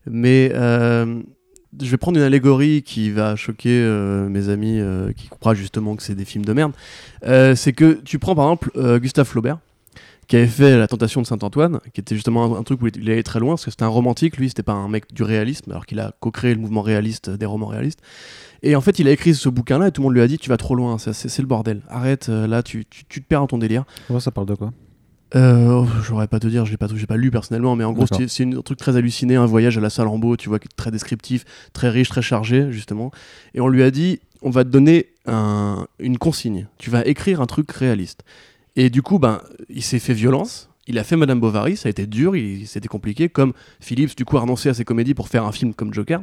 Mais 0.09 0.51
euh, 0.55 1.21
je 1.81 1.91
vais 1.91 1.97
prendre 1.97 2.17
une 2.17 2.23
allégorie 2.23 2.81
qui 2.81 3.11
va 3.11 3.35
choquer 3.35 3.81
euh, 3.83 4.29
mes 4.29 4.49
amis 4.49 4.79
euh, 4.79 5.11
qui 5.11 5.27
croient 5.27 5.53
justement 5.53 5.95
que 5.95 6.03
c'est 6.03 6.15
des 6.15 6.25
films 6.25 6.45
de 6.45 6.53
merde. 6.53 6.71
Euh, 7.25 7.55
c'est 7.55 7.73
que 7.73 7.99
tu 8.03 8.19
prends 8.19 8.35
par 8.35 8.45
exemple 8.45 8.71
euh, 8.77 8.99
Gustave 8.99 9.27
Flaubert 9.27 9.59
qui 10.27 10.35
avait 10.35 10.47
fait 10.47 10.77
La 10.77 10.87
Tentation 10.87 11.21
de 11.21 11.25
Saint-Antoine, 11.27 11.79
qui 11.93 12.01
était 12.01 12.15
justement 12.15 12.55
un, 12.55 12.59
un 12.59 12.63
truc 12.63 12.81
où 12.81 12.87
il 12.87 13.09
allait 13.09 13.23
très 13.23 13.39
loin, 13.39 13.53
parce 13.53 13.65
que 13.65 13.71
c'était 13.71 13.83
un 13.83 13.87
romantique, 13.87 14.37
lui, 14.37 14.49
c'était 14.49 14.63
pas 14.63 14.73
un 14.73 14.87
mec 14.89 15.13
du 15.13 15.23
réalisme, 15.23 15.71
alors 15.71 15.85
qu'il 15.85 15.99
a 15.99 16.13
co-créé 16.19 16.53
le 16.53 16.59
mouvement 16.59 16.81
réaliste 16.81 17.29
euh, 17.29 17.37
des 17.37 17.45
romans 17.45 17.67
réalistes. 17.67 17.99
Et 18.63 18.75
en 18.75 18.81
fait, 18.81 18.99
il 18.99 19.07
a 19.07 19.11
écrit 19.11 19.33
ce 19.35 19.49
bouquin-là, 19.49 19.87
et 19.87 19.91
tout 19.91 20.01
le 20.01 20.07
monde 20.07 20.15
lui 20.15 20.21
a 20.21 20.27
dit 20.27 20.37
Tu 20.37 20.49
vas 20.49 20.57
trop 20.57 20.75
loin, 20.75 20.97
c'est- 20.97 21.37
le 21.39 21.45
bordel, 21.47 21.81
arrête, 21.89 22.27
euh, 22.29 22.45
là, 22.47 22.61
tu, 22.63 22.85
tu, 22.89 23.05
tu 23.07 23.21
te 23.21 23.27
perds 23.27 23.39
dans 23.41 23.47
ton 23.47 23.57
délire. 23.57 23.85
Ouais, 24.09 24.19
ça 24.19 24.31
parle 24.31 24.47
de 24.47 24.55
quoi? 24.55 24.73
Euh, 25.35 25.83
oh, 25.83 25.87
J'aurais 26.03 26.27
pas 26.27 26.39
te 26.39 26.47
dire, 26.47 26.65
j'ai 26.65 26.77
pas, 26.77 26.87
j'ai 26.93 27.05
pas 27.05 27.17
lu 27.17 27.31
personnellement, 27.31 27.75
mais 27.75 27.83
en 27.83 27.91
gros, 27.91 28.05
c'est 28.27 28.43
un 28.45 28.61
truc 28.61 28.77
très 28.79 28.95
halluciné, 28.95 29.35
un 29.35 29.45
voyage 29.45 29.77
à 29.77 29.81
la 29.81 29.89
Salambo, 29.89 30.37
tu 30.37 30.47
vois, 30.47 30.57
très 30.77 30.89
descriptif, 30.91 31.43
très 31.73 31.89
riche, 31.89 32.07
très 32.09 32.21
chargé, 32.21 32.71
justement. 32.71 33.11
Et 33.53 33.59
on 33.61 33.67
lui 33.67 33.83
a 33.83 33.91
dit 33.91 34.19
On 34.43 34.49
va 34.51 34.63
te 34.63 34.69
donner 34.69 35.07
un- 35.25 35.87
une 35.99 36.17
consigne, 36.19 36.67
tu 36.77 36.89
vas 36.91 37.03
écrire 37.07 37.41
un 37.41 37.45
truc 37.47 37.71
réaliste. 37.71 38.23
Et 38.77 38.91
du 38.91 39.01
coup, 39.01 39.19
ben, 39.19 39.41
il 39.69 39.83
s'est 39.83 39.99
fait 39.99 40.13
violence. 40.13 40.69
Il 40.85 40.97
a 40.99 41.03
fait 41.03 41.17
Madame 41.17 41.41
Bovary, 41.41 41.75
ça 41.75 41.87
a 41.87 41.89
été 41.89 42.05
dur, 42.05 42.33
c'était 42.65 42.87
compliqué. 42.87 43.27
Comme 43.27 43.51
Phillips, 43.81 44.15
du 44.15 44.23
coup, 44.23 44.37
a 44.37 44.41
renoncé 44.41 44.69
à 44.69 44.73
ses 44.73 44.85
comédies 44.85 45.15
pour 45.15 45.27
faire 45.27 45.43
un 45.43 45.51
film 45.51 45.73
comme 45.73 45.93
Joker. 45.93 46.21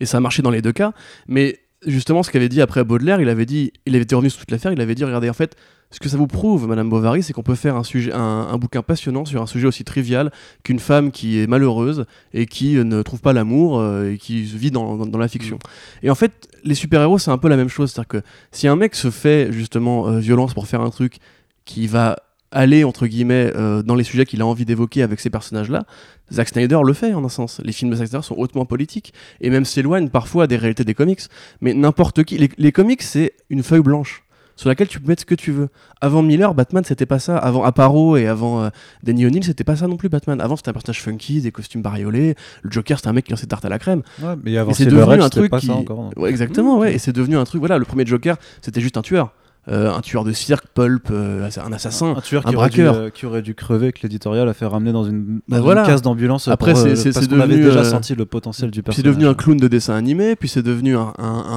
Et 0.00 0.06
ça 0.06 0.16
a 0.16 0.20
marché 0.20 0.42
dans 0.42 0.50
les 0.50 0.62
deux 0.62 0.72
cas. 0.72 0.92
Mais 1.28 1.60
justement, 1.86 2.24
ce 2.24 2.30
qu'avait 2.30 2.48
dit 2.48 2.60
après 2.60 2.82
Baudelaire, 2.82 3.20
il 3.20 3.28
avait 3.28 3.46
dit, 3.46 3.72
il 3.86 3.94
avait 3.94 4.02
été 4.02 4.16
revenu 4.16 4.30
sur 4.30 4.40
toute 4.40 4.50
l'affaire, 4.50 4.72
il 4.72 4.80
avait 4.80 4.96
dit, 4.96 5.04
regardez, 5.04 5.28
en 5.28 5.34
fait, 5.34 5.56
ce 5.92 6.00
que 6.00 6.08
ça 6.08 6.16
vous 6.16 6.26
prouve, 6.26 6.66
Madame 6.66 6.88
Bovary, 6.88 7.22
c'est 7.22 7.34
qu'on 7.34 7.42
peut 7.42 7.54
faire 7.54 7.76
un, 7.76 7.84
sujet, 7.84 8.12
un, 8.12 8.56
bouquin 8.56 8.82
passionnant 8.82 9.26
sur 9.26 9.42
un 9.42 9.46
sujet 9.46 9.66
aussi 9.66 9.84
trivial 9.84 10.32
qu'une 10.64 10.78
femme 10.78 11.12
qui 11.12 11.38
est 11.38 11.46
malheureuse 11.46 12.06
et 12.32 12.46
qui 12.46 12.78
euh, 12.78 12.84
ne 12.84 13.02
trouve 13.02 13.20
pas 13.20 13.34
l'amour 13.34 13.78
euh, 13.78 14.12
et 14.12 14.16
qui 14.16 14.42
vit 14.42 14.70
dans 14.70 15.18
la 15.18 15.28
fiction. 15.28 15.58
Et 16.02 16.08
en 16.08 16.14
fait, 16.14 16.48
les 16.64 16.74
super-héros, 16.74 17.18
c'est 17.18 17.30
un 17.30 17.36
peu 17.36 17.48
la 17.48 17.56
même 17.56 17.68
chose. 17.68 17.92
C'est-à-dire 17.92 18.08
que 18.08 18.22
si 18.52 18.68
un 18.68 18.76
mec 18.76 18.94
se 18.94 19.10
fait 19.10 19.52
justement 19.52 20.08
euh, 20.08 20.18
violence 20.18 20.54
pour 20.54 20.66
faire 20.66 20.80
un 20.80 20.90
truc 20.90 21.18
qui 21.64 21.86
va 21.86 22.16
aller, 22.50 22.84
entre 22.84 23.06
guillemets, 23.06 23.50
euh, 23.56 23.82
dans 23.82 23.94
les 23.94 24.04
sujets 24.04 24.26
qu'il 24.26 24.42
a 24.42 24.46
envie 24.46 24.66
d'évoquer 24.66 25.02
avec 25.02 25.20
ces 25.20 25.30
personnages-là, 25.30 25.84
Zack 26.32 26.48
Snyder 26.50 26.80
le 26.84 26.92
fait 26.92 27.14
en 27.14 27.24
un 27.24 27.28
sens. 27.30 27.60
Les 27.64 27.72
films 27.72 27.90
de 27.90 27.96
Zack 27.96 28.08
Snyder 28.08 28.24
sont 28.26 28.34
hautement 28.36 28.66
politiques 28.66 29.14
et 29.40 29.48
même 29.48 29.64
s'éloignent 29.64 30.08
parfois 30.10 30.46
des 30.46 30.56
réalités 30.56 30.84
des 30.84 30.94
comics. 30.94 31.20
Mais 31.62 31.72
n'importe 31.72 32.24
qui, 32.24 32.36
les, 32.36 32.50
les 32.58 32.72
comics, 32.72 33.02
c'est 33.02 33.32
une 33.48 33.62
feuille 33.62 33.80
blanche. 33.80 34.22
sur 34.54 34.68
laquelle 34.68 34.86
tu 34.88 35.00
peux 35.00 35.08
mettre 35.08 35.22
ce 35.22 35.26
que 35.26 35.34
tu 35.34 35.50
veux. 35.50 35.70
Avant 36.02 36.20
Miller, 36.22 36.52
Batman, 36.54 36.84
c'était 36.84 37.06
pas 37.06 37.18
ça. 37.18 37.38
Avant 37.38 37.64
Aparo 37.64 38.18
et 38.18 38.26
avant 38.26 38.64
euh, 38.64 38.68
Danny 39.02 39.24
O'Neill, 39.24 39.42
c'était 39.44 39.64
pas 39.64 39.76
ça 39.76 39.86
non 39.88 39.96
plus, 39.96 40.10
Batman. 40.10 40.38
Avant, 40.42 40.56
c'était 40.56 40.68
un 40.68 40.72
personnage 40.74 41.00
funky, 41.00 41.40
des 41.40 41.52
costumes 41.52 41.80
bariolés. 41.80 42.34
Le 42.60 42.70
Joker, 42.70 42.98
c'était 42.98 43.08
un 43.08 43.14
mec 43.14 43.24
qui 43.24 43.30
lançait 43.30 43.46
tarte 43.46 43.64
à 43.64 43.70
la 43.70 43.78
crème. 43.78 44.02
Ouais, 44.22 44.34
mais 44.44 44.58
avant 44.58 44.70
Et 44.72 44.74
c'est 44.74 44.84
devenu 44.84 45.22
un 45.22 45.30
truc 45.30 45.50
pas 45.50 45.58
qui- 45.58 45.68
ça 45.68 45.72
encore. 45.74 46.02
donc. 46.02 46.12
Ouais, 46.18 46.28
exactement, 46.28 46.78
ouais. 46.78 46.94
Et 46.94 46.98
c'est 46.98 47.12
devenu 47.14 47.36
un 47.38 47.44
truc. 47.44 47.60
Voilà, 47.60 47.78
le 47.78 47.86
premier 47.86 48.04
Joker, 48.04 48.36
c'était 48.60 48.82
juste 48.82 48.98
un 48.98 49.02
tueur. 49.02 49.32
Euh, 49.68 49.92
un 49.94 50.00
tueur 50.00 50.24
de 50.24 50.32
cirque, 50.32 50.64
pulp, 50.74 51.08
euh, 51.12 51.48
un 51.64 51.72
assassin. 51.72 52.14
Un 52.16 52.20
tueur 52.20 52.44
un 52.44 52.50
qui 52.50 52.56
aurait, 52.56 52.68
dû, 52.68 52.82
braqueur. 52.82 53.00
euh, 53.00 53.10
qui 53.10 53.26
aurait 53.26 53.42
dû 53.42 53.54
crever, 53.54 53.92
que 53.92 54.00
l'éditorial 54.02 54.48
a 54.48 54.54
fait 54.54 54.66
ramener 54.66 54.90
dans 54.90 55.04
une, 55.04 55.40
Bah 55.48 55.60
voilà. 55.60 55.84
case 55.86 56.02
d'ambulance. 56.02 56.48
Après, 56.48 56.74
c'est- 56.74 57.12
parce 57.12 57.28
qu'on 57.28 57.38
avait 57.38 57.56
déjà 57.58 57.84
senti 57.84 58.16
le 58.16 58.24
potentiel 58.26 58.72
du 58.72 58.82
c'est 58.90 59.02
devenu 59.04 59.26
un 59.26 59.34
clown 59.34 59.56
de 59.56 59.68
dessin 59.68 59.94
animé, 59.94 60.34
puis 60.34 60.48
c'est 60.48 60.62
devenu 60.64 60.96
un, 60.96 61.12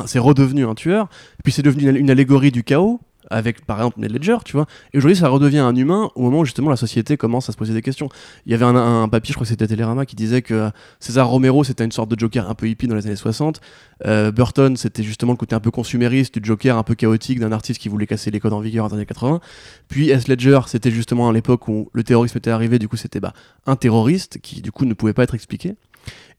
c'est 0.05 0.19
redevenu 0.19 0.65
un 0.67 0.75
tueur, 0.75 1.07
puis 1.43 1.51
c'est 1.51 1.63
devenu 1.63 1.97
une 1.97 2.09
allégorie 2.11 2.51
du 2.51 2.63
chaos 2.63 2.99
avec 3.29 3.65
par 3.65 3.77
exemple 3.77 3.99
Ned 3.99 4.11
Ledger, 4.11 4.37
tu 4.45 4.53
vois. 4.53 4.65
Et 4.93 4.97
aujourd'hui, 4.97 5.15
ça 5.15 5.29
redevient 5.29 5.59
un 5.59 5.75
humain 5.75 6.11
au 6.15 6.21
moment 6.23 6.39
où 6.39 6.45
justement 6.45 6.69
la 6.69 6.75
société 6.75 7.17
commence 7.17 7.49
à 7.49 7.51
se 7.51 7.57
poser 7.57 7.73
des 7.73 7.81
questions. 7.81 8.09
Il 8.45 8.51
y 8.51 8.55
avait 8.55 8.65
un, 8.65 8.75
un 8.75 9.09
papier, 9.09 9.31
je 9.31 9.35
crois 9.35 9.45
que 9.45 9.49
c'était 9.49 9.67
Télérama, 9.67 10.05
qui 10.05 10.15
disait 10.15 10.41
que 10.41 10.69
César 10.99 11.27
Romero 11.27 11.63
c'était 11.63 11.85
une 11.85 11.91
sorte 11.91 12.09
de 12.09 12.19
Joker 12.19 12.49
un 12.49 12.55
peu 12.55 12.67
hippie 12.67 12.87
dans 12.87 12.95
les 12.95 13.05
années 13.05 13.15
60. 13.15 13.61
Euh, 14.05 14.31
Burton 14.31 14.75
c'était 14.77 15.03
justement 15.03 15.31
le 15.31 15.37
côté 15.37 15.55
un 15.55 15.59
peu 15.59 15.71
consumériste 15.71 16.37
du 16.37 16.45
Joker 16.45 16.77
un 16.77 16.83
peu 16.83 16.95
chaotique 16.95 17.39
d'un 17.39 17.51
artiste 17.51 17.79
qui 17.79 17.89
voulait 17.89 18.07
casser 18.07 18.31
les 18.31 18.39
codes 18.39 18.53
en 18.53 18.59
vigueur 18.59 18.89
dans 18.89 18.95
les 18.95 19.01
années 19.01 19.05
80. 19.05 19.39
Puis 19.87 20.09
S. 20.09 20.27
Ledger 20.27 20.59
c'était 20.67 20.91
justement 20.91 21.29
à 21.29 21.33
l'époque 21.33 21.67
où 21.67 21.89
le 21.93 22.03
terrorisme 22.03 22.37
était 22.37 22.51
arrivé, 22.51 22.79
du 22.79 22.87
coup 22.87 22.97
c'était 22.97 23.19
bah, 23.19 23.33
un 23.65 23.75
terroriste 23.75 24.39
qui 24.41 24.61
du 24.61 24.71
coup 24.71 24.85
ne 24.85 24.93
pouvait 24.93 25.13
pas 25.13 25.23
être 25.23 25.35
expliqué. 25.35 25.75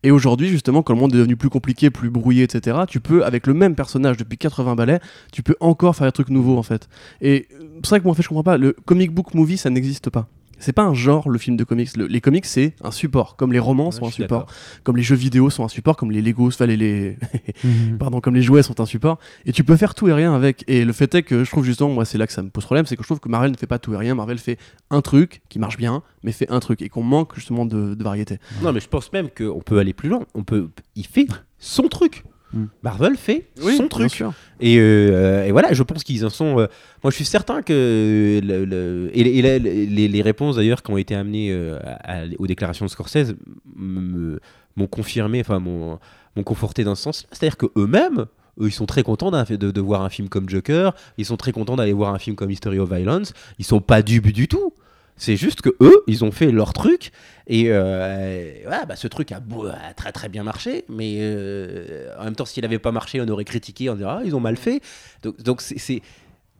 Et 0.06 0.12
aujourd'hui, 0.12 0.46
justement, 0.46 0.84
quand 0.84 0.94
le 0.94 1.00
monde 1.00 1.12
est 1.16 1.18
devenu 1.18 1.34
plus 1.34 1.48
compliqué, 1.48 1.90
plus 1.90 2.10
brouillé, 2.10 2.44
etc., 2.44 2.78
tu 2.86 3.00
peux, 3.00 3.24
avec 3.24 3.48
le 3.48 3.54
même 3.54 3.74
personnage 3.74 4.16
depuis 4.16 4.38
80 4.38 4.76
balais, 4.76 5.00
tu 5.32 5.42
peux 5.42 5.56
encore 5.58 5.96
faire 5.96 6.06
des 6.06 6.12
trucs 6.12 6.30
nouveaux, 6.30 6.56
en 6.56 6.62
fait. 6.62 6.88
Et 7.20 7.48
euh, 7.60 7.64
c'est 7.82 7.88
vrai 7.88 7.98
que 7.98 8.04
moi, 8.04 8.12
en 8.12 8.14
fait, 8.14 8.22
je 8.22 8.28
comprends 8.28 8.44
pas. 8.44 8.56
Le 8.56 8.72
comic 8.84 9.10
book 9.10 9.34
movie, 9.34 9.56
ça 9.56 9.68
n'existe 9.68 10.08
pas. 10.10 10.28
C'est 10.58 10.72
pas 10.72 10.84
un 10.84 10.94
genre, 10.94 11.28
le 11.28 11.38
film 11.38 11.56
de 11.56 11.64
comics. 11.64 11.96
Le- 11.96 12.06
les 12.06 12.20
comics, 12.20 12.46
c'est 12.46 12.74
un 12.82 12.90
support. 12.90 13.36
Comme 13.36 13.52
les 13.52 13.58
romans 13.58 13.86
Ouais, 13.86 13.92
sont 13.92 14.06
un 14.06 14.10
support. 14.10 14.46
Comme 14.84 14.96
les 14.96 15.02
jeux 15.02 15.14
vidéo 15.16 15.50
sont 15.50 15.64
un 15.64 15.68
support. 15.68 15.96
Comme 15.96 16.10
les 16.10 16.22
Legos, 16.22 16.48
enfin, 16.48 16.66
les, 16.66 16.76
les- 16.76 17.18
Mhm. 17.64 17.98
pardon, 17.98 18.20
comme 18.20 18.34
les 18.34 18.42
jouets 18.42 18.62
sont 18.62 18.80
un 18.80 18.86
support. 18.86 19.18
Et 19.44 19.52
tu 19.52 19.64
peux 19.64 19.76
faire 19.76 19.94
tout 19.94 20.08
et 20.08 20.12
rien 20.12 20.34
avec. 20.34 20.64
Et 20.68 20.84
le 20.84 20.92
fait 20.92 21.14
est 21.14 21.22
que 21.22 21.44
je 21.44 21.50
trouve 21.50 21.64
justement, 21.64 21.90
moi, 21.90 22.04
c'est 22.04 22.18
là 22.18 22.26
que 22.26 22.32
ça 22.32 22.42
me 22.42 22.48
pose 22.50 22.64
problème, 22.64 22.86
c'est 22.86 22.96
que 22.96 23.02
je 23.02 23.06
trouve 23.08 23.20
que 23.20 23.28
Marvel 23.28 23.50
ne 23.52 23.56
fait 23.56 23.66
pas 23.66 23.78
tout 23.78 23.92
et 23.94 23.96
rien. 23.96 24.14
Marvel 24.14 24.38
fait 24.38 24.58
un 24.90 25.02
truc 25.02 25.42
qui 25.48 25.58
marche 25.58 25.76
bien, 25.76 26.02
mais 26.22 26.32
fait 26.32 26.50
un 26.50 26.60
truc. 26.60 26.82
Et 26.82 26.88
qu'on 26.88 27.02
manque 27.02 27.34
justement 27.34 27.66
de, 27.66 27.94
de 27.94 28.02
variété. 28.04 28.38
Non, 28.62 28.72
mais 28.72 28.80
je 28.80 28.88
pense 28.88 29.12
même 29.12 29.28
qu'on 29.30 29.60
peut 29.60 29.78
aller 29.78 29.92
plus 29.92 30.08
loin. 30.08 30.24
On 30.34 30.42
peut, 30.44 30.70
il 30.94 31.06
fait 31.06 31.26
son 31.58 31.88
truc. 31.88 32.24
Mm. 32.52 32.64
Marvel 32.82 33.16
fait 33.16 33.48
son 33.58 33.66
bien 33.68 33.88
truc. 33.88 34.10
sûr. 34.10 34.32
Et, 34.60 34.78
euh, 34.78 35.44
et 35.44 35.52
voilà, 35.52 35.72
je 35.72 35.82
pense 35.82 36.04
qu'ils 36.04 36.24
en 36.24 36.30
sont. 36.30 36.60
euh, 36.60 36.66
moi, 37.02 37.10
je 37.10 37.16
suis 37.16 37.24
certain 37.24 37.60
que. 37.62 38.40
le- 38.42 38.64
le- 38.64 39.10
et 39.12 39.24
les- 39.24 39.30
et 39.30 39.42
les, 39.42 39.58
les- 39.86 40.08
les 40.08 40.22
réponses 40.22 40.56
d'ailleurs 40.56 40.82
qui 40.82 40.90
ont 40.92 40.96
été 40.96 41.14
amenées 41.14 41.50
euh, 41.50 41.78
à- 42.04 42.22
aux 42.38 42.46
déclarations 42.46 42.86
de 42.86 42.90
Scorsese 42.90 43.34
m'ont 43.74 44.86
confirmé, 44.86 45.40
enfin, 45.40 45.58
m'ont 45.58 45.98
conforté 46.44 46.84
dans 46.84 46.94
ce 46.94 47.02
sens. 47.02 47.26
C'est-à-dire 47.30 47.56
que 47.56 47.66
eux-mêmes. 47.76 48.26
Eux, 48.58 48.68
ils 48.68 48.72
sont 48.72 48.86
très 48.86 49.02
contents 49.02 49.30
de, 49.30 49.56
de 49.70 49.80
voir 49.82 50.00
un 50.00 50.08
film 50.08 50.30
comme 50.30 50.48
Joker. 50.48 50.94
Ils 51.18 51.26
sont 51.26 51.36
très 51.36 51.52
contents 51.52 51.76
d'aller 51.76 51.92
voir 51.92 52.14
un 52.14 52.18
film 52.18 52.36
comme 52.36 52.50
History 52.50 52.78
of 52.78 52.90
Violence. 52.90 53.34
Ils 53.58 53.66
sont 53.66 53.80
pas 53.80 54.00
dupes 54.00 54.32
du 54.32 54.48
tout. 54.48 54.72
C'est 55.16 55.36
juste 55.36 55.62
que 55.62 55.70
eux, 55.80 56.02
ils 56.06 56.24
ont 56.24 56.30
fait 56.30 56.50
leur 56.52 56.72
truc 56.74 57.10
et 57.46 57.66
euh, 57.68 58.52
bah, 58.86 58.96
ce 58.96 59.08
truc 59.08 59.32
a, 59.32 59.40
beau- 59.40 59.66
a 59.66 59.94
très 59.94 60.12
très 60.12 60.28
bien 60.28 60.42
marché, 60.42 60.84
mais 60.88 61.16
euh, 61.20 62.10
en 62.18 62.24
même 62.24 62.36
temps, 62.36 62.44
s'il 62.44 62.62
n'avait 62.62 62.78
pas 62.78 62.92
marché, 62.92 63.20
on 63.20 63.28
aurait 63.28 63.44
critiqué, 63.44 63.88
on 63.90 63.94
dirait 63.94 64.10
ah, 64.10 64.22
ils 64.24 64.34
ont 64.36 64.40
mal 64.40 64.56
fait. 64.56 64.80
Donc 65.22 65.40
donc 65.42 65.60
c'est 65.62 65.78
c'est- 65.78 66.02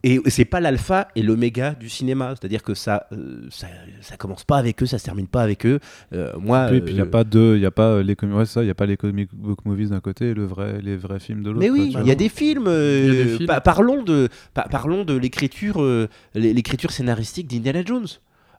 et 0.04 0.20
c'est 0.28 0.44
pas 0.44 0.60
l'alpha 0.60 1.08
et 1.16 1.22
l'oméga 1.22 1.74
du 1.74 1.88
cinéma, 1.88 2.34
c'est-à-dire 2.38 2.62
que 2.62 2.74
ça, 2.74 3.08
euh, 3.12 3.48
ça 3.50 3.66
ça 4.02 4.16
commence 4.16 4.44
pas 4.44 4.56
avec 4.56 4.80
eux, 4.82 4.86
ça 4.86 4.98
se 4.98 5.04
termine 5.04 5.26
pas 5.26 5.42
avec 5.42 5.66
eux. 5.66 5.80
Euh, 6.12 6.32
moi, 6.38 6.68
Oui, 6.70 6.76
et 6.76 6.80
puis 6.80 6.92
il 6.92 6.96
n'y 6.96 7.00
a 7.02 7.06
pas 7.06 7.24
deux, 7.24 7.56
il 7.56 7.62
y 7.62 7.66
a 7.66 7.70
pas 7.72 8.02
les 8.02 8.14
comi- 8.14 8.34
ouais, 8.34 8.46
ça, 8.46 8.62
il 8.62 8.68
y 8.68 8.70
a 8.70 8.74
pas 8.74 8.86
les 8.86 8.96
comic 8.96 9.30
book 9.34 9.64
movies 9.64 9.88
d'un 9.90 10.00
côté 10.00 10.30
et 10.30 10.34
le 10.34 10.44
vrai, 10.44 10.80
les 10.80 10.96
vrais 10.96 11.18
films 11.18 11.42
de 11.42 11.50
l'autre. 11.50 11.60
Mais 11.60 11.70
oui, 11.70 11.92
il 12.02 12.06
y 12.06 12.10
a 12.12 12.14
des 12.14 12.28
films. 12.28 12.66
euh, 12.68 13.00
Il 13.08 13.14
y 13.14 13.20
a 13.20 13.24
des 13.24 13.30
films. 13.36 13.46
pa- 13.48 13.60
parlons 13.60 14.02
de, 14.04 14.28
pa- 14.54 14.68
parlons 14.70 15.04
de 15.04 15.14
l'écriture, 15.16 15.82
euh, 15.82 16.08
l'é- 16.34 16.52
l'écriture 16.54 16.92
scénaristique 16.92 17.48
d'Indiana 17.48 17.82
Jones. 17.84 18.06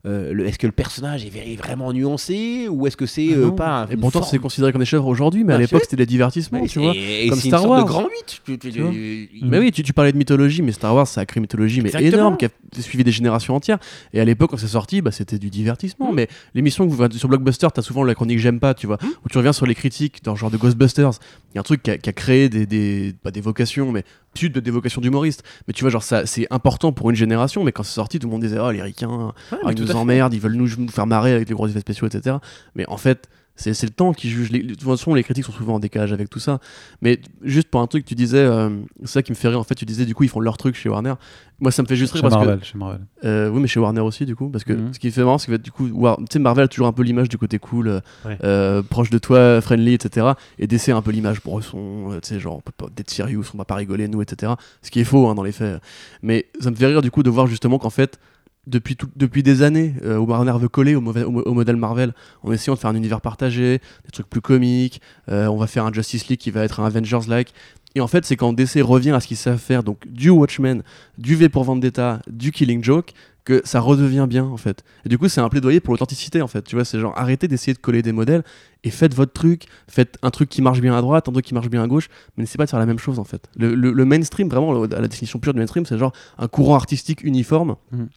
Euh, 0.05 0.45
est-ce 0.45 0.57
que 0.59 0.67
le 0.67 0.71
personnage 0.73 1.25
est, 1.25 1.55
vraiment 1.57 1.91
nuansé 1.91 2.67
ou 2.69 2.87
est-ce 2.87 2.95
que 2.95 3.05
c'est 3.05 3.29
Ah 3.31 3.37
euh, 3.37 3.51
pas 3.51 3.69
un- 3.81 3.87
Et 3.89 3.97
pourtant, 3.97 4.19
forme- 4.19 4.31
c'est 4.31 4.37
considéré 4.39 4.71
comme 4.71 4.79
des 4.79 4.85
chefs 4.85 5.01
aujourd'hui, 5.03 5.43
mais 5.43 5.53
à 5.53 5.55
Ouais, 5.57 5.63
l'époque, 5.63 5.81
c'était 5.83 5.95
des 5.97 6.05
divertissements, 6.05 6.61
Ouais, 6.61 6.67
tu 6.67 6.79
vois. 6.79 6.93
et- 6.95 7.27
comme 7.27 7.39
Star 7.39 7.61
une 7.61 7.67
sorte 7.67 7.69
Wars. 7.69 7.83
de 7.83 7.89
grand 7.89 8.03
8. 8.03 8.41
tu- 8.45 8.57
tu- 8.57 8.71
Tu 8.71 8.79
vois. 8.81 8.91
tu- 8.91 9.29
Mais 9.43 9.59
oui, 9.59 9.71
tu, 9.71 9.93
parlais 9.93 10.11
de 10.11 10.17
mythologie, 10.17 10.61
mais 10.61 10.71
Star 10.71 10.93
Wars, 10.95 11.07
ça 11.07 11.21
a 11.21 11.25
créé 11.25 11.39
une 11.39 11.43
mythologie 11.43 11.81
mais 11.81 11.87
Exactement. 11.89 12.13
énorme 12.13 12.37
qui 12.37 12.45
a 12.45 12.49
suivi 12.79 13.03
des 13.03 13.11
générations 13.11 13.55
entières. 13.55 13.79
Et 14.13 14.19
à 14.21 14.25
l'époque, 14.25 14.51
quand 14.51 14.57
c'est 14.57 14.67
sorti, 14.67 15.01
bah, 15.01 15.11
c'était 15.11 15.39
du 15.39 15.49
divertissement. 15.49 16.11
Mais 16.13 16.27
l'émission 16.53 16.87
que 16.87 16.93
vous 16.93 17.17
sur 17.17 17.27
Blockbuster, 17.27 17.67
tu 17.73 17.79
as 17.79 17.83
souvent 17.83 18.03
la 18.03 18.13
chronique 18.15 18.39
J'aime 18.39 18.59
pas, 18.59 18.73
tu 18.73 18.85
vois, 18.87 18.97
où 19.25 19.29
tu 19.29 19.37
reviens 19.37 19.53
sur 19.53 19.65
les 19.65 19.75
critiques 19.75 20.23
dans 20.23 20.33
le 20.33 20.37
genre 20.37 20.51
de 20.51 20.57
Ghostbusters. 20.57 21.11
Il 21.51 21.55
y 21.55 21.57
a 21.57 21.61
un 21.61 21.63
truc 21.63 21.81
qui 21.83 21.91
a, 21.91 21.97
qui 21.97 22.09
a 22.09 22.13
créé 22.13 22.49
des, 22.49 22.65
des, 22.65 23.13
pas 23.23 23.31
des 23.31 23.41
vocations, 23.41 23.91
mais 23.91 24.03
de 24.45 24.59
des 24.59 24.71
vocations 24.71 25.01
d'humoristes. 25.01 25.43
Mais 25.67 25.73
tu 25.73 25.83
vois, 25.83 25.89
genre, 25.89 26.03
ça, 26.03 26.25
c'est 26.25 26.47
important 26.51 26.91
pour 26.91 27.09
une 27.09 27.15
génération, 27.15 27.63
mais 27.63 27.71
quand 27.71 27.83
c'est 27.83 27.93
sorti, 27.93 28.19
tout 28.19 28.27
le 28.27 28.31
monde 28.31 28.41
disait, 28.41 28.59
oh, 28.59 28.71
les 28.71 28.81
ricains, 28.81 29.33
ah, 29.51 29.71
ils 29.71 29.79
nous 29.79 29.91
emmerdent, 29.91 30.33
ils 30.33 30.39
veulent 30.39 30.55
nous, 30.55 30.69
nous 30.77 30.89
faire 30.89 31.07
marrer 31.07 31.33
avec 31.33 31.49
les 31.49 31.55
gros 31.55 31.67
effets 31.67 31.79
spéciaux, 31.79 32.07
etc. 32.07 32.37
Mais 32.75 32.85
en 32.87 32.97
fait, 32.97 33.27
c'est 33.57 33.83
le 33.83 33.89
temps 33.91 34.13
qui 34.13 34.29
juge. 34.29 34.51
Les, 34.51 34.61
de 34.63 34.69
toute 34.75 34.83
façon, 34.83 35.13
les 35.13 35.23
critiques 35.23 35.43
sont 35.45 35.51
souvent 35.51 35.75
en 35.75 35.79
décalage 35.79 36.13
avec 36.13 36.29
tout 36.29 36.39
ça. 36.39 36.59
Mais 37.01 37.19
juste 37.41 37.69
pour 37.69 37.81
un 37.81 37.87
truc, 37.87 38.05
tu 38.05 38.15
disais, 38.15 38.37
euh, 38.37 38.69
c'est 39.01 39.07
ça 39.07 39.23
qui 39.23 39.31
me 39.31 39.35
fait 39.35 39.47
rire. 39.49 39.59
En 39.59 39.63
fait, 39.63 39.75
tu 39.75 39.85
disais, 39.85 40.05
du 40.05 40.13
coup, 40.15 40.23
ils 40.23 40.29
font 40.29 40.39
leur 40.39 40.57
truc 40.57 40.75
chez 40.75 40.89
Warner. 40.89 41.13
Moi, 41.59 41.71
ça 41.71 41.81
me 41.81 41.87
fait 41.87 41.95
juste 41.95 42.13
rire 42.13 42.21
Chez 42.21 42.29
parce 42.29 42.35
Marvel, 42.35 42.63
chez 42.63 42.77
Marvel. 42.77 42.99
que. 43.21 43.27
euh, 43.27 43.49
oui, 43.49 43.59
mais 43.61 43.67
chez 43.67 43.79
Warner 43.79 44.01
aussi, 44.01 44.25
du 44.25 44.35
coup. 44.35 44.49
Parce 44.49 44.63
que 44.63 44.73
Mhm. 44.73 44.93
ce 44.93 44.99
qui 44.99 45.09
fait 45.11 45.23
marrant, 45.23 45.39
c'est 45.39 45.51
que 45.51 45.57
du 45.57 45.71
coup, 45.71 45.87
War- 45.87 46.17
tu 46.17 46.25
sais, 46.33 46.39
Marvel 46.39 46.65
a 46.65 46.67
toujours 46.67 46.87
un 46.87 46.93
peu 46.93 47.01
l'image 47.01 47.29
du 47.29 47.37
côté 47.39 47.57
cool, 47.57 47.87
euh, 47.87 47.99
Ouais. 48.25 48.37
euh, 48.43 48.83
proche 48.83 49.09
de 49.09 49.17
toi, 49.17 49.59
friendly, 49.61 49.93
etc. 49.93 50.27
Et 50.59 50.67
DC 50.67 50.89
a 50.91 50.95
un 50.97 51.01
peu 51.01 51.11
l'image, 51.11 51.41
euh, 51.47 52.19
tu 52.21 52.27
sais, 52.29 52.39
genre, 52.39 52.57
on 52.57 52.61
peut 52.61 52.71
pas 52.77 52.85
d'être 52.95 53.09
sérieux, 53.09 53.41
on 53.53 53.57
va 53.57 53.65
pas 53.65 53.75
rigoler, 53.75 54.07
nous, 54.07 54.21
etc. 54.21 54.53
Ce 54.83 54.91
qui 54.91 54.99
est 54.99 55.03
faux, 55.03 55.27
hein, 55.27 55.33
dans 55.35 55.43
les 55.43 55.51
faits. 55.51 55.81
Mais 56.21 56.45
ça 56.59 56.69
me 56.69 56.75
fait 56.75 56.85
rire, 56.87 57.01
du 57.01 57.09
coup, 57.09 57.23
de 57.23 57.29
voir 57.31 57.47
justement 57.47 57.79
qu'en 57.79 57.89
fait, 57.89 58.19
depuis, 58.67 58.97
depuis 59.15 59.43
des 59.43 59.63
années, 59.63 59.95
euh, 60.03 60.17
Warner 60.17 60.53
veut 60.59 60.67
coller 60.67 60.93
au 60.95 61.01
modèle 61.01 61.77
Marvel 61.77 62.13
en 62.43 62.51
essayant 62.51 62.75
de 62.75 62.79
faire 62.79 62.89
un 62.89 62.95
univers 62.95 63.21
partagé, 63.21 63.79
des 64.05 64.11
trucs 64.11 64.29
plus 64.29 64.41
comiques. 64.41 65.01
euh, 65.29 65.47
on 65.47 65.57
va 65.57 65.67
faire 65.67 65.85
un 65.85 65.93
Justice 65.93 66.27
League 66.27 66.39
qui 66.39 66.51
va 66.51 66.63
être 66.63 66.79
un 66.79 66.85
Avengers-like. 66.85 67.53
Et 67.95 68.01
en 68.01 68.07
fait, 68.07 68.25
c'est 68.25 68.35
quand 68.35 68.53
DC 68.53 68.81
revient 68.81 69.11
à 69.11 69.19
ce 69.19 69.27
qu'ils 69.27 69.37
savent 69.37 69.57
faire, 69.57 69.81
donc 69.81 70.05
du 70.07 70.29
Watchmen, 70.29 70.83
du 71.17 71.35
V 71.35 71.49
pour 71.49 71.63
Vendetta, 71.63 72.21
du 72.27 72.51
Killing 72.51 72.83
Joke, 72.83 73.13
que 73.47 73.61
ça 73.65 73.79
redevient 73.79 74.25
bien 74.27 74.43
en 74.43 74.57
fait. 74.57 74.83
Et 75.05 75.09
du 75.09 75.17
coup, 75.17 75.29
c'est 75.29 75.39
un 75.39 75.47
plaidoyer 75.47 75.79
pour 75.79 75.93
l'authenticité 75.93 76.41
en 76.41 76.47
fait. 76.47 76.63
Tu 76.63 76.75
vois, 76.75 76.83
c'est 76.83 76.99
genre 76.99 77.13
arrêtez 77.17 77.47
d'essayer 77.47 77.73
de 77.73 77.79
coller 77.79 78.01
des 78.01 78.11
modèles 78.11 78.43
et 78.83 78.89
faites 78.91 79.13
votre 79.13 79.31
truc. 79.31 79.63
Faites 79.87 80.17
un 80.21 80.29
truc 80.31 80.49
qui 80.49 80.61
marche 80.61 80.81
bien 80.81 80.93
à 80.97 81.01
droite, 81.01 81.29
un 81.29 81.31
truc 81.31 81.45
qui 81.45 81.53
marche 81.53 81.69
bien 81.69 81.81
à 81.81 81.87
gauche, 81.87 82.09
mais 82.35 82.43
n'essayez 82.43 82.57
pas 82.57 82.65
de 82.65 82.69
faire 82.69 82.79
la 82.79 82.85
même 82.85 82.99
chose 82.99 83.19
en 83.19 83.23
fait. 83.23 83.49
Le, 83.55 83.73
le- 83.73 83.93
le 83.93 84.05
mainstream, 84.05 84.49
vraiment, 84.49 84.73
le- 84.73 84.93
à 84.93 84.99
la 85.01 85.07
définition 85.07 85.39
pure 85.39 85.53
du 85.53 85.59
mainstream, 85.59 85.85
c'est 85.85 85.97
genre 85.97 86.11
un 86.37 86.47
courant 86.49 86.75
artistique 86.75 87.23
uniforme 87.23 87.77
Mhm. 87.93 88.09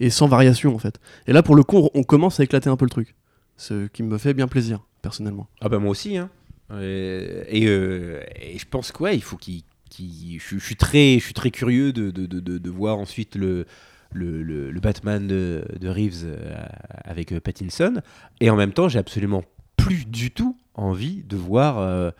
et 0.00 0.08
sans 0.10 0.26
variation 0.26 0.74
en 0.74 0.78
fait. 0.78 0.98
Et 1.26 1.32
là, 1.34 1.42
pour 1.42 1.54
le 1.54 1.62
coup, 1.64 1.76
on- 1.76 1.90
on 1.92 2.02
commence 2.02 2.40
à 2.40 2.44
éclater 2.44 2.70
un 2.70 2.76
peu 2.76 2.86
le 2.86 2.90
truc. 2.90 3.14
Ce 3.58 3.88
qui 3.88 4.02
me 4.02 4.16
fait 4.18 4.32
bien 4.34 4.48
plaisir, 4.48 4.80
personnellement. 5.02 5.48
Ah 5.60 5.68
bah 5.68 5.78
moi 5.78 5.90
aussi. 5.90 6.16
Hein. 6.16 6.30
Euh, 6.70 7.44
et, 7.48 7.66
euh, 7.66 8.20
et 8.40 8.58
je 8.58 8.64
pense 8.70 8.92
que 8.92 9.02
ouais, 9.02 9.14
il 9.16 9.22
faut 9.22 9.36
qu'il. 9.36 9.62
qu'il- 9.90 10.38
je, 10.38 10.58
je 10.58 10.64
suis 10.64 10.76
très, 10.76 11.14
je 11.18 11.24
suis 11.24 11.34
très 11.34 11.50
curieux 11.50 11.92
de, 11.92 12.10
de, 12.10 12.26
de, 12.26 12.40
de- 12.40 12.58
de 12.58 12.70
voir 12.70 12.98
ensuite 12.98 13.34
le, 13.36 13.66
le, 14.12 14.42
le- 14.42 14.70
le 14.70 14.80
Batman 14.80 15.26
de, 15.26 15.64
de 15.78 15.88
Reeves 15.88 16.24
euh, 16.24 16.56
avec 17.04 17.32
euh, 17.32 17.40
Pattinson. 17.40 18.00
Et 18.40 18.50
en 18.50 18.56
même 18.56 18.72
temps, 18.72 18.88
j'ai 18.88 18.98
absolument 18.98 19.42
plus 19.76 20.06
du 20.06 20.30
tout 20.30 20.56
envie 20.74 21.22
de 21.28 21.36
voir 21.36 21.76
euh, 21.78 22.10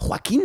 Joaquin 0.00 0.40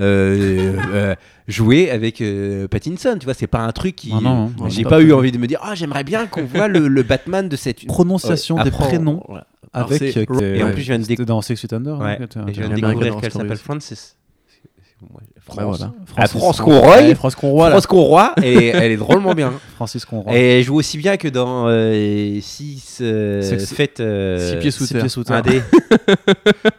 euh, 0.00 0.76
euh, 0.92 1.14
jouer 1.48 1.90
avec 1.90 2.20
euh, 2.20 2.68
Pattinson. 2.68 3.16
Tu 3.18 3.24
vois, 3.24 3.34
c'est 3.34 3.46
pas 3.48 3.60
un 3.60 3.72
truc 3.72 3.96
qui. 3.96 4.10
Non, 4.10 4.20
non, 4.20 4.68
j'ai 4.68 4.84
pas 4.84 4.90
pas 4.90 5.00
eu 5.02 5.12
envie 5.12 5.32
de 5.32 5.38
me 5.38 5.46
dire, 5.46 5.58
ah, 5.62 5.74
j'aimerais 5.74 6.04
bien 6.04 6.26
qu'on 6.26 6.44
voit 6.44 6.68
le, 6.68 6.86
le 6.88 7.02
Batman 7.02 7.48
de 7.48 7.56
cette. 7.56 7.84
Prononciation 7.86 8.56
Ouais, 8.56 8.64
des 8.64 8.70
prénoms 8.70 9.22
voilà. 9.26 9.46
Avec. 9.72 10.16
Et 10.16 10.26
en 10.30 10.34
ouais, 10.66 10.72
plus, 10.72 10.82
je 10.82 10.86
viens 10.92 10.98
de 10.98 11.04
c'était 11.04 11.24
dans 11.24 11.42
Six 11.42 11.56
Feet 11.56 11.72
Under. 11.72 11.98
Ouais, 11.98 12.18
hein, 12.20 12.26
t'as- 12.30 12.46
et 12.48 12.54
je 12.54 12.60
viens 12.62 12.70
de 12.70 12.74
découvrir 12.76 13.16
qu'elle 13.20 13.32
s'appelle 13.32 13.52
aussi. 13.52 14.14
France. 15.48 15.56
Bah 15.56 15.64
voilà. 15.64 15.92
Ah, 16.16 16.26
France 16.26 16.60
Conroy. 16.60 16.96
Ouais, 16.98 17.14
France 17.14 17.34
Conroy. 17.34 17.70
France 17.70 17.86
Conroy, 17.86 18.32
et 18.42 18.66
elle 18.74 18.92
est 18.92 18.96
drôlement 18.96 19.34
bien. 19.34 19.52
Francis 19.76 20.04
Conroy. 20.04 20.32
Et 20.36 20.58
elle 20.58 20.64
joue 20.64 20.76
aussi 20.76 20.98
bien 20.98 21.16
que 21.16 21.28
dans 21.28 21.68
6 22.40 23.02
Sex- 23.42 23.72
fêtes. 23.74 24.00
euh, 24.00 24.50
Six 24.52 24.56
pieds 24.58 24.70
sous 24.70 24.84
Six 24.84 24.92
terre. 24.92 25.02
pieds 25.02 25.08
sous 25.08 25.24
terre. 25.24 25.36
un 25.36 25.42
dé. 25.42 25.62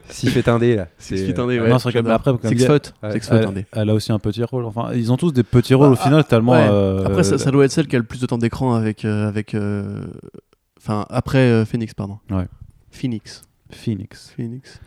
6 0.10 0.28
fêtes 0.30 0.48
un 0.48 0.60
dé 0.60 0.76
là. 0.76 0.88
Six 0.98 1.18
C'est- 1.18 1.26
feet 1.28 1.40
un 1.40 1.48
dé, 1.48 1.58
Ah 1.60 1.64
ouais. 1.64 1.70
non, 1.70 1.80
c'est 1.80 1.90
après, 1.96 2.32
Six 2.50 2.66
foot, 2.66 2.94
un 3.02 3.54
Elle, 3.74 3.90
a 3.90 3.94
aussi 3.94 4.12
un 4.12 4.20
petit 4.20 4.44
rôle. 4.44 4.66
Enfin, 4.66 4.90
ils 4.94 5.12
ont 5.12 5.18
tous 5.18 5.32
des 5.32 5.44
petits 5.44 5.74
rôles 5.74 5.90
au 5.92 5.98
Ah, 6.00 6.04
final, 6.04 6.24
tellement. 6.26 6.54
ouais. 6.54 6.68
euh, 6.70 7.06
Après, 7.06 7.24
ça, 7.24 7.38
ça 7.38 7.52
doit 7.52 7.66
être 7.66 7.72
celle 7.72 7.88
qui 7.88 7.96
a 7.96 8.00
le 8.00 8.06
plus 8.06 8.20
de 8.22 8.26
temps 8.26 8.38
d'écran 8.38 8.74
avec. 8.76 9.06
euh, 9.06 9.28
avec 9.28 9.54
euh, 9.56 10.06
Enfin, 10.82 11.06
après 11.10 11.40
euh, 11.40 11.66
Phoenix, 11.66 11.94
pardon. 11.94 12.20
Ouais. 12.32 12.46
Phoenix. 12.90 13.42
Phoenix. 13.72 14.32
Phoenix. 14.36 14.80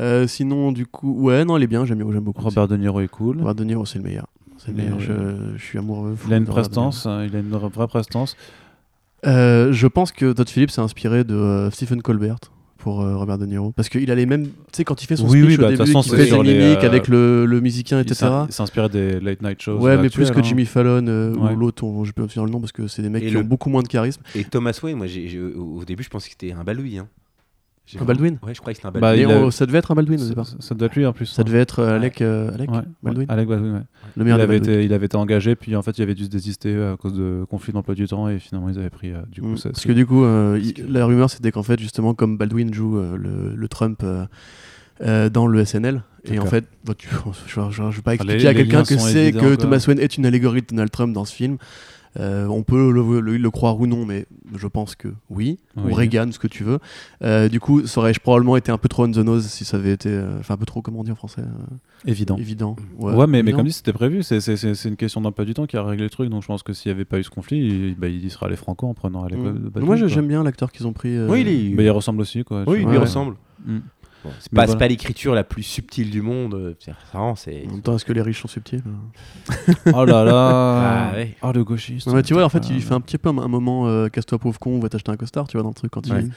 Euh, 0.00 0.26
sinon, 0.26 0.72
du 0.72 0.86
coup, 0.86 1.12
ouais, 1.22 1.44
non, 1.44 1.56
elle 1.56 1.62
est 1.62 1.68
bien, 1.68 1.84
j'aime 1.84 1.98
j'aime 2.12 2.20
beaucoup. 2.24 2.42
Robert 2.42 2.66
De 2.68 2.76
Niro 2.76 3.00
est 3.00 3.08
cool. 3.08 3.38
Robert 3.38 3.54
De 3.54 3.64
Niro, 3.64 3.86
c'est 3.86 3.98
le 3.98 4.04
meilleur. 4.04 4.26
C'est 4.58 4.68
le 4.68 4.74
meilleur. 4.76 4.98
euh, 5.10 5.52
Je, 5.54 5.58
je 5.58 5.64
suis 5.64 5.78
amoureux. 5.78 6.16
Il 6.26 6.32
a 6.32 6.36
une 6.36 6.46
prestance, 6.46 7.06
hein, 7.06 7.24
il 7.24 7.34
a 7.36 7.38
une 7.40 7.50
vraie 7.50 7.86
prestance. 7.86 8.36
Euh, 9.26 9.72
je 9.72 9.86
pense 9.86 10.12
que 10.12 10.32
Todd 10.32 10.48
Phillips 10.48 10.70
s'est 10.70 10.80
inspiré 10.82 11.24
de 11.24 11.34
euh, 11.34 11.70
Stephen 11.70 12.02
Colbert 12.02 12.36
pour 12.76 13.00
euh, 13.00 13.16
Robert 13.16 13.38
De 13.38 13.46
Niro 13.46 13.72
parce 13.72 13.88
qu'il 13.88 14.10
a 14.10 14.14
les 14.14 14.26
mêmes 14.26 14.44
tu 14.48 14.50
sais 14.72 14.84
quand 14.84 15.02
il 15.02 15.06
fait 15.06 15.16
son 15.16 15.26
Oui, 15.26 15.38
speech 15.40 15.46
oui, 15.46 15.54
au 15.54 15.60
bah, 15.62 15.68
début 15.70 15.86
façon, 15.86 16.02
c'est 16.02 16.16
fait 16.18 16.30
des 16.42 16.58
mimiques 16.58 16.84
euh, 16.84 16.86
avec 16.86 17.08
le, 17.08 17.46
le 17.46 17.60
musicien 17.62 17.98
Il 17.98 18.02
etc 18.02 18.30
il 18.46 18.52
s'inspirait 18.52 18.90
des 18.90 19.20
late 19.20 19.40
night 19.40 19.62
shows. 19.62 19.78
ouais 19.78 19.96
mais 19.96 20.10
plus 20.10 20.30
que 20.30 20.38
hein. 20.38 20.42
Jimmy 20.42 20.66
Fallon 20.66 21.06
euh, 21.08 21.34
Ouais. 21.34 21.52
ou 21.52 21.56
l'autre 21.56 21.86
je 22.04 22.10
peux 22.12 22.20
pas 22.20 22.22
me 22.24 22.28
souvenir 22.28 22.44
le 22.44 22.50
nom 22.52 22.60
parce 22.60 22.72
que 22.72 22.86
c'est 22.86 23.00
des 23.00 23.08
mecs 23.08 23.22
Et 23.22 23.28
qui 23.28 23.32
le- 23.32 23.40
ont 23.40 23.44
beaucoup 23.44 23.70
moins 23.70 23.80
de 23.82 23.88
charisme 23.88 24.20
Et 24.34 24.44
Thomas 24.44 24.78
Wayne, 24.82 24.98
moi, 24.98 25.06
au 25.56 25.78
au 25.80 25.84
début, 25.86 26.02
je 26.02 26.10
pensais 26.10 26.28
que 26.28 26.36
c'était 26.38 26.52
un 26.52 26.62
Baldwin. 26.62 26.98
Hein. 26.98 27.06
Un 27.86 27.98
vraiment- 27.98 28.06
Baldwin 28.06 28.38
Ouais, 28.42 28.54
je 28.54 28.60
croyais 28.60 28.74
que 28.74 28.78
c'était 28.78 28.88
un 28.88 28.92
Bah, 28.92 29.00
Baldwin. 29.00 29.28
il 29.28 29.32
a- 29.32 29.38
on- 29.40 29.50
ça 29.50 29.66
devait 29.66 29.78
être 29.78 29.90
un 29.90 29.94
Baldwin 29.94 30.18
au 30.18 30.22
Ça, 30.22 30.28
départ 30.30 30.46
ça 30.46 30.74
doit 30.74 30.86
être 30.86 30.94
lui 30.96 31.04
en 31.04 31.12
plus. 31.12 31.26
ça 31.26 31.42
hein. 31.42 31.44
devait 31.44 31.58
être 31.58 31.80
euh, 31.80 31.96
Alec 31.96 32.22
euh, 32.22 32.50
Alec 32.54 32.70
Ouais, 32.70 32.78
Baldwin 33.02 33.26
Alec 33.28 33.48
Baldwin, 33.48 33.72
ouais. 33.74 33.78
le 33.78 33.84
Il 34.16 34.22
meilleur 34.24 34.38
des 34.38 34.44
avait, 34.44 34.58
Baldwin. 34.58 34.74
été, 34.74 34.84
il 34.86 34.92
avait 34.94 35.06
été 35.06 35.16
engagé, 35.16 35.54
puis 35.54 35.76
en 35.76 35.82
fait, 35.82 35.98
il 35.98 36.02
avait 36.02 36.14
dû 36.14 36.24
se 36.24 36.30
désister 36.30 36.74
à 36.82 36.96
cause 36.96 37.12
de 37.12 37.44
conflits 37.50 37.72
d'emploi 37.74 37.94
du 37.94 38.06
temps, 38.06 38.28
et 38.28 38.38
finalement, 38.38 38.68
ils 38.70 38.78
avaient 38.78 38.88
pris. 38.90 39.12
euh, 39.12 39.18
du 39.30 39.42
coup, 39.42 39.48
Mm. 39.48 39.56
ça- 39.58 39.68
Parce 39.70 39.84
que 39.84 39.92
du 39.92 40.06
coup, 40.06 40.24
euh, 40.24 40.58
il- 40.62 40.72
que- 40.74 40.82
la 40.88 41.04
rumeur 41.04 41.28
c'était 41.30 41.52
qu'en 41.52 41.62
fait, 41.62 41.78
justement, 41.78 42.14
comme 42.14 42.38
Baldwin 42.38 42.72
joue 42.72 42.96
euh, 42.98 43.16
le, 43.18 43.54
le 43.54 43.68
Trump 43.68 44.00
euh, 44.02 44.24
euh, 45.02 45.28
dans 45.28 45.46
le 45.46 45.64
SNL, 45.64 46.02
et 46.24 46.38
en 46.38 46.46
fait, 46.46 46.64
bah, 46.84 46.94
tu- 46.96 47.08
je 47.46 47.60
ne 47.60 47.90
vais 47.90 48.00
pas 48.02 48.12
les- 48.12 48.14
expliquer 48.14 48.46
à 48.48 48.52
les 48.52 48.56
quelqu'un 48.60 48.78
liens 48.78 48.84
que 48.84 48.96
c'est 48.98 49.32
que 49.32 49.38
quoi. 49.38 49.56
Thomas 49.58 49.84
Wayne 49.86 49.98
est 49.98 50.16
une 50.16 50.24
allégorie 50.24 50.62
de 50.62 50.66
Donald 50.68 50.90
Trump 50.90 51.12
dans 51.12 51.24
ce 51.24 51.34
film. 51.34 51.58
Euh, 52.18 52.46
on 52.46 52.62
peut 52.62 52.92
le, 52.92 53.20
le- 53.20 53.36
le 53.36 53.50
croire 53.50 53.80
ou 53.80 53.86
non, 53.86 54.06
mais 54.06 54.26
je 54.56 54.66
pense 54.68 54.94
que 54.94 55.08
oui. 55.30 55.58
Oui. 55.76 55.90
Ou 55.90 55.94
Reagan, 55.94 56.30
ce 56.30 56.38
que 56.38 56.46
tu 56.46 56.62
veux. 56.62 56.78
Euh, 57.22 57.48
du 57.48 57.58
coup, 57.58 57.86
ça 57.86 58.00
aurait 58.00 58.12
probablement 58.12 58.56
été 58.56 58.70
un 58.70 58.78
peu 58.78 58.88
trop 58.88 59.04
on 59.04 59.10
the 59.10 59.16
nose 59.18 59.46
si 59.46 59.64
ça 59.64 59.76
avait 59.76 59.92
été. 59.92 60.08
euh, 60.10 60.38
Enfin, 60.38 60.54
un 60.54 60.56
peu 60.56 60.66
trop, 60.66 60.80
comment 60.80 61.00
on 61.00 61.04
dit 61.04 61.10
en 61.10 61.16
français 61.16 61.40
euh, 61.42 62.08
Évident. 62.10 62.36
Évident. 62.36 62.76
Ouais, 62.98 63.26
mais, 63.26 63.42
mais 63.42 63.52
comme 63.52 63.66
dit, 63.66 63.72
c'était 63.72 63.92
prévu. 63.92 64.22
C'est- 64.22 64.84
une 64.84 64.96
question 64.96 65.20
d'emploi 65.20 65.44
du 65.44 65.54
temps 65.54 65.66
qui 65.66 65.76
a 65.76 65.82
réglé 65.82 66.04
le 66.04 66.10
truc. 66.10 66.30
Donc 66.30 66.42
je 66.42 66.46
pense 66.46 66.62
que 66.62 66.72
s'il 66.72 66.90
n'y 66.90 66.94
avait 66.94 67.04
pas 67.04 67.18
eu 67.18 67.24
ce 67.24 67.30
conflit, 67.30 67.58
il, 67.58 67.94
bah, 67.96 68.08
il 68.08 68.24
y 68.24 68.30
serait 68.30 68.46
allé 68.46 68.56
franco 68.56 68.86
en 68.86 68.94
prenant 68.94 69.24
Alec 69.24 69.38
Mm. 69.38 69.52
Baldwin. 69.70 69.84
Moi, 69.84 69.96
j'aime 70.06 70.28
bien 70.28 70.42
l'acteur 70.44 70.70
qu'ils 70.70 70.86
ont 70.86 70.92
pris. 70.92 71.16
euh, 71.16 71.28
Oui, 71.28 71.40
il 71.40 71.48
est- 71.48 71.74
Bah, 71.74 71.82
il 71.82 71.90
ressemble 71.90 72.20
aussi. 72.20 72.44
Quoi, 72.44 72.64
Oui, 72.66 72.78
il 72.82 72.86
lui 72.86 72.92
Ouais. 72.92 72.98
ressemble. 72.98 73.34
Mm. 73.66 73.78
Bon, 74.24 74.30
c'est 74.40 74.52
Mais 74.52 74.56
pas, 74.56 74.62
voilà. 74.64 74.72
c'est 74.72 74.78
pas 74.78 74.88
l'écriture 74.88 75.34
la 75.34 75.44
plus 75.44 75.62
subtile 75.62 76.10
du 76.10 76.22
monde. 76.22 76.54
euh, 76.54 76.74
C'est 76.80 76.94
vraiment, 77.12 77.36
c'est. 77.36 77.64
En 77.68 77.72
même 77.72 77.82
temps, 77.82 77.94
est-ce 77.94 78.04
que 78.04 78.12
les 78.12 78.22
riches 78.22 78.40
sont 78.42 78.48
subtils 78.48 78.82
Oh 79.94 80.04
là 80.04 80.24
là 80.24 81.10
Ah 81.10 81.12
ouais. 81.14 81.36
Oh 81.42 81.52
le 81.52 81.62
gauchiste 81.64 82.06
Non, 82.06 82.14
mais 82.14 82.22
tu 82.22 82.34
vois, 82.34 82.44
en 82.44 82.48
fait, 82.48 82.68
il 82.70 82.76
Ah, 82.78 82.80
fait 82.80 82.94
un 82.94 83.00
petit 83.00 83.18
peu 83.18 83.28
un, 83.28 83.38
un 83.38 83.48
moment 83.48 83.86
euh, 83.86 84.08
casse-toi 84.08 84.38
pauvre 84.38 84.58
con, 84.58 84.70
on 84.70 84.80
va 84.80 84.88
t'acheter 84.88 85.10
un 85.12 85.16
costard, 85.16 85.46
tu 85.46 85.56
vois, 85.56 85.62
dans 85.62 85.68
le 85.70 85.74
truc 85.74 85.90
quand 85.92 86.06
Ouais. 86.10 86.22
il. 86.24 86.32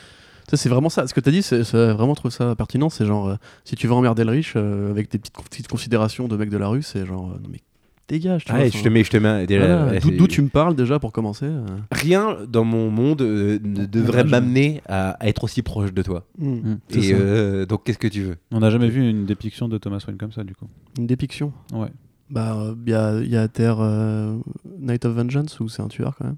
Ça, 0.50 0.56
c'est 0.56 0.70
vraiment 0.70 0.88
ça. 0.90 1.06
Ce 1.08 1.14
que 1.14 1.20
t'as 1.20 1.32
dit, 1.32 1.42
c'est 1.44 1.66
c'est 1.66 1.92
vraiment 1.92 2.16
trouvé 2.16 2.32
ça 2.32 2.56
pertinent. 2.56 2.90
C'est 2.90 3.06
genre, 3.06 3.28
euh, 3.28 3.36
si 3.66 3.76
tu 3.76 3.86
veux 3.88 3.94
emmerder 3.94 4.24
le 4.24 4.32
riche 4.32 4.54
euh, 4.56 4.90
avec 4.92 5.12
des 5.12 5.18
petites, 5.18 5.34
petites 5.50 5.68
considérations 5.68 6.30
de 6.30 6.38
mec 6.38 6.50
de 6.50 6.56
la 6.58 6.70
rue, 6.70 6.84
c'est 6.84 7.06
genre, 7.06 7.32
euh, 7.32 7.40
non 7.44 7.50
mais 7.52 7.60
dégage. 8.08 8.46
Tu 8.46 8.52
Ah, 8.52 8.58
vois, 8.58 8.70
je 8.70 8.82
te 8.84 8.90
mets, 8.90 9.04
je 9.04 9.10
te 9.12 9.18
mets 9.18 9.46
déjà, 9.46 9.84
voilà. 9.84 9.92
ouais, 10.06 10.18
D'où 10.18 10.28
tu 10.28 10.42
me 10.42 10.50
parles 10.50 10.76
déjà 10.76 11.00
pour 11.00 11.12
commencer 11.12 11.46
euh. 11.46 11.66
Rien 11.92 12.38
dans 12.48 12.64
mon 12.64 12.90
monde 12.90 13.22
euh, 13.22 13.60
ne 13.64 13.86
devrait 13.86 14.24
m'amener 14.24 14.82
à, 14.88 15.12
à 15.12 15.28
être 15.28 15.44
aussi 15.44 15.62
proche 15.62 15.94
de 15.94 16.02
toi. 16.02 16.26
Hmm. 16.38 16.54
Mm, 16.56 16.80
c'est 16.90 17.00
Et 17.06 17.14
euh, 17.14 17.66
donc, 17.66 17.84
qu'est-ce 17.84 17.98
que 17.98 18.08
tu 18.08 18.22
veux? 18.24 18.36
On 18.52 18.60
n'a 18.60 18.70
jamais 18.70 18.90
vu 18.90 19.08
une 19.10 19.26
dépiction 19.26 19.68
de 19.68 19.78
Thomas 19.78 20.04
Wayne 20.08 20.18
comme 20.18 20.32
ça, 20.32 20.44
du 20.44 20.56
coup. 20.56 20.68
Une 20.98 21.08
dépiction? 21.08 21.52
Ouais. 21.74 21.90
Bah, 22.30 22.74
il 22.86 22.92
y 22.92 22.96
a, 22.96 23.20
y 23.22 23.36
a 23.38 23.42
à 23.44 23.48
terre 23.48 23.78
euh, 23.80 24.38
Night 24.80 25.06
of 25.06 25.14
Vengeance 25.16 25.60
où 25.60 25.70
c'est 25.70 25.82
un 25.82 25.88
tueur 25.88 26.16
quand 26.18 26.26
même. 26.26 26.38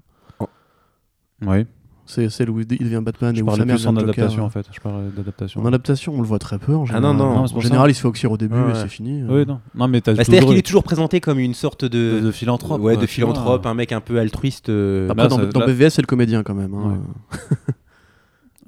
Oui. 1.42 1.66
C'est 2.10 2.28
celle 2.28 2.50
où 2.50 2.58
il 2.60 2.66
devient 2.66 3.00
Batman 3.04 3.36
et 3.36 3.42
où 3.42 3.48
sa 3.54 3.64
mère 3.64 3.76
plus 3.76 3.86
en 3.86 3.90
Joker. 3.94 4.02
adaptation, 4.10 4.44
en 4.44 4.50
fait. 4.50 4.66
Je 4.72 4.80
parle 4.80 5.12
d'adaptation. 5.16 5.60
En 5.60 5.66
adaptation, 5.66 6.12
on 6.14 6.20
le 6.20 6.26
voit 6.26 6.38
très 6.40 6.58
peu 6.58 6.74
en 6.74 6.82
Ah 6.82 6.86
général. 6.86 7.02
non, 7.02 7.14
non. 7.14 7.34
Non, 7.36 7.46
c'est 7.46 7.54
en 7.54 7.60
général, 7.60 7.90
il 7.90 7.94
se 7.94 8.00
fait 8.00 8.08
oxyre 8.08 8.32
au 8.32 8.36
début 8.36 8.54
Ouais, 8.56 8.72
et 8.72 8.74
c'est 8.74 8.88
fini. 8.88 9.22
Oui, 9.28 9.46
non. 9.46 9.60
Non, 9.74 9.86
mais 9.86 10.00
Bah, 10.00 10.14
C'est-à-dire 10.16 10.44
qu'il 10.46 10.56
est 10.56 10.66
toujours 10.66 10.82
présenté 10.82 11.20
comme 11.20 11.38
une 11.38 11.54
sorte 11.54 11.84
de, 11.84 12.18
de, 12.18 12.20
de 12.20 12.30
philanthrope. 12.32 12.80
ouais, 12.80 12.94
de 12.94 12.98
vois. 12.98 13.06
philanthrope, 13.06 13.64
un 13.66 13.74
mec 13.74 13.92
un 13.92 14.00
peu 14.00 14.18
altruiste. 14.18 14.68
euh, 14.70 15.08
Après, 15.08 15.22
Là, 15.22 15.28
dans, 15.28 15.36
ça- 15.36 15.46
dans 15.46 15.60
là- 15.60 15.66
BVS, 15.66 15.90
c'est 15.90 16.02
le 16.02 16.06
comédien 16.06 16.42
quand 16.42 16.54
même. 16.54 16.74
hein. 16.74 17.00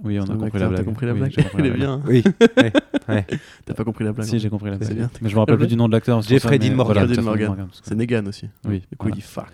Oui, 0.05 0.19
on 0.19 0.24
a 0.24 0.27
compris 0.35 0.59
la 0.59 0.66
t'as 0.66 0.69
blague. 0.69 0.85
compris 0.85 1.06
la 1.06 1.12
Oui, 1.12 1.19
blague 1.20 1.31
j'ai 1.36 1.43
compris 1.44 1.59
Elle 1.59 1.62
la 1.62 1.74
est 1.74 1.77
blague. 1.77 1.89
bien. 1.89 1.93
hein. 1.94 2.02
Oui, 2.09 2.24
ouais, 2.59 2.73
ouais. 3.09 3.27
T'as 3.64 3.74
pas 3.74 3.85
compris 3.85 4.05
la 4.05 4.12
blague 4.12 4.27
Si, 4.27 4.35
hein. 4.35 4.39
j'ai 4.40 4.51
compris 4.51 4.70
la 4.70 4.78
C'est 4.81 4.86
blague. 4.86 4.97
bien. 4.97 5.10
Mais 5.20 5.28
je 5.28 5.35
me 5.36 5.39
rappelle 5.40 5.59
plus 5.59 5.69
du 5.69 5.77
nom 5.77 5.86
de 5.86 5.93
l'acteur. 5.93 6.20
Jeffrey 6.23 6.59
Dean 6.59 6.74
Morgan. 6.74 7.09
C'est 7.82 7.94
Negan 7.94 8.27
aussi. 8.27 8.48
Oui, 8.66 8.82
Du 8.90 8.97
coup, 8.97 9.09
il 9.10 9.14
dit 9.14 9.20
fuck. 9.20 9.47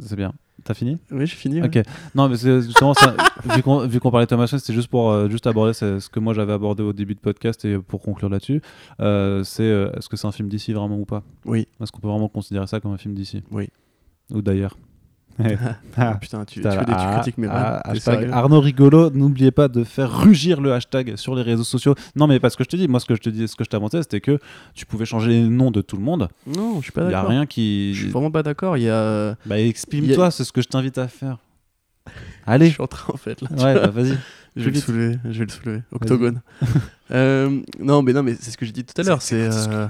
c'est 0.00 0.16
bien. 0.16 0.32
T'as 0.66 0.74
fini 0.74 0.98
Oui, 1.12 1.26
j'ai 1.28 1.36
fini. 1.36 1.62
Ok. 1.62 1.76
ouais. 1.76 1.82
Non, 2.16 2.28
mais 2.28 2.36
c'est 2.36 2.60
justement, 2.60 2.92
ça, 2.92 3.14
vu 3.86 4.00
qu'on 4.00 4.10
parlait 4.10 4.26
de 4.26 4.30
Thomas 4.30 4.48
c'était 4.48 4.72
juste 4.72 4.88
pour 4.88 5.12
euh, 5.12 5.28
juste 5.28 5.46
aborder 5.46 5.72
ce, 5.72 6.00
ce 6.00 6.08
que 6.10 6.18
moi 6.18 6.34
j'avais 6.34 6.52
abordé 6.52 6.82
au 6.82 6.92
début 6.92 7.14
de 7.14 7.20
podcast 7.20 7.64
et 7.64 7.78
pour 7.78 8.02
conclure 8.02 8.28
là-dessus. 8.28 8.60
euh, 9.00 9.44
c'est 9.44 9.62
euh, 9.62 9.92
est-ce 9.96 10.08
que 10.08 10.16
c'est 10.16 10.26
un 10.26 10.32
film 10.32 10.48
d'ici 10.48 10.72
vraiment 10.72 10.98
ou 10.98 11.04
pas? 11.04 11.22
Oui. 11.44 11.68
Est-ce 11.80 11.92
qu'on 11.92 12.00
peut 12.00 12.08
vraiment 12.08 12.28
considérer 12.28 12.66
ça 12.66 12.80
comme 12.80 12.92
un 12.92 12.96
film 12.98 13.14
d'ici? 13.14 13.44
Oui. 13.52 13.68
Ou 14.32 14.42
d'ailleurs 14.42 14.76
Ah, 15.96 16.14
putain, 16.20 16.44
tu, 16.44 16.60
tu 16.60 16.68
fais 16.70 16.76
des 16.84 16.92
tu 16.92 17.06
critiques 17.14 17.38
mes 17.38 17.48
ah, 17.50 17.80
hashtag 17.84 18.30
Arnaud 18.32 18.60
Rigolo, 18.60 19.10
n'oubliez 19.10 19.50
pas 19.50 19.68
de 19.68 19.84
faire 19.84 20.10
rugir 20.20 20.60
le 20.60 20.72
hashtag 20.72 21.16
sur 21.16 21.34
les 21.34 21.42
réseaux 21.42 21.64
sociaux. 21.64 21.94
Non, 22.14 22.26
mais 22.26 22.40
parce 22.40 22.56
que 22.56 22.64
je 22.64 22.68
te 22.68 22.76
dis, 22.76 22.88
moi 22.88 23.00
ce 23.00 23.06
que 23.06 23.14
je 23.14 23.20
te 23.20 23.28
dis, 23.30 23.46
ce 23.48 23.56
que 23.56 23.64
je 23.64 23.68
t'avançais, 23.68 24.02
c'était 24.02 24.20
que 24.20 24.38
tu 24.74 24.86
pouvais 24.86 25.04
changer 25.04 25.30
les 25.30 25.42
noms 25.48 25.70
de 25.70 25.82
tout 25.82 25.96
le 25.96 26.02
monde. 26.02 26.28
Non, 26.46 26.76
je 26.78 26.84
suis 26.84 26.92
pas 26.92 27.02
Il 27.02 27.04
y 27.04 27.08
a 27.08 27.10
d'accord. 27.12 27.30
rien 27.30 27.42
Je 27.48 27.92
suis 27.94 28.04
qui. 28.06 28.10
vraiment 28.10 28.30
pas 28.30 28.42
d'accord. 28.42 28.76
Il 28.76 28.84
y 28.84 28.90
a. 28.90 29.36
Bah 29.46 29.58
exprime-toi, 29.60 30.26
a- 30.26 30.30
c'est 30.30 30.44
ce 30.44 30.52
que 30.52 30.62
je 30.62 30.68
t'invite 30.68 30.98
à 30.98 31.08
faire. 31.08 31.38
Je 32.06 32.12
Allez. 32.46 32.70
suis 32.70 32.80
en 32.82 32.86
train 32.86 33.12
en 33.12 33.16
fait 33.16 33.40
là. 33.42 33.48
Ouais, 33.52 33.74
bah, 33.74 33.88
vas-y. 33.88 34.16
Je 34.54 34.64
vais 34.64 34.70
le 34.70 34.80
soulever. 34.80 35.18
Je 35.24 35.38
vais 35.40 35.44
le 35.44 35.50
soulever. 35.50 35.82
Octogone. 35.92 36.40
Euh, 37.12 37.60
non, 37.78 38.02
mais 38.02 38.12
non, 38.12 38.24
mais 38.24 38.34
c'est 38.40 38.50
ce 38.50 38.56
que 38.56 38.66
j'ai 38.66 38.72
dit 38.72 38.82
tout 38.82 39.00
à 39.00 39.04
l'heure. 39.04 39.22
C'est. 39.22 39.48
euh, 39.48 39.86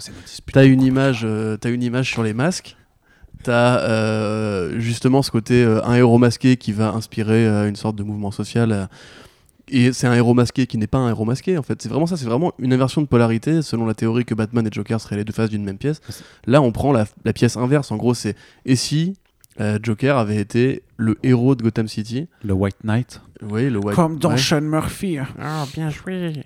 T'as 0.53 0.67
une 0.67 0.83
image, 0.83 1.23
euh, 1.25 1.57
t'as 1.57 1.71
une 1.71 1.83
image 1.83 2.11
sur 2.11 2.23
les 2.23 2.35
masques. 2.35 2.77
T'as 3.47 3.79
euh, 3.81 4.79
justement 4.81 5.23
ce 5.23 5.31
côté 5.31 5.63
euh, 5.63 5.81
un 5.85 5.95
héros 5.95 6.19
masqué 6.19 6.57
qui 6.57 6.73
va 6.73 6.91
inspirer 6.91 7.47
euh, 7.47 7.69
une 7.69 7.77
sorte 7.77 7.95
de 7.97 8.03
mouvement 8.03 8.33
social. 8.33 8.73
euh, 8.73 8.87
et 9.69 9.93
c'est 9.93 10.07
un 10.09 10.15
héros 10.15 10.35
masqué 10.35 10.67
qui 10.67 10.79
n'est 10.79 10.87
pas 10.89 10.99
un 10.99 11.09
héros 11.09 11.25
masqué 11.25 11.57
en 11.59 11.63
fait. 11.63 11.81
C'est 11.81 11.89
vraiment 11.89 12.07
ça. 12.07 12.17
C'est 12.17 12.27
vraiment 12.27 12.53
une 12.59 12.73
inversion 12.73 13.03
de 13.03 13.07
polarité 13.07 13.63
selon 13.63 13.87
la 13.87 13.95
théorie 13.95 14.25
que 14.25 14.35
Batman 14.35 14.67
et 14.67 14.71
Joker 14.73 15.01
seraient 15.01 15.17
les 15.17 15.25
deux 15.25 15.33
faces 15.33 15.51
d'une 15.51 15.65
même 15.65 15.79
pièce. 15.79 16.01
Là, 16.47 16.61
on 16.61 16.73
prend 16.73 16.93
la, 16.93 17.07
la 17.25 17.33
pièce 17.33 17.57
inverse. 17.57 17.91
En 17.93 17.97
gros, 17.97 18.15
c'est 18.15 18.37
et 18.65 18.75
si 18.77 19.17
euh, 19.61 19.79
Joker 19.83 20.19
avait 20.19 20.37
été 20.37 20.83
le 20.97 21.17
héros 21.23 21.55
de 21.55 21.63
Gotham 21.63 21.89
City? 21.89 22.29
Le 22.45 22.53
White 22.53 22.83
Knight. 22.85 23.21
Oui, 23.43 23.71
le 23.71 23.79
White. 23.79 23.95
Comme 23.97 24.19
dans 24.19 24.31
ouais. 24.31 24.39
Sean 24.39 24.61
Murphy. 24.61 25.19
Ah, 25.41 25.67
bien 25.75 25.91
joué. 25.91 26.43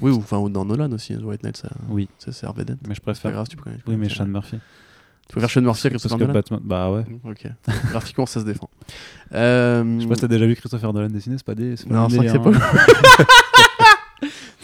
Oui, 0.00 0.10
ou 0.12 0.18
enfin 0.18 0.38
ou 0.38 0.48
dans 0.48 0.64
Nolan 0.64 0.90
aussi. 0.92 1.16
The 1.16 1.22
White 1.22 1.42
Knight, 1.42 1.56
ça, 1.56 1.68
Oui, 1.88 2.08
ça 2.18 2.30
c'est 2.32 2.46
mais 2.88 2.94
je 2.94 3.00
préfère. 3.00 3.32
grave, 3.32 3.46
tu 3.48 3.56
peux. 3.56 3.70
tu 3.70 3.78
peux- 3.78 3.90
Oui, 3.90 3.96
mais 3.96 4.08
Sean 4.08 4.26
Murphy. 4.26 4.58
Tu 5.28 5.34
peux 5.34 5.40
faire 5.40 5.50
Sean 5.50 5.62
Murphy 5.62 5.86
à 5.88 5.90
Christopher 5.90 6.18
Nolan 6.18 6.32
Batman. 6.32 6.60
Bah 6.62 6.90
ouais. 6.90 7.04
Ok. 7.24 7.46
Graphiquement, 7.90 8.26
ça 8.26 8.40
se 8.40 8.44
défend. 8.44 8.70
Euh, 9.34 9.82
Je 9.96 10.02
sais 10.02 10.08
pas 10.08 10.14
si 10.14 10.20
t'as 10.20 10.28
déjà 10.28 10.46
vu 10.46 10.54
Christopher 10.54 10.92
Nolan 10.92 11.08
dessiner, 11.08 11.36
c'est 11.36 11.46
pas 11.46 11.54
des. 11.54 11.74
pas 11.74 11.94
Non, 11.94 12.08
c'est 12.08 12.18
délire, 12.18 12.40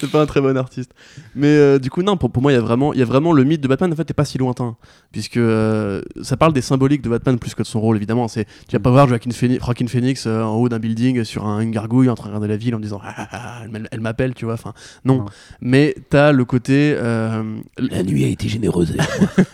c'est 0.02 0.10
pas 0.10 0.20
un 0.22 0.26
très 0.26 0.40
bon 0.40 0.56
artiste. 0.56 0.92
Mais 1.34 1.46
euh, 1.48 1.78
du 1.78 1.88
coup, 1.90 2.02
non, 2.02 2.16
pour, 2.16 2.30
pour 2.30 2.42
moi, 2.42 2.52
il 2.52 2.56
y, 2.56 2.58
a 2.58 2.60
vraiment- 2.60 2.92
il 2.92 2.98
y 2.98 3.02
a 3.02 3.06
vraiment 3.06 3.32
le 3.32 3.44
mythe 3.44 3.60
de 3.60 3.68
Batman, 3.68 3.92
en 3.92 3.96
fait, 3.96 4.08
n'est 4.08 4.14
pas 4.14 4.24
si 4.24 4.36
lointain. 4.38 4.76
Puisque 5.12 5.36
euh, 5.38 6.02
ça 6.22 6.36
parle 6.36 6.52
des 6.52 6.60
symboliques 6.60 7.02
de 7.02 7.08
Batman 7.08 7.38
plus 7.38 7.54
que 7.54 7.62
de 7.62 7.66
son 7.66 7.80
rôle, 7.80 7.96
évidemment. 7.96 8.28
C'est, 8.28 8.44
tu 8.68 8.72
vas 8.72 8.78
Mm. 8.78 8.82
pas 8.82 8.90
voir 8.90 9.08
Joaquin 9.08 9.30
Phoenix, 9.30 9.64
Joaquin 9.64 9.86
Phoenix 9.86 10.26
euh, 10.26 10.42
en 10.42 10.56
haut 10.56 10.68
d'un 10.68 10.78
building 10.78 11.24
sur 11.24 11.46
un- 11.46 11.60
une 11.60 11.70
gargouille 11.70 12.08
en 12.10 12.14
train 12.14 12.26
de 12.28 12.34
regarder 12.34 12.48
la 12.48 12.56
ville 12.56 12.74
en 12.74 12.80
disant 12.80 13.00
Ah, 13.04 13.14
ah, 13.16 13.28
ah, 13.32 13.62
elle, 13.72 13.88
elle 13.90 14.00
m'appelle, 14.00 14.34
tu 14.34 14.44
vois. 14.44 14.54
Enfin, 14.54 14.74
non. 15.04 15.18
Non. 15.18 15.24
Mais 15.60 15.94
t'as 16.10 16.32
le 16.32 16.44
côté. 16.44 16.94
La 16.94 18.02
nuit 18.02 18.24
a 18.24 18.28
été 18.28 18.48
généreuse. 18.48 18.96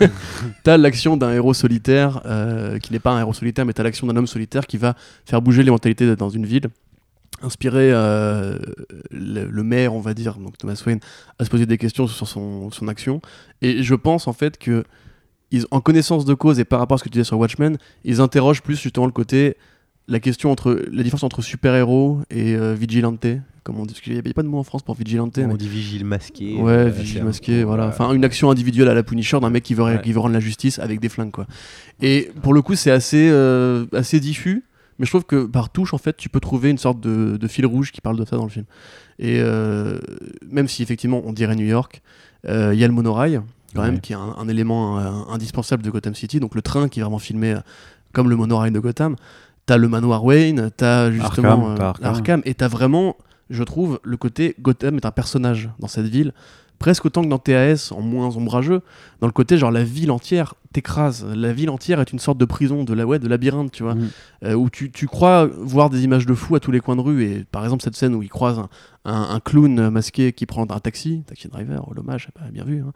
t'as 0.65 0.77
l'action 0.77 1.17
d'un 1.17 1.33
héros 1.33 1.55
solitaire 1.55 2.23
qui 2.83 2.93
n'est 2.93 2.99
pas 2.99 3.13
un 3.13 3.21
héros 3.21 3.33
solitaire, 3.35 3.65
mais 3.67 3.73
t'as 3.73 3.83
l'action 3.83 4.07
d'un 4.07 4.17
homme 4.17 4.27
solitaire 4.27 4.67
qui 4.67 4.77
va 4.77 4.95
faire 5.25 5.43
bouger 5.43 5.63
les 5.63 5.71
mentalités 5.71 6.15
dans 6.17 6.31
une 6.31 6.47
ville. 6.47 6.69
Inspirer 7.43 7.91
euh, 7.93 8.59
le, 9.11 9.45
le 9.47 9.63
maire, 9.63 9.95
on 9.95 10.01
va 10.01 10.13
dire, 10.15 10.35
donc 10.39 10.59
Thomas 10.59 10.81
Wayne, 10.87 10.99
à 11.39 11.45
se 11.45 11.51
poser 11.51 11.67
des 11.67 11.79
questions 11.79 12.07
sur 12.09 12.27
son, 12.27 12.71
son 12.71 12.89
action. 12.89 13.21
Et 13.63 13.83
je 13.83 13.95
pense 13.95 14.27
en 14.27 14.33
fait 14.33 14.59
que, 14.59 14.83
ils, 15.53 15.65
en 15.71 15.81
connaissance 15.81 16.25
de 16.25 16.35
cause 16.35 16.59
et 16.59 16.65
par 16.65 16.79
rapport 16.81 16.97
à 16.97 16.99
ce 16.99 17.05
que 17.05 17.09
tu 17.09 17.13
disais 17.15 17.25
sur 17.25 17.39
Watchmen, 17.39 17.79
ils 18.05 18.21
interrogent 18.21 18.63
plus 18.63 18.81
justement 18.81 19.07
le 19.07 19.13
côté, 19.13 19.57
la 20.09 20.19
question 20.21 20.51
entre 20.51 20.83
la 20.91 21.03
différence 21.03 21.23
entre 21.23 21.41
super-héros 21.43 22.21
et 22.31 22.55
euh, 22.57 22.75
vigilante. 22.75 23.25
Comme 23.63 23.79
on 23.79 23.85
dit, 23.87 23.93
parce 23.95 24.01
qu'il 24.01 24.15
n'y 24.15 24.19
a 24.19 24.33
pas 24.33 24.43
de 24.43 24.49
mot 24.49 24.59
en 24.59 24.63
France 24.63 24.83
pour 24.83 24.95
vigilante. 24.95 25.39
On 25.39 25.47
mais- 25.47 25.57
dit 25.59 25.69
vigile 25.69 26.05
masqué. 26.07 26.55
Ouais, 26.57 26.73
euh, 26.73 26.89
vigile 26.89 27.21
un 27.21 27.25
masqué, 27.25 27.63
voilà. 27.65 27.85
euh, 27.85 27.89
Enfin, 27.89 28.13
une 28.15 28.25
action 28.25 28.51
individuelle 28.51 28.89
à 28.89 28.95
la 28.95 29.03
Punisher 29.03 29.39
d'un 29.41 29.51
mec 29.51 29.63
qui 29.63 29.75
veut, 29.75 29.85
Ouais. 29.85 30.01
qui 30.03 30.13
veut 30.13 30.21
rendre 30.21 30.33
la 30.35 30.41
justice 30.41 30.79
avec 30.79 30.99
des 31.01 31.09
flingues, 31.11 31.31
quoi. 31.31 31.47
Et 32.01 32.31
pour 32.43 32.53
le 32.55 32.63
coup, 32.63 32.75
c'est 32.75 32.91
assez, 32.91 33.31
assez 33.93 34.21
diffus, 34.21 34.65
mais 34.99 35.07
je 35.07 35.11
trouve 35.11 35.25
que 35.25 35.47
par 35.47 35.71
touche, 35.71 35.95
en 35.95 35.99
fait, 35.99 36.17
tu 36.17 36.29
peux 36.29 36.41
trouver 36.41 36.71
une 36.71 36.79
sorte 36.79 37.01
de, 37.01 37.37
de 37.37 37.49
fil 37.49 37.67
rouge 37.67 37.93
qui 37.93 38.01
parle 38.01 38.17
de 38.19 38.25
ça 38.25 38.37
dans 38.37 38.45
le 38.45 38.51
film. 38.51 38.65
Et 39.19 39.39
euh, 39.41 39.99
même 40.51 40.69
si 40.69 40.83
effectivement 40.83 41.23
on 41.25 41.33
dirait 41.33 41.57
New 41.57 41.67
York, 41.67 42.03
euh, 42.49 42.73
il 42.75 42.81
y 42.81 42.85
a 42.85 42.87
le 42.89 42.93
monorail, 42.95 43.41
quand 43.75 43.83
Ouais. 43.83 43.91
même, 43.91 44.01
qui 44.01 44.13
est 44.13 44.17
un, 44.17 44.35
un 44.39 44.49
élément 44.49 44.99
euh, 44.99 45.11
indispensable 45.31 45.83
de 45.83 45.91
Gotham 45.91 46.15
City, 46.15 46.41
donc 46.41 46.55
le 46.55 46.63
train 46.63 46.89
qui 46.89 47.01
est 47.01 47.03
vraiment 47.03 47.19
filmé 47.19 47.57
comme 48.13 48.29
le 48.31 48.37
monorail 48.37 48.71
de 48.73 48.79
Gotham. 48.81 49.17
T'as 49.67 49.77
le 49.77 49.89
manoir 49.89 50.25
Wayne, 50.25 50.71
t'as 50.77 51.11
justement 51.11 51.69
Arkham, 51.69 51.81
Arkham. 51.85 52.07
Arkham, 52.07 52.43
et 52.47 52.55
t'as 52.55 52.69
vraiment, 52.69 53.17
je 53.51 53.63
trouve, 53.63 54.01
le 54.03 54.17
côté 54.17 54.55
Gotham 54.63 54.97
est 54.97 55.05
un 55.05 55.11
personnage 55.11 55.69
dans 55.79 55.89
cette 55.89 56.07
ville, 56.07 56.33
presque 56.79 57.05
autant 57.05 57.23
que 57.23 57.29
dans 57.29 57.39
TAS, 57.39 57.93
en 57.95 58.01
moins 58.01 58.35
ombrageux, 58.35 58.81
dans 59.21 59.27
le 59.27 59.33
côté 59.33 59.57
genre 59.59 59.71
la 59.71 59.85
ville 59.85 60.11
entière 60.11 60.55
t'écrase. 60.73 61.25
La 61.35 61.53
ville 61.55 61.71
entière 61.71 61.99
est 61.99 62.13
une 62.13 62.19
sorte 62.19 62.37
de 62.37 62.45
prison, 62.45 62.85
de 62.85 62.93
la 62.93 63.07
ouais, 63.07 63.19
de 63.19 63.27
labyrinthe, 63.27 63.73
tu 63.73 63.83
vois, 63.83 63.95
Mhm. 63.95 64.09
euh, 64.45 64.53
où 64.55 64.69
tu, 64.69 64.91
tu 64.91 65.07
crois 65.07 65.47
voir 65.47 65.89
des 65.89 66.05
images 66.05 66.27
de 66.27 66.35
fou 66.35 66.55
à 66.57 66.61
tous 66.61 66.71
les 66.71 66.81
coins 66.81 66.95
de 66.95 67.01
rue. 67.01 67.25
Et 67.25 67.45
par 67.51 67.65
exemple, 67.65 67.83
cette 67.83 67.97
scène 67.97 68.15
où 68.15 68.23
il 68.23 68.29
croise 68.29 68.59
un, 68.59 68.69
un- 69.07 69.31
un 69.31 69.41
clown 69.41 69.89
masqué 69.89 70.33
qui 70.35 70.45
prend 70.45 70.65
un 70.71 70.79
taxi, 70.79 71.23
taxi 71.27 71.49
driver, 71.49 71.83
oh, 71.89 71.95
l'hommage, 71.95 72.29
bien 72.53 72.65
vu. 72.65 72.83
hein. 72.87 72.93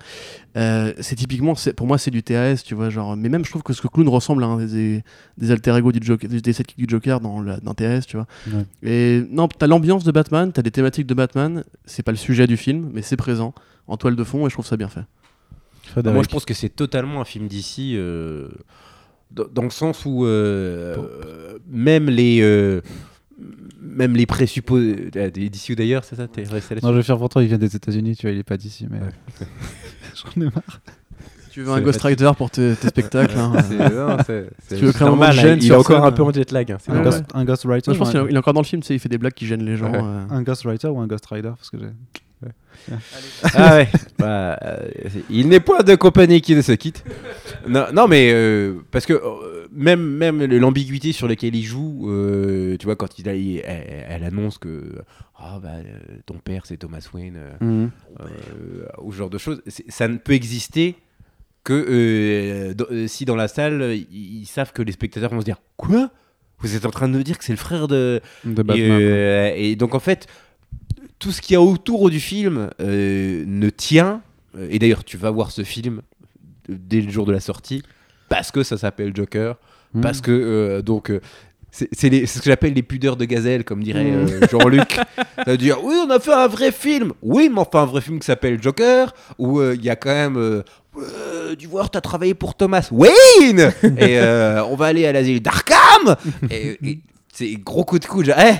Euh, 0.58 0.92
c'est 1.00 1.16
typiquement, 1.16 1.54
c'est- 1.54 1.72
pour 1.72 1.86
moi, 1.86 1.96
c'est 1.96 2.10
du 2.10 2.22
TAS, 2.22 2.62
tu 2.62 2.74
vois, 2.74 2.90
genre. 2.90 3.16
Mais 3.16 3.30
même, 3.30 3.44
je 3.44 3.50
trouve 3.50 3.62
que 3.62 3.72
ce 3.72 3.86
clown 3.88 4.06
ressemble 4.08 4.44
à 4.44 4.48
un 4.48 4.58
des, 4.66 5.02
des 5.38 5.50
alter 5.50 5.74
ego 5.78 5.92
du 5.92 6.00
Joker, 6.06 6.28
des, 6.28 6.40
des 6.42 6.52
du 6.76 6.84
Joker 6.86 7.20
dans, 7.20 7.40
la, 7.40 7.56
dans 7.58 7.72
TAS, 7.72 8.02
tu 8.06 8.18
vois. 8.18 8.26
Ouais. 8.48 8.66
Et 8.82 9.22
non, 9.30 9.48
t'as 9.48 9.66
l'ambiance 9.66 10.04
de 10.04 10.12
Batman, 10.12 10.52
t'as 10.52 10.62
des 10.62 10.70
thématiques 10.70 11.06
de 11.06 11.14
Batman. 11.14 11.64
C'est 11.86 12.02
pas 12.02 12.12
le 12.12 12.18
sujet 12.18 12.46
du 12.46 12.58
film, 12.58 12.90
mais 12.92 13.00
c'est 13.00 13.16
présent 13.16 13.54
en 13.88 13.96
toile 13.96 14.14
de 14.14 14.24
fond 14.24 14.46
et 14.46 14.50
je 14.50 14.54
trouve 14.54 14.66
ça 14.66 14.76
bien 14.76 14.88
fait. 14.88 15.04
Frédéric. 15.92 16.14
Moi, 16.14 16.22
je 16.24 16.28
pense 16.28 16.44
que 16.44 16.54
c'est 16.54 16.68
totalement 16.68 17.20
un 17.20 17.24
film 17.24 17.46
d'ici, 17.48 17.94
euh, 17.96 18.48
dans, 19.30 19.44
dans 19.52 19.62
le 19.62 19.70
sens 19.70 20.04
où 20.04 20.24
euh, 20.26 20.96
euh, 20.98 21.58
même 21.70 22.10
les. 22.10 22.40
euh, 22.42 22.80
même 23.80 24.14
les 24.14 24.26
présupposés. 24.26 25.10
D'ici 25.32 25.72
ou 25.72 25.74
d'ailleurs, 25.74 26.04
c'est 26.04 26.16
ça 26.16 26.22
resté 26.34 26.76
Non, 26.82 26.90
je 26.92 26.96
vais 26.98 27.02
faire 27.02 27.18
pour 27.18 27.28
toi, 27.28 27.42
il 27.42 27.48
vient 27.48 27.58
des 27.58 27.74
États-Unis, 27.74 28.16
tu 28.16 28.26
vois, 28.26 28.32
il 28.32 28.38
est 28.38 28.42
pas 28.44 28.56
d'ici, 28.56 28.86
mais. 28.90 28.98
J'en 30.14 30.40
ai 30.42 30.44
marre. 30.46 30.80
Tu 31.50 31.60
veux 31.62 31.70
un 31.72 31.80
Ghostwriter 31.82 32.30
pour 32.38 32.50
tes, 32.50 32.74
tes 32.76 32.88
spectacles 32.88 33.36
hein? 33.36 33.52
C'est- 33.68 33.76
non, 33.94 34.16
Tu 34.68 34.76
veux 34.86 34.92
créer 34.92 35.06
un 35.06 35.10
moment 35.10 35.30
gêne 35.32 35.58
Il 35.60 35.70
est 35.70 35.74
encore 35.74 35.96
scène? 35.98 36.04
un 36.06 36.12
peu 36.12 36.22
en 36.22 36.32
jet 36.32 36.50
lag. 36.50 36.72
hein, 36.72 36.78
Un, 36.88 36.96
Ouais, 36.98 37.04
ghost, 37.04 37.24
un 37.34 37.44
ghostwriter 37.44 37.92
je 37.92 37.98
pense 37.98 38.10
qu'il 38.10 38.20
est 38.20 38.38
encore 38.38 38.54
dans 38.54 38.62
le 38.62 38.66
film, 38.66 38.80
tu 38.80 38.86
sais, 38.88 38.94
il 38.94 38.98
fait 38.98 39.10
des 39.10 39.18
blagues 39.18 39.34
qui 39.34 39.46
gênent 39.46 39.64
les 39.66 39.76
gens. 39.76 39.92
Ouais. 39.92 40.00
euh. 40.02 40.24
un 40.30 40.42
ghostwriter 40.42 40.88
ou 40.88 40.98
un 41.00 41.06
ghostwriter 41.06 41.50
parce 41.50 41.68
que 41.68 41.76
j'ai. 41.78 41.86
Ah 43.54 43.76
ouais. 43.76 43.88
Bah, 44.18 44.58
euh, 44.62 44.88
il 45.30 45.48
n'est 45.48 45.60
point 45.60 45.82
de 45.82 45.94
compagnie 45.94 46.40
qui 46.40 46.54
ne 46.54 46.62
se 46.62 46.72
quitte. 46.72 47.04
Non, 47.68 47.86
non 47.92 48.08
mais 48.08 48.30
euh, 48.32 48.74
parce 48.90 49.06
que 49.06 49.12
euh, 49.12 49.66
même 49.72 50.00
même 50.02 50.44
l'ambiguïté 50.44 51.12
sur 51.12 51.28
laquelle 51.28 51.54
il 51.54 51.64
joue, 51.64 52.08
tu 52.78 52.84
vois, 52.86 52.96
quand 52.96 53.18
il, 53.18 53.28
a- 53.28 53.34
il- 53.34 53.58
elle, 53.64 54.04
elle 54.08 54.24
annonce 54.24 54.58
que 54.58 54.82
ah 55.36 55.58
bah 55.62 55.76
ton 56.26 56.38
père 56.38 56.66
c'est 56.66 56.76
Thomas 56.76 57.06
Wayne, 57.14 57.38
euh, 57.62 57.86
ou 59.02 59.12
ce 59.12 59.16
genre 59.18 59.30
de 59.30 59.38
choses, 59.38 59.62
ça 59.88 60.08
ne 60.08 60.16
peut 60.16 60.32
exister 60.32 60.96
que 61.64 62.74
si 63.06 63.24
dans 63.24 63.36
la 63.36 63.48
salle 63.48 63.92
ils, 63.94 64.40
ils 64.42 64.46
savent 64.46 64.72
que 64.72 64.82
les 64.82 64.92
spectateurs 64.92 65.30
vont 65.32 65.40
se 65.40 65.44
dire 65.44 65.60
quoi? 65.76 66.10
Vous 66.58 66.76
êtes 66.76 66.86
en 66.86 66.90
train 66.90 67.08
de 67.08 67.18
me 67.18 67.24
dire 67.24 67.38
que 67.38 67.44
c'est 67.44 67.52
le 67.52 67.58
frère 67.58 67.88
de 67.88 68.20
De 68.44 68.62
Batman. 68.62 69.00
et 69.56 69.74
donc 69.76 69.94
en 69.96 70.00
fait, 70.00 70.26
tout 71.22 71.30
ce 71.32 71.40
qu'il 71.40 71.54
y 71.54 71.56
a 71.56 71.60
autour 71.62 72.10
du 72.10 72.18
film 72.20 72.68
euh, 72.80 73.44
ne 73.46 73.70
tient. 73.70 74.20
Et 74.70 74.78
d'ailleurs, 74.78 75.04
tu 75.04 75.16
vas 75.16 75.30
voir 75.30 75.50
ce 75.52 75.62
film 75.64 76.02
dès 76.68 77.00
le 77.00 77.10
jour 77.10 77.24
de 77.26 77.32
la 77.32 77.40
sortie 77.40 77.82
parce 78.28 78.50
que 78.50 78.62
ça 78.62 78.76
s'appelle 78.76 79.12
Joker, 79.14 79.56
Hmm. 79.94 80.00
parce 80.00 80.20
que 80.22 80.30
euh, 80.32 80.82
donc. 80.82 81.10
euh, 81.10 81.20
c'est 81.70 81.88
ce 82.26 82.38
que 82.38 82.44
j'appelle 82.44 82.74
les 82.74 82.82
pudeurs 82.82 83.16
de 83.16 83.24
gazelle, 83.24 83.64
comme 83.64 83.82
dirait 83.82 84.04
Mm. 84.04 84.26
euh, 84.28 84.40
Jean-Luc. 84.50 84.92
Ça 84.92 85.44
veut 85.46 85.56
dire, 85.56 85.82
oui, 85.82 85.94
on 86.06 86.10
a 86.10 86.18
fait 86.20 86.32
un 86.34 86.46
vrai 86.46 86.70
film. 86.70 87.12
Oui, 87.22 87.48
mais 87.50 87.60
enfin, 87.60 87.82
un 87.82 87.86
vrai 87.86 88.02
film 88.02 88.18
qui 88.18 88.26
s'appelle 88.26 88.62
Joker, 88.62 89.14
où 89.38 89.62
il 89.62 89.82
y 89.82 89.88
a 89.88 89.96
quand 89.96 90.10
même. 90.10 90.36
Euh, 90.36 91.54
du 91.56 91.66
voir, 91.66 91.90
t'as 91.90 92.02
travaillé 92.02 92.34
pour 92.34 92.54
Thomas 92.54 92.88
Wayne 92.90 93.72
Et 93.98 94.18
euh, 94.18 94.62
on 94.66 94.76
va 94.76 94.86
aller 94.86 95.06
à 95.06 95.12
l'asile 95.12 95.40
d'Arkham 95.40 96.16
Et, 96.50 96.76
et 96.86 96.98
c'est 97.32 97.52
gros 97.54 97.84
coup 97.86 97.98
de 97.98 98.04
coude. 98.04 98.26
genre, 98.26 98.36
Eh, 98.38 98.54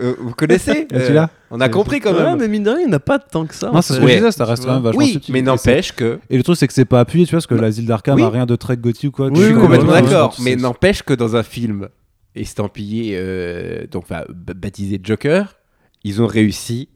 euh, 0.00 0.14
vous 0.18 0.32
connaissez 0.34 0.86
l'as 1.10 1.30
On 1.50 1.60
a 1.60 1.68
compris 1.68 2.00
quand 2.00 2.12
Ouais, 2.12 2.22
même. 2.24 2.38
mais 2.38 2.48
mine 2.48 2.62
de 2.64 2.70
rien, 2.70 2.80
il 2.84 2.90
n'a 2.90 2.98
pas 3.00 3.18
tant 3.18 3.46
que 3.46 3.54
ça. 3.54 3.68
Non, 3.70 3.76
en 3.78 3.82
c'est 3.82 3.94
ce 3.94 4.00
fait. 4.00 4.00
que 4.00 4.08
je 4.08 4.12
Ouais. 4.14 4.20
disais, 4.20 4.32
ça 4.32 4.44
reste 4.44 4.64
quand 4.64 4.74
même 4.74 4.82
vachement 4.82 4.98
oui, 4.98 5.12
subtil. 5.12 5.32
mais 5.32 5.38
Et 5.38 5.42
n'empêche 5.42 5.92
que. 5.92 6.18
Et 6.30 6.36
le 6.36 6.42
truc, 6.42 6.56
c'est 6.56 6.66
que 6.66 6.72
c'est 6.74 6.84
pas 6.84 7.00
appuyé, 7.00 7.26
tu 7.26 7.30
vois, 7.30 7.36
parce 7.38 7.46
que 7.46 7.54
l'asile 7.54 7.86
d'Arkham 7.86 8.16
Oui. 8.16 8.22
a 8.22 8.30
rien 8.30 8.46
de 8.46 8.56
très 8.56 8.76
gothique 8.76 9.10
ou 9.10 9.12
quoi. 9.12 9.30
Je 9.34 9.40
suis 9.42 9.54
complètement 9.54 9.92
ouais, 9.92 9.94
ouais, 9.94 10.02
d'accord. 10.02 10.30
ouais, 10.38 10.44
Mais 10.44 10.56
n'empêche 10.56 11.02
que 11.02 11.14
dans 11.14 11.36
un 11.36 11.42
film 11.42 11.88
estampillé, 12.34 13.12
euh, 13.16 13.86
donc 13.90 14.04
enfin, 14.04 14.24
baptisé 14.28 15.00
Joker, 15.02 15.54
ils 16.02 16.20
ont 16.20 16.26
réussi 16.26 16.88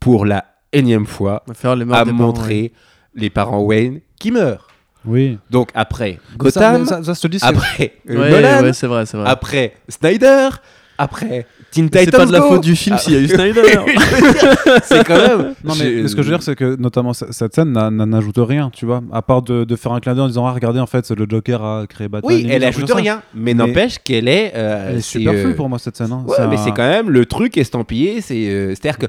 pour 0.00 0.24
la 0.24 0.44
énième 0.72 1.06
fois 1.06 1.42
faire 1.54 1.74
les 1.74 1.84
à 1.84 2.04
parents, 2.04 2.12
montrer 2.12 2.60
ouais. 2.62 2.72
les 3.14 3.30
parents 3.30 3.60
Wayne 3.62 4.00
qui 4.20 4.30
meurent. 4.30 4.68
Oui. 5.04 5.38
Donc 5.50 5.70
après 5.74 6.18
ça- 6.30 6.36
Gotham, 6.36 6.86
ça, 6.86 7.02
ça, 7.02 7.14
te 7.14 7.26
dis, 7.28 7.38
c'est- 7.38 7.46
après 7.46 7.94
euh, 8.10 8.18
Ouais, 8.20 8.30
Nolan, 8.30 8.62
ouais, 8.62 8.72
c'est 8.72 8.86
vrai, 8.86 9.06
c'est 9.06 9.16
vrai. 9.16 9.28
après 9.28 9.74
Snyder, 9.88 10.50
après 10.98 11.46
Teen 11.70 11.88
C'est 11.92 12.10
pas 12.10 12.24
de 12.26 12.32
la 12.32 12.40
Go. 12.40 12.48
faute 12.48 12.62
du 12.62 12.74
film 12.74 12.96
Ah. 12.98 13.00
s'il 13.02 13.12
y 13.12 13.16
a 13.16 13.20
eu 13.20 13.28
Snyder. 13.28 13.60
c'est 14.84 15.04
quand 15.06 15.16
même. 15.16 15.54
Non, 15.64 15.74
mais, 15.78 16.08
ce 16.08 16.14
que 16.16 16.22
je 16.22 16.28
veux 16.28 16.34
dire, 16.34 16.42
c'est 16.42 16.56
que 16.56 16.76
notamment 16.76 17.12
cette 17.12 17.54
scène 17.54 17.72
n'a- 17.72 17.90
n'a- 17.90 18.06
n'ajoute 18.06 18.38
rien, 18.38 18.70
tu 18.72 18.86
vois, 18.86 19.02
à 19.12 19.22
part 19.22 19.42
de, 19.42 19.64
de 19.64 19.76
faire 19.76 19.92
un 19.92 20.00
clin 20.00 20.14
d'œil 20.14 20.24
en 20.24 20.28
disant 20.28 20.46
Ah, 20.46 20.52
regardez, 20.52 20.80
en 20.80 20.86
fait, 20.86 21.10
le 21.10 21.26
Joker 21.28 21.62
a 21.62 21.86
créé 21.86 22.08
Batman. 22.08 22.34
Oui, 22.34 22.46
elle 22.50 22.64
ajoute 22.64 22.90
rien, 22.90 23.22
mais, 23.34 23.52
Mais- 23.54 23.66
n'empêche 23.66 23.98
qu'elle 23.98 24.28
est. 24.28 24.52
euh, 24.54 24.86
Elle 24.90 24.96
est 24.96 25.00
c'est, 25.00 25.18
superflue 25.18 25.50
euh, 25.50 25.54
pour 25.56 25.68
moi, 25.68 25.78
cette 25.78 25.96
scène. 25.96 26.12
hein. 26.12 26.24
Ouais, 26.26 26.36
mais 26.48 26.54
un- 26.56 26.64
c'est 26.64 26.70
quand 26.72 26.88
même 26.88 27.10
le 27.10 27.26
truc 27.26 27.56
estampillé. 27.58 28.20
C'est, 28.20 28.48
euh, 28.48 28.68
c'est-à-dire 28.70 28.98
que 28.98 29.06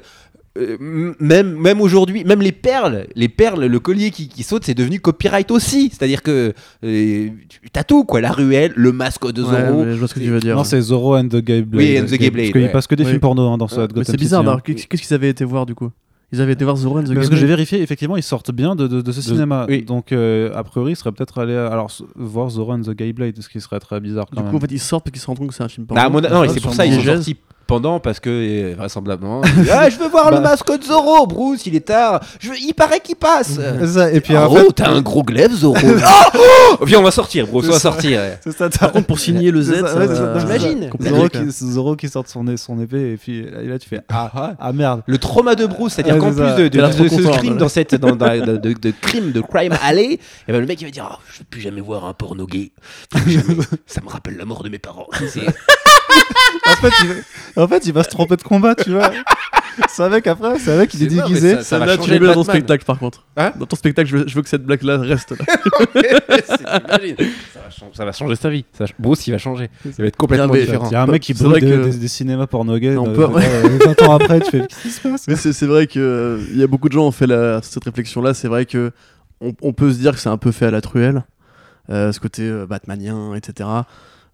euh, 0.60 1.14
même, 1.20 1.54
même 1.56 1.80
aujourd'hui, 1.80 2.24
même 2.24 2.42
les 2.42 2.52
perles, 2.52 3.06
les 3.16 3.28
perles, 3.28 3.64
le 3.64 3.80
collier 3.80 4.10
qui, 4.10 4.28
qui 4.28 4.42
saute, 4.42 4.64
c'est 4.64 4.74
devenu 4.74 5.00
copyright 5.00 5.50
aussi. 5.50 5.90
C'est-à-dire 5.90 6.22
que 6.22 6.52
euh, 6.84 7.28
tu- 7.48 7.60
t'as 7.72 7.84
tout, 7.84 8.04
quoi. 8.04 8.20
La 8.20 8.32
ruelle, 8.32 8.72
le 8.76 8.92
masque 8.92 9.30
de 9.32 9.42
Zorro. 9.42 9.84
je 9.84 9.96
vois 9.98 10.08
ce 10.08 10.14
que 10.14 10.20
tu 10.20 10.30
veux 10.30 10.40
dire. 10.40 10.56
Non, 10.56 10.64
c'est 10.64 10.80
Zorro 10.80 11.16
and 11.16 11.28
the 11.28 11.36
Gay 11.36 11.62
Blade. 11.62 11.82
Oui, 11.82 11.98
and 11.98 12.06
the 12.06 12.18
Gay 12.18 12.30
Blade, 12.30 12.44
Parce 12.46 12.52
qu'il 12.52 12.62
ouais. 12.62 12.68
passe 12.72 12.86
que 12.86 12.94
des 12.94 13.04
Oui. 13.04 13.08
films 13.10 13.20
porno 13.20 13.48
hein, 13.48 13.58
dans 13.58 13.68
ce 13.68 13.76
Ouais. 13.80 13.88
Gotham 13.88 14.04
c'est 14.04 14.16
bizarre, 14.16 14.48
hein. 14.48 14.60
qu'est-ce 14.64 14.86
qu'ils 14.86 15.14
avaient 15.14 15.30
été 15.30 15.44
voir 15.44 15.66
du 15.66 15.74
coup? 15.74 15.90
Ils 16.32 16.40
avaient 16.40 16.52
été 16.52 16.64
voir 16.64 16.76
The 16.78 16.84
Run, 16.84 17.02
The 17.02 17.14
Parce 17.14 17.28
que 17.28 17.34
j'ai 17.34 17.46
vérifié, 17.46 17.82
effectivement, 17.82 18.16
ils 18.16 18.22
sortent 18.22 18.52
bien 18.52 18.76
de, 18.76 18.86
de, 18.86 19.00
de 19.00 19.10
ce 19.12 19.16
De- 19.18 19.34
cinéma. 19.34 19.66
oui. 19.68 19.82
Donc, 19.82 20.12
euh, 20.12 20.52
a 20.54 20.62
priori, 20.62 20.92
ils 20.92 20.96
seraient 20.96 21.10
peut-être 21.10 21.38
allés 21.38 21.56
alors, 21.56 21.90
voir 22.14 22.50
Zorro 22.50 22.72
and 22.74 22.82
the 22.82 22.90
Gay 22.90 23.12
Blade, 23.12 23.34
ce 23.40 23.48
qui 23.48 23.60
serait 23.60 23.80
très 23.80 23.98
bizarre 23.98 24.26
quand 24.30 24.36
Du 24.36 24.42
coup, 24.42 24.46
même. 24.46 24.56
en 24.56 24.60
fait, 24.60 24.70
ils 24.70 24.78
sortent 24.78 25.02
parce 25.04 25.12
qu'ils 25.12 25.20
se 25.22 25.26
rendent 25.26 25.38
compte 25.38 25.48
que 25.48 25.54
c'est 25.54 25.64
un 25.64 25.68
film 25.68 25.86
Bah, 25.88 26.08
porno. 26.08 26.20
mon- 26.28 26.44
non, 26.46 26.48
c'est 26.52 26.60
pour 26.62 26.72
ça 26.72 26.86
ils 26.86 26.94
sont 26.94 27.02
sortis 27.02 27.36
pendant 27.70 28.00
parce 28.00 28.18
que 28.18 28.74
vraisemblablement. 28.74 29.42
ah, 29.72 29.88
je 29.88 29.96
veux 29.96 30.08
voir 30.08 30.32
le 30.32 30.38
Bah. 30.38 30.50
masque 30.50 30.76
de 30.76 30.82
Zorro, 30.84 31.24
Bruce, 31.28 31.66
il 31.66 31.76
est 31.76 31.86
tard. 31.86 32.20
Je 32.40 32.48
veux- 32.50 32.58
il 32.58 32.74
paraît 32.74 32.98
qu'il 32.98 33.14
passe. 33.14 33.60
C'est 33.80 33.86
ça, 33.86 34.10
et 34.12 34.20
puis 34.20 34.34
Ah, 34.34 34.48
en 34.48 34.54
fait, 34.54 34.64
oh, 34.68 34.72
t'as 34.72 34.90
un 34.90 35.00
gros 35.02 35.22
glaive, 35.22 35.52
Zorro. 35.54 35.76
Ah, 36.04 36.32
oh 36.80 36.84
Viens, 36.84 36.98
on 36.98 37.02
va 37.04 37.12
sortir, 37.12 37.46
Bruce, 37.46 37.66
on 37.66 37.68
va 37.68 37.74
C'est 37.74 37.78
ça. 37.80 37.90
sortir. 37.92 38.18
ouais. 38.18 38.38
c'est 38.42 38.56
ça, 38.56 38.68
Par 38.70 38.90
contre, 38.90 39.06
pour 39.06 39.20
signer 39.20 39.52
le 39.52 39.62
Z, 39.62 39.72
C'est 39.74 39.80
ça, 39.86 39.96
ouais, 39.98 40.06
c'est 40.08 40.40
J'imagine. 40.40 40.90
c'est 41.00 41.08
Zorro 41.08 41.20
quoi. 41.28 41.40
qui, 41.40 41.50
Zorro 41.50 41.96
qui 41.96 42.08
sort 42.08 42.24
son, 42.26 42.44
son 42.56 42.80
épée, 42.80 43.12
et 43.12 43.16
puis 43.16 43.38
et 43.38 43.66
là, 43.68 43.78
tu 43.78 43.88
fais 43.88 44.00
Ah, 44.08 44.54
ah 44.58 44.72
merde. 44.72 45.02
Le 45.06 45.18
trauma 45.18 45.54
de 45.54 45.66
Bruce, 45.66 45.92
c'est-à-dire 45.94 46.14
Ouais, 46.14 46.20
qu'en 46.20 46.32
c'est 46.32 46.54
plus 46.56 46.70
de, 46.70 47.08
ce 47.08 47.38
crime 47.38 47.56
dans 47.56 47.68
cette 47.68 47.94
dans, 47.94 48.16
dans- 48.16 48.46
de, 48.46 48.56
de- 48.56 48.72
de 48.72 48.92
crime 49.00 49.30
de 49.30 49.40
crime 49.42 49.74
alley, 49.82 50.14
et 50.48 50.52
ben 50.52 50.58
le 50.60 50.66
mec 50.66 50.80
il 50.80 50.86
va 50.86 50.90
dire 50.90 51.08
Ah, 51.08 51.18
je 51.32 51.38
veux 51.38 51.44
plus 51.48 51.60
jamais 51.60 51.80
voir 51.80 52.04
un 52.04 52.14
porno 52.14 52.46
gay. 52.46 52.72
Ça 53.86 54.00
me 54.04 54.08
rappelle 54.08 54.36
la 54.36 54.44
mort 54.44 54.64
de 54.64 54.68
mes 54.70 54.78
parents. 54.80 55.06
En, 56.66 56.76
fait, 56.76 56.92
il 57.02 57.08
va, 57.08 57.62
en 57.64 57.68
fait, 57.68 57.86
il 57.86 57.92
va 57.92 58.04
se 58.04 58.08
tromper 58.10 58.36
de 58.36 58.42
combat, 58.42 58.74
tu 58.74 58.90
vois. 58.92 59.10
C'est 59.88 60.02
un 60.02 60.08
mec 60.08 60.26
après, 60.26 60.58
c'est 60.58 60.72
un 60.72 60.78
mec, 60.78 60.92
il 60.94 61.02
est 61.04 61.06
déguisé. 61.06 61.56
ça- 61.56 61.62
ça 61.62 61.78
va 61.78 61.86
Celle-là, 61.86 62.02
tu 62.04 62.10
le 62.18 62.26
dans 62.26 62.34
ton 62.34 62.42
spectacle 62.44 62.84
par 62.84 62.98
contre. 62.98 63.24
Hein 63.36 63.52
Dans 63.58 63.66
ton 63.66 63.76
spectacle, 63.76 64.08
je 64.10 64.16
veux, 64.18 64.28
je 64.28 64.34
veux 64.34 64.42
que 64.42 64.48
cette 64.48 64.64
blague-là 64.64 64.98
reste 64.98 65.30
là. 65.32 65.44
T'imagines 65.94 67.16
ça, 67.52 67.60
va 67.64 67.70
changer, 67.70 67.92
ça 67.94 68.04
va 68.04 68.12
changer 68.12 68.36
sa 68.36 68.50
vie. 68.50 68.64
Ça- 68.76 68.84
Bruce 68.98 69.26
il 69.26 69.30
va 69.30 69.38
changer. 69.38 69.70
Il 69.84 69.92
va 69.92 70.04
être 70.06 70.16
complètement 70.16 70.52
différent. 70.54 70.86
Il 70.88 70.92
y 70.92 70.96
a 70.96 71.02
un 71.02 71.06
mec 71.06 71.22
qui 71.22 71.34
brûle 71.34 71.54
des, 71.54 71.60
que- 71.60 71.84
des- 71.90 71.96
des 71.98 72.08
cinémas 72.08 72.46
porno 72.46 72.76
gays. 72.78 72.96
On 72.96 73.08
euh, 73.08 73.14
peut- 73.14 73.28
euh, 73.36 73.78
20 73.84 74.02
ans 74.02 74.14
après, 74.16 74.40
tu 74.40 74.50
fais 74.50 74.60
Qu'est-ce 74.66 74.82
qui 74.82 74.90
se 74.90 75.00
passe 75.08 75.28
Mais 75.28 75.36
c'est 75.36 75.66
vrai 75.66 75.86
que 75.86 75.98
euh, 76.00 76.38
il 76.50 76.58
y 76.58 76.62
a 76.62 76.66
beaucoup 76.66 76.88
de 76.88 76.92
gens 76.94 77.06
ont 77.06 77.10
fait 77.12 77.26
la- 77.26 77.60
cette 77.62 77.84
réflexion-là. 77.84 78.34
C'est 78.34 78.48
vrai 78.48 78.66
que 78.66 78.92
on, 79.40 79.54
on 79.62 79.72
peut 79.72 79.92
se 79.92 79.98
dire 79.98 80.12
que 80.12 80.18
c'est 80.18 80.28
un 80.28 80.36
peu 80.36 80.52
fait 80.52 80.66
à 80.66 80.70
la 80.70 80.80
truelle, 80.82 81.24
euh, 81.90 82.12
ce 82.12 82.20
côté 82.20 82.42
euh, 82.42 82.66
batmanien, 82.66 83.34
etc. 83.34 83.68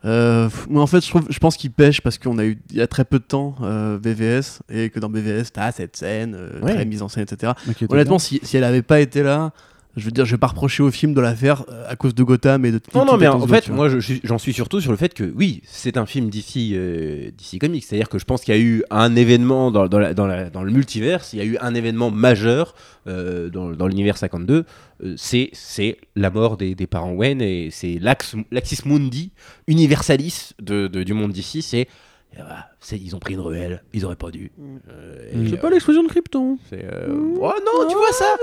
Euh, 0.07 0.49
moi, 0.69 0.83
en 0.83 0.87
fait, 0.87 1.05
je, 1.05 1.09
trouve, 1.11 1.27
je 1.29 1.39
pense 1.39 1.57
qu'il 1.57 1.71
pêche 1.73 2.01
parce 2.01 2.17
qu'on 2.19 2.39
a 2.39 2.45
eu 2.45 2.59
il 2.71 2.77
y 2.77 2.81
a 2.81 2.87
très 2.87 3.05
peu 3.05 3.19
de 3.19 3.25
temps 3.25 3.57
euh, 3.63 3.99
BVS 3.99 4.61
et 4.71 4.89
que 4.91 5.01
dans 5.01 5.09
BVS, 5.09 5.51
t'as 5.53 5.73
cette 5.73 5.97
scène 5.97 6.35
euh, 6.37 6.61
Ouais. 6.63 6.75
très 6.75 6.85
mise 6.85 7.03
en 7.03 7.09
scène, 7.09 7.25
etc. 7.25 7.53
Honnêtement, 7.89 8.19
si, 8.19 8.41
si 8.43 8.57
elle 8.57 8.65
avait 8.65 8.83
pas 8.83 9.01
été 9.01 9.23
là, 9.23 9.53
je 9.97 10.05
veux 10.05 10.11
dire, 10.11 10.25
je 10.27 10.33
vais 10.33 10.39
pas 10.39 10.49
reprocher 10.49 10.83
au 10.83 10.91
film 10.91 11.15
de 11.15 11.21
la 11.21 11.35
faire 11.35 11.65
euh, 11.71 11.85
à 11.89 11.97
cause 11.97 12.15
de 12.15 12.23
Gotham 12.23 12.65
et 12.65 12.71
de. 12.73 12.81
Non, 12.95 13.05
non, 13.07 13.17
mais 13.17 13.27
en 13.29 13.47
fait, 13.47 13.69
moi, 13.71 13.89
j'en 14.25 14.39
suis 14.39 14.53
surtout 14.53 14.81
sur 14.81 14.91
le 14.91 14.97
fait 14.97 15.15
que 15.15 15.25
oui, 15.35 15.63
c'est 15.67 15.97
un 15.97 16.05
film 16.07 16.29
d'ici, 16.31 16.73
euh, 16.75 17.31
d'ici 17.37 17.59
comics. 17.59 17.83
C'est-à-dire 17.83 18.09
que 18.09 18.19
je 18.19 18.25
pense 18.25 18.43
qu'il 18.43 18.55
y 18.55 18.59
a 18.59 18.61
eu 18.61 18.85
un 18.91 19.17
événement 19.17 19.71
dans, 19.71 19.89
dans, 19.89 19.99
la- 19.99 20.13
dans, 20.15 20.27
la- 20.27 20.51
dans 20.51 20.63
le 20.63 20.71
multiverse, 20.71 21.33
il 21.33 21.39
y 21.39 21.43
a 21.43 21.45
eu 21.45 21.57
un 21.61 21.75
événement 21.75 22.11
majeur 22.11 22.75
euh, 23.07 23.49
dans, 23.49 23.71
dans 23.71 23.87
l'univers 23.89 24.17
52. 24.19 24.65
euh, 25.05 25.15
c'est, 25.17 25.51
c'est 25.53 25.97
la 26.15 26.31
mort 26.31 26.57
des, 26.57 26.75
des 26.75 26.87
parents 26.87 27.13
Wayne 27.13 27.41
et 27.41 27.69
c'est 27.71 27.99
l'axis 28.01 28.85
mundi 28.85 29.31
universalis 29.67 30.53
de, 30.61 30.87
de- 30.89 31.03
du 31.03 31.13
monde 31.15 31.33
d'ici. 31.33 31.63
C'est, 31.63 31.89
voilà, 32.35 32.69
c'est- 32.81 32.99
ils 32.99 33.15
ont 33.17 33.19
pris 33.19 33.35
une 33.35 33.41
ruelle, 33.41 33.83
ils 33.95 34.05
auraient 34.05 34.17
pas 34.17 34.31
dû. 34.31 34.53
Euh, 34.91 35.15
et, 35.33 35.37
Mm. 35.37 35.49
C'est 35.51 35.57
pas 35.57 35.69
euh, 35.69 35.71
l'explosion 35.71 36.03
de 36.03 36.09
Krypton. 36.09 36.59
c'est, 36.69 36.85
euh, 36.85 37.07
oh 37.41 37.53
non, 37.65 37.89
tu 37.89 37.97
vois 37.97 38.13
ça 38.13 38.37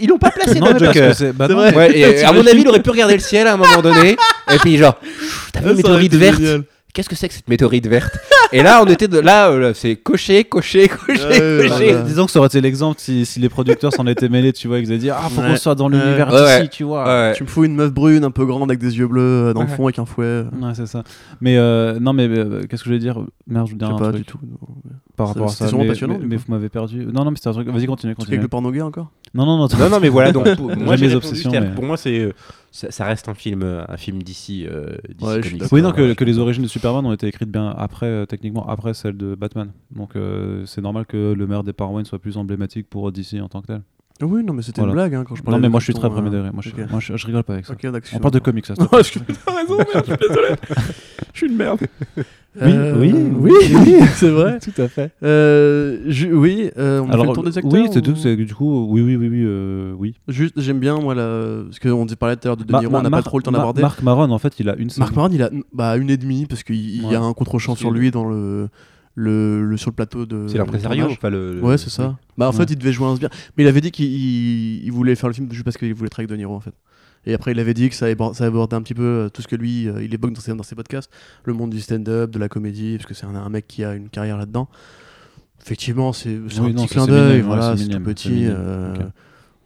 Ils 0.00 0.08
l'ont 0.08 0.18
pas 0.18 0.30
placé 0.30 0.60
Non, 0.60 0.66
dans 0.66 0.72
le 0.72 0.78
Joker. 0.78 1.08
que 1.10 1.16
c'est 1.16 1.32
bah 1.32 1.46
C'est. 1.48 1.54
Ouais, 1.76 1.98
et, 1.98 2.04
euh, 2.24 2.26
à 2.28 2.32
mon 2.32 2.46
avis, 2.46 2.60
il 2.60 2.68
aurait 2.68 2.82
pu 2.82 2.90
regarder 2.90 3.14
le 3.14 3.20
ciel 3.20 3.46
à 3.46 3.54
un 3.54 3.56
moment 3.56 3.80
donné. 3.82 4.16
et 4.52 4.58
puis, 4.58 4.76
genre, 4.76 4.98
t'as 5.52 5.60
vu 5.60 5.70
une 5.70 5.76
météorite 5.76 6.12
été 6.12 6.18
verte 6.22 6.38
génial. 6.40 6.64
Qu'est-ce 6.92 7.08
que 7.08 7.14
c'est 7.14 7.28
que 7.28 7.34
cette 7.34 7.48
météorite 7.48 7.86
verte 7.86 8.18
Et 8.52 8.62
là, 8.64 8.82
on 8.82 8.86
était 8.86 9.06
de 9.06 9.18
là, 9.20 9.48
euh, 9.50 9.60
là, 9.60 9.74
c'est 9.74 9.94
cocher, 9.94 10.42
cocher, 10.42 10.88
cocher, 10.88 11.22
Ouais, 11.24 11.68
cocher. 11.68 11.92
voilà. 11.92 12.02
Disons 12.02 12.26
que 12.26 12.32
ça 12.32 12.40
aurait 12.40 12.48
été 12.48 12.60
l'exemple 12.60 12.98
si, 13.00 13.24
si 13.24 13.38
les 13.38 13.48
producteurs 13.48 13.92
s'en 13.94 14.06
étaient 14.08 14.28
mêlés, 14.28 14.52
tu 14.52 14.66
vois, 14.66 14.80
ils 14.80 14.88
avaient 14.88 14.98
dit 14.98 15.08
Ah, 15.10 15.28
faut 15.30 15.40
qu'on 15.40 15.50
Ouais. 15.50 15.56
soit 15.56 15.76
dans 15.76 15.88
l'univers 15.88 16.32
Ouais, 16.32 16.40
d'ici, 16.40 16.60
ouais. 16.62 16.68
tu 16.68 16.84
vois. 16.84 17.04
Ouais. 17.04 17.32
Tu 17.36 17.44
me 17.44 17.48
fous 17.48 17.62
une 17.64 17.76
meuf 17.76 17.92
brune 17.92 18.24
un 18.24 18.32
peu 18.32 18.44
grande 18.44 18.70
avec 18.70 18.80
des 18.80 18.98
yeux 18.98 19.06
bleus 19.06 19.20
euh, 19.22 19.52
dans 19.52 19.62
le 19.62 19.68
Ouais. 19.68 19.76
fond 19.76 19.84
avec 19.86 20.00
un 20.00 20.04
fouet. 20.04 20.42
Ouais, 20.60 20.72
c'est 20.74 20.86
ça. 20.86 21.04
Mais 21.40 21.56
euh, 21.58 22.00
non, 22.00 22.12
mais 22.12 22.26
euh, 22.28 22.62
qu'est-ce 22.68 22.82
que 22.82 22.88
je 22.90 22.90
voulais 22.90 22.98
dire? 22.98 23.24
Merde, 23.46 23.68
je 23.68 23.72
voulais 23.74 23.86
Je 23.86 23.86
dire 23.86 23.86
sais 23.88 23.92
un 23.94 23.98
pas 23.98 24.12
truc 24.12 24.16
du 24.16 24.24
tout. 24.24 24.38
non. 24.42 24.58
par 25.16 25.28
rapport 25.28 25.44
à 25.46 25.48
c'était 25.50 25.64
ça. 25.64 25.68
sûrement 25.68 25.84
mais, 25.84 25.90
passionnant, 25.90 26.14
mais- 26.14 26.20
du 26.20 26.26
mais 26.26 26.36
coup. 26.36 26.42
vous 26.48 26.52
m'avez 26.54 26.68
perdu. 26.70 27.06
Non, 27.12 27.24
non, 27.24 27.30
mais 27.30 27.36
c'était 27.36 27.48
un 27.48 27.52
truc. 27.52 27.68
Vas-y, 27.68 27.86
continue, 27.86 28.14
truc 28.14 28.16
continue. 28.20 28.34
avec 28.36 28.42
le 28.42 28.48
porno 28.48 28.70
gay 28.72 28.80
encore? 28.80 29.10
Non, 29.34 29.44
non, 29.46 29.58
non. 29.58 29.68
Non, 29.78 29.88
non, 29.90 30.00
mais 30.00 30.08
voilà. 30.08 30.32
Donc, 30.32 30.56
pour- 30.56 30.66
moi, 30.76 30.96
J'ai 30.96 31.06
mes 31.06 31.12
répondu, 31.12 31.16
obsessions, 31.16 31.50
c'est-à-dire 31.50 31.68
mais- 31.70 31.74
Pour 31.76 31.84
moi, 31.84 31.96
c'est 31.96 32.18
euh, 32.18 32.32
ça, 32.70 32.90
ça 32.90 33.04
reste 33.04 33.28
un 33.28 33.34
film, 33.34 33.62
euh, 33.62 33.84
un 33.88 33.96
film 33.96 34.22
d'ici. 34.22 34.66
euh, 34.66 34.96
DC 35.18 35.22
Ouais. 35.26 35.40
Oui, 35.72 35.82
non, 35.82 35.92
que, 35.92 36.24
les 36.24 36.38
origines 36.38 36.62
de 36.62 36.68
Superman 36.68 37.04
ont 37.04 37.12
été 37.12 37.26
écrites 37.26 37.50
bien 37.50 37.68
après, 37.70 38.06
euh, 38.06 38.26
techniquement, 38.26 38.66
après 38.68 38.94
celles 38.94 39.16
de 39.16 39.34
Batman. 39.34 39.72
Donc 39.90 40.14
euh, 40.16 40.64
c'est 40.66 40.80
normal 40.80 41.06
que 41.06 41.32
le 41.32 41.46
meurtre 41.46 41.64
des 41.66 41.72
Parwayne 41.72 42.04
soit 42.04 42.18
plus 42.20 42.36
emblématique 42.36 42.88
pour 42.88 43.10
DC 43.10 43.34
en 43.42 43.48
tant 43.48 43.60
que 43.62 43.66
tel. 43.68 43.82
Oui, 44.22 44.44
non, 44.44 44.52
mais 44.52 44.62
c'était 44.62 44.80
Voilà. 44.80 44.92
une 44.92 44.94
blague 44.96 45.14
hein, 45.14 45.24
quand 45.26 45.34
je 45.34 45.42
parlais. 45.42 45.56
Non, 45.56 45.60
mais 45.62 45.68
de 45.68 45.70
moi 45.72 45.80
je 45.80 45.84
suis 45.84 45.92
carton, 45.94 46.08
très 46.08 46.14
premier 46.22 46.28
euh, 46.34 46.38
degré. 46.38 46.50
Moi, 46.52 46.62
je, 46.64 46.70
ok. 46.70 46.90
moi, 46.90 47.00
je, 47.00 47.16
je 47.16 47.26
rigole 47.26 47.42
pas 47.44 47.52
avec 47.54 47.66
ça. 47.66 47.72
Ok, 47.72 47.82
d'accord. 47.82 48.10
On 48.14 48.18
parle 48.18 48.34
de 48.34 48.38
comics, 48.38 48.66
ça. 48.66 48.74
s'il 48.74 48.86
te 48.86 48.94
Ouais, 48.96 49.02
plaît. 49.02 49.10
je- 49.28 49.34
T'as 49.44 49.56
raison, 49.56 49.76
merde, 49.78 50.04
je 50.06 50.12
suis 50.14 50.28
désolé. 50.28 50.48
Je 51.32 51.38
suis 51.38 51.46
une 51.46 51.56
merde. 51.56 51.78
Oui, 52.60 52.72
oui, 52.96 53.12
oui, 53.38 53.52
oui, 53.86 53.94
c'est 54.16 54.28
vrai. 54.30 54.58
Tout 54.62 54.82
à 54.82 54.88
fait. 54.88 55.12
Euh, 55.22 55.98
je- 56.08 56.26
oui, 56.26 56.70
euh, 56.76 57.00
on 57.00 57.06
fait 57.10 57.16
le 57.28 57.32
tour 57.32 57.44
des 57.44 57.56
acteurs 57.56 57.72
oui, 57.72 57.88
c'est 57.92 57.98
ou- 57.98 58.12
tout. 58.12 58.16
c'est- 58.16 58.34
Du 58.36 58.52
coup, 58.54 58.86
oui, 58.90 59.00
oui, 59.00 59.14
oui, 59.14 59.28
oui, 59.28 59.42
euh, 59.44 59.92
oui. 59.96 60.16
Juste, 60.26 60.60
j'aime 60.60 60.80
bien, 60.80 60.98
moi, 60.98 61.14
la... 61.14 61.62
parce 61.66 61.78
qu'on 61.78 62.04
parlait 62.18 62.34
tout 62.36 62.42
à 62.46 62.48
l'heure 62.48 62.56
de 62.56 62.64
De 62.64 62.76
Niro, 62.78 62.94
on 62.96 63.02
n'a 63.02 63.10
pas 63.10 63.22
trop 63.22 63.38
le 63.38 63.44
temps 63.44 63.52
d'aborder. 63.52 63.80
Marc 63.80 64.02
Maron, 64.02 64.28
en 64.30 64.38
fait, 64.38 64.58
il 64.58 64.68
a 64.68 64.74
une 64.74 64.90
scène. 64.90 65.04
Marc 65.04 65.14
Maron, 65.14 65.28
il 65.32 65.42
a 65.42 65.50
bah, 65.72 65.96
une 65.96 66.10
et 66.10 66.16
demie, 66.16 66.46
parce 66.46 66.64
qu'il 66.64 66.74
il 66.76 67.02
y 67.04 67.06
Ouais. 67.06 67.14
a 67.14 67.20
un 67.20 67.32
contre-champ 67.32 67.72
Parce 67.72 67.80
sur 67.80 67.90
qu'il- 67.92 68.00
lui 68.00 68.10
dans 68.10 68.28
le, 68.28 68.68
le, 69.20 69.64
le- 69.64 69.76
sur 69.76 69.90
le 69.90 69.94
plateau 69.94 70.26
de. 70.26 70.46
C'est 70.48 70.58
l'impresario. 70.58 71.06
Enfin, 71.10 71.30
le, 71.30 71.60
Ouais, 71.62 71.78
c'est 71.78 71.90
ça. 71.90 72.16
Bah, 72.38 72.48
en 72.48 72.50
Ouais. 72.52 72.56
fait, 72.56 72.72
il 72.72 72.76
devait 72.78 72.92
jouer 72.92 73.06
un 73.06 73.16
sbire. 73.16 73.28
Mais 73.56 73.64
il 73.64 73.66
avait 73.66 73.80
dit 73.80 73.90
qu'il 73.90 74.06
il- 74.06 74.84
il 74.84 74.92
voulait 74.92 75.14
faire 75.14 75.28
le 75.28 75.34
film 75.34 75.50
juste 75.52 75.64
parce 75.64 75.76
qu'il 75.76 75.92
voulait 75.94 76.08
travailler 76.10 76.26
avec 76.30 76.38
De 76.38 76.44
Niro, 76.44 76.54
en 76.54 76.60
fait. 76.60 76.74
Et 77.26 77.34
après, 77.34 77.52
il 77.52 77.60
avait 77.60 77.74
dit 77.74 77.90
que 77.90 77.94
ça, 77.94 78.06
abordait 78.06 78.76
un 78.76 78.82
petit 78.82 78.94
peu 78.94 79.02
euh, 79.02 79.28
tout 79.28 79.42
ce 79.42 79.46
que 79.48 79.54
lui, 79.56 79.88
euh, 79.88 80.02
il 80.02 80.14
évoque 80.14 80.32
dans 80.32 80.40
ses, 80.40 80.54
dans 80.54 80.62
ses 80.62 80.74
podcasts, 80.74 81.10
le 81.44 81.52
monde 81.52 81.68
du 81.70 81.80
stand-up, 81.80 82.30
de 82.30 82.38
la 82.38 82.48
comédie, 82.48 82.96
parce 82.96 83.06
que 83.06 83.12
c'est 83.14 83.26
un, 83.26 83.34
un 83.34 83.48
mec 83.50 83.66
qui 83.68 83.84
a 83.84 83.94
une 83.94 84.08
carrière 84.08 84.38
là-dedans. 84.38 84.68
Effectivement, 85.62 86.14
c'est 86.14 86.30
Oui, 86.38 86.58
un 86.58 86.68
non, 86.70 86.84
petit 86.86 86.94
clin 86.94 87.06
d'œil, 87.06 87.42
voilà, 87.42 87.76
c'est 87.76 87.88
tout 87.88 88.00
petit. 88.00 88.46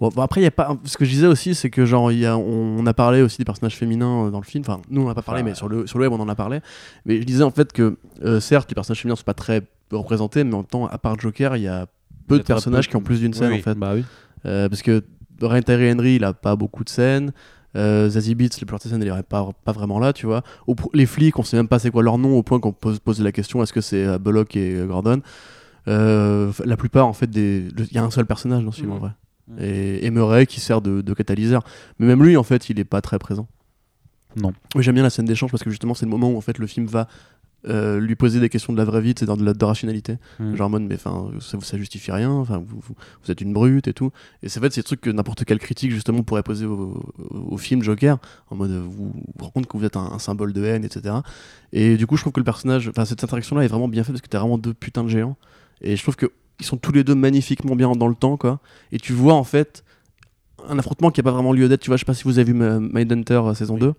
Bon, 0.01 0.09
bon, 0.09 0.23
après, 0.23 0.41
il 0.41 0.45
y 0.45 0.47
a 0.47 0.51
pas. 0.51 0.77
Ce 0.85 0.97
que 0.97 1.05
je 1.05 1.11
disais 1.11 1.27
aussi, 1.27 1.55
c'est 1.55 1.71
que 1.71 1.87
genre, 1.87 2.11
y 2.11 2.27
a, 2.27 2.37
on, 2.37 2.85
a 2.85 2.93
parlé 2.95 3.23
aussi 3.23 3.39
des 3.39 3.45
personnages 3.45 3.77
féminins 3.77 4.27
euh, 4.27 4.31
dans 4.31 4.41
le 4.41 4.45
film. 4.45 4.65
Enfin, 4.67 4.81
nous, 4.91 5.03
on 5.03 5.07
n'a 5.07 5.15
pas 5.15 5.23
parlé, 5.23 5.43
Enfin, 5.43 5.51
mais 5.51 5.55
sur 5.55 5.69
le, 5.69 5.87
sur 5.87 5.99
le 5.99 6.05
web, 6.09 6.13
on 6.19 6.23
en 6.23 6.29
a 6.29 6.35
parlé. 6.35 6.61
Mais 7.07 7.19
je 7.21 7.25
disais 7.25 7.45
en 7.45 7.51
fait 7.53 7.73
que, 7.73 7.97
euh, 8.25 8.41
certes, 8.41 8.69
les 8.71 8.75
personnages 8.75 9.01
féminins 9.01 9.17
sont 9.17 9.23
pas 9.25 9.35
très 9.35 9.63
représentés, 9.93 10.43
mais 10.43 10.55
en 10.55 10.59
même 10.59 10.67
temps, 10.67 10.87
à 10.87 10.99
part 10.99 11.19
Joker, 11.19 11.57
il 11.57 11.63
y 11.63 11.69
a 11.69 11.87
peu 12.27 12.35
Il 12.35 12.39
y 12.39 12.41
a 12.41 12.43
de 12.43 12.47
personnages 12.47 12.87
peu 12.87 12.91
qui 12.91 12.97
ont 12.97 13.03
plus 13.03 13.21
d'une 13.21 13.35
scène 13.35 13.53
Oui, 13.53 13.59
en 13.61 13.63
fait. 13.63 13.75
Bah 13.79 13.93
oui. 13.95 14.05
Euh, 14.47 14.69
parce 14.69 14.83
que 14.83 15.05
Ryan 15.41 15.63
Tyree 15.63 15.93
Henry, 15.93 16.17
il 16.17 16.25
a 16.25 16.33
pas 16.33 16.57
beaucoup 16.57 16.83
de 16.85 16.89
scènes. 16.89 17.33
Euh, 17.77 18.09
Zazie 18.09 18.35
Beats, 18.35 18.49
des 18.61 18.79
scènes, 18.89 19.03
elle 19.03 19.09
est 19.09 19.23
pas, 19.23 19.49
pas 19.65 19.73
vraiment 19.73 19.99
là, 19.99 20.13
tu 20.13 20.27
vois. 20.27 20.43
Au 20.67 20.75
les 20.93 21.07
flics, 21.07 21.39
on 21.39 21.43
sait 21.43 21.57
même 21.57 21.69
pas 21.69 21.79
c'est 21.79 21.91
quoi 21.91 22.03
leur 22.03 22.19
nom, 22.19 22.37
au 22.37 22.43
point 22.43 22.61
qu'on 22.61 22.73
pose, 22.73 22.99
pose 23.01 23.21
la 23.21 23.33
question 23.33 23.63
est-ce 23.63 23.73
que 23.73 23.81
c'est 23.81 24.05
euh, 24.05 24.19
Bullock 24.19 24.57
et 24.57 24.75
euh, 24.75 24.87
Gordon? 24.87 25.23
La 25.87 26.77
plupart, 26.77 27.07
en 27.07 27.13
fait, 27.13 27.31
il 27.35 27.73
y 27.93 27.99
a 27.99 28.03
un 28.05 28.11
seul 28.11 28.27
personnage 28.27 28.65
dans 28.65 28.73
ce 28.73 28.81
film 28.81 28.93
en 28.93 28.95
Mhm. 28.95 29.01
vrai. 29.01 29.11
Mhm. 29.49 29.59
Et, 29.61 30.07
et 30.07 30.11
Murray 30.11 30.47
qui 30.47 30.61
sert 30.61 30.81
de, 30.81 31.01
de 31.01 31.15
catalyseur. 31.15 31.65
Mais 31.99 32.07
même 32.07 32.23
lui, 32.23 32.37
en 32.37 32.43
fait, 32.43 32.71
il 32.71 32.79
est 32.79 32.85
pas 32.85 33.01
très 33.01 33.19
présent. 33.19 33.49
Non. 34.37 34.53
J'aime 34.79 34.95
bien 34.95 35.05
la 35.05 35.11
scène 35.11 35.27
d'échange 35.27 35.51
parce 35.51 35.63
que 35.63 35.71
justement, 35.71 35.95
c'est 35.95 36.07
le 36.07 36.11
moment 36.11 36.31
où 36.31 36.37
en 36.37 36.41
fait 36.41 36.59
le 36.59 36.67
film 36.67 36.87
va 36.87 37.07
euh, 37.67 37.99
lui 37.99 38.15
poser 38.15 38.41
des 38.41 38.51
questions 38.51 38.73
de 38.73 38.79
la 38.79 38.85
vraie 38.85 39.01
vie, 39.01 39.15
c'est 39.19 39.25
dans 39.25 39.37
de 39.37 39.45
la 39.45 39.55
de 39.55 39.65
rationalité. 39.65 40.19
Mm. 40.39 40.55
Genre 40.57 40.67
en 40.67 40.71
mode, 40.71 40.83
mais 40.83 40.97
enfin, 40.97 41.31
ça, 41.41 41.59
ça 41.63 41.79
justifie 41.79 42.13
rien, 42.13 42.31
enfin, 42.31 42.59
vous, 42.59 42.81
vous, 42.81 42.95
vous 43.23 43.31
êtes 43.31 43.41
une 43.41 43.53
brute 43.53 43.89
et 43.89 43.95
tout. 43.95 44.11
Et 44.43 44.49
c'est 44.49 44.59
en 44.59 44.63
fait, 44.63 44.73
c'est 44.73 44.81
des 44.81 44.85
trucs 44.85 45.01
que 45.01 45.11
n'importe 45.11 45.45
quelle 45.45 45.59
critique 45.59 45.91
justement 45.91 46.23
pourrait 46.23 46.43
poser 46.43 46.67
au, 46.67 47.03
au 47.31 47.57
film 47.57 47.83
Joker, 47.83 48.19
en 48.51 48.57
mode, 48.57 48.73
vous 48.73 49.13
vous 49.15 49.15
rendez 49.39 49.53
compte 49.53 49.67
que 49.67 49.79
vous 49.79 49.85
êtes 49.85 49.97
un, 49.97 50.11
un 50.13 50.19
symbole 50.19 50.53
de 50.53 50.65
haine, 50.65 50.85
etc. 50.85 51.15
Et 51.73 51.97
du 51.97 52.07
coup, 52.07 52.17
je 52.17 52.23
trouve 52.23 52.33
que 52.33 52.41
le 52.41 52.45
personnage, 52.45 52.89
enfin, 52.89 53.05
cette 53.05 53.25
interaction-là 53.25 53.65
est 53.65 53.69
vraiment 53.69 53.89
bien 53.89 54.05
faite 54.05 54.13
parce 54.13 54.23
que 54.23 54.29
t'as 54.29 54.41
vraiment 54.41 54.59
deux 54.59 54.75
putains 54.75 55.05
de 55.05 55.09
géants. 55.09 55.37
Et 55.81 55.97
je 55.97 56.03
trouve 56.03 56.17
que 56.17 56.33
ils 56.61 56.67
sont 56.67 56.77
tous 56.77 56.93
les 56.93 57.05
deux 57.05 57.15
magnifiquement 57.15 57.77
bien 57.77 57.93
dans 57.93 58.09
le 58.09 58.15
temps, 58.15 58.37
quoi. 58.37 58.61
Et 58.93 58.99
tu 58.99 59.13
vois 59.13 59.35
en 59.35 59.45
fait 59.45 59.85
un 60.69 60.79
affrontement 60.79 61.11
qui 61.11 61.21
n'a 61.21 61.25
pas 61.25 61.33
vraiment 61.33 61.53
lieu 61.53 61.69
d'être. 61.69 61.81
Tu 61.81 61.89
vois, 61.91 61.97
je 61.97 62.01
sais 62.01 62.07
pas 62.07 62.15
si 62.15 62.25
vous 62.25 62.39
avez 62.39 62.53
vu 62.53 62.59
Mindhunter 62.59 63.35
euh, 63.35 63.55
saison 63.55 63.77
2. 63.77 63.93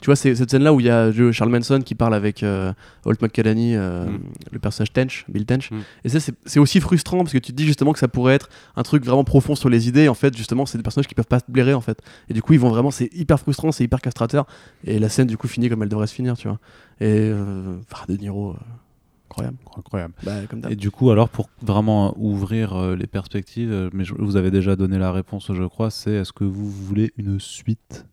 Tu 0.00 0.06
vois, 0.06 0.16
c'est 0.16 0.34
cette 0.34 0.50
scène-là 0.50 0.72
où 0.72 0.80
il 0.80 0.86
y 0.86 0.90
a 0.90 1.10
Charles 1.32 1.50
Manson 1.50 1.80
qui 1.84 1.94
parle 1.94 2.14
avec 2.14 2.42
euh, 2.42 2.72
Holt 3.04 3.20
McCallany, 3.20 3.76
euh, 3.76 4.06
Mm. 4.06 4.20
le 4.52 4.58
personnage 4.58 4.92
Tench, 4.92 5.24
Bill 5.28 5.44
Tench. 5.46 5.70
Mm. 5.70 5.76
Et 6.04 6.08
ça, 6.08 6.32
c'est 6.44 6.60
aussi 6.60 6.80
frustrant 6.80 7.18
parce 7.18 7.32
que 7.32 7.38
tu 7.38 7.52
te 7.52 7.56
dis 7.56 7.66
justement 7.66 7.92
que 7.92 7.98
ça 7.98 8.08
pourrait 8.08 8.34
être 8.34 8.48
un 8.76 8.82
truc 8.82 9.04
vraiment 9.04 9.24
profond 9.24 9.54
sur 9.54 9.68
les 9.68 9.88
idées. 9.88 10.08
En 10.08 10.14
fait, 10.14 10.36
justement, 10.36 10.66
c'est 10.66 10.78
des 10.78 10.82
personnages 10.82 11.08
qui 11.08 11.14
peuvent 11.14 11.26
pas 11.26 11.40
se 11.40 11.44
blairer, 11.48 11.74
en 11.74 11.80
fait. 11.80 12.00
Et 12.28 12.34
du 12.34 12.42
coup, 12.42 12.52
ils 12.52 12.60
vont 12.60 12.70
vraiment, 12.70 12.90
c'est 12.90 13.12
hyper 13.12 13.38
frustrant, 13.38 13.72
c'est 13.72 13.84
hyper 13.84 14.00
castrateur. 14.00 14.46
Et 14.84 14.98
la 14.98 15.08
scène, 15.08 15.26
du 15.26 15.36
coup, 15.36 15.48
finit 15.48 15.68
comme 15.68 15.82
elle 15.82 15.88
devrait 15.88 16.06
se 16.06 16.14
finir, 16.14 16.36
tu 16.36 16.48
vois. 16.48 16.58
Et 17.00 17.30
euh, 17.30 17.76
enfin, 17.92 18.04
De 18.08 18.16
Niro, 18.16 18.52
euh, 18.52 18.54
incroyable. 19.36 19.58
Incroyable. 19.76 20.14
Bah, 20.22 20.46
comme. 20.48 20.62
Et 20.70 20.76
du 20.76 20.90
coup, 20.90 21.10
alors 21.10 21.28
pour 21.28 21.48
vraiment 21.62 22.14
ouvrir 22.18 22.74
euh, 22.74 22.96
les 22.96 23.06
perspectives, 23.06 23.70
euh, 23.72 23.90
mais 23.92 24.04
je- 24.04 24.14
vous 24.14 24.36
avez 24.36 24.50
déjà 24.50 24.76
donné 24.76 24.98
la 24.98 25.12
réponse, 25.12 25.52
je 25.52 25.64
crois, 25.64 25.90
c'est 25.90 26.12
est-ce 26.12 26.32
que 26.32 26.44
vous 26.44 26.70
voulez 26.70 27.12
une 27.16 27.38
suite? 27.40 28.06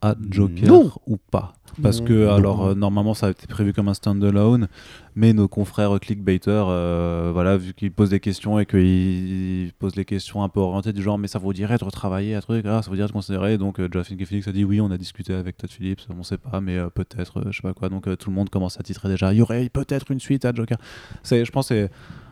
À 0.00 0.14
Joker 0.30 0.68
Non. 0.68 0.90
ou 1.06 1.16
pas 1.30 1.54
Parce 1.82 2.00
Non. 2.00 2.06
que 2.06 2.26
Non. 2.26 2.32
alors 2.34 2.66
euh, 2.66 2.74
normalement 2.74 3.14
ça 3.14 3.26
a 3.26 3.30
été 3.30 3.46
prévu 3.46 3.72
comme 3.72 3.88
un 3.88 3.94
standalone, 3.94 4.68
mais 5.16 5.32
nos 5.32 5.48
confrères 5.48 5.98
clickbaiters, 6.00 6.66
euh, 6.68 7.30
voilà, 7.32 7.56
vu 7.56 7.74
qu'ils 7.74 7.90
posent 7.92 8.10
des 8.10 8.20
questions 8.20 8.58
et 8.60 8.66
qu'ils 8.66 9.64
ils 9.66 9.72
posent 9.72 9.96
les 9.96 10.04
questions 10.04 10.42
un 10.42 10.48
peu 10.48 10.60
orientées 10.60 10.92
du 10.92 11.02
genre, 11.02 11.18
mais 11.18 11.26
ça 11.28 11.38
vous 11.38 11.52
dirait 11.52 11.78
de 11.78 11.84
retravailler 11.84 12.34
un 12.36 12.40
truc, 12.40 12.64
ah, 12.66 12.80
ça 12.82 12.90
vous 12.90 12.96
dirait 12.96 13.08
de 13.08 13.12
considérer? 13.12 13.58
Donc 13.58 13.80
euh, 13.80 13.88
Justin 13.92 14.16
Phoenix 14.24 14.46
a 14.48 14.52
dit 14.52 14.64
oui, 14.64 14.80
on 14.80 14.90
a 14.90 14.98
discuté 14.98 15.34
avec 15.34 15.56
Todd 15.56 15.70
Phillips, 15.70 16.00
on 16.16 16.22
sait 16.22 16.38
pas, 16.38 16.60
mais 16.60 16.76
euh, 16.78 16.88
peut-être, 16.90 17.38
euh, 17.40 17.50
je 17.50 17.56
sais 17.56 17.62
pas 17.62 17.74
quoi. 17.74 17.88
Donc 17.88 18.06
euh, 18.06 18.16
tout 18.16 18.30
le 18.30 18.36
monde 18.36 18.50
commence 18.50 18.78
à 18.78 18.82
titrer 18.82 19.08
déjà. 19.08 19.32
Il 19.32 19.38
y 19.38 19.42
aurait 19.42 19.68
peut-être 19.68 20.10
une 20.10 20.20
suite 20.20 20.44
à 20.44 20.52
Joker. 20.54 20.78
C'est, 21.22 21.44
je 21.44 21.50
pense, 21.52 21.68
c'est 21.68 21.90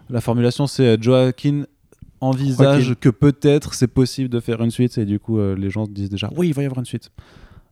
la 0.08 0.20
formulation, 0.20 0.66
c'est 0.68 0.96
euh, 0.96 0.96
Joaquin 1.00 1.64
envisage 2.20 2.94
que 2.98 3.08
peut-être 3.10 3.74
c'est 3.74 3.86
possible 3.88 4.28
de 4.30 4.40
faire 4.40 4.62
une 4.62 4.70
suite 4.70 4.96
et 4.98 5.04
du 5.04 5.20
coup 5.20 5.38
euh, 5.38 5.54
les 5.54 5.68
gens 5.68 5.86
disent 5.86 6.08
déjà 6.08 6.30
oui 6.34 6.48
il 6.48 6.54
va 6.54 6.62
y 6.62 6.64
avoir 6.64 6.78
une 6.78 6.86
suite 6.86 7.10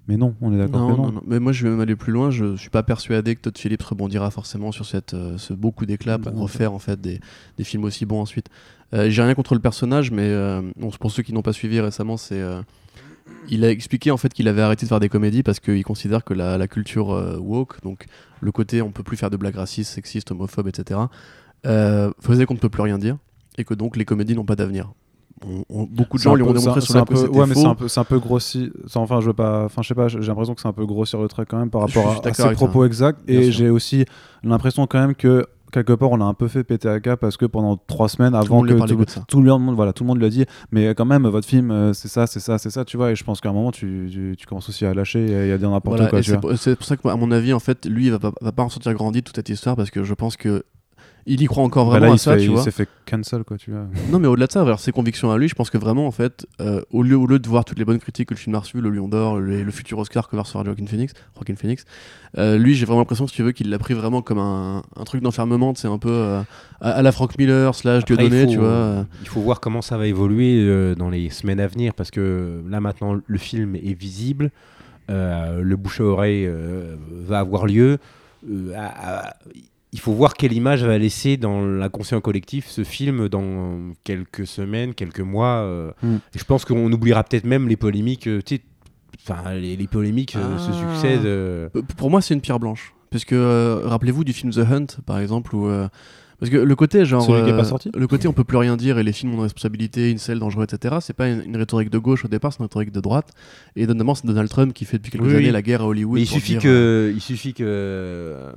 mais 0.08 0.16
non 0.16 0.34
on 0.40 0.52
est 0.52 0.58
d'accord 0.58 0.88
Non, 0.88 0.96
non, 0.96 1.12
non. 1.12 1.22
Mais 1.26 1.40
moi, 1.40 1.52
je 1.52 1.64
vais 1.64 1.70
même 1.70 1.80
aller 1.80 1.96
plus 1.96 2.12
loin. 2.12 2.30
Je 2.30 2.56
suis 2.56 2.70
pas 2.70 2.82
persuadé 2.82 3.34
que 3.34 3.40
Todd 3.40 3.56
Phillips 3.56 3.82
rebondira 3.82 4.30
forcément 4.30 4.72
sur 4.72 4.84
cette, 4.86 5.14
euh, 5.14 5.38
ce 5.38 5.52
beau 5.54 5.70
coup 5.70 5.86
d'éclat 5.86 6.18
pour 6.18 6.36
refaire 6.38 6.72
en 6.72 6.78
fait 6.78 7.00
des, 7.00 7.20
des 7.56 7.64
films 7.64 7.84
aussi 7.84 8.04
bons 8.06 8.20
ensuite. 8.20 8.48
Euh, 8.92 9.08
J'ai 9.10 9.22
rien 9.22 9.34
contre 9.34 9.54
le 9.54 9.60
personnage, 9.60 10.10
mais 10.10 10.28
euh, 10.28 10.62
bon, 10.76 10.90
pour 10.90 11.10
ceux 11.10 11.22
qui 11.22 11.32
n'ont 11.32 11.42
pas 11.42 11.52
suivi 11.52 11.80
récemment, 11.80 12.16
c'est 12.16 12.40
euh, 12.40 12.60
il 13.48 13.64
a 13.64 13.70
expliqué 13.70 14.10
en 14.10 14.16
fait 14.16 14.32
qu'il 14.32 14.46
avait 14.48 14.62
arrêté 14.62 14.84
de 14.84 14.88
faire 14.88 15.00
des 15.00 15.08
comédies 15.08 15.42
parce 15.42 15.58
qu'il 15.60 15.82
considère 15.84 16.24
que 16.24 16.34
la, 16.34 16.58
la 16.58 16.68
culture 16.68 17.08
woke, 17.40 17.80
donc 17.82 18.06
le 18.40 18.52
côté 18.52 18.82
on 18.82 18.92
peut 18.92 19.02
plus 19.02 19.16
faire 19.16 19.30
de 19.30 19.36
blagues 19.38 19.56
racistes, 19.56 19.92
sexistes, 19.92 20.30
homophobes, 20.30 20.68
etc., 20.68 21.00
faisait 22.20 22.44
qu'on 22.44 22.54
ne 22.54 22.58
peut 22.58 22.68
plus 22.68 22.82
rien 22.82 22.98
dire 22.98 23.16
et 23.56 23.64
que 23.64 23.72
donc 23.72 23.96
les 23.96 24.04
comédies 24.04 24.34
n'ont 24.34 24.44
pas 24.44 24.56
d'avenir. 24.56 24.92
On- 25.46 25.64
on- 25.68 25.82
beaucoup 25.84 26.16
de 26.16 26.22
gens 26.22 26.34
lui 26.34 26.42
ont 26.42 26.52
démontré 26.52 26.80
sur 26.80 26.94
la 26.94 27.02
ouais 27.02 27.46
mais 27.46 27.54
c'est 27.54 27.66
un 27.66 27.74
peu 27.74 27.88
c'est 27.88 28.00
un 28.00 28.04
peu 28.04 28.18
grossi 28.18 28.70
enfin 28.94 29.20
je 29.20 29.26
veux 29.26 29.32
pas 29.32 29.64
enfin 29.64 29.82
je 29.82 29.88
sais 29.88 29.94
pas 29.94 30.08
j'ai 30.08 30.20
l'impression 30.20 30.54
que 30.54 30.60
c'est 30.60 30.68
un 30.68 30.72
peu 30.72 30.86
grossir 30.86 31.20
le 31.20 31.28
trait 31.28 31.44
quand 31.44 31.58
même 31.58 31.70
par 31.70 31.82
rapport 31.82 32.08
à- 32.24 32.32
ses 32.32 32.42
ça. 32.42 32.50
propos 32.52 32.84
exacts. 32.84 33.20
Et 33.28 33.50
j'ai 33.50 33.68
aussi 33.68 34.04
l'impression 34.42 34.86
quand 34.86 35.00
même 35.00 35.14
que 35.14 35.44
quelque 35.72 35.92
part 35.92 36.12
on 36.12 36.20
a 36.20 36.24
un 36.24 36.34
peu 36.34 36.46
fait 36.46 36.62
péter 36.62 36.88
à 36.88 37.00
cap 37.00 37.18
parce 37.18 37.36
que 37.36 37.46
pendant 37.46 37.76
trois 37.76 38.08
semaines 38.08 38.34
avant 38.36 38.62
que 38.62 38.68
tout, 39.26 39.40
le 39.42 39.50
monde 39.58 39.74
voilà 39.74 39.92
tout 39.92 40.04
le 40.04 40.08
monde 40.08 40.18
lui 40.18 40.26
a 40.26 40.30
dit 40.30 40.44
mais 40.70 40.94
quand 40.94 41.04
même 41.04 41.26
votre 41.26 41.48
film 41.48 41.72
euh, 41.72 41.92
c'est 41.92 42.06
ça 42.06 42.28
c'est 42.28 42.38
ça 42.38 42.58
c'est 42.58 42.70
ça 42.70 42.84
tu 42.84 42.96
vois. 42.96 43.10
Et 43.10 43.16
je 43.16 43.24
pense 43.24 43.40
qu'à 43.40 43.48
un 43.48 43.52
moment 43.52 43.72
tu, 43.72 44.08
tu, 44.10 44.36
tu 44.38 44.46
commences 44.46 44.68
aussi 44.68 44.86
à 44.86 44.94
lâcher 44.94 45.26
et 45.26 45.50
à 45.52 45.58
dire 45.58 45.68
n'importe 45.70 45.96
Voilà, 45.96 46.10
quoi 46.10 46.22
c'est 46.22 46.38
pour, 46.76 46.86
ça 46.86 46.96
que, 46.96 47.08
à 47.08 47.16
mon 47.16 47.32
avis, 47.32 47.52
en 47.52 47.58
fait, 47.58 47.86
lui, 47.86 48.06
il 48.06 48.12
va 48.12 48.20
pas, 48.20 48.32
va 48.40 48.52
pas 48.52 48.62
en 48.62 48.68
sortir 48.68 48.94
grandi 48.94 49.22
toute 49.24 49.34
cette 49.34 49.48
histoire 49.48 49.74
parce 49.74 49.90
que 49.90 50.04
je 50.04 50.14
pense 50.14 50.36
que 50.36 50.62
il 51.26 51.40
y 51.42 51.46
croit 51.46 51.64
encore 51.64 51.86
Bah 51.86 51.98
vraiment 51.98 52.06
là, 52.06 52.12
à 52.12 52.14
il 52.16 52.18
ça, 52.18 52.36
tu 52.36 52.42
il 52.44 52.50
vois. 52.50 52.62
s'est 52.62 52.70
fait 52.70 52.88
cancel 53.06 53.44
quoi 53.44 53.56
tu 53.56 53.70
vois 53.70 53.86
Non, 54.10 54.18
mais 54.18 54.26
au-delà 54.28 54.46
de 54.46 54.52
ça, 54.52 54.62
vers 54.64 54.78
ses 54.78 54.92
convictions 54.92 55.30
à 55.30 55.38
lui, 55.38 55.48
je 55.48 55.54
pense 55.54 55.70
que 55.70 55.78
vraiment, 55.78 56.06
en 56.06 56.10
fait, 56.10 56.46
euh, 56.60 56.82
au, 56.90 57.02
lieu, 57.02 57.16
au 57.16 57.26
lieu 57.26 57.38
de 57.38 57.48
voir 57.48 57.64
toutes 57.64 57.78
les 57.78 57.84
bonnes 57.84 57.98
critiques 57.98 58.28
que 58.28 58.34
le 58.34 58.38
film 58.38 58.54
a 58.56 58.58
reçues, 58.58 58.80
le 58.80 58.90
Lion 58.90 59.08
d'Or, 59.08 59.38
le, 59.40 59.62
le 59.62 59.70
futur 59.70 59.98
Oscar 59.98 60.28
que 60.28 60.36
va 60.36 60.42
recevoir 60.42 60.64
Joaquin 60.64 60.86
Phoenix, 60.86 61.12
Joaquin 61.36 61.54
Phoenix, 61.56 61.84
euh, 62.36 62.58
lui, 62.58 62.74
j'ai 62.74 62.84
vraiment 62.84 63.00
l'impression, 63.00 63.26
si 63.26 63.34
tu 63.34 63.42
veux, 63.42 63.52
qu'il 63.52 63.70
l'a 63.70 63.78
pris 63.78 63.94
vraiment 63.94 64.20
comme 64.22 64.38
un, 64.38 64.82
un 64.96 65.04
truc 65.04 65.22
d'enfermement, 65.22 65.72
c'est 65.74 65.88
un 65.88 65.98
peu 65.98 66.10
euh, 66.10 66.42
à, 66.80 66.90
à 66.90 67.02
la 67.02 67.12
Frank 67.12 67.38
Miller 67.38 67.74
slash 67.74 68.04
Dieudonné, 68.04 68.42
il 68.42 68.46
faut- 68.46 68.52
tu 68.52 68.58
vois. 68.58 69.06
Il 69.22 69.28
faut 69.28 69.40
voir 69.40 69.60
comment 69.60 69.82
ça 69.82 69.96
va 69.96 70.06
évoluer 70.06 70.58
euh, 70.60 70.94
dans 70.94 71.10
les 71.10 71.30
semaines 71.30 71.60
à 71.60 71.66
venir 71.66 71.94
parce 71.94 72.10
que 72.10 72.62
là 72.68 72.80
maintenant 72.80 73.16
le 73.24 73.38
film 73.38 73.76
est 73.76 73.98
visible, 73.98 74.50
euh, 75.10 75.60
le 75.62 75.76
bouche 75.76 76.00
à 76.00 76.04
oreille 76.04 76.46
euh, 76.46 76.96
va 77.26 77.38
avoir 77.40 77.66
lieu. 77.66 77.98
Euh, 78.50 78.72
à- 78.76 79.28
à- 79.28 79.34
il 79.94 80.00
faut 80.00 80.12
voir 80.12 80.34
quelle 80.34 80.52
image 80.52 80.84
va 80.84 80.98
laisser 80.98 81.36
dans 81.36 81.64
l'inconscient 81.64 82.20
collectif 82.20 82.66
ce 82.68 82.82
film 82.84 83.28
dans 83.28 83.78
quelques 84.02 84.44
semaines, 84.46 84.92
quelques 84.92 85.20
mois. 85.20 85.58
euh. 85.62 85.92
Mm. 86.02 86.16
Et 86.34 86.38
je 86.38 86.44
pense 86.44 86.64
qu'on 86.66 86.92
oubliera 86.92 87.22
peut-être 87.22 87.44
même 87.46 87.68
les 87.68 87.76
polémiques. 87.76 88.26
euh, 88.26 88.40
Enfin, 89.26 89.54
les, 89.54 89.76
les 89.76 89.86
polémiques 89.86 90.34
euh, 90.36 90.58
se 90.58 90.70
Ah. 90.72 90.74
succèdent. 90.94 91.24
euh. 91.24 91.68
Pour 91.96 92.10
moi, 92.10 92.20
c'est 92.20 92.34
une 92.34 92.40
pierre 92.42 92.58
blanche. 92.58 92.92
parce 93.10 93.24
que 93.24 93.36
euh, 93.36 93.86
rappelez-vous 93.86 94.24
du 94.24 94.32
film 94.32 94.52
The 94.52 94.58
Hunt, 94.68 94.86
par 95.06 95.20
exemple, 95.20 95.54
où 95.54 95.68
euh, 95.68 95.86
parce 96.40 96.50
que 96.50 96.56
le 96.56 96.74
côté 96.74 97.04
genre 97.04 97.22
Celui 97.22 97.44
qui 97.44 97.50
est 97.50 97.52
euh, 97.52 97.56
pas 97.56 97.62
sorti 97.64 97.90
le 97.94 98.06
côté 98.08 98.26
on 98.26 98.32
peut 98.32 98.42
plus 98.42 98.56
rien 98.58 98.76
dire 98.76 98.98
et 98.98 99.04
les 99.04 99.12
films 99.12 99.32
ont 99.32 99.36
une 99.36 99.42
responsabilité, 99.44 100.10
une 100.10 100.18
selle 100.18 100.40
dangereux, 100.40 100.64
etc. 100.64 100.96
C'est 101.00 101.12
pas 101.14 101.28
une, 101.28 101.42
une 101.46 101.56
rhétorique 101.56 101.90
de 101.90 101.98
gauche 101.98 102.24
au 102.24 102.28
départ, 102.28 102.52
c'est 102.52 102.58
une 102.58 102.64
rhétorique 102.64 102.90
de 102.90 103.00
droite. 103.00 103.30
Et 103.76 103.86
notamment 103.86 104.16
c'est 104.16 104.26
Donald 104.26 104.48
Trump 104.50 104.74
qui 104.74 104.84
fait 104.84 104.98
depuis 104.98 105.12
quelques 105.12 105.24
Oui, 105.26 105.34
années 105.36 105.46
oui. 105.46 105.52
la 105.52 105.62
guerre 105.62 105.82
à 105.82 105.86
Hollywood. 105.86 106.16
Mais 106.16 106.22
il 106.22 106.26
suffit 106.26 106.54
dire, 106.54 106.62
que, 106.62 107.12
il 107.14 107.20
suffit 107.20 107.54
que 107.54 107.62
euh, 107.64 108.52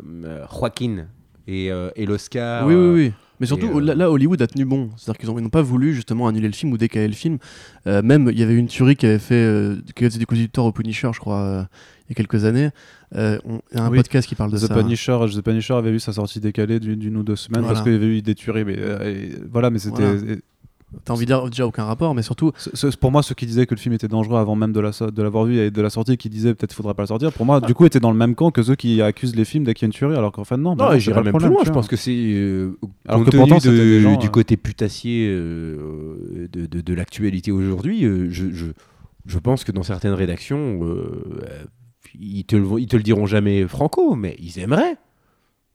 Joaquin 0.51 1.05
et, 1.48 1.72
euh, 1.72 1.90
et 1.95 2.06
l'Oscar. 2.06 2.65
Oui, 2.68 2.74
oui, 2.76 2.80
euh, 2.80 2.94
oui. 2.94 3.11
Mais 3.40 3.45
surtout, 3.45 3.68
et, 3.68 3.76
euh, 3.76 3.82
là, 3.82 3.94
là, 3.95 4.10
Hollywood 4.11 4.41
a 4.41 4.48
tenu 4.48 4.65
bon. 4.65 4.90
C'est-à-dire 4.98 5.19
qu'ils 5.19 5.30
ont- 5.30 5.38
ils 5.38 5.44
n'ont 5.44 5.49
pas 5.49 5.61
voulu 5.61 5.94
justement 5.94 6.28
annuler 6.28 6.48
le 6.48 6.53
film 6.53 6.72
ou 6.74 6.78
décaler 6.78 7.07
le 7.07 7.14
film. 7.14 7.38
Euh, 7.86 8.02
même, 8.02 8.30
il 8.32 8.40
y 8.40 8.44
avait 8.44 8.56
une 8.56 8.65
tuerie 8.68 8.95
qui 8.95 9.06
avait 9.06 9.19
fait, 9.19 9.36
euh, 9.36 9.76
qui 9.95 10.03
avait 10.03 10.07
été 10.10 10.18
du 10.18 10.26
compositeur 10.26 10.65
au 10.65 10.72
Punisher, 10.72 11.10
je 11.14 11.19
crois, 11.19 11.40
euh, 11.41 11.64
il 12.10 12.11
y 12.11 12.14
a 12.14 12.15
quelques 12.15 12.45
années. 12.45 12.69
Euh, 13.15 13.38
on- 13.45 13.61
il 13.72 13.78
y 13.78 13.80
a 13.80 13.84
un 13.86 13.90
Oui. 13.91 13.98
podcast 13.98 14.28
qui 14.28 14.34
parle 14.34 14.52
de 14.52 14.57
The 14.57 14.61
ça. 14.68 14.74
Punisher, 14.76 15.18
The 15.32 15.41
Punisher 15.41 15.76
avait 15.76 15.91
vu 15.91 15.99
sa 15.99 16.14
sortie 16.14 16.40
décalée 16.40 16.80
d'une 16.80 16.95
d'une 16.99 17.15
ou 17.15 17.24
deux 17.24 17.36
semaines 17.36 17.61
Voilà. 17.61 17.76
parce 17.76 17.84
qu'il 17.84 17.94
y 17.94 17.95
avait 17.95 18.18
eu 18.18 18.22
des 18.24 18.34
tueries. 18.34 18.65
Mais, 18.65 18.76
euh, 18.80 19.06
et- 19.06 19.36
voilà, 19.52 19.69
mais 19.69 19.78
c'était. 19.80 20.02
Voilà. 20.15 20.36
T'as 21.03 21.11
envie 21.14 21.26
de 21.26 21.31
dire 21.34 21.43
déjà 21.49 21.68
aucun 21.68 21.84
rapport, 21.84 22.15
mais 22.15 22.22
surtout, 22.22 22.53
pour 23.01 23.11
moi, 23.11 23.22
ceux 23.22 23.35
qui 23.35 23.45
disaient 23.45 23.65
que 23.65 23.76
le 23.76 23.80
film 23.80 23.93
était 23.93 24.07
dangereux 24.07 24.39
avant 24.39 24.55
même 24.55 24.72
de 24.72 24.80
la 24.80 24.93
so- 24.93 25.11
de 25.11 25.22
l'avoir 25.22 25.43
vu 25.43 25.57
et 25.59 25.69
de 25.69 25.81
la 25.81 25.89
sortie, 25.89 26.15
qui 26.15 26.30
disaient 26.30 26.53
peut-être 26.55 26.69
qu'il 26.69 26.77
faudrait 26.77 26.93
pas 26.93 27.03
le 27.03 27.07
sortir, 27.07 27.34
pour 27.34 27.45
moi, 27.45 27.59
du 27.59 27.73
coup, 27.73 27.85
étaient 27.85 27.99
dans 27.99 28.11
le 28.11 28.18
même 28.18 28.35
camp 28.35 28.51
que 28.51 28.64
ceux 28.64 28.76
qui 28.76 29.01
accusent 29.01 29.35
les 29.35 29.43
films 29.43 29.65
dès 29.65 29.73
qu'il 29.73 29.84
y 29.84 29.88
a 29.88 29.88
une 29.88 29.93
tuerie, 29.93 30.15
alors 30.15 30.31
qu'en 30.31 30.45
fait, 30.45 30.55
non. 30.55 30.76
bah 30.77 30.85
Non, 30.85 30.91
c'est 30.93 30.99
j'irais 31.01 31.23
même 31.23 31.31
problème, 31.31 31.49
plus 31.51 31.55
loin. 31.57 31.64
Je 31.65 31.72
pense 31.72 31.88
que 31.89 31.97
c'est 31.97 32.15
euh, 32.15 32.77
Alors 33.05 33.26
que 33.26 33.31
pourtant, 33.35 33.57
de- 33.57 33.99
gens, 33.99 34.15
du 34.18 34.27
euh, 34.27 34.30
côté 34.30 34.55
putassier 34.55 35.27
euh, 35.30 36.47
de, 36.51 36.65
de- 36.65 36.81
de 36.81 36.93
l'actualité 36.93 37.51
aujourd'hui. 37.51 38.05
euh, 38.05 38.27
je, 38.31 38.51
je, 38.53 38.68
je 39.26 39.39
pense 39.39 39.65
que 39.65 39.73
dans 39.73 39.84
certaines 39.84 40.14
rédactions, 40.14 40.80
euh, 40.84 41.41
euh, 41.43 41.64
ils, 42.18 42.45
te 42.45 42.55
le, 42.55 42.65
ils 42.80 42.88
te 42.88 42.95
le 42.95 43.03
diront 43.03 43.26
jamais 43.26 43.68
franco, 43.68 44.15
mais 44.15 44.38
ils 44.39 44.57
aimeraient. 44.59 44.95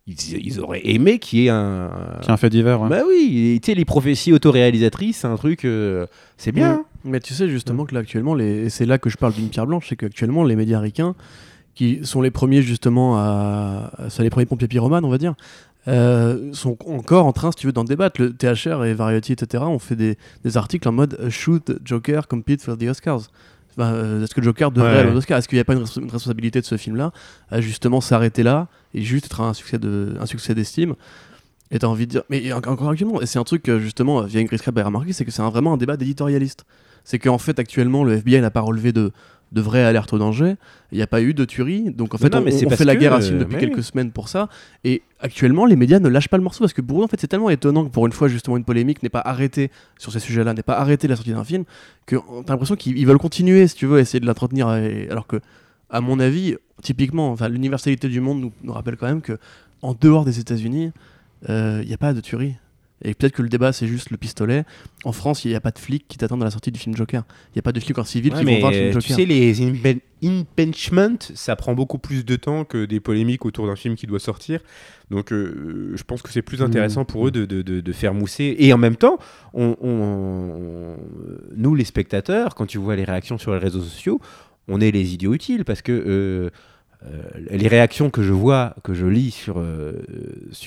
Ils, 0.08 0.16
ils 0.44 0.60
auraient 0.60 0.80
aimé 0.84 1.18
qu'il 1.20 1.38
y 1.40 1.46
ait 1.46 1.50
un. 1.50 1.90
Qui 2.22 2.28
est 2.28 2.32
un 2.32 2.36
fait 2.36 2.50
divers. 2.50 2.80
ouais. 2.80 2.88
Bah 2.88 3.02
oui, 3.08 3.60
tu 3.62 3.70
sais, 3.70 3.74
les 3.76 3.84
prophéties 3.84 4.32
autoréalisatrices, 4.32 5.18
c'est 5.18 5.28
un 5.28 5.36
truc. 5.36 5.64
euh, 5.64 6.06
c'est 6.36 6.50
bien. 6.52 6.84
Mais 7.04 7.20
tu 7.20 7.34
sais 7.34 7.48
justement 7.48 7.84
que 7.84 7.94
là 7.94 8.00
actuellement, 8.00 8.34
les... 8.34 8.64
et 8.66 8.70
c'est 8.70 8.86
là 8.86 8.98
que 8.98 9.10
je 9.10 9.16
parle 9.16 9.32
d'une 9.32 9.48
pierre 9.48 9.66
blanche, 9.66 9.86
c'est 9.88 9.96
qu'actuellement 9.96 10.42
les 10.44 10.56
médias 10.56 10.80
ricains, 10.80 11.14
qui 11.74 12.00
sont 12.04 12.20
les 12.20 12.30
premiers 12.32 12.62
justement 12.62 13.16
à, 13.18 13.90
à- 13.96 14.10
c'est 14.10 14.22
les 14.24 14.30
premiers 14.30 14.46
pompiers 14.46 14.68
pyromanes, 14.68 15.04
on 15.04 15.08
va 15.08 15.18
dire, 15.18 15.34
euh, 15.88 16.52
sont 16.52 16.76
encore 16.88 17.26
en 17.26 17.32
train, 17.32 17.50
si 17.52 17.58
tu 17.58 17.66
veux, 17.66 17.72
d'en 17.72 17.84
débattre. 17.84 18.20
Le 18.20 18.32
THR 18.32 18.84
et 18.84 18.94
Variety, 18.94 19.32
etc., 19.32 19.64
ont 19.66 19.78
fait 19.80 19.96
des, 19.96 20.16
des 20.44 20.56
articles 20.56 20.88
en 20.88 20.92
mode 20.92 21.16
euh, 21.20 21.30
Shoot 21.30 21.72
Joker 21.84 22.26
compete 22.28 22.62
for 22.62 22.76
the 22.76 22.84
Oscars. 22.84 23.28
Enfin, 23.76 23.92
euh, 23.92 24.22
Est-ce 24.24 24.34
que 24.34 24.42
Joker 24.42 24.70
devrait 24.70 24.92
Ouais. 24.92 24.98
aller 24.98 25.10
aux 25.12 25.16
Oscars? 25.16 25.38
Est-ce 25.38 25.48
qu'il 25.48 25.56
n'y 25.56 25.60
a 25.60 25.64
pas 25.64 25.72
une, 25.74 25.82
res- 25.84 25.98
une 25.98 26.10
responsabilité 26.10 26.60
de 26.60 26.66
ce 26.66 26.76
film-là 26.76 27.12
à 27.50 27.60
justement 27.60 28.00
s'arrêter 28.00 28.42
là 28.42 28.68
et 28.94 29.02
juste 29.02 29.26
être 29.26 29.40
un 29.40 29.54
succès 29.54 29.78
de, 29.78 30.14
un 30.20 30.26
succès 30.26 30.54
d'estime? 30.54 30.94
Et 31.70 31.78
t'as 31.78 31.86
envie 31.86 32.06
de 32.06 32.10
dire, 32.10 32.22
mais 32.28 32.52
en- 32.52 32.58
encore 32.58 32.90
actuellement, 32.90 33.20
et 33.22 33.26
c'est 33.26 33.38
un 33.38 33.44
truc 33.44 33.62
que 33.62 33.78
justement, 33.78 34.20
via 34.22 34.40
Ingrid 34.40 34.60
Crab 34.60 34.78
a 34.78 34.84
remarqué, 34.84 35.12
c'est 35.14 35.24
que 35.24 35.30
c'est 35.30 35.40
un- 35.42 35.48
vraiment 35.50 35.72
un 35.72 35.76
débat 35.78 35.96
d'éditorialiste. 35.96 36.64
C'est 37.04 37.18
qu'en 37.18 37.38
fait, 37.38 37.58
actuellement, 37.58 38.04
le 38.04 38.14
FBI 38.14 38.40
n'a 38.40 38.50
pas 38.50 38.60
relevé 38.60 38.92
de, 38.92 39.12
de 39.52 39.60
vraies 39.60 39.84
alertes 39.84 40.12
au 40.12 40.18
danger, 40.18 40.54
il 40.92 40.96
n'y 40.96 41.02
a 41.02 41.06
pas 41.06 41.20
eu 41.20 41.34
de 41.34 41.44
tuerie, 41.44 41.90
donc 41.90 42.14
en 42.14 42.18
fait, 42.18 42.30
Non, 42.30 42.38
on, 42.38 42.44
mais 42.44 42.76
fait 42.76 42.84
la 42.84 42.96
guerre 42.96 43.12
à 43.12 43.16
euh, 43.16 43.20
ce 43.20 43.26
film 43.28 43.38
depuis 43.40 43.54
mais 43.56 43.60
quelques 43.60 43.82
semaines 43.82 44.10
pour 44.10 44.28
ça, 44.28 44.48
et 44.84 45.02
actuellement, 45.20 45.66
les 45.66 45.76
médias 45.76 45.98
ne 46.00 46.08
lâchent 46.08 46.28
pas 46.28 46.38
le 46.38 46.42
morceau, 46.42 46.60
parce 46.64 46.72
que 46.72 46.80
pour 46.80 47.00
eux, 47.00 47.04
en 47.04 47.08
fait, 47.08 47.20
c'est 47.20 47.26
tellement 47.26 47.50
étonnant 47.50 47.84
que 47.84 47.90
pour 47.90 48.06
une 48.06 48.12
fois, 48.12 48.28
justement, 48.28 48.56
une 48.56 48.64
polémique 48.64 49.02
n'est 49.02 49.08
pas 49.10 49.20
arrêtée 49.24 49.70
sur 49.98 50.10
ces 50.12 50.20
sujets-là, 50.20 50.54
n'est 50.54 50.62
pas 50.62 50.78
arrêtée 50.78 51.06
la 51.08 51.16
sortie 51.16 51.32
d'un 51.32 51.44
film, 51.44 51.64
que 52.06 52.16
t'as 52.46 52.52
l'impression 52.54 52.76
qu'ils 52.76 52.96
ils 52.96 53.06
veulent 53.06 53.18
continuer, 53.18 53.66
si 53.68 53.74
tu 53.74 53.86
veux, 53.86 53.98
essayer 53.98 54.20
de 54.20 54.26
l'entretenir, 54.26 54.72
et- 54.74 55.08
alors 55.10 55.26
que, 55.26 55.36
à 55.90 56.00
mon 56.00 56.18
avis, 56.18 56.56
typiquement, 56.80 57.30
enfin, 57.32 57.48
l'universalité 57.48 58.08
du 58.08 58.20
monde 58.20 58.40
nous, 58.40 58.52
nous 58.62 58.72
rappelle 58.72 58.96
quand 58.96 59.06
même 59.06 59.20
que, 59.20 59.36
en 59.82 59.92
dehors 60.00 60.24
des 60.24 60.38
États-Unis, 60.40 60.92
il 61.48 61.84
n'y 61.86 61.92
a 61.92 61.98
pas 61.98 62.14
de 62.14 62.20
tuerie. 62.20 62.54
Et 63.04 63.14
peut-être 63.14 63.32
que 63.34 63.42
le 63.42 63.48
débat, 63.48 63.72
c'est 63.72 63.86
juste 63.86 64.10
le 64.10 64.16
pistolet. 64.16 64.64
En 65.04 65.12
France, 65.12 65.44
il 65.44 65.48
n'y 65.48 65.54
a 65.54 65.60
pas 65.60 65.70
de 65.72 65.78
flics 65.78 66.06
qui 66.08 66.18
t'attendent 66.18 66.42
à 66.42 66.44
la 66.44 66.50
sortie 66.50 66.70
du 66.70 66.78
film 66.78 66.96
Joker. 66.96 67.24
Il 67.48 67.56
n'y 67.56 67.58
a 67.58 67.62
pas 67.62 67.72
de 67.72 67.80
flics 67.80 67.98
en 67.98 68.04
civil 68.04 68.32
Ouais, 68.32 68.38
qui 68.40 68.44
vont 68.44 68.58
voir 68.60 68.70
le 68.70 68.76
film 68.76 68.88
euh, 68.88 68.92
Joker. 68.92 69.06
tu 69.08 69.12
sais, 69.14 69.24
les 69.26 69.60
impe- 69.60 70.00
impeachment, 70.24 71.16
ça 71.34 71.56
prend 71.56 71.74
beaucoup 71.74 71.98
plus 71.98 72.24
de 72.24 72.36
temps 72.36 72.64
que 72.64 72.84
des 72.84 73.00
polémiques 73.00 73.44
autour 73.44 73.66
d'un 73.66 73.76
film 73.76 73.96
qui 73.96 74.06
doit 74.06 74.20
sortir. 74.20 74.60
Donc, 75.10 75.32
euh, 75.32 75.92
je 75.94 76.02
pense 76.04 76.22
que 76.22 76.30
c'est 76.30 76.42
plus 76.42 76.62
intéressant 76.62 77.04
pour 77.04 77.26
eux 77.26 77.30
de, 77.30 77.44
de- 77.44 77.62
de- 77.62 77.80
de 77.80 77.92
faire 77.92 78.14
mousser. 78.14 78.54
Et 78.58 78.72
en 78.72 78.78
même 78.78 78.96
temps, 78.96 79.18
on, 79.52 79.76
on- 79.80 80.96
nous, 81.56 81.74
les 81.74 81.84
spectateurs, 81.84 82.54
quand 82.54 82.66
tu 82.66 82.78
vois 82.78 82.96
les 82.96 83.04
réactions 83.04 83.38
sur 83.38 83.52
les 83.52 83.58
réseaux 83.58 83.82
sociaux, 83.82 84.20
on 84.68 84.80
est 84.80 84.90
les 84.90 85.12
idiots 85.14 85.34
utiles 85.34 85.64
parce 85.64 85.82
que 85.82 85.92
euh, 85.92 86.50
euh, 87.06 87.22
les 87.50 87.68
réactions 87.68 88.10
que 88.10 88.22
je 88.22 88.32
vois, 88.32 88.74
que 88.84 88.94
je 88.94 89.06
lis 89.06 89.32
sur, 89.32 89.58
euh, 89.58 90.04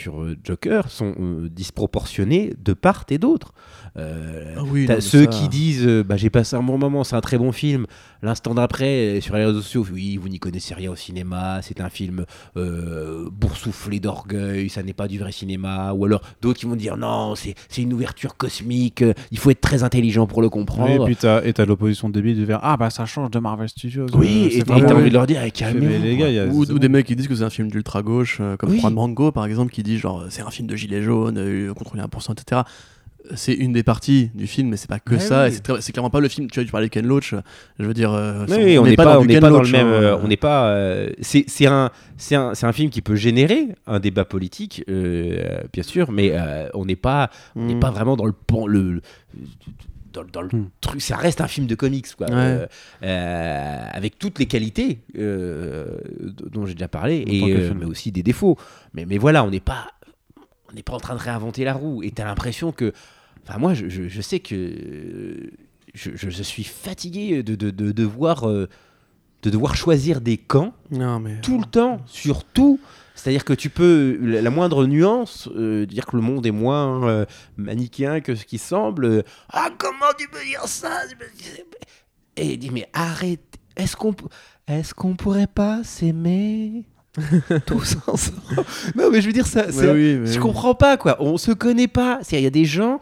euh, 0.08 0.36
Joker 0.44 0.90
sont 0.90 1.14
disproportionnées 1.50 2.54
de 2.58 2.74
part 2.74 3.06
et 3.10 3.18
d'autre. 3.18 3.54
Euh, 3.98 4.56
Ah 4.58 4.62
oui, 4.70 4.88
non, 4.88 4.96
ceux 5.00 5.22
ça- 5.24 5.28
qui 5.28 5.48
disent 5.48 5.86
euh, 5.88 6.04
bah, 6.04 6.18
j'ai 6.18 6.30
passé 6.30 6.56
un 6.58 6.64
bon 6.64 6.78
moment, 6.78 7.04
c'est 7.06 7.16
un 7.16 7.22
très 7.22 7.38
bon 7.38 7.52
film. 7.54 7.86
L'instant 8.22 8.54
d'après, 8.54 8.86
euh, 9.18 9.22
sur 9.22 9.36
les 9.38 9.46
réseaux 9.46 9.62
sociaux, 9.62 9.86
oui, 9.94 10.18
vous 10.18 10.28
n'y 10.28 10.38
connaissez 10.40 10.74
rien 10.74 10.92
au 10.92 10.96
cinéma, 10.98 11.60
c'est 11.62 11.80
un 11.80 11.90
film 11.90 12.26
euh, 12.58 13.30
boursouflé 13.32 14.00
d'orgueil, 14.00 14.68
ça 14.70 14.84
n'est 14.84 14.94
pas 14.94 15.08
du 15.08 15.18
vrai 15.20 15.32
cinéma. 15.32 15.94
Ou 15.94 16.06
alors 16.06 16.22
d'autres 16.42 16.60
qui 16.60 16.66
vont 16.66 16.76
dire 16.76 16.98
non, 16.98 17.36
c'est 17.36 17.56
c'est 17.70 17.84
une 17.84 17.94
ouverture 17.94 18.36
cosmique, 18.36 19.04
il 19.32 19.38
faut 19.38 19.50
être 19.52 19.62
très 19.62 19.84
intelligent 19.84 20.28
pour 20.28 20.42
le 20.42 20.48
Oui, 20.48 20.52
comprendre. 20.52 21.08
et 21.08 21.14
puis 21.14 21.16
t'as 21.16 21.66
l'opposition 21.66 22.10
débile 22.10 22.36
du 22.36 22.46
dire 22.46 22.60
Ah 22.64 22.76
bah 22.78 22.90
ça 22.90 23.06
change 23.06 23.32
de 23.32 23.40
Marvel 23.40 23.70
Studios. 23.70 24.08
Oui, 24.14 24.50
euh, 24.54 24.60
et 24.60 24.64
t'as 24.64 24.94
envie 24.94 25.10
de 25.10 25.14
leur 25.14 25.28
dire, 25.28 25.40
eh, 25.42 25.46
Mais 25.46 25.52
calmez-vous. 25.52 26.04
les 26.04 26.18
gars, 26.18 26.28
il 26.30 26.36
y 26.36 26.40
a- 26.40 26.48
Ou, 26.48 26.66
des 26.80 26.90
mecs 26.90 27.06
qui 27.06 27.16
disent 27.16 27.28
que 27.28 27.36
c'est 27.36 27.44
un 27.44 27.50
film 27.50 27.70
d'ultra 27.70 28.02
gauche, 28.02 28.42
comme 28.60 28.72
Oui. 28.72 28.80
Juan 28.82 28.94
Branco 28.94 29.32
par 29.32 29.46
exemple, 29.46 29.72
qui 29.72 29.84
dit 29.84 29.98
genre 29.98 30.26
c'est 30.30 30.42
un 30.42 30.52
film 30.52 30.68
de 30.68 30.76
gilet 30.76 31.02
jaune, 31.02 31.38
euh, 31.38 31.74
contrôler 31.74 32.02
1%, 32.04 32.34
etc. 32.34 32.62
C'est 33.34 33.54
une 33.54 33.74
des 33.74 33.82
parties 33.84 34.30
du 34.36 34.46
film, 34.48 34.70
mais 34.70 34.78
c'est 34.78 34.90
pas 34.90 35.00
que 35.00 35.16
Ouais, 35.16 35.20
ça. 35.20 35.48
oui. 35.48 35.56
et 35.56 35.82
c'est 35.82 35.92
clairement 35.92 36.10
pas 36.10 36.20
le 36.20 36.28
film. 36.28 36.50
Tu 36.50 36.60
vois, 36.60 36.66
tu 36.66 36.72
parlais 36.72 36.88
de 36.88 36.92
Ken 36.92 37.06
Loach. 37.08 37.34
euh, 37.34 37.42
Je 37.80 37.86
veux 37.86 37.94
dire, 37.94 38.14
euh, 38.14 38.46
Oui, 38.50 38.78
on 38.78 38.86
n'est 38.86 38.96
pas, 38.96 39.06
dans 39.06 39.22
on 39.22 39.26
Ken 39.26 39.40
pas 39.40 39.50
dans 39.50 39.62
le 39.62 39.70
même. 39.70 39.88
hein, 39.88 39.92
euh, 39.92 40.18
on 40.22 40.28
n'est 40.28 40.38
pas. 40.38 40.68
euh, 40.70 41.10
c'est 41.22 41.46
c'est 41.48 41.66
un, 41.66 41.90
c'est 42.18 42.36
un, 42.36 42.54
c'est 42.54 42.66
un 42.66 42.72
film 42.74 42.90
qui 42.90 43.02
peut 43.02 43.16
générer 43.16 43.70
un 43.88 44.00
débat 44.00 44.26
politique, 44.26 44.84
bien 44.88 45.84
sûr, 45.84 46.12
mais 46.12 46.34
on 46.74 46.86
n'est 46.86 46.96
pas, 46.96 47.30
on 47.56 47.66
n'est 47.66 47.76
mm. 47.76 47.80
pas 47.80 47.92
vraiment 47.92 48.16
dans 48.16 48.26
le 48.26 48.34
pan, 48.34 48.68
le, 48.68 48.94
le- 48.94 49.02
dans, 50.14 50.24
dans 50.32 50.42
le 50.44 50.48
Hmm. 50.48 50.70
truc. 50.80 51.02
Ça 51.02 51.18
reste 51.18 51.42
un 51.42 51.48
film 51.48 51.68
de 51.68 51.76
comics, 51.76 52.08
quoi, 52.16 52.28
Ouais. 52.28 52.34
euh, 52.36 52.66
euh, 53.04 53.86
avec 53.92 54.18
toutes 54.18 54.40
les 54.40 54.46
qualités 54.46 55.00
euh, 55.18 55.98
dont 56.52 56.66
j'ai 56.66 56.74
déjà 56.74 56.88
parlé, 56.88 57.24
et 57.28 57.74
mais 57.74 57.86
aussi 57.86 58.12
des 58.14 58.24
défauts. 58.24 58.58
Mais, 58.94 59.06
mais 59.06 59.18
voilà, 59.18 59.44
on 59.44 59.50
n'est 59.50 59.60
pas, 59.60 59.88
on 60.72 60.74
n'est 60.76 60.84
pas 60.84 60.94
en 60.94 61.00
train 61.00 61.16
de 61.16 61.20
réinventer 61.20 61.66
la 61.66 61.74
roue. 61.74 62.02
Et 62.02 62.12
t'as 62.12 62.24
l'impression 62.24 62.72
que, 62.72 62.94
enfin 63.48 63.58
moi, 63.60 63.74
je, 63.74 63.88
je- 63.90 64.08
je 64.08 64.22
sais 64.22 64.40
que 64.40 64.56
euh, 64.56 65.52
je, 65.94 66.12
je- 66.16 66.44
suis 66.44 66.64
fatigué 66.64 67.44
de, 67.44 67.56
de, 67.56 67.70
de 67.72 67.92
devoir, 67.92 68.48
euh, 68.50 68.68
de 69.44 69.50
devoir 69.50 69.76
choisir 69.76 70.22
des 70.22 70.38
camps 70.38 70.74
Non, 70.92 71.20
mais. 71.20 71.40
tout 71.42 71.60
le 71.60 71.66
temps, 71.66 72.00
sur 72.06 72.44
tout. 72.44 72.80
C'est-à-dire 73.18 73.46
que 73.46 73.54
tu 73.54 73.70
peux, 73.70 74.18
la, 74.22 74.42
la 74.42 74.50
moindre 74.50 74.86
nuance, 74.88 75.48
euh, 75.56 75.86
dire 75.86 76.06
que 76.06 76.18
le 76.18 76.22
monde 76.22 76.46
est 76.46 76.52
moins 76.52 77.08
euh, 77.08 77.26
manichéen 77.56 78.20
que 78.20 78.36
ce 78.36 78.44
qui 78.46 78.58
semble. 78.58 79.06
euh, 79.06 79.22
ah, 79.50 79.70
comment 79.78 80.12
tu 80.20 80.28
peux 80.28 80.44
dire 80.44 80.64
ça? 80.66 81.00
Et 82.38 82.54
il 82.54 82.58
dit, 82.60 82.72
mais 82.72 82.88
arrête, 82.94 83.56
est-ce 83.78 83.96
qu'on 83.96 84.14
est-ce 84.68 84.94
qu'on 84.94 85.16
pourrait 85.16 85.48
pas 85.48 85.84
s'aimer 85.86 86.84
tous 87.66 87.96
ensemble? 88.08 88.42
Non, 88.96 89.10
mais 89.12 89.22
je 89.22 89.28
veux 89.28 89.34
dire, 89.34 89.48
ça, 89.48 89.68
oui, 89.70 90.18
mais 90.20 90.26
je 90.26 90.34
oui. 90.34 90.38
comprends 90.40 90.76
pas, 90.76 90.98
quoi. 90.98 91.16
On 91.22 91.38
se 91.38 91.52
connaît 91.52 91.88
pas. 91.88 92.20
Il 92.32 92.40
y 92.42 92.46
a 92.46 92.50
des 92.50 92.66
gens. 92.66 93.00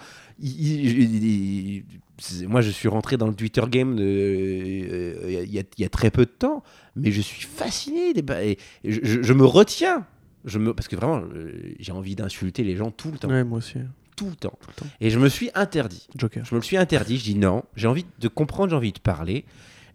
Moi, 2.48 2.62
je 2.62 2.70
suis 2.70 2.88
rentré 2.88 3.18
dans 3.18 3.28
le 3.28 3.34
Twitter 3.36 3.64
game 3.70 3.98
euh, 4.00 5.42
il 5.46 5.52
y, 5.54 5.60
a- 5.60 5.64
y 5.78 5.90
très 5.90 6.12
peu 6.12 6.26
de 6.26 6.32
temps, 6.32 6.64
mais 6.96 7.12
je 7.12 7.22
suis 7.22 7.44
fasciné. 7.46 8.14
et 8.42 8.58
je, 8.84 9.34
me 9.34 9.46
retiens. 9.46 10.06
Je 10.46 10.60
me, 10.60 10.74
parce 10.74 10.88
que 10.88 10.96
vraiment, 10.96 11.22
euh, 11.34 11.74
j'ai 11.80 11.92
envie 11.94 12.16
d'insulter 12.16 12.64
les 12.64 12.76
gens 12.76 12.92
tout 12.92 13.12
le 13.12 13.18
temps. 13.18 13.30
Ouais, 13.30 13.44
moi 13.44 13.60
aussi. 13.60 13.76
Tout 14.16 14.26
le 14.30 14.36
temps. 14.36 14.58
le 14.68 14.74
temps. 14.74 14.86
Et 15.02 15.10
je 15.10 15.18
me 15.18 15.30
suis 15.30 15.50
interdit. 15.56 16.08
Joker. 16.18 16.46
Je 16.46 16.54
me 16.54 16.60
le 16.60 16.64
suis 16.66 16.78
interdit. 16.78 17.18
Je 17.18 17.24
dis 17.24 17.36
non. 17.36 17.64
J'ai 17.76 17.88
envie 17.88 18.06
de 18.20 18.28
comprendre, 18.28 18.70
j'ai 18.72 18.76
envie 18.76 18.92
de 18.92 19.00
parler. 19.00 19.46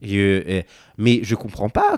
Et, 0.03 0.17
euh, 0.17 0.43
et- 0.49 0.65
mais 0.99 1.21
je 1.23 1.35
comprends 1.35 1.69
pas, 1.69 1.97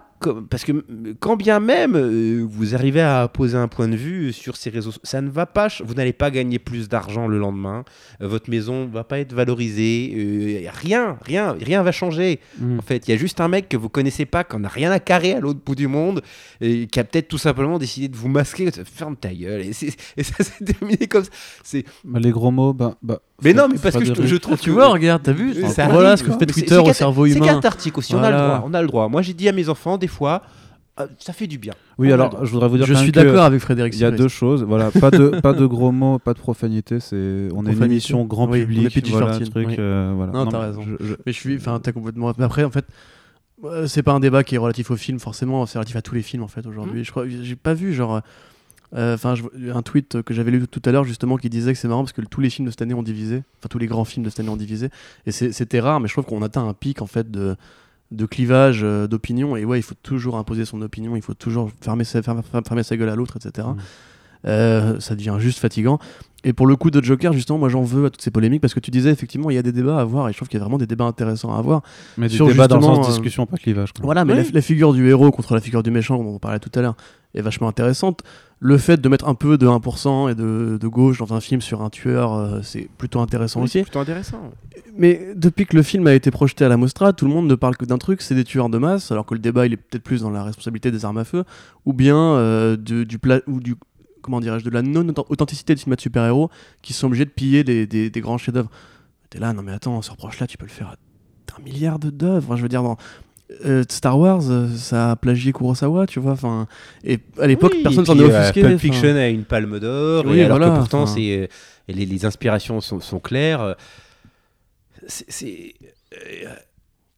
parce 0.51 0.65
que 0.65 0.85
quand 1.19 1.37
bien 1.37 1.59
même 1.61 1.95
euh, 1.97 2.45
vous 2.49 2.75
arrivez 2.75 3.01
à 3.01 3.27
poser 3.29 3.57
un 3.57 3.67
point 3.69 3.89
de 3.89 3.97
vue 3.97 4.33
sur 4.33 4.57
ces 4.57 4.71
réseaux, 4.71 4.93
ça 5.03 5.21
ne 5.21 5.31
va 5.31 5.47
pas, 5.47 5.69
vous 5.85 5.95
n'allez 5.95 6.13
pas 6.13 6.31
gagner 6.31 6.59
plus 6.59 6.89
d'argent 6.89 7.27
le 7.27 7.39
lendemain, 7.39 7.85
euh, 8.23 8.29
votre 8.29 8.51
maison 8.51 8.87
va 8.87 9.03
pas 9.05 9.19
être 9.19 9.33
valorisée, 9.33 10.13
euh, 10.17 10.71
rien, 10.73 11.17
rien, 11.23 11.57
rien 11.61 11.83
va 11.83 11.93
changer. 11.93 12.41
Mm. 12.59 12.79
En 12.79 12.83
fait, 12.83 13.09
il 13.09 13.11
y 13.11 13.15
a 13.15 13.17
juste 13.17 13.41
un 13.41 13.49
mec 13.49 13.69
que 13.69 13.77
vous 13.77 13.89
connaissez 13.89 14.27
pas, 14.27 14.45
qui 14.45 14.57
en 14.57 14.65
a 14.65 14.69
rien 14.69 14.91
à 14.93 15.01
carrer 15.01 15.33
à 15.33 15.41
l'autre 15.41 15.61
bout 15.65 15.75
du 15.75 15.87
monde, 15.89 16.23
et 16.61 16.87
qui 16.87 17.01
a 17.01 17.05
peut-être 17.05 17.29
tout 17.29 17.39
simplement 17.39 17.79
décidé 17.79 18.09
de 18.09 18.17
vous 18.17 18.29
masquer. 18.29 18.71
Ferme 18.85 19.17
ta 19.17 19.33
gueule. 19.33 19.63
Et, 19.63 19.73
c'est- 19.73 19.97
et 20.17 20.23
ça 20.23 20.35
s'est 20.45 20.65
terminé 20.65 21.07
comme 21.07 21.25
ça. 21.25 21.31
C'est 21.65 21.85
Bah, 22.05 22.19
les 22.21 22.31
gros 22.31 22.51
mots, 22.51 22.73
bah. 22.75 22.97
bah 23.03 23.21
mais 23.43 23.55
non, 23.55 23.69
mais 23.73 23.79
parce 23.79 23.97
que 23.97 24.05
je, 24.05 24.37
trouve 24.37 24.57
Ah, 24.59 24.63
tu 24.63 24.69
vois, 24.71 24.89
regarde, 24.89 25.23
t'as 25.23 25.33
vu 25.33 25.55
Ça 25.69 25.89
Voilà 25.89 26.09
arrive, 26.11 26.19
ce 26.19 26.25
que 26.25 26.33
fait 26.33 26.39
c'est- 26.41 26.47
Twitter 26.47 26.75
c'est 26.85 26.91
au 26.91 26.93
cerveau 26.93 27.27
C'est 27.27 27.37
humain. 27.37 27.47
cathartique 27.47 27.97
aussi, 27.97 28.15
on 28.15 28.23
a 28.23 28.31
le 28.31 28.37
droit, 28.37 28.65
on 28.67 28.75
a 28.75 28.83
le 28.83 28.87
droit. 28.91 29.09
Moi 29.09 29.23
j'ai 29.23 29.35
dit 29.35 29.49
à 29.49 29.53
mes 29.53 29.69
enfants 29.69 29.97
des 29.99 30.07
fois, 30.09 30.43
ah, 30.97 31.07
ça 31.19 31.33
fait 31.33 31.47
du 31.47 31.57
bien. 31.59 31.73
Oui, 31.99 32.11
On 32.11 32.15
alors 32.15 32.45
je 32.45 32.51
voudrais 32.53 32.69
vous 32.69 32.77
dire 32.77 32.87
Je 32.87 32.95
suis 32.95 33.13
d'accord 33.13 33.45
avec 33.45 33.61
Frédéric 33.61 33.95
Il 33.95 34.01
y 34.01 34.05
a 34.05 34.11
deux 34.11 34.29
choses, 34.29 34.63
voilà, 34.65 34.91
pas 34.91 35.11
de 35.11 35.29
pas 35.43 35.53
de 35.53 35.65
gros 35.67 35.93
mots, 35.93 36.19
pas 36.19 36.35
de 36.35 36.39
profanité, 36.39 37.01
c'est 37.01 37.49
on 37.55 37.65
est 37.67 37.73
une 37.73 37.83
émission 37.85 38.25
grand 38.25 38.47
Oui, 38.49 38.59
on 38.59 38.63
est 38.63 38.67
public, 38.67 38.93
PG-13, 38.95 39.11
voilà, 39.11 39.35
un 39.35 39.39
truc, 39.41 39.69
oui. 39.69 39.77
euh, 39.79 40.13
voilà. 40.17 40.33
Non, 40.33 40.47
t'as 40.47 40.59
mais 40.59 40.65
raison. 40.67 40.83
je- 40.83 41.05
je- 41.07 41.15
Mais 41.25 41.33
je 41.33 41.39
suis, 41.39 41.57
enfin, 41.57 41.79
t'as 41.83 41.93
complètement. 41.93 42.33
Mais 42.37 42.45
après, 42.45 42.65
en 42.65 42.71
fait, 42.71 42.85
euh, 43.65 43.87
c'est 43.87 44.03
pas 44.03 44.13
un 44.13 44.21
débat 44.21 44.43
qui 44.45 44.55
est 44.57 44.59
relatif 44.59 44.91
au 44.91 44.97
film, 44.97 45.19
forcément, 45.21 45.65
c'est 45.67 45.79
relatif 45.79 45.97
à 45.97 46.03
tous 46.03 46.15
les 46.15 46.23
films, 46.23 46.43
en 46.43 46.49
fait, 46.49 46.67
aujourd'hui. 46.67 47.05
Je 47.05 47.11
crois, 47.11 47.25
j'ai 47.29 47.57
pas 47.57 47.75
vu, 47.75 47.93
genre, 47.95 48.21
euh, 48.97 49.15
enfin, 49.15 49.35
un 49.73 49.83
tweet 49.83 50.21
que 50.23 50.35
j'avais 50.35 50.51
lu 50.51 50.67
tout 50.67 50.83
à 50.85 50.91
l'heure, 50.93 51.05
justement, 51.05 51.37
qui 51.37 51.49
disait 51.49 51.73
que 51.73 51.79
c'est 51.79 51.87
marrant 51.89 52.03
parce 52.03 52.13
que 52.13 52.23
tous 52.23 52.41
les 52.41 52.51
films 52.51 52.67
de 52.67 52.71
cette 52.73 52.83
année 52.83 52.95
ont 52.95 53.03
divisé, 53.05 53.43
enfin, 53.61 53.69
tous 53.71 53.79
les 53.79 53.87
grands 53.87 54.05
films 54.05 54.25
de 54.25 54.31
cette 54.31 54.41
année 54.41 54.49
ont 54.49 54.57
divisé, 54.57 54.89
et 55.27 55.31
c'est- 55.31 55.53
c'était 55.53 55.79
rare, 55.81 56.01
mais 56.01 56.09
je 56.09 56.15
trouve 56.15 56.25
qu'on 56.25 56.43
atteint 56.43 56.67
un 56.67 56.75
pic, 56.75 57.01
en 57.03 57.07
fait, 57.07 57.31
de 57.31 57.55
de 58.11 58.27
clivage 58.27 58.81
euh, 58.83 59.07
d'opinion. 59.07 59.57
Et 59.57 59.65
ouais 59.65 59.79
il 59.79 59.83
faut 59.83 59.95
toujours 60.03 60.37
imposer 60.37 60.65
son 60.65 60.83
opinion 60.83 61.17
il 61.17 61.23
faut 61.23 61.35
toujours 61.35 61.71
fermer 61.81 62.05
sa, 62.05 62.23
fermer, 62.23 62.43
fermer 62.67 62.83
sa 62.83 62.97
gueule 62.97 63.09
à 63.09 63.17
l'autre 63.17 63.37
etc 63.37 63.69
Mm. 63.69 63.77
Euh, 64.47 65.01
ça 65.01 65.15
devient 65.15 65.37
juste 65.39 65.59
fatigant 65.59 65.99
et 66.45 66.53
pour 66.53 66.67
le 66.67 66.75
coup 66.77 66.91
de 66.91 67.03
Joker 67.03 67.33
justement 67.33 67.59
moi 67.59 67.69
j'en 67.69 67.83
veux 67.83 68.07
à 68.07 68.11
toutes 68.11 68.23
ces 68.23 68.31
polémiques 68.31 68.61
parce 68.63 68.73
que 68.75 68.81
tu 68.81 68.91
disais 68.91 69.11
effectivement 69.11 69.51
il 69.51 69.55
y 69.57 69.59
a 69.59 69.63
des 69.63 69.73
débats 69.73 69.99
à 69.99 70.01
avoir 70.01 70.29
et 70.29 70.33
je 70.33 70.37
trouve 70.39 70.49
qu'il 70.49 70.59
y 70.59 70.61
a 70.61 70.65
vraiment 70.65 70.79
des 70.79 70.87
débats 70.87 71.05
intéressants 71.05 71.55
à 71.55 71.59
avoir 71.59 71.83
mais 72.17 72.29
des 72.29 72.35
sur 72.35 72.47
débats 72.47 72.67
dans 72.69 72.77
le 72.77 72.83
sens 72.83 73.07
euh, 73.07 73.11
discussion, 73.11 73.47
pas 73.47 73.57
clivage. 73.59 73.93
quoi. 73.93 74.05
voilà, 74.05 74.25
mais 74.25 74.33
Oui. 74.35 74.43
la, 74.45 74.51
la 74.55 74.61
figure 74.63 74.93
du 74.95 75.09
héros 75.09 75.31
contre 75.31 75.55
la 75.55 75.61
figure 75.61 75.83
du 75.83 75.91
méchant, 75.91 76.17
dont 76.17 76.31
on 76.35 76.39
parlait 76.39 76.59
tout 76.59 76.71
à 76.75 76.81
l'heure, 76.83 76.97
est 77.35 77.43
vachement 77.43 77.69
intéressante. 77.69 78.23
Le 78.63 78.77
fait 78.77 79.01
de 79.01 79.09
mettre 79.09 79.27
un 79.29 79.35
peu 79.35 79.57
de 79.57 79.67
1% 79.67 80.31
et 80.31 80.35
de, 80.35 80.77
de 80.81 80.89
gauche 80.89 81.19
dans 81.19 81.33
un 81.33 81.41
film 81.41 81.61
sur 81.63 81.81
un 81.83 81.89
tueur, 81.89 82.35
euh, 82.35 82.61
c'est 82.63 82.89
plutôt 82.99 83.21
intéressant 83.21 83.61
Oui, 83.63 83.69
c'est 83.69 83.79
aussi. 83.81 83.85
plutôt 83.85 84.01
intéressant. 84.01 84.41
Mais 84.99 85.29
depuis 85.37 85.65
que 85.67 85.77
le 85.77 85.83
film 85.83 86.07
a 86.07 86.13
été 86.15 86.31
projeté 86.31 86.65
à 86.65 86.69
la 86.69 86.77
Mostra, 86.77 87.13
tout 87.15 87.27
le 87.27 87.33
monde 87.33 87.47
ne 87.47 87.55
parle 87.55 87.77
que 87.77 87.85
d'un 87.87 87.97
truc, 87.99 88.21
c'est 88.21 88.35
des 88.35 88.45
tueurs 88.45 88.69
de 88.69 88.77
masse, 88.79 89.13
alors 89.13 89.25
que 89.25 89.35
le 89.35 89.41
débat 89.41 89.65
il 89.67 89.73
est 89.73 89.77
peut-être 89.79 90.03
plus 90.03 90.23
dans 90.23 90.31
la 90.31 90.43
responsabilité 90.43 90.91
des 90.91 91.05
armes 91.05 91.19
à 91.19 91.25
feu, 91.25 91.45
ou 91.87 91.93
bien 91.95 92.17
euh, 92.19 92.77
de- 92.77 93.05
du 93.05 93.19
pla- 93.19 93.41
ou 93.47 93.61
du 93.61 93.77
comment 94.23 94.41
dirais-je 94.41 94.65
de 94.65 94.71
la 94.71 94.83
non-authenticité 94.83 95.75
des 95.75 95.81
films 95.81 95.95
de 95.97 96.01
super-héros 96.01 96.51
qui 96.83 96.93
sont 96.93 97.07
obligés 97.09 97.25
de 97.25 97.31
piller 97.31 97.65
des, 97.65 97.87
des- 97.87 98.11
des 98.11 98.21
grands 98.21 98.39
chefs-d'œuvre. 98.39 98.71
T'es 99.31 99.39
là, 99.39 99.53
non 99.53 99.63
mais 99.63 99.73
attends, 99.73 100.01
ce 100.03 100.11
reproche-là, 100.11 100.47
tu 100.47 100.57
peux 100.59 100.67
le 100.67 100.71
faire 100.71 100.89
à 100.89 100.97
un 101.59 101.63
milliard 101.63 101.99
d'œuvres. 101.99 102.57
Je 102.57 102.63
veux 102.63 102.69
dire, 102.69 102.83
dans 102.83 102.97
euh, 103.65 103.85
Star 103.89 104.19
Wars, 104.19 104.43
euh, 104.51 104.69
ça 104.77 105.11
a 105.13 105.17
plagié 105.17 105.53
Kurosawa, 105.53 106.07
tu 106.07 106.21
vois. 106.21 106.33
Enfin, 106.33 106.67
et 107.05 107.19
à 107.41 107.47
l'époque, 107.47 107.73
Oui, 107.75 107.83
personne 107.83 108.07
s'en 108.07 108.19
est 108.19 108.23
euh, 108.23 108.41
offusqué. 108.41 108.63
Pulp. 108.63 108.79
Fiction 108.79 109.17
a 109.17 109.29
une 109.29 109.45
palme 109.45 109.79
d'or, 109.81 110.25
Oui, 110.27 110.39
et 110.39 110.45
alors 110.45 110.59
voilà, 110.59 110.73
que 110.75 110.79
pourtant 110.79 111.07
c'est, 111.07 111.49
les, 111.89 112.07
les 112.07 112.25
inspirations 112.25 112.81
sont, 112.81 113.01
sont 113.01 113.19
claires. 113.21 113.75
c'est- 115.07 115.75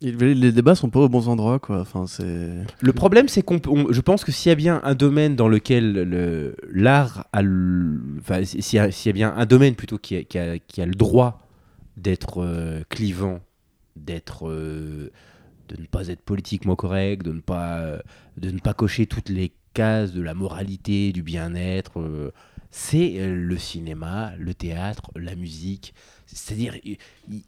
Les, 0.02 0.50
débats 0.52 0.74
sont 0.74 0.90
pas 0.90 1.00
aux 1.00 1.08
bons 1.08 1.28
endroits, 1.28 1.58
quoi. 1.60 1.80
Enfin, 1.80 2.06
c'est. 2.06 2.64
Le 2.80 2.92
problème, 2.92 3.28
c'est 3.28 3.42
qu'on, 3.42 3.60
je 3.90 4.00
pense 4.00 4.24
que 4.24 4.32
s'il 4.32 4.50
y 4.50 4.52
a 4.52 4.56
bien 4.56 4.80
un 4.84 4.94
domaine 4.94 5.36
dans 5.36 5.48
lequel 5.48 5.92
le, 5.92 6.56
l'art 6.72 7.26
a, 7.32 7.42
le- 7.42 8.00
enfin, 8.18 8.44
s'il 8.44 8.60
y, 8.60 9.06
y 9.06 9.08
a 9.08 9.12
bien 9.12 9.32
un 9.36 9.46
domaine 9.46 9.74
plutôt 9.76 9.98
qui 9.98 10.16
a, 10.16 10.22
qui 10.58 10.80
a- 10.82 10.86
le 10.86 10.94
droit 10.94 11.46
d'être 11.96 12.42
euh, 12.42 12.82
clivant, 12.88 13.40
d'être, 13.94 14.48
euh, 14.48 15.10
de 15.68 15.80
ne 15.80 15.86
pas 15.86 16.08
être 16.08 16.22
politiquement 16.22 16.74
correct, 16.74 17.22
de 17.22 17.32
ne 17.32 17.40
pas, 17.40 17.98
de 18.38 18.50
ne 18.50 18.58
pas 18.58 18.74
cocher 18.74 19.06
toutes 19.06 19.28
les 19.28 19.52
cases 19.72 20.12
de 20.12 20.22
la 20.22 20.34
moralité, 20.34 21.12
du 21.12 21.22
bien-être, 21.22 22.00
euh, 22.00 22.32
c'est 22.70 23.18
le 23.28 23.56
cinéma, 23.58 24.32
le 24.38 24.54
théâtre, 24.54 25.10
la 25.14 25.36
musique. 25.36 25.94
C'est-à-dire, 26.34 26.74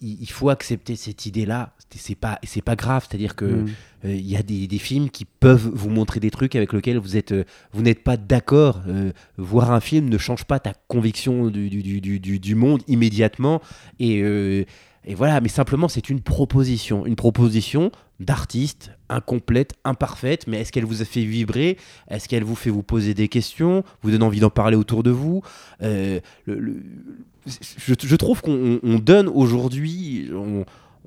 il, 0.01 0.31
faut 0.31 0.51
accepter 0.51 0.97
cette 0.97 1.27
idée-là. 1.27 1.73
C'est- 1.95 2.15
pas, 2.15 2.39
c'est 2.43 2.63
pas 2.63 2.77
grave. 2.77 3.07
C'est-à-dire 3.09 3.35
que 3.37 3.45
Mm. 3.45 3.67
euh, 4.05 4.15
Il 4.15 4.29
y 4.29 4.37
a 4.37 4.43
des, 4.43 4.67
des 4.67 4.79
films 4.79 5.11
qui 5.11 5.25
peuvent 5.25 5.71
vous 5.73 5.89
montrer 5.91 6.21
des 6.21 6.31
trucs 6.31 6.55
avec 6.57 6.73
lesquels 6.73 6.99
vous 6.99 7.17
êtes, 7.17 7.33
euh, 7.33 7.45
vous 7.73 7.83
n'êtes 7.83 8.03
pas 8.05 8.17
d'accord. 8.17 8.83
Euh, 8.87 9.13
voir 9.39 9.71
un 9.73 9.81
film 9.81 10.09
ne 10.09 10.19
change 10.19 10.45
pas 10.45 10.59
ta 10.61 10.73
conviction 10.89 11.49
du, 11.51 11.71
du, 11.71 11.83
du- 11.83 12.01
du- 12.01 12.21
du- 12.21 12.39
du 12.39 12.55
monde 12.55 12.83
immédiatement. 12.89 13.61
Et, 13.99 14.23
euh, 14.23 14.65
et 15.07 15.15
voilà, 15.15 15.41
mais 15.41 15.49
simplement 15.49 15.89
c'est 15.89 16.09
une 16.11 16.21
proposition, 16.21 17.07
une 17.07 17.17
proposition 17.17 17.91
d'artiste 18.21 18.91
incomplète, 19.09 19.73
imparfaite. 19.85 20.47
Mais 20.47 20.61
est-ce 20.61 20.73
qu'elle 20.73 20.85
vous 20.85 21.03
a 21.03 21.05
fait 21.05 21.25
vibrer? 21.25 21.77
Est-ce 22.09 22.29
qu'elle 22.29 22.45
vous 22.45 22.55
fait 22.57 22.71
vous 22.71 22.83
poser 22.83 23.13
des 23.15 23.29
questions? 23.29 23.85
Vous 24.03 24.11
donne 24.11 24.23
envie 24.23 24.41
d'en 24.41 24.51
parler 24.51 24.77
autour 24.77 25.03
de 25.03 25.11
vous? 25.11 25.43
Euh, 25.83 26.21
le- 26.47 26.59
le- 26.59 26.83
je, 27.47 28.17
trouve 28.17 28.41
qu'on 28.43 28.81
on 28.83 28.99
donne 28.99 29.29
aujourd'hui, 29.29 30.31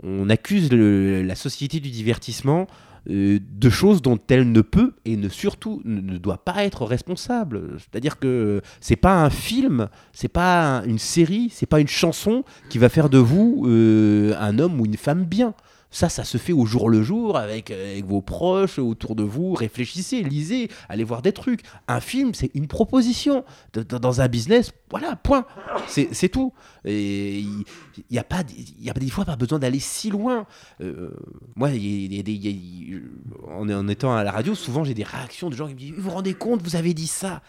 on, 0.04 0.30
accuse 0.30 0.72
la 0.72 1.36
société 1.36 1.80
du 1.80 1.90
divertissement 1.90 2.68
euh, 3.10 3.40
de 3.40 3.70
choses 3.70 4.02
dont 4.02 4.20
elle 4.30 4.52
ne 4.52 4.62
peut 4.62 4.94
et 5.06 5.16
ne 5.16 5.30
surtout 5.30 5.82
ne, 5.86 6.18
doit 6.18 6.44
pas 6.44 6.66
être 6.66 6.86
responsable. 6.86 7.78
C'est-à-dire 7.78 8.20
que 8.20 8.62
c'est 8.82 8.98
pas 8.98 9.24
un 9.24 9.30
film, 9.30 9.88
c'est 10.12 10.28
pas 10.28 10.80
un- 10.80 10.84
une 10.84 11.00
série, 11.00 11.50
c'est 11.52 11.66
pas 11.66 11.80
une 11.80 11.88
chanson 11.88 12.44
qui 12.70 12.78
va 12.78 12.90
faire 12.90 13.10
de 13.10 13.18
vous 13.18 13.64
euh, 13.66 14.36
un 14.40 14.60
homme 14.60 14.82
ou 14.82 14.86
une 14.86 14.98
femme 14.98 15.24
bien. 15.24 15.54
Ça, 15.90 16.10
ça 16.10 16.26
se 16.26 16.38
fait 16.38 16.52
au 16.54 16.66
jour 16.66 16.90
le 16.90 17.02
jour 17.02 17.38
avec, 17.38 17.72
euh, 17.72 17.94
avec 17.94 18.06
vos 18.06 18.22
proches 18.22 18.78
autour 18.78 19.16
de 19.16 19.24
vous. 19.24 19.54
Réfléchissez, 19.54 20.22
lisez, 20.22 20.70
allez 20.90 21.06
voir 21.06 21.22
des 21.22 21.32
trucs. 21.32 21.62
Un 21.88 22.02
film, 22.02 22.34
c'est 22.34 22.52
une 22.56 22.68
proposition. 22.68 23.46
Dans 23.74 24.22
un 24.22 24.28
business, 24.28 24.74
voilà, 24.90 25.16
point. 25.16 25.46
C'est 25.88 26.30
tout. 26.30 26.54
Et 26.84 27.40
il 27.40 27.66
n'y 28.12 28.20
a 28.20 28.24
pas, 28.24 28.44
y 28.80 28.90
a 28.90 28.94
des 28.94 29.10
fois 29.10 29.24
pas 29.24 29.38
besoin 29.38 29.60
d'aller 29.60 29.80
si 29.80 30.10
loin. 30.10 30.46
Euh, 30.82 31.12
moi, 31.56 31.70
en 33.50 33.88
étant 33.88 34.16
à 34.16 34.24
la 34.24 34.32
radio, 34.32 34.56
souvent 34.56 34.84
j'ai 34.84 34.94
des 34.94 35.04
réactions 35.04 35.50
de 35.50 35.56
gens 35.56 35.68
qui 35.68 35.74
me 35.74 35.80
disent 35.80 35.94
Vous 35.96 36.04
vous 36.04 36.12
rendez 36.12 36.34
compte, 36.34 36.62
vous 36.64 36.76
avez 36.76 36.94
dit 36.94 37.08
ça 37.08 37.42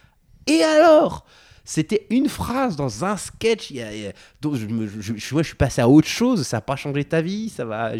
Et 0.46 0.62
alors? 0.62 1.26
C'était 1.70 2.06
une 2.08 2.28
phrase 2.30 2.76
dans 2.76 3.04
un 3.04 3.16
sketch. 3.18 3.70
y 3.70 3.82
a- 3.82 3.94
y 3.94 4.06
a- 4.06 4.12
donc 4.40 4.54
je, 4.54 4.66
me- 4.66 4.86
je- 4.86 5.14
je- 5.16 5.34
moi, 5.34 5.42
je 5.42 5.48
suis 5.48 5.56
passé 5.56 5.82
à 5.82 5.88
autre 5.88 6.08
chose. 6.08 6.42
Ça 6.46 6.56
n'a 6.56 6.60
pas 6.62 6.76
changé 6.76 7.04
ta 7.04 7.20
vie. 7.20 7.50
Ça 7.50 7.66
va. 7.66 7.92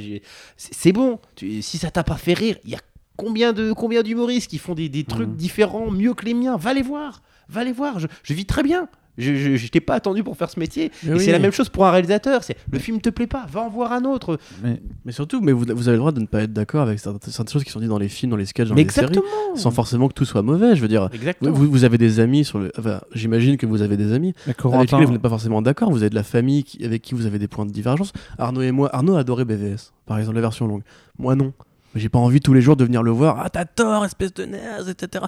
C'est 0.57 0.93
bon. 0.93 1.20
Tu- 1.36 1.61
si 1.61 1.77
ça 1.77 1.90
t'a 1.90 2.03
pas 2.03 2.16
fait 2.16 2.32
rire, 2.32 2.57
il 2.65 2.70
y 2.70 2.74
a 2.74 2.81
combien 3.16 3.53
de 3.53 3.73
combien 3.74 4.03
d'humoristes 4.03 4.49
qui 4.51 4.57
font 4.59 4.74
des, 4.74 4.89
des 4.89 5.05
trucs 5.05 5.28
Mhm. 5.28 5.36
différents, 5.36 5.90
mieux 5.90 6.15
que 6.15 6.24
les 6.24 6.32
miens? 6.35 6.57
Va 6.57 6.73
les 6.73 6.82
voir. 6.82 7.23
Va 7.51 7.62
les 7.62 7.73
voir. 7.73 7.99
Je, 8.01 8.07
je 8.23 8.32
vis 8.35 8.47
très 8.47 8.62
bien. 8.62 8.89
Je, 9.19 9.35
je, 9.35 9.57
je 9.57 9.69
t'ai 9.69 9.81
pas 9.81 9.95
attendu 9.95 10.23
pour 10.23 10.36
faire 10.36 10.49
ce 10.49 10.59
métier. 10.61 10.90
Mais 11.03 11.11
et 11.11 11.15
oui. 11.15 11.20
c'est 11.24 11.32
la 11.32 11.39
même 11.39 11.53
chose 11.53 11.69
pour 11.69 11.85
un 11.86 11.90
réalisateur. 11.90 12.43
C'est 12.45 12.57
le 12.73 12.78
film 12.78 13.01
te 13.01 13.11
plaît 13.11 13.27
pas, 13.27 13.45
va 13.51 13.61
en 13.62 13.69
voir 13.69 13.93
un 13.93 14.05
autre. 14.05 14.39
Mais 14.62 14.81
Mais 15.05 15.12
surtout, 15.12 15.40
mais 15.40 15.53
vous, 15.53 15.65
vous 15.69 15.89
avez 15.89 15.97
le 15.97 15.99
droit 15.99 16.12
de 16.12 16.20
ne 16.20 16.27
pas 16.27 16.43
être 16.43 16.53
d'accord 16.53 16.82
avec 16.82 16.99
certaines 16.99 17.32
certaines 17.32 17.53
choses 17.53 17.65
qui 17.65 17.70
sont 17.70 17.81
dites 17.81 17.89
dans 17.89 17.99
les 17.99 18.09
films, 18.09 18.31
dans 18.31 18.36
les 18.36 18.47
sketchs, 18.47 18.69
dans 18.69 18.74
Mais 18.74 18.85
les 18.85 18.90
séries, 18.90 19.09
exactement. 19.09 19.57
sans 19.57 19.70
forcément 19.70 20.09
que 20.09 20.15
tout 20.15 20.24
soit 20.24 20.43
mauvais. 20.43 20.77
Je 20.77 20.81
veux 20.82 20.89
dire, 20.89 21.09
Exactement. 21.12 21.51
vous, 21.53 21.70
vous 21.70 21.85
avez 21.85 21.99
des 21.99 22.20
amis 22.20 22.45
sur 22.45 22.59
le. 22.59 22.70
Enfin, 22.78 23.01
j'imagine 23.12 23.57
que 23.57 23.66
vous 23.66 23.82
avez 23.82 23.97
des 23.97 24.12
amis 24.12 24.35
avec 24.47 24.59
lesquels 24.90 25.07
vous 25.07 25.12
n'êtes 25.12 25.20
pas 25.23 25.28
forcément 25.28 25.62
d'accord. 25.62 25.90
Vous 25.90 26.03
avez 26.03 26.11
de 26.11 26.15
la 26.15 26.23
famille 26.23 26.65
qui- 26.65 26.85
avec 26.85 27.03
qui 27.03 27.15
vous 27.15 27.27
avez 27.27 27.39
des 27.39 27.49
points 27.49 27.66
de 27.66 27.73
divergence. 27.73 28.12
Arnaud 28.39 28.62
et 28.62 28.70
moi, 28.70 28.89
Arnaud 28.95 29.16
adorait 29.16 29.45
BVS, 29.45 29.93
par 30.07 30.19
exemple, 30.19 30.36
la 30.36 30.43
version 30.43 30.66
longue. 30.66 30.82
Moi, 31.19 31.35
non. 31.35 31.53
J'ai 31.95 32.11
pas 32.11 32.19
envie 32.19 32.40
tous 32.40 32.53
les 32.53 32.61
jours 32.61 32.77
de 32.77 32.85
venir 32.85 33.03
le 33.03 33.11
voir. 33.11 33.40
Ah, 33.43 33.49
t'as 33.49 33.65
tort, 33.65 34.05
espèce 34.05 34.35
de 34.35 34.45
naze, 34.45 34.90
etc. 34.90 35.24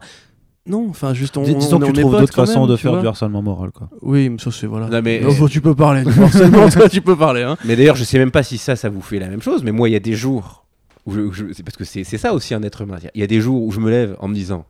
Non, 0.70 0.86
enfin, 0.88 1.12
juste 1.14 1.36
on. 1.36 1.42
dis- 1.42 1.54
disons 1.54 1.76
on 1.76 1.80
que 1.80 1.86
tu 1.86 1.92
trouves 2.00 2.18
d'autres 2.18 2.32
façons 2.34 2.66
de 2.66 2.76
faire 2.76 3.00
du 3.00 3.06
harcèlement 3.06 3.42
moral, 3.42 3.70
quoi. 3.72 3.88
Oui, 4.02 4.28
mais 4.30 4.38
ça, 4.38 4.50
c'est 4.50 4.66
voilà. 4.66 4.88
Non, 4.88 5.00
mais- 5.02 5.22
Oh, 5.40 5.48
tu 5.48 5.60
peux 5.60 5.74
parler 5.74 6.04
du 6.04 6.10
harcèlement, 6.22 6.68
toi, 6.68 6.88
tu 6.88 7.00
peux 7.02 7.16
parler. 7.16 7.42
Hein. 7.42 7.56
Mais 7.64 7.76
d'ailleurs, 7.76 7.96
je 7.96 8.04
sais 8.04 8.18
même 8.18 8.30
pas 8.30 8.42
si 8.42 8.56
ça, 8.58 8.76
ça 8.76 8.88
vous 8.88 9.00
fait 9.02 9.18
la 9.18 9.28
même 9.28 9.42
chose. 9.42 9.62
Mais 9.64 9.72
moi, 9.72 9.88
il 9.88 9.92
y 9.92 9.96
a 9.96 10.00
des 10.00 10.14
jours 10.14 10.64
où 11.06 11.12
je, 11.12 11.20
où 11.20 11.32
je- 11.32 11.52
c'est 11.52 11.62
parce 11.62 11.76
que 11.76 11.84
c'est 11.84 12.04
c'est 12.04 12.18
ça 12.18 12.32
aussi 12.34 12.54
un 12.54 12.62
être 12.62 12.82
humain. 12.82 12.96
Il 13.14 13.20
y 13.20 13.24
a 13.24 13.26
des 13.26 13.40
jours 13.40 13.62
où 13.62 13.70
je 13.72 13.80
me 13.80 13.90
lève 13.90 14.16
en 14.20 14.28
me 14.28 14.34
disant 14.34 14.64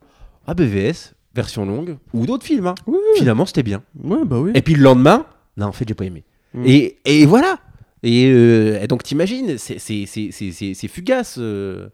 ah 0.47 0.55
BVS 0.55 1.15
version 1.35 1.65
longue 1.67 1.97
ou 2.15 2.27
d'autres 2.27 2.45
films. 2.47 2.67
hein. 2.67 2.75
Oui, 2.87 2.99
Finalement, 3.17 3.47
c'était 3.47 3.63
bien. 3.63 3.83
Ouais, 4.03 4.25
bah 4.25 4.39
oui. 4.41 4.51
Et 4.55 4.63
puis 4.63 4.75
le 4.75 4.83
lendemain, 4.83 5.27
non, 5.57 5.67
en 5.67 5.73
fait, 5.73 5.85
j'ai 5.87 5.95
pas 5.95 6.05
aimé. 6.07 6.25
Mm. 6.55 6.63
Et, 6.67 6.97
et 7.05 7.27
voilà. 7.27 7.59
Et, 8.03 8.31
euh, 8.33 8.81
et 8.83 8.87
donc 8.87 9.03
t'imagines, 9.03 9.59
c'est 9.59 9.79
c'est- 9.79 10.07
c'est- 10.07 10.31
c'est- 10.33 10.53
c'est- 10.53 10.75
c'est 10.75 10.89
fugace. 10.89 11.37
euh, 11.39 11.89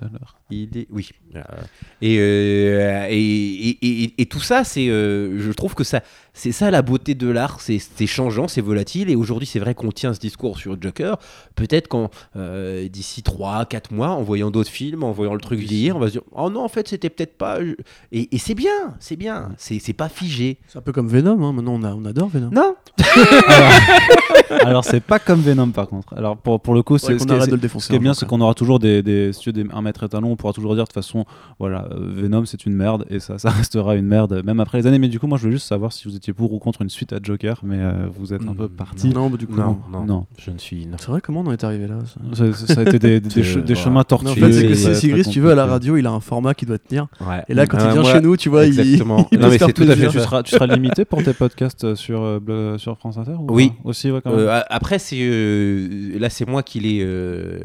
Alors. 0.00 0.38
il 0.50 0.76
est... 0.76 0.86
Oui. 0.90 1.10
Et, 2.02 2.16
euh, 2.18 3.06
et, 3.10 3.16
et, 3.18 3.78
et- 4.04 4.14
et 4.22 4.26
tout 4.26 4.40
ça, 4.40 4.64
c'est, 4.64 4.88
euh, 4.88 5.38
je 5.40 5.52
trouve 5.52 5.74
que 5.74 5.84
ça, 5.84 6.02
c'est 6.32 6.52
ça 6.52 6.70
la 6.70 6.82
beauté 6.82 7.14
de 7.14 7.28
l'art, 7.28 7.60
c'est, 7.60 7.78
c'est 7.78 8.06
changeant, 8.06 8.48
c'est 8.48 8.60
volatile. 8.60 9.10
Et 9.10 9.16
aujourd'hui, 9.16 9.46
c'est 9.46 9.58
vrai 9.58 9.74
qu'on 9.74 9.90
tient 9.92 10.14
ce 10.14 10.20
discours 10.20 10.58
sur 10.58 10.80
Joker. 10.80 11.18
Peut-être 11.54 11.88
qu'en 11.88 12.10
euh, 12.36 12.88
d'ici 12.88 13.22
3-4 13.22 13.92
mois, 13.92 14.10
en 14.10 14.22
voyant 14.22 14.50
d'autres 14.50 14.70
films, 14.70 15.02
en 15.02 15.12
voyant 15.12 15.34
le 15.34 15.40
truc 15.40 15.58
vieillir, 15.60 15.96
on 15.96 16.00
va 16.00 16.06
se 16.06 16.12
dire 16.12 16.22
Oh 16.32 16.48
non, 16.50 16.62
en 16.64 16.68
fait, 16.68 16.88
c'était 16.88 17.10
peut-être 17.10 17.36
pas. 17.36 17.58
Et, 18.12 18.34
et 18.34 18.38
c'est 18.38 18.54
bien, 18.54 18.94
c'est 19.00 19.16
bien. 19.16 19.50
C'est, 19.58 19.78
c'est 19.78 19.92
pas 19.92 20.08
figé. 20.08 20.58
C'est 20.68 20.78
un 20.78 20.82
peu 20.82 20.92
comme 20.92 21.08
Venom, 21.08 21.42
hein. 21.44 21.52
maintenant 21.52 21.74
on, 21.74 21.82
a- 21.84 21.94
on 21.94 22.04
adore 22.04 22.28
Venom. 22.28 22.50
Non 22.50 22.74
Alors, 23.48 23.70
c'est 24.82 25.02
pas 25.02 25.18
comme 25.18 25.40
Venom 25.40 25.68
par 25.70 25.88
contre. 25.88 26.14
Alors, 26.16 26.36
pour, 26.36 26.60
pour 26.60 26.74
le 26.74 26.82
coup, 26.82 26.98
c'est 26.98 27.14
ce 27.14 27.18
qu'on 27.18 27.24
qui 27.26 27.32
est- 27.32 27.36
arrête 27.36 27.50
de 27.50 27.56
le 27.56 27.68
Ce 27.80 27.88
qui 27.88 27.94
est 27.96 27.98
bien, 27.98 28.14
c'est 28.14 28.20
jour, 28.20 28.28
qu'on 28.28 28.40
aura 28.40 28.54
toujours 28.54 28.78
des, 28.78 29.02
des, 29.02 29.32
si 29.32 29.40
tu 29.40 29.48
veux, 29.50 29.52
des- 29.64 29.66
un 29.72 29.82
maître 29.82 30.04
étalon. 30.04 30.32
On 30.32 30.36
pourra 30.36 30.52
toujours 30.52 30.74
dire 30.74 30.84
de 30.84 30.88
toute 30.88 30.94
façon, 30.94 31.24
voilà, 31.58 31.88
euh, 31.92 32.12
Venom 32.14 32.44
c'est 32.44 32.64
une 32.66 32.74
merde 32.74 33.04
et 33.10 33.20
ça, 33.20 33.38
ça 33.38 33.50
restera 33.50 33.94
une 33.96 34.06
merde 34.06 34.42
même 34.44 34.60
après 34.60 34.78
les 34.78 34.86
années. 34.86 34.98
Mais 34.98 35.08
du 35.08 35.18
coup, 35.20 35.26
moi 35.26 35.38
je 35.38 35.42
voulais 35.42 35.54
juste 35.56 35.66
savoir 35.68 35.92
si 35.92 36.08
vous 36.08 36.16
étiez 36.16 36.32
pour 36.32 36.52
ou 36.52 36.58
contre 36.58 36.82
une 36.82 36.88
suite 36.90 37.12
à 37.12 37.18
Joker, 37.22 37.60
mais 37.62 37.78
euh, 37.78 37.92
vous 38.18 38.32
êtes 38.34 38.42
un 38.42 38.54
peu 38.54 38.64
Mm, 38.64 38.68
parti. 38.68 39.08
Non, 39.08 39.30
bah, 39.30 39.36
du 39.36 39.46
coup, 39.46 39.56
Non, 39.56 39.78
non. 39.90 40.00
non, 40.00 40.06
Non. 40.06 40.26
je 40.38 40.50
ne 40.50 40.58
suis. 40.58 40.86
non. 40.86 40.96
C'est 40.98 41.08
vrai, 41.10 41.20
comment 41.20 41.40
on 41.40 41.46
en 41.46 41.52
est 41.52 41.64
arrivé 41.64 41.86
là 41.86 41.96
ça 42.34 42.44
Ça, 42.54 42.80
a 42.80 42.82
été 42.84 42.98
des, 42.98 43.20
des, 43.20 43.42
che- 43.42 43.58
voilà. 43.60 43.74
chemins 43.74 43.94
Non, 43.94 44.00
en 44.00 44.04
tortueux. 44.04 44.34
fait, 44.46 44.52
c'est 44.52 44.66
que 44.68 44.74
si- 44.74 44.84
très 44.84 44.94
si 44.94 45.08
Gris, 45.08 45.22
tu 45.24 45.40
veux, 45.40 45.50
à 45.52 45.54
la 45.54 45.66
radio, 45.66 45.96
il 45.96 46.06
a 46.06 46.10
un 46.10 46.20
format 46.20 46.54
qui 46.54 46.66
doit 46.66 46.78
tenir. 46.78 47.06
Ouais. 47.20 47.42
Et 47.48 47.54
là, 47.54 47.66
quand 47.66 47.78
il 47.78 47.84
Euh, 47.86 47.92
vient 47.92 48.02
moi- 48.02 48.12
chez 48.12 48.20
nous, 48.20 48.36
tu 48.36 48.48
vois, 48.48 48.64
il. 48.66 48.78
Exactement. 48.78 49.26
il 49.32 49.38
Non, 49.38 49.48
mais 49.48 49.58
c'est 49.58 49.72
tout 49.72 49.82
à 49.82 49.96
fait. 49.96 50.08
Tu 50.08 50.18
seras, 50.20 50.42
tu 50.42 50.54
seras 50.54 50.66
limité 50.66 51.04
pour 51.04 51.22
tes 51.22 51.32
podcasts 51.32 51.94
sur, 51.94 52.40
France 52.98 53.18
Inter 53.18 53.32
ou 53.38 53.46
Oui. 53.50 53.72
Aussi, 53.84 54.10
ouais, 54.18 54.30
quand 54.30 54.36
même? 54.36 54.46
Euh, 54.46 54.60
après, 54.68 54.98
c'est 54.98 55.18
euh, 55.20 56.18
là, 56.18 56.30
c'est 56.30 56.46
moi 56.46 56.62
qui 56.62 56.80
l'ai 56.80 57.00
euh, 57.02 57.60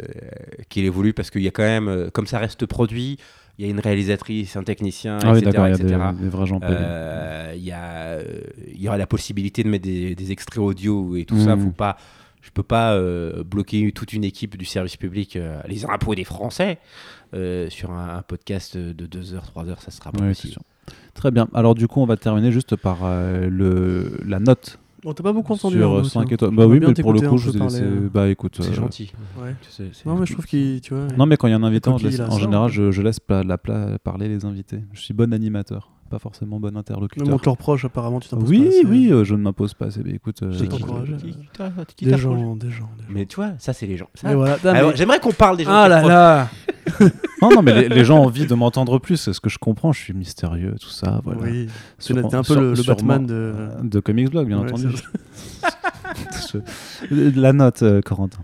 qui 0.70 0.82
l'ai 0.82 0.90
voulu 0.90 1.14
parce 1.14 1.30
qu'il 1.30 1.42
y 1.42 1.48
a 1.48 1.52
quand 1.52 1.64
même, 1.64 2.10
comme 2.14 2.28
ça 2.28 2.40
reste 2.40 2.66
produit, 2.66 3.18
il 3.58 3.66
y 3.66 3.68
a 3.68 3.72
une 3.72 3.80
réalisatrice, 3.80 4.56
un 4.56 4.64
technicien, 4.64 5.20
ah 5.24 5.38
etc. 5.38 5.52
il 5.76 5.86
y. 7.64 7.72
Euh, 7.74 8.24
euh, 8.84 8.88
aura 8.88 8.98
la 8.98 9.08
possibilité 9.08 9.64
de 9.64 9.70
mettre 9.70 9.86
des, 9.86 10.16
des 10.16 10.32
extraits 10.32 10.60
audio 10.60 11.16
et 11.16 11.26
tout 11.26 11.40
ça. 11.40 11.56
Mhm. 11.56 11.66
Faut 11.66 11.72
pas, 11.72 11.98
je 12.42 12.50
peux 12.50 12.64
pas 12.64 12.94
euh, 12.94 13.44
bloquer 13.44 13.92
toute 13.92 14.14
une 14.14 14.24
équipe 14.24 14.58
du 14.58 14.66
service 14.66 14.98
public, 14.98 15.38
les 15.68 15.86
impôts 15.86 16.16
des 16.16 16.24
Français, 16.24 16.80
sur 17.70 17.92
un, 17.92 18.18
un 18.18 18.22
podcast 18.24 18.76
de 18.76 19.06
2 19.06 19.36
heures, 19.36 19.46
3 19.46 19.70
heures, 19.70 19.82
ça 19.82 19.92
sera 19.92 20.12
pas 20.12 20.22
Oui, 20.22 20.30
possible. 20.30 20.56
Très 21.14 21.32
bien. 21.32 21.48
Alors 21.54 21.76
du 21.76 21.88
coup, 21.88 22.02
on 22.02 22.06
va 22.06 22.18
terminer 22.18 22.52
juste 22.52 22.76
par 22.76 23.00
le, 23.04 24.20
la 24.26 24.40
note 24.40 24.80
Bon, 25.04 25.14
t'as 25.14 25.24
pas 25.24 25.34
beaucoup 25.34 25.54
entendu. 25.54 25.78
sur 25.78 25.92
hein, 25.92 26.00
euh. 26.00 26.04
5 26.04 26.32
étoiles. 26.32 26.56
Bah 26.56 26.66
oui, 26.66 26.80
mais 26.80 26.94
pour 26.94 27.14
le 27.14 27.20
coup, 27.20 27.36
un 27.36 27.38
je 27.38 27.50
vous 27.50 27.58
ai 27.58 27.60
laissé... 27.60 27.82
euh. 27.82 28.10
Bah 28.14 28.30
écoute... 28.30 28.56
C'est 28.62 28.70
euh, 28.70 28.74
gentil. 28.74 29.12
Ouais. 29.42 29.56
Tu 29.62 29.70
sais, 29.70 29.90
c'est- 29.92 30.06
Non, 30.06 30.16
mais 30.16 30.26
je 30.26 30.34
trouve 30.34 30.46
qu'il. 30.46 30.80
Tu 30.82 30.94
vois. 30.94 31.08
Non, 31.18 31.26
mais 31.26 31.36
quand 31.38 31.48
il 31.48 31.52
y 31.52 31.54
a 31.54 31.58
un 31.58 31.64
invité, 31.64 31.90
on 31.90 31.96
en 31.96 32.38
général, 32.40 32.70
je, 32.72 32.92
je 32.92 33.02
laisse 33.02 33.20
la 33.30 33.58
parler 33.58 34.28
les 34.28 34.46
invités. 34.46 34.80
Je 34.94 35.02
suis 35.02 35.14
bon 35.14 35.34
animateur, 35.34 35.92
pas 36.14 36.20
forcément 36.20 36.60
bon 36.60 36.78
interlocuteur. 36.78 37.28
on 37.28 37.38
te 37.40 37.46
le 37.46 37.52
reproche, 37.52 37.86
apparemment, 37.86 38.20
tu 38.20 38.30
t'imposes 38.30 38.48
Oui, 38.48 38.62
pas 38.62 38.68
assez. 38.70 38.86
oui, 38.86 39.12
euh, 39.12 39.24
je 39.24 39.34
ne 39.34 39.42
m'impose 39.42 39.74
pas. 39.74 39.86
assez. 39.88 40.02
Mais 40.06 40.12
écoute, 40.12 40.44
euh, 40.44 40.52
qui- 40.56 40.68
t'encourage. 40.68 41.10
Des 41.10 41.16
gens, 41.16 41.28
des 41.98 42.18
gens, 42.18 42.56
des 42.56 42.70
gens. 42.72 42.90
Mais 43.10 43.26
tu 43.26 43.38
vois, 43.38 43.54
ça, 43.58 43.74
c'est 43.74 43.88
les 43.88 43.98
gens. 43.98 44.10
Ça- 44.14 44.28
Mais 44.28 44.36
voilà. 44.36 44.58
Ah, 44.64 44.74
mais- 44.74 44.96
J'aimerais 44.96 45.20
qu'on 45.20 45.32
parle 45.32 45.58
des 45.58 45.64
gens. 45.64 45.72
Ah 45.74 45.88
là 45.88 46.04
là 46.08 46.50
non, 47.42 47.50
non, 47.50 47.62
mais 47.64 47.74
les, 47.74 47.90
les 47.90 48.06
gens 48.06 48.20
ont 48.20 48.26
envie 48.26 48.46
de 48.46 48.54
m'entendre 48.54 49.00
plus. 49.00 49.18
C'est 49.18 49.34
ce 49.34 49.40
que 49.42 49.50
je 49.50 49.58
comprends. 49.58 49.92
Je 49.92 50.00
suis 50.02 50.14
mystérieux, 50.14 50.76
tout 50.80 50.90
ça. 50.90 51.20
Voilà. 51.24 51.42
Oui. 51.42 51.68
Sur- 51.98 52.16
T'es 52.16 52.36
un 52.36 52.44
peu 52.44 52.54
sur- 52.54 52.62
le, 52.62 52.70
le 52.70 52.76
sûrement, 52.76 52.96
Batman 52.98 53.26
de. 53.26 53.34
euh, 53.34 53.70
de 53.84 54.00
Comics 54.00 54.30
Blog, 54.30 54.48
bien 54.48 54.60
Ouais, 54.62 54.72
entendu. 54.72 54.90
Je- 56.52 56.60
la 57.40 57.54
note, 57.54 57.82
euh, 57.82 58.02
Corentin. 58.02 58.40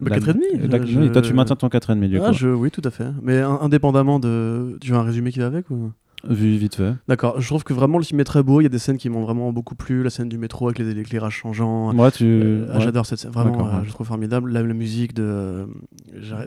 Bah, 0.00 0.10
La- 0.10 0.18
4,5, 0.18 0.70
la- 0.70 0.84
je- 0.84 0.98
oui, 0.98 1.12
Toi, 1.12 1.22
tu 1.22 1.32
maintiens 1.34 1.54
ton 1.56 1.68
4,5 1.68 2.08
du 2.08 2.18
Ah, 2.20 2.28
coup. 2.28 2.32
je... 2.34 2.48
Oui, 2.48 2.70
tout 2.72 2.82
à 2.84 2.90
fait. 2.90 3.06
Mais 3.22 3.38
in- 3.40 3.58
indépendamment 3.62 4.18
de. 4.18 4.76
Tu 4.80 4.90
veux 4.90 4.96
un 4.98 5.02
résumé 5.04 5.30
qui 5.30 5.38
va 5.38 5.46
avec 5.46 5.70
ou... 5.70 5.92
Vu 6.28 6.56
vite 6.56 6.76
fait. 6.76 6.94
D'accord, 7.08 7.40
je 7.40 7.46
trouve 7.46 7.64
que 7.64 7.72
vraiment 7.72 7.98
le 7.98 8.04
film 8.04 8.20
est 8.20 8.24
très 8.24 8.42
beau. 8.42 8.60
Il 8.60 8.64
y 8.64 8.66
a 8.66 8.70
des 8.70 8.78
scènes 8.78 8.96
qui 8.96 9.08
m'ont 9.08 9.22
vraiment 9.22 9.52
beaucoup 9.52 9.74
plu. 9.74 10.02
La 10.02 10.10
scène 10.10 10.28
du 10.28 10.38
métro 10.38 10.66
avec 10.68 10.78
les 10.78 10.90
éclairages 10.98 11.34
changeants. 11.34 11.92
Moi, 11.92 12.10
tu. 12.10 12.24
Euh, 12.24 12.66
ah, 12.72 12.78
ouais. 12.78 12.84
J'adore 12.84 13.06
cette 13.06 13.18
scène, 13.18 13.30
vraiment, 13.32 13.66
euh, 13.68 13.80
ouais. 13.80 13.84
je 13.84 13.90
trouve 13.90 14.06
formidable. 14.06 14.50
La, 14.50 14.62
la 14.62 14.74
musique 14.74 15.14
de. 15.14 15.22
euh, 15.22 15.66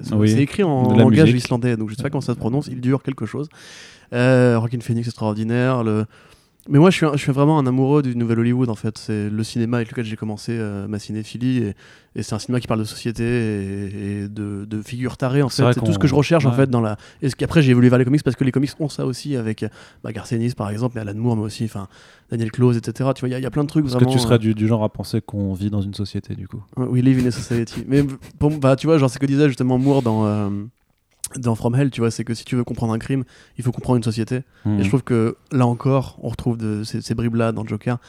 c'est 0.01 0.13
Oui. 0.15 0.31
écrit 0.39 0.63
en 0.63 0.93
la 0.93 1.03
langage 1.03 1.25
musique. 1.25 1.43
islandais, 1.45 1.77
donc 1.77 1.89
je 1.89 1.95
sais 1.95 2.03
pas 2.03 2.09
comment 2.09 2.21
ça 2.21 2.33
se 2.33 2.39
prononce. 2.39 2.67
Il 2.67 2.81
dure 2.81 3.03
quelque 3.03 3.25
chose. 3.25 3.49
Euh, 4.13 4.57
Rockin' 4.57 4.81
Phoenix 4.81 5.07
extraordinaire. 5.07 5.83
Le... 5.83 6.05
Mais 6.69 6.79
moi, 6.79 6.89
je 6.89 6.95
suis, 6.97 7.05
un- 7.05 7.13
je 7.13 7.17
suis 7.17 7.31
vraiment 7.31 7.57
un 7.59 7.65
amoureux 7.67 8.01
du 8.01 8.15
nouvel 8.15 8.39
Hollywood, 8.39 8.69
en 8.69 8.75
fait. 8.75 8.97
C'est 8.97 9.29
le 9.29 9.43
cinéma 9.43 9.77
avec 9.77 9.89
lequel 9.91 10.05
j'ai 10.05 10.15
commencé 10.15 10.51
euh, 10.53 10.87
ma 10.87 10.99
cinéphilie. 10.99 11.59
Et, 11.63 11.75
et 12.15 12.23
c'est 12.23 12.33
un 12.35 12.39
cinéma 12.39 12.59
qui 12.59 12.67
parle 12.67 12.79
de 12.79 12.85
société 12.85 13.23
et, 13.23 14.21
et 14.23 14.27
de, 14.27 14.65
de 14.65 14.81
figures 14.81 15.17
tarées, 15.17 15.41
en 15.41 15.49
fait. 15.49 15.63
C'est 15.73 15.79
tout 15.81 15.93
ce 15.93 15.99
que 15.99 16.07
je 16.07 16.15
recherche, 16.15 16.45
en 16.45 16.51
fait, 16.51 16.69
dans 16.69 16.81
la. 16.81 16.97
Et 17.21 17.29
ce 17.29 17.35
qu'après, 17.35 17.61
j'ai 17.61 17.71
évolué 17.71 17.89
vers 17.89 17.99
les 17.99 18.05
comics 18.05 18.23
parce 18.23 18.35
que 18.35 18.43
les 18.43 18.51
comics 18.51 18.71
ont 18.79 18.89
ça 18.89 19.05
aussi 19.05 19.35
avec 19.35 19.65
bah, 20.03 20.11
Garth 20.11 20.31
Ennis, 20.33 20.53
par 20.55 20.69
exemple, 20.69 20.93
mais 20.95 21.01
Alan 21.09 21.17
Moore, 21.19 21.37
mais 21.37 21.43
aussi 21.43 21.63
enfin, 21.65 21.87
Daniel 22.31 22.51
Close, 22.51 22.75
etc. 22.77 23.11
Tu 23.15 23.21
vois, 23.21 23.29
il 23.29 23.31
y 23.31 23.35
a- 23.35 23.39
il 23.39 23.43
y, 23.43 23.45
a 23.45 23.51
plein 23.51 23.63
de 23.63 23.69
trucs 23.69 23.85
Est-ce 23.85 23.93
vraiment. 23.93 24.09
que 24.09 24.13
tu 24.13 24.19
euh, 24.19 24.23
serais 24.23 24.39
du, 24.39 24.53
du 24.53 24.67
genre 24.67 24.83
à 24.83 24.89
penser 24.89 25.21
qu'on 25.21 25.53
vit 25.53 25.69
dans 25.69 25.81
une 25.81 25.93
société, 25.93 26.35
du 26.35 26.47
coup 26.47 26.61
We 26.75 27.03
live 27.03 27.23
in 27.23 27.27
a 27.27 27.31
society. 27.31 27.83
Mais 27.87 28.03
pour, 28.39 28.49
bah, 28.57 28.75
tu 28.75 28.87
vois, 28.87 28.97
genre, 28.97 29.09
c'est 29.09 29.15
ce 29.15 29.19
que 29.19 29.25
disait 29.25 29.47
justement 29.47 29.77
Moore 29.77 30.01
dans, 30.01 30.25
euh, 30.25 30.49
dans 31.35 31.55
From 31.55 31.75
Hell, 31.75 31.91
tu 31.91 32.01
vois, 32.01 32.11
c'est 32.11 32.23
que 32.23 32.33
si 32.33 32.45
tu 32.45 32.55
veux 32.55 32.63
comprendre 32.63 32.93
un 32.93 32.99
crime, 32.99 33.23
il 33.57 33.63
faut 33.63 33.71
comprendre 33.71 33.97
une 33.97 34.03
société. 34.03 34.41
Hmm. 34.65 34.79
Et 34.79 34.83
je 34.83 34.87
trouve 34.87 35.03
que 35.03 35.37
là 35.51 35.65
encore, 35.67 36.17
on 36.21 36.29
retrouve 36.29 36.57
de, 36.57 36.83
ces, 36.83 37.01
ces 37.01 37.15
bribes-là 37.15 37.51
dans 37.51 37.65
Joker. 37.65 37.99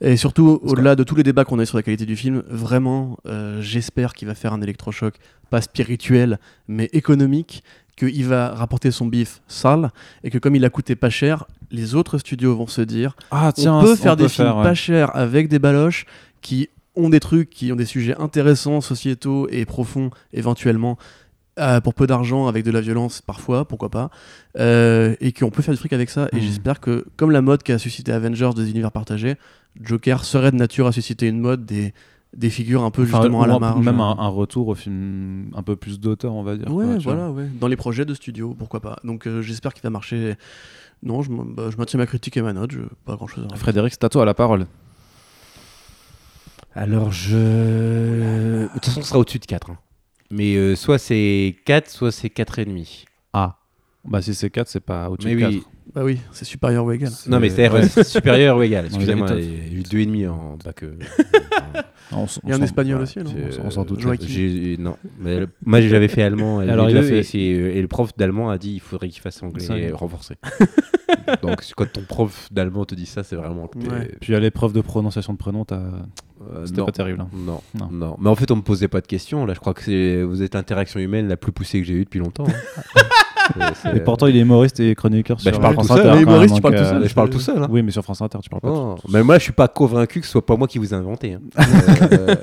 Et 0.00 0.16
surtout, 0.16 0.60
au-delà 0.62 0.96
de 0.96 1.04
tous 1.04 1.14
les 1.14 1.22
débats 1.22 1.44
qu'on 1.44 1.58
a 1.58 1.62
eu 1.62 1.66
sur 1.66 1.76
la 1.76 1.82
qualité 1.82 2.04
du 2.04 2.16
film, 2.16 2.42
vraiment, 2.48 3.18
euh, 3.26 3.60
j'espère 3.60 4.14
qu'il 4.14 4.28
va 4.28 4.34
faire 4.34 4.52
un 4.52 4.60
électrochoc, 4.60 5.14
pas 5.50 5.60
spirituel, 5.60 6.38
mais 6.68 6.90
économique, 6.92 7.62
qu'il 7.96 8.26
va 8.26 8.54
rapporter 8.54 8.90
son 8.90 9.06
bif 9.06 9.40
sale, 9.46 9.90
et 10.24 10.30
que 10.30 10.38
comme 10.38 10.56
il 10.56 10.64
a 10.64 10.70
coûté 10.70 10.96
pas 10.96 11.10
cher, 11.10 11.44
les 11.70 11.94
autres 11.94 12.18
studios 12.18 12.56
vont 12.56 12.66
se 12.66 12.80
dire 12.80 13.16
Ah, 13.30 13.52
tiens, 13.54 13.78
on 13.78 13.82
peut 13.82 13.96
faire 13.96 14.16
des 14.16 14.24
peut 14.24 14.28
films 14.28 14.48
faire, 14.48 14.56
ouais. 14.58 14.62
pas 14.62 14.74
chers 14.74 15.14
avec 15.16 15.48
des 15.48 15.58
baloches 15.58 16.06
qui 16.40 16.68
ont 16.96 17.08
des 17.08 17.20
trucs, 17.20 17.50
qui 17.50 17.72
ont 17.72 17.76
des 17.76 17.86
sujets 17.86 18.16
intéressants, 18.18 18.80
sociétaux 18.80 19.48
et 19.50 19.64
profonds 19.64 20.10
éventuellement. 20.32 20.98
Euh, 21.58 21.80
pour 21.80 21.94
peu 21.94 22.06
d'argent, 22.06 22.46
avec 22.46 22.64
de 22.64 22.70
la 22.70 22.80
violence 22.80 23.20
parfois, 23.20 23.64
pourquoi 23.66 23.88
pas, 23.90 24.10
euh, 24.58 25.14
et 25.20 25.32
qu'on 25.32 25.50
peut 25.50 25.62
faire 25.62 25.72
du 25.74 25.78
fric 25.78 25.92
avec 25.92 26.10
ça. 26.10 26.28
Et 26.32 26.36
Mhm. 26.36 26.42
j'espère 26.42 26.80
que, 26.80 27.04
comme 27.16 27.30
la 27.30 27.42
mode 27.42 27.62
qu'a 27.62 27.78
suscité 27.78 28.12
Avengers 28.12 28.50
des 28.56 28.70
univers 28.70 28.90
partagés, 28.92 29.36
Joker 29.80 30.24
serait 30.24 30.50
de 30.50 30.56
nature 30.56 30.86
à 30.86 30.92
susciter 30.92 31.26
une 31.28 31.38
mode 31.40 31.64
des, 31.64 31.94
des 32.36 32.50
figures 32.50 32.82
un 32.82 32.90
peu 32.90 33.02
Enfin, 33.02 33.18
justement 33.18 33.42
à 33.42 33.46
la 33.46 33.58
marge. 33.58 33.84
Même 33.84 34.00
un, 34.00 34.16
un 34.18 34.28
retour 34.28 34.68
au 34.68 34.74
film 34.74 35.50
un 35.54 35.62
peu 35.62 35.76
plus 35.76 36.00
d'auteur, 36.00 36.32
on 36.34 36.42
va 36.42 36.56
dire. 36.56 36.72
Ouais, 36.72 36.84
quoi, 36.84 36.98
voilà, 36.98 37.30
ouais. 37.30 37.46
Dans 37.60 37.68
les 37.68 37.76
projets 37.76 38.04
de 38.04 38.14
studio, 38.14 38.54
pourquoi 38.58 38.80
pas. 38.80 38.98
Donc 39.04 39.26
euh, 39.26 39.40
j'espère 39.42 39.72
qu'il 39.74 39.82
va 39.82 39.90
marcher. 39.90 40.34
Non, 41.02 41.22
je, 41.22 41.30
bah, 41.30 41.64
je 41.70 41.76
maintiens 41.76 41.98
ma 41.98 42.06
critique 42.06 42.36
et 42.36 42.42
ma 42.42 42.52
note, 42.52 42.72
je... 42.72 42.80
pas 43.04 43.14
grand 43.16 43.26
chose 43.26 43.46
à. 43.52 43.56
Frédéric, 43.56 43.92
c'est 43.92 44.04
à 44.04 44.08
toi 44.08 44.24
la 44.24 44.34
parole. 44.34 44.66
Alors, 46.74 47.12
je. 47.12 47.36
De 48.64 48.68
toute 48.74 48.86
façon, 48.86 49.02
ce 49.02 49.08
sera 49.08 49.18
au-dessus 49.20 49.38
de 49.38 49.46
4. 49.46 49.70
hein. 49.70 49.76
Mais 50.30 50.54
euh, 50.56 50.74
soit 50.76 50.98
c'est 50.98 51.56
4, 51.64 51.90
soit 51.90 52.12
c'est 52.12 52.28
4,5. 52.28 53.04
Ah. 53.32 53.58
Bah, 54.04 54.20
si 54.22 54.34
c'est 54.34 54.50
4, 54.50 54.68
c'est 54.68 54.80
pas 54.80 55.08
au-dessus 55.10 55.34
de 55.34 55.40
4. 55.40 55.68
Bah 55.94 56.02
oui, 56.04 56.18
c'est 56.32 56.44
supérieur 56.44 56.84
ou 56.84 56.90
égal. 56.92 57.12
Non, 57.28 57.38
mais 57.38 57.50
C'est- 57.50 57.70
ouais. 57.70 58.04
supérieur 58.04 58.56
ou 58.56 58.62
égal. 58.62 58.84
On 58.86 58.88
Excusez-moi, 58.88 59.28
j'ai 59.36 59.72
eu 59.72 59.82
2,5 59.82 60.28
en 60.28 60.56
bac. 60.64 60.82
euh, 60.82 60.92
On 62.12 62.24
s- 62.24 62.40
on 62.42 62.48
Il 62.48 62.50
y 62.50 62.52
a 62.52 62.56
un 62.56 62.62
espagnol 62.62 63.00
aussi, 63.02 63.18
non 63.20 63.30
on 63.64 63.70
s'en 63.70 63.84
doute. 63.84 64.00
Joachim. 64.00 64.26
j'ai- 64.26 64.76
Non, 64.78 64.96
mais 65.20 65.40
le- 65.40 65.48
moi 65.64 65.80
j'avais 65.80 66.08
fait 66.08 66.22
allemand. 66.22 66.60
Et, 66.60 66.64
Alors, 66.64 66.86
alors, 66.86 66.90
il 66.90 66.96
a 66.96 67.02
fait, 67.02 67.22
c'est- 67.22 67.38
et 67.38 67.80
le 67.80 67.86
prof 67.88 68.10
d'allemand 68.16 68.50
a 68.50 68.58
dit 68.58 68.72
il 68.74 68.80
faudrait 68.80 69.08
qu'il 69.08 69.20
fasse 69.22 69.42
anglais 69.42 69.92
renforcé. 69.92 70.34
Donc 71.42 71.62
quand 71.76 71.90
ton 71.90 72.02
prof 72.02 72.48
d'allemand 72.52 72.84
te 72.84 72.94
dit 72.94 73.06
ça, 73.06 73.22
c'est 73.22 73.36
vraiment 73.36 73.68
que 73.68 73.78
Ouais. 73.78 74.10
Puis 74.20 74.34
à 74.34 74.40
l'épreuve 74.40 74.72
de 74.72 74.80
prononciation 74.80 75.32
de 75.32 75.38
prénom, 75.38 75.64
t'as- 75.64 75.76
Euh, 75.76 76.66
c'était 76.66 76.82
pas 76.84 76.92
terrible. 76.92 77.20
hein. 77.22 77.28
Non, 77.32 77.60
Non. 77.78 77.88
non, 77.90 78.16
Mais 78.20 78.28
en 78.28 78.34
fait, 78.34 78.50
on 78.50 78.56
me 78.56 78.62
posait 78.62 78.88
pas 78.88 79.00
de 79.00 79.06
questions. 79.06 79.46
Là, 79.46 79.54
je 79.54 79.60
crois 79.60 79.72
que 79.74 79.82
c'est 79.82 80.22
vous 80.22 80.42
êtes 80.42 80.54
l'interaction 80.54 80.98
humaine 81.00 81.28
la 81.28 81.36
plus 81.36 81.52
poussée 81.52 81.80
que 81.80 81.86
j'ai 81.86 81.94
eue 81.94 82.04
depuis 82.04 82.18
longtemps. 82.20 82.46
hein. 82.48 83.00
Et 83.94 84.00
pourtant, 84.00 84.26
il 84.26 84.36
est 84.36 84.40
humoriste 84.40 84.80
et 84.80 84.94
chroniqueur 84.94 85.36
Bah, 85.36 85.42
sur 85.42 85.54
je 85.54 85.60
parle 85.60 85.74
France 85.74 85.86
tout 85.88 85.94
seul, 85.96 86.06
Inter. 86.10 86.24
quand 86.24 86.30
Mais 86.32 86.38
même, 86.38 86.46
tu 86.46 86.52
donc, 86.54 86.62
parles 86.62 86.74
tout 86.76 86.80
euh, 86.82 86.90
seul. 87.00 87.08
je 87.08 87.14
parle 87.14 87.30
tout 87.30 87.40
seul. 87.40 87.62
hein. 87.62 87.66
Oui, 87.70 87.82
mais 87.82 87.90
sur 87.90 88.02
France 88.02 88.20
Inter, 88.22 88.38
tu 88.42 88.48
parles 88.50 88.62
pas 88.62 88.70
Oh, 88.70 88.96
tout 89.00 89.08
mais 89.12 89.22
moi, 89.22 89.38
je 89.38 89.44
suis 89.44 89.52
pas 89.52 89.68
convaincu 89.68 90.20
que 90.20 90.26
ce 90.26 90.32
soit 90.32 90.44
pas 90.46 90.56
moi 90.56 90.66
qui 90.66 90.78
vous 90.78 90.92
ai 90.92 90.96
inventé. 90.96 91.34
hein. 91.34 91.40
Euh, 92.12 92.34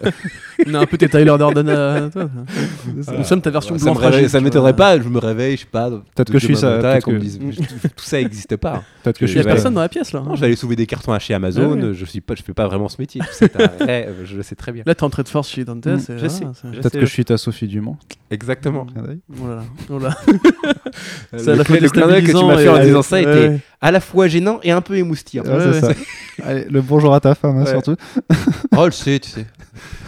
On 0.67 0.73
a 0.75 0.79
un 0.79 0.85
peu 0.85 0.97
tes 0.97 1.09
Tyler 1.09 1.33
Durden 1.37 1.67
à 1.69 2.09
toi. 2.11 2.29
Nous 3.17 3.23
sommes 3.23 3.41
ta 3.41 3.49
version 3.49 3.77
ça 3.77 3.83
blanc 3.85 3.95
me 3.95 3.99
réveille- 3.99 4.29
ça 4.29 4.37
tu 4.37 4.43
m'étonnerait 4.43 4.71
vois. 4.73 4.77
pas. 4.97 4.99
Je 5.01 5.07
me 5.09 5.17
réveille, 5.17 5.55
je 5.55 5.61
sais 5.61 5.67
pas. 5.71 5.89
Peut-être 5.89 6.31
que 6.31 6.37
je 6.39 6.45
suis 6.45 6.55
ça, 6.55 6.77
peut-être 6.77 7.05
que- 7.05 7.87
tout 7.87 8.03
ça 8.03 8.17
n'existe 8.21 8.55
pas. 8.57 8.83
Peut-être 9.03 9.17
que 9.17 9.25
je 9.25 9.31
Il 9.33 9.35
y 9.37 9.39
a 9.39 9.43
suis 9.43 9.51
personne 9.51 9.73
dans 9.73 9.81
la 9.81 9.89
pièce 9.89 10.11
là. 10.13 10.21
Non, 10.21 10.35
j'allais 10.35 10.55
soulever 10.55 10.75
des 10.75 10.85
cartons 10.85 11.13
à 11.13 11.19
chez 11.19 11.33
Amazon. 11.33 11.73
Ouais. 11.81 11.93
Je 11.93 12.05
suis 12.05 12.21
pas, 12.21 12.35
je 12.35 12.43
fais 12.43 12.53
pas 12.53 12.67
vraiment 12.67 12.89
ce 12.89 12.97
métier. 12.99 13.21
C'est 13.31 13.55
un 13.59 13.71
rêve, 13.85 14.15
je 14.25 14.37
le 14.37 14.43
sais 14.43 14.55
très 14.55 14.71
bien. 14.71 14.83
Là, 14.85 14.93
t'es 14.93 15.03
en 15.03 15.09
trait 15.09 15.23
de 15.23 15.29
force 15.29 15.49
chez 15.49 15.65
Dante. 15.65 15.85
Mm, 15.85 15.97
c'est- 15.99 16.13
je 16.13 16.17
voilà, 16.19 16.29
sais. 16.29 16.45
c'est- 16.53 16.67
Je 16.73 16.79
Peut-être 16.79 16.99
que 16.99 17.05
je 17.05 17.11
suis 17.11 17.25
ta 17.25 17.37
Sophie 17.37 17.67
Dumont. 17.67 17.97
Exactement. 18.29 18.85
Oh 18.95 19.47
là 19.47 19.55
là, 19.55 19.63
oh 19.89 19.99
là. 19.99 20.15
Le, 21.33 21.39
C'est 21.39 21.51
à 21.51 21.55
la 21.55 21.63
fois 21.63 21.77
le 21.79 21.89
clin 21.89 22.07
d'œil 22.07 22.23
que 22.23 22.31
tu 22.37 22.45
m'as 22.45 22.57
fait 22.57 22.69
en 22.69 22.77
et- 22.81 22.85
disant 22.85 23.01
ça 23.01 23.15
Ouais, 23.17 23.21
était 23.23 23.47
ouais. 23.49 23.59
à 23.81 23.91
la 23.91 23.99
fois 23.99 24.27
gênant 24.27 24.59
et 24.63 24.71
un 24.71 24.81
peu 24.81 24.95
émoustillant. 24.97 25.43
Ouais, 25.43 25.79
ça. 25.79 25.89
Allez, 26.43 26.65
le 26.69 26.81
bonjour 26.81 27.13
à 27.13 27.19
ta 27.19 27.35
femme, 27.35 27.57
hein, 27.57 27.63
Ouais. 27.63 27.69
surtout. 27.71 27.95
Oh, 28.77 28.85
je 28.85 28.91
sais, 28.95 29.19
tu 29.19 29.29
sais. 29.29 29.45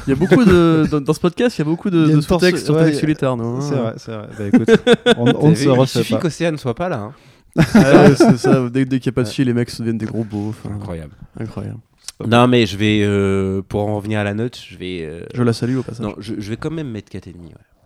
Il 0.07 0.09
y 0.09 0.13
a 0.13 0.15
beaucoup 0.15 0.43
de 0.43 0.85
dans, 0.91 1.01
dans 1.01 1.13
ce 1.13 1.19
podcast, 1.19 1.57
il 1.57 1.61
y 1.61 1.63
a 1.63 1.65
beaucoup 1.65 1.87
Il 1.89 1.93
de, 1.93 2.05
de 2.15 2.21
sous-textes 2.21 2.65
sur 2.65 2.77
solitaire, 2.95 3.35
non 3.37 3.57
hein. 3.57 3.61
C'est 3.61 3.75
vrai, 3.75 3.93
c'est 3.97 4.11
vrai. 4.11 4.27
Bah 4.37 4.45
écoute, 4.47 4.69
on, 5.17 5.33
on 5.45 5.49
ne 5.49 5.55
se 5.55 5.63
Il 5.63 5.69
refait 5.69 5.99
suffit 5.99 6.13
pas. 6.13 6.19
qu'Océane 6.19 6.57
soit 6.57 6.75
pas 6.75 6.89
là. 6.89 6.97
hein. 6.99 7.13
Ah 7.75 8.03
ouais, 8.09 8.15
c'est 8.15 8.37
ça. 8.37 8.67
Dès, 8.69 8.83
dès 8.85 8.99
qu'il 8.99 9.09
n'y 9.11 9.13
a 9.13 9.15
pas 9.15 9.23
de 9.23 9.29
fil, 9.33 9.45
les 9.47 9.53
mecs 9.53 9.69
se 9.69 9.79
deviennent 9.81 9.97
des 9.97 10.05
gros 10.05 10.23
beaufs. 10.23 10.63
hein. 10.65 10.71
Incroyable. 10.75 11.11
Incroyable. 11.39 11.79
Non, 12.27 12.47
mais 12.47 12.65
je 12.65 12.77
vais, 12.77 13.01
euh, 13.03 13.61
pour 13.67 13.87
en 13.87 13.95
revenir 13.97 14.19
à 14.19 14.23
la 14.23 14.33
note, 14.33 14.57
je 14.69 14.77
vais. 14.77 15.01
euh, 15.03 15.23
Je 15.33 15.43
la 15.43 15.53
salue 15.53 15.77
au 15.77 15.83
passage. 15.83 16.05
non, 16.05 16.15
je, 16.19 16.33
je 16.37 16.49
vais 16.49 16.57
quand 16.57 16.71
même 16.71 16.89
mettre 16.89 17.11
4,5. 17.11 17.31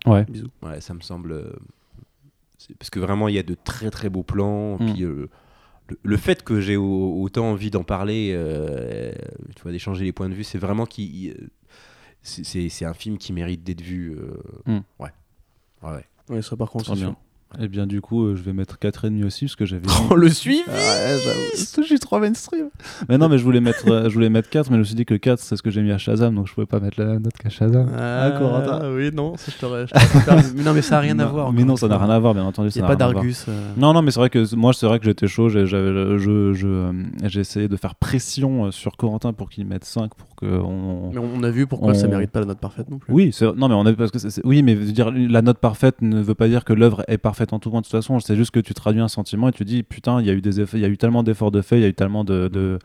Ouais. 0.05 0.13
Ouais. 0.13 0.25
Bisous. 0.29 0.47
Ouais, 0.63 0.79
ça 0.79 0.93
me 0.93 1.01
semble. 1.01 1.33
Euh, 2.69 2.73
Parce 2.79 2.89
que 2.89 2.99
vraiment, 2.99 3.27
il 3.27 3.35
y 3.35 3.39
a 3.39 3.43
de 3.43 3.55
très 3.55 3.89
très 3.89 4.09
beaux 4.09 4.23
plans. 4.23 4.77
Mm. 4.79 4.93
Puis 4.93 5.03
euh, 5.03 5.29
le, 5.89 5.99
le 6.03 6.17
fait 6.17 6.43
que 6.43 6.59
j'ai 6.61 6.75
au- 6.77 7.21
autant 7.21 7.51
envie 7.51 7.71
d'en 7.71 7.83
parler, 7.83 8.31
euh, 8.35 9.11
tu 9.55 9.61
vois, 9.63 9.71
d'échanger 9.71 10.03
les 10.05 10.11
points 10.11 10.29
de 10.29 10.33
vue, 10.35 10.43
c'est 10.43 10.57
vraiment 10.57 10.85
qui. 10.85 11.33
c'est- 12.21 12.69
c'est 12.69 12.85
un 12.85 12.93
film 12.93 13.17
qui 13.17 13.31
mérite 13.33 13.63
d'être 13.63 13.81
vu. 13.81 14.11
euh, 14.17 14.37
Hmm. 14.65 14.79
Ouais. 14.99 15.09
Ouais, 15.83 15.91
ouais. 15.91 16.05
Ouais, 16.29 16.41
ça 16.41 16.57
par 16.57 16.69
contre, 16.69 16.85
c'est 16.85 16.91
bien. 17.05 17.15
Et 17.59 17.69
bien 17.69 17.87
du 17.87 18.01
coup, 18.01 18.25
euh, 18.25 18.35
je 18.35 18.41
vais 18.43 18.51
mettre 18.53 18.77
4,5 18.77 19.23
aussi 19.25 19.45
parce 19.45 19.55
que 19.55 19.65
j'avais 19.65 19.83
Oh, 20.11 20.15
le 20.15 20.29
suivi 20.29 20.57
Ouais, 20.67 21.17
j'avoue. 21.23 21.81
Je 21.81 21.83
suis 21.83 21.99
trop 21.99 22.19
mainstream. 22.19 22.67
Mais 23.07 23.17
non, 23.17 23.29
mais 23.29 23.37
je 23.37 23.43
voulais 23.43 23.61
mettre, 23.61 23.89
euh, 23.89 24.09
je 24.09 24.13
voulais 24.13 24.29
mettre 24.29 24.49
4, 24.49 24.69
mais 24.69 24.75
je 24.75 24.79
me 24.79 24.83
suis 24.83 24.95
dit 24.95 25.05
que 25.05 25.13
4, 25.13 25.39
c'est 25.39 25.55
ce 25.55 25.63
que 25.63 25.69
j'ai 25.71 25.81
mis 25.81 25.91
à 25.91 25.97
Shazam, 25.97 26.35
donc 26.35 26.47
je 26.47 26.53
pouvais 26.53 26.67
pas 26.67 26.79
mettre 26.81 26.99
la 26.99 27.05
même 27.07 27.21
note 27.21 27.37
qu'à 27.37 27.49
Shazam. 27.49 27.89
Ah, 27.97 28.31
Corentin. 28.37 28.91
oui, 28.93 29.11
non, 29.13 29.37
ça 29.37 29.51
je 29.55 29.59
t'aurais. 29.59 29.85
mais 30.55 30.63
non, 30.63 30.73
mais 30.73 30.81
ça 30.81 30.95
n'a 30.95 31.01
rien 31.01 31.17
à 31.19 31.25
voir. 31.25 31.53
Mais 31.53 31.63
non, 31.63 31.77
ça 31.77 31.87
n'a 31.87 31.97
rien 31.97 32.09
à 32.09 32.19
voir, 32.19 32.33
bien 32.33 32.43
entendu. 32.43 32.69
Il 32.75 32.77
n'y 32.79 32.83
a 32.83 32.87
pas 32.87 32.95
d'Argus. 32.97 33.45
euh. 33.47 33.71
Non, 33.77 33.93
non, 33.93 34.01
mais 34.01 34.11
c'est 34.11 34.19
vrai 34.19 34.29
que 34.29 34.53
moi, 34.55 34.73
c'est 34.73 34.85
vrai 34.85 34.99
que 34.99 35.05
j'étais 35.05 35.27
chaud. 35.27 35.47
j'ai- 35.49 35.65
J'avais, 35.65 36.17
je, 36.19 36.53
je, 36.53 36.91
j'ai 37.23 37.39
essayé 37.39 37.67
de 37.69 37.75
faire 37.77 37.95
pression 37.95 38.71
sur 38.71 38.97
Corentin 38.97 39.31
pour 39.33 39.49
qu'il 39.49 39.65
mette 39.65 39.85
5 39.85 40.13
pour 40.15 40.35
que 40.37 40.45
on. 40.45 41.11
Mais 41.11 41.17
on 41.19 41.43
a 41.43 41.49
vu 41.49 41.67
pourquoi 41.67 41.93
ça 41.93 42.07
On- 42.07 42.09
mérite 42.11 42.31
pas 42.31 42.39
la 42.39 42.45
note 42.45 42.59
parfaite 42.59 42.89
non 42.89 42.99
plus. 42.99 43.11
Oui, 43.13 43.35
non, 43.57 43.67
mais 43.67 43.75
on 43.75 43.85
a 43.85 43.93
parce 43.93 44.11
que 44.11 44.17
oui, 44.45 44.63
mais 44.63 44.75
dire 44.75 45.11
la 45.11 45.41
note 45.41 45.57
parfaite 45.57 46.01
ne 46.01 46.21
veut 46.21 46.35
pas 46.35 46.47
dire 46.47 46.63
que 46.63 46.73
l'œuvre 46.73 47.03
est 47.07 47.17
parfaite 47.17 47.53
en 47.53 47.59
tout 47.59 47.69
point. 47.71 47.81
De 47.81 47.85
toute 47.85 47.91
façon, 47.91 48.19
c'est 48.19 48.35
juste 48.35 48.51
que 48.51 48.59
tu 48.59 48.73
traduis 48.73 49.01
un 49.01 49.07
sentiment 49.07 49.49
et 49.49 49.51
tu 49.51 49.65
dis 49.65 49.83
putain, 49.83 50.21
il 50.21 50.27
y 50.27 50.29
a 50.29 50.33
eu 50.33 50.41
des 50.41 50.61
effets, 50.61 50.77
il 50.77 50.81
y 50.81 50.85
a 50.85 50.89
eu 50.89 50.97
tellement 50.97 51.23
d'efforts 51.23 51.51
de 51.51 51.61
fait, 51.61 51.77
il 51.77 51.81
y 51.81 51.85
a 51.85 51.89
eu 51.89 51.93
tellement 51.93 52.23
de, 52.23 52.79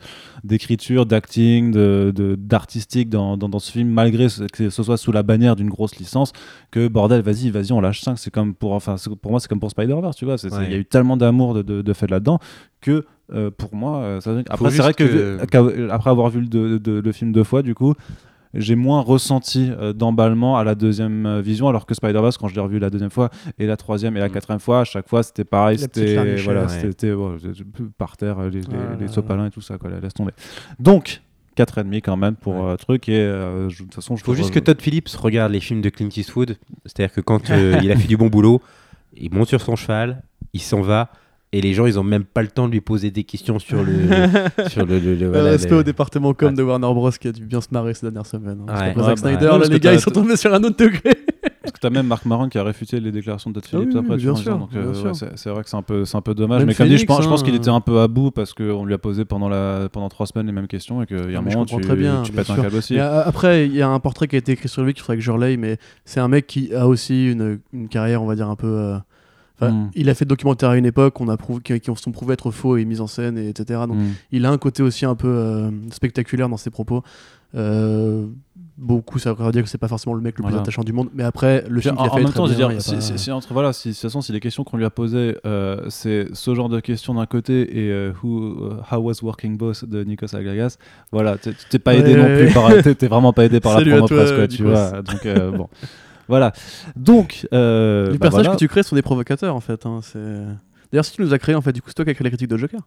d'écriture, 0.44 1.06
d'acting, 1.06 1.70
de, 1.72 2.12
d'artistique 2.38 3.08
dans, 3.08 3.36
dans, 3.36 3.48
dans 3.48 3.58
ce 3.58 3.70
film, 3.70 3.88
malgré 3.90 4.28
ce- 4.28 4.44
que 4.44 4.70
ce 4.70 4.82
soit 4.82 4.96
sous 4.96 5.12
la 5.12 5.22
bannière 5.22 5.56
d'une 5.56 5.68
grosse 5.70 5.96
licence, 5.96 6.32
que 6.70 6.88
bordel, 6.88 7.22
vas-y, 7.22 7.50
vas-y, 7.50 7.72
on 7.72 7.80
lâche 7.80 8.00
5 8.00 8.18
C'est 8.18 8.30
comme 8.30 8.54
pour, 8.54 8.72
enfin, 8.72 8.96
c'est- 8.96 9.14
pour 9.14 9.30
moi, 9.30 9.40
c'est 9.40 9.48
comme 9.48 9.60
pour 9.60 9.70
Spider-Verse, 9.70 10.16
tu 10.16 10.24
vois. 10.24 10.36
Il 10.64 10.70
y 10.70 10.74
a 10.74 10.78
eu 10.78 10.84
tellement 10.84 11.16
d'amour 11.16 11.54
de, 11.54 11.62
de, 11.62 11.82
de 11.82 11.92
fait 11.92 12.10
là-dedans 12.10 12.38
que 12.80 13.04
euh, 13.32 13.50
pour 13.50 13.74
moi, 13.74 13.98
euh, 13.98 14.20
après, 14.50 14.70
c'est 14.70 14.82
vrai 14.82 14.94
que, 14.94 15.38
après 15.90 16.10
avoir 16.10 16.28
vu 16.30 16.40
le, 16.42 16.46
de- 16.46 16.78
de- 16.78 17.00
le 17.00 17.12
film 17.12 17.32
deux 17.32 17.44
fois, 17.44 17.62
du 17.62 17.74
coup, 17.74 17.94
j'ai 18.54 18.74
moins 18.74 19.00
ressenti 19.00 19.70
euh, 19.70 19.94
d'emballement 19.94 20.58
à 20.58 20.64
la 20.64 20.74
deuxième 20.74 21.24
euh, 21.24 21.40
vision, 21.40 21.68
alors 21.68 21.86
que 21.86 21.94
Spider-Verse, 21.94 22.36
quand 22.36 22.48
je 22.48 22.54
l'ai 22.54 22.60
revu 22.60 22.78
la 22.78 22.90
deuxième 22.90 23.10
fois, 23.10 23.30
et 23.58 23.66
la 23.66 23.76
troisième 23.78 24.14
et 24.16 24.20
la 24.20 24.28
Mm. 24.28 24.32
quatrième 24.32 24.60
fois, 24.60 24.80
à 24.80 24.84
chaque 24.84 25.08
fois, 25.08 25.22
c'était 25.22 25.44
pareil, 25.44 25.78
c'était 25.78 26.36
voilà, 26.44 26.66
ouais. 26.66 26.92
par 27.96 28.16
terre, 28.18 28.40
les, 28.42 28.60
les, 28.60 28.66
Ah 28.72 28.96
les 29.00 29.08
sopalins 29.08 29.46
et 29.46 29.50
tout 29.50 29.62
ça, 29.62 29.78
quoi, 29.78 29.88
laisse 30.02 30.12
tomber. 30.14 30.32
Donc, 30.78 31.22
4,5 31.56 31.96
quand 32.02 32.16
même 32.18 32.34
pour 32.36 32.54
Ouais. 32.56 32.70
euh, 32.72 32.76
truc, 32.76 33.08
et 33.08 33.18
euh, 33.20 33.68
je- 33.70 33.78
de 33.78 33.84
toute 33.84 33.94
façon, 33.94 34.16
je 34.16 34.24
Faut 34.24 34.34
juste 34.34 34.50
que 34.52 34.58
Todd 34.58 34.80
Phillips 34.80 35.08
regarde 35.18 35.52
les 35.52 35.60
films 35.60 35.80
de 35.80 35.88
Clint 35.88 36.08
Eastwood. 36.14 36.56
C'est-à-dire 36.84 37.14
que 37.14 37.20
quand 37.22 37.50
euh, 37.50 37.78
il 37.82 37.90
a 37.90 37.96
fait 37.96 38.08
du 38.08 38.16
bon 38.18 38.28
boulot, 38.28 38.60
il 39.16 39.32
monte 39.34 39.48
sur 39.48 39.60
son 39.62 39.76
cheval, 39.76 40.22
il 40.52 40.60
s'en 40.60 40.80
va, 40.82 41.08
et 41.52 41.60
les 41.60 41.74
gens, 41.74 41.86
ils 41.86 41.98
ont 41.98 42.02
même 42.02 42.24
pas 42.24 42.42
le 42.42 42.48
temps 42.48 42.66
de 42.66 42.72
lui 42.72 42.80
poser 42.80 43.10
des 43.10 43.24
questions 43.24 43.58
sur 43.58 43.82
le. 43.82 43.92
sur 44.68 44.86
le, 44.86 44.98
le- 44.98 45.14
le- 45.14 45.26
Euh, 45.26 45.30
voilà, 45.30 45.50
respect 45.50 45.70
les- 45.70 45.76
au 45.76 45.82
département 45.82 46.32
com 46.34 46.48
Ouais. 46.48 46.54
de 46.54 46.62
Warner 46.62 46.92
Bros 46.94 47.10
qui 47.10 47.28
a 47.28 47.32
dû 47.32 47.44
bien 47.44 47.60
se 47.60 47.68
marrer 47.72 47.94
ces 47.94 48.06
dernières 48.06 48.26
semaines. 48.26 48.58
hein. 48.66 48.72
Ouais. 48.74 48.96
Ouais, 48.96 49.02
Zack 49.04 49.14
bah, 49.14 49.16
Snyder, 49.16 49.44
non, 49.46 49.52
là, 49.52 49.58
parce 49.58 49.68
les 49.70 49.80
gars, 49.80 49.90
t'as- 49.90 49.96
ils 49.96 50.00
sont 50.00 50.10
tombés 50.10 50.36
sur 50.36 50.52
un 50.54 50.62
autre 50.64 50.76
degré. 50.76 51.00
Parce 51.62 51.74
que 51.74 51.78
t'as 51.78 51.90
même 51.90 52.08
Marc 52.08 52.24
Maron 52.26 52.48
qui 52.48 52.58
a 52.58 52.64
réfuté 52.64 52.98
les 52.98 53.12
déclarations 53.12 53.50
de 53.50 53.54
Todd 53.60 53.64
Ah 53.66 53.68
Phillips 53.78 53.92
oui, 53.94 54.00
après, 54.00 54.16
bien 54.16 54.34
sûr, 54.34 54.58
donc, 54.58 54.70
euh, 54.74 54.92
c'est 55.36 55.48
vrai 55.48 55.62
que 55.62 55.70
c'est 55.70 55.76
un 55.76 55.82
peu, 55.82 56.04
c'est 56.04 56.16
un 56.16 56.20
peu 56.20 56.34
dommage. 56.34 56.58
Même 56.58 56.66
mais 56.66 56.74
comme 56.74 56.88
dit, 56.88 56.98
je 56.98 57.06
pense, 57.06 57.22
je 57.22 57.28
pense 57.28 57.42
hein, 57.42 57.44
qu'il 57.44 57.54
euh. 57.54 57.58
était 57.58 57.68
un 57.68 57.80
peu 57.80 58.00
à 58.00 58.08
bout 58.08 58.32
parce 58.32 58.52
qu'on 58.52 58.84
lui 58.84 58.92
a 58.94 58.98
posé 58.98 59.24
pendant, 59.24 59.48
la, 59.48 59.88
pendant 59.92 60.08
trois 60.08 60.26
semaines 60.26 60.46
les 60.46 60.52
mêmes 60.52 60.66
questions 60.66 61.02
et 61.02 61.06
qu'il 61.06 61.30
y 61.30 61.36
a 61.36 61.38
un 61.38 61.42
moment, 61.42 61.64
tu, 61.64 61.80
très 61.80 61.94
bien, 61.94 62.22
tu 62.24 62.32
bien 62.32 62.42
pètes 62.42 62.50
un 62.50 62.62
câble 62.62 62.74
aussi. 62.76 62.98
Euh, 62.98 63.22
après, 63.24 63.66
il 63.66 63.76
y 63.76 63.80
a 63.80 63.88
un 63.88 64.00
portrait 64.00 64.26
qui 64.26 64.34
a 64.34 64.38
été 64.40 64.50
écrit 64.52 64.68
sur 64.68 64.82
lui 64.82 64.92
qu'il 64.92 65.02
faudrait 65.04 65.18
que 65.18 65.22
je 65.22 65.30
relaye, 65.30 65.56
mais 65.56 65.78
c'est 66.04 66.18
un 66.18 66.26
mec 66.26 66.48
qui 66.48 66.74
a 66.74 66.88
aussi 66.88 67.30
une, 67.30 67.60
une 67.72 67.86
carrière, 67.88 68.24
on 68.24 68.26
va 68.26 68.34
dire, 68.34 68.48
un 68.48 68.56
peu. 68.56 68.94
Euh, 69.62 69.66
enfin, 69.68 69.72
Mm. 69.72 69.90
Il 69.94 70.08
a 70.10 70.14
fait 70.14 70.24
de 70.24 70.28
documentaires 70.30 70.70
à 70.70 70.76
une 70.76 70.86
époque 70.86 71.20
on 71.20 71.28
a 71.28 71.36
prouvé, 71.36 71.60
qui, 71.62 71.78
qui 71.80 71.90
ont 71.90 71.96
sont 71.96 72.12
prouvés 72.12 72.34
être 72.34 72.50
faux 72.50 72.76
et 72.76 72.84
mis 72.84 73.00
en 73.00 73.06
scène, 73.06 73.38
et 73.38 73.48
etc. 73.48 73.80
Donc 73.88 73.96
Mm. 73.98 74.08
il 74.32 74.44
a 74.46 74.50
un 74.50 74.58
côté 74.58 74.82
aussi 74.82 75.04
un 75.06 75.14
peu 75.14 75.28
euh, 75.28 75.70
spectaculaire 75.92 76.48
dans 76.48 76.56
ses 76.56 76.70
propos. 76.70 77.02
Euh, 77.54 78.26
beaucoup, 78.78 79.18
ça 79.18 79.34
veut 79.34 79.52
dire 79.52 79.62
que 79.62 79.68
c'est 79.68 79.76
pas 79.78 79.86
forcément 79.86 80.14
le 80.14 80.22
mec 80.22 80.38
le 80.38 80.44
plus 80.44 80.56
attachant 80.56 80.82
du 80.82 80.92
monde, 80.94 81.10
mais 81.14 81.22
après, 81.22 81.64
le 81.68 81.80
film 81.82 81.94
en, 81.98 82.02
qu'il 82.02 82.08
a 82.08 82.12
en 82.12 82.16
fait 82.16 82.22
même 82.24 82.32
temps, 82.32 82.46
bien, 82.46 82.56
dire, 82.56 82.72
il 82.72 82.80
si, 82.80 82.94
pas- 82.94 83.00
si- 83.02 83.18
si 83.18 83.30
entre, 83.30 83.52
voilà, 83.52 83.72
si, 83.74 83.88
de 83.90 83.92
toute 83.94 84.00
façon, 84.02 84.22
si 84.22 84.32
les 84.32 84.40
questions 84.40 84.64
qu'on 84.64 84.78
lui 84.78 84.86
a 84.86 84.90
posées, 84.90 85.36
euh, 85.44 85.82
c'est 85.90 86.28
ce 86.32 86.54
genre 86.54 86.70
de 86.70 86.80
questions 86.80 87.12
d'un 87.14 87.26
côté 87.26 87.86
et 87.86 88.10
who, 88.22 88.70
How 88.90 88.96
was 88.96 89.22
Working 89.22 89.58
Boss 89.58 89.84
de 89.84 90.02
Nikos 90.02 90.34
Agagas, 90.34 90.78
voilà, 91.12 91.36
t'es- 91.36 91.78
pas 91.78 91.94
aidé 91.94 92.14
Ouais, 92.14 92.16
non 92.16 92.24
ouais, 92.24 92.44
plus 92.46 92.54
par, 92.54 92.94
t'es 92.96 93.06
vraiment 93.06 93.32
pas 93.34 93.44
aidé 93.44 93.60
par 93.60 93.78
la 93.78 93.84
promo 93.98 94.06
presse, 94.06 94.32
quoi, 94.32 94.48
tu 94.48 94.62
vois. 94.64 95.02
Donc, 95.02 95.56
bon. 95.56 95.68
Voilà. 96.28 96.52
Donc, 96.96 97.46
euh, 97.52 98.06
Les 98.06 98.12
bah 98.18 98.24
personnages 98.26 98.46
voilà. 98.46 98.56
que 98.56 98.58
tu 98.64 98.68
crées 98.68 98.82
sont 98.82 98.96
des 98.96 99.02
provocateurs 99.02 99.54
en 99.56 99.60
fait. 99.60 99.84
hein, 99.86 100.00
D'ailleurs, 100.92 101.04
si 101.04 101.12
tu 101.12 101.22
nous 101.22 101.32
as 101.34 101.38
créé, 101.38 101.54
en 101.54 101.60
fait, 101.62 101.72
du 101.72 101.80
coup, 101.82 101.88
c'est 101.88 101.94
toi 101.94 102.04
qui 102.04 102.10
as 102.10 102.14
créé 102.14 102.24
la 102.24 102.30
critique 102.30 102.48
de 102.48 102.56
Joker. 102.56 102.80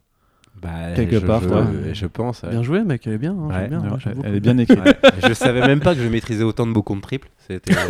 Bah, 0.62 0.92
Quelque 0.94 1.20
je- 1.20 1.26
part, 1.26 1.42
je, 1.42 1.48
ouais. 1.48 1.94
je 1.94 2.06
pense. 2.06 2.42
ouais. 2.42 2.48
Bien 2.50 2.62
joué, 2.62 2.82
mec, 2.82 3.06
elle 3.06 3.12
est 3.14 3.18
bien. 3.18 3.32
hein, 3.32 3.48
Ouais, 3.48 3.54
j'aime 3.60 3.68
bien, 3.68 3.80
Ouais, 3.80 3.90
ouais, 3.90 3.98
j'aime 4.02 4.20
elle, 4.24 4.34
est 4.36 4.40
bien 4.40 4.56
écrite. 4.58 4.78
Ouais. 4.80 4.96
je 5.28 5.34
savais 5.34 5.60
même 5.66 5.80
pas 5.80 5.94
que 5.94 6.00
je 6.00 6.08
maîtrisais 6.08 6.44
autant 6.44 6.66
de 6.66 6.72
mots 6.72 6.82
comptes 6.82 7.02
triples. 7.02 7.28
C'était. 7.46 7.74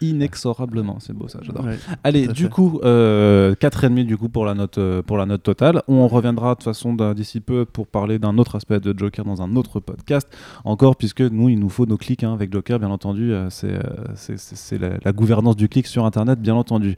Inexorablement, 0.00 0.98
c'est 1.00 1.12
beau 1.12 1.28
ça, 1.28 1.38
j'adore. 1.42 1.64
Ouais. 1.64 1.78
Allez, 2.04 2.28
du 2.28 2.44
fait. 2.44 2.48
coup, 2.50 2.80
euh, 2.84 3.54
4,5 3.54 4.04
du 4.04 4.16
coup 4.16 4.28
pour 4.28 4.44
la 4.44 4.54
note 4.54 4.78
euh, 4.78 5.02
pour 5.02 5.16
la 5.16 5.26
note 5.26 5.42
totale. 5.42 5.82
On 5.88 6.06
reviendra 6.08 6.50
de 6.50 6.54
toute 6.56 6.64
façon 6.64 6.94
d'ici 7.14 7.40
peu 7.40 7.64
pour 7.64 7.86
parler 7.86 8.18
d'un 8.18 8.36
autre 8.38 8.56
aspect 8.56 8.80
de 8.80 8.96
Joker 8.96 9.24
dans 9.24 9.42
un 9.42 9.56
autre 9.56 9.80
podcast. 9.80 10.28
Encore 10.64 10.96
puisque 10.96 11.22
nous, 11.22 11.48
il 11.48 11.58
nous 11.58 11.68
faut 11.68 11.86
nos 11.86 11.96
clics 11.96 12.24
hein, 12.24 12.32
avec 12.34 12.52
Joker, 12.52 12.78
bien 12.78 12.90
entendu. 12.90 13.32
euh, 13.32 13.48
c'est 13.50 13.72
euh, 13.72 14.34
c'est 14.36 14.78
la, 14.78 14.98
la 15.04 15.12
gouvernance 15.12 15.56
du 15.56 15.68
clic 15.68 15.86
sur 15.86 16.04
Internet, 16.04 16.40
bien 16.40 16.54
entendu. 16.54 16.96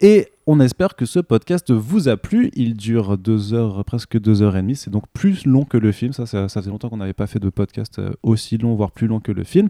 Et 0.00 0.28
on 0.48 0.60
espère 0.60 0.94
que 0.94 1.06
ce 1.06 1.18
podcast 1.18 1.72
vous 1.72 2.08
a 2.08 2.16
plu. 2.16 2.50
Il 2.54 2.74
dure 2.74 3.18
deux 3.18 3.52
heures, 3.52 3.84
presque 3.84 4.16
deux 4.18 4.42
heures 4.42 4.56
et 4.56 4.62
demie. 4.62 4.76
C'est 4.76 4.90
donc 4.90 5.02
plus 5.12 5.44
long 5.44 5.64
que 5.64 5.76
le 5.76 5.90
film. 5.90 6.12
Ça, 6.12 6.24
ça, 6.24 6.48
ça 6.48 6.62
fait 6.62 6.70
longtemps 6.70 6.88
qu'on 6.88 6.98
n'avait 6.98 7.12
pas 7.12 7.26
fait 7.26 7.40
de 7.40 7.48
podcast 7.50 7.98
euh, 7.98 8.10
aussi 8.22 8.56
long, 8.56 8.76
voire 8.76 8.92
plus 8.92 9.08
long 9.08 9.18
que 9.18 9.32
le 9.32 9.42
film. 9.42 9.68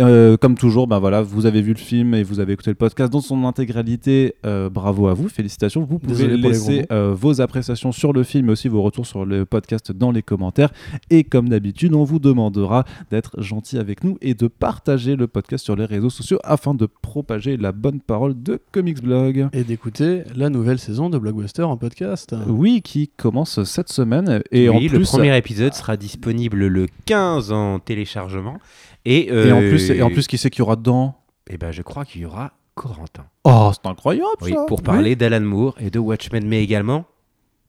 Euh, 0.00 0.38
comme 0.38 0.56
toujours, 0.56 0.86
ben 0.86 0.98
voilà, 1.00 1.20
vous 1.20 1.44
avez 1.44 1.60
vu 1.60 1.72
le 1.74 1.78
film 1.78 2.14
et 2.14 2.22
vous 2.22 2.40
avez 2.40 2.54
écouté 2.54 2.70
le 2.70 2.76
podcast 2.76 3.12
dans 3.12 3.20
son 3.20 3.44
intégralité. 3.44 4.34
euh, 4.46 4.70
bravo 4.70 5.08
à 5.08 5.12
vous, 5.12 5.28
félicitations. 5.28 5.84
Vous 5.84 5.98
pouvez 5.98 6.26
Désolé 6.28 6.36
laisser 6.36 6.86
euh, 6.92 7.14
vos 7.14 7.42
appréciations 7.42 7.92
sur 7.92 8.14
le 8.14 8.22
film, 8.22 8.46
mais 8.46 8.52
aussi 8.52 8.68
vos 8.68 8.80
retours 8.80 9.06
sur 9.06 9.26
le 9.26 9.44
podcast 9.44 9.92
dans 9.92 10.12
les 10.12 10.22
commentaires. 10.22 10.72
Et 11.10 11.24
comme 11.24 11.50
d'habitude, 11.50 11.94
on 11.94 12.04
vous 12.04 12.20
demandera 12.20 12.84
d'être 13.10 13.38
gentil 13.42 13.76
avec 13.78 14.02
nous 14.02 14.16
et 14.22 14.32
de 14.32 14.48
partager 14.48 15.14
le 15.14 15.26
podcast 15.26 15.62
sur 15.62 15.76
les 15.76 15.84
réseaux 15.84 16.10
sociaux 16.10 16.38
afin 16.42 16.72
de 16.72 16.86
propager 17.02 17.58
la 17.58 17.72
bonne 17.72 18.00
parole 18.00 18.42
de 18.42 18.58
Comics 18.72 19.02
Blog. 19.02 19.48
Et 19.52 19.64
d'écouter 19.64 20.05
la 20.34 20.48
nouvelle 20.50 20.78
saison 20.78 21.10
de 21.10 21.18
Blockbuster 21.18 21.62
en 21.62 21.76
podcast. 21.76 22.34
Oui, 22.46 22.82
qui 22.82 23.08
commence 23.08 23.62
cette 23.64 23.90
semaine. 23.90 24.42
Et 24.50 24.68
oui, 24.68 24.76
en 24.76 24.80
le 24.80 24.88
plus, 24.98 25.08
premier 25.10 25.36
épisode 25.36 25.74
sera 25.74 25.96
disponible 25.96 26.66
le 26.66 26.86
15 27.06 27.52
en 27.52 27.78
téléchargement. 27.78 28.58
Et, 29.04 29.26
et 29.28 29.52
en 29.52 29.62
euh, 29.62 29.68
plus, 29.68 29.90
et 29.90 30.02
en 30.02 30.10
plus, 30.10 30.26
qui 30.26 30.38
c'est 30.38 30.50
qu'il 30.50 30.60
y 30.60 30.62
aura 30.62 30.76
dedans? 30.76 31.16
Eh 31.48 31.58
ben, 31.58 31.70
je 31.72 31.82
crois 31.82 32.04
qu'il 32.04 32.22
y 32.22 32.26
aura 32.26 32.52
Corentin. 32.74 33.24
Oh, 33.44 33.70
c'est 33.72 33.88
incroyable 33.88 34.26
Oui, 34.42 34.52
ça 34.52 34.64
pour 34.66 34.82
parler 34.82 35.14
d'Alan 35.16 35.40
Moore 35.40 35.76
et 35.80 35.90
de 35.90 35.98
Watchmen, 35.98 36.46
mais 36.46 36.62
également 36.62 37.04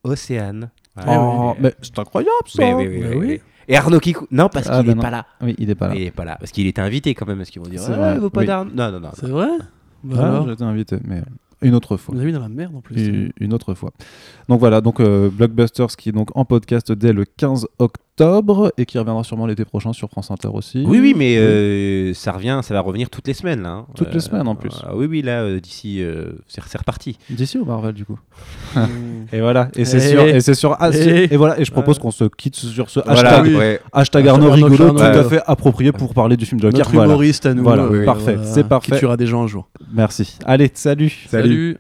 Océane. 0.04 0.70
Oh, 1.08 1.54
mais 1.60 1.74
c'est 1.82 2.00
incroyable 2.00 2.32
ça 2.48 2.64
Mais 2.64 2.74
oui, 2.74 2.88
oui, 2.88 3.00
Bah 3.02 3.08
oui, 3.12 3.16
oui. 3.18 3.28
oui. 3.28 3.42
Et 3.70 3.76
Arnaud 3.76 4.00
Kikou 4.00 4.26
Non, 4.32 4.48
parce 4.50 4.68
Ah, 4.70 4.78
qu'il 4.80 4.88
bah 4.88 4.96
n'est 4.96 5.02
pas 5.02 5.12
là. 5.12 5.26
Oui, 5.42 5.54
il 5.60 5.70
est 5.70 5.76
pas 5.76 5.90
là. 5.90 5.96
Il 5.96 6.02
est 6.04 6.12
pas 6.12 6.26
là. 6.26 6.38
Parce 6.40 6.52
qu'il 6.52 6.66
était 6.68 6.82
invité 6.82 7.14
quand 7.14 7.28
même. 7.28 7.38
Parce 7.38 7.50
qu'ils 7.50 7.62
vont 7.62 7.68
dire 7.70 7.82
C'est 7.82 7.92
Ah, 7.94 7.98
vrai, 7.98 8.14
il 8.16 8.22
veut 8.22 8.30
pas 8.30 8.40
oui. 8.40 8.46
d'Arnaud. 8.48 8.72
Non, 8.74 8.92
non, 8.92 9.00
non. 9.02 9.10
C'est 9.14 9.28
vrai? 9.28 9.50
Bah 10.04 10.16
Ah, 10.20 10.26
alors, 10.28 10.48
j'ai 10.48 10.54
été 10.54 10.64
invité, 10.64 10.98
mais 11.06 11.22
une 11.62 11.76
autre 11.76 11.98
fois. 11.98 12.14
Vous 12.14 12.20
avez 12.22 12.28
mis 12.28 12.34
dans 12.34 12.42
la 12.42 12.50
merde 12.50 12.76
en 12.76 12.82
plus. 12.82 13.08
Une, 13.08 13.32
une 13.40 13.54
autre 13.54 13.74
fois. 13.74 13.92
Donc 14.50 14.60
voilà, 14.60 14.82
donc 14.82 15.00
euh, 15.00 15.30
Blockbusters 15.30 15.96
qui 15.98 16.10
est 16.10 16.14
donc 16.14 16.36
en 16.36 16.46
podcast 16.46 16.92
dès 16.92 17.14
le 17.14 17.26
15 17.26 17.68
octobre 17.80 18.07
et 18.78 18.86
qui 18.86 18.98
reviendra 18.98 19.24
sûrement 19.24 19.46
l'été 19.46 19.64
prochain 19.66 19.94
sur 19.94 20.10
France 20.10 20.32
Inter 20.32 20.48
aussi. 20.54 20.84
Oui, 20.88 21.00
oui, 21.00 21.14
mais 21.16 21.38
euh, 21.38 22.14
ça 22.14 22.32
revient, 22.32 22.60
ça 22.64 22.74
va 22.74 22.80
revenir 22.82 23.10
toutes 23.10 23.28
les 23.28 23.34
semaines 23.34 23.62
là. 23.62 23.70
hein. 23.70 23.86
Toutes 23.96 24.14
les 24.14 24.20
semaines, 24.20 24.48
en 24.48 24.56
plus. 24.56 24.72
ah 24.84 24.96
oui, 24.96 25.06
oui, 25.08 25.22
là 25.22 25.42
euh, 25.44 25.60
d'ici, 25.60 26.02
euh, 26.02 26.32
c'est 26.48 26.62
c'est 26.66 26.78
reparti. 26.80 27.18
D'ici 27.30 27.58
ou 27.58 27.66
Marvel 27.66 27.94
du 27.94 28.06
coup. 28.06 28.18
Et 29.34 29.40
voilà, 29.42 29.70
et 29.76 29.84
c'est 29.86 29.98
Et- 29.98 30.10
sur, 30.12 30.22
et 30.22 30.40
c'est 30.42 30.54
sur, 30.54 30.76
ah, 30.80 30.92
c'est- 30.92 31.26
et- 31.26 31.34
et 31.34 31.38
voilà, 31.38 31.60
et 31.60 31.66
je 31.66 31.72
propose 31.72 31.98
Ouais. 31.98 32.02
qu'on 32.04 32.12
se 32.12 32.24
quitte 32.26 32.56
sur 32.56 32.90
ce 32.90 33.02
Voilà, 33.06 33.30
hashtag, 33.36 33.46
oui. 33.52 33.56
ouais. 33.56 33.80
hashtag 33.92 34.28
Arnaud 34.30 34.52
rigolo, 34.52 34.86
Arnaud, 34.88 35.00
tout 35.00 35.04
à 35.04 35.24
fait 35.26 35.42
approprié 35.46 35.92
pour 35.92 36.14
parler 36.14 36.38
du 36.38 36.46
film 36.46 36.62
Joker. 36.62 36.78
Notre 36.80 36.92
Voilà. 36.92 37.10
humoriste 37.12 37.46
à 37.46 37.54
nous. 37.54 37.64
Voilà, 37.64 37.84
euh, 37.84 38.06
parfait, 38.06 38.38
c'est 38.44 38.68
parfait. 38.68 38.94
Qui 38.94 39.00
tuera 39.00 39.18
des 39.18 39.28
gens 39.28 39.44
un 39.44 39.48
jour. 39.48 39.68
Merci. 39.94 40.38
Allez, 40.46 40.72
salut. 40.74 41.12
Salut. 41.30 41.78